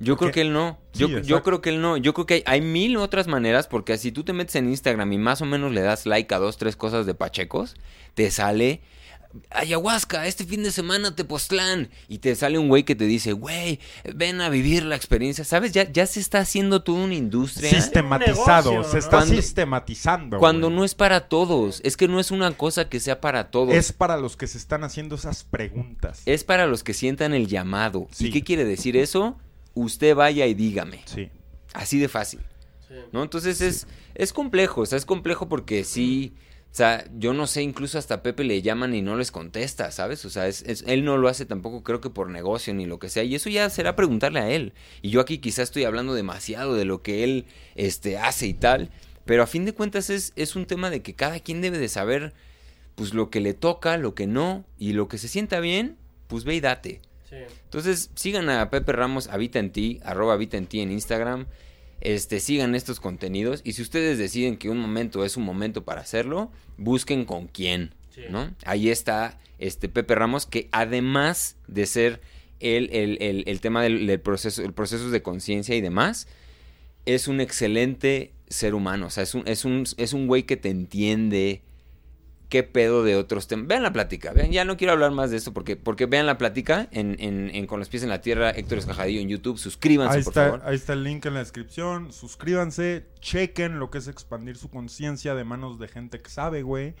Yo 0.00 0.16
creo 0.16 0.32
que 0.32 0.40
él 0.40 0.52
no. 0.52 0.78
Sí, 0.92 1.06
Yo, 1.06 1.20
yo 1.20 1.42
creo 1.44 1.60
que 1.60 1.70
él 1.70 1.80
no. 1.80 1.96
Yo 1.98 2.14
creo 2.14 2.26
que 2.26 2.34
hay, 2.34 2.42
hay 2.46 2.60
mil 2.62 2.96
otras 2.96 3.28
maneras, 3.28 3.68
porque 3.68 3.96
si 3.96 4.10
tú 4.10 4.24
te 4.24 4.32
metes 4.32 4.56
en 4.56 4.68
Instagram 4.68 5.12
y 5.12 5.18
más 5.18 5.40
o 5.40 5.46
menos 5.46 5.70
le 5.72 5.82
das 5.82 6.04
like 6.04 6.34
a 6.34 6.38
dos, 6.38 6.56
tres 6.56 6.74
cosas 6.74 7.06
de 7.06 7.14
Pachecos, 7.14 7.76
te 8.14 8.30
sale 8.32 8.80
ayahuasca, 9.50 10.26
este 10.26 10.44
fin 10.44 10.62
de 10.62 10.70
semana 10.70 11.14
Tepoztlán. 11.14 11.88
Y 12.08 12.18
te 12.18 12.34
sale 12.34 12.58
un 12.58 12.68
güey 12.68 12.84
que 12.84 12.94
te 12.96 13.04
dice, 13.06 13.32
güey, 13.32 13.78
ven 14.14 14.40
a 14.40 14.48
vivir 14.48 14.84
la 14.84 14.96
experiencia. 14.96 15.44
¿Sabes? 15.44 15.72
Ya, 15.72 15.90
ya 15.90 16.06
se 16.06 16.20
está 16.20 16.40
haciendo 16.40 16.82
toda 16.82 17.04
una 17.04 17.14
industria. 17.14 17.70
Sistematizado, 17.70 18.70
Un 18.70 18.76
negocio, 18.76 18.92
se 18.92 18.98
está 18.98 19.18
Cuando- 19.18 19.34
sistematizando. 19.36 20.38
Cuando 20.38 20.66
güey. 20.68 20.78
no 20.78 20.84
es 20.84 20.94
para 20.94 21.28
todos. 21.28 21.80
Es 21.84 21.96
que 21.96 22.08
no 22.08 22.20
es 22.20 22.30
una 22.30 22.50
cosa 22.52 22.88
que 22.88 23.00
sea 23.00 23.20
para 23.20 23.50
todos. 23.50 23.74
Es 23.74 23.92
para 23.92 24.16
los 24.16 24.36
que 24.36 24.46
se 24.46 24.58
están 24.58 24.84
haciendo 24.84 25.14
esas 25.16 25.44
preguntas. 25.44 26.22
Es 26.26 26.44
para 26.44 26.66
los 26.66 26.82
que 26.82 26.94
sientan 26.94 27.34
el 27.34 27.46
llamado. 27.46 28.08
Sí. 28.10 28.26
¿Y 28.28 28.30
qué 28.30 28.42
quiere 28.42 28.64
decir 28.64 28.96
eso? 28.96 29.38
Usted 29.74 30.14
vaya 30.14 30.46
y 30.46 30.54
dígame. 30.54 31.02
Sí. 31.06 31.30
Así 31.72 31.98
de 31.98 32.08
fácil. 32.08 32.40
Sí. 32.88 32.94
¿no? 33.12 33.22
Entonces 33.22 33.60
es, 33.60 33.86
es 34.16 34.32
complejo, 34.32 34.80
o 34.80 34.86
sea, 34.86 34.98
es 34.98 35.06
complejo 35.06 35.48
porque 35.48 35.84
sí, 35.84 36.34
o 36.72 36.74
sea, 36.74 37.04
yo 37.18 37.32
no 37.32 37.46
sé, 37.48 37.62
incluso 37.62 37.98
hasta 37.98 38.22
Pepe 38.22 38.44
le 38.44 38.62
llaman 38.62 38.94
y 38.94 39.02
no 39.02 39.16
les 39.16 39.32
contesta, 39.32 39.90
¿sabes? 39.90 40.24
O 40.24 40.30
sea, 40.30 40.46
es, 40.46 40.62
es- 40.62 40.84
él 40.86 41.04
no 41.04 41.16
lo 41.16 41.28
hace 41.28 41.44
tampoco 41.44 41.82
creo 41.82 42.00
que 42.00 42.10
por 42.10 42.30
negocio 42.30 42.72
ni 42.74 42.86
lo 42.86 42.98
que 43.00 43.08
sea, 43.08 43.24
y 43.24 43.34
eso 43.34 43.50
ya 43.50 43.68
será 43.70 43.96
preguntarle 43.96 44.38
a 44.40 44.50
él. 44.50 44.72
Y 45.02 45.10
yo 45.10 45.20
aquí 45.20 45.38
quizás 45.38 45.64
estoy 45.64 45.84
hablando 45.84 46.14
demasiado 46.14 46.74
de 46.76 46.84
lo 46.84 47.02
que 47.02 47.24
él 47.24 47.46
este, 47.74 48.18
hace 48.18 48.46
y 48.46 48.54
tal, 48.54 48.90
pero 49.24 49.42
a 49.42 49.46
fin 49.48 49.64
de 49.64 49.74
cuentas 49.74 50.10
es, 50.10 50.32
es 50.36 50.54
un 50.56 50.66
tema 50.66 50.90
de 50.90 51.02
que 51.02 51.14
cada 51.14 51.40
quien 51.40 51.60
debe 51.60 51.78
de 51.78 51.88
saber, 51.88 52.34
pues 52.94 53.14
lo 53.14 53.30
que 53.30 53.40
le 53.40 53.54
toca, 53.54 53.96
lo 53.96 54.14
que 54.14 54.26
no, 54.28 54.64
y 54.78 54.92
lo 54.92 55.08
que 55.08 55.18
se 55.18 55.26
sienta 55.28 55.58
bien, 55.60 55.96
pues 56.28 56.44
ve 56.44 56.54
y 56.54 56.60
date. 56.60 57.00
Sí. 57.28 57.36
Entonces, 57.64 58.10
sigan 58.14 58.48
a 58.48 58.70
Pepe 58.70 58.92
Ramos, 58.92 59.26
habita 59.28 59.58
en 59.58 59.70
ti, 59.72 60.00
arroba 60.04 60.34
habita 60.34 60.56
en 60.56 60.66
ti 60.66 60.80
en 60.80 60.90
Instagram. 60.92 61.46
Este, 62.00 62.40
sigan 62.40 62.74
estos 62.74 63.00
contenidos. 63.00 63.60
Y 63.64 63.72
si 63.74 63.82
ustedes 63.82 64.16
deciden 64.18 64.56
que 64.56 64.70
un 64.70 64.78
momento 64.78 65.24
es 65.24 65.36
un 65.36 65.44
momento 65.44 65.84
para 65.84 66.00
hacerlo, 66.00 66.50
busquen 66.78 67.24
con 67.24 67.46
quién. 67.46 67.94
Sí. 68.14 68.22
¿no? 68.30 68.54
Ahí 68.64 68.88
está 68.90 69.38
este 69.58 69.88
Pepe 69.88 70.14
Ramos, 70.14 70.46
que 70.46 70.68
además 70.72 71.56
de 71.68 71.86
ser 71.86 72.20
el, 72.60 72.90
el- 72.92 73.18
el- 73.20 73.44
el 73.46 73.60
tema 73.60 73.82
del, 73.82 74.06
del 74.06 74.20
proceso, 74.20 74.62
el 74.62 74.72
proceso 74.72 75.10
de 75.10 75.22
conciencia 75.22 75.74
y 75.76 75.80
demás, 75.80 76.26
es 77.06 77.28
un 77.28 77.40
excelente 77.40 78.32
ser 78.48 78.74
humano. 78.74 79.06
O 79.06 79.10
sea, 79.10 79.22
es 79.22 79.34
un, 79.34 79.42
es 79.46 79.64
un, 79.64 79.84
es 79.96 80.12
un 80.12 80.26
güey 80.26 80.42
que 80.44 80.56
te 80.56 80.70
entiende 80.70 81.62
qué 82.50 82.62
pedo 82.64 83.02
de 83.04 83.16
otros 83.16 83.46
temas. 83.48 83.66
Vean 83.66 83.82
la 83.82 83.92
plática, 83.94 84.32
vean, 84.34 84.50
ya 84.52 84.66
no 84.66 84.76
quiero 84.76 84.92
hablar 84.92 85.12
más 85.12 85.30
de 85.30 85.38
esto 85.38 85.54
porque, 85.54 85.76
porque 85.76 86.04
vean 86.04 86.26
la 86.26 86.36
plática 86.36 86.88
en, 86.90 87.16
en- 87.18 87.48
en 87.54 87.66
Con 87.66 87.78
los 87.78 87.88
pies 87.88 88.02
en 88.02 88.10
la 88.10 88.20
tierra, 88.20 88.50
Héctor 88.50 88.76
Escajadillo 88.78 89.20
en 89.20 89.28
YouTube, 89.28 89.56
suscríbanse 89.58 90.18
Ahí 90.18 90.22
por 90.24 90.30
está, 90.32 90.44
favor. 90.44 90.62
ahí 90.64 90.74
está 90.74 90.92
el 90.92 91.04
link 91.04 91.24
en 91.24 91.32
la 91.34 91.40
descripción. 91.40 92.12
Suscríbanse, 92.12 93.06
chequen 93.20 93.78
lo 93.78 93.88
que 93.90 93.98
es 93.98 94.08
expandir 94.08 94.56
su 94.58 94.68
conciencia 94.68 95.34
de 95.34 95.44
manos 95.44 95.78
de 95.78 95.88
gente 95.88 96.20
que 96.20 96.28
sabe, 96.28 96.62
güey. 96.62 96.94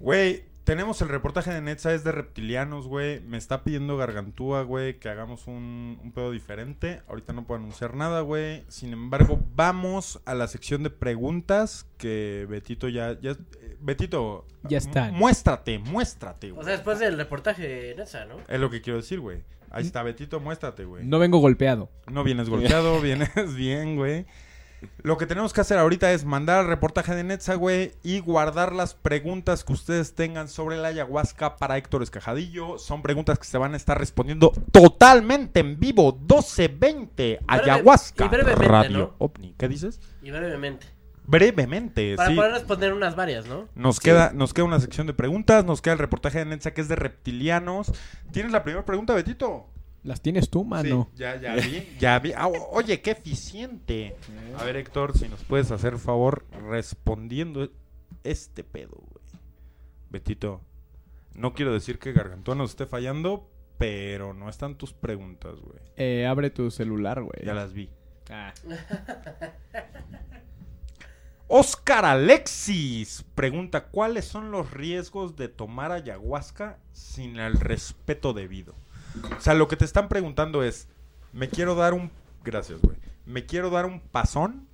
Güey, 0.00 0.44
tenemos 0.64 1.00
el 1.02 1.08
reportaje 1.08 1.50
de 1.52 1.60
Netza, 1.60 1.92
es 1.94 2.04
de 2.04 2.12
reptilianos, 2.12 2.86
güey. 2.86 3.20
Me 3.20 3.36
está 3.38 3.64
pidiendo 3.64 3.96
Gargantúa, 3.96 4.62
güey, 4.62 4.98
que 4.98 5.08
hagamos 5.08 5.46
un, 5.46 5.98
un 6.02 6.12
pedo 6.12 6.30
diferente. 6.30 7.00
Ahorita 7.08 7.32
no 7.32 7.46
puedo 7.46 7.60
anunciar 7.60 7.94
nada, 7.94 8.20
güey. 8.20 8.64
Sin 8.68 8.92
embargo, 8.92 9.40
vamos 9.56 10.20
a 10.24 10.34
la 10.34 10.46
sección 10.46 10.82
de 10.82 10.90
preguntas 10.90 11.86
que 11.96 12.46
Betito 12.48 12.88
ya... 12.88 13.18
ya 13.20 13.36
Betito, 13.80 14.44
Ya 14.64 14.78
están. 14.78 15.12
mu- 15.12 15.18
Muéstrate, 15.20 15.78
muéstrate, 15.78 16.50
O 16.52 16.56
güey. 16.56 16.64
sea, 16.66 16.74
después 16.74 16.98
del 16.98 17.16
reportaje 17.16 17.92
en 17.92 18.00
esa, 18.00 18.24
¿no? 18.24 18.36
Es 18.48 18.60
lo 18.60 18.70
que 18.70 18.80
quiero 18.80 18.98
decir, 18.98 19.20
güey. 19.20 19.42
Ahí 19.70 19.84
está, 19.84 20.02
Betito, 20.02 20.40
muéstrate, 20.40 20.84
güey. 20.84 21.04
No 21.04 21.18
vengo 21.18 21.38
golpeado. 21.38 21.90
No 22.10 22.24
vienes 22.24 22.48
golpeado, 22.48 23.00
vienes 23.02 23.54
bien, 23.54 23.96
güey. 23.96 24.26
Lo 25.02 25.18
que 25.18 25.26
tenemos 25.26 25.52
que 25.52 25.60
hacer 25.60 25.76
ahorita 25.76 26.12
es 26.12 26.24
mandar 26.24 26.60
el 26.62 26.68
reportaje 26.68 27.12
de 27.14 27.24
Netza, 27.24 27.56
güey, 27.56 27.92
y 28.04 28.20
guardar 28.20 28.72
las 28.72 28.94
preguntas 28.94 29.64
que 29.64 29.72
ustedes 29.72 30.14
tengan 30.14 30.48
sobre 30.48 30.76
la 30.76 30.88
ayahuasca 30.88 31.56
para 31.56 31.76
Héctor 31.76 32.04
Escajadillo. 32.04 32.78
Son 32.78 33.02
preguntas 33.02 33.40
que 33.40 33.44
se 33.44 33.58
van 33.58 33.74
a 33.74 33.76
estar 33.76 33.98
respondiendo 33.98 34.52
totalmente 34.70 35.58
en 35.60 35.80
vivo, 35.80 36.16
12.20, 36.16 37.40
ayahuasca. 37.48 38.24
y 38.26 38.28
brevemente, 38.28 38.68
Radio 38.68 38.98
¿no? 38.98 39.14
OVNI. 39.18 39.54
¿Qué 39.58 39.66
dices? 39.68 40.00
Y 40.22 40.30
brevemente. 40.30 40.86
Brevemente, 41.28 42.16
Para 42.16 42.30
sí. 42.30 42.34
poder 42.36 42.52
responder 42.52 42.94
unas 42.94 43.14
varias, 43.14 43.46
¿no? 43.46 43.68
Nos, 43.74 43.96
Sí. 43.96 44.02
queda, 44.04 44.32
nos 44.32 44.54
queda 44.54 44.64
una 44.64 44.80
sección 44.80 45.06
de 45.06 45.12
preguntas, 45.12 45.62
nos 45.66 45.82
queda 45.82 45.92
el 45.92 45.98
reportaje 45.98 46.38
de 46.38 46.46
Netza 46.46 46.72
que 46.72 46.80
es 46.80 46.88
de 46.88 46.96
reptilianos. 46.96 47.92
¿Tienes 48.32 48.50
la 48.50 48.62
primera 48.62 48.86
pregunta, 48.86 49.12
Betito? 49.12 49.66
Las 50.04 50.22
tienes 50.22 50.48
tú, 50.48 50.64
mano. 50.64 51.10
Sí, 51.12 51.18
ya, 51.18 51.36
ya 51.38 51.54
vi, 51.56 51.86
ya 51.98 52.18
vi. 52.18 52.32
Ah, 52.34 52.48
oye, 52.70 53.02
qué 53.02 53.10
eficiente. 53.10 54.16
A 54.58 54.64
ver, 54.64 54.76
Héctor, 54.76 55.18
si 55.18 55.28
nos 55.28 55.44
puedes 55.44 55.70
hacer 55.70 55.98
favor 55.98 56.46
respondiendo 56.66 57.68
este 58.24 58.64
pedo, 58.64 58.96
güey. 58.96 59.24
Betito, 60.08 60.62
no 61.34 61.52
quiero 61.52 61.74
decir 61.74 61.98
que 61.98 62.12
Gargantúa 62.14 62.54
nos 62.54 62.70
esté 62.70 62.86
fallando, 62.86 63.50
pero 63.76 64.32
no 64.32 64.48
están 64.48 64.76
tus 64.78 64.94
preguntas, 64.94 65.56
güey. 65.60 65.78
Eh, 65.96 66.26
abre 66.26 66.48
tu 66.48 66.70
celular, 66.70 67.20
güey. 67.22 67.44
Ya 67.44 67.52
las 67.52 67.74
vi. 67.74 67.90
Ah. 68.30 68.54
Oscar 71.50 72.04
Alexis 72.04 73.24
pregunta, 73.34 73.86
¿cuáles 73.86 74.26
son 74.26 74.50
los 74.50 74.70
riesgos 74.70 75.34
de 75.34 75.48
tomar 75.48 75.92
ayahuasca 75.92 76.78
sin 76.92 77.38
el 77.38 77.54
respeto 77.54 78.34
debido? 78.34 78.74
O 79.36 79.40
sea, 79.40 79.54
lo 79.54 79.66
que 79.66 79.76
te 79.76 79.86
están 79.86 80.08
preguntando 80.08 80.62
es, 80.62 80.88
me 81.32 81.48
quiero 81.48 81.74
dar 81.74 81.94
un... 81.94 82.10
Gracias, 82.44 82.82
güey. 82.82 82.98
Me 83.24 83.46
quiero 83.46 83.70
dar 83.70 83.86
un 83.86 84.00
pasón. 84.00 84.68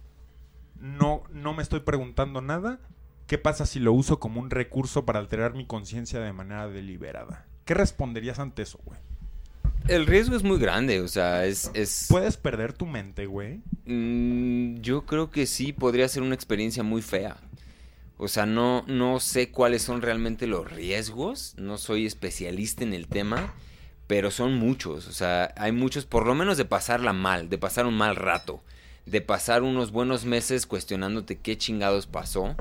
No, 0.81 1.23
no 1.31 1.55
me 1.55 1.63
estoy 1.63 1.81
preguntando 1.81 2.41
nada. 2.41 2.81
¿Qué 3.29 3.39
pasa 3.39 3.67
si 3.67 3.79
lo 3.79 3.93
uso 3.93 4.19
como 4.19 4.41
un 4.41 4.51
recurso 4.51 5.07
para 5.07 5.21
alterar 5.21 5.55
mi 5.55 5.67
conciencia 5.67 6.19
de 6.19 6.33
manera 6.33 6.67
deliberada? 6.67 7.47
¿Qué 7.65 7.75
responderías 7.75 8.41
ante 8.41 8.63
eso, 8.63 8.81
güey? 8.85 8.99
El 9.87 10.07
riesgo 10.07 10.35
es 10.35 10.43
muy 10.43 10.59
grande, 10.59 11.01
o 11.01 11.09
sea, 11.09 11.45
es... 11.45 11.71
es 11.75 12.07
Puedes 12.09 12.39
perder 12.39 12.73
tu 12.73 12.87
mente, 12.87 13.27
güey. 13.27 13.61
Mm, 13.85 14.81
yo 14.81 15.05
creo 15.05 15.31
que 15.31 15.47
sí 15.47 15.75
podría 15.75 16.09
ser 16.09 16.23
una 16.23 16.35
experiencia 16.35 16.83
muy 16.83 17.03
fea. 17.03 17.37
O 18.17 18.29
sea, 18.29 18.47
no, 18.47 18.85
no 18.87 19.21
sé 19.21 19.51
cuáles 19.51 19.83
son 19.83 20.01
realmente 20.01 20.47
los 20.47 20.71
riesgos, 20.71 21.55
no 21.59 21.77
soy 21.77 22.07
especialista 22.07 22.83
en 22.83 22.95
el 22.95 23.09
tema, 23.09 23.53
pero 24.07 24.31
son 24.31 24.55
muchos. 24.55 25.07
O 25.09 25.13
sea, 25.13 25.53
hay 25.57 25.73
muchos, 25.73 26.07
por 26.07 26.27
lo 26.27 26.35
menos 26.35 26.57
de 26.57 26.65
pasarla 26.65 27.13
mal, 27.13 27.51
de 27.51 27.59
pasar 27.59 27.85
un 27.85 27.95
mal 27.95 28.17
rato, 28.17 28.63
de 29.05 29.21
pasar 29.21 29.63
unos 29.63 29.91
buenos 29.91 30.25
meses 30.25 30.65
cuestionándote 30.65 31.39
qué 31.39 31.59
chingados 31.59 32.07
pasó 32.07 32.55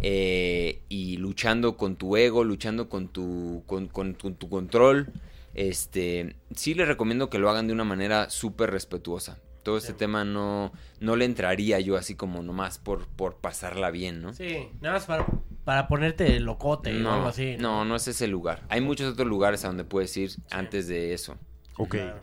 eh, 0.00 0.80
y 0.88 1.18
luchando 1.18 1.76
con 1.76 1.94
tu 1.94 2.16
ego, 2.16 2.42
luchando 2.42 2.88
con 2.88 3.06
tu, 3.06 3.62
con, 3.66 3.86
con 3.86 4.14
tu, 4.14 4.32
tu 4.32 4.48
control. 4.48 5.12
Este, 5.58 6.36
sí 6.54 6.74
les 6.74 6.86
recomiendo 6.86 7.30
que 7.30 7.38
lo 7.38 7.50
hagan 7.50 7.66
de 7.66 7.72
una 7.72 7.84
manera 7.84 8.30
súper 8.30 8.70
respetuosa. 8.70 9.38
Todo 9.64 9.76
este 9.76 9.92
Sí. 9.92 9.98
tema 9.98 10.24
no, 10.24 10.72
no 11.00 11.16
le 11.16 11.24
entraría 11.24 11.80
yo 11.80 11.96
así 11.96 12.14
como 12.14 12.42
nomás 12.42 12.78
por, 12.78 13.06
por 13.08 13.36
pasarla 13.36 13.90
bien, 13.90 14.22
¿no? 14.22 14.32
Sí, 14.32 14.68
nada 14.80 14.94
más 14.94 15.06
para, 15.06 15.26
para 15.64 15.88
ponerte 15.88 16.38
locote 16.40 16.90
o 16.92 17.10
algo 17.10 17.22
No, 17.22 17.28
así. 17.28 17.56
no, 17.58 17.84
no 17.84 17.96
es 17.96 18.06
ese 18.08 18.28
lugar. 18.28 18.62
Hay 18.68 18.80
muchos 18.80 19.12
otros 19.12 19.26
lugares 19.26 19.64
a 19.64 19.68
donde 19.68 19.84
puedes 19.84 20.16
ir 20.16 20.30
antes 20.50 20.86
de 20.86 21.12
eso. 21.12 21.36
Ok. 21.76 21.90
Claro. 21.90 22.20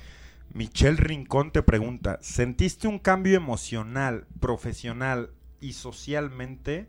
Michelle 0.53 0.95
Rincón 0.97 1.51
te 1.51 1.61
pregunta, 1.61 2.17
¿sentiste 2.21 2.87
un 2.87 2.99
cambio 2.99 3.35
emocional, 3.35 4.25
profesional 4.39 5.31
y 5.59 5.73
socialmente 5.73 6.87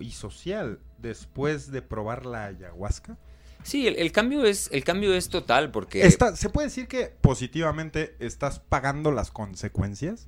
y 0.00 0.12
social 0.12 0.78
después 0.98 1.70
de 1.70 1.82
probar 1.82 2.24
la 2.24 2.46
ayahuasca? 2.46 3.18
Sí, 3.64 3.86
el, 3.86 3.96
el 3.96 4.12
cambio 4.12 4.44
es 4.44 4.68
el 4.72 4.84
cambio 4.84 5.14
es 5.14 5.28
total 5.28 5.70
porque 5.70 6.02
Está- 6.06 6.34
¿Se 6.36 6.48
puede 6.48 6.68
decir 6.68 6.88
que 6.88 7.12
positivamente 7.20 8.14
estás 8.18 8.58
pagando 8.60 9.10
las 9.12 9.30
consecuencias? 9.30 10.26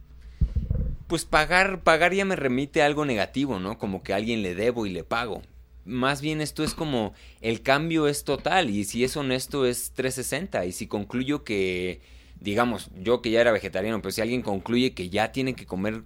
pues 1.06 1.24
pagar 1.26 1.82
pagar 1.82 2.14
ya 2.14 2.24
me 2.24 2.34
remite 2.34 2.82
a 2.82 2.86
algo 2.86 3.04
negativo, 3.04 3.58
¿no? 3.60 3.78
Como 3.78 4.02
que 4.02 4.12
a 4.12 4.16
alguien 4.16 4.42
le 4.42 4.54
debo 4.54 4.86
y 4.86 4.90
le 4.90 5.04
pago. 5.04 5.42
Más 5.84 6.22
bien 6.22 6.40
esto 6.40 6.64
es 6.64 6.72
como 6.74 7.12
el 7.42 7.60
cambio 7.60 8.08
es 8.08 8.24
total 8.24 8.70
y 8.70 8.84
si 8.84 9.04
es 9.04 9.16
honesto 9.16 9.66
es 9.66 9.92
360 9.94 10.64
y 10.64 10.72
si 10.72 10.86
concluyo 10.86 11.44
que 11.44 12.00
digamos, 12.44 12.90
yo 13.00 13.22
que 13.22 13.30
ya 13.30 13.40
era 13.40 13.50
vegetariano, 13.50 14.00
pero 14.02 14.12
si 14.12 14.20
alguien 14.20 14.42
concluye 14.42 14.92
que 14.94 15.08
ya 15.08 15.32
tiene 15.32 15.54
que 15.54 15.66
comer 15.66 16.02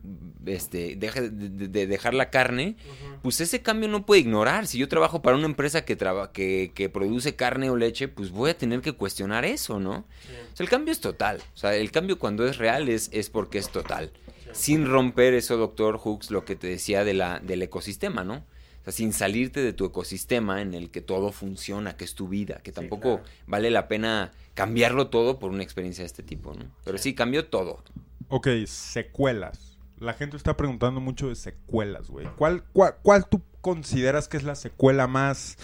este 0.46 0.96
deje 0.96 1.28
de, 1.30 1.48
de- 1.50 1.68
de 1.68 1.86
dejar 1.86 2.14
la 2.14 2.30
carne, 2.30 2.76
pues 3.22 3.40
ese 3.40 3.60
cambio 3.60 3.88
no 3.88 4.06
puede 4.06 4.20
ignorar. 4.22 4.66
Si 4.66 4.78
yo 4.78 4.88
trabajo 4.88 5.20
para 5.20 5.36
una 5.36 5.46
empresa 5.46 5.84
que, 5.84 5.96
traba- 5.96 6.32
que, 6.32 6.70
que 6.74 6.88
produce 6.88 7.34
carne 7.36 7.68
o 7.70 7.76
leche, 7.76 8.08
pues 8.08 8.30
voy 8.30 8.50
a 8.50 8.56
tener 8.56 8.80
que 8.80 8.92
cuestionar 8.92 9.44
eso, 9.44 9.80
¿no? 9.80 10.06
O 10.52 10.56
sea, 10.56 10.64
el 10.64 10.70
cambio 10.70 10.92
es 10.92 11.00
total. 11.00 11.42
O 11.54 11.56
sea, 11.58 11.74
el 11.74 11.90
cambio 11.90 12.18
cuando 12.18 12.46
es 12.46 12.56
real 12.56 12.88
es, 12.88 13.10
es 13.12 13.28
porque 13.30 13.58
es 13.58 13.70
total. 13.70 14.12
Sin 14.52 14.86
romper 14.86 15.34
eso, 15.34 15.56
doctor 15.58 15.98
Hooks, 15.98 16.30
lo 16.30 16.44
que 16.44 16.56
te 16.56 16.68
decía 16.68 17.04
de 17.04 17.14
la, 17.14 17.40
del 17.40 17.60
ecosistema, 17.62 18.24
¿no? 18.24 18.44
O 18.88 18.90
sea, 18.90 18.92
sin 18.92 19.12
salirte 19.12 19.60
de 19.60 19.74
tu 19.74 19.84
ecosistema 19.84 20.62
en 20.62 20.72
el 20.72 20.90
que 20.90 21.02
todo 21.02 21.30
funciona, 21.30 21.98
que 21.98 22.04
es 22.04 22.14
tu 22.14 22.26
vida, 22.26 22.60
que 22.62 22.72
tampoco 22.72 23.18
claro. 23.18 23.22
vale 23.46 23.70
la 23.70 23.86
pena 23.86 24.32
cambiarlo 24.54 25.08
todo 25.08 25.38
por 25.38 25.50
una 25.50 25.62
experiencia 25.62 26.04
de 26.04 26.06
este 26.06 26.22
tipo, 26.22 26.54
¿no? 26.54 26.64
Pero 26.84 26.96
sí, 26.96 27.14
cambió 27.14 27.48
todo. 27.48 27.84
Ok, 28.28 28.48
secuelas. 28.64 29.76
La 29.98 30.14
gente 30.14 30.38
está 30.38 30.56
preguntando 30.56 31.02
mucho 31.02 31.28
de 31.28 31.34
secuelas, 31.34 32.08
güey. 32.08 32.28
¿Cuál, 32.36 32.64
cuál, 32.72 32.96
cuál 33.02 33.28
tú 33.28 33.42
consideras 33.60 34.26
que 34.26 34.38
es 34.38 34.42
la 34.42 34.54
secuela 34.54 35.06
más... 35.06 35.58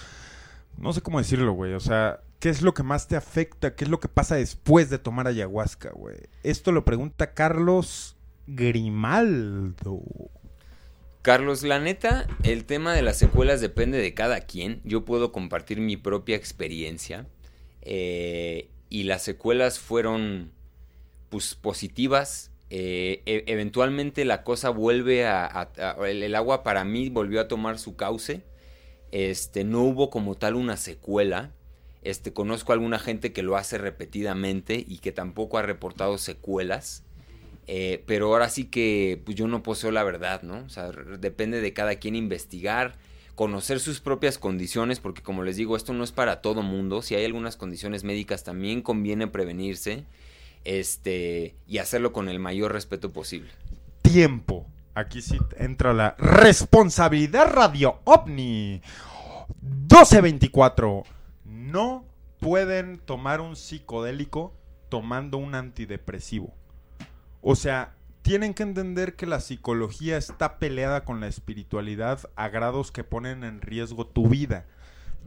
No 0.77 0.93
sé 0.93 1.01
cómo 1.01 1.19
decirlo, 1.19 1.53
güey. 1.53 1.73
O 1.73 1.81
sea, 1.81 2.21
¿qué 2.41 2.51
es 2.51 2.61
lo 2.61 2.75
que 2.75 2.83
más 2.83 3.09
te 3.09 3.17
afecta? 3.17 3.75
¿Qué 3.75 3.85
es 3.85 3.91
lo 3.91 4.01
que 4.01 4.09
pasa 4.09 4.35
después 4.35 4.91
de 4.91 4.99
tomar 4.99 5.29
ayahuasca, 5.29 5.93
güey? 5.93 6.19
Esto 6.43 6.73
lo 6.73 6.85
pregunta 6.85 7.33
Carlos 7.33 8.17
Grimaldo. 8.47 10.03
Carlos, 11.25 11.63
la 11.63 11.79
neta, 11.81 12.27
el 12.43 12.67
tema 12.67 12.93
de 12.93 13.01
las 13.01 13.17
secuelas 13.17 13.63
depende 13.63 13.97
de 13.97 14.13
cada 14.13 14.41
quien. 14.43 14.83
Yo 14.85 15.07
puedo 15.07 15.33
compartir 15.33 15.81
mi 15.81 15.97
propia 15.97 16.37
experiencia. 16.37 17.27
eh, 17.81 18.69
y 18.91 19.05
las 19.05 19.23
secuelas 19.23 19.79
fueron 19.79 20.53
pues, 21.31 21.55
positivas. 21.55 22.51
Eh, 22.69 23.23
e- 23.25 23.45
eventualmente 23.47 24.27
la 24.27 24.45
cosa 24.45 24.69
vuelve 24.69 25.25
a, 25.27 25.71
el, 26.07 26.23
el 26.23 26.35
agua 26.35 26.63
para 26.63 26.85
mí 26.85 27.09
volvió 27.09 27.41
a 27.41 27.49
tomar 27.49 27.79
su 27.79 27.97
cauce. 27.97 28.43
Este, 29.11 29.65
no 29.65 29.81
hubo 29.83 30.11
como 30.11 30.35
tal 30.35 30.57
una 30.57 30.77
secuela. 30.77 31.53
Este, 32.03 32.35
conozco 32.35 32.73
a 32.73 32.75
alguna 32.75 32.99
gente 32.99 33.33
que 33.33 33.43
lo 33.43 33.57
hace 33.57 33.79
repetidamente 33.79 34.85
y 34.87 34.99
que 34.99 35.11
tampoco 35.11 35.57
ha 35.57 35.63
reportado 35.63 36.19
secuelas. 36.19 37.03
Eh, 37.67 38.03
pero 38.07 38.27
ahora 38.27 38.49
sí 38.49 38.65
que 38.65 39.23
pues 39.25 39.37
yo 39.37 39.49
no 39.49 39.63
poseo 39.63 39.91
la 39.91 40.05
verdad, 40.05 40.43
¿no? 40.43 40.65
O 40.65 40.69
sea, 40.69 40.91
depende 41.19 41.61
de 41.61 41.73
cada 41.73 41.97
quien 41.97 42.15
investigar, 42.15 42.97
conocer 43.35 43.81
sus 43.81 44.01
propias 44.01 44.39
condiciones, 44.39 45.01
porque 45.01 45.23
como 45.23 45.43
les 45.43 45.57
digo, 45.57 45.77
esto 45.77 45.93
no 45.93 46.05
es 46.05 46.13
para 46.13 46.43
todo 46.43 46.63
mundo. 46.63 47.03
Si 47.03 47.15
hay 47.15 47.25
algunas 47.25 47.57
condiciones 47.57 48.05
médicas, 48.05 48.45
también 48.45 48.83
conviene 48.83 49.27
prevenirse 49.27 50.05
este, 50.65 51.57
y 51.67 51.79
hacerlo 51.79 52.13
con 52.13 52.29
el 52.29 52.39
mayor 52.39 52.73
respeto 52.73 53.13
posible. 53.13 53.51
Tiempo. 54.03 54.67
Aquí 54.95 55.23
sí 55.23 55.39
entra 55.57 55.93
la 55.93 56.15
responsabilidad 56.19 57.51
Radio 57.53 58.01
OVNI. 58.05 58.81
1224. 59.61 61.03
No 61.45 62.05
pueden 62.39 62.99
tomar 62.99 63.41
un 63.41 63.57
psicodélico 63.57 64.55
tomando 64.89 65.39
un 65.39 65.55
antidepresivo. 65.55 66.55
O 67.47 67.57
sea, 67.57 67.95
tienen 68.23 68.55
que 68.55 68.63
entender 68.63 69.17
que 69.17 69.27
la 69.27 69.39
psicología 69.39 70.17
está 70.17 70.59
peleada 70.59 71.05
con 71.05 71.21
la 71.21 71.27
espiritualidad 71.27 72.21
a 72.37 72.49
grados 72.49 72.91
que 72.91 73.05
ponen 73.05 73.45
en 73.45 73.61
riesgo 73.61 74.07
tu 74.07 74.29
vida. 74.29 74.65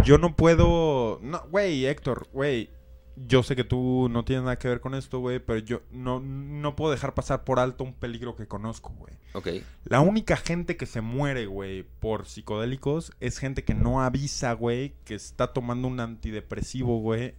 Yo 0.03 0.17
no 0.17 0.35
puedo... 0.35 1.19
No, 1.21 1.43
güey, 1.51 1.85
Héctor, 1.85 2.27
güey. 2.33 2.71
Yo 3.15 3.43
sé 3.43 3.55
que 3.55 3.63
tú 3.63 4.09
no 4.09 4.25
tienes 4.25 4.45
nada 4.45 4.57
que 4.57 4.67
ver 4.67 4.79
con 4.79 4.95
esto, 4.95 5.19
güey, 5.19 5.37
pero 5.37 5.59
yo 5.59 5.83
no, 5.91 6.19
no 6.19 6.75
puedo 6.75 6.91
dejar 6.91 7.13
pasar 7.13 7.43
por 7.43 7.59
alto 7.59 7.83
un 7.83 7.93
peligro 7.93 8.35
que 8.35 8.47
conozco, 8.47 8.89
güey. 8.97 9.13
Ok. 9.33 9.63
La 9.85 10.01
única 10.01 10.35
gente 10.35 10.75
que 10.75 10.87
se 10.87 11.01
muere, 11.01 11.45
güey, 11.45 11.83
por 11.83 12.25
psicodélicos 12.25 13.11
es 13.19 13.37
gente 13.37 13.63
que 13.63 13.75
no 13.75 14.01
avisa, 14.01 14.53
güey, 14.53 14.95
que 15.05 15.13
está 15.13 15.53
tomando 15.53 15.87
un 15.87 15.99
antidepresivo, 15.99 16.99
güey, 16.99 17.35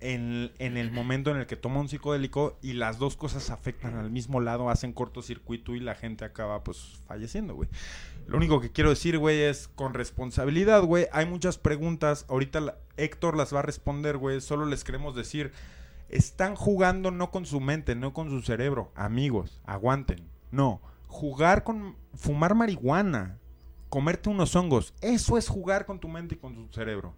en, 0.00 0.52
en 0.58 0.76
el 0.76 0.90
momento 0.90 1.30
en 1.30 1.36
el 1.36 1.46
que 1.46 1.56
toma 1.56 1.80
un 1.80 1.88
psicodélico 1.88 2.58
y 2.62 2.72
las 2.72 2.98
dos 2.98 3.16
cosas 3.16 3.50
afectan 3.50 3.96
al 3.96 4.10
mismo 4.10 4.40
lado, 4.40 4.70
hacen 4.70 4.92
cortocircuito 4.92 5.74
y 5.74 5.80
la 5.80 5.94
gente 5.94 6.24
acaba, 6.24 6.64
pues, 6.64 6.98
falleciendo, 7.06 7.54
güey. 7.54 7.68
Lo 8.26 8.36
único 8.36 8.60
que 8.60 8.70
quiero 8.70 8.90
decir, 8.90 9.18
güey, 9.18 9.40
es 9.40 9.68
con 9.68 9.94
responsabilidad, 9.94 10.82
güey. 10.82 11.06
Hay 11.12 11.26
muchas 11.26 11.58
preguntas. 11.58 12.26
Ahorita 12.28 12.78
Héctor 12.96 13.36
las 13.36 13.54
va 13.54 13.60
a 13.60 13.62
responder, 13.62 14.16
güey. 14.18 14.40
Solo 14.40 14.66
les 14.66 14.84
queremos 14.84 15.16
decir, 15.16 15.52
están 16.08 16.54
jugando 16.54 17.10
no 17.10 17.30
con 17.30 17.46
su 17.46 17.60
mente, 17.60 17.94
no 17.94 18.12
con 18.12 18.30
su 18.30 18.42
cerebro. 18.42 18.92
Amigos, 18.94 19.60
aguanten. 19.64 20.28
No, 20.50 20.80
jugar 21.06 21.64
con 21.64 21.96
fumar 22.14 22.54
marihuana, 22.54 23.38
comerte 23.88 24.30
unos 24.30 24.54
hongos, 24.56 24.94
eso 25.00 25.38
es 25.38 25.48
jugar 25.48 25.86
con 25.86 25.98
tu 25.98 26.08
mente 26.08 26.34
y 26.36 26.38
con 26.38 26.54
tu 26.54 26.72
cerebro. 26.72 27.14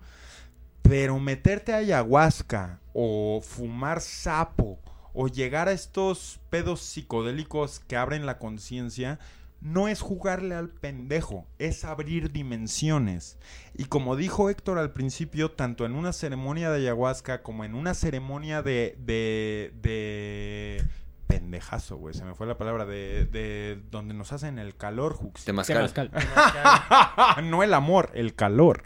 Pero 0.92 1.18
meterte 1.18 1.72
a 1.72 1.78
ayahuasca 1.78 2.78
o 2.92 3.40
fumar 3.42 4.02
sapo 4.02 4.78
o 5.14 5.26
llegar 5.26 5.68
a 5.68 5.72
estos 5.72 6.38
pedos 6.50 6.82
psicodélicos 6.82 7.80
que 7.80 7.96
abren 7.96 8.26
la 8.26 8.36
conciencia 8.36 9.18
no 9.62 9.88
es 9.88 10.02
jugarle 10.02 10.54
al 10.54 10.68
pendejo, 10.68 11.46
es 11.58 11.86
abrir 11.86 12.30
dimensiones. 12.30 13.38
Y 13.72 13.86
como 13.86 14.16
dijo 14.16 14.50
Héctor 14.50 14.76
al 14.76 14.92
principio, 14.92 15.50
tanto 15.52 15.86
en 15.86 15.94
una 15.94 16.12
ceremonia 16.12 16.70
de 16.70 16.80
ayahuasca 16.80 17.42
como 17.42 17.64
en 17.64 17.74
una 17.74 17.94
ceremonia 17.94 18.60
de. 18.60 18.94
de. 18.98 19.72
de. 19.80 20.84
pendejazo, 21.26 21.96
güey. 21.96 22.12
Se 22.12 22.26
me 22.26 22.34
fue 22.34 22.46
la 22.46 22.58
palabra. 22.58 22.84
De. 22.84 23.24
de 23.24 23.80
donde 23.90 24.12
nos 24.12 24.30
hacen 24.34 24.58
el 24.58 24.76
calor, 24.76 25.16
Hux. 25.18 25.42
Temazcal. 25.46 25.90
no 27.44 27.62
el 27.62 27.72
amor, 27.72 28.10
el 28.12 28.34
calor. 28.34 28.82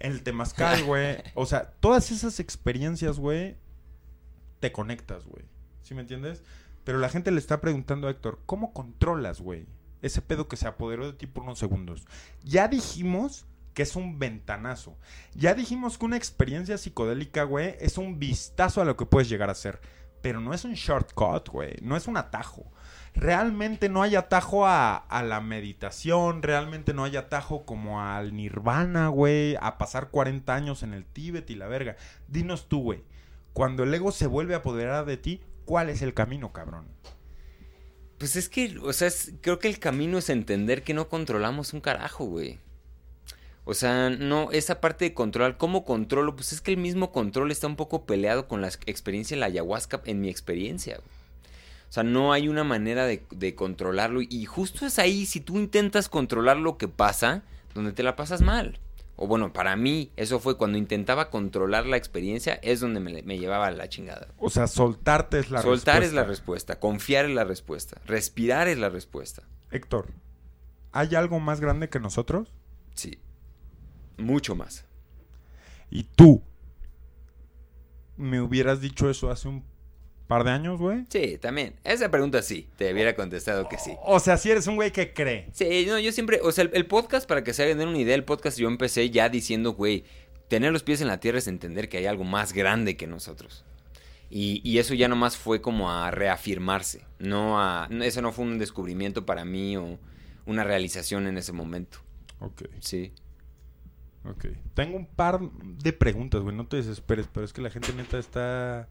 El 0.00 0.22
temazcal, 0.22 0.84
güey. 0.84 1.18
O 1.34 1.46
sea, 1.46 1.72
todas 1.80 2.10
esas 2.10 2.40
experiencias, 2.40 3.18
güey, 3.18 3.56
te 4.60 4.72
conectas, 4.72 5.24
güey. 5.26 5.44
¿Sí 5.82 5.94
me 5.94 6.02
entiendes? 6.02 6.42
Pero 6.84 6.98
la 6.98 7.08
gente 7.08 7.30
le 7.30 7.38
está 7.38 7.60
preguntando 7.60 8.08
a 8.08 8.10
Héctor, 8.10 8.40
¿cómo 8.46 8.72
controlas, 8.72 9.40
güey? 9.40 9.66
Ese 10.00 10.22
pedo 10.22 10.48
que 10.48 10.56
se 10.56 10.66
apoderó 10.66 11.06
de 11.06 11.12
ti 11.12 11.26
por 11.26 11.44
unos 11.44 11.58
segundos. 11.58 12.06
Ya 12.44 12.68
dijimos 12.68 13.46
que 13.74 13.82
es 13.82 13.94
un 13.94 14.18
ventanazo. 14.18 14.96
Ya 15.34 15.54
dijimos 15.54 15.98
que 15.98 16.04
una 16.04 16.16
experiencia 16.16 16.78
psicodélica, 16.78 17.44
güey, 17.44 17.76
es 17.80 17.98
un 17.98 18.18
vistazo 18.18 18.80
a 18.80 18.84
lo 18.84 18.96
que 18.96 19.06
puedes 19.06 19.28
llegar 19.28 19.50
a 19.50 19.54
ser. 19.54 19.80
Pero 20.22 20.40
no 20.40 20.52
es 20.52 20.64
un 20.64 20.74
shortcut, 20.74 21.48
güey. 21.48 21.76
No 21.82 21.96
es 21.96 22.08
un 22.08 22.16
atajo. 22.16 22.72
Realmente 23.14 23.88
no 23.88 24.02
hay 24.02 24.14
atajo 24.16 24.66
a, 24.66 25.04
la 25.24 25.40
meditación. 25.40 26.42
Realmente 26.42 26.94
no 26.94 27.04
hay 27.04 27.16
atajo 27.16 27.64
como 27.64 28.00
al 28.02 28.34
nirvana, 28.34 29.08
güey. 29.08 29.56
A 29.60 29.78
pasar 29.78 30.10
40 30.10 30.54
años 30.54 30.82
en 30.82 30.94
el 30.94 31.04
Tíbet 31.04 31.50
y 31.50 31.54
la 31.56 31.66
verga. 31.68 31.96
Dinos 32.28 32.68
tú, 32.68 32.82
güey. 32.82 33.02
Cuando 33.52 33.82
el 33.82 33.92
ego 33.92 34.12
se 34.12 34.26
vuelve 34.26 34.54
a 34.54 34.58
apoderar 34.58 35.04
de 35.04 35.16
ti, 35.16 35.40
¿cuál 35.64 35.88
es 35.90 36.02
el 36.02 36.14
camino, 36.14 36.52
cabrón? 36.52 36.86
Pues 38.18 38.36
es 38.36 38.48
que, 38.48 38.76
o 38.78 38.92
sea, 38.92 39.10
creo 39.40 39.58
que 39.58 39.68
el 39.68 39.78
camino 39.78 40.18
es 40.18 40.28
entender 40.28 40.82
que 40.82 40.94
no 40.94 41.08
controlamos 41.08 41.72
un 41.72 41.80
carajo, 41.80 42.24
güey. 42.24 42.58
O 43.64 43.74
sea, 43.74 44.10
no, 44.10 44.50
esa 44.50 44.80
parte 44.80 45.04
de 45.04 45.14
controlar, 45.14 45.56
¿cómo 45.56 45.84
controlo? 45.84 46.34
Pues 46.34 46.52
es 46.52 46.60
que 46.60 46.70
el 46.72 46.78
mismo 46.78 47.12
control 47.12 47.50
está 47.50 47.66
un 47.66 47.76
poco 47.76 48.06
peleado 48.06 48.48
con 48.48 48.60
la 48.62 48.68
ex- 48.68 48.80
experiencia 48.86 49.36
de 49.36 49.40
la 49.40 49.46
ayahuasca, 49.46 50.00
en 50.04 50.20
mi 50.20 50.28
experiencia. 50.30 50.96
güey. 50.96 51.17
O 51.88 51.92
sea, 51.92 52.02
no 52.02 52.32
hay 52.32 52.48
una 52.48 52.64
manera 52.64 53.06
de, 53.06 53.24
de 53.30 53.54
controlarlo. 53.54 54.20
Y 54.20 54.44
justo 54.44 54.84
es 54.84 54.98
ahí, 54.98 55.24
si 55.26 55.40
tú 55.40 55.58
intentas 55.58 56.08
controlar 56.08 56.58
lo 56.58 56.76
que 56.76 56.88
pasa, 56.88 57.42
donde 57.74 57.92
te 57.92 58.02
la 58.02 58.14
pasas 58.16 58.42
mal. 58.42 58.78
O 59.20 59.26
bueno, 59.26 59.52
para 59.52 59.74
mí, 59.74 60.12
eso 60.16 60.38
fue 60.38 60.56
cuando 60.56 60.78
intentaba 60.78 61.28
controlar 61.28 61.86
la 61.86 61.96
experiencia, 61.96 62.54
es 62.62 62.78
donde 62.78 63.00
me, 63.00 63.22
me 63.22 63.38
llevaba 63.38 63.68
la 63.72 63.88
chingada. 63.88 64.28
O 64.38 64.48
sea, 64.48 64.68
soltarte 64.68 65.40
es 65.40 65.50
la 65.50 65.60
Soltar 65.60 66.04
es 66.04 66.12
la 66.12 66.22
respuesta. 66.22 66.74
respuesta, 66.74 66.80
confiar 66.80 67.24
es 67.24 67.34
la 67.34 67.42
respuesta, 67.42 68.00
respirar 68.06 68.68
es 68.68 68.78
la 68.78 68.90
respuesta. 68.90 69.42
Héctor, 69.72 70.12
¿hay 70.92 71.16
algo 71.16 71.40
más 71.40 71.60
grande 71.60 71.88
que 71.88 71.98
nosotros? 71.98 72.52
Sí. 72.94 73.18
Mucho 74.18 74.54
más. 74.54 74.84
Y 75.90 76.04
tú 76.04 76.42
me 78.16 78.40
hubieras 78.40 78.80
dicho 78.80 79.10
eso 79.10 79.30
hace 79.30 79.48
un 79.48 79.64
¿Par 80.28 80.44
de 80.44 80.50
años, 80.50 80.78
güey? 80.78 81.06
Sí, 81.08 81.38
también. 81.38 81.74
Esa 81.84 82.10
pregunta 82.10 82.42
sí, 82.42 82.68
te 82.76 82.92
hubiera 82.92 83.16
contestado 83.16 83.68
que 83.68 83.78
sí. 83.78 83.92
O 84.04 84.20
sea, 84.20 84.36
si 84.36 84.50
eres 84.50 84.66
un 84.66 84.76
güey 84.76 84.92
que 84.92 85.12
cree. 85.14 85.48
Sí, 85.52 85.86
no, 85.88 85.98
yo 85.98 86.12
siempre, 86.12 86.40
o 86.42 86.52
sea, 86.52 86.64
el, 86.64 86.70
el 86.74 86.86
podcast, 86.86 87.26
para 87.26 87.42
que 87.42 87.54
se 87.54 87.62
hagan 87.64 87.88
una 87.88 87.98
idea, 87.98 88.14
el 88.14 88.24
podcast 88.24 88.58
yo 88.58 88.68
empecé 88.68 89.08
ya 89.10 89.28
diciendo, 89.30 89.72
güey, 89.72 90.04
tener 90.48 90.70
los 90.72 90.82
pies 90.82 91.00
en 91.00 91.08
la 91.08 91.18
tierra 91.18 91.38
es 91.38 91.48
entender 91.48 91.88
que 91.88 91.96
hay 91.96 92.06
algo 92.06 92.24
más 92.24 92.52
grande 92.52 92.96
que 92.96 93.06
nosotros. 93.06 93.64
Y, 94.30 94.60
y 94.62 94.78
eso 94.78 94.92
ya 94.92 95.08
nomás 95.08 95.38
fue 95.38 95.62
como 95.62 95.90
a 95.90 96.10
reafirmarse, 96.10 97.06
no 97.18 97.58
a, 97.58 97.88
eso 98.02 98.20
no 98.20 98.30
fue 98.30 98.44
un 98.44 98.58
descubrimiento 98.58 99.24
para 99.24 99.46
mí 99.46 99.78
o 99.78 99.98
una 100.44 100.62
realización 100.64 101.26
en 101.26 101.38
ese 101.38 101.52
momento. 101.52 102.00
Ok, 102.40 102.64
Sí. 102.80 103.12
ok. 104.24 104.44
Tengo 104.74 104.98
un 104.98 105.06
par 105.06 105.40
de 105.40 105.92
preguntas, 105.94 106.42
güey. 106.42 106.54
No 106.54 106.66
te 106.66 106.76
desesperes, 106.76 107.26
pero 107.32 107.46
es 107.46 107.54
que 107.54 107.62
la 107.62 107.70
gente 107.70 107.94
neta 107.94 108.18
está... 108.18 108.88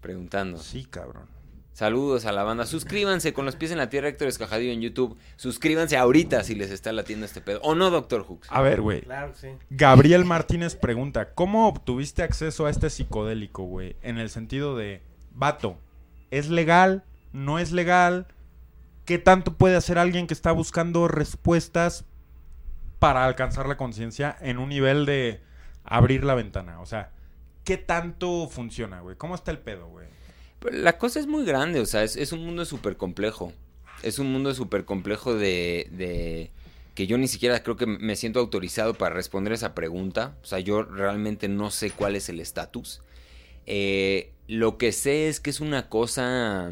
Preguntando. 0.00 0.58
Sí, 0.58 0.84
cabrón. 0.84 1.38
Saludos 1.78 2.24
a 2.26 2.32
la 2.32 2.42
banda. 2.42 2.66
Suscríbanse 2.66 3.32
con 3.32 3.44
los 3.44 3.54
pies 3.54 3.70
en 3.70 3.78
la 3.78 3.88
tierra, 3.88 4.08
Héctor 4.08 4.26
Escajadillo 4.26 4.72
en 4.72 4.80
YouTube. 4.80 5.16
Suscríbanse 5.36 5.96
ahorita 5.96 6.42
si 6.42 6.56
les 6.56 6.72
está 6.72 6.90
latiendo 6.90 7.24
este 7.24 7.40
pedo. 7.40 7.60
¿O 7.62 7.76
no, 7.76 7.90
Doctor 7.90 8.24
Hooks? 8.24 8.48
A 8.50 8.62
ver, 8.62 8.80
güey. 8.80 9.02
Claro 9.02 9.30
que 9.30 9.38
sí. 9.38 9.48
Gabriel 9.70 10.24
Martínez 10.24 10.74
pregunta, 10.74 11.34
¿cómo 11.34 11.68
obtuviste 11.68 12.24
acceso 12.24 12.66
a 12.66 12.70
este 12.70 12.90
psicodélico, 12.90 13.62
güey? 13.62 13.94
En 14.02 14.18
el 14.18 14.28
sentido 14.28 14.76
de, 14.76 15.02
vato, 15.32 15.78
¿es 16.32 16.48
legal? 16.48 17.04
¿No 17.32 17.60
es 17.60 17.70
legal? 17.70 18.26
¿Qué 19.04 19.18
tanto 19.18 19.54
puede 19.54 19.76
hacer 19.76 19.98
alguien 19.98 20.26
que 20.26 20.34
está 20.34 20.50
buscando 20.50 21.06
respuestas 21.06 22.06
para 22.98 23.24
alcanzar 23.24 23.68
la 23.68 23.76
conciencia 23.76 24.36
en 24.40 24.58
un 24.58 24.68
nivel 24.68 25.06
de 25.06 25.40
abrir 25.84 26.24
la 26.24 26.34
ventana? 26.34 26.80
O 26.80 26.86
sea, 26.86 27.12
¿qué 27.68 27.76
tanto 27.76 28.48
funciona, 28.48 29.02
güey? 29.02 29.16
¿Cómo 29.16 29.34
está 29.34 29.50
el 29.50 29.58
pedo, 29.58 29.88
güey? 29.88 30.06
Pero 30.58 30.78
La 30.78 30.96
cosa 30.96 31.20
es 31.20 31.26
muy 31.26 31.44
grande, 31.44 31.80
o 31.80 31.84
sea, 31.84 32.02
es, 32.02 32.16
es 32.16 32.32
un 32.32 32.42
mundo 32.42 32.64
súper 32.64 32.96
complejo. 32.96 33.52
Es 34.02 34.18
un 34.18 34.32
mundo 34.32 34.54
súper 34.54 34.86
complejo 34.86 35.34
de, 35.34 35.86
de... 35.90 36.50
que 36.94 37.06
yo 37.06 37.18
ni 37.18 37.28
siquiera 37.28 37.62
creo 37.62 37.76
que 37.76 37.84
me 37.84 38.16
siento 38.16 38.40
autorizado 38.40 38.94
para 38.94 39.14
responder 39.14 39.52
esa 39.52 39.74
pregunta. 39.74 40.34
O 40.42 40.46
sea, 40.46 40.60
yo 40.60 40.82
realmente 40.82 41.46
no 41.46 41.70
sé 41.70 41.90
cuál 41.90 42.16
es 42.16 42.30
el 42.30 42.40
estatus. 42.40 43.02
Eh, 43.66 44.32
lo 44.46 44.78
que 44.78 44.90
sé 44.90 45.28
es 45.28 45.38
que 45.38 45.50
es 45.50 45.60
una 45.60 45.90
cosa 45.90 46.70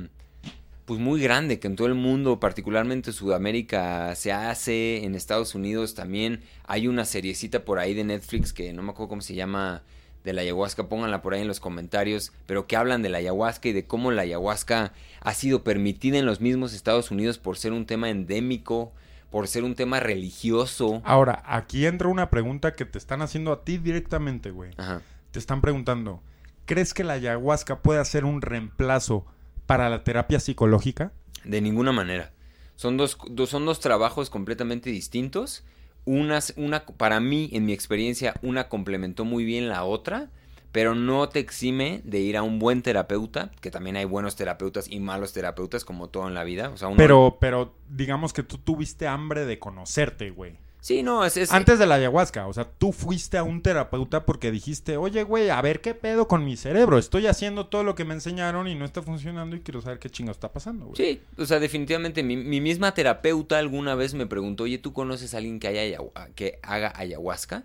pues 0.86 0.98
muy 0.98 1.20
grande 1.20 1.58
que 1.58 1.66
en 1.66 1.76
todo 1.76 1.88
el 1.88 1.94
mundo, 1.94 2.40
particularmente 2.40 3.12
Sudamérica, 3.12 4.14
se 4.14 4.32
hace, 4.32 5.04
en 5.04 5.14
Estados 5.14 5.54
Unidos 5.54 5.94
también 5.94 6.40
hay 6.64 6.88
una 6.88 7.04
seriecita 7.04 7.66
por 7.66 7.80
ahí 7.80 7.92
de 7.92 8.04
Netflix 8.04 8.54
que 8.54 8.72
no 8.72 8.82
me 8.82 8.92
acuerdo 8.92 9.10
cómo 9.10 9.20
se 9.20 9.34
llama 9.34 9.82
de 10.26 10.34
la 10.34 10.42
ayahuasca, 10.42 10.88
pónganla 10.90 11.22
por 11.22 11.32
ahí 11.32 11.40
en 11.40 11.48
los 11.48 11.60
comentarios, 11.60 12.32
pero 12.44 12.66
que 12.66 12.76
hablan 12.76 13.00
de 13.00 13.08
la 13.08 13.16
ayahuasca 13.18 13.68
y 13.68 13.72
de 13.72 13.86
cómo 13.86 14.10
la 14.10 14.22
ayahuasca 14.22 14.92
ha 15.20 15.32
sido 15.34 15.64
permitida 15.64 16.18
en 16.18 16.26
los 16.26 16.42
mismos 16.42 16.74
Estados 16.74 17.10
Unidos 17.10 17.38
por 17.38 17.56
ser 17.56 17.72
un 17.72 17.86
tema 17.86 18.10
endémico, 18.10 18.92
por 19.30 19.48
ser 19.48 19.64
un 19.64 19.74
tema 19.74 20.00
religioso. 20.00 21.00
Ahora, 21.04 21.42
aquí 21.46 21.86
entra 21.86 22.08
una 22.08 22.28
pregunta 22.28 22.74
que 22.74 22.84
te 22.84 22.98
están 22.98 23.22
haciendo 23.22 23.52
a 23.52 23.64
ti 23.64 23.78
directamente, 23.78 24.50
güey. 24.50 24.72
Ajá. 24.76 25.00
Te 25.30 25.38
están 25.38 25.60
preguntando, 25.60 26.20
¿crees 26.64 26.92
que 26.92 27.04
la 27.04 27.14
ayahuasca 27.14 27.80
puede 27.80 28.04
ser 28.04 28.24
un 28.24 28.42
reemplazo 28.42 29.24
para 29.66 29.88
la 29.88 30.04
terapia 30.04 30.40
psicológica? 30.40 31.12
De 31.44 31.60
ninguna 31.60 31.92
manera. 31.92 32.32
Son 32.74 32.96
dos, 32.96 33.16
dos- 33.30 33.48
son 33.50 33.64
dos 33.64 33.80
trabajos 33.80 34.28
completamente 34.28 34.90
distintos. 34.90 35.64
Unas, 36.06 36.54
una, 36.56 36.86
para 36.86 37.20
mí, 37.20 37.50
en 37.52 37.66
mi 37.66 37.72
experiencia, 37.74 38.34
una 38.40 38.68
complementó 38.68 39.24
muy 39.26 39.44
bien 39.44 39.68
la 39.68 39.84
otra, 39.84 40.30
pero 40.72 40.94
no 40.94 41.28
te 41.28 41.38
exime 41.40 42.00
de 42.04 42.20
ir 42.20 42.36
a 42.36 42.42
un 42.42 42.58
buen 42.58 42.82
terapeuta, 42.82 43.50
que 43.60 43.70
también 43.70 43.96
hay 43.96 44.04
buenos 44.04 44.36
terapeutas 44.36 44.90
y 44.90 45.00
malos 45.00 45.32
terapeutas, 45.32 45.84
como 45.84 46.08
todo 46.08 46.28
en 46.28 46.34
la 46.34 46.44
vida. 46.44 46.70
O 46.70 46.76
sea, 46.76 46.88
uno- 46.88 46.96
Pero, 46.96 47.36
pero 47.40 47.74
digamos 47.90 48.32
que 48.32 48.42
tú 48.42 48.56
tuviste 48.58 49.06
hambre 49.08 49.46
de 49.46 49.58
conocerte, 49.58 50.30
güey. 50.30 50.58
Sí, 50.86 51.02
no, 51.02 51.24
es... 51.24 51.36
es- 51.36 51.50
Antes 51.50 51.80
de 51.80 51.86
la 51.86 51.96
ayahuasca, 51.96 52.46
o 52.46 52.52
sea, 52.52 52.62
tú 52.64 52.92
fuiste 52.92 53.36
a 53.38 53.42
un 53.42 53.60
terapeuta 53.60 54.24
porque 54.24 54.52
dijiste, 54.52 54.96
oye, 54.96 55.24
güey, 55.24 55.50
a 55.50 55.60
ver 55.60 55.80
qué 55.80 55.94
pedo 55.94 56.28
con 56.28 56.44
mi 56.44 56.56
cerebro. 56.56 56.96
Estoy 56.96 57.26
haciendo 57.26 57.66
todo 57.66 57.82
lo 57.82 57.96
que 57.96 58.04
me 58.04 58.14
enseñaron 58.14 58.68
y 58.68 58.76
no 58.76 58.84
está 58.84 59.02
funcionando 59.02 59.56
y 59.56 59.62
quiero 59.62 59.80
saber 59.82 59.98
qué 59.98 60.10
chingo 60.10 60.30
está 60.30 60.52
pasando, 60.52 60.84
güey. 60.86 60.96
Sí, 60.96 61.20
o 61.38 61.44
sea, 61.44 61.58
definitivamente 61.58 62.22
mi, 62.22 62.36
mi 62.36 62.60
misma 62.60 62.94
terapeuta 62.94 63.58
alguna 63.58 63.96
vez 63.96 64.14
me 64.14 64.26
preguntó, 64.28 64.62
oye, 64.62 64.78
¿tú 64.78 64.92
conoces 64.92 65.34
a 65.34 65.38
alguien 65.38 65.58
que, 65.58 65.66
haya 65.66 65.98
que 66.36 66.60
haga 66.62 66.92
ayahuasca? 66.94 67.64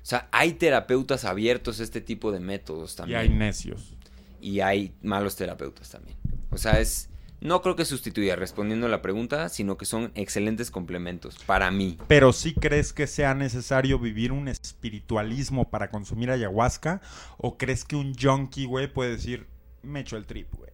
O 0.00 0.06
sea, 0.06 0.28
hay 0.30 0.52
terapeutas 0.52 1.24
abiertos 1.24 1.80
a 1.80 1.82
este 1.82 2.00
tipo 2.00 2.30
de 2.30 2.38
métodos 2.38 2.92
Y 2.92 2.96
también. 2.96 3.18
hay 3.22 3.28
necios. 3.28 3.96
y 4.40 4.60
hay 4.60 4.92
malos 5.02 5.34
terapeutas 5.34 5.90
también. 5.90 6.16
O 6.52 6.58
sea, 6.58 6.78
es 6.78 7.08
no 7.42 7.60
creo 7.60 7.74
que 7.74 7.84
sustituya 7.84 8.36
respondiendo 8.36 8.86
a 8.86 8.88
la 8.88 9.02
pregunta, 9.02 9.48
sino 9.48 9.76
que 9.76 9.84
son 9.84 10.12
excelentes 10.14 10.70
complementos 10.70 11.36
para 11.44 11.72
mí. 11.72 11.98
Pero 12.06 12.32
sí 12.32 12.54
crees 12.54 12.92
que 12.92 13.08
sea 13.08 13.34
necesario 13.34 13.98
vivir 13.98 14.30
un 14.30 14.46
espiritualismo 14.46 15.68
para 15.68 15.90
consumir 15.90 16.30
ayahuasca? 16.30 17.00
¿O 17.38 17.58
crees 17.58 17.84
que 17.84 17.96
un 17.96 18.14
junkie, 18.14 18.66
güey, 18.66 18.92
puede 18.92 19.10
decir, 19.10 19.48
me 19.82 20.00
echo 20.00 20.16
el 20.16 20.24
trip, 20.24 20.54
güey? 20.54 20.70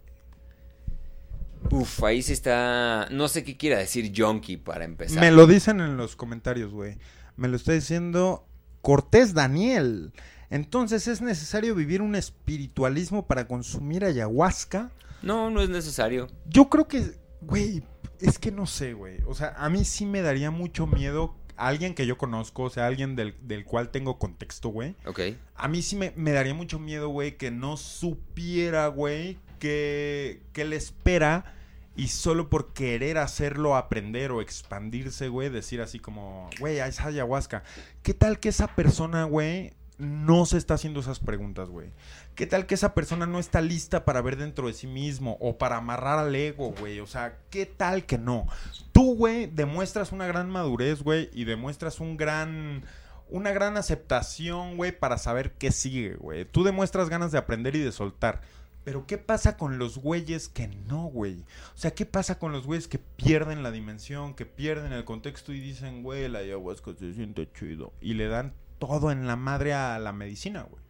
Uf, 1.71 2.05
ahí 2.05 2.23
sí 2.23 2.35
está, 2.35 3.09
no 3.11 3.29
sé 3.29 3.45
qué 3.45 3.57
quiera 3.57 3.79
decir 3.79 4.13
junkie 4.15 4.59
para 4.59 4.85
empezar. 4.85 5.21
Me 5.21 5.31
lo 5.31 5.47
dicen 5.47 5.81
en 5.81 5.97
los 5.97 6.17
comentarios, 6.17 6.71
güey. 6.71 6.99
Me 7.37 7.49
lo 7.49 7.57
está 7.57 7.73
diciendo 7.73 8.47
Cortés 8.83 9.33
Daniel. 9.33 10.13
Entonces, 10.51 11.09
¿es 11.09 11.23
necesario 11.23 11.75
vivir 11.75 12.03
un 12.03 12.15
espiritualismo 12.15 13.27
para 13.27 13.47
consumir 13.47 14.05
ayahuasca? 14.05 14.91
No, 15.23 15.51
no 15.51 15.61
es 15.61 15.69
necesario. 15.69 16.29
Yo 16.47 16.69
creo 16.69 16.89
que, 16.89 17.19
güey, 17.41 17.83
es 18.21 18.39
que 18.39 18.51
no 18.51 18.67
sé, 18.67 18.95
güey. 18.95 19.19
O 19.27 19.35
sea, 19.35 19.55
a 19.57 19.69
mí 19.69 19.85
sí 19.85 20.07
me 20.07 20.23
daría 20.23 20.51
mucho 20.51 20.87
miedo 20.87 21.35
alguien 21.57 21.95
que 21.95 22.07
yo 22.07 22.17
conozco, 22.17 22.65
o 22.65 22.71
sea, 22.71 22.87
alguien 22.87 23.17
del, 23.17 23.35
del 23.43 23.65
cual 23.65 23.91
tengo 23.91 24.19
contexto, 24.19 24.69
güey. 24.69 24.95
Ok. 25.05 25.21
A 25.57 25.69
mí 25.69 25.83
sí 25.83 25.97
me, 25.97 26.13
me 26.17 26.33
daría 26.33 26.55
mucho 26.55 26.79
miedo, 26.79 27.09
güey, 27.09 27.37
que 27.37 27.51
no 27.51 27.77
supiera, 27.77 28.87
güey, 28.87 29.39
que, 29.59 30.43
que 30.53 30.65
le 30.65 30.77
espera 30.77 31.55
y 31.97 32.09
solo 32.09 32.49
por 32.49 32.73
querer 32.73 33.19
hacerlo 33.19 33.77
aprender 33.77 34.31
o 34.31 34.41
expandirse, 34.41 35.29
güey, 35.29 35.49
decir 35.49 35.81
así 35.81 35.99
como, 35.99 36.49
güey, 36.61 36.79
es 36.79 37.01
ayahuasca. 37.01 37.65
¿Qué 38.05 38.15
tal 38.15 38.39
que 38.39 38.51
esa 38.51 38.69
persona, 38.69 39.25
güey, 39.25 39.73
no 39.99 40.47
se 40.47 40.59
está 40.59 40.75
haciendo 40.75 41.01
esas 41.01 41.19
preguntas, 41.19 41.69
güey? 41.69 41.91
¿Qué 42.39 42.47
tal 42.47 42.67
que 42.67 42.77
esa 42.77 42.95
persona 42.95 43.27
no 43.27 43.41
está 43.41 43.61
lista 43.61 44.05
para 44.05 44.23
ver 44.23 44.37
dentro 44.37 44.69
de 44.69 44.73
sí 44.73 44.87
mismo 44.87 45.37
o 45.41 45.59
para 45.59 45.79
amarrar 45.79 46.21
al 46.21 46.33
ego, 46.37 46.73
güey? 46.79 47.01
O 47.01 47.07
sea, 47.09 47.37
¿qué 47.51 47.67
tal 47.67 48.07
que 48.07 48.17
no? 48.17 48.47
Tú, 48.93 49.17
güey, 49.17 49.47
demuestras 49.47 50.13
una 50.13 50.29
gran 50.29 50.49
madurez, 50.49 51.03
güey, 51.03 51.31
y 51.33 51.47
demuestras 51.47 51.99
un 51.99 52.17
gran 52.17 52.85
una 53.29 53.51
gran 53.51 53.77
aceptación, 53.77 54.77
güey, 54.77 54.97
para 54.97 55.19
saber 55.19 55.55
qué 55.55 55.73
sigue, 55.73 56.15
güey. 56.15 56.45
Tú 56.45 56.63
demuestras 56.63 57.09
ganas 57.09 57.33
de 57.33 57.39
aprender 57.39 57.75
y 57.75 57.81
de 57.81 57.91
soltar. 57.91 58.43
Pero 58.85 59.05
¿qué 59.05 59.19
pasa 59.19 59.57
con 59.57 59.79
los 59.79 59.99
güeyes 59.99 60.49
que 60.49 60.69
no, 60.69 61.07
güey? 61.07 61.45
O 61.75 61.77
sea, 61.77 61.91
¿qué 61.91 62.07
pasa 62.07 62.39
con 62.39 62.53
los 62.53 62.69
güeyes 62.69 62.87
que 62.87 63.01
pierden 63.01 63.65
la 63.65 63.73
dimensión, 63.73 64.35
que 64.35 64.47
pierden 64.47 64.93
el 64.93 65.05
contexto 65.05 65.53
y 65.53 65.59
dicen, 65.59 66.05
güey, 66.05 66.29
la 66.29 66.39
ayahuasca 66.39 66.93
se 67.01 67.15
siente 67.15 67.51
chido? 67.53 67.93
Y 68.01 68.15
le 68.15 68.29
dan 68.29 68.55
todo 68.79 69.11
en 69.11 69.27
la 69.27 69.35
madre 69.35 69.75
a 69.75 69.99
la 69.99 70.13
medicina, 70.13 70.63
güey. 70.63 70.88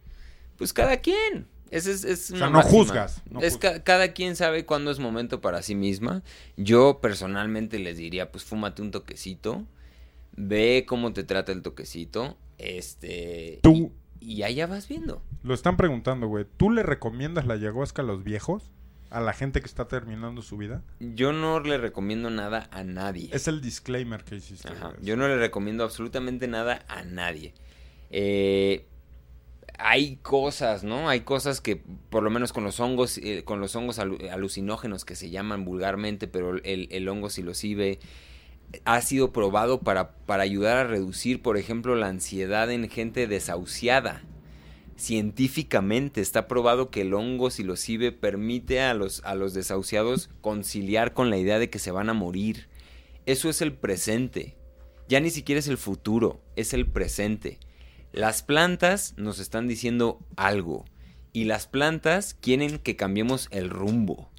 Pues 0.59 0.71
cada 0.73 0.97
quien. 0.97 1.47
Es, 1.71 1.85
es 1.87 2.31
O 2.31 2.37
sea, 2.37 2.47
no 2.47 2.53
máxima. 2.57 2.79
juzgas, 2.83 3.21
no 3.29 3.41
es 3.41 3.53
juzgas. 3.53 3.73
ca- 3.75 3.83
cada 3.83 4.13
quien 4.13 4.35
sabe 4.35 4.65
cuándo 4.65 4.89
es 4.91 4.99
momento 4.99 5.39
para 5.41 5.61
sí 5.63 5.73
misma. 5.75 6.23
Yo 6.57 6.99
personalmente 7.01 7.77
les 7.79 7.97
diría, 7.97 8.31
pues 8.31 8.43
fúmate 8.43 8.81
un 8.83 8.91
toquecito. 8.91 9.65
Ve 10.35 10.85
cómo 10.87 11.13
te 11.13 11.23
trata 11.23 11.51
el 11.51 11.61
toquecito. 11.63 12.37
Este. 12.57 13.59
Tú- 13.63 13.91
Y, 14.19 14.33
y 14.33 14.43
allá 14.43 14.67
vas 14.67 14.87
viendo. 14.87 15.21
Lo 15.43 15.53
están 15.53 15.77
preguntando, 15.77 16.27
güey. 16.27 16.45
¿Tú 16.57 16.71
le 16.71 16.83
recomiendas 16.83 17.45
la 17.45 17.53
ayahuasca 17.55 18.01
a 18.01 18.05
los 18.05 18.23
viejos? 18.23 18.71
¿A 19.11 19.21
la 19.21 19.33
gente 19.33 19.59
que 19.61 19.65
está 19.65 19.87
terminando 19.87 20.41
su 20.43 20.57
vida? 20.57 20.83
Yo 20.99 21.33
no 21.33 21.59
le 21.61 21.77
recomiendo 21.77 22.29
nada 22.29 22.67
a 22.71 22.83
nadie. 22.83 23.29
Es 23.33 23.47
el 23.47 23.59
disclaimer 23.61 24.23
que 24.23 24.35
hiciste. 24.35 24.67
Ajá. 24.69 24.93
Yo 25.01 25.15
no 25.17 25.27
le 25.27 25.37
recomiendo 25.37 25.83
absolutamente 25.83 26.47
nada 26.47 26.85
a 26.87 27.03
nadie. 27.03 27.53
Eh, 28.11 28.85
hay 29.79 30.17
cosas, 30.17 30.83
¿no? 30.83 31.09
Hay 31.09 31.21
cosas 31.21 31.61
que, 31.61 31.81
por 32.09 32.21
lo 32.21 32.29
menos 32.29 32.53
con 32.53 32.63
los 32.63 32.79
hongos, 32.79 33.17
eh, 33.17 33.43
con 33.45 33.59
los 33.59 33.75
hongos 33.75 33.97
alu- 33.97 34.29
alucinógenos 34.29 35.05
que 35.05 35.15
se 35.15 35.29
llaman 35.29 35.65
vulgarmente, 35.65 36.27
pero 36.27 36.57
el, 36.57 36.87
el 36.91 37.09
hongo 37.09 37.29
psilocibe 37.29 37.99
ha 38.85 39.01
sido 39.01 39.31
probado 39.31 39.79
para, 39.79 40.11
para 40.25 40.43
ayudar 40.43 40.77
a 40.77 40.83
reducir, 40.83 41.41
por 41.41 41.57
ejemplo, 41.57 41.95
la 41.95 42.07
ansiedad 42.07 42.69
en 42.71 42.89
gente 42.89 43.25
desahuciada. 43.25 44.21
Científicamente 44.95 46.19
está 46.19 46.47
probado 46.47 46.89
que 46.89 47.01
el 47.01 47.13
hongo 47.13 47.49
psilocibe 47.49 48.11
permite 48.11 48.81
a 48.81 48.93
los, 48.93 49.23
a 49.23 49.33
los 49.33 49.53
desahuciados 49.53 50.29
conciliar 50.41 51.13
con 51.13 51.29
la 51.29 51.37
idea 51.37 51.57
de 51.57 51.69
que 51.69 51.79
se 51.79 51.91
van 51.91 52.09
a 52.09 52.13
morir. 52.13 52.67
Eso 53.25 53.49
es 53.49 53.61
el 53.61 53.71
presente. 53.71 54.57
Ya 55.07 55.21
ni 55.21 55.29
siquiera 55.29 55.59
es 55.59 55.69
el 55.69 55.77
futuro, 55.77 56.41
es 56.57 56.73
el 56.73 56.85
presente. 56.85 57.59
Las 58.11 58.41
plantas 58.41 59.13
nos 59.17 59.39
están 59.39 59.67
diciendo 59.67 60.19
algo. 60.35 60.85
Y 61.31 61.43
las 61.43 61.67
plantas 61.67 62.33
quieren 62.33 62.79
que 62.79 62.95
cambiemos 62.95 63.47
el 63.51 63.69
rumbo. 63.69 64.29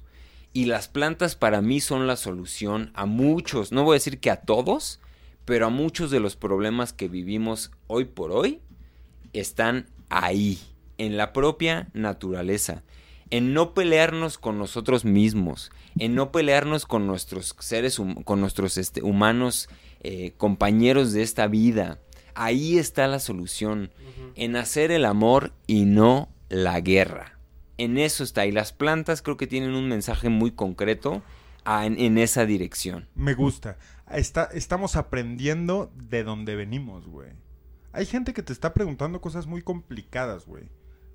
Y 0.53 0.65
las 0.65 0.89
plantas 0.89 1.35
para 1.35 1.61
mí 1.61 1.79
son 1.79 2.07
la 2.07 2.17
solución 2.17 2.91
a 2.93 3.05
muchos, 3.05 3.71
no 3.71 3.85
voy 3.85 3.93
a 3.93 3.99
decir 3.99 4.19
que 4.19 4.29
a 4.29 4.41
todos, 4.41 4.99
pero 5.45 5.67
a 5.67 5.69
muchos 5.69 6.11
de 6.11 6.19
los 6.19 6.35
problemas 6.35 6.91
que 6.91 7.07
vivimos 7.07 7.71
hoy 7.87 8.05
por 8.05 8.31
hoy 8.31 8.59
están 9.31 9.87
ahí, 10.09 10.59
en 10.97 11.15
la 11.15 11.31
propia 11.31 11.87
naturaleza, 11.93 12.83
en 13.29 13.53
no 13.53 13.73
pelearnos 13.73 14.37
con 14.37 14.57
nosotros 14.57 15.05
mismos, 15.05 15.71
en 15.97 16.15
no 16.15 16.33
pelearnos 16.33 16.85
con 16.85 17.07
nuestros 17.07 17.55
seres, 17.59 17.99
con 18.25 18.41
nuestros 18.41 18.77
este, 18.77 19.01
humanos 19.01 19.69
eh, 20.03 20.33
compañeros 20.37 21.13
de 21.13 21.23
esta 21.23 21.47
vida. 21.47 21.99
Ahí 22.35 22.77
está 22.77 23.07
la 23.07 23.19
solución, 23.19 23.91
en 24.35 24.55
hacer 24.55 24.91
el 24.91 25.05
amor 25.05 25.53
y 25.67 25.85
no 25.85 26.29
la 26.49 26.79
guerra. 26.81 27.37
En 27.77 27.97
eso 27.97 28.23
está, 28.23 28.45
y 28.45 28.51
las 28.51 28.73
plantas 28.73 29.21
creo 29.21 29.37
que 29.37 29.47
tienen 29.47 29.73
un 29.73 29.87
mensaje 29.87 30.29
muy 30.29 30.51
concreto 30.51 31.23
a- 31.65 31.85
en, 31.85 31.99
en 31.99 32.17
esa 32.17 32.45
dirección. 32.45 33.07
Me 33.15 33.33
gusta. 33.33 33.77
Está, 34.11 34.49
estamos 34.53 34.95
aprendiendo 34.95 35.91
de 35.95 36.23
dónde 36.23 36.55
venimos, 36.55 37.07
güey. 37.07 37.29
Hay 37.93 38.05
gente 38.05 38.33
que 38.33 38.43
te 38.43 38.53
está 38.53 38.73
preguntando 38.73 39.19
cosas 39.21 39.47
muy 39.47 39.61
complicadas, 39.61 40.45
güey. 40.45 40.69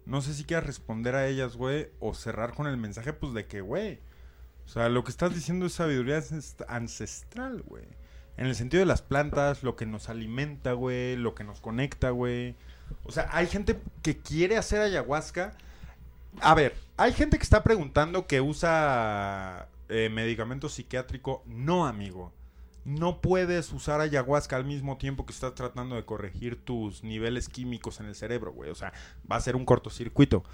No 0.06 0.22
sé 0.22 0.34
si 0.34 0.44
quieras 0.44 0.66
responder 0.66 1.14
a 1.14 1.26
ellas, 1.26 1.56
güey, 1.56 1.88
o 2.00 2.14
cerrar 2.14 2.52
con 2.54 2.66
el 2.66 2.76
mensaje, 2.76 3.12
pues, 3.12 3.32
de 3.34 3.46
que, 3.46 3.60
güey. 3.60 3.98
O 4.64 4.68
sea, 4.68 4.88
lo 4.88 5.04
que 5.04 5.10
estás 5.10 5.34
diciendo 5.34 5.66
es 5.66 5.72
sabiduría 5.74 6.18
ancest- 6.18 6.64
ancestral, 6.68 7.62
güey. 7.62 7.84
En 8.36 8.46
el 8.46 8.54
sentido 8.54 8.80
de 8.80 8.86
las 8.86 9.02
plantas, 9.02 9.62
lo 9.62 9.76
que 9.76 9.86
nos 9.86 10.08
alimenta, 10.08 10.72
güey, 10.72 11.16
lo 11.16 11.34
que 11.34 11.44
nos 11.44 11.60
conecta, 11.60 12.10
güey. 12.10 12.54
O 13.04 13.12
sea, 13.12 13.28
hay 13.32 13.46
gente 13.46 13.80
que 14.02 14.18
quiere 14.18 14.56
hacer 14.56 14.80
ayahuasca. 14.80 15.56
A 16.40 16.54
ver, 16.54 16.74
hay 16.96 17.12
gente 17.12 17.38
que 17.38 17.44
está 17.44 17.62
preguntando 17.62 18.26
que 18.26 18.40
usa 18.40 19.68
eh, 19.88 20.10
medicamento 20.10 20.68
psiquiátrico. 20.68 21.42
No, 21.46 21.86
amigo. 21.86 22.32
No 22.84 23.20
puedes 23.20 23.72
usar 23.72 24.00
ayahuasca 24.00 24.54
al 24.56 24.64
mismo 24.64 24.96
tiempo 24.96 25.26
que 25.26 25.32
estás 25.32 25.54
tratando 25.54 25.96
de 25.96 26.04
corregir 26.04 26.62
tus 26.62 27.02
niveles 27.02 27.48
químicos 27.48 28.00
en 28.00 28.06
el 28.06 28.14
cerebro, 28.14 28.52
güey. 28.52 28.70
O 28.70 28.74
sea, 28.74 28.92
va 29.30 29.36
a 29.36 29.40
ser 29.40 29.56
un 29.56 29.64
cortocircuito. 29.64 30.44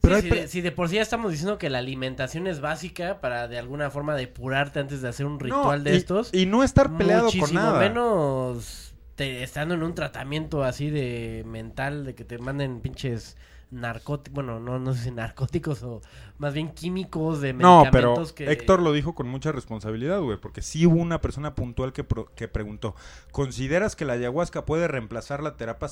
Pero 0.00 0.16
Sí, 0.16 0.22
si, 0.22 0.28
de, 0.30 0.48
si 0.48 0.60
de 0.60 0.72
por 0.72 0.88
sí 0.88 0.94
ya 0.96 1.02
estamos 1.02 1.32
diciendo 1.32 1.58
que 1.58 1.70
la 1.70 1.78
alimentación 1.78 2.46
es 2.46 2.60
básica 2.60 3.20
para 3.20 3.48
de 3.48 3.58
alguna 3.58 3.90
forma 3.90 4.14
depurarte 4.14 4.78
antes 4.80 5.02
de 5.02 5.08
hacer 5.08 5.26
un 5.26 5.40
ritual 5.40 5.78
No, 5.78 5.84
de 5.84 5.94
y- 5.94 5.96
estos. 5.98 6.32
Y 6.32 6.46
no 6.46 6.62
estar 6.62 6.96
peleado 6.96 7.26
con 7.30 7.36
muchísimo 7.38 7.60
nada. 7.60 7.78
menos 7.80 8.94
te- 9.16 9.42
estando 9.42 9.74
en 9.74 9.82
un 9.82 9.94
tratamiento 9.94 10.62
así 10.62 10.90
de 10.90 11.42
mental, 11.46 12.04
de 12.04 12.14
que 12.14 12.24
te 12.24 12.38
manden 12.38 12.80
pinches 12.80 13.36
narcóticos, 13.70 14.32
bueno, 14.34 14.60
no, 14.60 14.78
no 14.78 14.94
sé 14.94 15.04
si 15.04 15.10
narcóticos 15.10 15.82
o 15.82 16.00
más 16.38 16.54
bien 16.54 16.70
químicos 16.70 17.42
de 17.42 17.52
No, 17.52 17.82
pero 17.92 18.12
medicamentos 18.12 18.32
que... 18.32 18.50
Héctor 18.50 18.80
lo 18.80 18.92
dijo 18.94 19.14
con 19.14 19.28
mucha 19.28 19.52
responsabilidad, 19.52 20.20
güey, 20.22 20.38
porque 20.38 20.62
sí 20.62 20.86
hubo 20.86 20.96
una 20.96 21.20
persona 21.20 21.54
puntual 21.54 21.92
que, 21.92 22.02
pro- 22.02 22.32
que 22.34 22.48
preguntó, 22.48 22.94
¿consideras 23.30 23.94
que 23.94 24.06
la 24.06 24.14
ayahuasca 24.14 24.64
puede 24.64 24.88
reemplazar 24.88 25.42
la 25.42 25.58
terapia, 25.58 25.88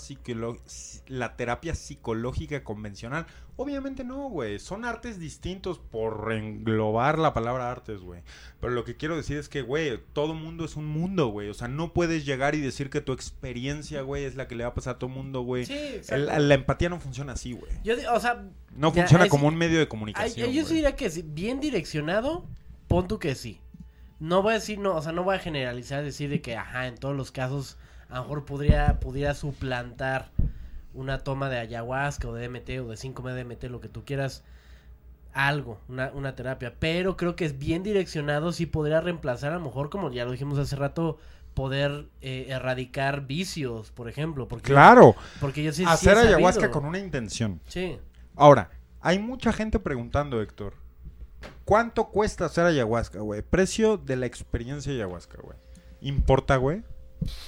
la 1.08 1.36
terapia 1.36 1.74
psicológica 1.74 2.64
convencional? 2.64 3.26
Obviamente 3.58 4.04
no, 4.04 4.28
güey, 4.28 4.58
son 4.58 4.84
artes 4.84 5.18
distintos 5.18 5.78
por 5.78 6.30
englobar 6.32 7.18
la 7.18 7.32
palabra 7.32 7.70
artes, 7.70 8.00
güey. 8.00 8.20
Pero 8.60 8.74
lo 8.74 8.84
que 8.84 8.96
quiero 8.96 9.16
decir 9.16 9.38
es 9.38 9.48
que, 9.48 9.62
güey, 9.62 9.98
todo 10.12 10.34
mundo 10.34 10.66
es 10.66 10.76
un 10.76 10.84
mundo, 10.86 11.28
güey. 11.28 11.48
O 11.48 11.54
sea, 11.54 11.66
no 11.66 11.94
puedes 11.94 12.26
llegar 12.26 12.54
y 12.54 12.60
decir 12.60 12.90
que 12.90 13.00
tu 13.00 13.12
experiencia, 13.14 14.02
güey, 14.02 14.24
es 14.24 14.34
la 14.36 14.46
que 14.46 14.56
le 14.56 14.64
va 14.64 14.70
a 14.70 14.74
pasar 14.74 14.96
a 14.96 14.98
todo 14.98 15.08
mundo, 15.08 15.40
güey. 15.40 15.64
Sí. 15.64 16.00
El- 16.10 16.48
la 16.48 16.54
empatía 16.54 16.90
no 16.90 17.00
funciona 17.00 17.32
así, 17.32 17.52
güey. 17.52 17.72
Yo, 17.82 17.94
o 18.12 18.20
sea, 18.20 18.44
No 18.74 18.92
funciona 18.92 19.24
ahí 19.24 19.30
como 19.30 19.48
un 19.48 19.56
medio 19.56 19.78
de 19.78 19.88
comunicación. 19.88 20.50
yo 20.50 20.66
sí 20.66 20.74
diría 20.74 20.94
que 20.94 21.08
bien 21.24 21.58
direccionado, 21.60 22.44
pon 22.88 23.08
tú 23.08 23.18
que 23.18 23.34
sí. 23.34 23.58
No 24.20 24.42
voy 24.42 24.52
a 24.52 24.54
decir, 24.56 24.78
no, 24.78 24.96
o 24.96 25.02
sea, 25.02 25.12
no 25.12 25.24
voy 25.24 25.36
a 25.36 25.38
generalizar, 25.38 26.04
decir 26.04 26.28
de 26.28 26.42
que, 26.42 26.56
ajá, 26.56 26.88
en 26.88 26.96
todos 26.96 27.16
los 27.16 27.30
casos, 27.32 27.78
a 28.10 28.16
lo 28.16 28.22
mejor 28.22 28.44
podría, 28.44 29.00
pudiera 29.00 29.34
suplantar 29.34 30.30
una 30.96 31.18
toma 31.18 31.48
de 31.48 31.58
ayahuasca 31.58 32.28
o 32.28 32.34
de 32.34 32.48
DMT 32.48 32.70
o 32.84 32.88
de 32.88 32.96
5 32.96 33.22
de 33.22 33.44
DMT, 33.44 33.64
lo 33.64 33.80
que 33.80 33.88
tú 33.88 34.04
quieras, 34.04 34.44
algo, 35.32 35.78
una, 35.88 36.10
una 36.14 36.34
terapia. 36.34 36.74
Pero 36.78 37.16
creo 37.16 37.36
que 37.36 37.44
es 37.44 37.58
bien 37.58 37.82
direccionado, 37.82 38.52
sí 38.52 38.66
podría 38.66 39.00
reemplazar, 39.00 39.52
a 39.52 39.56
lo 39.56 39.64
mejor, 39.64 39.90
como 39.90 40.10
ya 40.10 40.24
lo 40.24 40.32
dijimos 40.32 40.58
hace 40.58 40.76
rato, 40.76 41.18
poder 41.54 42.06
eh, 42.20 42.46
erradicar 42.48 43.26
vicios, 43.26 43.90
por 43.90 44.08
ejemplo. 44.08 44.48
Porque, 44.48 44.72
Claro. 44.72 45.14
Porque 45.40 45.62
yo 45.62 45.72
sí, 45.72 45.84
hacer 45.86 46.18
ayahuasca 46.18 46.62
sabido. 46.62 46.72
con 46.72 46.84
una 46.84 46.98
intención. 46.98 47.60
Sí. 47.68 47.98
Ahora, 48.34 48.70
hay 49.00 49.18
mucha 49.18 49.52
gente 49.52 49.78
preguntando, 49.78 50.42
Héctor. 50.42 50.74
¿Cuánto 51.64 52.08
cuesta 52.08 52.44
hacer 52.46 52.66
ayahuasca, 52.66 53.20
güey? 53.20 53.42
Precio 53.42 53.96
de 53.96 54.16
la 54.16 54.26
experiencia 54.26 54.92
ayahuasca, 54.92 55.38
güey. 55.42 55.56
¿Importa, 56.00 56.56
güey? 56.56 56.82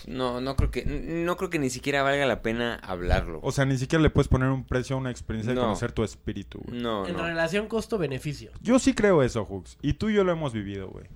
No, 0.07 0.41
no 0.41 0.57
creo 0.57 0.71
que, 0.71 0.85
no 0.85 1.37
creo 1.37 1.51
que 1.51 1.59
ni 1.59 1.71
siquiera 1.71 2.03
valga 2.03 2.27
la 2.27 2.43
pena 2.43 2.77
hablarlo. 2.77 3.41
O 3.43 3.53
sea, 3.53 3.65
ni 3.65 3.77
siquiera 3.79 4.03
le 4.03 4.11
puedes 4.11 4.29
poner 4.29 4.49
un 4.51 4.65
precio 4.65 4.97
a 4.97 4.99
una 4.99 5.11
experiencia 5.11 5.53
de 5.53 5.57
No. 5.57 5.63
conocer 5.67 5.93
tu 5.93 6.03
espíritu, 6.05 6.61
güey. 6.67 6.81
No, 6.81 7.07
En 7.07 7.17
no. 7.17 7.23
relación 7.25 7.69
costo-beneficio. 7.69 8.51
Yo 8.61 8.79
sí 8.79 8.95
creo 8.95 9.23
eso, 9.23 9.45
Hooks. 9.45 9.79
Y 9.83 9.95
tú 9.95 10.09
y 10.11 10.15
yo 10.15 10.25
lo 10.25 10.33
hemos 10.33 10.53
vivido, 10.53 10.89
güey. 10.89 11.07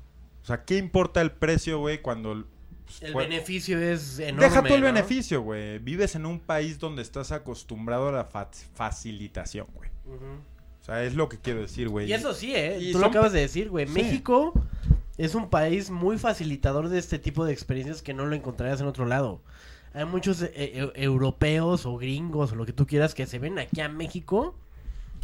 O 0.42 0.44
sea, 0.44 0.64
¿qué 0.64 0.76
importa 0.78 1.20
el 1.20 1.30
precio, 1.32 1.78
güey, 1.78 2.02
cuando... 2.02 2.44
pues, 2.84 3.02
El 3.02 3.12
fue- 3.12 3.24
beneficio 3.24 3.78
es 3.80 4.18
enorme. 4.18 4.44
Deja 4.48 4.62
tú 4.62 4.74
el 4.74 4.80
¿no? 4.80 4.86
beneficio, 4.86 5.40
güey. 5.42 5.78
Vives 5.78 6.14
en 6.16 6.26
un 6.26 6.40
país 6.40 6.78
donde 6.78 7.02
estás 7.02 7.30
acostumbrado 7.32 8.08
a 8.08 8.12
la 8.12 8.24
fa- 8.24 8.50
facilitación, 8.74 9.66
güey. 9.74 9.90
O 10.80 10.84
sea, 10.84 11.04
es 11.04 11.14
lo 11.14 11.28
que 11.28 11.38
quiero 11.38 11.60
decir, 11.60 11.88
güey. 11.88 12.08
Y 12.10 12.12
eso 12.12 12.34
sí, 12.34 12.54
¿eh? 12.56 12.76
Y 12.80 12.90
Tú 12.92 12.98
lo 12.98 13.06
acabas 13.06 13.32
de 13.32 13.38
decir, 13.40 13.70
güey. 13.70 13.86
Sí. 13.86 13.92
México 13.92 14.52
es 15.24 15.34
un 15.34 15.48
país 15.50 15.90
muy 15.90 16.18
facilitador 16.18 16.88
de 16.88 16.98
este 16.98 17.18
tipo 17.18 17.44
de 17.44 17.52
experiencias 17.52 18.02
que 18.02 18.14
no 18.14 18.26
lo 18.26 18.34
encontrarías 18.34 18.80
en 18.80 18.86
otro 18.86 19.06
lado. 19.06 19.40
Hay 19.94 20.04
muchos 20.06 20.42
eh, 20.42 20.50
eh, 20.54 20.92
europeos 20.96 21.84
o 21.86 21.96
gringos 21.98 22.52
o 22.52 22.56
lo 22.56 22.64
que 22.66 22.72
tú 22.72 22.86
quieras 22.86 23.14
que 23.14 23.26
se 23.26 23.38
ven 23.38 23.58
aquí 23.58 23.80
a 23.80 23.88
México 23.88 24.54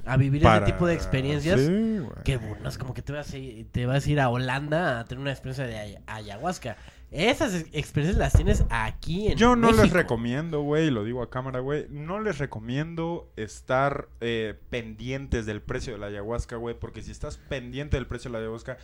a 0.04 0.16
vivir 0.16 0.42
Para- 0.42 0.64
ese 0.64 0.72
tipo 0.72 0.86
de 0.86 0.94
experiencias. 0.94 1.60
Sí. 1.60 2.00
Que 2.24 2.36
bueno, 2.36 2.68
es 2.68 2.78
como 2.78 2.94
que 2.94 3.02
te 3.02 3.12
vas, 3.12 3.32
a 3.32 3.38
ir, 3.38 3.66
te 3.72 3.86
vas 3.86 4.06
a 4.06 4.10
ir 4.10 4.20
a 4.20 4.28
Holanda 4.28 5.00
a 5.00 5.04
tener 5.04 5.20
una 5.22 5.32
experiencia 5.32 5.66
de 5.66 5.78
ay- 5.78 5.98
ayahuasca. 6.06 6.76
Esas 7.10 7.54
ex- 7.54 7.70
experiencias 7.72 8.18
las 8.18 8.34
tienes 8.34 8.64
aquí 8.68 9.28
en 9.32 9.38
Yo 9.38 9.56
no 9.56 9.72
les 9.72 9.90
recomiendo, 9.92 10.60
güey, 10.60 10.88
y 10.88 10.90
lo 10.90 11.04
digo 11.04 11.22
a 11.22 11.30
cámara, 11.30 11.60
güey, 11.60 11.86
no 11.88 12.20
les 12.20 12.36
recomiendo 12.36 13.30
estar 13.36 14.08
eh, 14.20 14.54
pendientes 14.68 15.46
del 15.46 15.62
precio 15.62 15.94
de 15.94 15.98
la 15.98 16.06
ayahuasca, 16.08 16.56
güey, 16.56 16.78
porque 16.78 17.00
si 17.02 17.10
estás 17.10 17.38
pendiente 17.38 17.96
del 17.96 18.06
precio 18.06 18.28
de 18.30 18.32
la 18.34 18.38
ayahuasca, 18.40 18.76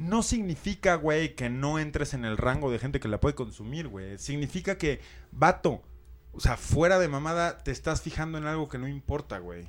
no 0.00 0.22
significa, 0.22 0.94
güey, 0.96 1.34
que 1.36 1.48
no 1.50 1.78
entres 1.78 2.14
en 2.14 2.24
el 2.24 2.36
rango 2.36 2.70
de 2.72 2.78
gente 2.78 2.98
que 3.00 3.08
la 3.08 3.20
puede 3.20 3.34
consumir, 3.34 3.86
güey. 3.88 4.18
Significa 4.18 4.78
que, 4.78 5.00
vato, 5.30 5.82
o 6.32 6.40
sea, 6.40 6.56
fuera 6.56 6.98
de 6.98 7.08
mamada, 7.08 7.58
te 7.58 7.70
estás 7.70 8.02
fijando 8.02 8.38
en 8.38 8.46
algo 8.46 8.68
que 8.68 8.78
no 8.78 8.88
importa, 8.88 9.38
güey. 9.38 9.68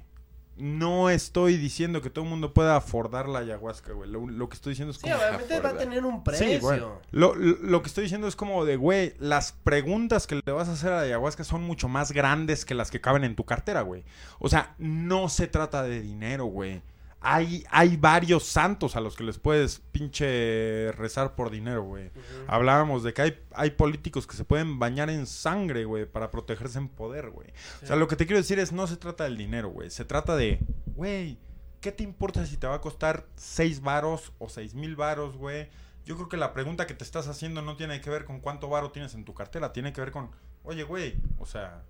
No 0.58 1.10
estoy 1.10 1.58
diciendo 1.58 2.02
que 2.02 2.10
todo 2.10 2.24
el 2.26 2.30
mundo 2.30 2.54
pueda 2.54 2.76
afordar 2.76 3.28
la 3.28 3.40
ayahuasca, 3.40 3.94
güey. 3.94 4.10
Lo, 4.10 4.28
lo 4.28 4.48
que 4.50 4.56
estoy 4.56 4.72
diciendo 4.72 4.92
es 4.92 4.98
Sí, 4.98 5.04
como... 5.10 5.16
obviamente 5.16 5.60
va 5.60 5.70
a 5.70 5.78
tener 5.78 6.06
un 6.06 6.24
precio. 6.24 6.46
Sí, 6.48 6.58
güey. 6.60 6.80
Lo, 6.80 7.00
lo- 7.12 7.36
lo 7.36 7.82
que 7.82 7.88
estoy 7.88 8.04
diciendo 8.04 8.28
es 8.28 8.36
como 8.36 8.64
de, 8.66 8.76
güey, 8.76 9.14
las 9.18 9.54
preguntas 9.54 10.28
que 10.28 10.36
le 10.46 10.52
vas 10.52 10.68
a 10.70 10.74
hacer 10.74 10.92
a 10.92 10.98
la 10.98 11.02
ayahuasca 11.04 11.44
son 11.44 11.64
mucho 11.64 11.88
más 11.88 12.12
grandes 12.12 12.66
que 12.66 12.76
las 12.76 12.92
que 12.92 13.02
caben 13.02 13.24
en 13.24 13.36
tu 13.36 13.44
cartera, 13.46 13.82
güey. 13.82 14.04
O 14.40 14.50
sea, 14.50 14.76
no 14.78 15.30
se 15.30 15.48
trata 15.48 15.84
de 15.84 16.02
dinero, 16.02 16.46
güey. 16.46 16.82
Hay, 17.24 17.64
hay 17.70 17.98
varios 17.98 18.46
santos 18.46 18.96
a 18.96 19.00
los 19.00 19.16
que 19.16 19.24
les 19.24 19.38
puedes 19.38 19.80
pinche 19.92 20.92
rezar 20.94 21.36
por 21.36 21.52
dinero, 21.52 21.84
güey. 21.84 22.10
Hablábamos 22.48 23.04
de 23.04 23.14
que 23.14 23.22
hay, 23.22 23.40
hay 23.54 23.72
políticos 23.72 24.26
que 24.26 24.36
se 24.36 24.44
pueden 24.44 24.80
bañar 24.80 25.10
en 25.12 25.28
sangre, 25.28 25.86
güey, 25.86 26.08
para 26.08 26.32
protegerse 26.32 26.80
en 26.80 26.88
poder, 26.90 27.30
güey. 27.30 27.48
O 27.84 27.86
sea, 27.86 27.96
lo 27.96 28.08
que 28.08 28.16
te 28.16 28.26
quiero 28.26 28.40
decir 28.40 28.58
es, 28.58 28.72
no 28.72 28.88
se 28.88 28.98
trata 28.98 29.26
del 29.26 29.38
dinero, 29.38 29.70
güey. 29.70 29.92
Se 29.92 30.04
trata 30.04 30.36
de, 30.36 30.60
güey, 30.88 31.38
¿qué 31.80 31.92
te 31.92 32.04
importa 32.04 32.44
si 32.46 32.58
te 32.58 32.66
va 32.66 32.76
a 32.76 32.82
costar 32.82 33.28
6 33.36 33.82
varos 33.82 34.34
o 34.40 34.50
seis 34.50 34.74
mil 34.74 34.96
varos, 34.96 35.38
güey? 35.38 35.70
Yo 36.06 36.16
creo 36.16 36.28
que 36.28 36.38
la 36.38 36.54
pregunta 36.54 36.88
que 36.88 36.96
te 36.96 37.04
estás 37.04 37.28
haciendo 37.28 37.62
no 37.62 37.76
tiene 37.76 38.02
que 38.02 38.10
ver 38.10 38.26
con 38.26 38.40
cuánto 38.40 38.68
varo 38.68 38.92
tienes 38.92 39.14
en 39.14 39.26
tu 39.26 39.36
cartera, 39.36 39.72
tiene 39.74 39.94
que 39.94 40.02
ver 40.02 40.12
con, 40.12 40.32
oye, 40.64 40.84
güey, 40.84 41.18
o 41.38 41.46
sea, 41.46 41.84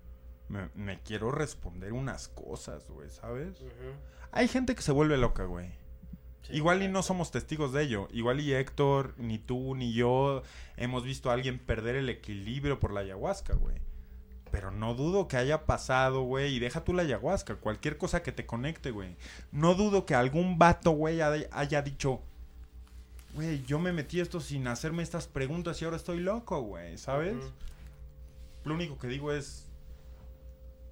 me, 0.52 0.68
me 0.74 1.00
quiero 1.00 1.30
responder 1.30 1.94
unas 1.94 2.28
cosas, 2.28 2.88
güey, 2.90 3.08
¿sabes? 3.08 3.56
Hay 4.32 4.48
gente 4.48 4.74
que 4.74 4.82
se 4.82 4.92
vuelve 4.92 5.16
loca, 5.16 5.44
güey. 5.44 5.70
Sí, 6.42 6.54
Igual 6.54 6.82
y 6.82 6.88
no 6.88 7.02
somos 7.02 7.30
testigos 7.30 7.72
de 7.72 7.84
ello. 7.84 8.08
Igual 8.12 8.40
y 8.40 8.52
Héctor, 8.52 9.14
ni 9.16 9.38
tú, 9.38 9.74
ni 9.74 9.94
yo 9.94 10.42
hemos 10.76 11.04
visto 11.04 11.30
a 11.30 11.34
alguien 11.34 11.58
perder 11.58 11.96
el 11.96 12.08
equilibrio 12.10 12.78
por 12.78 12.92
la 12.92 13.00
ayahuasca, 13.00 13.54
güey. 13.54 13.76
Pero 14.50 14.70
no 14.70 14.94
dudo 14.94 15.26
que 15.26 15.38
haya 15.38 15.64
pasado, 15.64 16.22
güey. 16.22 16.56
Y 16.56 16.58
deja 16.58 16.84
tú 16.84 16.92
la 16.92 17.02
ayahuasca. 17.02 17.56
Cualquier 17.56 17.96
cosa 17.96 18.22
que 18.22 18.32
te 18.32 18.44
conecte, 18.44 18.90
güey. 18.90 19.16
No 19.52 19.74
dudo 19.74 20.04
que 20.04 20.14
algún 20.14 20.58
vato, 20.58 20.90
güey, 20.90 21.20
haya, 21.22 21.82
dicho... 21.82 22.20
Güey, 23.34 23.64
yo 23.64 23.78
me 23.78 23.94
metí 23.94 24.20
esto 24.20 24.40
sin 24.40 24.66
hacerme 24.66 25.02
estas 25.02 25.26
preguntas 25.26 25.80
y 25.80 25.86
ahora 25.86 25.96
estoy 25.96 26.20
loco, 26.20 26.60
güey. 26.60 26.98
¿Sabes? 26.98 27.36
Lo 28.64 28.74
único 28.74 28.98
que 28.98 29.08
digo 29.08 29.32
es... 29.32 29.71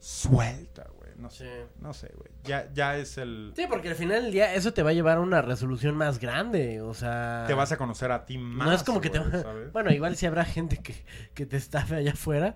Suelta, 0.00 0.86
güey. 0.98 1.10
no 1.18 1.30
sé. 1.30 1.44
Sí. 1.44 1.72
No 1.80 1.92
sé, 1.92 2.10
güey. 2.16 2.30
Ya, 2.44 2.70
ya 2.72 2.96
es 2.96 3.18
el... 3.18 3.52
Sí, 3.54 3.64
porque 3.68 3.88
al 3.90 3.94
final 3.94 4.22
del 4.22 4.32
día 4.32 4.54
eso 4.54 4.72
te 4.72 4.82
va 4.82 4.90
a 4.90 4.92
llevar 4.94 5.18
a 5.18 5.20
una 5.20 5.42
resolución 5.42 5.94
más 5.96 6.18
grande, 6.18 6.80
o 6.80 6.94
sea... 6.94 7.44
Te 7.46 7.54
vas 7.54 7.70
a 7.72 7.76
conocer 7.76 8.10
a 8.10 8.24
ti 8.26 8.38
más, 8.38 8.66
No 8.66 8.72
es 8.74 8.82
como 8.82 9.00
que 9.00 9.10
te. 9.10 9.18
¿sabes? 9.18 9.72
Bueno, 9.72 9.92
igual 9.92 10.16
si 10.16 10.26
habrá 10.26 10.44
gente 10.44 10.78
que, 10.78 10.94
que 11.34 11.44
te 11.46 11.56
estafe 11.58 11.96
allá 11.96 12.12
afuera, 12.12 12.54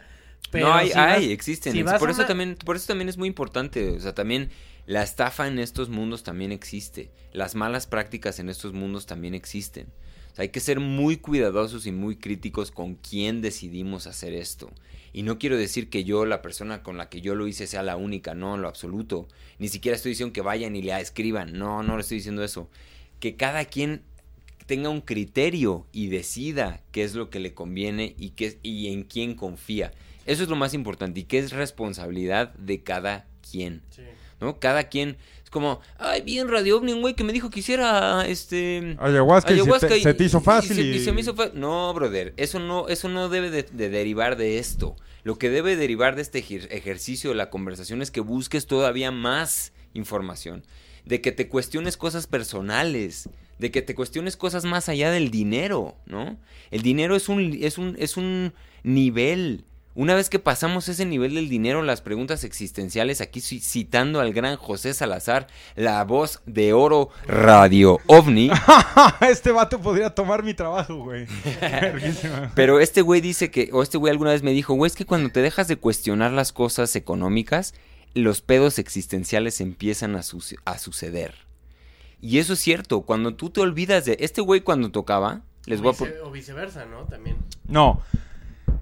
pero 0.50 0.68
no, 0.68 0.74
hay, 0.74 0.88
si 0.88 0.94
vas- 0.96 1.18
hay, 1.18 1.32
existen. 1.32 1.72
si 1.72 1.84
por 1.84 2.10
eso 2.10 2.20
una- 2.20 2.26
también, 2.26 2.56
por 2.64 2.76
eso 2.76 2.86
también 2.86 3.08
es 3.08 3.16
muy 3.18 3.28
importante. 3.28 3.90
O 3.90 4.00
sea, 4.00 4.14
también 4.14 4.50
la 4.86 5.02
estafa 5.02 5.46
en 5.46 5.58
estos 5.58 5.88
mundos 5.90 6.22
también 6.22 6.50
existe. 6.52 7.10
Las 7.32 7.54
malas 7.54 7.86
prácticas 7.86 8.38
en 8.38 8.48
estos 8.48 8.72
mundos 8.72 9.06
también 9.06 9.34
existen. 9.34 9.88
O 10.34 10.36
sea, 10.36 10.42
hay 10.42 10.48
que 10.48 10.58
ser 10.58 10.80
muy 10.80 11.18
cuidadosos 11.18 11.86
y 11.86 11.92
muy 11.92 12.16
críticos 12.16 12.72
con 12.72 12.96
quién 12.96 13.40
decidimos 13.40 14.08
hacer 14.08 14.34
esto. 14.34 14.68
Y 15.12 15.22
no 15.22 15.38
quiero 15.38 15.56
decir 15.56 15.90
que 15.90 16.02
yo, 16.02 16.26
la 16.26 16.42
persona 16.42 16.82
con 16.82 16.98
la 16.98 17.08
que 17.08 17.20
yo 17.20 17.36
lo 17.36 17.46
hice, 17.46 17.68
sea 17.68 17.84
la 17.84 17.96
única, 17.96 18.34
no, 18.34 18.56
en 18.56 18.62
lo 18.62 18.66
absoluto. 18.66 19.28
Ni 19.60 19.68
siquiera 19.68 19.94
estoy 19.94 20.10
diciendo 20.10 20.32
que 20.32 20.40
vayan 20.40 20.74
y 20.74 20.82
le 20.82 20.98
escriban. 21.00 21.52
No, 21.52 21.84
no 21.84 21.94
le 21.94 22.00
estoy 22.00 22.16
diciendo 22.16 22.42
eso. 22.42 22.68
Que 23.20 23.36
cada 23.36 23.64
quien 23.66 24.02
tenga 24.66 24.88
un 24.88 25.02
criterio 25.02 25.86
y 25.92 26.08
decida 26.08 26.82
qué 26.90 27.04
es 27.04 27.14
lo 27.14 27.30
que 27.30 27.38
le 27.38 27.54
conviene 27.54 28.16
y, 28.18 28.30
qué, 28.30 28.58
y 28.64 28.92
en 28.92 29.04
quién 29.04 29.36
confía. 29.36 29.92
Eso 30.26 30.42
es 30.42 30.48
lo 30.48 30.56
más 30.56 30.74
importante 30.74 31.20
y 31.20 31.24
que 31.24 31.38
es 31.38 31.52
responsabilidad 31.52 32.52
de 32.54 32.82
cada 32.82 33.28
quien. 33.48 33.82
Sí. 33.90 34.02
¿No? 34.40 34.58
Cada 34.58 34.88
quien 34.88 35.16
como, 35.54 35.80
ay, 35.98 36.20
bien 36.22 36.48
Radio 36.48 36.76
OVNI, 36.76 36.92
un 36.92 37.00
güey 37.00 37.14
que 37.14 37.22
me 37.24 37.32
dijo 37.32 37.48
que 37.48 37.60
hiciera 37.60 38.26
este 38.26 38.96
Ayahuasca, 39.54 39.94
y 39.94 39.94
se 39.94 39.94
te- 39.94 39.98
y- 39.98 40.02
se 40.02 40.14
te 40.14 40.24
hizo 40.24 40.38
y- 40.38 40.40
y 40.40 40.44
fácil 40.44 40.76
se- 40.76 40.82
y- 40.82 40.98
se 41.04 41.12
me 41.12 41.20
hizo 41.22 41.34
fa- 41.34 41.52
No, 41.54 41.94
brother, 41.94 42.34
eso 42.36 42.58
no, 42.58 42.88
eso 42.88 43.08
no 43.08 43.28
debe 43.28 43.50
de, 43.50 43.62
de 43.62 43.88
derivar 43.88 44.36
de 44.36 44.58
esto. 44.58 44.96
Lo 45.22 45.38
que 45.38 45.48
debe 45.48 45.76
derivar 45.76 46.16
de 46.16 46.22
este 46.22 46.40
ejer- 46.44 46.66
ejercicio 46.70 47.30
de 47.30 47.36
la 47.36 47.48
conversación 47.48 48.02
es 48.02 48.10
que 48.10 48.20
busques 48.20 48.66
todavía 48.66 49.10
más 49.12 49.72
información, 49.94 50.64
de 51.06 51.20
que 51.20 51.32
te 51.32 51.48
cuestiones 51.48 51.96
cosas 51.96 52.26
personales, 52.26 53.28
de 53.60 53.70
que 53.70 53.80
te 53.80 53.94
cuestiones 53.94 54.36
cosas 54.36 54.64
más 54.64 54.88
allá 54.88 55.10
del 55.12 55.30
dinero, 55.30 55.94
¿no? 56.06 56.36
El 56.72 56.82
dinero 56.82 57.14
es 57.14 57.28
un, 57.28 57.56
es 57.62 57.78
un, 57.78 57.94
es 57.98 58.16
un 58.16 58.52
nivel. 58.82 59.64
Una 59.96 60.16
vez 60.16 60.28
que 60.28 60.40
pasamos 60.40 60.88
ese 60.88 61.06
nivel 61.06 61.34
del 61.36 61.48
dinero, 61.48 61.80
las 61.82 62.00
preguntas 62.00 62.42
existenciales, 62.42 63.20
aquí 63.20 63.38
ci- 63.38 63.60
citando 63.60 64.18
al 64.20 64.32
gran 64.32 64.56
José 64.56 64.92
Salazar, 64.92 65.46
la 65.76 66.02
voz 66.02 66.40
de 66.46 66.72
oro 66.72 67.10
Radio 67.28 68.00
OVNI, 68.08 68.50
este 69.30 69.52
vato 69.52 69.80
podría 69.80 70.10
tomar 70.10 70.42
mi 70.42 70.52
trabajo, 70.52 70.96
güey. 70.96 71.26
Pero 72.56 72.80
este 72.80 73.02
güey 73.02 73.20
dice 73.20 73.52
que, 73.52 73.70
o 73.72 73.82
este 73.84 73.98
güey 73.98 74.10
alguna 74.10 74.30
vez 74.32 74.42
me 74.42 74.50
dijo, 74.50 74.74
güey, 74.74 74.88
es 74.88 74.96
que 74.96 75.06
cuando 75.06 75.30
te 75.30 75.40
dejas 75.42 75.68
de 75.68 75.76
cuestionar 75.76 76.32
las 76.32 76.52
cosas 76.52 76.96
económicas, 76.96 77.72
los 78.14 78.40
pedos 78.40 78.80
existenciales 78.80 79.60
empiezan 79.60 80.16
a, 80.16 80.22
suce- 80.22 80.56
a 80.64 80.78
suceder. 80.78 81.34
Y 82.20 82.38
eso 82.38 82.54
es 82.54 82.58
cierto, 82.58 83.02
cuando 83.02 83.34
tú 83.34 83.50
te 83.50 83.60
olvidas 83.60 84.06
de... 84.06 84.16
Este 84.18 84.40
güey 84.40 84.62
cuando 84.62 84.90
tocaba, 84.90 85.42
les 85.66 85.80
voy 85.80 85.92
vice- 85.92 86.20
o 86.24 86.30
viceversa, 86.32 86.84
¿no? 86.86 87.04
También. 87.04 87.36
No, 87.68 88.02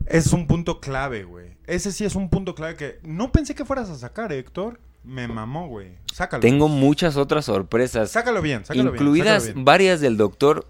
es 0.06 0.32
un 0.32 0.46
punto 0.46 0.80
clave, 0.80 1.24
güey. 1.24 1.56
Ese 1.66 1.92
sí 1.92 2.04
es 2.04 2.14
un 2.14 2.28
punto 2.28 2.54
clave 2.54 2.76
que 2.76 2.98
no 3.02 3.32
pensé 3.32 3.54
que 3.54 3.64
fueras 3.64 3.88
a 3.90 3.96
sacar, 3.96 4.32
Héctor. 4.32 4.80
Me 5.04 5.26
mamó, 5.26 5.66
güey. 5.68 5.96
Sácalo. 6.12 6.40
Tengo 6.40 6.68
muchas 6.68 7.16
otras 7.16 7.44
sorpresas, 7.46 8.10
Sácalo 8.10 8.40
bien, 8.40 8.64
sácalo 8.64 8.92
bien. 8.92 8.94
incluidas 8.94 9.44
bien. 9.52 9.64
varias 9.64 10.00
del 10.00 10.16
doctor 10.16 10.64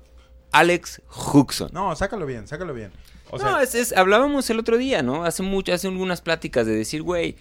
Alex 0.53 1.03
Huxon. 1.33 1.71
No, 1.73 1.95
sácalo 1.97 2.25
bien, 2.27 2.47
sácalo 2.49 2.73
bien. 2.73 2.93
O 3.31 3.39
no, 3.39 3.59
es, 3.61 3.75
es- 3.75 3.93
hablábamos 3.97 4.49
el 4.51 4.59
otro 4.59 4.77
día, 4.79 5.03
¿no? 5.03 5.25
Hace 5.25 5.43
mucho, 5.43 5.73
hace 5.75 5.89
algunas 5.89 6.21
pláticas 6.23 6.67
de 6.67 6.75
decir, 6.75 7.03
güey, 7.03 7.37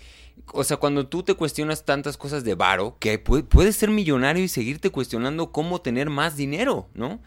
o 0.53 0.63
sea, 0.63 0.77
cuando 0.77 1.07
tú 1.07 1.23
te 1.23 1.33
cuestionas 1.35 1.83
tantas 1.85 2.17
cosas 2.17 2.43
de 2.43 2.55
varo, 2.55 2.97
que 2.99 3.21
pu- 3.23 3.45
puedes 3.45 3.75
ser 3.77 3.89
millonario 3.89 4.43
y 4.43 4.47
seguirte 4.49 4.89
cuestionando 4.89 5.51
cómo 5.51 5.81
tener 5.81 6.09
más 6.09 6.35
dinero, 6.35 6.87
¿no? 6.93 7.19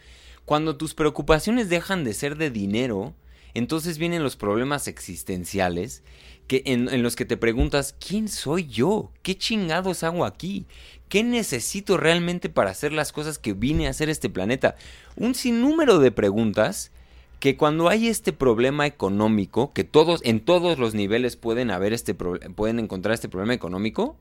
Cuando 0.44 0.76
tus 0.76 0.94
preocupaciones 0.94 1.68
dejan 1.70 2.04
de 2.04 2.12
ser 2.14 2.36
de 2.36 2.50
dinero, 2.50 3.14
entonces 3.54 3.98
vienen 3.98 4.22
los 4.22 4.36
problemas 4.36 4.88
existenciales 4.88 6.02
que 6.46 6.62
en, 6.66 7.02
los 7.02 7.16
que 7.16 7.24
te 7.24 7.36
preguntas, 7.36 7.96
¿quién 8.06 8.28
soy 8.28 8.66
yo? 8.66 9.10
¿Qué 9.22 9.36
chingados 9.36 10.02
hago 10.02 10.24
aquí? 10.24 10.66
¿Qué 11.08 11.22
necesito 11.22 11.96
realmente 11.96 12.48
para 12.48 12.70
hacer 12.70 12.92
las 12.92 13.12
cosas 13.12 13.38
que 13.38 13.54
vine 13.54 13.86
a 13.86 13.90
hacer 13.90 14.10
este 14.10 14.28
planeta? 14.28 14.76
Un 15.16 15.34
sinnúmero 15.34 15.98
de 15.98 16.10
preguntas 16.10 16.90
que 17.40 17.56
cuando 17.56 17.88
hay 17.88 18.08
este 18.08 18.32
problema 18.32 18.86
económico, 18.86 19.72
que 19.72 19.84
todos 19.84 20.20
en 20.24 20.40
todos 20.40 20.78
los 20.78 20.94
niveles 20.94 21.36
pueden 21.36 21.70
haber 21.70 21.92
este 21.92 22.14
pueden 22.14 22.78
encontrar 22.78 23.14
este 23.14 23.28
problema 23.28 23.54
económico, 23.54 24.16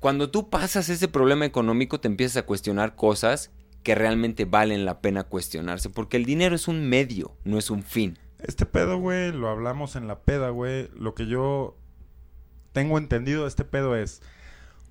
cuando 0.00 0.30
tú 0.30 0.48
pasas 0.48 0.88
ese 0.88 1.08
problema 1.08 1.46
económico 1.46 2.00
te 2.00 2.08
empiezas 2.08 2.38
a 2.38 2.46
cuestionar 2.46 2.96
cosas 2.96 3.50
que 3.82 3.94
realmente 3.94 4.44
valen 4.44 4.84
la 4.84 5.00
pena 5.00 5.24
cuestionarse, 5.24 5.90
porque 5.90 6.16
el 6.16 6.24
dinero 6.24 6.54
es 6.54 6.68
un 6.68 6.88
medio, 6.88 7.32
no 7.44 7.58
es 7.58 7.70
un 7.70 7.82
fin. 7.82 8.18
Este 8.44 8.66
pedo, 8.66 8.98
güey, 8.98 9.32
lo 9.32 9.48
hablamos 9.48 9.96
en 9.96 10.08
la 10.08 10.20
peda, 10.20 10.50
güey. 10.50 10.88
Lo 10.94 11.14
que 11.14 11.26
yo 11.26 11.76
tengo 12.72 12.98
entendido 12.98 13.42
de 13.42 13.48
este 13.48 13.64
pedo 13.64 13.96
es, 13.96 14.22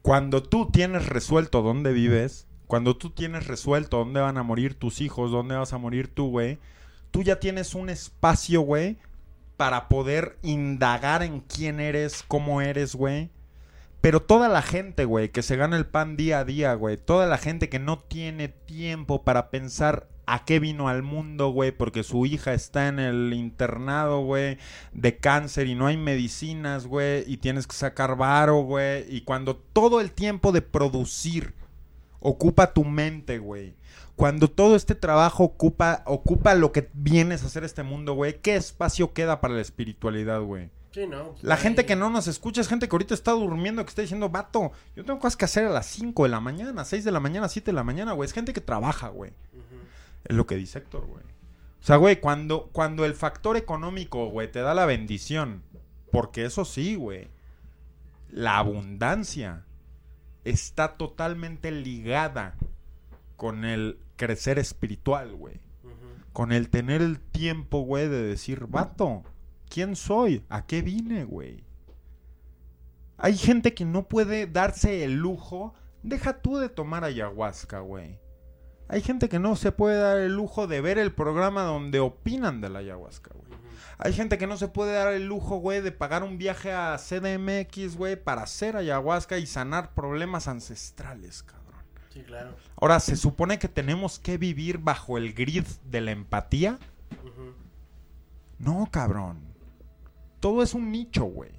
cuando 0.01 0.41
tú 0.43 0.71
tienes 0.71 1.07
resuelto 1.07 1.61
dónde 1.61 1.91
vives, 1.93 2.47
cuando 2.67 2.95
tú 2.95 3.09
tienes 3.09 3.47
resuelto 3.47 3.97
dónde 3.97 4.21
van 4.21 4.37
a 4.37 4.43
morir 4.43 4.75
tus 4.75 5.01
hijos, 5.01 5.31
dónde 5.31 5.55
vas 5.55 5.73
a 5.73 5.77
morir 5.77 6.07
tú, 6.07 6.29
güey, 6.29 6.59
tú 7.11 7.21
ya 7.23 7.39
tienes 7.39 7.75
un 7.75 7.89
espacio, 7.89 8.61
güey, 8.61 8.97
para 9.57 9.89
poder 9.89 10.37
indagar 10.41 11.21
en 11.21 11.41
quién 11.41 11.79
eres, 11.79 12.23
cómo 12.27 12.61
eres, 12.61 12.95
güey. 12.95 13.29
Pero 13.99 14.21
toda 14.21 14.49
la 14.49 14.63
gente, 14.63 15.05
güey, 15.05 15.29
que 15.29 15.43
se 15.43 15.57
gana 15.57 15.77
el 15.77 15.85
pan 15.85 16.17
día 16.17 16.39
a 16.39 16.45
día, 16.45 16.73
güey, 16.73 16.97
toda 16.97 17.27
la 17.27 17.37
gente 17.37 17.69
que 17.69 17.77
no 17.77 17.99
tiene 17.99 18.47
tiempo 18.47 19.23
para 19.23 19.51
pensar 19.51 20.07
a 20.31 20.45
qué 20.45 20.59
vino 20.59 20.87
al 20.87 21.03
mundo, 21.03 21.49
güey, 21.49 21.73
porque 21.73 22.03
su 22.03 22.25
hija 22.25 22.53
está 22.53 22.87
en 22.87 22.99
el 22.99 23.33
internado, 23.33 24.21
güey, 24.21 24.57
de 24.93 25.17
cáncer 25.17 25.67
y 25.67 25.75
no 25.75 25.87
hay 25.87 25.97
medicinas, 25.97 26.87
güey, 26.87 27.25
y 27.27 27.35
tienes 27.35 27.67
que 27.67 27.75
sacar 27.75 28.15
varo, 28.15 28.61
güey, 28.61 29.03
y 29.13 29.21
cuando 29.21 29.57
todo 29.57 29.99
el 29.99 30.13
tiempo 30.13 30.53
de 30.53 30.61
producir 30.61 31.53
ocupa 32.21 32.71
tu 32.71 32.85
mente, 32.85 33.39
güey. 33.39 33.75
Cuando 34.15 34.49
todo 34.49 34.77
este 34.77 34.95
trabajo 34.95 35.43
ocupa, 35.43 36.01
ocupa 36.05 36.55
lo 36.55 36.71
que 36.71 36.89
vienes 36.93 37.43
a 37.43 37.47
hacer 37.47 37.65
este 37.65 37.83
mundo, 37.83 38.13
güey, 38.13 38.39
¿qué 38.39 38.55
espacio 38.55 39.11
queda 39.11 39.41
para 39.41 39.55
la 39.55 39.61
espiritualidad, 39.61 40.39
güey? 40.39 40.69
Sí, 40.91 41.07
¿no? 41.07 41.31
Pues 41.31 41.43
La 41.43 41.57
gente 41.57 41.85
que 41.85 41.95
no 41.95 42.09
nos 42.09 42.27
escucha 42.27 42.59
es 42.61 42.67
gente 42.67 42.87
que 42.87 42.95
ahorita 42.95 43.13
está 43.13 43.31
durmiendo, 43.31 43.83
que 43.83 43.89
está 43.89 44.01
diciendo, 44.01 44.29
vato, 44.29 44.71
yo 44.95 45.05
tengo 45.05 45.19
cosas 45.19 45.37
que 45.37 45.45
hacer 45.45 45.65
a 45.65 45.69
las 45.69 45.85
5 45.87 46.23
de 46.23 46.29
la 46.29 46.41
mañana, 46.41 46.83
6 46.83 47.03
de 47.05 47.11
la 47.11 47.21
mañana, 47.21 47.47
7 47.47 47.71
de 47.71 47.75
la 47.75 47.83
mañana, 47.83 48.11
güey. 48.11 48.27
Es 48.27 48.33
gente 48.33 48.51
que 48.51 48.61
trabaja, 48.61 49.07
güey. 49.07 49.31
Es 50.25 50.35
lo 50.35 50.45
que 50.45 50.55
dice 50.55 50.79
Héctor, 50.79 51.05
güey. 51.05 51.23
O 51.23 51.83
sea, 51.83 51.95
güey, 51.95 52.19
cuando, 52.19 52.69
cuando 52.71 53.05
el 53.05 53.15
factor 53.15 53.57
económico, 53.57 54.27
güey, 54.27 54.51
te 54.51 54.59
da 54.59 54.75
la 54.75 54.85
bendición, 54.85 55.63
porque 56.11 56.45
eso 56.45 56.63
sí, 56.63 56.95
güey, 56.95 57.29
la 58.29 58.59
abundancia 58.59 59.65
está 60.43 60.97
totalmente 60.97 61.71
ligada 61.71 62.55
con 63.35 63.65
el 63.65 63.97
crecer 64.15 64.59
espiritual, 64.59 65.35
güey. 65.35 65.59
Con 66.33 66.51
el 66.51 66.69
tener 66.69 67.01
el 67.01 67.19
tiempo, 67.19 67.81
güey, 67.81 68.07
de 68.07 68.21
decir, 68.21 68.67
vato, 68.67 69.23
¿quién 69.67 69.95
soy? 69.95 70.43
¿A 70.49 70.65
qué 70.65 70.81
vine, 70.81 71.25
güey? 71.25 71.63
Hay 73.17 73.35
gente 73.35 73.73
que 73.73 73.83
no 73.83 74.07
puede 74.07 74.47
darse 74.47 75.03
el 75.03 75.15
lujo. 75.15 75.73
Deja 76.03 76.41
tú 76.41 76.57
de 76.57 76.69
tomar 76.69 77.03
ayahuasca, 77.03 77.79
güey. 77.79 78.20
Hay 78.91 79.01
gente 79.01 79.29
que 79.29 79.39
no 79.39 79.55
se 79.55 79.71
puede 79.71 79.97
dar 79.97 80.17
el 80.17 80.35
lujo 80.35 80.67
de 80.67 80.81
ver 80.81 80.97
el 80.97 81.13
programa 81.13 81.63
donde 81.63 82.01
opinan 82.01 82.59
de 82.59 82.67
la 82.67 82.79
ayahuasca, 82.79 83.31
güey. 83.33 83.49
Hay 83.97 84.11
gente 84.11 84.37
que 84.37 84.47
no 84.47 84.57
se 84.57 84.67
puede 84.67 84.91
dar 84.91 85.13
el 85.13 85.27
lujo, 85.27 85.59
güey, 85.59 85.79
de 85.79 85.93
pagar 85.93 86.23
un 86.23 86.37
viaje 86.37 86.73
a 86.73 86.97
CDMX, 86.97 87.95
güey, 87.95 88.21
para 88.21 88.41
hacer 88.41 88.75
ayahuasca 88.75 89.37
y 89.37 89.45
sanar 89.45 89.93
problemas 89.93 90.49
ancestrales, 90.49 91.41
cabrón. 91.41 91.85
Sí, 92.09 92.21
claro. 92.23 92.53
Ahora, 92.75 92.99
¿se 92.99 93.15
supone 93.15 93.59
que 93.59 93.69
tenemos 93.69 94.19
que 94.19 94.37
vivir 94.37 94.79
bajo 94.79 95.17
el 95.17 95.33
grid 95.33 95.65
de 95.85 96.01
la 96.01 96.11
empatía? 96.11 96.77
No, 98.59 98.89
cabrón. 98.91 99.39
Todo 100.41 100.63
es 100.63 100.73
un 100.73 100.91
nicho, 100.91 101.23
güey. 101.23 101.51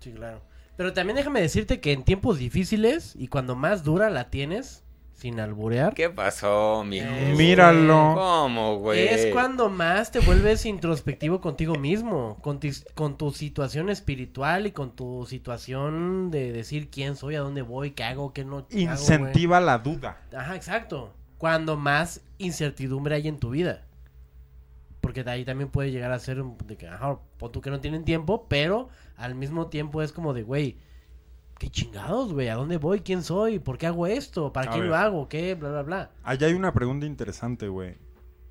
Sí, 0.00 0.10
claro. 0.10 0.42
Pero 0.76 0.92
también 0.92 1.16
déjame 1.16 1.40
decirte 1.40 1.80
que 1.80 1.92
en 1.92 2.02
tiempos 2.02 2.38
difíciles 2.38 3.14
y 3.14 3.28
cuando 3.28 3.54
más 3.54 3.84
dura 3.84 4.10
la 4.10 4.30
tienes, 4.30 4.81
sin 5.14 5.38
alburear, 5.38 5.94
¿Qué 5.94 6.10
pasó, 6.10 6.82
mijo? 6.84 7.06
Eh, 7.06 7.34
Míralo. 7.36 8.12
¿Cómo, 8.16 8.78
güey? 8.78 9.06
es 9.06 9.26
cuando 9.32 9.68
más 9.70 10.10
te 10.10 10.18
vuelves 10.18 10.66
introspectivo 10.66 11.40
contigo 11.40 11.76
mismo, 11.76 12.38
con, 12.42 12.58
tis- 12.58 12.84
con 12.94 13.16
tu 13.16 13.30
situación 13.30 13.88
espiritual 13.88 14.66
y 14.66 14.72
con 14.72 14.96
tu 14.96 15.24
situación 15.26 16.30
de 16.32 16.50
decir 16.50 16.90
quién 16.90 17.14
soy, 17.14 17.36
a 17.36 17.40
dónde 17.40 17.62
voy, 17.62 17.92
qué 17.92 18.02
hago, 18.02 18.32
qué 18.32 18.44
no 18.44 18.56
hago. 18.58 18.66
Incentiva 18.70 19.60
la 19.60 19.78
duda. 19.78 20.20
Ajá, 20.36 20.56
exacto. 20.56 21.14
Cuando 21.38 21.76
más 21.76 22.20
incertidumbre 22.38 23.14
hay 23.14 23.28
en 23.28 23.38
tu 23.38 23.50
vida. 23.50 23.84
Porque 25.00 25.24
de 25.24 25.30
ahí 25.32 25.44
también 25.44 25.68
puede 25.70 25.90
llegar 25.90 26.12
a 26.12 26.18
ser 26.18 26.40
un- 26.40 26.56
de 26.66 26.76
que, 26.76 26.88
ajá, 26.88 27.18
pon 27.38 27.52
tú 27.52 27.60
que 27.60 27.70
no 27.70 27.80
tienen 27.80 28.04
tiempo, 28.04 28.46
pero 28.48 28.88
al 29.16 29.34
mismo 29.34 29.66
tiempo 29.68 30.02
es 30.02 30.12
como 30.12 30.32
de, 30.34 30.42
güey, 30.42 30.78
¿qué 31.62 31.70
chingados, 31.70 32.32
güey? 32.32 32.48
¿A 32.48 32.56
dónde 32.56 32.76
voy? 32.76 33.02
¿Quién 33.02 33.22
soy? 33.22 33.60
¿Por 33.60 33.78
qué 33.78 33.86
hago 33.86 34.08
esto? 34.08 34.52
¿Para 34.52 34.72
A 34.72 34.76
ver. 34.76 34.86
lo 34.86 34.96
hago? 34.96 35.28
¿Qué? 35.28 35.54
Bla, 35.54 35.70
bla, 35.70 35.82
bla. 35.82 36.10
Allá 36.24 36.48
hay 36.48 36.54
una 36.54 36.74
pregunta 36.74 37.06
interesante, 37.06 37.68
güey. 37.68 37.98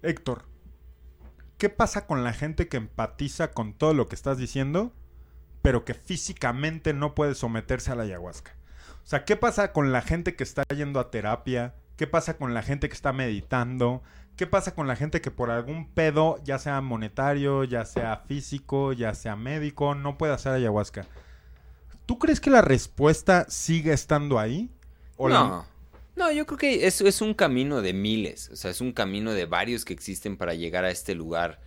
Héctor, 0.01 0.45
¿qué 1.57 1.67
pasa 1.67 2.07
con 2.07 2.23
la 2.23 2.31
gente 2.31 2.69
que 2.69 2.77
empatiza 2.77 3.51
con 3.51 3.73
todo 3.73 3.93
lo 3.93 4.07
que 4.07 4.15
estás 4.15 4.37
diciendo, 4.37 4.93
pero 5.61 5.83
que 5.83 5.93
físicamente 5.93 6.93
no 6.93 7.13
puede 7.13 7.35
someterse 7.35 7.91
a 7.91 7.95
la 7.95 8.03
ayahuasca? 8.03 8.55
O 9.03 9.07
sea, 9.07 9.25
¿qué 9.25 9.35
pasa 9.35 9.73
con 9.73 9.91
la 9.91 10.01
gente 10.01 10.37
que 10.37 10.45
está 10.45 10.63
yendo 10.73 11.01
a 11.01 11.11
terapia? 11.11 11.75
¿Qué 11.97 12.07
pasa 12.07 12.37
con 12.37 12.53
la 12.53 12.61
gente 12.61 12.87
que 12.87 12.95
está 12.95 13.11
meditando? 13.11 14.03
¿Qué 14.37 14.47
pasa 14.47 14.73
con 14.73 14.87
la 14.87 14.95
gente 14.95 15.19
que 15.19 15.31
por 15.31 15.51
algún 15.51 15.89
pedo, 15.89 16.41
ya 16.45 16.59
sea 16.59 16.79
monetario, 16.79 17.65
ya 17.65 17.83
sea 17.83 18.15
físico, 18.15 18.93
ya 18.93 19.13
sea 19.15 19.35
médico, 19.35 19.95
no 19.95 20.17
puede 20.17 20.31
hacer 20.31 20.53
ayahuasca? 20.53 21.05
¿Tú 22.11 22.19
crees 22.19 22.41
que 22.41 22.49
la 22.49 22.61
respuesta 22.61 23.45
sigue 23.47 23.93
estando 23.93 24.37
ahí? 24.37 24.69
¿O 25.15 25.29
la- 25.29 25.39
No. 25.43 25.65
No, 26.17 26.29
yo 26.29 26.45
creo 26.45 26.57
que 26.57 26.85
eso 26.85 27.07
es 27.07 27.21
un 27.21 27.33
camino 27.33 27.81
de 27.81 27.93
miles. 27.93 28.49
O 28.51 28.57
sea, 28.57 28.69
es 28.69 28.81
un 28.81 28.91
camino 28.91 29.31
de 29.31 29.45
varios 29.45 29.85
que 29.85 29.93
existen 29.93 30.35
para 30.35 30.53
llegar 30.53 30.83
a 30.83 30.91
este 30.91 31.15
lugar. 31.15 31.61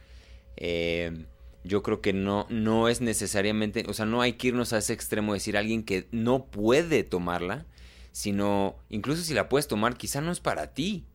Eh, 0.59 1.25
yo 1.65 1.83
creo 1.83 2.03
que 2.03 2.13
no, 2.13 2.47
no 2.51 2.91
es 2.91 3.01
necesariamente, 3.01 3.87
o 3.89 3.95
sea, 3.95 4.05
no 4.05 4.21
hay 4.21 4.35
que 4.35 4.49
irnos 4.49 4.75
a 4.75 4.79
ese 4.79 4.93
extremo 4.93 5.33
de 5.33 5.39
decir 5.39 5.57
alguien 5.57 5.83
que 5.83 6.09
no 6.13 6.45
puede 6.45 7.05
tomarla, 7.05 7.65
sino 8.13 8.77
incluso 8.91 9.23
si 9.23 9.33
la 9.33 9.49
puedes 9.49 9.67
tomar, 9.67 9.97
quizá 9.97 10.21
no 10.21 10.31
es 10.31 10.41
para 10.41 10.75
ti. 10.75 11.07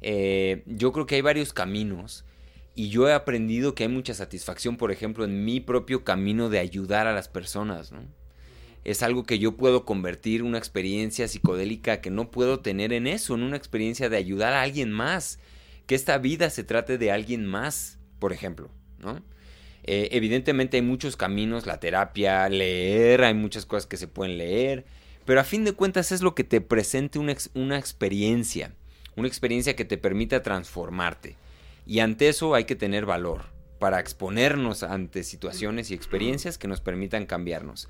Eh, 0.00 0.64
yo 0.66 0.90
creo 0.92 1.06
que 1.06 1.14
hay 1.14 1.20
varios 1.22 1.52
caminos 1.52 2.24
y 2.74 2.88
yo 2.88 3.08
he 3.08 3.12
aprendido 3.12 3.76
que 3.76 3.84
hay 3.84 3.88
mucha 3.90 4.12
satisfacción, 4.12 4.76
por 4.76 4.90
ejemplo, 4.90 5.24
en 5.24 5.44
mi 5.44 5.60
propio 5.60 6.02
camino 6.02 6.48
de 6.48 6.58
ayudar 6.58 7.06
a 7.06 7.14
las 7.14 7.28
personas, 7.28 7.92
¿no? 7.92 8.25
Es 8.86 9.02
algo 9.02 9.24
que 9.24 9.40
yo 9.40 9.56
puedo 9.56 9.84
convertir 9.84 10.44
una 10.44 10.58
experiencia 10.58 11.26
psicodélica 11.26 12.00
que 12.00 12.12
no 12.12 12.30
puedo 12.30 12.60
tener 12.60 12.92
en 12.92 13.08
eso, 13.08 13.34
en 13.34 13.42
una 13.42 13.56
experiencia 13.56 14.08
de 14.08 14.16
ayudar 14.16 14.52
a 14.52 14.62
alguien 14.62 14.92
más, 14.92 15.40
que 15.88 15.96
esta 15.96 16.18
vida 16.18 16.50
se 16.50 16.62
trate 16.62 16.96
de 16.96 17.10
alguien 17.10 17.46
más, 17.46 17.98
por 18.20 18.32
ejemplo, 18.32 18.70
¿no? 19.00 19.24
Eh, 19.82 20.10
evidentemente 20.12 20.76
hay 20.76 20.84
muchos 20.84 21.16
caminos, 21.16 21.66
la 21.66 21.80
terapia, 21.80 22.48
leer, 22.48 23.24
hay 23.24 23.34
muchas 23.34 23.66
cosas 23.66 23.86
que 23.86 23.96
se 23.96 24.06
pueden 24.06 24.38
leer, 24.38 24.84
pero 25.24 25.40
a 25.40 25.44
fin 25.44 25.64
de 25.64 25.72
cuentas 25.72 26.12
es 26.12 26.22
lo 26.22 26.36
que 26.36 26.44
te 26.44 26.60
presente 26.60 27.18
una, 27.18 27.34
una 27.54 27.78
experiencia, 27.80 28.72
una 29.16 29.26
experiencia 29.26 29.74
que 29.74 29.84
te 29.84 29.98
permita 29.98 30.44
transformarte. 30.44 31.34
Y 31.86 31.98
ante 31.98 32.28
eso 32.28 32.54
hay 32.54 32.66
que 32.66 32.76
tener 32.76 33.04
valor 33.04 33.46
para 33.80 33.98
exponernos 33.98 34.84
ante 34.84 35.24
situaciones 35.24 35.90
y 35.90 35.94
experiencias 35.94 36.56
que 36.56 36.68
nos 36.68 36.80
permitan 36.80 37.26
cambiarnos. 37.26 37.88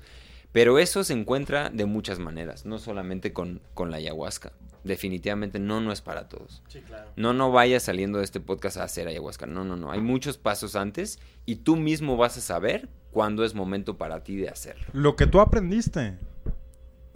Pero 0.51 0.79
eso 0.79 1.03
se 1.03 1.13
encuentra 1.13 1.69
de 1.69 1.85
muchas 1.85 2.19
maneras, 2.19 2.65
no 2.65 2.79
solamente 2.79 3.33
con, 3.33 3.61
con 3.73 3.91
la 3.91 3.97
ayahuasca. 3.97 4.53
Definitivamente 4.83 5.59
no, 5.59 5.81
no 5.81 5.91
es 5.91 6.01
para 6.01 6.29
todos. 6.29 6.63
Sí, 6.67 6.81
claro. 6.81 7.11
No, 7.15 7.33
no 7.33 7.51
vayas 7.51 7.83
saliendo 7.83 8.19
de 8.19 8.23
este 8.23 8.39
podcast 8.39 8.77
a 8.77 8.83
hacer 8.83 9.07
ayahuasca. 9.07 9.45
No, 9.45 9.65
no, 9.65 9.75
no. 9.75 9.91
Hay 9.91 9.99
muchos 9.99 10.37
pasos 10.37 10.75
antes 10.75 11.19
y 11.45 11.57
tú 11.57 11.75
mismo 11.75 12.15
vas 12.15 12.37
a 12.37 12.41
saber 12.41 12.89
cuándo 13.11 13.43
es 13.43 13.53
momento 13.53 13.97
para 13.97 14.23
ti 14.23 14.37
de 14.37 14.49
hacerlo. 14.49 14.85
Lo 14.93 15.15
que 15.15 15.27
tú 15.27 15.41
aprendiste 15.41 16.17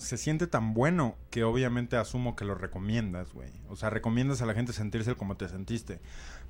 se 0.01 0.17
siente 0.17 0.47
tan 0.47 0.73
bueno 0.73 1.15
que 1.29 1.43
obviamente 1.43 1.95
asumo 1.95 2.35
que 2.35 2.43
lo 2.43 2.55
recomiendas, 2.55 3.33
güey. 3.33 3.51
O 3.69 3.75
sea, 3.75 3.89
recomiendas 3.89 4.41
a 4.41 4.45
la 4.45 4.53
gente 4.53 4.73
sentirse 4.73 5.15
como 5.15 5.37
te 5.37 5.47
sentiste. 5.47 5.99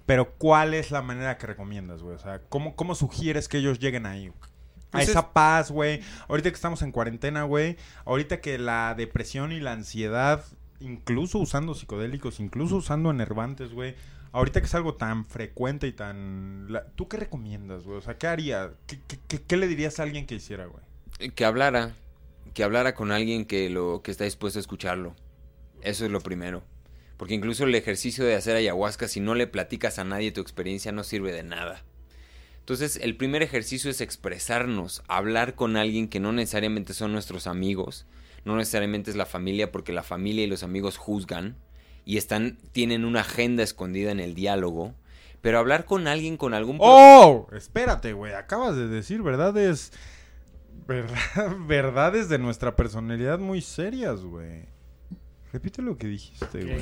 Pero 0.06 0.34
¿cuál 0.38 0.74
es 0.74 0.90
la 0.90 1.02
manera 1.02 1.38
que 1.38 1.48
recomiendas, 1.48 2.02
güey? 2.02 2.16
O 2.16 2.20
sea, 2.20 2.42
¿cómo, 2.50 2.76
cómo 2.76 2.96
sugieres 2.96 3.48
que 3.48 3.58
ellos 3.58 3.80
lleguen 3.80 4.06
ahí? 4.06 4.32
A 4.92 4.98
Pues 4.98 5.04
es- 5.06 5.10
esa 5.12 5.32
paz, 5.34 5.72
güey. 5.72 6.02
Ahorita 6.28 6.50
que 6.50 6.56
estamos 6.56 6.82
en 6.82 6.92
cuarentena, 6.92 7.44
güey. 7.44 7.78
Ahorita 8.06 8.42
que 8.42 8.58
la 8.58 8.94
depresión 8.96 9.52
y 9.52 9.60
la 9.60 9.72
ansiedad, 9.74 10.44
incluso 10.80 11.40
usando 11.40 11.74
psicodélicos, 11.74 12.40
incluso 12.40 12.76
usando 12.78 13.10
enervantes, 13.12 13.72
güey. 13.72 13.96
Ahorita 14.34 14.62
que 14.62 14.68
es 14.68 14.76
algo 14.76 14.96
tan 14.96 15.26
frecuente 15.26 15.88
y 15.88 15.92
tan... 15.94 16.72
la- 16.72 16.86
¿Tú 16.96 17.08
qué 17.08 17.18
recomiendas, 17.18 17.84
güey? 17.84 17.98
O 17.98 18.02
sea, 18.02 18.18
¿qué 18.18 18.28
haría? 18.28 18.72
¿Qué, 18.88 19.00
qué- 19.08 19.20
qué- 19.28 19.42
qué 19.42 19.58
le 19.58 19.68
dirías 19.68 20.00
a 20.00 20.04
alguien 20.04 20.26
que 20.26 20.36
hiciera, 20.36 20.66
güey? 20.68 21.32
Que 21.32 21.44
hablara, 21.46 21.92
que 22.54 22.64
hablara 22.64 22.96
con 22.96 23.12
alguien 23.12 23.46
que 23.46 23.70
lo 23.70 24.02
que 24.04 24.12
está 24.12 24.24
dispuesto 24.24 24.60
a 24.60 24.62
escucharlo. 24.62 25.16
Eso 25.82 26.06
es 26.06 26.12
lo 26.12 26.22
primero. 26.22 26.64
Porque 27.18 27.34
incluso 27.36 27.66
el 27.66 27.76
ejercicio 27.76 28.24
de 28.26 28.36
hacer 28.36 28.56
ayahuasca, 28.56 29.08
si 29.08 29.20
no 29.20 29.36
le 29.36 29.48
platicas 29.48 30.00
a 30.00 30.04
nadie 30.04 30.32
tu 30.32 30.42
experiencia, 30.42 30.92
no 30.92 31.04
sirve 31.04 31.32
de 31.34 31.44
nada. 31.44 31.84
Entonces, 32.62 33.00
el 33.02 33.18
primer 33.18 33.42
ejercicio 33.42 33.92
es 33.92 34.02
expresarnos, 34.02 35.04
hablar 35.08 35.56
con 35.56 35.76
alguien 35.78 36.08
que 36.08 36.20
no 36.20 36.32
necesariamente 36.32 36.94
son 36.94 37.12
nuestros 37.12 37.48
amigos, 37.48 38.06
no 38.46 38.56
necesariamente 38.56 39.12
es 39.12 39.18
la 39.18 39.26
familia, 39.26 39.72
porque 39.72 39.92
la 39.94 40.04
familia 40.04 40.44
y 40.44 40.48
los 40.48 40.64
amigos 40.64 40.98
juzgan 40.98 41.58
y 42.06 42.18
están, 42.18 42.58
tienen 42.72 43.04
una 43.06 43.22
agenda 43.22 43.64
escondida 43.64 44.12
en 44.12 44.20
el 44.20 44.34
diálogo. 44.36 44.96
Pero 45.42 45.58
hablar 45.58 45.86
con 45.86 46.08
alguien 46.08 46.38
con 46.38 46.54
algún 46.54 46.78
¡Oh! 46.80 47.48
Espérate, 47.52 48.14
güey. 48.14 48.34
Acabas 48.34 48.76
de 48.76 48.88
decir 48.88 49.24
verdades. 49.24 49.92
Verdad, 50.88 51.18
verdades 51.68 52.30
de 52.30 52.38
nuestra 52.38 52.76
personalidad 52.76 53.40
muy 53.40 53.62
serias, 53.62 54.22
güey. 54.22 54.66
Repite 55.52 55.82
lo 55.82 55.98
que 55.98 56.08
dijiste, 56.08 56.64
güey. 56.64 56.82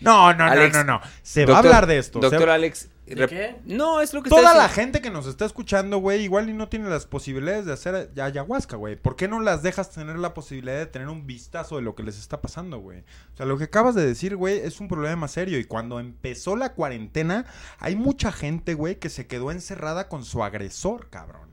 No, 0.00 0.34
no, 0.34 0.44
Alex, 0.44 0.74
no, 0.74 0.84
no, 0.84 0.98
no. 0.98 1.00
Se 1.22 1.46
va 1.46 1.54
a 1.56 1.58
hablar 1.60 1.86
de 1.86 1.98
esto. 1.98 2.18
Doctor 2.20 2.40
Se- 2.48 2.50
Alex. 2.50 2.88
¿De 3.06 3.26
qué? 3.28 3.56
No, 3.66 4.00
es 4.00 4.14
lo 4.14 4.22
que 4.22 4.30
Toda 4.30 4.54
la 4.54 4.68
gente 4.68 5.02
que 5.02 5.10
nos 5.10 5.26
está 5.26 5.44
escuchando, 5.44 5.98
güey, 5.98 6.22
igual 6.24 6.48
y 6.48 6.54
no 6.54 6.68
tiene 6.70 6.88
las 6.88 7.04
posibilidades 7.04 7.66
de 7.66 7.72
hacer 7.74 7.94
ay- 7.94 8.20
ayahuasca, 8.20 8.76
güey. 8.76 8.96
¿Por 8.96 9.14
qué 9.14 9.28
no 9.28 9.40
las 9.40 9.62
dejas 9.62 9.90
tener 9.90 10.18
la 10.18 10.32
posibilidad 10.32 10.78
de 10.78 10.86
tener 10.86 11.08
un 11.08 11.26
vistazo 11.26 11.76
de 11.76 11.82
lo 11.82 11.94
que 11.94 12.02
les 12.02 12.18
está 12.18 12.40
pasando, 12.40 12.78
güey? 12.78 13.00
O 13.00 13.36
sea, 13.36 13.44
lo 13.44 13.58
que 13.58 13.64
acabas 13.64 13.94
de 13.94 14.06
decir, 14.06 14.36
güey, 14.36 14.58
es 14.58 14.80
un 14.80 14.88
problema 14.88 15.28
serio. 15.28 15.58
Y 15.58 15.64
cuando 15.64 16.00
empezó 16.00 16.56
la 16.56 16.72
cuarentena, 16.72 17.44
hay 17.78 17.94
mucha 17.94 18.32
gente, 18.32 18.72
güey, 18.72 18.98
que 18.98 19.10
se 19.10 19.26
quedó 19.26 19.50
encerrada 19.50 20.08
con 20.08 20.24
su 20.24 20.42
agresor, 20.42 21.10
cabrón. 21.10 21.48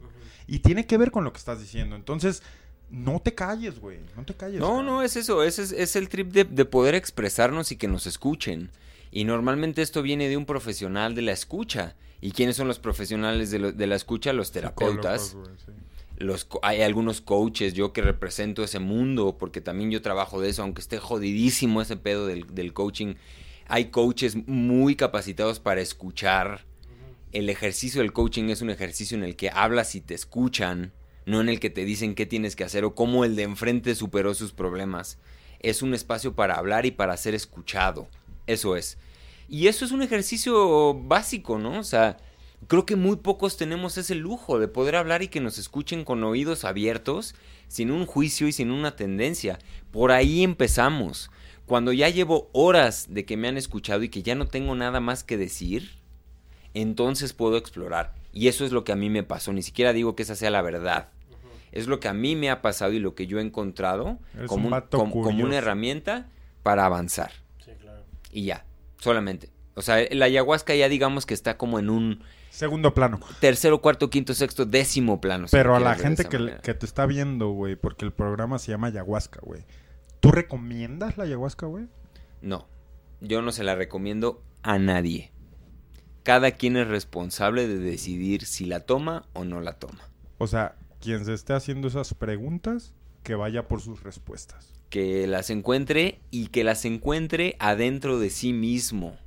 Y 0.48 0.60
tiene 0.60 0.86
que 0.86 0.98
ver 0.98 1.12
con 1.12 1.24
lo 1.26 1.34
que 1.34 1.40
estás 1.40 1.60
diciendo. 1.60 1.96
Entonces, 1.98 2.44
no 2.90 3.22
te 3.22 3.34
calles, 3.36 3.80
güey. 3.80 4.00
No 4.18 4.24
te 4.26 4.34
calles. 4.36 4.60
No, 4.60 4.68
cabrón. 4.68 4.86
no, 4.86 5.02
es 5.04 5.16
eso, 5.16 5.44
ese 5.44 5.64
es, 5.64 5.72
es 5.72 5.96
el 5.96 6.10
trip 6.10 6.32
de, 6.32 6.44
de 6.46 6.66
poder 6.66 6.96
expresarnos 6.96 7.72
y 7.72 7.78
que 7.78 7.88
nos 7.88 8.08
escuchen. 8.08 8.70
Y 9.12 9.26
normalmente 9.26 9.82
esto 9.82 10.02
viene 10.02 10.30
de 10.30 10.38
un 10.38 10.46
profesional 10.46 11.16
de 11.16 11.22
la 11.22 11.32
escucha. 11.34 11.96
¿Y 12.22 12.32
quiénes 12.32 12.56
son 12.56 12.68
los 12.68 12.80
profesionales 12.80 13.52
de, 13.52 13.60
lo- 13.60 13.72
de 13.72 13.88
la 13.88 13.96
escucha? 13.96 14.32
Los 14.32 14.52
terapeutas. 14.52 15.36
Los, 16.18 16.48
hay 16.62 16.82
algunos 16.82 17.20
coaches, 17.20 17.74
yo 17.74 17.94
que 17.94 18.02
represento 18.02 18.64
ese 18.64 18.78
mundo, 18.80 19.38
porque 19.40 19.60
también 19.60 19.90
yo 19.90 20.02
trabajo 20.04 20.40
de 20.40 20.50
eso, 20.50 20.62
aunque 20.62 20.82
esté 20.82 21.00
jodidísimo 21.00 21.82
ese 21.82 21.98
pedo 21.98 22.28
del, 22.28 22.46
del 22.54 22.74
coaching. 22.74 23.16
Hay 23.68 23.86
coaches 23.86 24.36
muy 24.48 24.96
capacitados 24.96 25.60
para 25.60 25.82
escuchar. 25.82 26.66
El 27.32 27.50
ejercicio 27.50 28.02
del 28.02 28.14
coaching 28.14 28.50
es 28.50 28.62
un 28.62 28.70
ejercicio 28.70 29.18
en 29.18 29.24
el 29.24 29.36
que 29.36 29.50
hablas 29.50 29.96
y 29.96 30.02
te 30.02 30.14
escuchan, 30.14 30.92
no 31.26 31.42
en 31.42 31.50
el 31.50 31.60
que 31.60 31.70
te 31.70 31.86
dicen 31.86 32.14
qué 32.14 32.26
tienes 32.28 32.56
que 32.56 32.66
hacer 32.66 32.84
o 32.86 32.94
cómo 32.94 33.26
el 33.26 33.36
de 33.36 33.44
enfrente 33.44 33.96
superó 33.96 34.34
sus 34.36 34.52
problemas. 34.52 35.18
Es 35.60 35.82
un 35.82 35.94
espacio 35.94 36.36
para 36.36 36.56
hablar 36.56 36.86
y 36.86 36.92
para 36.92 37.16
ser 37.18 37.34
escuchado. 37.34 38.08
Eso 38.48 38.76
es. 38.76 38.98
Y 39.48 39.68
eso 39.68 39.84
es 39.86 39.92
un 39.92 40.02
ejercicio 40.02 40.94
básico, 40.94 41.58
¿no? 41.60 41.80
O 41.80 41.84
sea, 41.84 42.18
creo 42.68 42.86
que 42.86 42.96
muy 42.96 43.18
pocos 43.18 43.58
tenemos 43.58 43.98
ese 43.98 44.16
lujo 44.16 44.60
de 44.60 44.68
poder 44.68 44.96
hablar 44.96 45.22
y 45.24 45.28
que 45.28 45.42
nos 45.42 45.58
escuchen 45.58 46.06
con 46.06 46.24
oídos 46.24 46.64
abiertos, 46.64 47.36
sin 47.68 47.92
un 47.92 48.06
juicio 48.06 48.48
y 48.48 48.52
sin 48.54 48.72
una 48.72 48.96
tendencia. 48.96 49.60
Por 49.92 50.12
ahí 50.12 50.44
empezamos. 50.44 51.32
Cuando 51.66 51.94
ya 51.94 52.10
llevo 52.10 52.50
horas 52.54 53.08
de 53.10 53.26
que 53.26 53.38
me 53.38 53.48
han 53.48 53.58
escuchado 53.58 54.04
y 54.04 54.10
que 54.10 54.24
ya 54.24 54.36
no 54.36 54.48
tengo 54.48 54.76
nada 54.76 55.00
más 55.00 55.24
que 55.24 55.38
decir, 55.38 55.92
entonces 56.74 57.34
puedo 57.34 57.58
explorar. 57.58 58.14
Y 58.34 58.48
eso 58.48 58.66
es 58.66 58.72
lo 58.72 58.84
que 58.84 58.92
a 58.92 58.96
mí 58.96 59.10
me 59.10 59.24
pasó. 59.24 59.52
Ni 59.54 59.62
siquiera 59.62 59.94
digo 59.94 60.16
que 60.16 60.24
esa 60.24 60.36
sea 60.36 60.50
la 60.50 60.62
verdad. 60.62 61.10
Es 61.72 61.88
lo 61.88 62.00
que 62.00 62.08
a 62.10 62.14
mí 62.14 62.36
me 62.36 62.50
ha 62.50 62.62
pasado 62.62 62.92
y 62.94 63.00
lo 63.00 63.16
que 63.16 63.28
yo 63.28 63.40
he 63.40 63.42
encontrado 63.42 64.20
como, 64.48 64.68
un 64.68 64.70
como- 65.24 65.32
una 65.46 65.58
herramienta 65.58 66.30
para 66.64 66.86
avanzar. 66.86 67.32
Y 68.32 68.46
ya, 68.46 68.66
solamente. 68.98 69.50
O 69.76 69.82
sea, 69.82 70.06
la 70.12 70.26
ayahuasca 70.26 70.76
ya 70.76 70.90
digamos 70.90 71.26
que 71.26 71.34
está 71.34 71.58
como 71.58 71.80
en 71.80 71.90
un 71.90 72.24
Segundo 72.50 72.94
plano. 72.94 73.20
tercero, 73.40 73.82
cuarto, 73.82 74.10
quinto, 74.10 74.34
sexto, 74.34 74.66
décimo 74.66 75.22
plano. 75.22 75.48
Pero 75.50 75.76
a 75.76 75.80
la 75.80 75.96
gente 75.96 76.26
que, 76.26 76.58
que 76.62 76.74
te 76.74 76.86
está 76.86 77.06
viendo, 77.06 77.50
güey, 77.52 77.76
porque 77.76 78.06
el 78.06 78.12
programa 78.12 78.60
se 78.60 78.72
llama 78.72 78.88
ayahuasca, 78.88 79.40
güey. 79.42 79.64
¿Tú 80.20 80.32
recomiendas 80.32 81.18
la 81.18 81.24
ayahuasca, 81.24 81.66
güey? 81.66 81.88
No, 82.42 82.68
yo 83.22 83.42
no 83.42 83.52
se 83.52 83.64
la 83.64 83.76
recomiendo 83.76 84.44
a 84.62 84.78
nadie. 84.78 85.32
Cada 86.24 86.52
quien 86.52 86.78
es 86.78 86.88
responsable 86.88 87.68
de 87.68 87.80
decidir 87.80 88.46
si 88.46 88.66
la 88.66 88.82
toma 88.82 89.26
o 89.34 89.46
no 89.46 89.62
la 89.62 89.80
toma. 89.80 90.10
O 90.38 90.48
sea, 90.48 90.76
quien 91.00 91.26
se 91.26 91.34
esté 91.34 91.54
haciendo 91.54 91.88
esas 91.88 92.14
preguntas, 92.14 92.94
que 93.24 93.36
vaya 93.36 93.68
por 93.68 93.82
sus 93.82 94.04
respuestas. 94.04 94.81
Que 94.92 95.26
las 95.26 95.50
encuentre 95.50 96.20
y 96.30 96.48
que 96.50 96.64
las 96.64 96.86
encuentre 96.86 97.56
adentro 97.60 98.20
de 98.20 98.30
sí 98.30 98.54
mismo. 98.54 99.18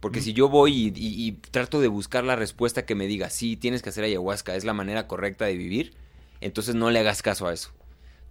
Porque 0.00 0.20
si 0.22 0.32
yo 0.32 0.48
voy 0.48 0.72
y, 0.72 0.86
y- 0.94 1.26
y 1.28 1.32
trato 1.32 1.80
de 1.80 1.88
buscar 1.88 2.24
la 2.24 2.36
respuesta 2.36 2.86
que 2.86 2.94
me 2.94 3.06
diga, 3.06 3.28
sí, 3.30 3.56
tienes 3.56 3.82
que 3.82 3.88
hacer 3.90 4.04
ayahuasca, 4.04 4.54
es 4.54 4.64
la 4.64 4.72
manera 4.74 5.06
correcta 5.06 5.44
de 5.44 5.56
vivir, 5.56 5.94
entonces 6.40 6.74
no 6.74 6.90
le 6.90 6.98
hagas 7.00 7.20
caso 7.22 7.46
a 7.46 7.52
eso. 7.52 7.70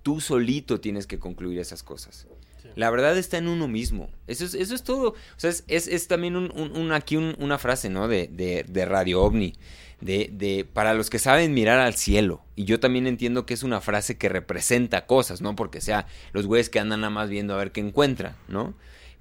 Tú 0.02 0.22
solito 0.22 0.80
tienes 0.80 1.08
que 1.08 1.20
concluir 1.20 1.60
esas 1.60 1.84
cosas. 1.84 2.28
La 2.76 2.90
verdad 2.90 3.18
está 3.18 3.38
en 3.38 3.48
uno 3.48 3.68
mismo. 3.68 4.10
Eso 4.28 4.46
es, 4.46 4.54
eso 4.54 4.74
es 4.74 4.84
todo. 4.84 5.10
O 5.10 5.16
sea, 5.38 5.50
es, 5.50 5.64
es, 5.68 5.88
es 5.88 6.08
también 6.08 6.36
un, 6.36 6.52
un- 6.58 6.76
un- 6.76 6.92
aquí 6.94 7.18
un- 7.18 7.36
una 7.40 7.58
frase, 7.60 7.90
¿no? 7.90 8.08
De, 8.08 8.28
de, 8.28 8.64
de 8.68 8.86
Radio 8.86 9.22
OVNI. 9.22 9.54
De, 10.04 10.30
de, 10.34 10.66
para 10.66 10.94
los 10.94 11.10
que 11.10 11.18
saben 11.18 11.54
mirar 11.54 11.80
al 11.80 11.94
cielo. 11.94 12.44
Y 12.56 12.66
yo 12.66 12.82
también 12.82 13.08
entiendo 13.08 13.46
que 13.46 13.54
es 13.54 13.64
una 13.64 13.80
frase 13.80 14.18
que 14.18 14.28
representa 14.28 15.06
cosas, 15.06 15.40
¿no? 15.40 15.56
Porque 15.56 15.80
sea 15.80 16.08
los 16.34 16.46
güeyes 16.46 16.70
que 16.70 16.80
andan 16.80 17.02
nada 17.02 17.10
más 17.10 17.30
viendo 17.30 17.54
a 17.54 17.58
ver 17.58 17.72
qué 17.72 17.80
encuentran, 17.80 18.36
¿no? 18.50 18.74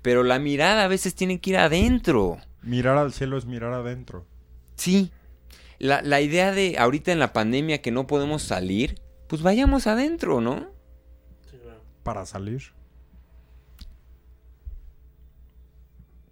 Pero 0.03 0.25
la 0.25 0.41
mirada 0.41 0.83
a 0.83 0.89
veces 0.89 1.15
tiene 1.15 1.41
que 1.41 1.51
ir 1.51 1.57
adentro. 1.59 2.39
Mirar 2.63 2.99
al 2.99 3.13
cielo 3.13 3.39
es 3.39 3.47
mirar 3.47 3.73
adentro. 3.73 4.27
Sí. 4.75 5.13
La, 5.79 6.03
la 6.03 6.21
idea 6.21 6.51
de 6.51 6.77
ahorita 6.79 7.13
en 7.13 7.21
la 7.21 7.33
pandemia 7.33 7.81
que 7.81 7.93
no 7.93 8.09
podemos 8.09 8.43
salir, 8.43 9.01
pues 9.29 9.43
vayamos 9.43 9.87
adentro, 9.87 10.41
¿no? 10.41 10.69
Para 12.03 12.27
salir. 12.27 12.63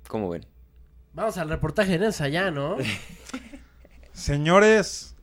¿Cómo 0.08 0.28
ven? 0.28 0.44
Vamos 1.12 1.38
al 1.38 1.48
reportaje 1.48 1.92
de 1.92 1.98
Nelsa 2.00 2.28
ya, 2.28 2.50
¿no? 2.50 2.76
Señores, 4.20 5.14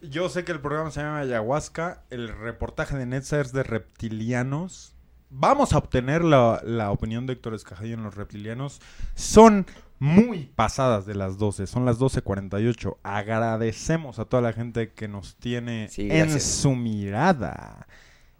yo 0.00 0.28
sé 0.28 0.44
que 0.44 0.52
el 0.52 0.60
programa 0.60 0.92
se 0.92 1.00
llama 1.00 1.18
Ayahuasca. 1.18 2.04
El 2.08 2.28
reportaje 2.28 2.96
de 2.96 3.04
Netza 3.04 3.40
es 3.40 3.52
de 3.52 3.64
reptilianos. 3.64 4.94
Vamos 5.28 5.72
a 5.72 5.78
obtener 5.78 6.22
la, 6.22 6.60
la 6.62 6.92
opinión 6.92 7.26
de 7.26 7.32
Héctor 7.32 7.54
Escajillo 7.54 7.94
en 7.94 8.04
los 8.04 8.14
reptilianos. 8.14 8.80
Son 9.16 9.66
muy 9.98 10.52
pasadas 10.54 11.04
de 11.04 11.16
las 11.16 11.36
12. 11.36 11.66
Son 11.66 11.84
las 11.84 11.98
12.48. 11.98 12.96
Agradecemos 13.02 14.20
a 14.20 14.24
toda 14.24 14.40
la 14.40 14.52
gente 14.52 14.92
que 14.92 15.08
nos 15.08 15.34
tiene 15.34 15.88
Sí, 15.90 16.06
en 16.08 16.40
su 16.40 16.76
mirada. 16.76 17.88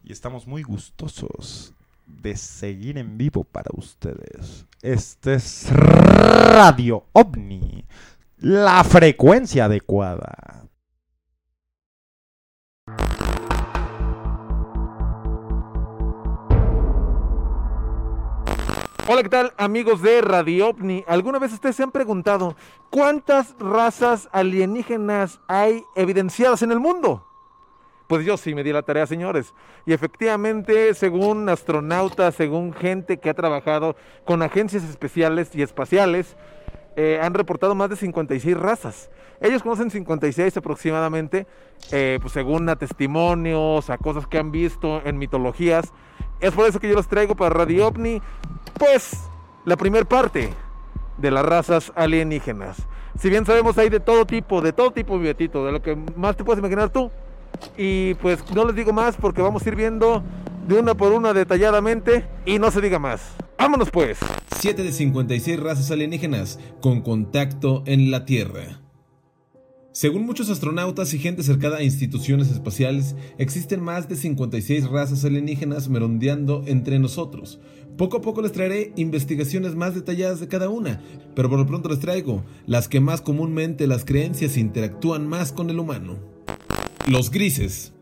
Y 0.05 0.13
estamos 0.13 0.47
muy 0.47 0.63
gustosos 0.63 1.75
de 2.07 2.37
seguir 2.37 2.99
en 2.99 3.19
vivo 3.19 3.43
para 3.43 3.71
ustedes. 3.75 4.65
Este 4.81 5.35
es 5.35 5.69
Radio 5.73 7.05
OVNI. 7.13 7.85
La 8.39 8.85
frecuencia 8.85 9.65
adecuada. 9.65 10.69
Hola, 19.09 19.23
¿qué 19.23 19.29
tal 19.31 19.55
amigos 19.57 20.03
de 20.03 20.21
Radio 20.21 20.69
OVNI? 20.69 21.05
¿Alguna 21.07 21.39
vez 21.39 21.55
ustedes 21.55 21.77
se 21.77 21.83
han 21.83 21.93
preguntado 21.93 22.57
cuántas 22.91 23.55
razas 23.59 24.29
alienígenas 24.33 25.41
hay 25.49 25.83
evidenciadas 25.95 26.61
en 26.61 26.73
el 26.73 26.81
mundo? 26.81 27.27
Pues 28.07 28.27
yo 28.27 28.37
sí 28.37 28.55
me 28.55 28.63
di 28.63 28.71
la 28.71 28.83
tarea, 28.83 29.07
señores. 29.07 29.55
Y 29.87 29.95
efectivamente, 29.95 30.93
según 30.93 31.49
astronautas, 31.49 32.35
según 32.35 32.75
gente 32.75 33.19
que 33.19 33.31
ha 33.31 33.35
trabajado 33.35 33.97
con 34.27 34.43
agencias 34.43 34.85
especiales 34.85 35.55
y 35.55 35.63
espaciales, 35.63 36.37
eh, 36.97 37.21
han 37.23 37.35
reportado 37.35 37.75
más 37.75 37.91
de 37.91 37.97
56 37.97 38.57
razas. 38.57 39.11
Ellos 39.41 39.63
conocen 39.63 39.91
56 39.91 40.57
aproximadamente, 40.57 41.47
eh, 41.93 42.19
pues 42.21 42.33
según 42.33 42.69
a 42.69 42.77
testimonios, 42.77 43.91
a 43.91 43.99
cosas 43.99 44.27
que 44.27 44.39
han 44.39 44.51
visto 44.51 45.03
en 45.05 45.19
mitologías. 45.19 45.93
Es 46.41 46.53
por 46.53 46.67
eso 46.67 46.81
que 46.81 46.89
yo 46.89 46.95
los 46.95 47.07
traigo 47.07 47.37
para 47.37 47.51
Radio 47.51 47.89
OVNI, 47.89 48.23
pues 48.79 49.21
la 49.67 49.77
primer 49.77 50.07
parte 50.07 50.51
de 51.19 51.31
las 51.31 51.45
razas 51.45 51.93
alienígenas. 51.95 52.79
Si 53.19 53.31
bien 53.31 53.47
sabemos 53.47 53.77
hay 53.79 53.89
de 53.89 54.01
todo 54.01 54.27
tipo, 54.27 54.61
de 54.61 54.73
todo 54.73 54.91
tipo, 54.91 55.19
mi 55.19 55.33
de 55.33 55.73
lo 55.73 55.83
que 55.83 55.97
más 56.17 56.37
te 56.37 56.45
puedes 56.45 56.59
imaginar 56.59 56.91
tú. 56.91 57.11
Y 57.77 58.15
pues 58.15 58.45
no 58.55 58.65
les 58.65 58.75
digo 58.75 58.93
más 58.93 59.17
porque 59.17 59.41
vamos 59.41 59.65
a 59.65 59.69
ir 59.69 59.77
viendo 59.77 60.23
de 60.67 60.79
una 60.79 60.95
por 60.95 61.13
una 61.13 61.33
detalladamente 61.33 62.27
y 62.45 62.59
no 62.59 62.71
se 62.71 62.81
diga 62.81 62.99
más. 62.99 63.37
Vámonos 63.59 63.91
pues. 63.91 64.19
7 64.61 64.83
de 64.83 64.93
56 64.93 65.61
razas 65.61 65.91
alienígenas 65.91 66.59
con 66.81 67.01
contacto 67.01 67.83
en 67.87 68.11
la 68.11 68.25
Tierra. 68.25 68.83
Según 69.93 70.27
muchos 70.27 70.51
astronautas 70.51 71.15
y 71.15 71.19
gente 71.19 71.43
cercana 71.43 71.77
a 71.77 71.83
instituciones 71.83 72.51
espaciales, 72.51 73.17
existen 73.39 73.81
más 73.83 74.11
de 74.11 74.17
56 74.17 74.89
razas 74.91 75.25
alienígenas 75.25 75.89
merondeando 75.89 76.65
entre 76.67 76.99
nosotros. 76.99 77.61
Poco 77.97 78.19
a 78.19 78.21
poco 78.21 78.43
les 78.43 78.53
traeré 78.53 78.93
investigaciones 78.97 79.75
más 79.75 79.95
detalladas 79.95 80.39
de 80.39 80.49
cada 80.49 80.69
una, 80.69 81.01
pero 81.35 81.49
por 81.49 81.59
lo 81.59 81.67
pronto 81.67 81.89
les 81.89 82.01
traigo 82.01 82.45
las 82.67 82.89
que 82.89 83.01
más 83.01 83.23
comúnmente 83.23 83.87
las 83.87 84.05
creencias 84.05 84.59
interactúan 84.59 85.27
más 85.27 85.51
con 85.51 85.71
el 85.71 85.79
humano. 85.79 86.19
Los 87.09 87.31
grises. 87.31 87.95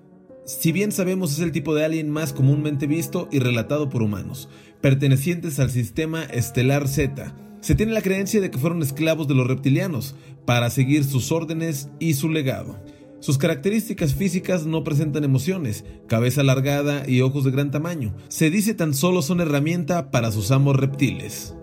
Si 0.47 0.73
bien 0.73 0.91
sabemos 0.91 1.33
es 1.33 1.39
el 1.39 1.53
tipo 1.53 1.75
de 1.75 1.85
alien 1.85 2.11
más 2.11 2.33
comúnmente 2.33 2.87
visto 2.89 3.29
y 3.31 3.39
relatado 3.39 3.89
por 3.89 4.03
humanos, 4.03 4.49
pertenecientes 4.85 5.61
al 5.61 5.71
sistema 5.71 6.25
estelar 6.25 6.89
Z, 6.89 7.35
se 7.61 7.75
tiene 7.75 7.95
la 7.95 8.03
creencia 8.03 8.43
de 8.43 8.51
que 8.51 8.59
fueron 8.59 8.83
esclavos 8.83 9.27
de 9.27 9.35
los 9.35 9.47
reptilianos 9.47 10.15
para 10.45 10.69
seguir 10.69 11.05
sus 11.05 11.33
órdenes 11.33 11.89
y 12.01 12.13
su 12.13 12.29
legado. 12.29 12.79
Sus 13.19 13.39
características 13.39 14.15
físicas 14.15 14.67
no 14.67 14.85
presentan 14.85 15.25
emociones, 15.25 15.87
cabeza 16.07 16.43
alargada 16.43 17.09
y 17.09 17.23
ojos 17.23 17.45
de 17.45 17.51
gran 17.53 17.71
tamaño. 17.71 18.15
Se 18.29 18.51
dice 18.51 18.75
tan 18.75 18.93
solo 18.93 19.23
son 19.23 19.41
herramienta 19.41 20.11
para 20.11 20.31
sus 20.31 20.51
amos 20.51 20.77
reptiles. 20.77 21.55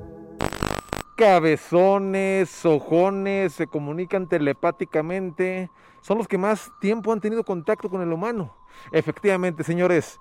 Cabezones, 1.15 2.65
ojones, 2.65 3.53
se 3.53 3.67
comunican 3.67 4.27
telepáticamente. 4.27 5.69
Son 6.01 6.17
los 6.17 6.27
que 6.27 6.39
más 6.39 6.71
tiempo 6.81 7.13
han 7.13 7.21
tenido 7.21 7.43
contacto 7.43 7.87
con 7.87 8.01
el 8.01 8.11
humano. 8.11 8.57
Efectivamente, 8.91 9.63
señores, 9.63 10.19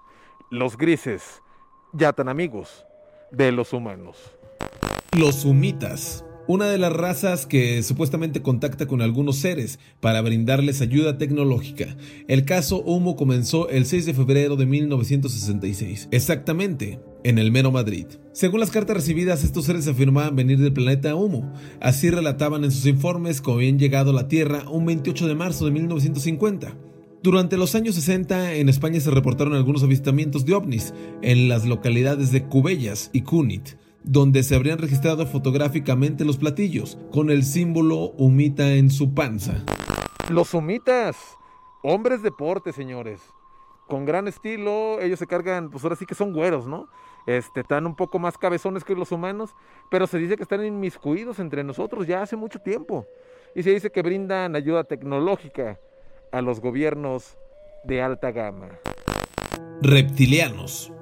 los 0.51 0.77
grises 0.77 1.43
ya 1.95 2.13
tan 2.13 2.29
amigos 2.29 2.85
de 3.31 3.53
los 3.53 3.73
humanos. 3.73 4.17
Los 5.17 5.45
humitas. 5.45 6.25
Una 6.47 6.67
de 6.67 6.79
las 6.79 6.93
razas 6.93 7.47
que 7.47 7.81
supuestamente 7.85 8.43
contacta 8.43 8.87
con 8.87 9.03
algunos 9.03 9.37
seres 9.37 9.79
para 10.01 10.21
brindarles 10.21 10.81
ayuda 10.81 11.17
tecnológica. 11.17 11.97
El 12.27 12.45
caso 12.45 12.83
Humo 12.83 13.15
comenzó 13.15 13.69
el 13.69 13.87
6 13.87 14.07
de 14.07 14.15
febrero 14.15 14.57
de 14.57 14.67
1966, 14.67 16.09
exactamente 16.11 16.99
en 17.23 17.39
el 17.39 17.53
mero 17.53 17.71
Madrid. 17.71 18.07
Según 18.33 18.59
las 18.59 18.73
cartas 18.73 18.97
recibidas, 18.97 19.45
estos 19.45 19.67
seres 19.67 19.87
afirmaban 19.87 20.35
venir 20.35 20.59
del 20.59 20.73
planeta 20.73 21.15
Humo. 21.15 21.53
Así 21.81 22.11
relataban 22.11 22.65
en 22.65 22.73
sus 22.73 22.87
informes 22.87 23.41
cómo 23.41 23.59
habían 23.59 23.79
llegado 23.79 24.11
a 24.11 24.15
la 24.15 24.27
Tierra 24.27 24.69
un 24.69 24.87
28 24.87 25.29
de 25.29 25.35
marzo 25.37 25.67
de 25.67 25.71
1950. 25.71 26.75
Durante 27.23 27.59
los 27.59 27.75
años 27.75 27.97
60 27.97 28.55
en 28.55 28.71
España 28.71 28.99
se 28.99 29.11
reportaron 29.11 29.53
algunos 29.53 29.83
avistamientos 29.83 30.47
de 30.47 30.55
ovnis 30.55 30.95
en 31.21 31.51
las 31.51 31.67
localidades 31.67 32.33
de 32.33 32.45
Cubellas 32.45 33.11
y 33.13 33.25
Cunit, 33.25 33.73
donde 34.05 34.43
se 34.43 34.55
habrían 34.55 34.79
registrado 34.79 35.27
fotográficamente 35.27 36.25
los 36.25 36.39
platillos, 36.39 36.97
con 37.13 37.29
el 37.29 37.45
símbolo 37.45 38.13
humita 38.17 38.73
en 38.73 38.89
su 38.89 39.13
panza. 39.13 39.63
Los 40.31 40.55
humitas, 40.55 41.15
hombres 41.83 42.23
deporte, 42.23 42.73
señores. 42.73 43.21
Con 43.87 44.07
gran 44.07 44.27
estilo, 44.27 44.99
ellos 45.03 45.19
se 45.19 45.27
cargan, 45.27 45.69
pues 45.69 45.85
ahora 45.85 45.97
sí 45.97 46.07
que 46.07 46.15
son 46.15 46.33
güeros, 46.33 46.67
¿no? 46.67 46.89
Este, 47.27 47.61
están 47.61 47.85
un 47.85 47.97
poco 47.97 48.19
más 48.19 48.39
cabezones 48.39 48.83
que 48.83 48.95
los 48.95 49.13
humanos, 49.13 49.51
pero 49.91 50.07
se 50.07 50.17
dice 50.17 50.39
que 50.39 50.43
están 50.43 50.65
inmiscuidos 50.65 51.39
entre 51.39 51.65
nosotros 51.65 52.07
ya 52.07 52.23
hace 52.23 52.37
mucho 52.37 52.61
tiempo. 52.61 53.05
Y 53.55 53.63
se 53.63 53.73
dice 53.73 53.91
que 53.91 54.01
brindan 54.01 54.57
ayuda 54.57 54.85
tecnológica 54.85 55.79
a 56.33 56.43
los 56.43 56.61
gobiernos 56.61 57.37
de 57.85 58.03
alta 58.03 58.33
gama. 58.33 58.69
Reptilianos. 59.83 60.93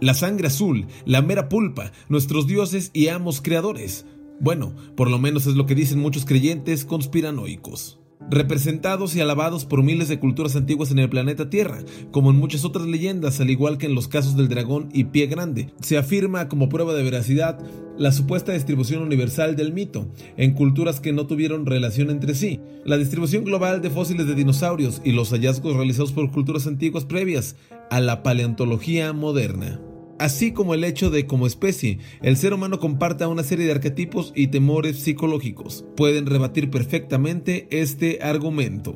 La 0.00 0.14
sangre 0.14 0.48
azul, 0.48 0.86
la 1.04 1.22
mera 1.22 1.48
pulpa, 1.48 1.92
nuestros 2.08 2.46
dioses 2.46 2.90
y 2.92 3.08
amos 3.08 3.40
creadores. 3.40 4.06
Bueno, 4.40 4.74
por 4.96 5.10
lo 5.10 5.18
menos 5.18 5.46
es 5.46 5.54
lo 5.54 5.66
que 5.66 5.74
dicen 5.74 6.00
muchos 6.00 6.24
creyentes 6.24 6.84
conspiranoicos. 6.84 8.00
Representados 8.30 9.14
y 9.14 9.20
alabados 9.20 9.64
por 9.64 9.82
miles 9.82 10.08
de 10.08 10.18
culturas 10.18 10.56
antiguas 10.56 10.90
en 10.90 10.98
el 10.98 11.10
planeta 11.10 11.50
Tierra, 11.50 11.78
como 12.10 12.30
en 12.30 12.36
muchas 12.36 12.64
otras 12.64 12.86
leyendas, 12.86 13.40
al 13.40 13.50
igual 13.50 13.78
que 13.78 13.86
en 13.86 13.94
los 13.94 14.08
casos 14.08 14.36
del 14.36 14.48
dragón 14.48 14.88
y 14.92 15.04
pie 15.04 15.26
grande, 15.26 15.72
se 15.80 15.98
afirma 15.98 16.48
como 16.48 16.68
prueba 16.68 16.94
de 16.94 17.02
veracidad 17.02 17.58
la 17.98 18.12
supuesta 18.12 18.52
distribución 18.52 19.02
universal 19.02 19.56
del 19.56 19.72
mito 19.72 20.08
en 20.36 20.54
culturas 20.54 21.00
que 21.00 21.12
no 21.12 21.26
tuvieron 21.26 21.66
relación 21.66 22.10
entre 22.10 22.34
sí, 22.34 22.60
la 22.84 22.96
distribución 22.96 23.44
global 23.44 23.82
de 23.82 23.90
fósiles 23.90 24.26
de 24.26 24.34
dinosaurios 24.34 25.00
y 25.04 25.12
los 25.12 25.30
hallazgos 25.30 25.76
realizados 25.76 26.12
por 26.12 26.30
culturas 26.32 26.66
antiguas 26.66 27.04
previas 27.04 27.56
a 27.90 28.00
la 28.00 28.22
paleontología 28.22 29.12
moderna 29.12 29.80
así 30.18 30.52
como 30.52 30.74
el 30.74 30.84
hecho 30.84 31.10
de 31.10 31.26
como 31.26 31.46
especie 31.46 31.98
el 32.22 32.36
ser 32.36 32.54
humano 32.54 32.78
comparta 32.78 33.28
una 33.28 33.42
serie 33.42 33.66
de 33.66 33.72
arquetipos 33.72 34.32
y 34.34 34.48
temores 34.48 34.98
psicológicos. 35.00 35.84
Pueden 35.96 36.26
rebatir 36.26 36.70
perfectamente 36.70 37.68
este 37.70 38.20
argumento. 38.22 38.94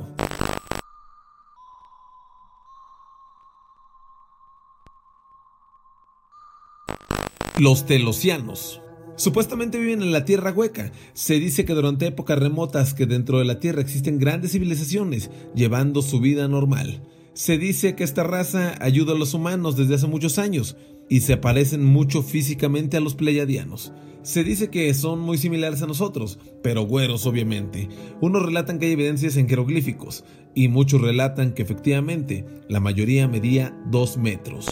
Los 7.58 7.86
telosianos. 7.86 8.80
Supuestamente 9.16 9.80
viven 9.80 10.00
en 10.00 10.12
la 10.12 10.24
Tierra 10.24 10.52
hueca. 10.52 10.92
Se 11.12 11.40
dice 11.40 11.64
que 11.64 11.74
durante 11.74 12.06
épocas 12.06 12.38
remotas 12.38 12.94
que 12.94 13.05
dentro 13.05 13.40
de 13.40 13.44
la 13.44 13.58
Tierra 13.58 13.80
existen 13.80 14.20
grandes 14.20 14.52
civilizaciones 14.52 15.28
llevando 15.56 16.02
su 16.02 16.20
vida 16.20 16.47
normal. 16.47 17.02
Se 17.34 17.58
dice 17.58 17.97
que 17.97 18.05
esta 18.05 18.22
raza 18.22 18.76
ayuda 18.80 19.14
a 19.14 19.18
los 19.18 19.34
humanos 19.34 19.76
desde 19.76 19.97
hace 19.97 20.06
muchos 20.06 20.38
años 20.38 20.76
y 21.08 21.20
se 21.20 21.36
parecen 21.36 21.84
mucho 21.84 22.22
físicamente 22.22 22.96
a 22.96 23.00
los 23.00 23.14
pleiadianos. 23.14 23.92
Se 24.22 24.44
dice 24.44 24.68
que 24.68 24.92
son 24.94 25.20
muy 25.20 25.38
similares 25.38 25.80
a 25.82 25.86
nosotros, 25.86 26.38
pero 26.62 26.82
güeros 26.82 27.24
obviamente. 27.26 27.88
Unos 28.20 28.44
relatan 28.44 28.78
que 28.78 28.86
hay 28.86 28.92
evidencias 28.92 29.36
en 29.36 29.48
jeroglíficos 29.48 30.24
y 30.54 30.68
muchos 30.68 31.00
relatan 31.00 31.54
que 31.54 31.62
efectivamente 31.62 32.44
la 32.68 32.80
mayoría 32.80 33.28
medía 33.28 33.74
2 33.86 34.18
metros. 34.18 34.66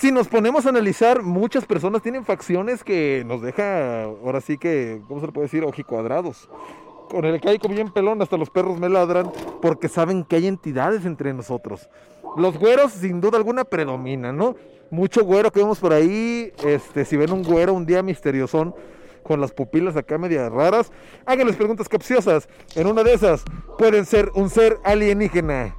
Si 0.00 0.12
nos 0.12 0.28
ponemos 0.28 0.66
a 0.66 0.68
analizar, 0.68 1.22
muchas 1.22 1.64
personas 1.64 2.02
tienen 2.02 2.24
facciones 2.24 2.84
que 2.84 3.24
nos 3.26 3.42
deja, 3.42 4.04
ahora 4.04 4.40
sí 4.40 4.58
que, 4.58 5.00
¿cómo 5.08 5.20
se 5.20 5.26
le 5.26 5.32
puede 5.32 5.46
decir? 5.46 5.64
Ojicuadrados. 5.64 6.48
Con 7.10 7.24
el 7.24 7.40
como 7.60 7.74
bien 7.74 7.90
pelón, 7.90 8.20
hasta 8.20 8.36
los 8.36 8.50
perros 8.50 8.78
me 8.78 8.88
ladran, 8.88 9.30
porque 9.62 9.88
saben 9.88 10.24
que 10.24 10.36
hay 10.36 10.46
entidades 10.46 11.06
entre 11.06 11.32
nosotros. 11.32 11.88
Los 12.36 12.58
güeros, 12.58 12.92
sin 12.92 13.20
duda 13.20 13.38
alguna, 13.38 13.64
predominan, 13.64 14.36
¿no? 14.36 14.56
Mucho 14.90 15.24
güero 15.24 15.50
que 15.50 15.60
vemos 15.60 15.78
por 15.78 15.92
ahí, 15.92 16.52
este, 16.64 17.04
si 17.04 17.16
ven 17.16 17.32
un 17.32 17.42
güero 17.42 17.74
un 17.74 17.86
día 17.86 18.02
misteriosón, 18.02 18.74
con 19.22 19.40
las 19.40 19.50
pupilas 19.50 19.96
acá 19.96 20.18
medias 20.18 20.52
raras, 20.52 20.92
háganles 21.26 21.56
preguntas 21.56 21.88
capciosas. 21.88 22.48
En 22.76 22.86
una 22.86 23.02
de 23.02 23.14
esas, 23.14 23.42
pueden 23.76 24.06
ser 24.06 24.30
un 24.34 24.48
ser 24.48 24.78
alienígena. 24.84 25.76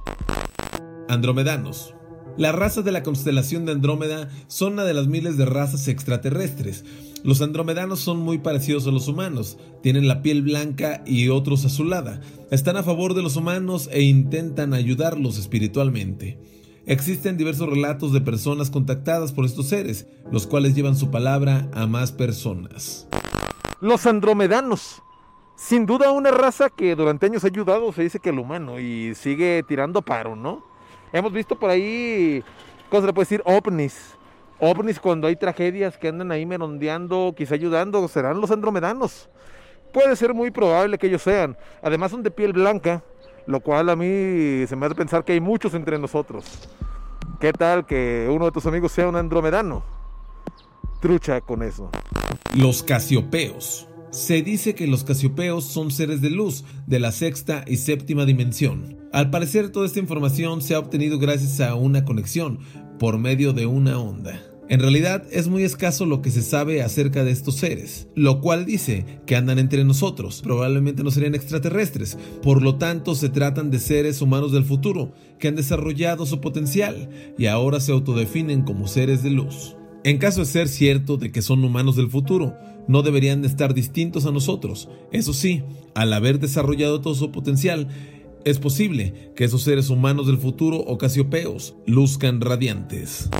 Andromedanos. 1.08 1.94
Las 2.36 2.54
razas 2.54 2.84
de 2.84 2.92
la 2.92 3.02
constelación 3.02 3.64
de 3.64 3.72
Andrómeda 3.72 4.28
son 4.46 4.74
una 4.74 4.84
de 4.84 4.94
las 4.94 5.08
miles 5.08 5.36
de 5.36 5.46
razas 5.46 5.88
extraterrestres. 5.88 6.84
Los 7.24 7.42
andromedanos 7.42 7.98
son 7.98 8.18
muy 8.18 8.38
parecidos 8.38 8.86
a 8.86 8.92
los 8.92 9.08
humanos, 9.08 9.58
tienen 9.82 10.06
la 10.06 10.22
piel 10.22 10.42
blanca 10.42 11.02
y 11.04 11.30
otros 11.30 11.64
azulada, 11.64 12.20
están 12.52 12.76
a 12.76 12.84
favor 12.84 13.14
de 13.14 13.22
los 13.22 13.34
humanos 13.34 13.88
e 13.90 14.02
intentan 14.02 14.72
ayudarlos 14.72 15.36
espiritualmente. 15.36 16.38
Existen 16.88 17.36
diversos 17.36 17.68
relatos 17.68 18.14
de 18.14 18.22
personas 18.22 18.70
contactadas 18.70 19.34
por 19.34 19.44
estos 19.44 19.68
seres, 19.68 20.06
los 20.32 20.46
cuales 20.46 20.74
llevan 20.74 20.96
su 20.96 21.10
palabra 21.10 21.68
a 21.74 21.86
más 21.86 22.12
personas. 22.12 23.06
Los 23.82 24.06
andromedanos. 24.06 25.02
Sin 25.54 25.84
duda 25.84 26.12
una 26.12 26.30
raza 26.30 26.70
que 26.70 26.96
durante 26.96 27.26
años 27.26 27.44
ha 27.44 27.48
ayudado, 27.48 27.92
se 27.92 28.04
dice 28.04 28.20
que 28.20 28.30
el 28.30 28.38
humano, 28.38 28.80
y 28.80 29.14
sigue 29.14 29.62
tirando 29.68 30.00
paro, 30.00 30.34
¿no? 30.34 30.64
Hemos 31.12 31.30
visto 31.30 31.58
por 31.58 31.68
ahí, 31.68 32.42
¿cómo 32.88 33.02
se 33.02 33.06
le 33.08 33.12
puede 33.12 33.26
decir? 33.26 33.42
ovnis. 33.44 34.16
Ovnis 34.58 34.98
cuando 34.98 35.26
hay 35.26 35.36
tragedias 35.36 35.98
que 35.98 36.08
andan 36.08 36.32
ahí 36.32 36.46
merondeando, 36.46 37.34
quizá 37.36 37.54
ayudando, 37.54 38.08
serán 38.08 38.40
los 38.40 38.50
andromedanos. 38.50 39.28
Puede 39.92 40.16
ser 40.16 40.32
muy 40.32 40.50
probable 40.50 40.96
que 40.96 41.08
ellos 41.08 41.20
sean. 41.20 41.54
Además 41.82 42.12
son 42.12 42.22
de 42.22 42.30
piel 42.30 42.54
blanca, 42.54 43.02
lo 43.48 43.60
cual 43.60 43.88
a 43.88 43.96
mí 43.96 44.66
se 44.66 44.76
me 44.76 44.84
hace 44.84 44.94
pensar 44.94 45.24
que 45.24 45.32
hay 45.32 45.40
muchos 45.40 45.72
entre 45.72 45.98
nosotros. 45.98 46.44
¿Qué 47.40 47.50
tal 47.52 47.86
que 47.86 48.28
uno 48.30 48.44
de 48.44 48.52
tus 48.52 48.66
amigos 48.66 48.92
sea 48.92 49.08
un 49.08 49.16
andromedano? 49.16 49.82
Trucha 51.00 51.40
con 51.40 51.62
eso. 51.62 51.90
Los 52.54 52.82
casiopeos. 52.82 53.88
Se 54.10 54.42
dice 54.42 54.74
que 54.74 54.86
los 54.86 55.02
casiopeos 55.02 55.64
son 55.64 55.90
seres 55.90 56.20
de 56.20 56.28
luz 56.28 56.64
de 56.86 57.00
la 57.00 57.10
sexta 57.10 57.64
y 57.66 57.78
séptima 57.78 58.26
dimensión. 58.26 58.98
Al 59.14 59.30
parecer 59.30 59.70
toda 59.70 59.86
esta 59.86 59.98
información 59.98 60.60
se 60.60 60.74
ha 60.74 60.78
obtenido 60.78 61.18
gracias 61.18 61.60
a 61.60 61.74
una 61.74 62.04
conexión 62.04 62.58
por 62.98 63.16
medio 63.16 63.54
de 63.54 63.64
una 63.64 63.98
onda. 63.98 64.42
En 64.70 64.80
realidad 64.80 65.24
es 65.30 65.48
muy 65.48 65.62
escaso 65.62 66.04
lo 66.04 66.20
que 66.20 66.30
se 66.30 66.42
sabe 66.42 66.82
acerca 66.82 67.24
de 67.24 67.30
estos 67.30 67.56
seres, 67.56 68.08
lo 68.14 68.42
cual 68.42 68.66
dice 68.66 69.06
que 69.24 69.34
andan 69.34 69.58
entre 69.58 69.82
nosotros, 69.82 70.42
probablemente 70.42 71.02
no 71.02 71.10
serían 71.10 71.34
extraterrestres, 71.34 72.18
por 72.42 72.60
lo 72.60 72.76
tanto 72.76 73.14
se 73.14 73.30
tratan 73.30 73.70
de 73.70 73.78
seres 73.78 74.20
humanos 74.20 74.52
del 74.52 74.64
futuro, 74.64 75.12
que 75.38 75.48
han 75.48 75.56
desarrollado 75.56 76.26
su 76.26 76.42
potencial 76.42 77.08
y 77.38 77.46
ahora 77.46 77.80
se 77.80 77.92
autodefinen 77.92 78.60
como 78.60 78.88
seres 78.88 79.22
de 79.22 79.30
luz. 79.30 79.74
En 80.04 80.18
caso 80.18 80.40
de 80.40 80.46
ser 80.46 80.68
cierto 80.68 81.16
de 81.16 81.32
que 81.32 81.40
son 81.40 81.64
humanos 81.64 81.96
del 81.96 82.10
futuro, 82.10 82.54
no 82.88 83.02
deberían 83.02 83.40
de 83.40 83.48
estar 83.48 83.72
distintos 83.72 84.26
a 84.26 84.32
nosotros. 84.32 84.90
Eso 85.12 85.32
sí, 85.32 85.62
al 85.94 86.12
haber 86.12 86.40
desarrollado 86.40 87.00
todo 87.00 87.14
su 87.14 87.32
potencial, 87.32 87.88
es 88.44 88.58
posible 88.58 89.32
que 89.34 89.44
esos 89.44 89.62
seres 89.62 89.88
humanos 89.88 90.26
del 90.26 90.36
futuro 90.36 90.76
o 90.76 90.98
casiopeos 90.98 91.74
luzcan 91.86 92.42
radiantes. 92.42 93.30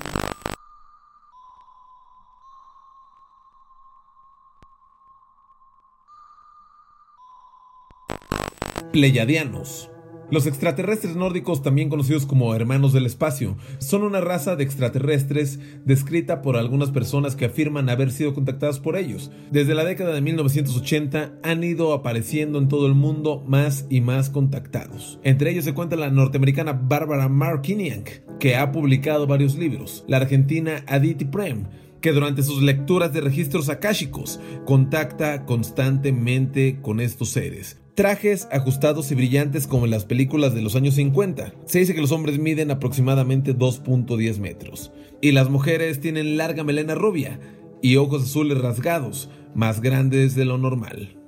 Pleiadianos. 8.91 9.91
Los 10.31 10.47
extraterrestres 10.47 11.15
nórdicos, 11.15 11.61
también 11.61 11.89
conocidos 11.89 12.25
como 12.25 12.55
hermanos 12.55 12.91
del 12.91 13.05
espacio, 13.05 13.55
son 13.77 14.01
una 14.01 14.19
raza 14.19 14.55
de 14.55 14.63
extraterrestres 14.63 15.59
descrita 15.85 16.41
por 16.41 16.57
algunas 16.57 16.89
personas 16.89 17.35
que 17.35 17.45
afirman 17.45 17.89
haber 17.89 18.11
sido 18.11 18.33
contactadas 18.33 18.79
por 18.79 18.97
ellos. 18.97 19.31
Desde 19.51 19.75
la 19.75 19.83
década 19.83 20.13
de 20.13 20.21
1980 20.21 21.33
han 21.43 21.63
ido 21.63 21.93
apareciendo 21.93 22.57
en 22.57 22.67
todo 22.67 22.87
el 22.87 22.95
mundo 22.95 23.43
más 23.47 23.85
y 23.91 24.01
más 24.01 24.31
contactados. 24.31 25.19
Entre 25.23 25.51
ellos 25.51 25.65
se 25.65 25.75
cuenta 25.75 25.95
la 25.95 26.09
norteamericana 26.09 26.73
Barbara 26.73 27.29
Markinian, 27.29 28.03
que 28.39 28.55
ha 28.55 28.71
publicado 28.71 29.27
varios 29.27 29.55
libros, 29.55 30.03
la 30.07 30.17
argentina 30.17 30.83
Aditi 30.87 31.25
Prem, 31.25 31.65
que 32.01 32.11
durante 32.11 32.41
sus 32.41 32.63
lecturas 32.63 33.13
de 33.13 33.21
registros 33.21 33.69
akáshicos 33.69 34.39
contacta 34.65 35.45
constantemente 35.45 36.79
con 36.81 36.99
estos 36.99 37.29
seres. 37.29 37.79
Trajes 37.99 38.47
ajustados 38.53 39.11
y 39.11 39.15
brillantes 39.15 39.67
como 39.67 39.83
en 39.83 39.91
las 39.91 40.05
películas 40.05 40.55
de 40.55 40.61
los 40.61 40.77
años 40.77 40.95
50. 40.95 41.51
Se 41.65 41.79
dice 41.79 41.93
que 41.93 41.99
los 41.99 42.13
hombres 42.13 42.39
miden 42.39 42.71
aproximadamente 42.71 43.53
2.10 43.53 44.39
metros 44.39 44.93
y 45.19 45.33
las 45.33 45.49
mujeres 45.49 45.99
tienen 45.99 46.37
larga 46.37 46.63
melena 46.63 46.95
rubia 46.95 47.41
y 47.81 47.97
ojos 47.97 48.23
azules 48.23 48.57
rasgados, 48.57 49.29
más 49.53 49.81
grandes 49.81 50.33
de 50.35 50.45
lo 50.45 50.57
normal. 50.57 51.19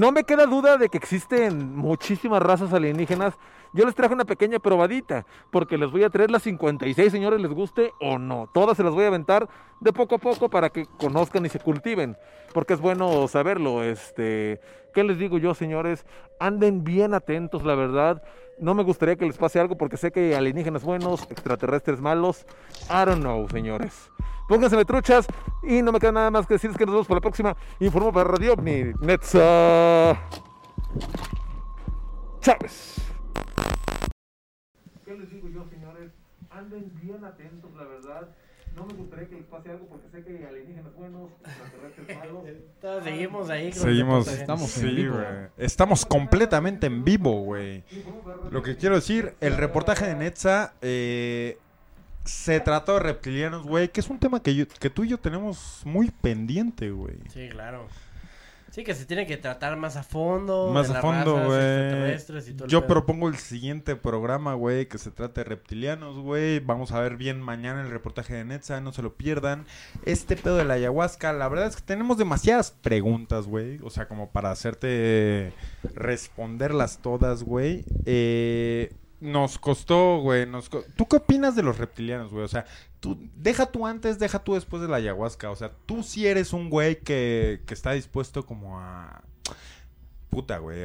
No 0.00 0.12
me 0.12 0.22
queda 0.22 0.46
duda 0.46 0.76
de 0.76 0.88
que 0.88 0.98
existen 0.98 1.74
muchísimas 1.74 2.44
razas 2.44 2.72
alienígenas. 2.72 3.34
Yo 3.72 3.84
les 3.84 3.94
traje 3.94 4.14
una 4.14 4.24
pequeña 4.24 4.58
probadita, 4.58 5.26
porque 5.50 5.78
les 5.78 5.90
voy 5.90 6.04
a 6.04 6.10
traer 6.10 6.30
las 6.30 6.42
56, 6.42 7.12
señores, 7.12 7.40
les 7.40 7.52
guste 7.52 7.92
o 8.00 8.18
no. 8.18 8.48
Todas 8.52 8.76
se 8.76 8.82
las 8.82 8.94
voy 8.94 9.04
a 9.04 9.08
aventar 9.08 9.48
de 9.80 9.92
poco 9.92 10.16
a 10.16 10.18
poco 10.18 10.48
para 10.48 10.70
que 10.70 10.86
conozcan 10.98 11.44
y 11.46 11.48
se 11.48 11.60
cultiven, 11.60 12.16
porque 12.54 12.74
es 12.74 12.80
bueno 12.80 13.28
saberlo. 13.28 13.82
Este, 13.82 14.60
¿qué 14.94 15.04
les 15.04 15.18
digo 15.18 15.38
yo, 15.38 15.54
señores? 15.54 16.06
Anden 16.40 16.84
bien 16.84 17.14
atentos, 17.14 17.64
la 17.64 17.74
verdad. 17.74 18.22
No 18.58 18.74
me 18.74 18.82
gustaría 18.82 19.16
que 19.16 19.26
les 19.26 19.36
pase 19.36 19.60
algo 19.60 19.76
porque 19.76 19.96
sé 19.96 20.10
que 20.10 20.34
alienígenas 20.34 20.82
buenos, 20.82 21.30
extraterrestres 21.30 22.00
malos. 22.00 22.44
I 22.90 23.04
don't 23.04 23.20
know, 23.20 23.48
señores. 23.48 24.10
Pónganse 24.48 24.82
truchas 24.86 25.26
y 25.62 25.82
no 25.82 25.92
me 25.92 26.00
queda 26.00 26.12
nada 26.12 26.30
más 26.30 26.46
que 26.46 26.54
decirles 26.54 26.78
que 26.78 26.86
nos 26.86 26.94
vemos 26.94 27.06
para 27.06 27.18
la 27.18 27.22
próxima. 27.22 27.56
Informo 27.80 28.12
para 28.12 28.30
Radio 28.30 28.54
OVNI. 28.54 28.94
Netza. 29.00 30.16
Chávez. 32.40 33.07
¿Qué 35.04 35.14
les 35.16 35.30
digo 35.30 35.48
yo, 35.48 35.66
señores? 35.70 36.10
Anden 36.50 36.90
bien 37.02 37.24
atentos, 37.24 37.70
la 37.76 37.84
verdad. 37.84 38.28
No 38.76 38.86
me 38.86 38.92
gustaría 38.94 39.28
que 39.28 39.36
les 39.36 39.44
pase 39.46 39.70
algo 39.70 39.86
porque 39.86 40.08
sé 40.10 40.22
que 40.22 40.36
hay 40.38 40.44
alienígenas 40.44 40.94
buenos, 40.94 41.30
extraterrestres 41.44 42.18
malos. 42.18 42.44
Seguimos 43.04 43.50
ahí. 43.50 43.70
con 43.72 43.80
Seguimos, 43.80 44.28
Estamos 44.28 44.78
en 44.82 44.96
vivo. 44.96 45.18
Estamos 45.56 46.06
completamente 46.06 46.86
en 46.86 47.02
vivo, 47.04 47.42
güey. 47.42 47.82
Lo 48.50 48.62
que 48.62 48.76
quiero 48.76 48.94
decir, 48.96 49.34
el 49.40 49.56
reportaje 49.56 50.06
de 50.06 50.14
Netza 50.14 50.74
eh, 50.82 51.58
se 52.24 52.60
trató 52.60 52.94
de 52.94 53.00
reptilianos, 53.00 53.64
güey, 53.66 53.88
que 53.88 54.00
es 54.00 54.08
un 54.10 54.18
tema 54.18 54.42
que, 54.42 54.54
yo- 54.54 54.68
que 54.68 54.90
tú 54.90 55.02
y 55.04 55.08
yo 55.08 55.18
tenemos 55.18 55.82
muy 55.84 56.10
pendiente, 56.10 56.90
güey. 56.90 57.16
Sí, 57.32 57.48
claro. 57.48 57.88
Sí, 58.78 58.84
que 58.84 58.94
se 58.94 59.06
tiene 59.06 59.26
que 59.26 59.36
tratar 59.36 59.76
más 59.76 59.96
a 59.96 60.04
fondo. 60.04 60.70
Más 60.72 60.88
de 60.88 60.96
a 60.96 61.00
fondo, 61.00 61.46
güey. 61.46 62.16
Yo 62.68 62.86
propongo 62.86 63.26
el 63.28 63.34
siguiente 63.34 63.96
programa, 63.96 64.54
güey, 64.54 64.86
que 64.86 64.98
se 64.98 65.10
trate 65.10 65.40
de 65.40 65.46
reptilianos, 65.46 66.20
güey. 66.20 66.60
Vamos 66.60 66.92
a 66.92 67.00
ver 67.00 67.16
bien 67.16 67.42
mañana 67.42 67.80
el 67.80 67.90
reportaje 67.90 68.34
de 68.34 68.44
Netza, 68.44 68.80
no 68.80 68.92
se 68.92 69.02
lo 69.02 69.14
pierdan. 69.14 69.66
Este 70.04 70.36
pedo 70.36 70.56
de 70.56 70.64
la 70.64 70.74
ayahuasca, 70.74 71.32
la 71.32 71.48
verdad 71.48 71.66
es 71.66 71.74
que 71.74 71.82
tenemos 71.82 72.18
demasiadas 72.18 72.70
preguntas, 72.70 73.48
güey. 73.48 73.80
O 73.82 73.90
sea, 73.90 74.06
como 74.06 74.30
para 74.30 74.52
hacerte 74.52 75.52
responderlas 75.94 76.98
todas, 76.98 77.42
güey. 77.42 77.84
Eh, 78.06 78.92
nos 79.20 79.58
costó, 79.58 80.18
güey. 80.20 80.46
Nos 80.46 80.68
¿Tú 80.70 81.06
qué 81.08 81.16
opinas 81.16 81.56
de 81.56 81.62
los 81.62 81.78
reptilianos, 81.78 82.32
güey? 82.32 82.44
O 82.44 82.48
sea, 82.48 82.64
tú, 83.00 83.18
deja 83.34 83.66
tú 83.66 83.86
antes, 83.86 84.18
deja 84.18 84.38
tú 84.38 84.54
después 84.54 84.82
de 84.82 84.88
la 84.88 84.96
ayahuasca. 84.96 85.50
O 85.50 85.56
sea, 85.56 85.72
tú 85.86 86.02
sí 86.02 86.26
eres 86.26 86.52
un 86.52 86.70
güey 86.70 87.00
que, 87.00 87.62
que 87.66 87.74
está 87.74 87.92
dispuesto 87.92 88.46
como 88.46 88.80
a... 88.80 89.22
Puta, 90.30 90.58
güey. 90.58 90.84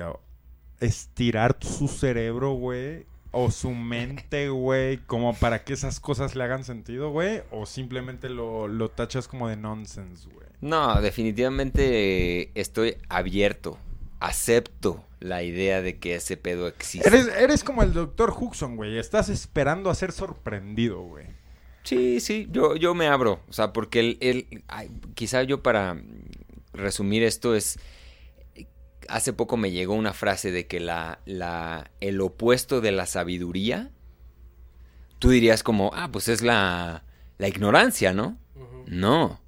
estirar 0.80 1.58
su 1.62 1.88
cerebro, 1.88 2.53
güey. 2.53 3.06
O 3.32 3.52
su 3.52 3.72
mente, 3.72 4.50
güey. 4.50 4.98
Como 4.98 5.36
para 5.36 5.64
que 5.64 5.74
esas 5.74 6.00
cosas 6.00 6.36
le 6.36 6.44
hagan 6.44 6.64
sentido, 6.64 7.10
güey. 7.12 7.42
O 7.52 7.66
simplemente 7.66 8.30
lo, 8.30 8.68
lo 8.68 8.90
tachas 8.90 9.28
como 9.28 9.48
de 9.48 9.58
nonsense, 9.58 10.30
güey. 10.30 10.48
No, 10.62 11.02
definitivamente 11.02 12.58
estoy 12.60 12.95
abierto. 13.10 13.78
Acepto 14.20 15.03
la 15.24 15.42
idea 15.43 15.82
de 15.82 15.98
que 16.00 16.16
ese 16.16 16.38
pedo 16.38 16.68
existe. 16.68 17.08
Eres, 17.08 17.27
eres 17.27 17.64
como 17.64 17.82
el 17.82 17.93
doctor 17.93 18.34
Huxon, 18.38 18.76
güey. 18.76 18.98
Estás 18.98 19.30
esperando 19.30 19.90
a 19.90 19.95
ser 19.95 20.11
sorprendido, 20.11 21.02
güey. 21.02 21.26
Sí, 21.84 22.19
sí, 22.19 22.48
yo, 22.52 22.76
yo 22.76 22.93
me 22.93 23.08
abro. 23.08 23.42
O 23.50 23.53
sea, 23.53 23.74
porque 23.74 24.00
el, 24.00 24.18
el- 24.22 24.64
ay, 24.68 24.90
quizá 25.16 25.43
yo 25.43 25.64
para 25.64 26.02
resumir 26.74 27.24
esto 27.24 27.56
es. 27.56 27.80
Hace 29.10 29.34
poco 29.34 29.58
me 29.58 29.72
llegó 29.72 29.93
una 29.95 30.14
frase 30.14 30.52
de 30.52 30.66
que 30.66 30.80
la, 30.80 31.19
la, 31.26 31.92
el 32.00 32.22
opuesto 32.22 32.80
de 32.80 32.92
la 32.93 33.06
sabiduría, 33.06 33.92
tú 35.19 35.30
dirías 35.30 35.61
como, 35.61 35.92
ah, 35.93 36.10
pues 36.11 36.30
es 36.30 36.42
la, 36.42 37.03
la 37.38 37.48
ignorancia, 37.50 38.14
¿no? 38.14 38.38
No. 38.85 39.42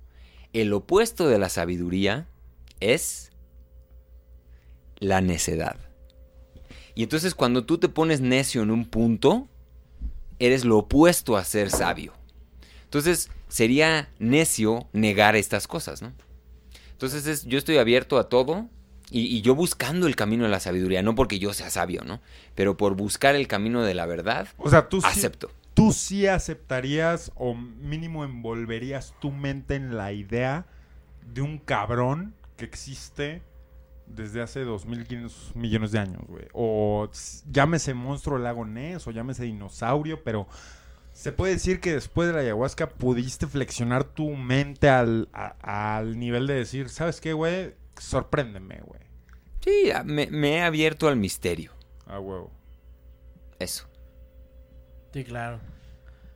El 0.51 0.73
opuesto 0.73 1.27
de 1.29 1.39
la 1.39 1.47
sabiduría 1.49 2.27
es 2.81 3.31
la 4.99 5.21
necedad. 5.21 5.77
Y 6.93 7.03
entonces 7.03 7.35
cuando 7.35 7.65
tú 7.65 7.77
te 7.77 7.89
pones 7.89 8.21
necio 8.21 8.61
en 8.63 8.71
un 8.71 8.85
punto, 8.85 9.47
eres 10.39 10.65
lo 10.65 10.77
opuesto 10.79 11.37
a 11.37 11.43
ser 11.43 11.69
sabio. 11.69 12.13
Entonces 12.83 13.29
sería 13.49 14.09
necio 14.19 14.87
negar 14.93 15.35
estas 15.35 15.67
cosas, 15.67 16.01
¿no? 16.01 16.13
Entonces 16.91 17.27
es- 17.27 17.45
yo 17.45 17.57
estoy 17.57 17.77
abierto 17.77 18.17
a 18.17 18.29
todo 18.29 18.67
y, 19.11 19.21
y 19.21 19.41
yo 19.41 19.53
buscando 19.55 20.07
el 20.07 20.15
camino 20.15 20.45
de 20.45 20.49
la 20.49 20.59
sabiduría, 20.59 21.01
no 21.03 21.13
porque 21.15 21.39
yo 21.39 21.53
sea 21.53 21.69
sabio, 21.69 22.03
¿no? 22.05 22.21
Pero 22.55 22.77
por 22.77 22.95
buscar 22.95 23.35
el 23.35 23.47
camino 23.47 23.83
de 23.83 23.93
la 23.93 24.05
verdad, 24.05 24.47
O 24.57 24.69
sea, 24.69 24.87
tú 24.89 25.01
sí, 25.01 25.07
acepto. 25.07 25.51
tú 25.73 25.91
sí 25.91 26.25
aceptarías 26.27 27.31
o 27.35 27.53
mínimo 27.53 28.23
envolverías 28.23 29.13
tu 29.19 29.31
mente 29.31 29.75
en 29.75 29.97
la 29.97 30.13
idea 30.13 30.65
de 31.33 31.41
un 31.41 31.57
cabrón 31.57 32.33
que 32.57 32.65
existe 32.65 33.41
desde 34.07 34.41
hace 34.41 34.65
2.500 34.65 35.55
millones 35.55 35.91
de 35.91 35.99
años, 35.99 36.21
güey. 36.27 36.45
O 36.53 37.09
llámese 37.51 37.93
monstruo 37.93 38.37
lago 38.37 38.65
Ness 38.65 39.07
o 39.07 39.11
llámese 39.11 39.43
dinosaurio, 39.45 40.23
pero 40.23 40.47
se 41.13 41.31
puede 41.31 41.53
decir 41.53 41.79
que 41.79 41.93
después 41.93 42.27
de 42.27 42.33
la 42.33 42.39
ayahuasca 42.41 42.89
pudiste 42.89 43.47
flexionar 43.47 44.03
tu 44.03 44.29
mente 44.31 44.89
al, 44.89 45.29
a- 45.33 45.97
al 45.97 46.19
nivel 46.19 46.45
de 46.47 46.55
decir, 46.55 46.89
¿sabes 46.89 47.21
qué, 47.21 47.33
güey? 47.33 47.73
Sorpréndeme, 47.97 48.81
güey. 48.85 49.01
Sí, 49.61 49.89
me, 50.05 50.27
me 50.27 50.57
he 50.57 50.61
abierto 50.61 51.07
al 51.07 51.15
misterio. 51.15 51.71
A 52.05 52.19
huevo. 52.19 52.51
Eso. 53.59 53.87
Sí, 55.13 55.23
claro. 55.23 55.59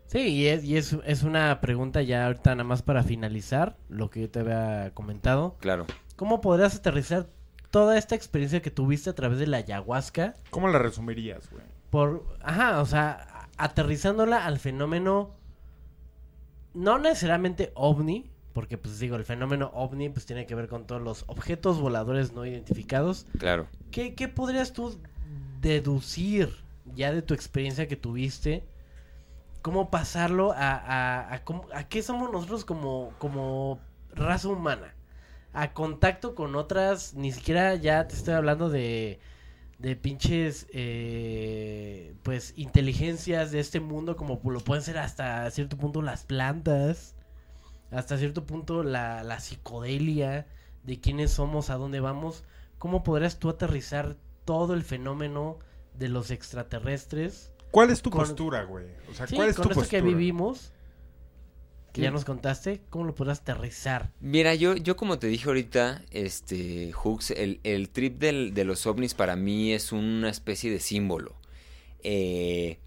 Sí, 0.07 0.19
y 0.19 0.47
es, 0.47 0.63
y 0.63 0.77
es, 0.77 0.97
es 1.05 1.21
una 1.23 1.61
pregunta 1.61 2.01
ya 2.01 2.25
ahorita 2.25 2.55
nada 2.55 2.63
más 2.63 2.81
para 2.81 3.03
finalizar 3.03 3.77
lo 3.89 4.09
que 4.09 4.21
yo 4.21 4.29
te 4.31 4.39
había 4.39 4.91
comentado. 4.95 5.57
Claro. 5.59 5.85
¿Cómo 6.15 6.41
podrías 6.41 6.75
aterrizar 6.75 7.27
toda 7.71 7.97
esta 7.97 8.15
experiencia 8.15 8.61
que 8.61 8.71
tuviste 8.71 9.09
a 9.09 9.15
través 9.15 9.39
de 9.39 9.47
la 9.47 9.57
ayahuasca? 9.57 10.35
¿Cómo 10.49 10.67
la 10.67 10.79
resumirías, 10.79 11.49
güey? 11.49 11.63
Por, 11.89 12.25
ajá, 12.41 12.81
o 12.81 12.85
sea, 12.85 13.47
aterrizándola 13.57 14.45
al 14.45 14.59
fenómeno, 14.59 15.31
no 16.73 16.99
necesariamente 16.99 17.71
ovni, 17.75 18.29
porque 18.53 18.77
pues 18.77 18.99
digo, 18.99 19.15
el 19.15 19.25
fenómeno 19.25 19.71
ovni 19.73 20.09
pues 20.09 20.25
tiene 20.25 20.45
que 20.45 20.55
ver 20.55 20.67
con 20.67 20.85
todos 20.85 21.01
los 21.01 21.23
objetos 21.27 21.79
voladores 21.79 22.33
no 22.33 22.45
identificados. 22.45 23.25
Claro. 23.37 23.67
¿Qué, 23.91 24.15
qué 24.15 24.27
podrías 24.27 24.73
tú 24.73 24.99
deducir 25.61 26.49
ya 26.95 27.11
de 27.11 27.21
tu 27.21 27.33
experiencia 27.33 27.87
que 27.87 27.95
tuviste? 27.95 28.67
¿Cómo 29.61 29.89
pasarlo 29.89 30.53
a, 30.53 30.75
a, 30.75 31.41
a 31.73 31.87
qué 31.89 32.01
somos 32.01 32.31
nosotros 32.31 32.65
como, 32.65 33.13
como 33.17 33.79
raza 34.13 34.47
humana? 34.47 34.95
A 35.53 35.73
contacto 35.73 36.35
con 36.35 36.55
otras, 36.55 37.13
ni 37.15 37.31
siquiera 37.31 37.75
ya 37.75 38.07
te 38.07 38.15
estoy 38.15 38.35
hablando 38.35 38.69
de, 38.69 39.19
de 39.79 39.95
pinches, 39.95 40.67
eh, 40.71 42.13
pues, 42.23 42.53
inteligencias 42.55 43.51
de 43.51 43.59
este 43.59 43.79
mundo 43.79 44.15
como 44.15 44.39
lo 44.43 44.59
pueden 44.59 44.83
ser 44.83 44.97
hasta 44.99 45.49
cierto 45.51 45.75
punto 45.77 46.01
las 46.03 46.23
plantas, 46.23 47.15
hasta 47.91 48.17
cierto 48.19 48.45
punto 48.45 48.83
la, 48.83 49.23
la 49.23 49.39
psicodelia, 49.39 50.45
de 50.83 50.99
quiénes 50.99 51.31
somos, 51.31 51.69
a 51.69 51.75
dónde 51.75 51.99
vamos. 51.99 52.43
¿Cómo 52.77 53.03
podrías 53.03 53.39
tú 53.39 53.49
aterrizar 53.49 54.15
todo 54.45 54.73
el 54.73 54.83
fenómeno 54.83 55.57
de 55.95 56.09
los 56.09 56.29
extraterrestres? 56.31 57.51
¿Cuál 57.71 57.89
es 57.89 58.01
tu 58.01 58.09
Con- 58.11 58.21
postura, 58.21 58.63
güey? 58.63 58.85
O 59.09 59.13
sea, 59.13 59.27
Sí, 59.27 59.35
¿cuál 59.35 59.49
es 59.49 59.55
con 59.55 59.63
tu 59.63 59.69
esto 59.71 59.81
postura? 59.81 60.01
que 60.01 60.07
vivimos, 60.07 60.73
que 61.93 62.01
ya 62.01 62.11
nos 62.11 62.25
contaste, 62.25 62.81
¿cómo 62.89 63.05
lo 63.05 63.15
podrás 63.15 63.39
aterrizar? 63.39 64.11
Mira, 64.21 64.55
yo, 64.55 64.75
yo 64.75 64.95
como 64.95 65.19
te 65.19 65.27
dije 65.27 65.47
ahorita, 65.47 66.01
este, 66.11 66.91
Hooks, 66.93 67.31
el, 67.31 67.59
el 67.63 67.89
trip 67.89 68.19
del- 68.19 68.53
de 68.53 68.63
los 68.65 68.85
ovnis 68.85 69.13
para 69.13 69.35
mí 69.35 69.73
es 69.73 69.91
una 69.91 70.29
especie 70.29 70.71
de 70.71 70.79
símbolo. 70.79 71.35
Eh, 72.03 72.77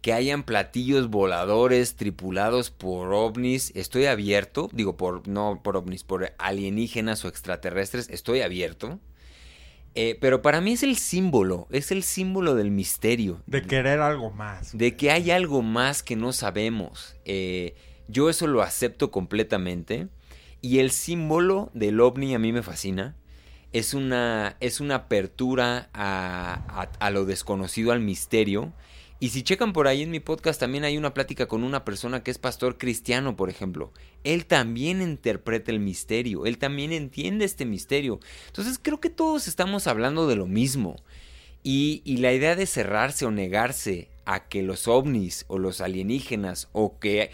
que 0.00 0.12
hayan 0.12 0.44
platillos 0.44 1.08
voladores 1.10 1.96
tripulados 1.96 2.70
por 2.70 3.12
ovnis, 3.12 3.72
estoy 3.74 4.06
abierto, 4.06 4.68
digo, 4.72 4.96
por 4.96 5.26
no 5.26 5.60
por 5.64 5.76
ovnis, 5.76 6.04
por 6.04 6.32
alienígenas 6.38 7.24
o 7.24 7.28
extraterrestres, 7.28 8.08
estoy 8.10 8.40
abierto. 8.40 9.00
Eh, 9.96 10.16
pero 10.20 10.42
para 10.42 10.60
mí 10.60 10.72
es 10.72 10.82
el 10.82 10.96
símbolo, 10.96 11.66
es 11.70 11.90
el 11.90 12.02
símbolo 12.02 12.54
del 12.54 12.70
misterio. 12.70 13.42
De 13.46 13.62
querer 13.62 14.00
algo 14.00 14.30
más. 14.30 14.76
De 14.76 14.94
que 14.94 15.10
hay 15.10 15.30
algo 15.30 15.62
más 15.62 16.02
que 16.02 16.16
no 16.16 16.32
sabemos. 16.32 17.16
Eh, 17.24 17.74
yo 18.08 18.30
eso 18.30 18.46
lo 18.46 18.62
acepto 18.62 19.10
completamente. 19.10 20.08
Y 20.62 20.78
el 20.78 20.90
símbolo 20.90 21.70
del 21.74 22.00
ovni 22.00 22.34
a 22.34 22.38
mí 22.38 22.52
me 22.52 22.62
fascina. 22.62 23.14
Es 23.72 23.94
una, 23.94 24.56
es 24.60 24.80
una 24.80 24.94
apertura 24.94 25.90
a, 25.92 26.88
a- 26.98 27.10
lo 27.10 27.24
desconocido, 27.24 27.92
al 27.92 28.00
misterio. 28.00 28.72
Y 29.18 29.30
si 29.30 29.42
checan 29.42 29.72
por 29.72 29.86
ahí 29.86 30.02
en 30.02 30.10
mi 30.10 30.20
podcast, 30.20 30.60
también 30.60 30.84
hay 30.84 30.96
una 30.98 31.14
plática 31.14 31.46
con 31.46 31.62
una 31.64 31.84
persona 31.84 32.22
que 32.22 32.30
es 32.30 32.38
pastor 32.38 32.78
cristiano, 32.78 33.36
por 33.36 33.48
ejemplo. 33.48 33.92
Él 34.24 34.46
también 34.46 35.00
interpreta 35.02 35.70
el 35.70 35.80
misterio, 35.80 36.46
él 36.46 36.58
también 36.58 36.92
entiende 36.92 37.44
este 37.44 37.64
misterio. 37.64 38.20
Entonces 38.46 38.78
creo 38.80 39.00
que 39.00 39.08
todos 39.10 39.48
estamos 39.48 39.86
hablando 39.86 40.26
de 40.26 40.36
lo 40.36 40.46
mismo. 40.46 40.96
Y, 41.62 42.02
y 42.04 42.18
la 42.18 42.32
idea 42.32 42.56
de 42.56 42.66
cerrarse 42.66 43.24
o 43.24 43.30
negarse 43.30 44.08
a 44.26 44.40
que 44.48 44.62
los 44.62 44.88
ovnis 44.88 45.46
o 45.48 45.58
los 45.58 45.80
alienígenas 45.80 46.68
o 46.72 46.98
que 46.98 47.30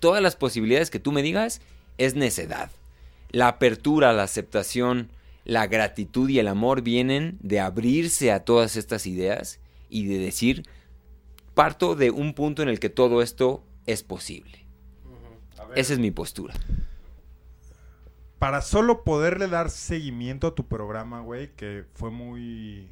todas 0.00 0.22
las 0.22 0.36
posibilidades 0.36 0.90
que 0.90 0.98
tú 0.98 1.12
me 1.12 1.22
digas 1.22 1.62
es 1.96 2.14
necedad. 2.14 2.70
La 3.30 3.48
apertura, 3.48 4.12
la 4.12 4.24
aceptación, 4.24 5.08
la 5.44 5.66
gratitud 5.66 6.28
y 6.28 6.38
el 6.38 6.48
amor 6.48 6.82
vienen 6.82 7.38
de 7.40 7.60
abrirse 7.60 8.32
a 8.32 8.44
todas 8.44 8.76
estas 8.76 9.06
ideas 9.06 9.60
y 9.88 10.06
de 10.06 10.18
decir, 10.18 10.64
parto 11.54 11.94
de 11.94 12.10
un 12.10 12.34
punto 12.34 12.62
en 12.62 12.68
el 12.68 12.80
que 12.80 12.90
todo 12.90 13.22
esto 13.22 13.64
es 13.86 14.02
posible. 14.02 14.66
Esa 15.74 15.92
es 15.94 15.98
mi 15.98 16.10
postura. 16.10 16.54
Para 18.38 18.60
solo 18.60 19.04
poderle 19.04 19.46
dar 19.46 19.70
seguimiento 19.70 20.48
a 20.48 20.54
tu 20.54 20.66
programa, 20.66 21.20
güey, 21.20 21.52
que 21.54 21.84
fue 21.94 22.10
muy... 22.10 22.88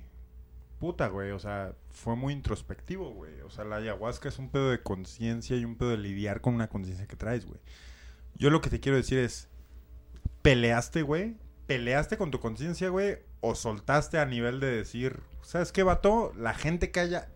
Puta, 0.80 1.08
güey, 1.08 1.30
o 1.32 1.38
sea, 1.38 1.74
fue 1.90 2.16
muy 2.16 2.32
introspectivo, 2.32 3.10
güey. 3.10 3.42
O 3.42 3.50
sea, 3.50 3.66
la 3.66 3.76
ayahuasca 3.76 4.30
es 4.30 4.38
un 4.38 4.48
pedo 4.48 4.70
de 4.70 4.82
conciencia 4.82 5.54
y 5.54 5.66
un 5.66 5.76
pedo 5.76 5.90
de 5.90 5.98
lidiar 5.98 6.40
con 6.40 6.54
una 6.54 6.70
conciencia 6.70 7.06
que 7.06 7.16
traes, 7.16 7.44
güey. 7.44 7.60
Yo 8.34 8.48
lo 8.48 8.62
que 8.62 8.70
te 8.70 8.80
quiero 8.80 8.96
decir 8.96 9.18
es, 9.18 9.48
¿peleaste, 10.40 11.02
güey? 11.02 11.36
¿Peleaste 11.66 12.16
con 12.16 12.30
tu 12.30 12.40
conciencia, 12.40 12.88
güey? 12.88 13.18
¿O 13.42 13.54
soltaste 13.54 14.18
a 14.18 14.24
nivel 14.24 14.58
de 14.58 14.68
decir, 14.68 15.20
¿sabes 15.42 15.70
qué, 15.70 15.82
vato? 15.82 16.32
La 16.34 16.54
gente 16.54 16.90
que 16.90 17.00
haya 17.00 17.28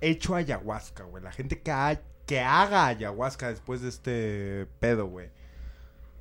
hecho 0.00 0.34
ayahuasca, 0.34 1.04
güey. 1.04 1.22
La 1.22 1.32
gente 1.32 1.60
que, 1.60 2.00
que 2.24 2.40
haga 2.40 2.86
ayahuasca 2.86 3.50
después 3.50 3.82
de 3.82 3.90
este 3.90 4.66
pedo, 4.80 5.06
güey. 5.06 5.28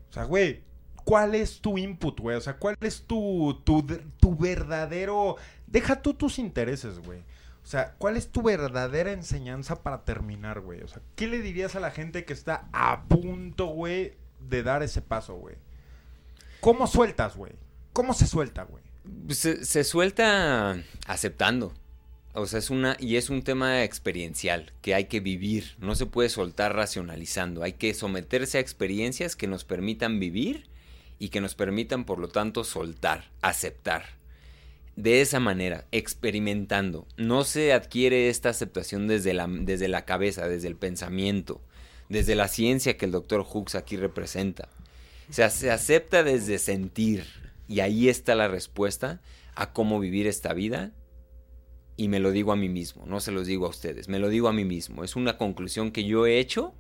O 0.09 0.13
sea, 0.13 0.25
güey, 0.25 0.61
¿cuál 1.05 1.35
es 1.35 1.61
tu 1.61 1.77
input, 1.77 2.19
güey? 2.19 2.35
O 2.35 2.41
sea, 2.41 2.57
¿cuál 2.57 2.75
es 2.81 3.03
tu, 3.03 3.61
tu, 3.63 3.81
tu 4.19 4.35
verdadero... 4.35 5.37
Deja 5.71 6.01
tú 6.01 6.13
tus 6.13 6.39
intereses, 6.39 6.99
güey. 6.99 7.19
O 7.63 7.67
sea, 7.67 7.93
¿cuál 7.97 8.17
es 8.17 8.29
tu 8.29 8.41
verdadera 8.41 9.11
enseñanza 9.11 9.83
para 9.83 10.03
terminar, 10.03 10.61
güey? 10.61 10.81
O 10.81 10.87
sea, 10.87 11.01
¿qué 11.15 11.27
le 11.27 11.39
dirías 11.39 11.75
a 11.75 11.79
la 11.79 11.91
gente 11.91 12.25
que 12.25 12.33
está 12.33 12.67
a 12.71 13.03
punto, 13.03 13.67
güey, 13.67 14.13
de 14.39 14.63
dar 14.63 14.81
ese 14.81 15.01
paso, 15.01 15.35
güey? 15.35 15.55
¿Cómo 16.61 16.87
sueltas, 16.87 17.35
güey? 17.35 17.53
¿Cómo 17.93 18.13
se 18.13 18.25
suelta, 18.25 18.63
güey? 18.63 18.83
Se, 19.29 19.65
se 19.65 19.83
suelta 19.83 20.81
aceptando. 21.05 21.73
O 22.33 22.45
sea, 22.45 22.59
es 22.59 22.69
una, 22.69 22.95
y 22.99 23.17
es 23.17 23.29
un 23.29 23.43
tema 23.43 23.83
experiencial 23.83 24.71
que 24.81 24.95
hay 24.95 25.05
que 25.05 25.19
vivir. 25.19 25.75
No 25.79 25.95
se 25.95 26.05
puede 26.05 26.29
soltar 26.29 26.75
racionalizando. 26.75 27.63
Hay 27.63 27.73
que 27.73 27.93
someterse 27.93 28.57
a 28.57 28.61
experiencias 28.61 29.35
que 29.35 29.47
nos 29.47 29.63
permitan 29.63 30.19
vivir 30.19 30.67
y 31.17 31.29
que 31.29 31.41
nos 31.41 31.55
permitan, 31.55 32.05
por 32.05 32.19
lo 32.19 32.29
tanto, 32.29 32.63
soltar, 32.63 33.29
aceptar. 33.41 34.18
De 34.99 35.21
esa 35.21 35.39
manera, 35.39 35.87
experimentando. 35.93 37.07
No 37.15 37.45
se 37.45 37.71
adquiere 37.71 38.27
esta 38.27 38.49
aceptación 38.49 39.07
desde 39.07 39.33
la, 39.33 39.47
desde 39.47 39.87
la 39.87 40.03
cabeza, 40.03 40.49
desde 40.49 40.67
el 40.67 40.75
pensamiento, 40.75 41.61
desde 42.09 42.35
la 42.35 42.49
ciencia 42.49 42.97
que 42.97 43.05
el 43.05 43.13
doctor 43.13 43.45
Hooks 43.45 43.75
aquí 43.75 43.95
representa. 43.95 44.67
O 45.29 45.33
sea, 45.33 45.49
se 45.51 45.71
acepta 45.71 46.23
desde 46.23 46.59
sentir. 46.59 47.23
Y 47.65 47.79
ahí 47.79 48.09
está 48.09 48.35
la 48.35 48.49
respuesta 48.49 49.21
a 49.55 49.71
cómo 49.71 50.01
vivir 50.01 50.27
esta 50.27 50.51
vida 50.51 50.91
y 51.95 52.09
me 52.09 52.19
lo 52.19 52.31
digo 52.31 52.51
a 52.51 52.57
mí 52.57 52.67
mismo, 52.67 53.05
no 53.05 53.21
se 53.21 53.31
los 53.31 53.47
digo 53.47 53.67
a 53.67 53.69
ustedes, 53.69 54.09
me 54.09 54.19
lo 54.19 54.27
digo 54.27 54.49
a 54.49 54.53
mí 54.53 54.65
mismo. 54.65 55.05
Es 55.05 55.15
una 55.15 55.37
conclusión 55.37 55.91
que 55.91 56.03
yo 56.03 56.25
he 56.25 56.39
hecho 56.39 56.73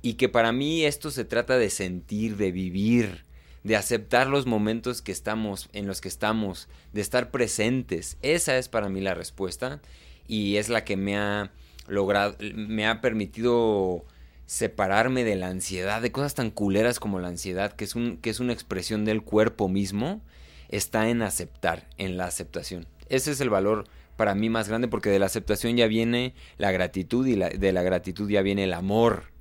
y 0.00 0.14
que 0.14 0.30
para 0.30 0.50
mí 0.52 0.84
esto 0.84 1.10
se 1.10 1.26
trata 1.26 1.58
de 1.58 1.68
sentir, 1.68 2.38
de 2.38 2.52
vivir, 2.52 3.26
de 3.64 3.76
aceptar 3.76 4.26
los 4.26 4.46
momentos 4.46 5.02
que 5.02 5.12
estamos, 5.12 5.68
en 5.72 5.86
los 5.86 6.00
que 6.00 6.08
estamos, 6.08 6.68
de 6.92 7.00
estar 7.00 7.30
presentes. 7.30 8.16
Esa 8.22 8.56
es 8.58 8.68
para 8.68 8.88
mí 8.88 9.00
la 9.00 9.14
respuesta 9.14 9.80
y 10.26 10.56
es 10.56 10.68
la 10.68 10.84
que 10.84 10.96
me 10.96 11.16
ha 11.18 11.52
logrado, 11.86 12.36
me 12.54 12.86
ha 12.86 13.00
permitido 13.00 14.04
separarme 14.46 15.24
de 15.24 15.36
la 15.36 15.48
ansiedad, 15.48 16.02
de 16.02 16.12
cosas 16.12 16.34
tan 16.34 16.50
culeras 16.50 16.98
como 16.98 17.20
la 17.20 17.28
ansiedad, 17.28 17.72
que 17.72 17.84
es, 17.84 17.94
un, 17.94 18.16
que 18.16 18.30
es 18.30 18.40
una 18.40 18.52
expresión 18.52 19.04
del 19.04 19.22
cuerpo 19.22 19.68
mismo, 19.68 20.22
está 20.68 21.08
en 21.08 21.22
aceptar, 21.22 21.88
en 21.98 22.16
la 22.16 22.26
aceptación. 22.26 22.86
Ese 23.08 23.32
es 23.32 23.40
el 23.40 23.50
valor 23.50 23.84
para 24.16 24.34
mí 24.34 24.50
más 24.50 24.68
grande 24.68 24.88
porque 24.88 25.10
de 25.10 25.18
la 25.18 25.26
aceptación 25.26 25.76
ya 25.76 25.86
viene 25.86 26.34
la 26.58 26.72
gratitud 26.72 27.26
y 27.26 27.36
de 27.36 27.72
la 27.72 27.82
gratitud 27.82 28.28
ya 28.28 28.42
viene 28.42 28.64
el 28.64 28.72
amor, 28.72 29.32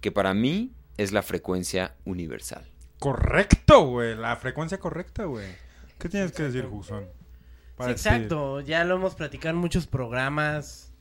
que 0.00 0.12
para 0.12 0.34
mí 0.34 0.72
es 0.96 1.12
la 1.12 1.22
frecuencia 1.22 1.94
universal. 2.04 2.73
Correcto, 2.98 3.86
güey. 3.86 4.14
La 4.16 4.36
frecuencia 4.36 4.78
correcta, 4.78 5.24
güey. 5.24 5.46
¿Qué 5.98 6.08
tienes 6.08 6.32
que 6.32 6.44
decir, 6.44 6.66
Juzón? 6.66 7.06
Sí, 7.80 7.90
exacto, 7.90 8.60
ya 8.60 8.84
lo 8.84 8.94
hemos 8.96 9.14
platicado 9.16 9.54
en 9.54 9.60
muchos 9.60 9.86
programas, 9.88 10.92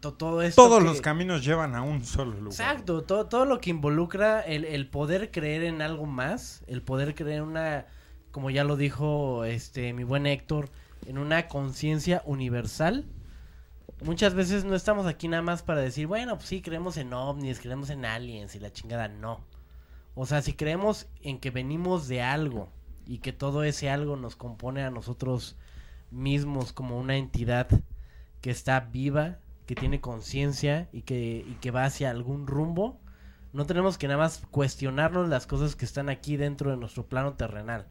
to- 0.00 0.14
todo 0.14 0.42
esto. 0.42 0.62
Todos 0.62 0.80
que- 0.80 0.84
los 0.84 1.00
caminos 1.00 1.44
llevan 1.44 1.74
a 1.76 1.82
un 1.82 2.04
solo 2.04 2.32
lugar. 2.32 2.48
Exacto, 2.52 3.02
todo, 3.02 3.26
todo 3.26 3.44
lo 3.44 3.60
que 3.60 3.70
involucra 3.70 4.40
el, 4.40 4.64
el 4.64 4.88
poder 4.88 5.30
creer 5.30 5.62
en 5.62 5.80
algo 5.80 6.06
más, 6.06 6.62
el 6.66 6.82
poder 6.82 7.14
creer 7.14 7.38
en 7.38 7.42
una, 7.44 7.86
como 8.32 8.50
ya 8.50 8.64
lo 8.64 8.76
dijo 8.76 9.44
este 9.44 9.92
mi 9.92 10.02
buen 10.02 10.26
Héctor, 10.26 10.70
en 11.06 11.18
una 11.18 11.46
conciencia 11.46 12.22
universal. 12.24 13.06
Muchas 14.02 14.34
veces 14.34 14.64
no 14.64 14.74
estamos 14.74 15.06
aquí 15.06 15.28
nada 15.28 15.42
más 15.42 15.62
para 15.62 15.80
decir, 15.80 16.06
bueno, 16.08 16.36
pues 16.36 16.48
sí, 16.48 16.62
creemos 16.62 16.96
en 16.96 17.12
ovnis, 17.12 17.60
creemos 17.60 17.90
en 17.90 18.04
aliens 18.04 18.54
y 18.56 18.60
la 18.60 18.72
chingada, 18.72 19.06
no. 19.08 19.40
O 20.20 20.26
sea, 20.26 20.42
si 20.42 20.52
creemos 20.52 21.06
en 21.22 21.38
que 21.38 21.52
venimos 21.52 22.08
de 22.08 22.22
algo 22.22 22.72
y 23.06 23.18
que 23.18 23.32
todo 23.32 23.62
ese 23.62 23.88
algo 23.88 24.16
nos 24.16 24.34
compone 24.34 24.82
a 24.82 24.90
nosotros 24.90 25.56
mismos 26.10 26.72
como 26.72 26.98
una 26.98 27.16
entidad 27.16 27.68
que 28.40 28.50
está 28.50 28.80
viva, 28.80 29.38
que 29.64 29.76
tiene 29.76 30.00
conciencia 30.00 30.88
y 30.90 31.02
que, 31.02 31.44
y 31.48 31.54
que 31.60 31.70
va 31.70 31.84
hacia 31.84 32.10
algún 32.10 32.48
rumbo, 32.48 32.98
no 33.52 33.64
tenemos 33.64 33.96
que 33.96 34.08
nada 34.08 34.18
más 34.18 34.42
cuestionarnos 34.50 35.28
las 35.28 35.46
cosas 35.46 35.76
que 35.76 35.84
están 35.84 36.08
aquí 36.08 36.36
dentro 36.36 36.72
de 36.72 36.78
nuestro 36.78 37.06
plano 37.06 37.34
terrenal, 37.34 37.86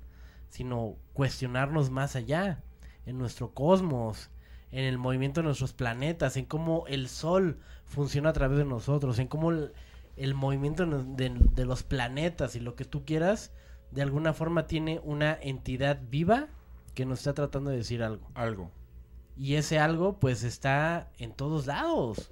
sino 0.50 0.98
cuestionarnos 1.14 1.92
más 1.92 2.18
allá, 2.18 2.62
en 3.06 3.18
nuestro 3.18 3.54
cosmos, 3.54 4.32
en 4.72 4.84
el 4.84 4.98
movimiento 4.98 5.40
de 5.40 5.46
nuestros 5.46 5.72
planetas, 5.72 6.36
en 6.36 6.44
cómo 6.44 6.88
el 6.88 7.08
sol 7.08 7.62
funciona 7.86 8.32
a 8.32 8.34
través 8.34 8.58
de 8.58 8.66
nosotros, 8.66 9.18
en 9.18 9.30
cómo 9.30 9.52
el, 9.52 9.72
el 10.18 10.34
movimiento 10.34 10.86
de, 10.86 11.66
los 11.66 11.84
planetas 11.84 12.56
y 12.56 12.60
lo 12.60 12.76
que 12.76 12.86
tú 12.86 13.06
quieras, 13.06 13.52
de 13.92 14.02
alguna 14.02 14.34
forma 14.34 14.68
tiene 14.68 15.00
una 15.04 15.38
entidad 15.42 16.00
viva 16.10 16.48
que 16.94 17.06
nos 17.06 17.20
está 17.20 17.34
tratando 17.34 17.70
de 17.70 17.78
decir 17.78 18.04
algo. 18.04 18.28
Algo. 18.34 18.72
Y 19.38 19.54
ese 19.56 19.78
algo, 19.80 20.20
pues, 20.20 20.44
está 20.44 21.12
en 21.20 21.32
todos 21.32 21.68
lados. 21.68 22.32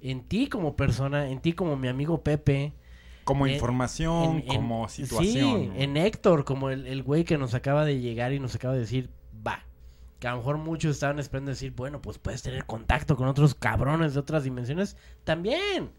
En 0.00 0.22
ti 0.22 0.48
como 0.48 0.74
persona, 0.74 1.28
en 1.28 1.40
ti 1.40 1.52
como 1.52 1.76
mi 1.76 1.88
amigo 1.88 2.22
Pepe. 2.22 2.72
Como 3.24 3.46
en- 3.46 3.54
información, 3.54 4.24
en- 4.24 4.36
en- 4.38 4.46
como 4.46 4.88
situación. 4.88 5.72
Sí, 5.74 5.82
en 5.82 5.96
Héctor, 5.96 6.44
como 6.44 6.70
el, 6.70 6.86
el 6.86 7.02
güey 7.02 7.24
que 7.24 7.36
nos 7.38 7.52
acaba 7.54 7.84
de 7.84 8.00
llegar 8.00 8.32
y 8.32 8.40
nos 8.40 8.54
acaba 8.54 8.72
de 8.74 8.80
decir, 8.80 9.10
va. 9.46 9.64
Que 10.18 10.28
a 10.28 10.30
lo 10.30 10.38
mejor 10.38 10.56
muchos 10.56 10.92
estaban 10.92 11.18
esperando 11.18 11.50
decir, 11.50 11.72
bueno, 11.76 12.00
pues 12.00 12.16
puedes 12.18 12.40
tener 12.42 12.64
contacto 12.64 13.16
con 13.16 13.28
otros 13.28 13.54
cabrones 13.54 14.14
de 14.14 14.20
otras 14.20 14.44
dimensiones. 14.44 14.96
También. 15.24 15.90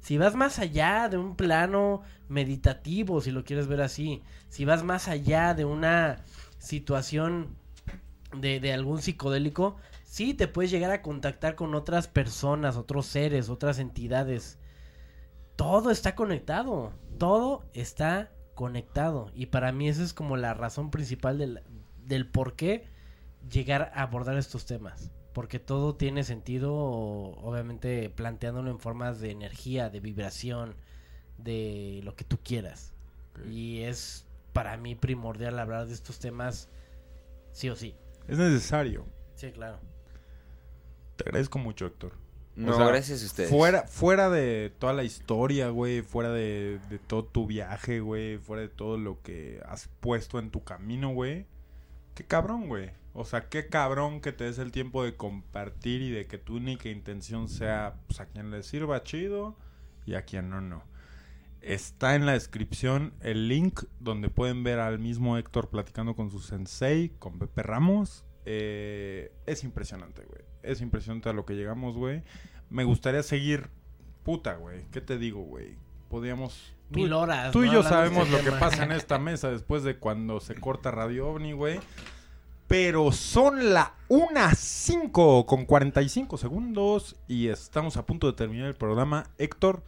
Si 0.00 0.18
vas 0.18 0.34
más 0.34 0.58
allá 0.58 1.08
de 1.08 1.18
un 1.18 1.36
plano 1.36 2.02
meditativo, 2.28 3.20
si 3.20 3.30
lo 3.30 3.44
quieres 3.44 3.66
ver 3.66 3.80
así. 3.80 4.22
Si 4.48 4.64
vas 4.64 4.84
más 4.84 5.08
allá 5.08 5.54
de 5.54 5.64
una 5.64 6.18
situación 6.58 7.56
de, 8.40 8.72
algún 8.72 9.02
psicodélico, 9.02 9.76
sí 10.04 10.34
te 10.34 10.48
puedes 10.48 10.70
llegar 10.70 10.90
a 10.90 11.02
contactar 11.02 11.54
con 11.54 11.74
otras 11.74 12.08
personas, 12.08 12.76
otros 12.76 13.06
seres, 13.06 13.48
otras 13.48 13.78
entidades. 13.78 14.58
Todo 15.56 15.90
está 15.90 16.14
conectado. 16.14 16.92
Todo 17.18 17.64
está 17.72 18.30
conectado. 18.54 19.30
Y 19.34 19.46
para 19.46 19.72
mí 19.72 19.88
esa 19.88 20.02
es 20.02 20.12
como 20.12 20.36
la 20.36 20.54
razón 20.54 20.90
principal 20.90 21.38
del, 21.38 21.62
del 22.04 22.28
por 22.28 22.54
qué 22.54 22.88
llegar 23.50 23.92
a 23.94 24.02
abordar 24.02 24.36
estos 24.36 24.66
temas. 24.66 25.10
Porque 25.36 25.58
todo 25.58 25.94
tiene 25.94 26.24
sentido, 26.24 26.74
obviamente, 26.74 28.08
planteándolo 28.08 28.70
en 28.70 28.78
formas 28.78 29.20
de 29.20 29.32
energía, 29.32 29.90
de 29.90 30.00
vibración, 30.00 30.74
de 31.36 32.00
lo 32.04 32.16
que 32.16 32.24
tú 32.24 32.38
quieras. 32.42 32.94
Y 33.52 33.80
es 33.80 34.24
para 34.54 34.78
mí 34.78 34.94
primordial 34.94 35.58
hablar 35.58 35.88
de 35.88 35.92
estos 35.92 36.20
temas 36.20 36.70
sí 37.52 37.68
o 37.68 37.76
sí. 37.76 37.94
Es 38.26 38.38
necesario. 38.38 39.04
Sí, 39.34 39.52
claro. 39.52 39.78
Te 41.16 41.24
agradezco 41.24 41.58
mucho, 41.58 41.84
Héctor. 41.84 42.12
No, 42.54 42.72
O 42.72 42.76
sea, 42.78 42.86
gracias 42.86 43.22
a 43.22 43.26
ustedes. 43.26 43.50
Fuera, 43.50 43.86
fuera 43.86 44.30
de 44.30 44.72
toda 44.78 44.94
la 44.94 45.04
historia, 45.04 45.68
güey, 45.68 46.00
fuera 46.00 46.30
de, 46.30 46.80
de 46.88 46.98
todo 46.98 47.26
tu 47.26 47.46
viaje, 47.46 48.00
güey, 48.00 48.38
fuera 48.38 48.62
de 48.62 48.70
todo 48.70 48.96
lo 48.96 49.20
que 49.20 49.60
has 49.66 49.90
puesto 50.00 50.38
en 50.38 50.50
tu 50.50 50.64
camino, 50.64 51.12
güey. 51.12 51.44
Qué 52.16 52.24
cabrón, 52.24 52.66
güey. 52.66 52.92
O 53.12 53.26
sea, 53.26 53.50
qué 53.50 53.68
cabrón 53.68 54.22
que 54.22 54.32
te 54.32 54.44
des 54.44 54.58
el 54.58 54.72
tiempo 54.72 55.04
de 55.04 55.16
compartir 55.16 56.00
y 56.00 56.10
de 56.10 56.26
que 56.26 56.38
tu 56.38 56.56
única 56.56 56.88
intención 56.88 57.46
sea, 57.46 58.00
pues, 58.06 58.20
a 58.20 58.26
quien 58.26 58.50
le 58.50 58.62
sirva 58.62 59.02
chido 59.02 59.54
y 60.06 60.14
a 60.14 60.22
quien 60.22 60.48
no, 60.48 60.62
no. 60.62 60.82
Está 61.60 62.14
en 62.14 62.24
la 62.24 62.32
descripción 62.32 63.12
el 63.20 63.48
link 63.48 63.82
donde 64.00 64.30
pueden 64.30 64.64
ver 64.64 64.78
al 64.78 64.98
mismo 64.98 65.36
Héctor 65.36 65.68
platicando 65.68 66.16
con 66.16 66.30
su 66.30 66.40
sensei, 66.40 67.10
con 67.18 67.38
Pepe 67.38 67.62
Ramos. 67.62 68.24
Eh, 68.46 69.30
es 69.44 69.62
impresionante, 69.62 70.24
güey. 70.24 70.40
Es 70.62 70.80
impresionante 70.80 71.28
a 71.28 71.34
lo 71.34 71.44
que 71.44 71.54
llegamos, 71.54 71.98
güey. 71.98 72.22
Me 72.70 72.84
gustaría 72.84 73.22
seguir. 73.22 73.68
Puta, 74.22 74.54
güey. 74.54 74.86
¿Qué 74.90 75.02
te 75.02 75.18
digo, 75.18 75.42
güey? 75.42 75.76
Podríamos. 76.08 76.74
tú- 76.90 77.00
Mil 77.00 77.12
horas. 77.12 77.52
Tú 77.52 77.64
y 77.64 77.66
¿no? 77.66 77.74
yo 77.74 77.82
sabemos 77.82 78.28
este 78.28 78.42
lo 78.42 78.44
que 78.50 78.58
pasa 78.58 78.84
en 78.84 78.92
esta 78.92 79.18
mesa 79.18 79.50
después 79.50 79.82
de 79.82 79.96
cuando 79.98 80.40
se 80.40 80.54
corta 80.54 80.90
Radio 80.90 81.28
OVNI, 81.28 81.52
güey. 81.52 81.80
Pero 82.68 83.12
son 83.12 83.72
la 83.74 83.94
1.05 84.08 85.46
con 85.46 85.66
45 85.66 86.36
segundos 86.36 87.16
y 87.28 87.48
estamos 87.48 87.96
a 87.96 88.04
punto 88.06 88.26
de 88.26 88.32
terminar 88.32 88.66
el 88.66 88.74
programa. 88.74 89.24
Héctor, 89.38 89.82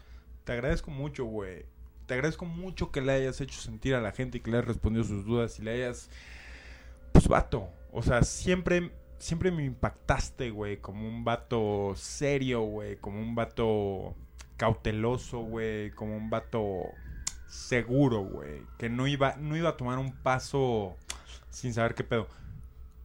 te 0.45 0.53
agradezco 0.53 0.91
mucho, 0.91 1.25
güey. 1.25 1.67
Te 2.07 2.15
agradezco 2.15 2.45
mucho 2.45 2.91
que 2.93 3.01
le 3.01 3.13
hayas 3.13 3.41
hecho 3.41 3.61
sentir 3.61 3.95
a 3.95 4.01
la 4.01 4.13
gente 4.13 4.39
y 4.39 4.41
que 4.41 4.51
le 4.51 4.59
hayas 4.59 4.69
respondido 4.69 5.05
sus 5.05 5.25
dudas 5.25 5.59
y 5.59 5.63
le 5.63 5.73
hayas... 5.73 6.09
Pues 7.13 7.27
vato. 7.27 7.69
O 7.93 8.03
sea, 8.03 8.23
siempre, 8.23 8.93
siempre 9.19 9.51
me 9.51 9.65
impactaste, 9.65 10.51
güey, 10.51 10.77
como 10.81 11.07
un 11.09 11.25
vato 11.25 11.95
serio, 11.97 12.63
güey, 12.63 12.97
como 12.97 13.21
un 13.21 13.35
vato 13.35 14.15
cauteloso, 14.59 15.39
güey, 15.39 15.91
como 15.93 16.15
un 16.17 16.29
vato 16.29 16.83
seguro, 17.49 18.21
güey, 18.21 18.63
que 18.77 18.91
no 18.91 19.07
iba, 19.07 19.37
no 19.37 19.57
iba 19.57 19.71
a 19.71 19.77
tomar 19.79 19.99
un 19.99 20.13
paso 20.13 20.97
sin 21.49 21.73
saber 21.73 21.95
qué 21.95 22.05
pedo. 22.05 22.29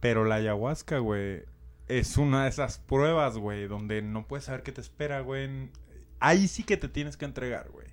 Pero 0.00 0.24
la 0.24 0.34
ayahuasca, 0.34 0.98
güey, 0.98 1.44
es 1.88 2.18
una 2.18 2.44
de 2.44 2.50
esas 2.50 2.78
pruebas, 2.78 3.38
güey, 3.38 3.66
donde 3.68 4.02
no 4.02 4.26
puedes 4.26 4.44
saber 4.44 4.62
qué 4.62 4.72
te 4.72 4.82
espera, 4.82 5.20
güey. 5.20 5.70
Ahí 6.20 6.48
sí 6.48 6.62
que 6.62 6.76
te 6.76 6.88
tienes 6.88 7.16
que 7.16 7.24
entregar, 7.24 7.70
güey. 7.70 7.86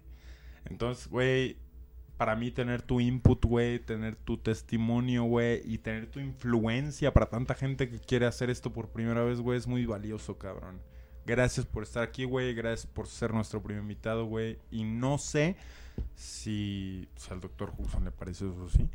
Entonces, 0.66 1.08
güey, 1.08 1.58
para 2.18 2.36
mí 2.36 2.52
tener 2.52 2.82
tu 2.82 3.00
input, 3.00 3.46
güey, 3.46 3.80
tener 3.80 4.16
tu 4.16 4.38
testimonio, 4.38 5.24
güey, 5.24 5.62
y 5.66 5.78
tener 5.78 6.08
tu 6.08 6.20
influencia 6.20 7.14
para 7.14 7.28
tanta 7.28 7.56
gente 7.56 7.90
que 7.90 8.00
quiere 8.00 8.26
hacer 8.26 8.50
esto 8.50 8.74
por 8.74 8.90
primera 8.90 9.24
vez, 9.24 9.40
güey, 9.40 9.58
es 9.58 9.68
muy 9.68 9.86
valioso, 9.86 10.38
cabrón. 10.38 10.82
Gracias 11.26 11.66
por 11.66 11.84
estar 11.84 12.04
aquí, 12.04 12.24
güey. 12.24 12.54
Gracias 12.54 12.86
por 12.92 13.08
ser 13.08 13.34
nuestro 13.34 13.62
primer 13.62 13.82
invitado, 13.84 14.26
güey. 14.26 14.58
Y 14.72 14.84
no 14.84 15.18
sé 15.18 15.56
si, 16.16 17.08
si 17.16 17.32
al 17.32 17.42
doctor 17.42 17.72
Hudson 17.78 18.04
le 18.06 18.12
parece 18.12 18.46
eso 18.50 18.70
sí. 18.70 18.90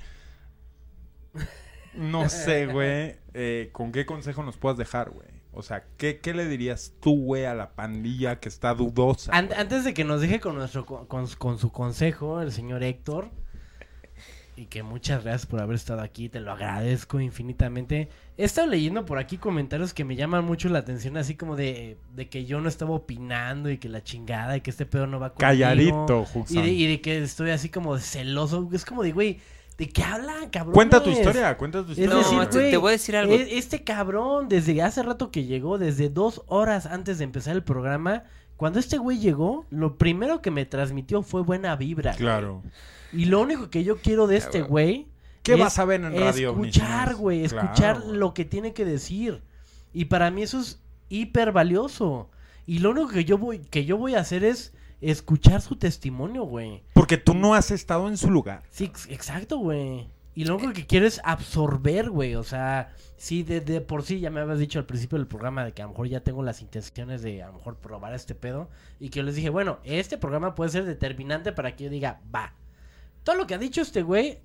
No 1.95 2.29
sé, 2.29 2.67
güey, 2.67 3.17
eh, 3.35 3.71
con 3.73 3.93
qué 3.93 4.05
consejo 4.07 4.43
nos 4.43 4.57
puedas 4.57 4.79
dejar, 4.79 5.11
güey. 5.11 5.29
O 5.53 5.63
sea, 5.63 5.87
¿qué, 5.97 6.19
qué 6.19 6.35
le 6.35 6.47
dirías 6.47 6.93
tú, 7.01 7.19
güey, 7.25 7.47
a 7.47 7.55
la 7.55 7.71
pandilla 7.75 8.41
que 8.41 8.49
está 8.51 8.75
dudosa? 8.75 9.35
An- 9.35 9.47
güey? 9.47 9.59
antes 9.59 9.85
de 9.85 9.95
que 9.95 10.05
nos 10.05 10.21
deje 10.21 10.39
con 10.41 10.55
nuestro 10.57 10.85
con, 10.85 11.07
con- 11.07 11.27
con 11.39 11.59
su 11.59 11.73
consejo, 11.73 12.43
el 12.43 12.53
señor 12.53 12.83
Héctor, 12.83 13.31
y 14.57 14.67
que 14.67 14.83
muchas 14.83 15.23
gracias 15.23 15.45
por 15.47 15.61
haber 15.61 15.77
estado 15.77 16.01
aquí, 16.01 16.29
te 16.31 16.41
lo 16.41 16.51
agradezco 16.53 17.21
infinitamente. 17.21 18.09
He 18.39 18.45
estado 18.45 18.67
leyendo 18.69 19.05
por 19.05 19.19
aquí 19.19 19.37
comentarios 19.37 19.93
que 19.93 20.05
me 20.05 20.17
llaman 20.17 20.45
mucho 20.45 20.69
la 20.69 20.79
atención, 20.79 21.17
así 21.17 21.35
como 21.35 21.57
de, 21.57 21.99
de 22.15 22.29
que 22.29 22.45
yo 22.47 22.61
no 22.61 22.69
estaba 22.69 22.93
opinando 22.93 23.71
y 23.71 23.79
que 23.79 23.89
la 23.89 24.03
chingada 24.03 24.57
y 24.57 24.63
que 24.63 24.71
este 24.71 24.87
pedo 24.87 25.07
no 25.07 25.21
va 25.21 25.31
conmigo. 25.31 25.41
Calladito, 25.41 26.27
Y 26.49 26.63
de, 26.63 26.69
y 26.73 26.87
de 26.87 27.01
que 27.01 27.19
estoy 27.23 27.51
así 27.51 27.69
como 27.69 27.99
celoso. 27.99 28.69
Es 28.73 28.85
como 28.85 29.03
de, 29.03 29.13
güey, 29.13 29.39
¿De 29.79 29.91
qué 29.91 30.03
hablan, 30.03 30.49
cabrón? 30.49 30.73
Cuenta 30.73 31.03
tu 31.03 31.11
historia, 31.11 31.55
cuenta 31.59 31.85
tu 31.85 31.91
historia. 31.91 32.11
Decir, 32.17 32.39
te- 32.71 32.77
voy 32.79 32.89
a 32.89 32.93
decir 32.93 33.15
algo. 33.15 33.35
e- 33.35 33.59
Este 33.59 33.85
cabrón, 33.85 34.49
desde 34.49 34.81
hace 34.81 35.03
rato 35.03 35.31
que 35.31 35.45
llegó, 35.45 35.77
desde 35.77 36.09
dos 36.09 36.41
horas 36.47 36.87
antes 36.87 37.19
de 37.19 37.25
empezar 37.25 37.55
el 37.55 37.63
programa, 37.63 38.25
cuando 38.57 38.79
este 38.79 38.97
güey 38.97 39.19
llegó, 39.19 39.67
lo 39.69 39.99
primero 39.99 40.41
que 40.41 40.51
me 40.51 40.65
transmitió 40.65 41.21
fue 41.23 41.43
buena 41.43 41.77
vibra. 41.77 42.15
Claro. 42.15 42.63
Y 43.17 43.25
lo 43.27 43.41
único 43.41 43.71
que 43.71 43.83
yo 43.85 43.97
quiero 43.99 44.27
de 44.27 44.37
este 44.37 44.63
güey. 44.63 45.09
¿Qué 45.43 45.55
es 45.55 45.61
vas 45.61 45.79
a 45.79 45.85
ver 45.85 46.03
en 46.03 46.19
Radio 46.19 46.51
Escuchar, 46.51 47.15
güey. 47.15 47.45
Escuchar 47.45 48.05
lo 48.05 48.35
que 48.35 48.45
tiene 48.45 48.73
que 48.73 48.85
decir. 48.85 49.43
Y 49.93 50.07
para 50.07 50.31
mí 50.31 50.43
eso 50.43 50.59
es 50.61 50.81
hiper 51.09 51.53
valioso. 51.53 52.31
Y 52.67 52.81
lo 52.81 52.91
único 52.91 53.09
que 53.09 53.25
yo 53.25 53.39
voy, 53.39 53.61
que 53.61 53.85
yo 53.85 53.97
voy 53.97 54.15
a 54.17 54.21
hacer 54.21 54.45
es 54.45 54.73
escuchar 55.01 55.63
su 55.63 55.77
testimonio, 55.77 56.43
güey. 56.45 56.83
Porque 56.95 57.17
tú 57.17 57.35
no 57.35 57.55
has 57.55 57.71
estado 57.71 58.09
en 58.09 58.17
su 58.17 58.31
lugar. 58.31 58.63
Sí, 58.71 58.85
ex- 58.85 59.09
exacto, 59.09 59.59
güey. 59.59 60.09
Y 60.35 60.45
lo 60.45 60.57
único 60.57 60.73
que 60.73 60.87
quiero 60.87 61.07
es 61.07 61.21
absorber, 61.25 62.11
güey. 62.11 62.35
O 62.35 62.43
sea, 62.43 62.93
sí, 63.17 63.43
de, 63.43 63.61
de 63.61 63.81
por 63.81 64.03
sí 64.03 64.21
ya 64.21 64.31
me 64.31 64.41
habías 64.41 64.59
dicho 64.59 64.79
al 64.79 64.85
principio 64.85 65.17
del 65.17 65.27
programa 65.29 65.65
de 65.65 65.73
que 65.73 65.81
a 65.81 65.85
lo 65.87 65.93
mejor 65.93 66.09
ya 66.09 66.21
tengo 66.21 66.43
las 66.43 66.61
intenciones 66.61 67.23
de 67.23 67.43
a 67.43 67.47
lo 67.47 67.55
mejor 67.55 67.77
probar 67.77 68.13
este 68.15 68.35
pedo. 68.35 68.69
Y 69.01 69.09
que 69.11 69.21
yo 69.21 69.23
les 69.23 69.37
dije, 69.37 69.49
bueno, 69.49 69.79
este 69.85 70.19
programa 70.19 70.55
puede 70.55 70.71
ser 70.73 70.85
determinante 70.85 71.53
para 71.53 71.75
que 71.77 71.85
yo 71.85 71.91
diga, 71.91 72.21
va. 72.35 72.53
Todo 73.27 73.35
lo 73.35 73.47
que 73.49 73.55
ha 73.55 73.59
dicho 73.59 73.83
este 73.83 74.03
güey, 74.03 74.39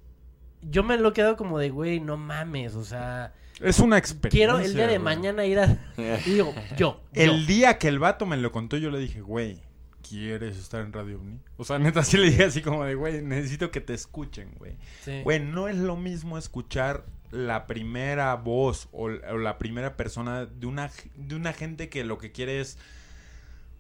yo 0.64 0.82
me 0.82 0.98
lo 0.98 1.10
he 1.10 1.14
quedado 1.14 1.38
como 1.38 1.60
de, 1.60 1.70
güey, 1.70 2.00
no 2.00 2.18
mames. 2.18 2.74
O 2.74 2.84
sea, 2.84 3.32
Es 3.60 3.78
una 3.80 4.00
experiencia. 4.00 4.48
quiero 4.48 4.58
el 4.58 4.74
día 4.74 4.88
de 4.88 4.98
güey. 4.98 5.04
mañana 5.04 5.46
ir 5.46 5.60
a. 5.60 5.78
Y 6.26 6.32
digo, 6.32 6.52
yo. 6.76 7.00
El 7.14 7.42
yo. 7.42 7.46
día 7.46 7.78
que 7.78 7.88
el 7.90 8.00
vato 8.00 8.26
me 8.26 8.38
lo 8.38 8.52
contó, 8.52 8.78
yo 8.78 8.90
le 8.90 8.98
dije, 8.98 9.22
güey, 9.22 9.62
¿quieres 10.02 10.58
estar 10.58 10.82
en 10.82 10.92
Radio 10.94 11.20
OVNI? 11.20 11.40
O 11.58 11.64
sea, 11.64 11.78
neta, 11.78 12.04
sí 12.04 12.18
le 12.18 12.32
dije 12.32 12.46
así 12.46 12.62
como 12.64 12.84
de, 12.84 12.96
güey, 12.96 13.22
necesito 13.22 13.70
que 13.70 13.82
te 13.82 13.94
escuchen, 13.94 14.52
güey. 14.58 14.78
Sí. 15.06 15.22
Güey, 15.24 15.40
no 15.40 15.68
es 15.68 15.78
lo 15.78 15.96
mismo 15.96 16.40
escuchar 16.40 17.06
la 17.30 17.68
primera 17.68 18.34
voz 18.36 18.90
o, 18.92 19.04
o 19.04 19.38
la 19.38 19.60
primera 19.60 19.96
persona 19.96 20.48
de 20.48 20.66
una, 20.66 20.90
de 21.16 21.36
una 21.36 21.54
gente 21.54 21.88
que 21.88 22.04
lo 22.04 22.18
que 22.18 22.32
quiere 22.32 22.60
es, 22.62 22.78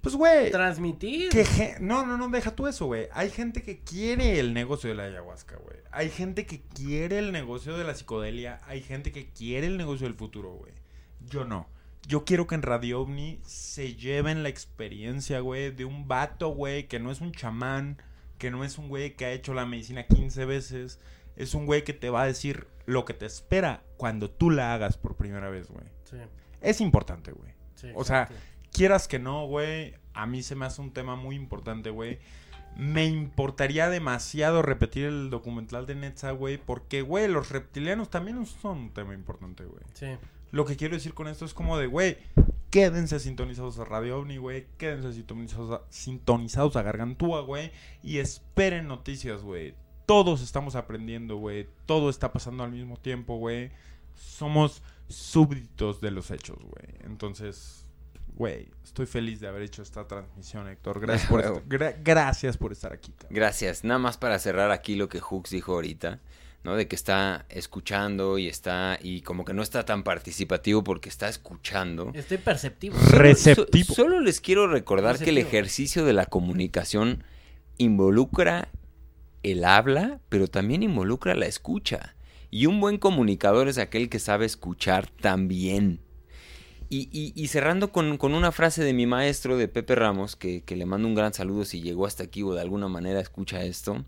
pues, 0.01 0.15
güey, 0.15 0.51
Transmitir. 0.51 1.29
que 1.29 1.75
no, 1.79 2.05
no, 2.05 2.17
no, 2.17 2.29
deja 2.29 2.55
tú 2.55 2.67
eso, 2.67 2.87
güey. 2.87 3.07
Hay 3.13 3.29
gente 3.29 3.61
que 3.61 3.79
quiere 3.79 4.39
el 4.39 4.53
negocio 4.53 4.89
de 4.89 4.95
la 4.95 5.03
ayahuasca, 5.03 5.57
güey. 5.57 5.77
Hay 5.91 6.09
gente 6.09 6.45
que 6.45 6.61
quiere 6.61 7.19
el 7.19 7.31
negocio 7.31 7.77
de 7.77 7.83
la 7.83 7.93
psicodelia. 7.95 8.59
Hay 8.65 8.81
gente 8.81 9.11
que 9.11 9.29
quiere 9.29 9.67
el 9.67 9.77
negocio 9.77 10.07
del 10.07 10.15
futuro, 10.15 10.51
güey. 10.53 10.73
Yo 11.21 11.45
no. 11.45 11.67
Yo 12.07 12.25
quiero 12.25 12.47
que 12.47 12.55
en 12.55 12.63
Radio 12.63 13.01
OVNI 13.01 13.39
se 13.43 13.93
lleven 13.95 14.41
la 14.41 14.49
experiencia, 14.49 15.39
güey, 15.39 15.69
de 15.69 15.85
un 15.85 16.07
vato, 16.07 16.49
güey, 16.49 16.87
que 16.87 16.99
no 16.99 17.11
es 17.11 17.21
un 17.21 17.31
chamán, 17.31 18.01
que 18.39 18.49
no 18.49 18.63
es 18.63 18.79
un 18.79 18.89
güey 18.89 19.15
que 19.15 19.25
ha 19.25 19.31
hecho 19.31 19.53
la 19.53 19.67
medicina 19.67 20.07
15 20.07 20.45
veces. 20.45 20.99
Es 21.35 21.53
un 21.53 21.67
güey 21.67 21.83
que 21.83 21.93
te 21.93 22.09
va 22.09 22.23
a 22.23 22.25
decir 22.25 22.67
lo 22.87 23.05
que 23.05 23.13
te 23.13 23.27
espera 23.27 23.83
cuando 23.97 24.31
tú 24.31 24.49
la 24.49 24.73
hagas 24.73 24.97
por 24.97 25.15
primera 25.15 25.49
vez, 25.51 25.69
güey. 25.69 25.85
Sí, 26.03 26.17
Es 26.59 26.81
importante, 26.81 27.31
güey. 27.33 27.51
sí, 27.75 27.89
O 27.93 28.03
sea. 28.03 28.27
Quieras 28.71 29.07
que 29.07 29.19
no, 29.19 29.45
güey, 29.45 29.95
a 30.13 30.25
mí 30.25 30.43
se 30.43 30.55
me 30.55 30.65
hace 30.65 30.81
un 30.81 30.91
tema 30.91 31.15
muy 31.15 31.35
importante, 31.35 31.89
güey. 31.89 32.19
Me 32.75 33.05
importaría 33.05 33.89
demasiado 33.89 34.61
repetir 34.61 35.05
el 35.05 35.29
documental 35.29 35.85
de 35.85 35.95
Netza, 35.95 36.31
güey, 36.31 36.57
porque, 36.57 37.01
güey, 37.01 37.27
los 37.27 37.49
reptilianos 37.49 38.09
también 38.09 38.45
son 38.45 38.77
un 38.77 38.89
tema 38.91 39.13
importante, 39.13 39.65
güey. 39.65 39.83
Sí. 39.93 40.07
Lo 40.51 40.65
que 40.65 40.75
quiero 40.77 40.95
decir 40.95 41.13
con 41.13 41.27
esto 41.27 41.45
es 41.45 41.53
como 41.53 41.77
de, 41.77 41.87
güey, 41.87 42.17
quédense 42.69 43.19
sintonizados 43.19 43.79
a 43.79 43.85
Radio 43.85 44.19
OVNI, 44.19 44.37
güey, 44.37 44.67
quédense 44.77 45.13
sintonizados 45.13 45.71
a, 45.71 45.81
sintonizados 45.89 46.75
a 46.75 46.81
Gargantúa, 46.81 47.41
güey, 47.41 47.71
y 48.03 48.19
esperen 48.19 48.87
noticias, 48.87 49.43
güey. 49.43 49.75
Todos 50.05 50.41
estamos 50.41 50.75
aprendiendo, 50.75 51.37
güey, 51.37 51.67
todo 51.85 52.09
está 52.09 52.33
pasando 52.33 52.63
al 52.63 52.71
mismo 52.71 52.97
tiempo, 52.97 53.37
güey. 53.37 53.71
Somos 54.15 54.81
súbditos 55.07 56.01
de 56.01 56.11
los 56.11 56.31
hechos, 56.31 56.57
güey. 56.59 56.95
Entonces, 57.03 57.80
güey, 58.35 58.69
estoy 58.83 59.05
feliz 59.05 59.39
de 59.39 59.47
haber 59.47 59.61
hecho 59.63 59.81
esta 59.81 60.07
transmisión, 60.07 60.67
Héctor. 60.67 60.99
Gracias 61.01 61.29
por, 61.29 61.43
gra- 61.67 61.95
gracias 62.03 62.57
por 62.57 62.71
estar 62.71 62.91
aquí, 62.93 63.11
cabrón. 63.11 63.35
Gracias. 63.35 63.83
Nada 63.83 63.99
más 63.99 64.17
para 64.17 64.39
cerrar 64.39 64.71
aquí 64.71 64.95
lo 64.95 65.09
que 65.09 65.19
Hooks 65.19 65.49
dijo 65.51 65.73
ahorita, 65.73 66.19
¿no? 66.63 66.75
De 66.75 66.87
que 66.87 66.95
está 66.95 67.45
escuchando 67.49 68.37
y 68.37 68.47
está, 68.47 68.97
y 69.01 69.21
como 69.21 69.45
que 69.45 69.53
no 69.53 69.61
está 69.63 69.83
tan 69.85 70.03
participativo 70.03 70.83
porque 70.83 71.09
está 71.09 71.27
escuchando. 71.29 72.11
Estoy 72.13 72.37
perceptivo. 72.37 72.97
Solo- 72.99 73.17
Receptivo. 73.21 73.85
so- 73.85 73.93
solo 73.95 74.19
les 74.19 74.41
quiero 74.41 74.67
recordar 74.67 75.17
que 75.19 75.29
el 75.31 75.37
ejercicio 75.37 76.05
de 76.05 76.13
la 76.13 76.25
comunicación 76.25 77.23
involucra 77.77 78.69
el 79.43 79.65
habla, 79.65 80.19
pero 80.29 80.47
también 80.47 80.83
involucra 80.83 81.33
la 81.35 81.47
escucha. 81.47 82.15
Y 82.51 82.65
un 82.67 82.79
buen 82.79 82.97
comunicador 82.97 83.67
es 83.67 83.77
aquel 83.77 84.09
que 84.09 84.19
sabe 84.19 84.45
escuchar 84.45 85.07
también. 85.09 85.99
Y, 86.93 87.31
y- 87.41 87.47
cerrando 87.47 87.93
con, 87.93 88.17
con 88.17 88.33
una 88.33 88.51
frase 88.51 88.83
de 88.83 88.91
mi 88.91 89.05
maestro, 89.05 89.55
de 89.55 89.69
Pepe 89.69 89.95
Ramos, 89.95 90.35
que, 90.35 90.61
le 90.67 90.85
mando 90.85 91.07
un 91.07 91.15
gran 91.15 91.33
saludo 91.33 91.63
si 91.63 91.81
llegó 91.81 92.05
hasta 92.05 92.23
aquí 92.23 92.43
o 92.43 92.53
de 92.53 92.59
alguna 92.59 92.89
manera 92.89 93.21
escucha 93.21 93.63
esto. 93.63 94.03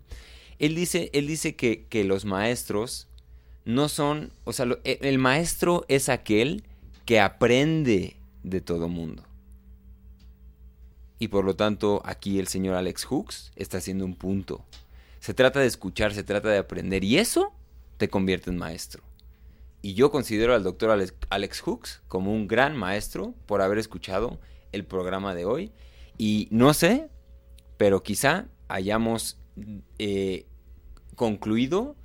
Él 0.58 0.74
dice, 0.74 1.08
él 1.14 1.26
dice 1.26 1.56
que, 1.56 1.86
que 1.86 2.04
los 2.04 2.26
maestros 2.26 3.08
no 3.64 3.88
son, 3.88 4.32
o 4.44 4.52
sea, 4.52 4.66
lo- 4.66 4.80
e- 4.84 4.98
el 5.00 5.16
maestro 5.18 5.86
es 5.88 6.10
aquel 6.10 6.62
que 7.06 7.20
aprende 7.20 8.16
de 8.42 8.60
todo 8.60 8.86
mundo. 8.90 9.22
Y 11.18 11.28
por 11.28 11.46
lo 11.46 11.56
tanto, 11.56 12.02
aquí 12.04 12.38
el 12.38 12.48
señor 12.48 12.74
Alex 12.74 13.04
Hooks 13.06 13.52
está 13.56 13.78
haciendo 13.78 14.04
un 14.04 14.14
punto. 14.14 14.62
Se 15.20 15.32
trata 15.32 15.58
de 15.60 15.66
escuchar, 15.68 16.12
se 16.12 16.22
trata 16.22 16.50
de 16.50 16.58
aprender. 16.58 17.02
Y 17.02 17.16
eso 17.16 17.50
te 17.96 18.08
convierte 18.10 18.50
en 18.50 18.58
maestro. 18.58 19.02
Y 19.84 19.92
yo 19.92 20.10
considero 20.10 20.54
al 20.54 20.62
doctor 20.62 20.88
Alex, 20.88 21.14
Alex 21.28 21.60
Hooks 21.60 22.02
como 22.08 22.32
un 22.32 22.48
gran 22.48 22.74
maestro 22.74 23.34
por 23.44 23.60
haber 23.60 23.76
escuchado 23.76 24.40
el 24.72 24.86
programa 24.86 25.34
de 25.34 25.44
hoy. 25.44 25.72
Y 26.16 26.48
no 26.50 26.72
sé, 26.72 27.10
pero 27.76 28.02
quizá 28.02 28.46
hayamos 28.68 29.38
eh, 29.98 30.46
concluido 31.16 31.96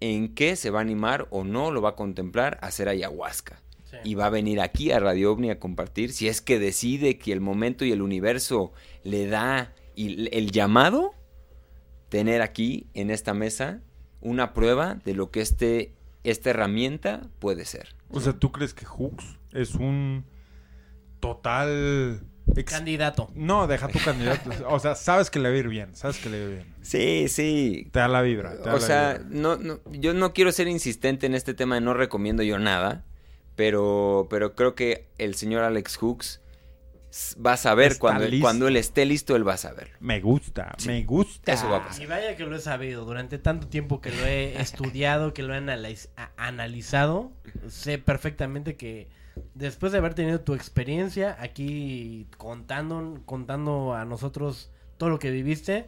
en 0.00 0.34
qué 0.34 0.56
se 0.56 0.70
va 0.70 0.80
a 0.80 0.82
animar 0.82 1.28
o 1.30 1.44
no 1.44 1.70
lo 1.70 1.80
va 1.80 1.90
a 1.90 1.94
contemplar 1.94 2.58
hacer 2.60 2.88
ayahuasca. 2.88 3.62
Sí. 3.84 3.98
Y 4.02 4.14
va 4.16 4.26
a 4.26 4.30
venir 4.30 4.60
aquí 4.60 4.90
a 4.90 4.98
Radio 4.98 5.30
OVNI 5.30 5.50
a 5.50 5.60
compartir 5.60 6.12
si 6.12 6.26
es 6.26 6.40
que 6.40 6.58
decide 6.58 7.18
que 7.18 7.32
el 7.32 7.40
momento 7.40 7.84
y 7.84 7.92
el 7.92 8.02
universo 8.02 8.72
le 9.04 9.28
da 9.28 9.72
y 9.94 10.28
el 10.36 10.50
llamado, 10.50 11.12
tener 12.08 12.42
aquí 12.42 12.88
en 12.94 13.12
esta 13.12 13.32
mesa 13.32 13.80
una 14.20 14.52
prueba 14.54 14.96
de 15.04 15.14
lo 15.14 15.30
que 15.30 15.40
este, 15.40 15.94
esta 16.24 16.50
herramienta 16.50 17.22
puede 17.38 17.64
ser. 17.64 17.94
O 18.10 18.20
sea, 18.20 18.32
¿tú 18.32 18.52
crees 18.52 18.74
que 18.74 18.84
Hooks 18.84 19.38
es 19.52 19.74
un 19.74 20.24
total... 21.20 22.20
ex- 22.56 22.72
Candidato. 22.72 23.30
No, 23.34 23.66
deja 23.66 23.88
tu 23.88 23.98
candidato. 23.98 24.50
O 24.68 24.78
sea, 24.78 24.94
sabes 24.94 25.30
que 25.30 25.38
le 25.38 25.48
va 25.50 25.54
a 25.54 25.58
ir 25.58 25.68
bien. 25.68 25.94
Sabes 25.94 26.18
que 26.18 26.28
le 26.30 26.38
va 26.40 26.44
a 26.44 26.48
ir 26.50 26.54
bien. 26.56 26.74
Sí, 26.82 27.28
sí. 27.28 27.88
Te 27.92 27.98
da 28.00 28.08
la 28.08 28.22
vibra. 28.22 28.52
te 28.56 28.62
da 28.68 28.74
O 28.74 28.78
la 28.78 28.80
sea, 28.86 29.12
vibra. 29.14 29.26
no, 29.30 29.56
no, 29.56 29.80
yo 29.92 30.14
no 30.14 30.32
quiero 30.32 30.52
ser 30.52 30.68
insistente 30.68 31.26
en 31.26 31.34
este 31.34 31.54
tema 31.54 31.74
de 31.76 31.80
no 31.80 31.94
recomiendo 31.94 32.42
yo 32.42 32.58
nada, 32.58 33.04
pero, 33.56 34.26
pero 34.30 34.54
creo 34.54 34.74
que 34.74 35.08
el 35.18 35.34
señor 35.34 35.64
Alex 35.64 35.96
Hooks 35.96 36.40
va 37.44 37.54
a 37.54 37.56
saber 37.56 37.98
cuando, 37.98 38.26
listo. 38.26 38.44
cuando 38.44 38.68
él 38.68 38.76
esté 38.76 39.04
listo, 39.06 39.34
él 39.36 39.46
va 39.46 39.54
a 39.54 39.58
saber. 39.58 39.92
Me 40.00 40.20
gusta, 40.20 40.74
Sí. 40.78 40.88
me 40.88 41.04
gusta. 41.04 41.52
Eso 41.52 41.68
va 41.70 41.78
a 41.78 41.84
pasar. 41.86 42.02
Y 42.02 42.06
vaya 42.06 42.36
que 42.36 42.44
lo 42.44 42.54
he 42.56 42.60
sabido, 42.60 43.04
durante 43.04 43.38
tanto 43.38 43.66
tiempo 43.68 44.00
que 44.00 44.10
lo 44.10 44.26
he 44.26 44.60
estudiado, 44.60 45.32
que 45.32 45.42
lo 45.42 45.54
he 45.54 45.58
analiz- 45.58 46.08
analizado, 46.36 47.32
sé 47.68 47.98
perfectamente 47.98 48.76
que 48.76 49.08
después 49.54 49.92
de 49.92 49.98
haber 49.98 50.14
tenido 50.14 50.40
tu 50.40 50.54
experiencia 50.54 51.36
aquí 51.40 52.26
contando, 52.36 53.20
contando 53.24 53.94
a 53.94 54.04
nosotros 54.04 54.70
todo 54.96 55.08
lo 55.10 55.18
que 55.18 55.30
viviste, 55.30 55.86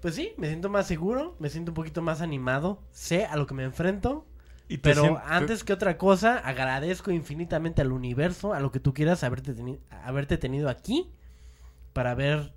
pues 0.00 0.14
sí, 0.14 0.32
me 0.36 0.46
siento 0.48 0.68
más 0.68 0.86
seguro, 0.86 1.34
me 1.40 1.48
siento 1.50 1.72
un 1.72 1.74
poquito 1.74 2.02
más 2.02 2.20
animado, 2.20 2.80
sé 2.92 3.24
a 3.24 3.34
lo 3.36 3.46
que 3.46 3.54
me 3.54 3.64
enfrento, 3.64 4.26
Y 4.68 4.78
pero 4.78 5.02
siento- 5.02 5.22
antes 5.24 5.64
que 5.64 5.72
otra 5.72 5.96
cosa, 5.96 6.36
agradezco 6.38 7.10
infinitamente 7.10 7.80
al 7.82 7.92
universo, 7.92 8.52
a 8.52 8.60
lo 8.60 8.70
que 8.70 8.80
tú 8.80 8.92
quieras 8.92 9.24
haberte, 9.24 9.54
teni- 9.56 9.78
haberte 10.04 10.36
tenido 10.36 10.68
aquí 10.68 11.10
para 11.94 12.14
ver, 12.14 12.52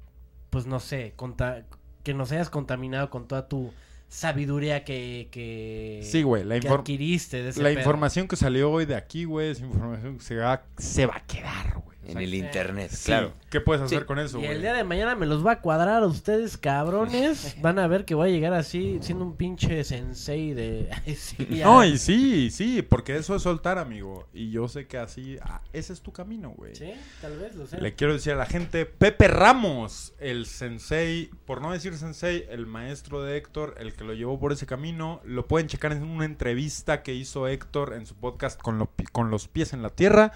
pues 0.50 0.66
no 0.66 0.80
sé, 0.80 1.14
conta- 1.16 1.64
que 2.04 2.14
nos 2.14 2.32
hayas 2.32 2.50
contaminado 2.50 3.10
con 3.10 3.28
toda 3.28 3.48
tu 3.48 3.72
sabiduría 4.10 4.84
que, 4.84 5.30
que, 5.32 6.02
Sí, 6.04 6.22
güey, 6.24 6.44
la 6.44 6.60
que 6.60 6.68
adquiriste 6.68 7.42
de 7.44 7.50
ese 7.50 7.62
La 7.64 7.70
pedo. 7.70 7.80
información 7.80 8.28
que 8.28 8.36
salió 8.36 8.70
hoy 8.70 8.86
de 8.86 8.96
aquí, 8.96 9.24
güey, 9.24 9.50
es 9.52 9.62
información 9.62 10.18
que 10.18 10.24
se 10.24 10.36
va, 10.36 10.64
se 10.78 11.06
va 11.06 11.16
a 11.16 11.26
quedar, 11.26 11.76
güey. 11.86 11.91
En 12.08 12.18
el 12.18 12.34
internet, 12.34 12.90
Sí, 12.92 13.06
claro. 13.06 13.34
¿Qué 13.50 13.62
puedes 13.62 13.82
hacer 13.84 14.00
Sí. 14.02 14.06
con 14.06 14.18
eso, 14.20 14.38
Y 14.40 14.42
güey? 14.46 14.56
el 14.56 14.62
día 14.62 14.74
de 14.74 14.84
mañana 14.84 15.16
me 15.16 15.26
los 15.26 15.46
va 15.46 15.52
a 15.54 15.62
cuadrar 15.62 16.02
a 16.04 16.08
ustedes, 16.08 16.58
cabrones. 16.58 17.56
Van 17.62 17.80
a 17.80 17.88
ver 17.88 18.06
que 18.06 18.16
voy 18.16 18.30
a 18.30 18.32
llegar 18.32 18.54
así, 18.54 19.00
siendo 19.02 19.26
un 19.26 19.36
pinche 19.36 19.84
sensei 19.84 20.54
de... 20.54 20.90
Sí. 21.16 21.48
No, 21.64 21.84
y 21.86 21.98
sí, 21.98 22.50
sí, 22.50 22.82
porque 22.82 23.16
eso 23.18 23.36
es 23.36 23.44
soltar, 23.44 23.78
amigo. 23.78 24.28
Y 24.34 24.52
yo 24.52 24.68
sé 24.68 24.88
que 24.88 24.98
así, 24.98 25.38
ah, 25.42 25.62
ese 25.74 25.94
es 25.94 26.02
tu 26.02 26.12
camino, 26.12 26.52
güey. 26.52 26.76
Sí, 26.76 26.92
tal 27.22 27.38
vez, 27.38 27.56
lo 27.56 27.68
sé. 27.68 27.80
Le 27.82 27.94
quiero 27.94 28.14
decir 28.14 28.34
a 28.34 28.38
la 28.38 28.46
gente, 28.46 28.86
Pepe 28.86 29.28
Ramos, 29.28 30.14
el 30.20 30.46
sensei, 30.46 31.30
por 31.46 31.62
no 31.62 31.72
decir 31.72 31.96
sensei, 31.98 32.46
el 32.50 32.66
maestro 32.66 33.22
de 33.24 33.38
Héctor, 33.38 33.76
el 33.80 33.94
que 33.94 34.04
lo 34.04 34.14
llevó 34.14 34.40
por 34.40 34.52
ese 34.54 34.66
camino, 34.66 35.22
lo 35.26 35.48
pueden 35.48 35.68
checar 35.68 35.92
en 35.92 36.04
una 36.04 36.26
entrevista 36.26 37.04
que 37.04 37.14
hizo 37.14 37.48
Héctor 37.48 37.94
en 37.94 38.06
su 38.06 38.16
podcast 38.16 38.60
con, 38.62 38.78
lo- 38.80 38.90
con 39.12 39.30
los 39.30 39.48
pies 39.48 39.74
en 39.74 39.82
la 39.84 39.90
tierra. 39.90 40.32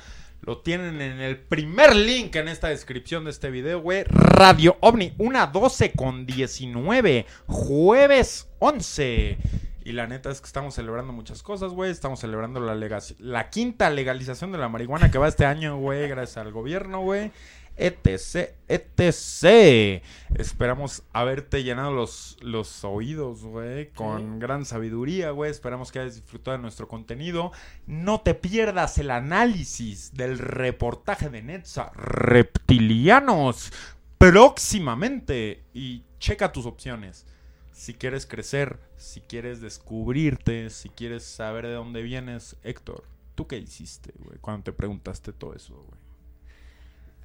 Lo 0.45 0.59
tienen 0.59 1.01
en 1.01 1.21
el 1.21 1.37
primer 1.37 1.95
link 1.95 2.35
en 2.35 2.47
esta 2.47 2.67
descripción 2.67 3.23
de 3.23 3.31
este 3.31 3.49
video, 3.49 3.81
güey. 3.81 4.03
Radio 4.03 4.77
OVNI, 4.79 5.13
una 5.17 5.47
12 5.47 5.93
con 5.93 6.27
19, 6.27 7.25
jueves 7.47 8.47
11. 8.59 9.39
Y 9.85 9.91
la 9.93 10.05
neta 10.05 10.29
es 10.29 10.41
que 10.41 10.45
estamos 10.45 10.75
celebrando 10.75 11.13
muchas 11.13 11.41
cosas, 11.41 11.71
güey. 11.71 11.89
Estamos 11.89 12.19
celebrando 12.19 12.59
la, 12.59 12.75
la 13.17 13.49
quinta 13.49 13.89
legalización 13.89 14.51
de 14.51 14.59
la 14.59 14.69
marihuana 14.69 15.09
que 15.09 15.17
va 15.17 15.27
este 15.27 15.45
año, 15.45 15.77
güey, 15.77 16.07
gracias 16.07 16.37
al 16.37 16.51
gobierno, 16.51 17.01
güey. 17.01 17.31
Etc, 17.77 18.51
etc. 18.67 20.03
Esperamos 20.35 21.03
haberte 21.13 21.63
llenado 21.63 21.91
los, 21.91 22.37
los 22.41 22.83
oídos, 22.83 23.43
güey, 23.43 23.89
con 23.91 24.39
gran 24.39 24.65
sabiduría, 24.65 25.31
güey. 25.31 25.51
Esperamos 25.51 25.91
que 25.91 25.99
hayas 25.99 26.15
disfrutado 26.15 26.57
de 26.57 26.61
nuestro 26.61 26.87
contenido. 26.87 27.51
No 27.87 28.21
te 28.21 28.33
pierdas 28.33 28.97
el 28.97 29.11
análisis 29.11 30.13
del 30.13 30.39
reportaje 30.39 31.29
de 31.29 31.41
Netza 31.41 31.91
Reptilianos 31.93 33.71
próximamente. 34.17 35.63
Y 35.73 36.03
checa 36.19 36.51
tus 36.51 36.65
opciones. 36.65 37.25
Si 37.71 37.93
quieres 37.93 38.25
crecer, 38.25 38.79
si 38.97 39.19
quieres 39.19 39.59
descubrirte, 39.59 40.69
si 40.69 40.89
quieres 40.89 41.23
saber 41.23 41.67
de 41.67 41.73
dónde 41.73 42.01
vienes, 42.01 42.55
Héctor, 42.63 43.03
¿tú 43.35 43.47
qué 43.47 43.57
hiciste, 43.57 44.13
güey, 44.19 44.37
cuando 44.39 44.63
te 44.63 44.71
preguntaste 44.71 45.33
todo 45.33 45.53
eso, 45.53 45.75
güey? 45.75 46.04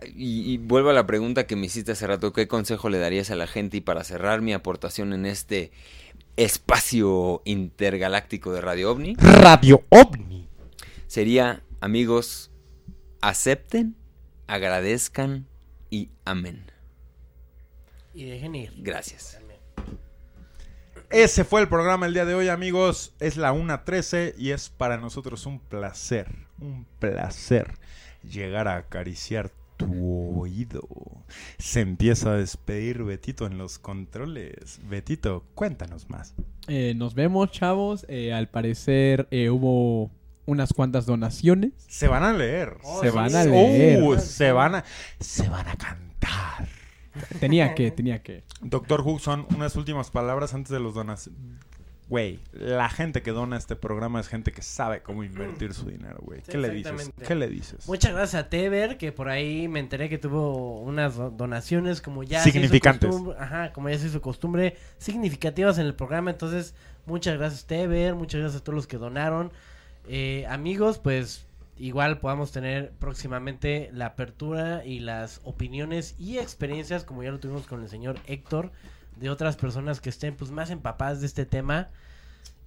Y, 0.05 0.53
y 0.53 0.59
vuelvo 0.59 0.91
a 0.91 0.95
la 0.95 1.07
pregunta 1.07 1.47
que 1.47 1.57
me 1.57 1.67
hiciste 1.67 1.93
hace 1.93 2.07
rato, 2.07 2.33
¿qué 2.33 2.49
consejo 2.49 2.89
le 2.89 2.99
darías 2.99 3.31
a 3.31 3.37
la 3.37 3.47
gente? 3.47 3.79
Y 3.79 3.81
para 3.81 4.05
cerrar 4.05 4.41
mi 4.41 4.53
aportación 4.53 5.13
en 5.13 5.27
este 5.27 5.73
espacio 6.37 7.43
intergaláctico 7.45 8.53
de 8.53 8.61
Radio 8.61 8.93
OVNI, 8.93 9.17
Radio 9.17 9.85
OVNI. 9.91 10.49
sería, 11.07 11.63
amigos, 11.81 12.51
acepten, 13.21 13.97
agradezcan 14.47 15.47
y 15.91 16.11
amén. 16.25 16.65
Y 18.15 18.25
dejen 18.25 18.55
ir. 18.55 18.73
Gracias. 18.79 19.39
Ese 21.11 21.45
fue 21.45 21.61
el 21.61 21.69
programa 21.69 22.07
el 22.07 22.15
día 22.15 22.25
de 22.25 22.35
hoy, 22.35 22.49
amigos. 22.49 23.15
Es 23.19 23.37
la 23.37 23.53
1.13 23.53 24.35
y 24.39 24.53
es 24.53 24.71
para 24.71 24.97
nosotros 24.97 25.45
un 25.45 25.59
placer, 25.59 26.29
un 26.61 26.87
placer 27.01 27.75
llegar 28.23 28.69
a 28.69 28.77
acariciar 28.77 29.51
tu 29.81 30.41
oído. 30.41 30.87
Se 31.59 31.81
empieza 31.81 32.33
a 32.33 32.37
despedir 32.37 33.03
Betito 33.03 33.47
en 33.47 33.59
los 33.59 33.79
controles. 33.79 34.81
Betito, 34.89 35.45
cuéntanos 35.55 36.11
más. 36.11 36.35
Eh, 36.69 36.95
nos 36.97 37.15
vemos, 37.15 37.51
chavos. 37.51 38.05
Eh, 38.09 38.33
al 38.33 38.49
parecer 38.49 39.27
eh, 39.31 39.51
hubo 39.51 40.11
unas 40.47 40.73
cuantas 40.73 41.07
donaciones. 41.07 41.73
Se 41.89 42.09
van 42.09 42.23
a 42.23 42.33
leer. 42.33 42.77
Oh, 42.83 43.01
Se 43.01 43.11
sí. 43.11 43.17
van 43.17 43.35
a 43.35 43.45
leer. 43.45 44.03
Uh, 44.03 44.19
se 44.19 44.53
van 44.53 44.75
a 44.77 44.85
se 45.19 45.49
van 45.49 45.67
a 45.69 45.77
cantar. 45.77 46.69
Tenía 47.41 47.75
que, 47.75 47.91
tenía 47.91 48.23
que. 48.23 48.45
Doctor 48.61 49.01
Huxon, 49.01 49.47
unas 49.55 49.77
últimas 49.77 50.11
palabras 50.11 50.55
antes 50.55 50.71
de 50.71 50.81
los 50.81 50.95
donas. 50.95 51.31
Güey, 52.11 52.41
la 52.53 52.89
gente 52.91 53.23
que 53.23 53.31
dona 53.31 53.57
este 53.57 53.77
programa 53.77 54.19
es 54.21 54.27
gente 54.29 54.51
que 54.53 54.63
sabe 54.63 55.01
cómo 55.01 55.23
invertir 55.25 55.73
su 55.73 55.87
dinero, 55.89 56.19
güey. 56.21 56.41
Sí, 56.41 56.51
¿Qué 56.53 56.59
le 56.59 56.69
dices? 56.71 57.13
¿Qué 57.27 57.35
le 57.37 57.49
dices? 57.49 57.87
Muchas 57.89 58.13
gracias 58.13 58.43
a 58.45 58.49
Teber, 58.51 58.99
que 58.99 59.13
por 59.13 59.29
ahí 59.29 59.69
me 59.69 59.79
enteré 59.81 60.09
que 60.09 60.19
tuvo 60.19 60.81
unas 60.81 61.15
do- 61.17 61.31
donaciones 61.31 62.03
como 62.03 62.25
ya 62.25 62.43
se 62.43 62.49
hizo 62.49 62.55
Significantes. 62.59 63.09
costumbre- 63.11 63.37
Ajá, 63.39 63.73
como 63.73 63.89
ya 63.91 63.99
se 63.99 64.09
hizo 64.09 64.21
costumbre, 64.21 64.77
significativas 64.99 65.79
en 65.79 65.87
el 65.87 65.95
programa. 65.95 66.33
Entonces, 66.33 66.75
muchas 67.07 67.39
gracias 67.39 67.65
Teber, 67.67 68.17
muchas 68.17 68.41
gracias 68.41 68.61
a 68.61 68.65
todos 68.65 68.75
los 68.75 68.87
que 68.89 68.97
donaron. 68.99 69.53
Eh, 70.09 70.47
amigos, 70.49 70.99
pues 70.99 71.47
igual 71.79 72.19
podamos 72.19 72.51
tener 72.51 72.91
próximamente 72.99 73.89
la 73.93 74.07
apertura 74.07 74.85
y 74.85 74.99
las 74.99 75.41
opiniones 75.45 76.17
y 76.19 76.39
experiencias, 76.39 77.05
como 77.05 77.23
ya 77.23 77.31
lo 77.31 77.39
tuvimos 77.39 77.69
con 77.69 77.83
el 77.83 77.89
señor 77.89 78.19
Héctor, 78.27 78.73
de 79.21 79.31
otras 79.31 79.57
personas 79.57 80.01
que 80.01 80.09
estén 80.09 80.35
pues 80.35 80.51
más 80.51 80.71
empapadas 80.71 81.21
de 81.21 81.27
este 81.27 81.47
tema. 81.47 81.89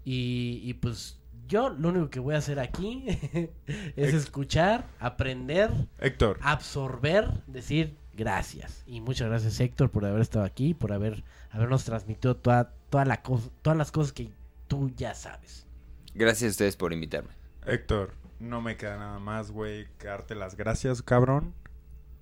Y, 0.05 0.61
y, 0.63 0.75
pues 0.75 1.19
yo 1.47 1.69
lo 1.69 1.89
único 1.89 2.09
que 2.09 2.19
voy 2.19 2.35
a 2.35 2.37
hacer 2.37 2.59
aquí 2.59 3.05
es 3.95 4.13
escuchar, 4.13 4.85
aprender, 4.99 5.71
Héctor, 5.99 6.39
absorber, 6.41 7.29
decir 7.47 7.97
gracias. 8.13 8.83
Y 8.85 9.01
muchas 9.01 9.29
gracias 9.29 9.59
Héctor 9.59 9.89
por 9.89 10.05
haber 10.05 10.21
estado 10.21 10.45
aquí, 10.45 10.73
por 10.73 10.93
haber 10.93 11.23
habernos 11.51 11.85
transmitido 11.85 12.35
toda, 12.35 12.73
toda 12.89 13.05
la 13.05 13.21
cosa, 13.21 13.49
todas 13.61 13.77
las 13.77 13.91
cosas 13.91 14.13
que 14.13 14.29
tú 14.67 14.91
ya 14.95 15.15
sabes. 15.15 15.65
Gracias 16.13 16.49
a 16.49 16.51
ustedes 16.51 16.75
por 16.75 16.93
invitarme. 16.93 17.31
Héctor, 17.65 18.13
no 18.39 18.61
me 18.61 18.77
queda 18.77 18.97
nada 18.97 19.19
más, 19.19 19.51
güey, 19.51 19.87
que 19.97 20.07
darte 20.07 20.35
las 20.35 20.55
gracias, 20.55 21.01
cabrón, 21.01 21.53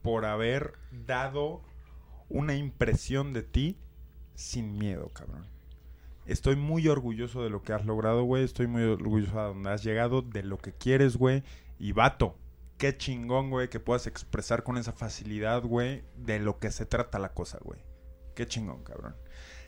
por 0.01 0.26
haber 0.26 0.76
dado 0.92 1.61
una 2.30 2.56
impresión 2.56 3.34
de 3.34 3.43
ti 3.43 3.77
sin 4.35 4.77
miedo, 4.77 5.10
cabrón. 5.14 5.45
Estoy 6.26 6.56
muy 6.56 6.88
orgulloso 6.88 7.43
de 7.43 7.50
lo 7.50 7.64
que 7.64 7.74
has 7.74 7.85
logrado, 7.85 8.24
güey. 8.24 8.43
Estoy 8.43 8.68
muy 8.68 8.84
orgulloso 8.84 9.35
de 9.38 9.43
donde 9.43 9.69
has 9.72 9.84
llegado, 9.84 10.22
de 10.22 10.43
lo 10.43 10.58
que 10.58 10.72
quieres, 10.72 11.18
güey. 11.18 11.43
Y 11.80 11.93
vato, 11.93 12.35
qué 12.77 12.95
chingón, 12.95 13.50
güey, 13.50 13.69
que 13.69 13.80
puedas 13.80 14.08
expresar 14.08 14.64
con 14.64 14.77
esa 14.77 14.92
facilidad, 14.93 15.64
güey, 15.64 16.03
de 16.16 16.40
lo 16.40 16.60
que 16.60 16.72
se 16.72 16.85
trata 16.85 17.19
la 17.19 17.34
cosa, 17.34 17.58
güey. 17.64 17.80
Qué 18.35 18.48
chingón, 18.48 18.84
cabrón. 18.84 19.16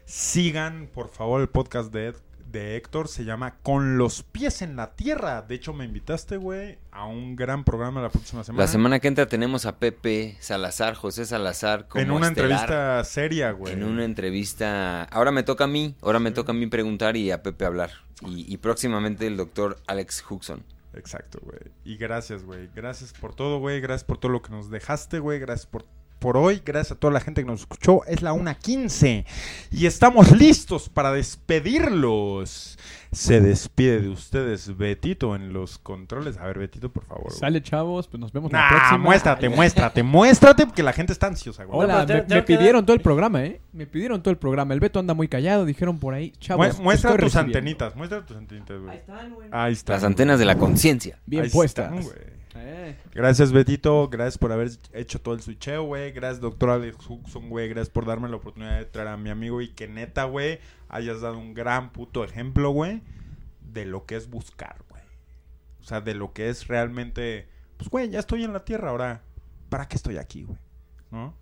Sigan, 0.06 0.88
por 0.94 1.10
favor, 1.10 1.42
el 1.42 1.50
podcast 1.50 1.92
de, 1.92 2.10
Ed- 2.10 2.16
de 2.54 2.78
Héctor. 2.78 3.10
Se 3.10 3.26
llama 3.26 3.56
Con 3.62 3.98
los 3.98 4.24
pies 4.24 4.62
en 4.62 4.78
la 4.78 4.96
tierra. 4.96 5.42
De 5.42 5.56
hecho, 5.56 5.74
me 5.74 5.84
invitaste, 5.84 6.38
güey, 6.38 6.78
a 6.92 7.06
un 7.06 7.36
gran 7.36 7.66
programa 7.66 8.02
la 8.02 8.10
próxima 8.10 8.46
semana. 8.46 8.64
La 8.64 8.68
semana 8.68 9.00
que 9.00 9.10
entra 9.10 9.28
tenemos 9.28 9.66
a 9.66 9.78
Pepe 9.80 10.38
Salazar, 10.40 10.94
José 10.96 11.26
Salazar, 11.26 11.90
como 11.90 12.02
En 12.02 12.12
una 12.12 12.28
estelar. 12.30 12.52
entrevista 12.52 13.04
seria, 13.04 13.52
güey. 13.52 13.74
En 13.74 13.84
una 13.84 14.06
entrevista. 14.06 15.04
Ahora 15.04 15.32
me 15.32 15.44
toca 15.44 15.66
a 15.66 15.68
mí, 15.68 15.96
ahora 16.02 16.20
me 16.20 16.32
toca 16.32 16.54
a 16.54 16.56
mí 16.56 16.68
preguntar 16.68 17.18
y 17.18 17.32
a 17.32 17.44
Pepe 17.44 17.66
hablar. 17.66 17.92
Y, 18.26 18.46
y 18.52 18.58
próximamente 18.58 19.28
el 19.28 19.36
doctor 19.36 19.78
Alex 19.88 20.24
Huxon. 20.30 20.64
Exacto, 20.94 21.40
güey. 21.44 21.60
Y 21.84 21.98
gracias, 21.98 22.44
güey. 22.44 22.70
Gracias 22.76 23.14
por 23.14 23.36
todo, 23.36 23.58
güey. 23.60 23.82
Gracias 23.82 24.04
por 24.04 24.20
todo 24.20 24.32
lo 24.32 24.42
que 24.44 24.52
nos 24.52 24.70
dejaste, 24.70 25.18
güey. 25.20 25.40
Gracias 25.40 25.66
por, 25.66 25.86
por 26.24 26.38
hoy. 26.38 26.62
Gracias 26.66 26.94
a 26.94 26.96
toda 27.00 27.12
la 27.12 27.20
gente 27.20 27.42
que 27.42 27.48
nos 27.48 27.60
escuchó. 27.60 28.06
Es 28.06 28.22
la 28.22 28.34
1.15. 28.34 29.26
Y 29.72 29.86
estamos 29.88 30.32
listos 30.32 30.88
para 30.88 31.12
despedirlos. 31.12 32.78
Se 33.12 33.42
despide 33.42 34.00
de 34.02 34.10
ustedes 34.10 34.76
Betito 34.78 35.36
en 35.36 35.52
los 35.54 35.78
controles. 35.78 36.38
A 36.38 36.46
ver, 36.48 36.60
Betito, 36.60 36.92
por 36.92 37.06
favor. 37.06 37.26
güey. 37.26 37.38
Sale, 37.38 37.62
chavos. 37.62 38.08
Pues 38.08 38.20
nos 38.22 38.32
vemos 38.32 38.52
la 38.52 38.60
Nah, 38.62 38.70
próxima. 38.70 38.98
muéstrate, 38.98 39.50
muéstrate, 39.50 40.02
muéstrate, 40.04 40.66
porque 40.66 40.82
la 40.82 40.94
gente 40.94 41.12
está 41.14 41.28
ansiosa, 41.28 41.66
güey. 41.66 41.80
Hola, 41.82 42.06
me, 42.08 42.26
que 42.26 42.42
pidieron 42.42 42.86
todo 42.86 42.96
el 42.96 43.02
programa, 43.02 43.44
¿eh? 43.44 43.60
Me 43.74 43.86
pidieron 43.86 44.24
todo 44.24 44.32
el 44.32 44.38
programa. 44.38 44.74
El 44.74 44.80
Beto 44.80 45.00
anda 45.00 45.14
muy 45.14 45.28
callado, 45.28 45.66
dijeron 45.66 46.00
por 46.00 46.14
ahí. 46.16 46.32
Chavos, 46.40 46.78
Mu- 46.78 46.86
muestra 46.86 47.12
estoy 47.12 47.26
tus 47.26 47.34
recibiendo. 47.36 47.58
antenitas, 47.60 47.96
muestra 47.96 48.26
tus 48.26 48.38
antenitas, 48.38 48.80
güey. 48.82 48.98
están, 48.98 49.34
güey. 49.36 49.48
Ahí 49.52 49.74
están. 49.74 49.94
Las 49.96 50.04
antenas 50.06 50.40
de 50.40 50.46
la 50.46 50.58
conciencia. 50.58 51.20
Bien 51.28 51.44
Ahí 51.44 51.50
puestas. 51.50 51.92
están, 51.94 52.02
güey. 52.04 52.34
Eh. 52.56 52.98
Gracias, 53.14 53.52
Betito. 53.52 54.10
Gracias 54.10 54.38
por 54.38 54.52
haber 54.52 54.72
hecho 54.94 55.20
todo 55.20 55.34
el 55.36 55.42
switcheo, 55.42 55.84
güey. 55.84 56.12
Gracias, 56.12 56.42
doctor 56.42 56.70
Alex 56.70 56.98
Huxon, 57.10 57.50
güey. 57.50 57.70
Gracias 57.70 57.90
por 57.90 58.06
darme 58.06 58.30
la 58.30 58.38
oportunidad 58.38 58.78
de 58.78 58.86
traer 58.86 59.10
a 59.10 59.18
mi 59.18 59.30
amigo 59.30 59.62
y 59.62 59.70
que 59.70 59.88
neta, 59.88 60.26
güey, 60.26 60.60
hayas 60.90 61.22
dado 61.22 61.38
un 61.38 61.54
gran 61.54 61.92
puto 61.92 62.24
ejemplo, 62.24 62.72
güey, 62.72 63.02
de 63.72 63.86
lo 63.86 64.06
que 64.06 64.16
es 64.16 64.30
buscar, 64.30 64.78
güey. 64.90 65.04
O 65.82 65.86
sea, 65.86 66.02
de 66.02 66.14
lo 66.14 66.34
que 66.34 66.50
es 66.50 66.68
realmente, 66.68 67.48
pues, 67.78 67.90
güey, 67.90 68.10
ya 68.10 68.20
estoy 68.20 68.44
en 68.44 68.54
la 68.54 68.64
tierra, 68.64 68.90
ahora, 68.90 69.22
¿para 69.70 69.88
qué 69.88 69.96
estoy 69.96 70.18
aquí, 70.18 70.44
güey? 70.44 70.60
¿No? 71.12 71.34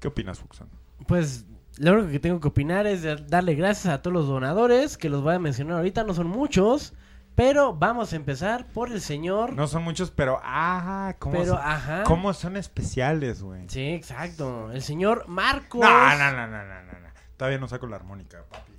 ¿Qué 0.00 0.08
opinas, 0.08 0.42
Huxon? 0.42 0.68
Pues 1.06 1.46
lo 1.78 1.92
único 1.92 2.10
que 2.10 2.20
tengo 2.20 2.40
que 2.40 2.48
opinar 2.48 2.86
es 2.86 3.02
de 3.02 3.16
darle 3.16 3.54
gracias 3.54 3.92
a 3.92 4.02
todos 4.02 4.14
los 4.14 4.26
donadores, 4.26 4.96
que 4.96 5.08
los 5.08 5.22
voy 5.22 5.34
a 5.34 5.38
mencionar 5.38 5.76
ahorita, 5.76 6.04
no 6.04 6.14
son 6.14 6.26
muchos, 6.26 6.92
pero 7.38 7.72
vamos 7.72 8.12
a 8.12 8.16
empezar 8.16 8.66
por 8.66 8.90
el 8.90 9.00
señor. 9.00 9.52
No 9.52 9.68
son 9.68 9.84
muchos, 9.84 10.10
pero, 10.10 10.40
ah, 10.42 11.14
¿cómo, 11.20 11.38
pero, 11.38 11.52
son, 11.54 11.60
ajá. 11.62 12.02
cómo 12.02 12.34
son 12.34 12.56
especiales, 12.56 13.42
güey? 13.42 13.68
Sí, 13.68 13.90
exacto. 13.90 14.72
El 14.72 14.82
señor 14.82 15.28
Marcos. 15.28 15.82
No, 15.82 15.88
no, 15.88 16.32
no, 16.32 16.48
no, 16.48 16.64
no, 16.64 16.82
no, 16.82 16.92
no. 16.98 17.08
Todavía 17.36 17.58
no 17.58 17.68
saco 17.68 17.86
la 17.86 17.94
armónica, 17.94 18.42
papi. 18.50 18.72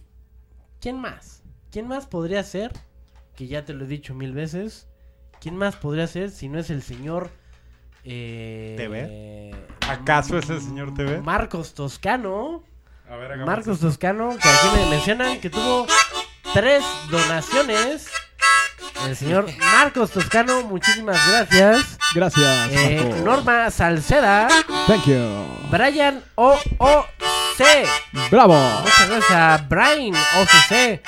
¿Quién 0.82 1.00
más? 1.00 1.42
¿Quién 1.72 1.88
más 1.88 2.06
podría 2.06 2.44
ser? 2.44 2.74
Que 3.38 3.48
ya 3.48 3.64
te 3.64 3.72
lo 3.72 3.86
he 3.86 3.88
dicho 3.88 4.14
mil 4.14 4.34
veces. 4.34 4.90
¿Quién 5.40 5.56
más 5.56 5.78
podría 5.78 6.08
ser 6.08 6.30
si 6.30 6.50
no 6.50 6.60
es 6.60 6.70
el 6.70 6.82
señor 6.82 7.30
Eh, 8.04 8.74
¿TV? 8.76 9.56
¿Acaso 9.90 10.38
es 10.38 10.50
el 10.50 10.60
señor 10.60 10.94
TV? 10.94 11.22
Marcos 11.22 11.74
Toscano. 11.74 12.66
A 13.10 13.16
ver, 13.16 13.38
Marcos. 13.38 13.80
Toscano, 13.80 14.32
que 14.32 14.50
aquí 14.50 14.68
me 14.76 14.90
mencionan 14.90 15.40
que 15.40 15.50
tuvo 15.50 15.88
tres 16.54 16.84
donaciones. 17.10 18.12
El 19.06 19.16
señor 19.16 19.48
Marcos 19.58 20.12
Toscano, 20.12 20.64
muchísimas 20.64 21.18
gracias. 21.30 21.98
Gracias, 22.14 22.70
Eh. 22.72 23.22
Norma 23.24 23.70
Salceda, 23.72 24.48
Thank 24.88 25.06
you. 25.06 25.46
Brian 25.72 26.24
OOC. 26.36 27.06
Bravo. 28.32 28.56
Muchas 28.82 29.10
gracias 29.10 29.32
a 29.32 29.66
Brian 29.70 30.16
OCC. 30.40 31.02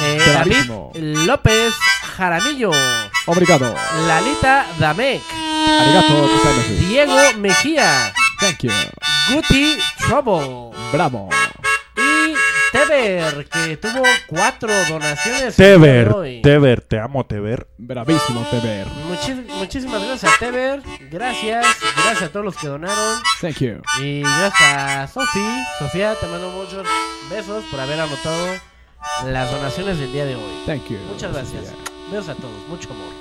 Eh, 0.00 0.18
David. 0.32 0.70
López 1.26 1.74
Jaramillo. 2.16 2.70
Obrigado. 3.26 3.74
Lalita 4.06 4.64
Damek. 4.78 5.20
Arigato. 5.80 6.28
Diego 6.88 7.16
Mejía. 7.38 8.12
Thank 8.40 8.60
you. 8.62 8.72
Guti 9.30 9.78
Trouble. 9.98 10.70
Bravo. 10.92 11.28
Que 12.96 13.78
tuvo 13.80 14.02
cuatro 14.26 14.68
donaciones. 14.88 15.56
Teber, 15.56 16.14
Teber, 16.42 16.80
te 16.82 16.98
amo, 16.98 17.24
Teber. 17.24 17.66
Bravísimo, 17.78 18.44
Teber. 18.50 18.86
Muchi- 19.08 19.46
muchísimas 19.54 20.02
gracias 20.04 20.32
a 20.34 20.38
Teber. 20.38 20.82
Gracias. 21.10 21.64
Gracias 21.96 22.22
a 22.22 22.28
todos 22.28 22.44
los 22.44 22.56
que 22.56 22.66
donaron. 22.68 23.18
Thank 23.40 23.58
you. 23.60 23.80
Y 24.02 24.20
gracias 24.20 24.62
a 24.62 25.08
Sofi. 25.08 25.40
Sofía, 25.78 26.14
te 26.20 26.26
mando 26.26 26.50
muchos 26.50 26.86
besos 27.30 27.64
por 27.70 27.80
haber 27.80 27.98
anotado 27.98 28.46
las 29.26 29.50
donaciones 29.50 29.98
del 29.98 30.12
día 30.12 30.26
de 30.26 30.36
hoy. 30.36 30.62
Thank 30.66 30.88
you. 30.90 30.98
Muchas 31.10 31.32
gracias. 31.32 31.72
Besos 32.10 32.28
a 32.28 32.34
todos. 32.34 32.68
Mucho 32.68 32.90
amor. 32.90 33.12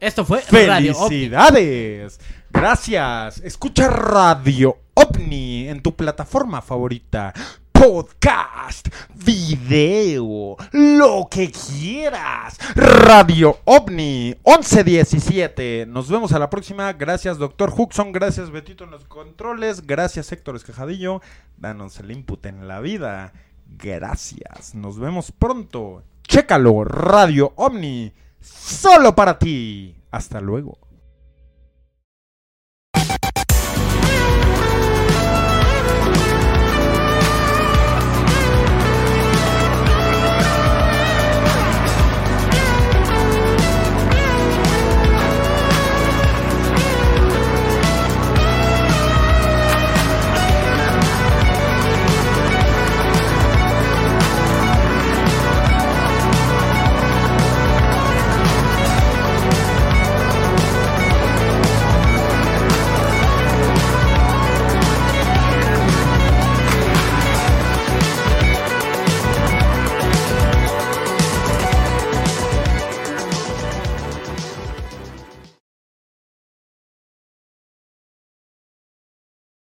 Esto 0.00 0.24
fue 0.24 0.42
Radio. 0.66 0.94
¡Felicidades! 0.94 2.20
Gracias. 2.50 3.40
Escucha 3.44 3.88
Radio 3.88 4.78
OVNI 4.94 5.68
en 5.68 5.82
tu 5.82 5.94
plataforma 5.94 6.62
favorita. 6.62 7.32
Podcast, 7.72 8.88
video, 9.14 10.56
lo 10.72 11.28
que 11.30 11.52
quieras. 11.52 12.58
Radio 12.74 13.58
OVNI 13.64 14.36
1117. 14.44 15.86
Nos 15.86 16.08
vemos 16.08 16.32
a 16.32 16.38
la 16.40 16.50
próxima. 16.50 16.92
Gracias, 16.94 17.38
doctor 17.38 17.72
Huxon. 17.76 18.10
Gracias, 18.10 18.50
Betito 18.50 18.82
en 18.84 18.90
los 18.90 19.04
controles. 19.04 19.86
Gracias, 19.86 20.32
Héctor 20.32 20.56
Escajadillo. 20.56 21.20
Danos 21.56 22.00
el 22.00 22.10
input 22.10 22.44
en 22.46 22.66
la 22.66 22.80
vida. 22.80 23.32
Gracias. 23.66 24.74
Nos 24.74 24.98
vemos 24.98 25.30
pronto. 25.30 26.02
Chécalo, 26.24 26.82
Radio 26.82 27.52
OVNI. 27.54 28.12
Solo 28.40 29.14
para 29.14 29.38
ti. 29.38 29.94
Hasta 30.10 30.40
luego. 30.40 30.87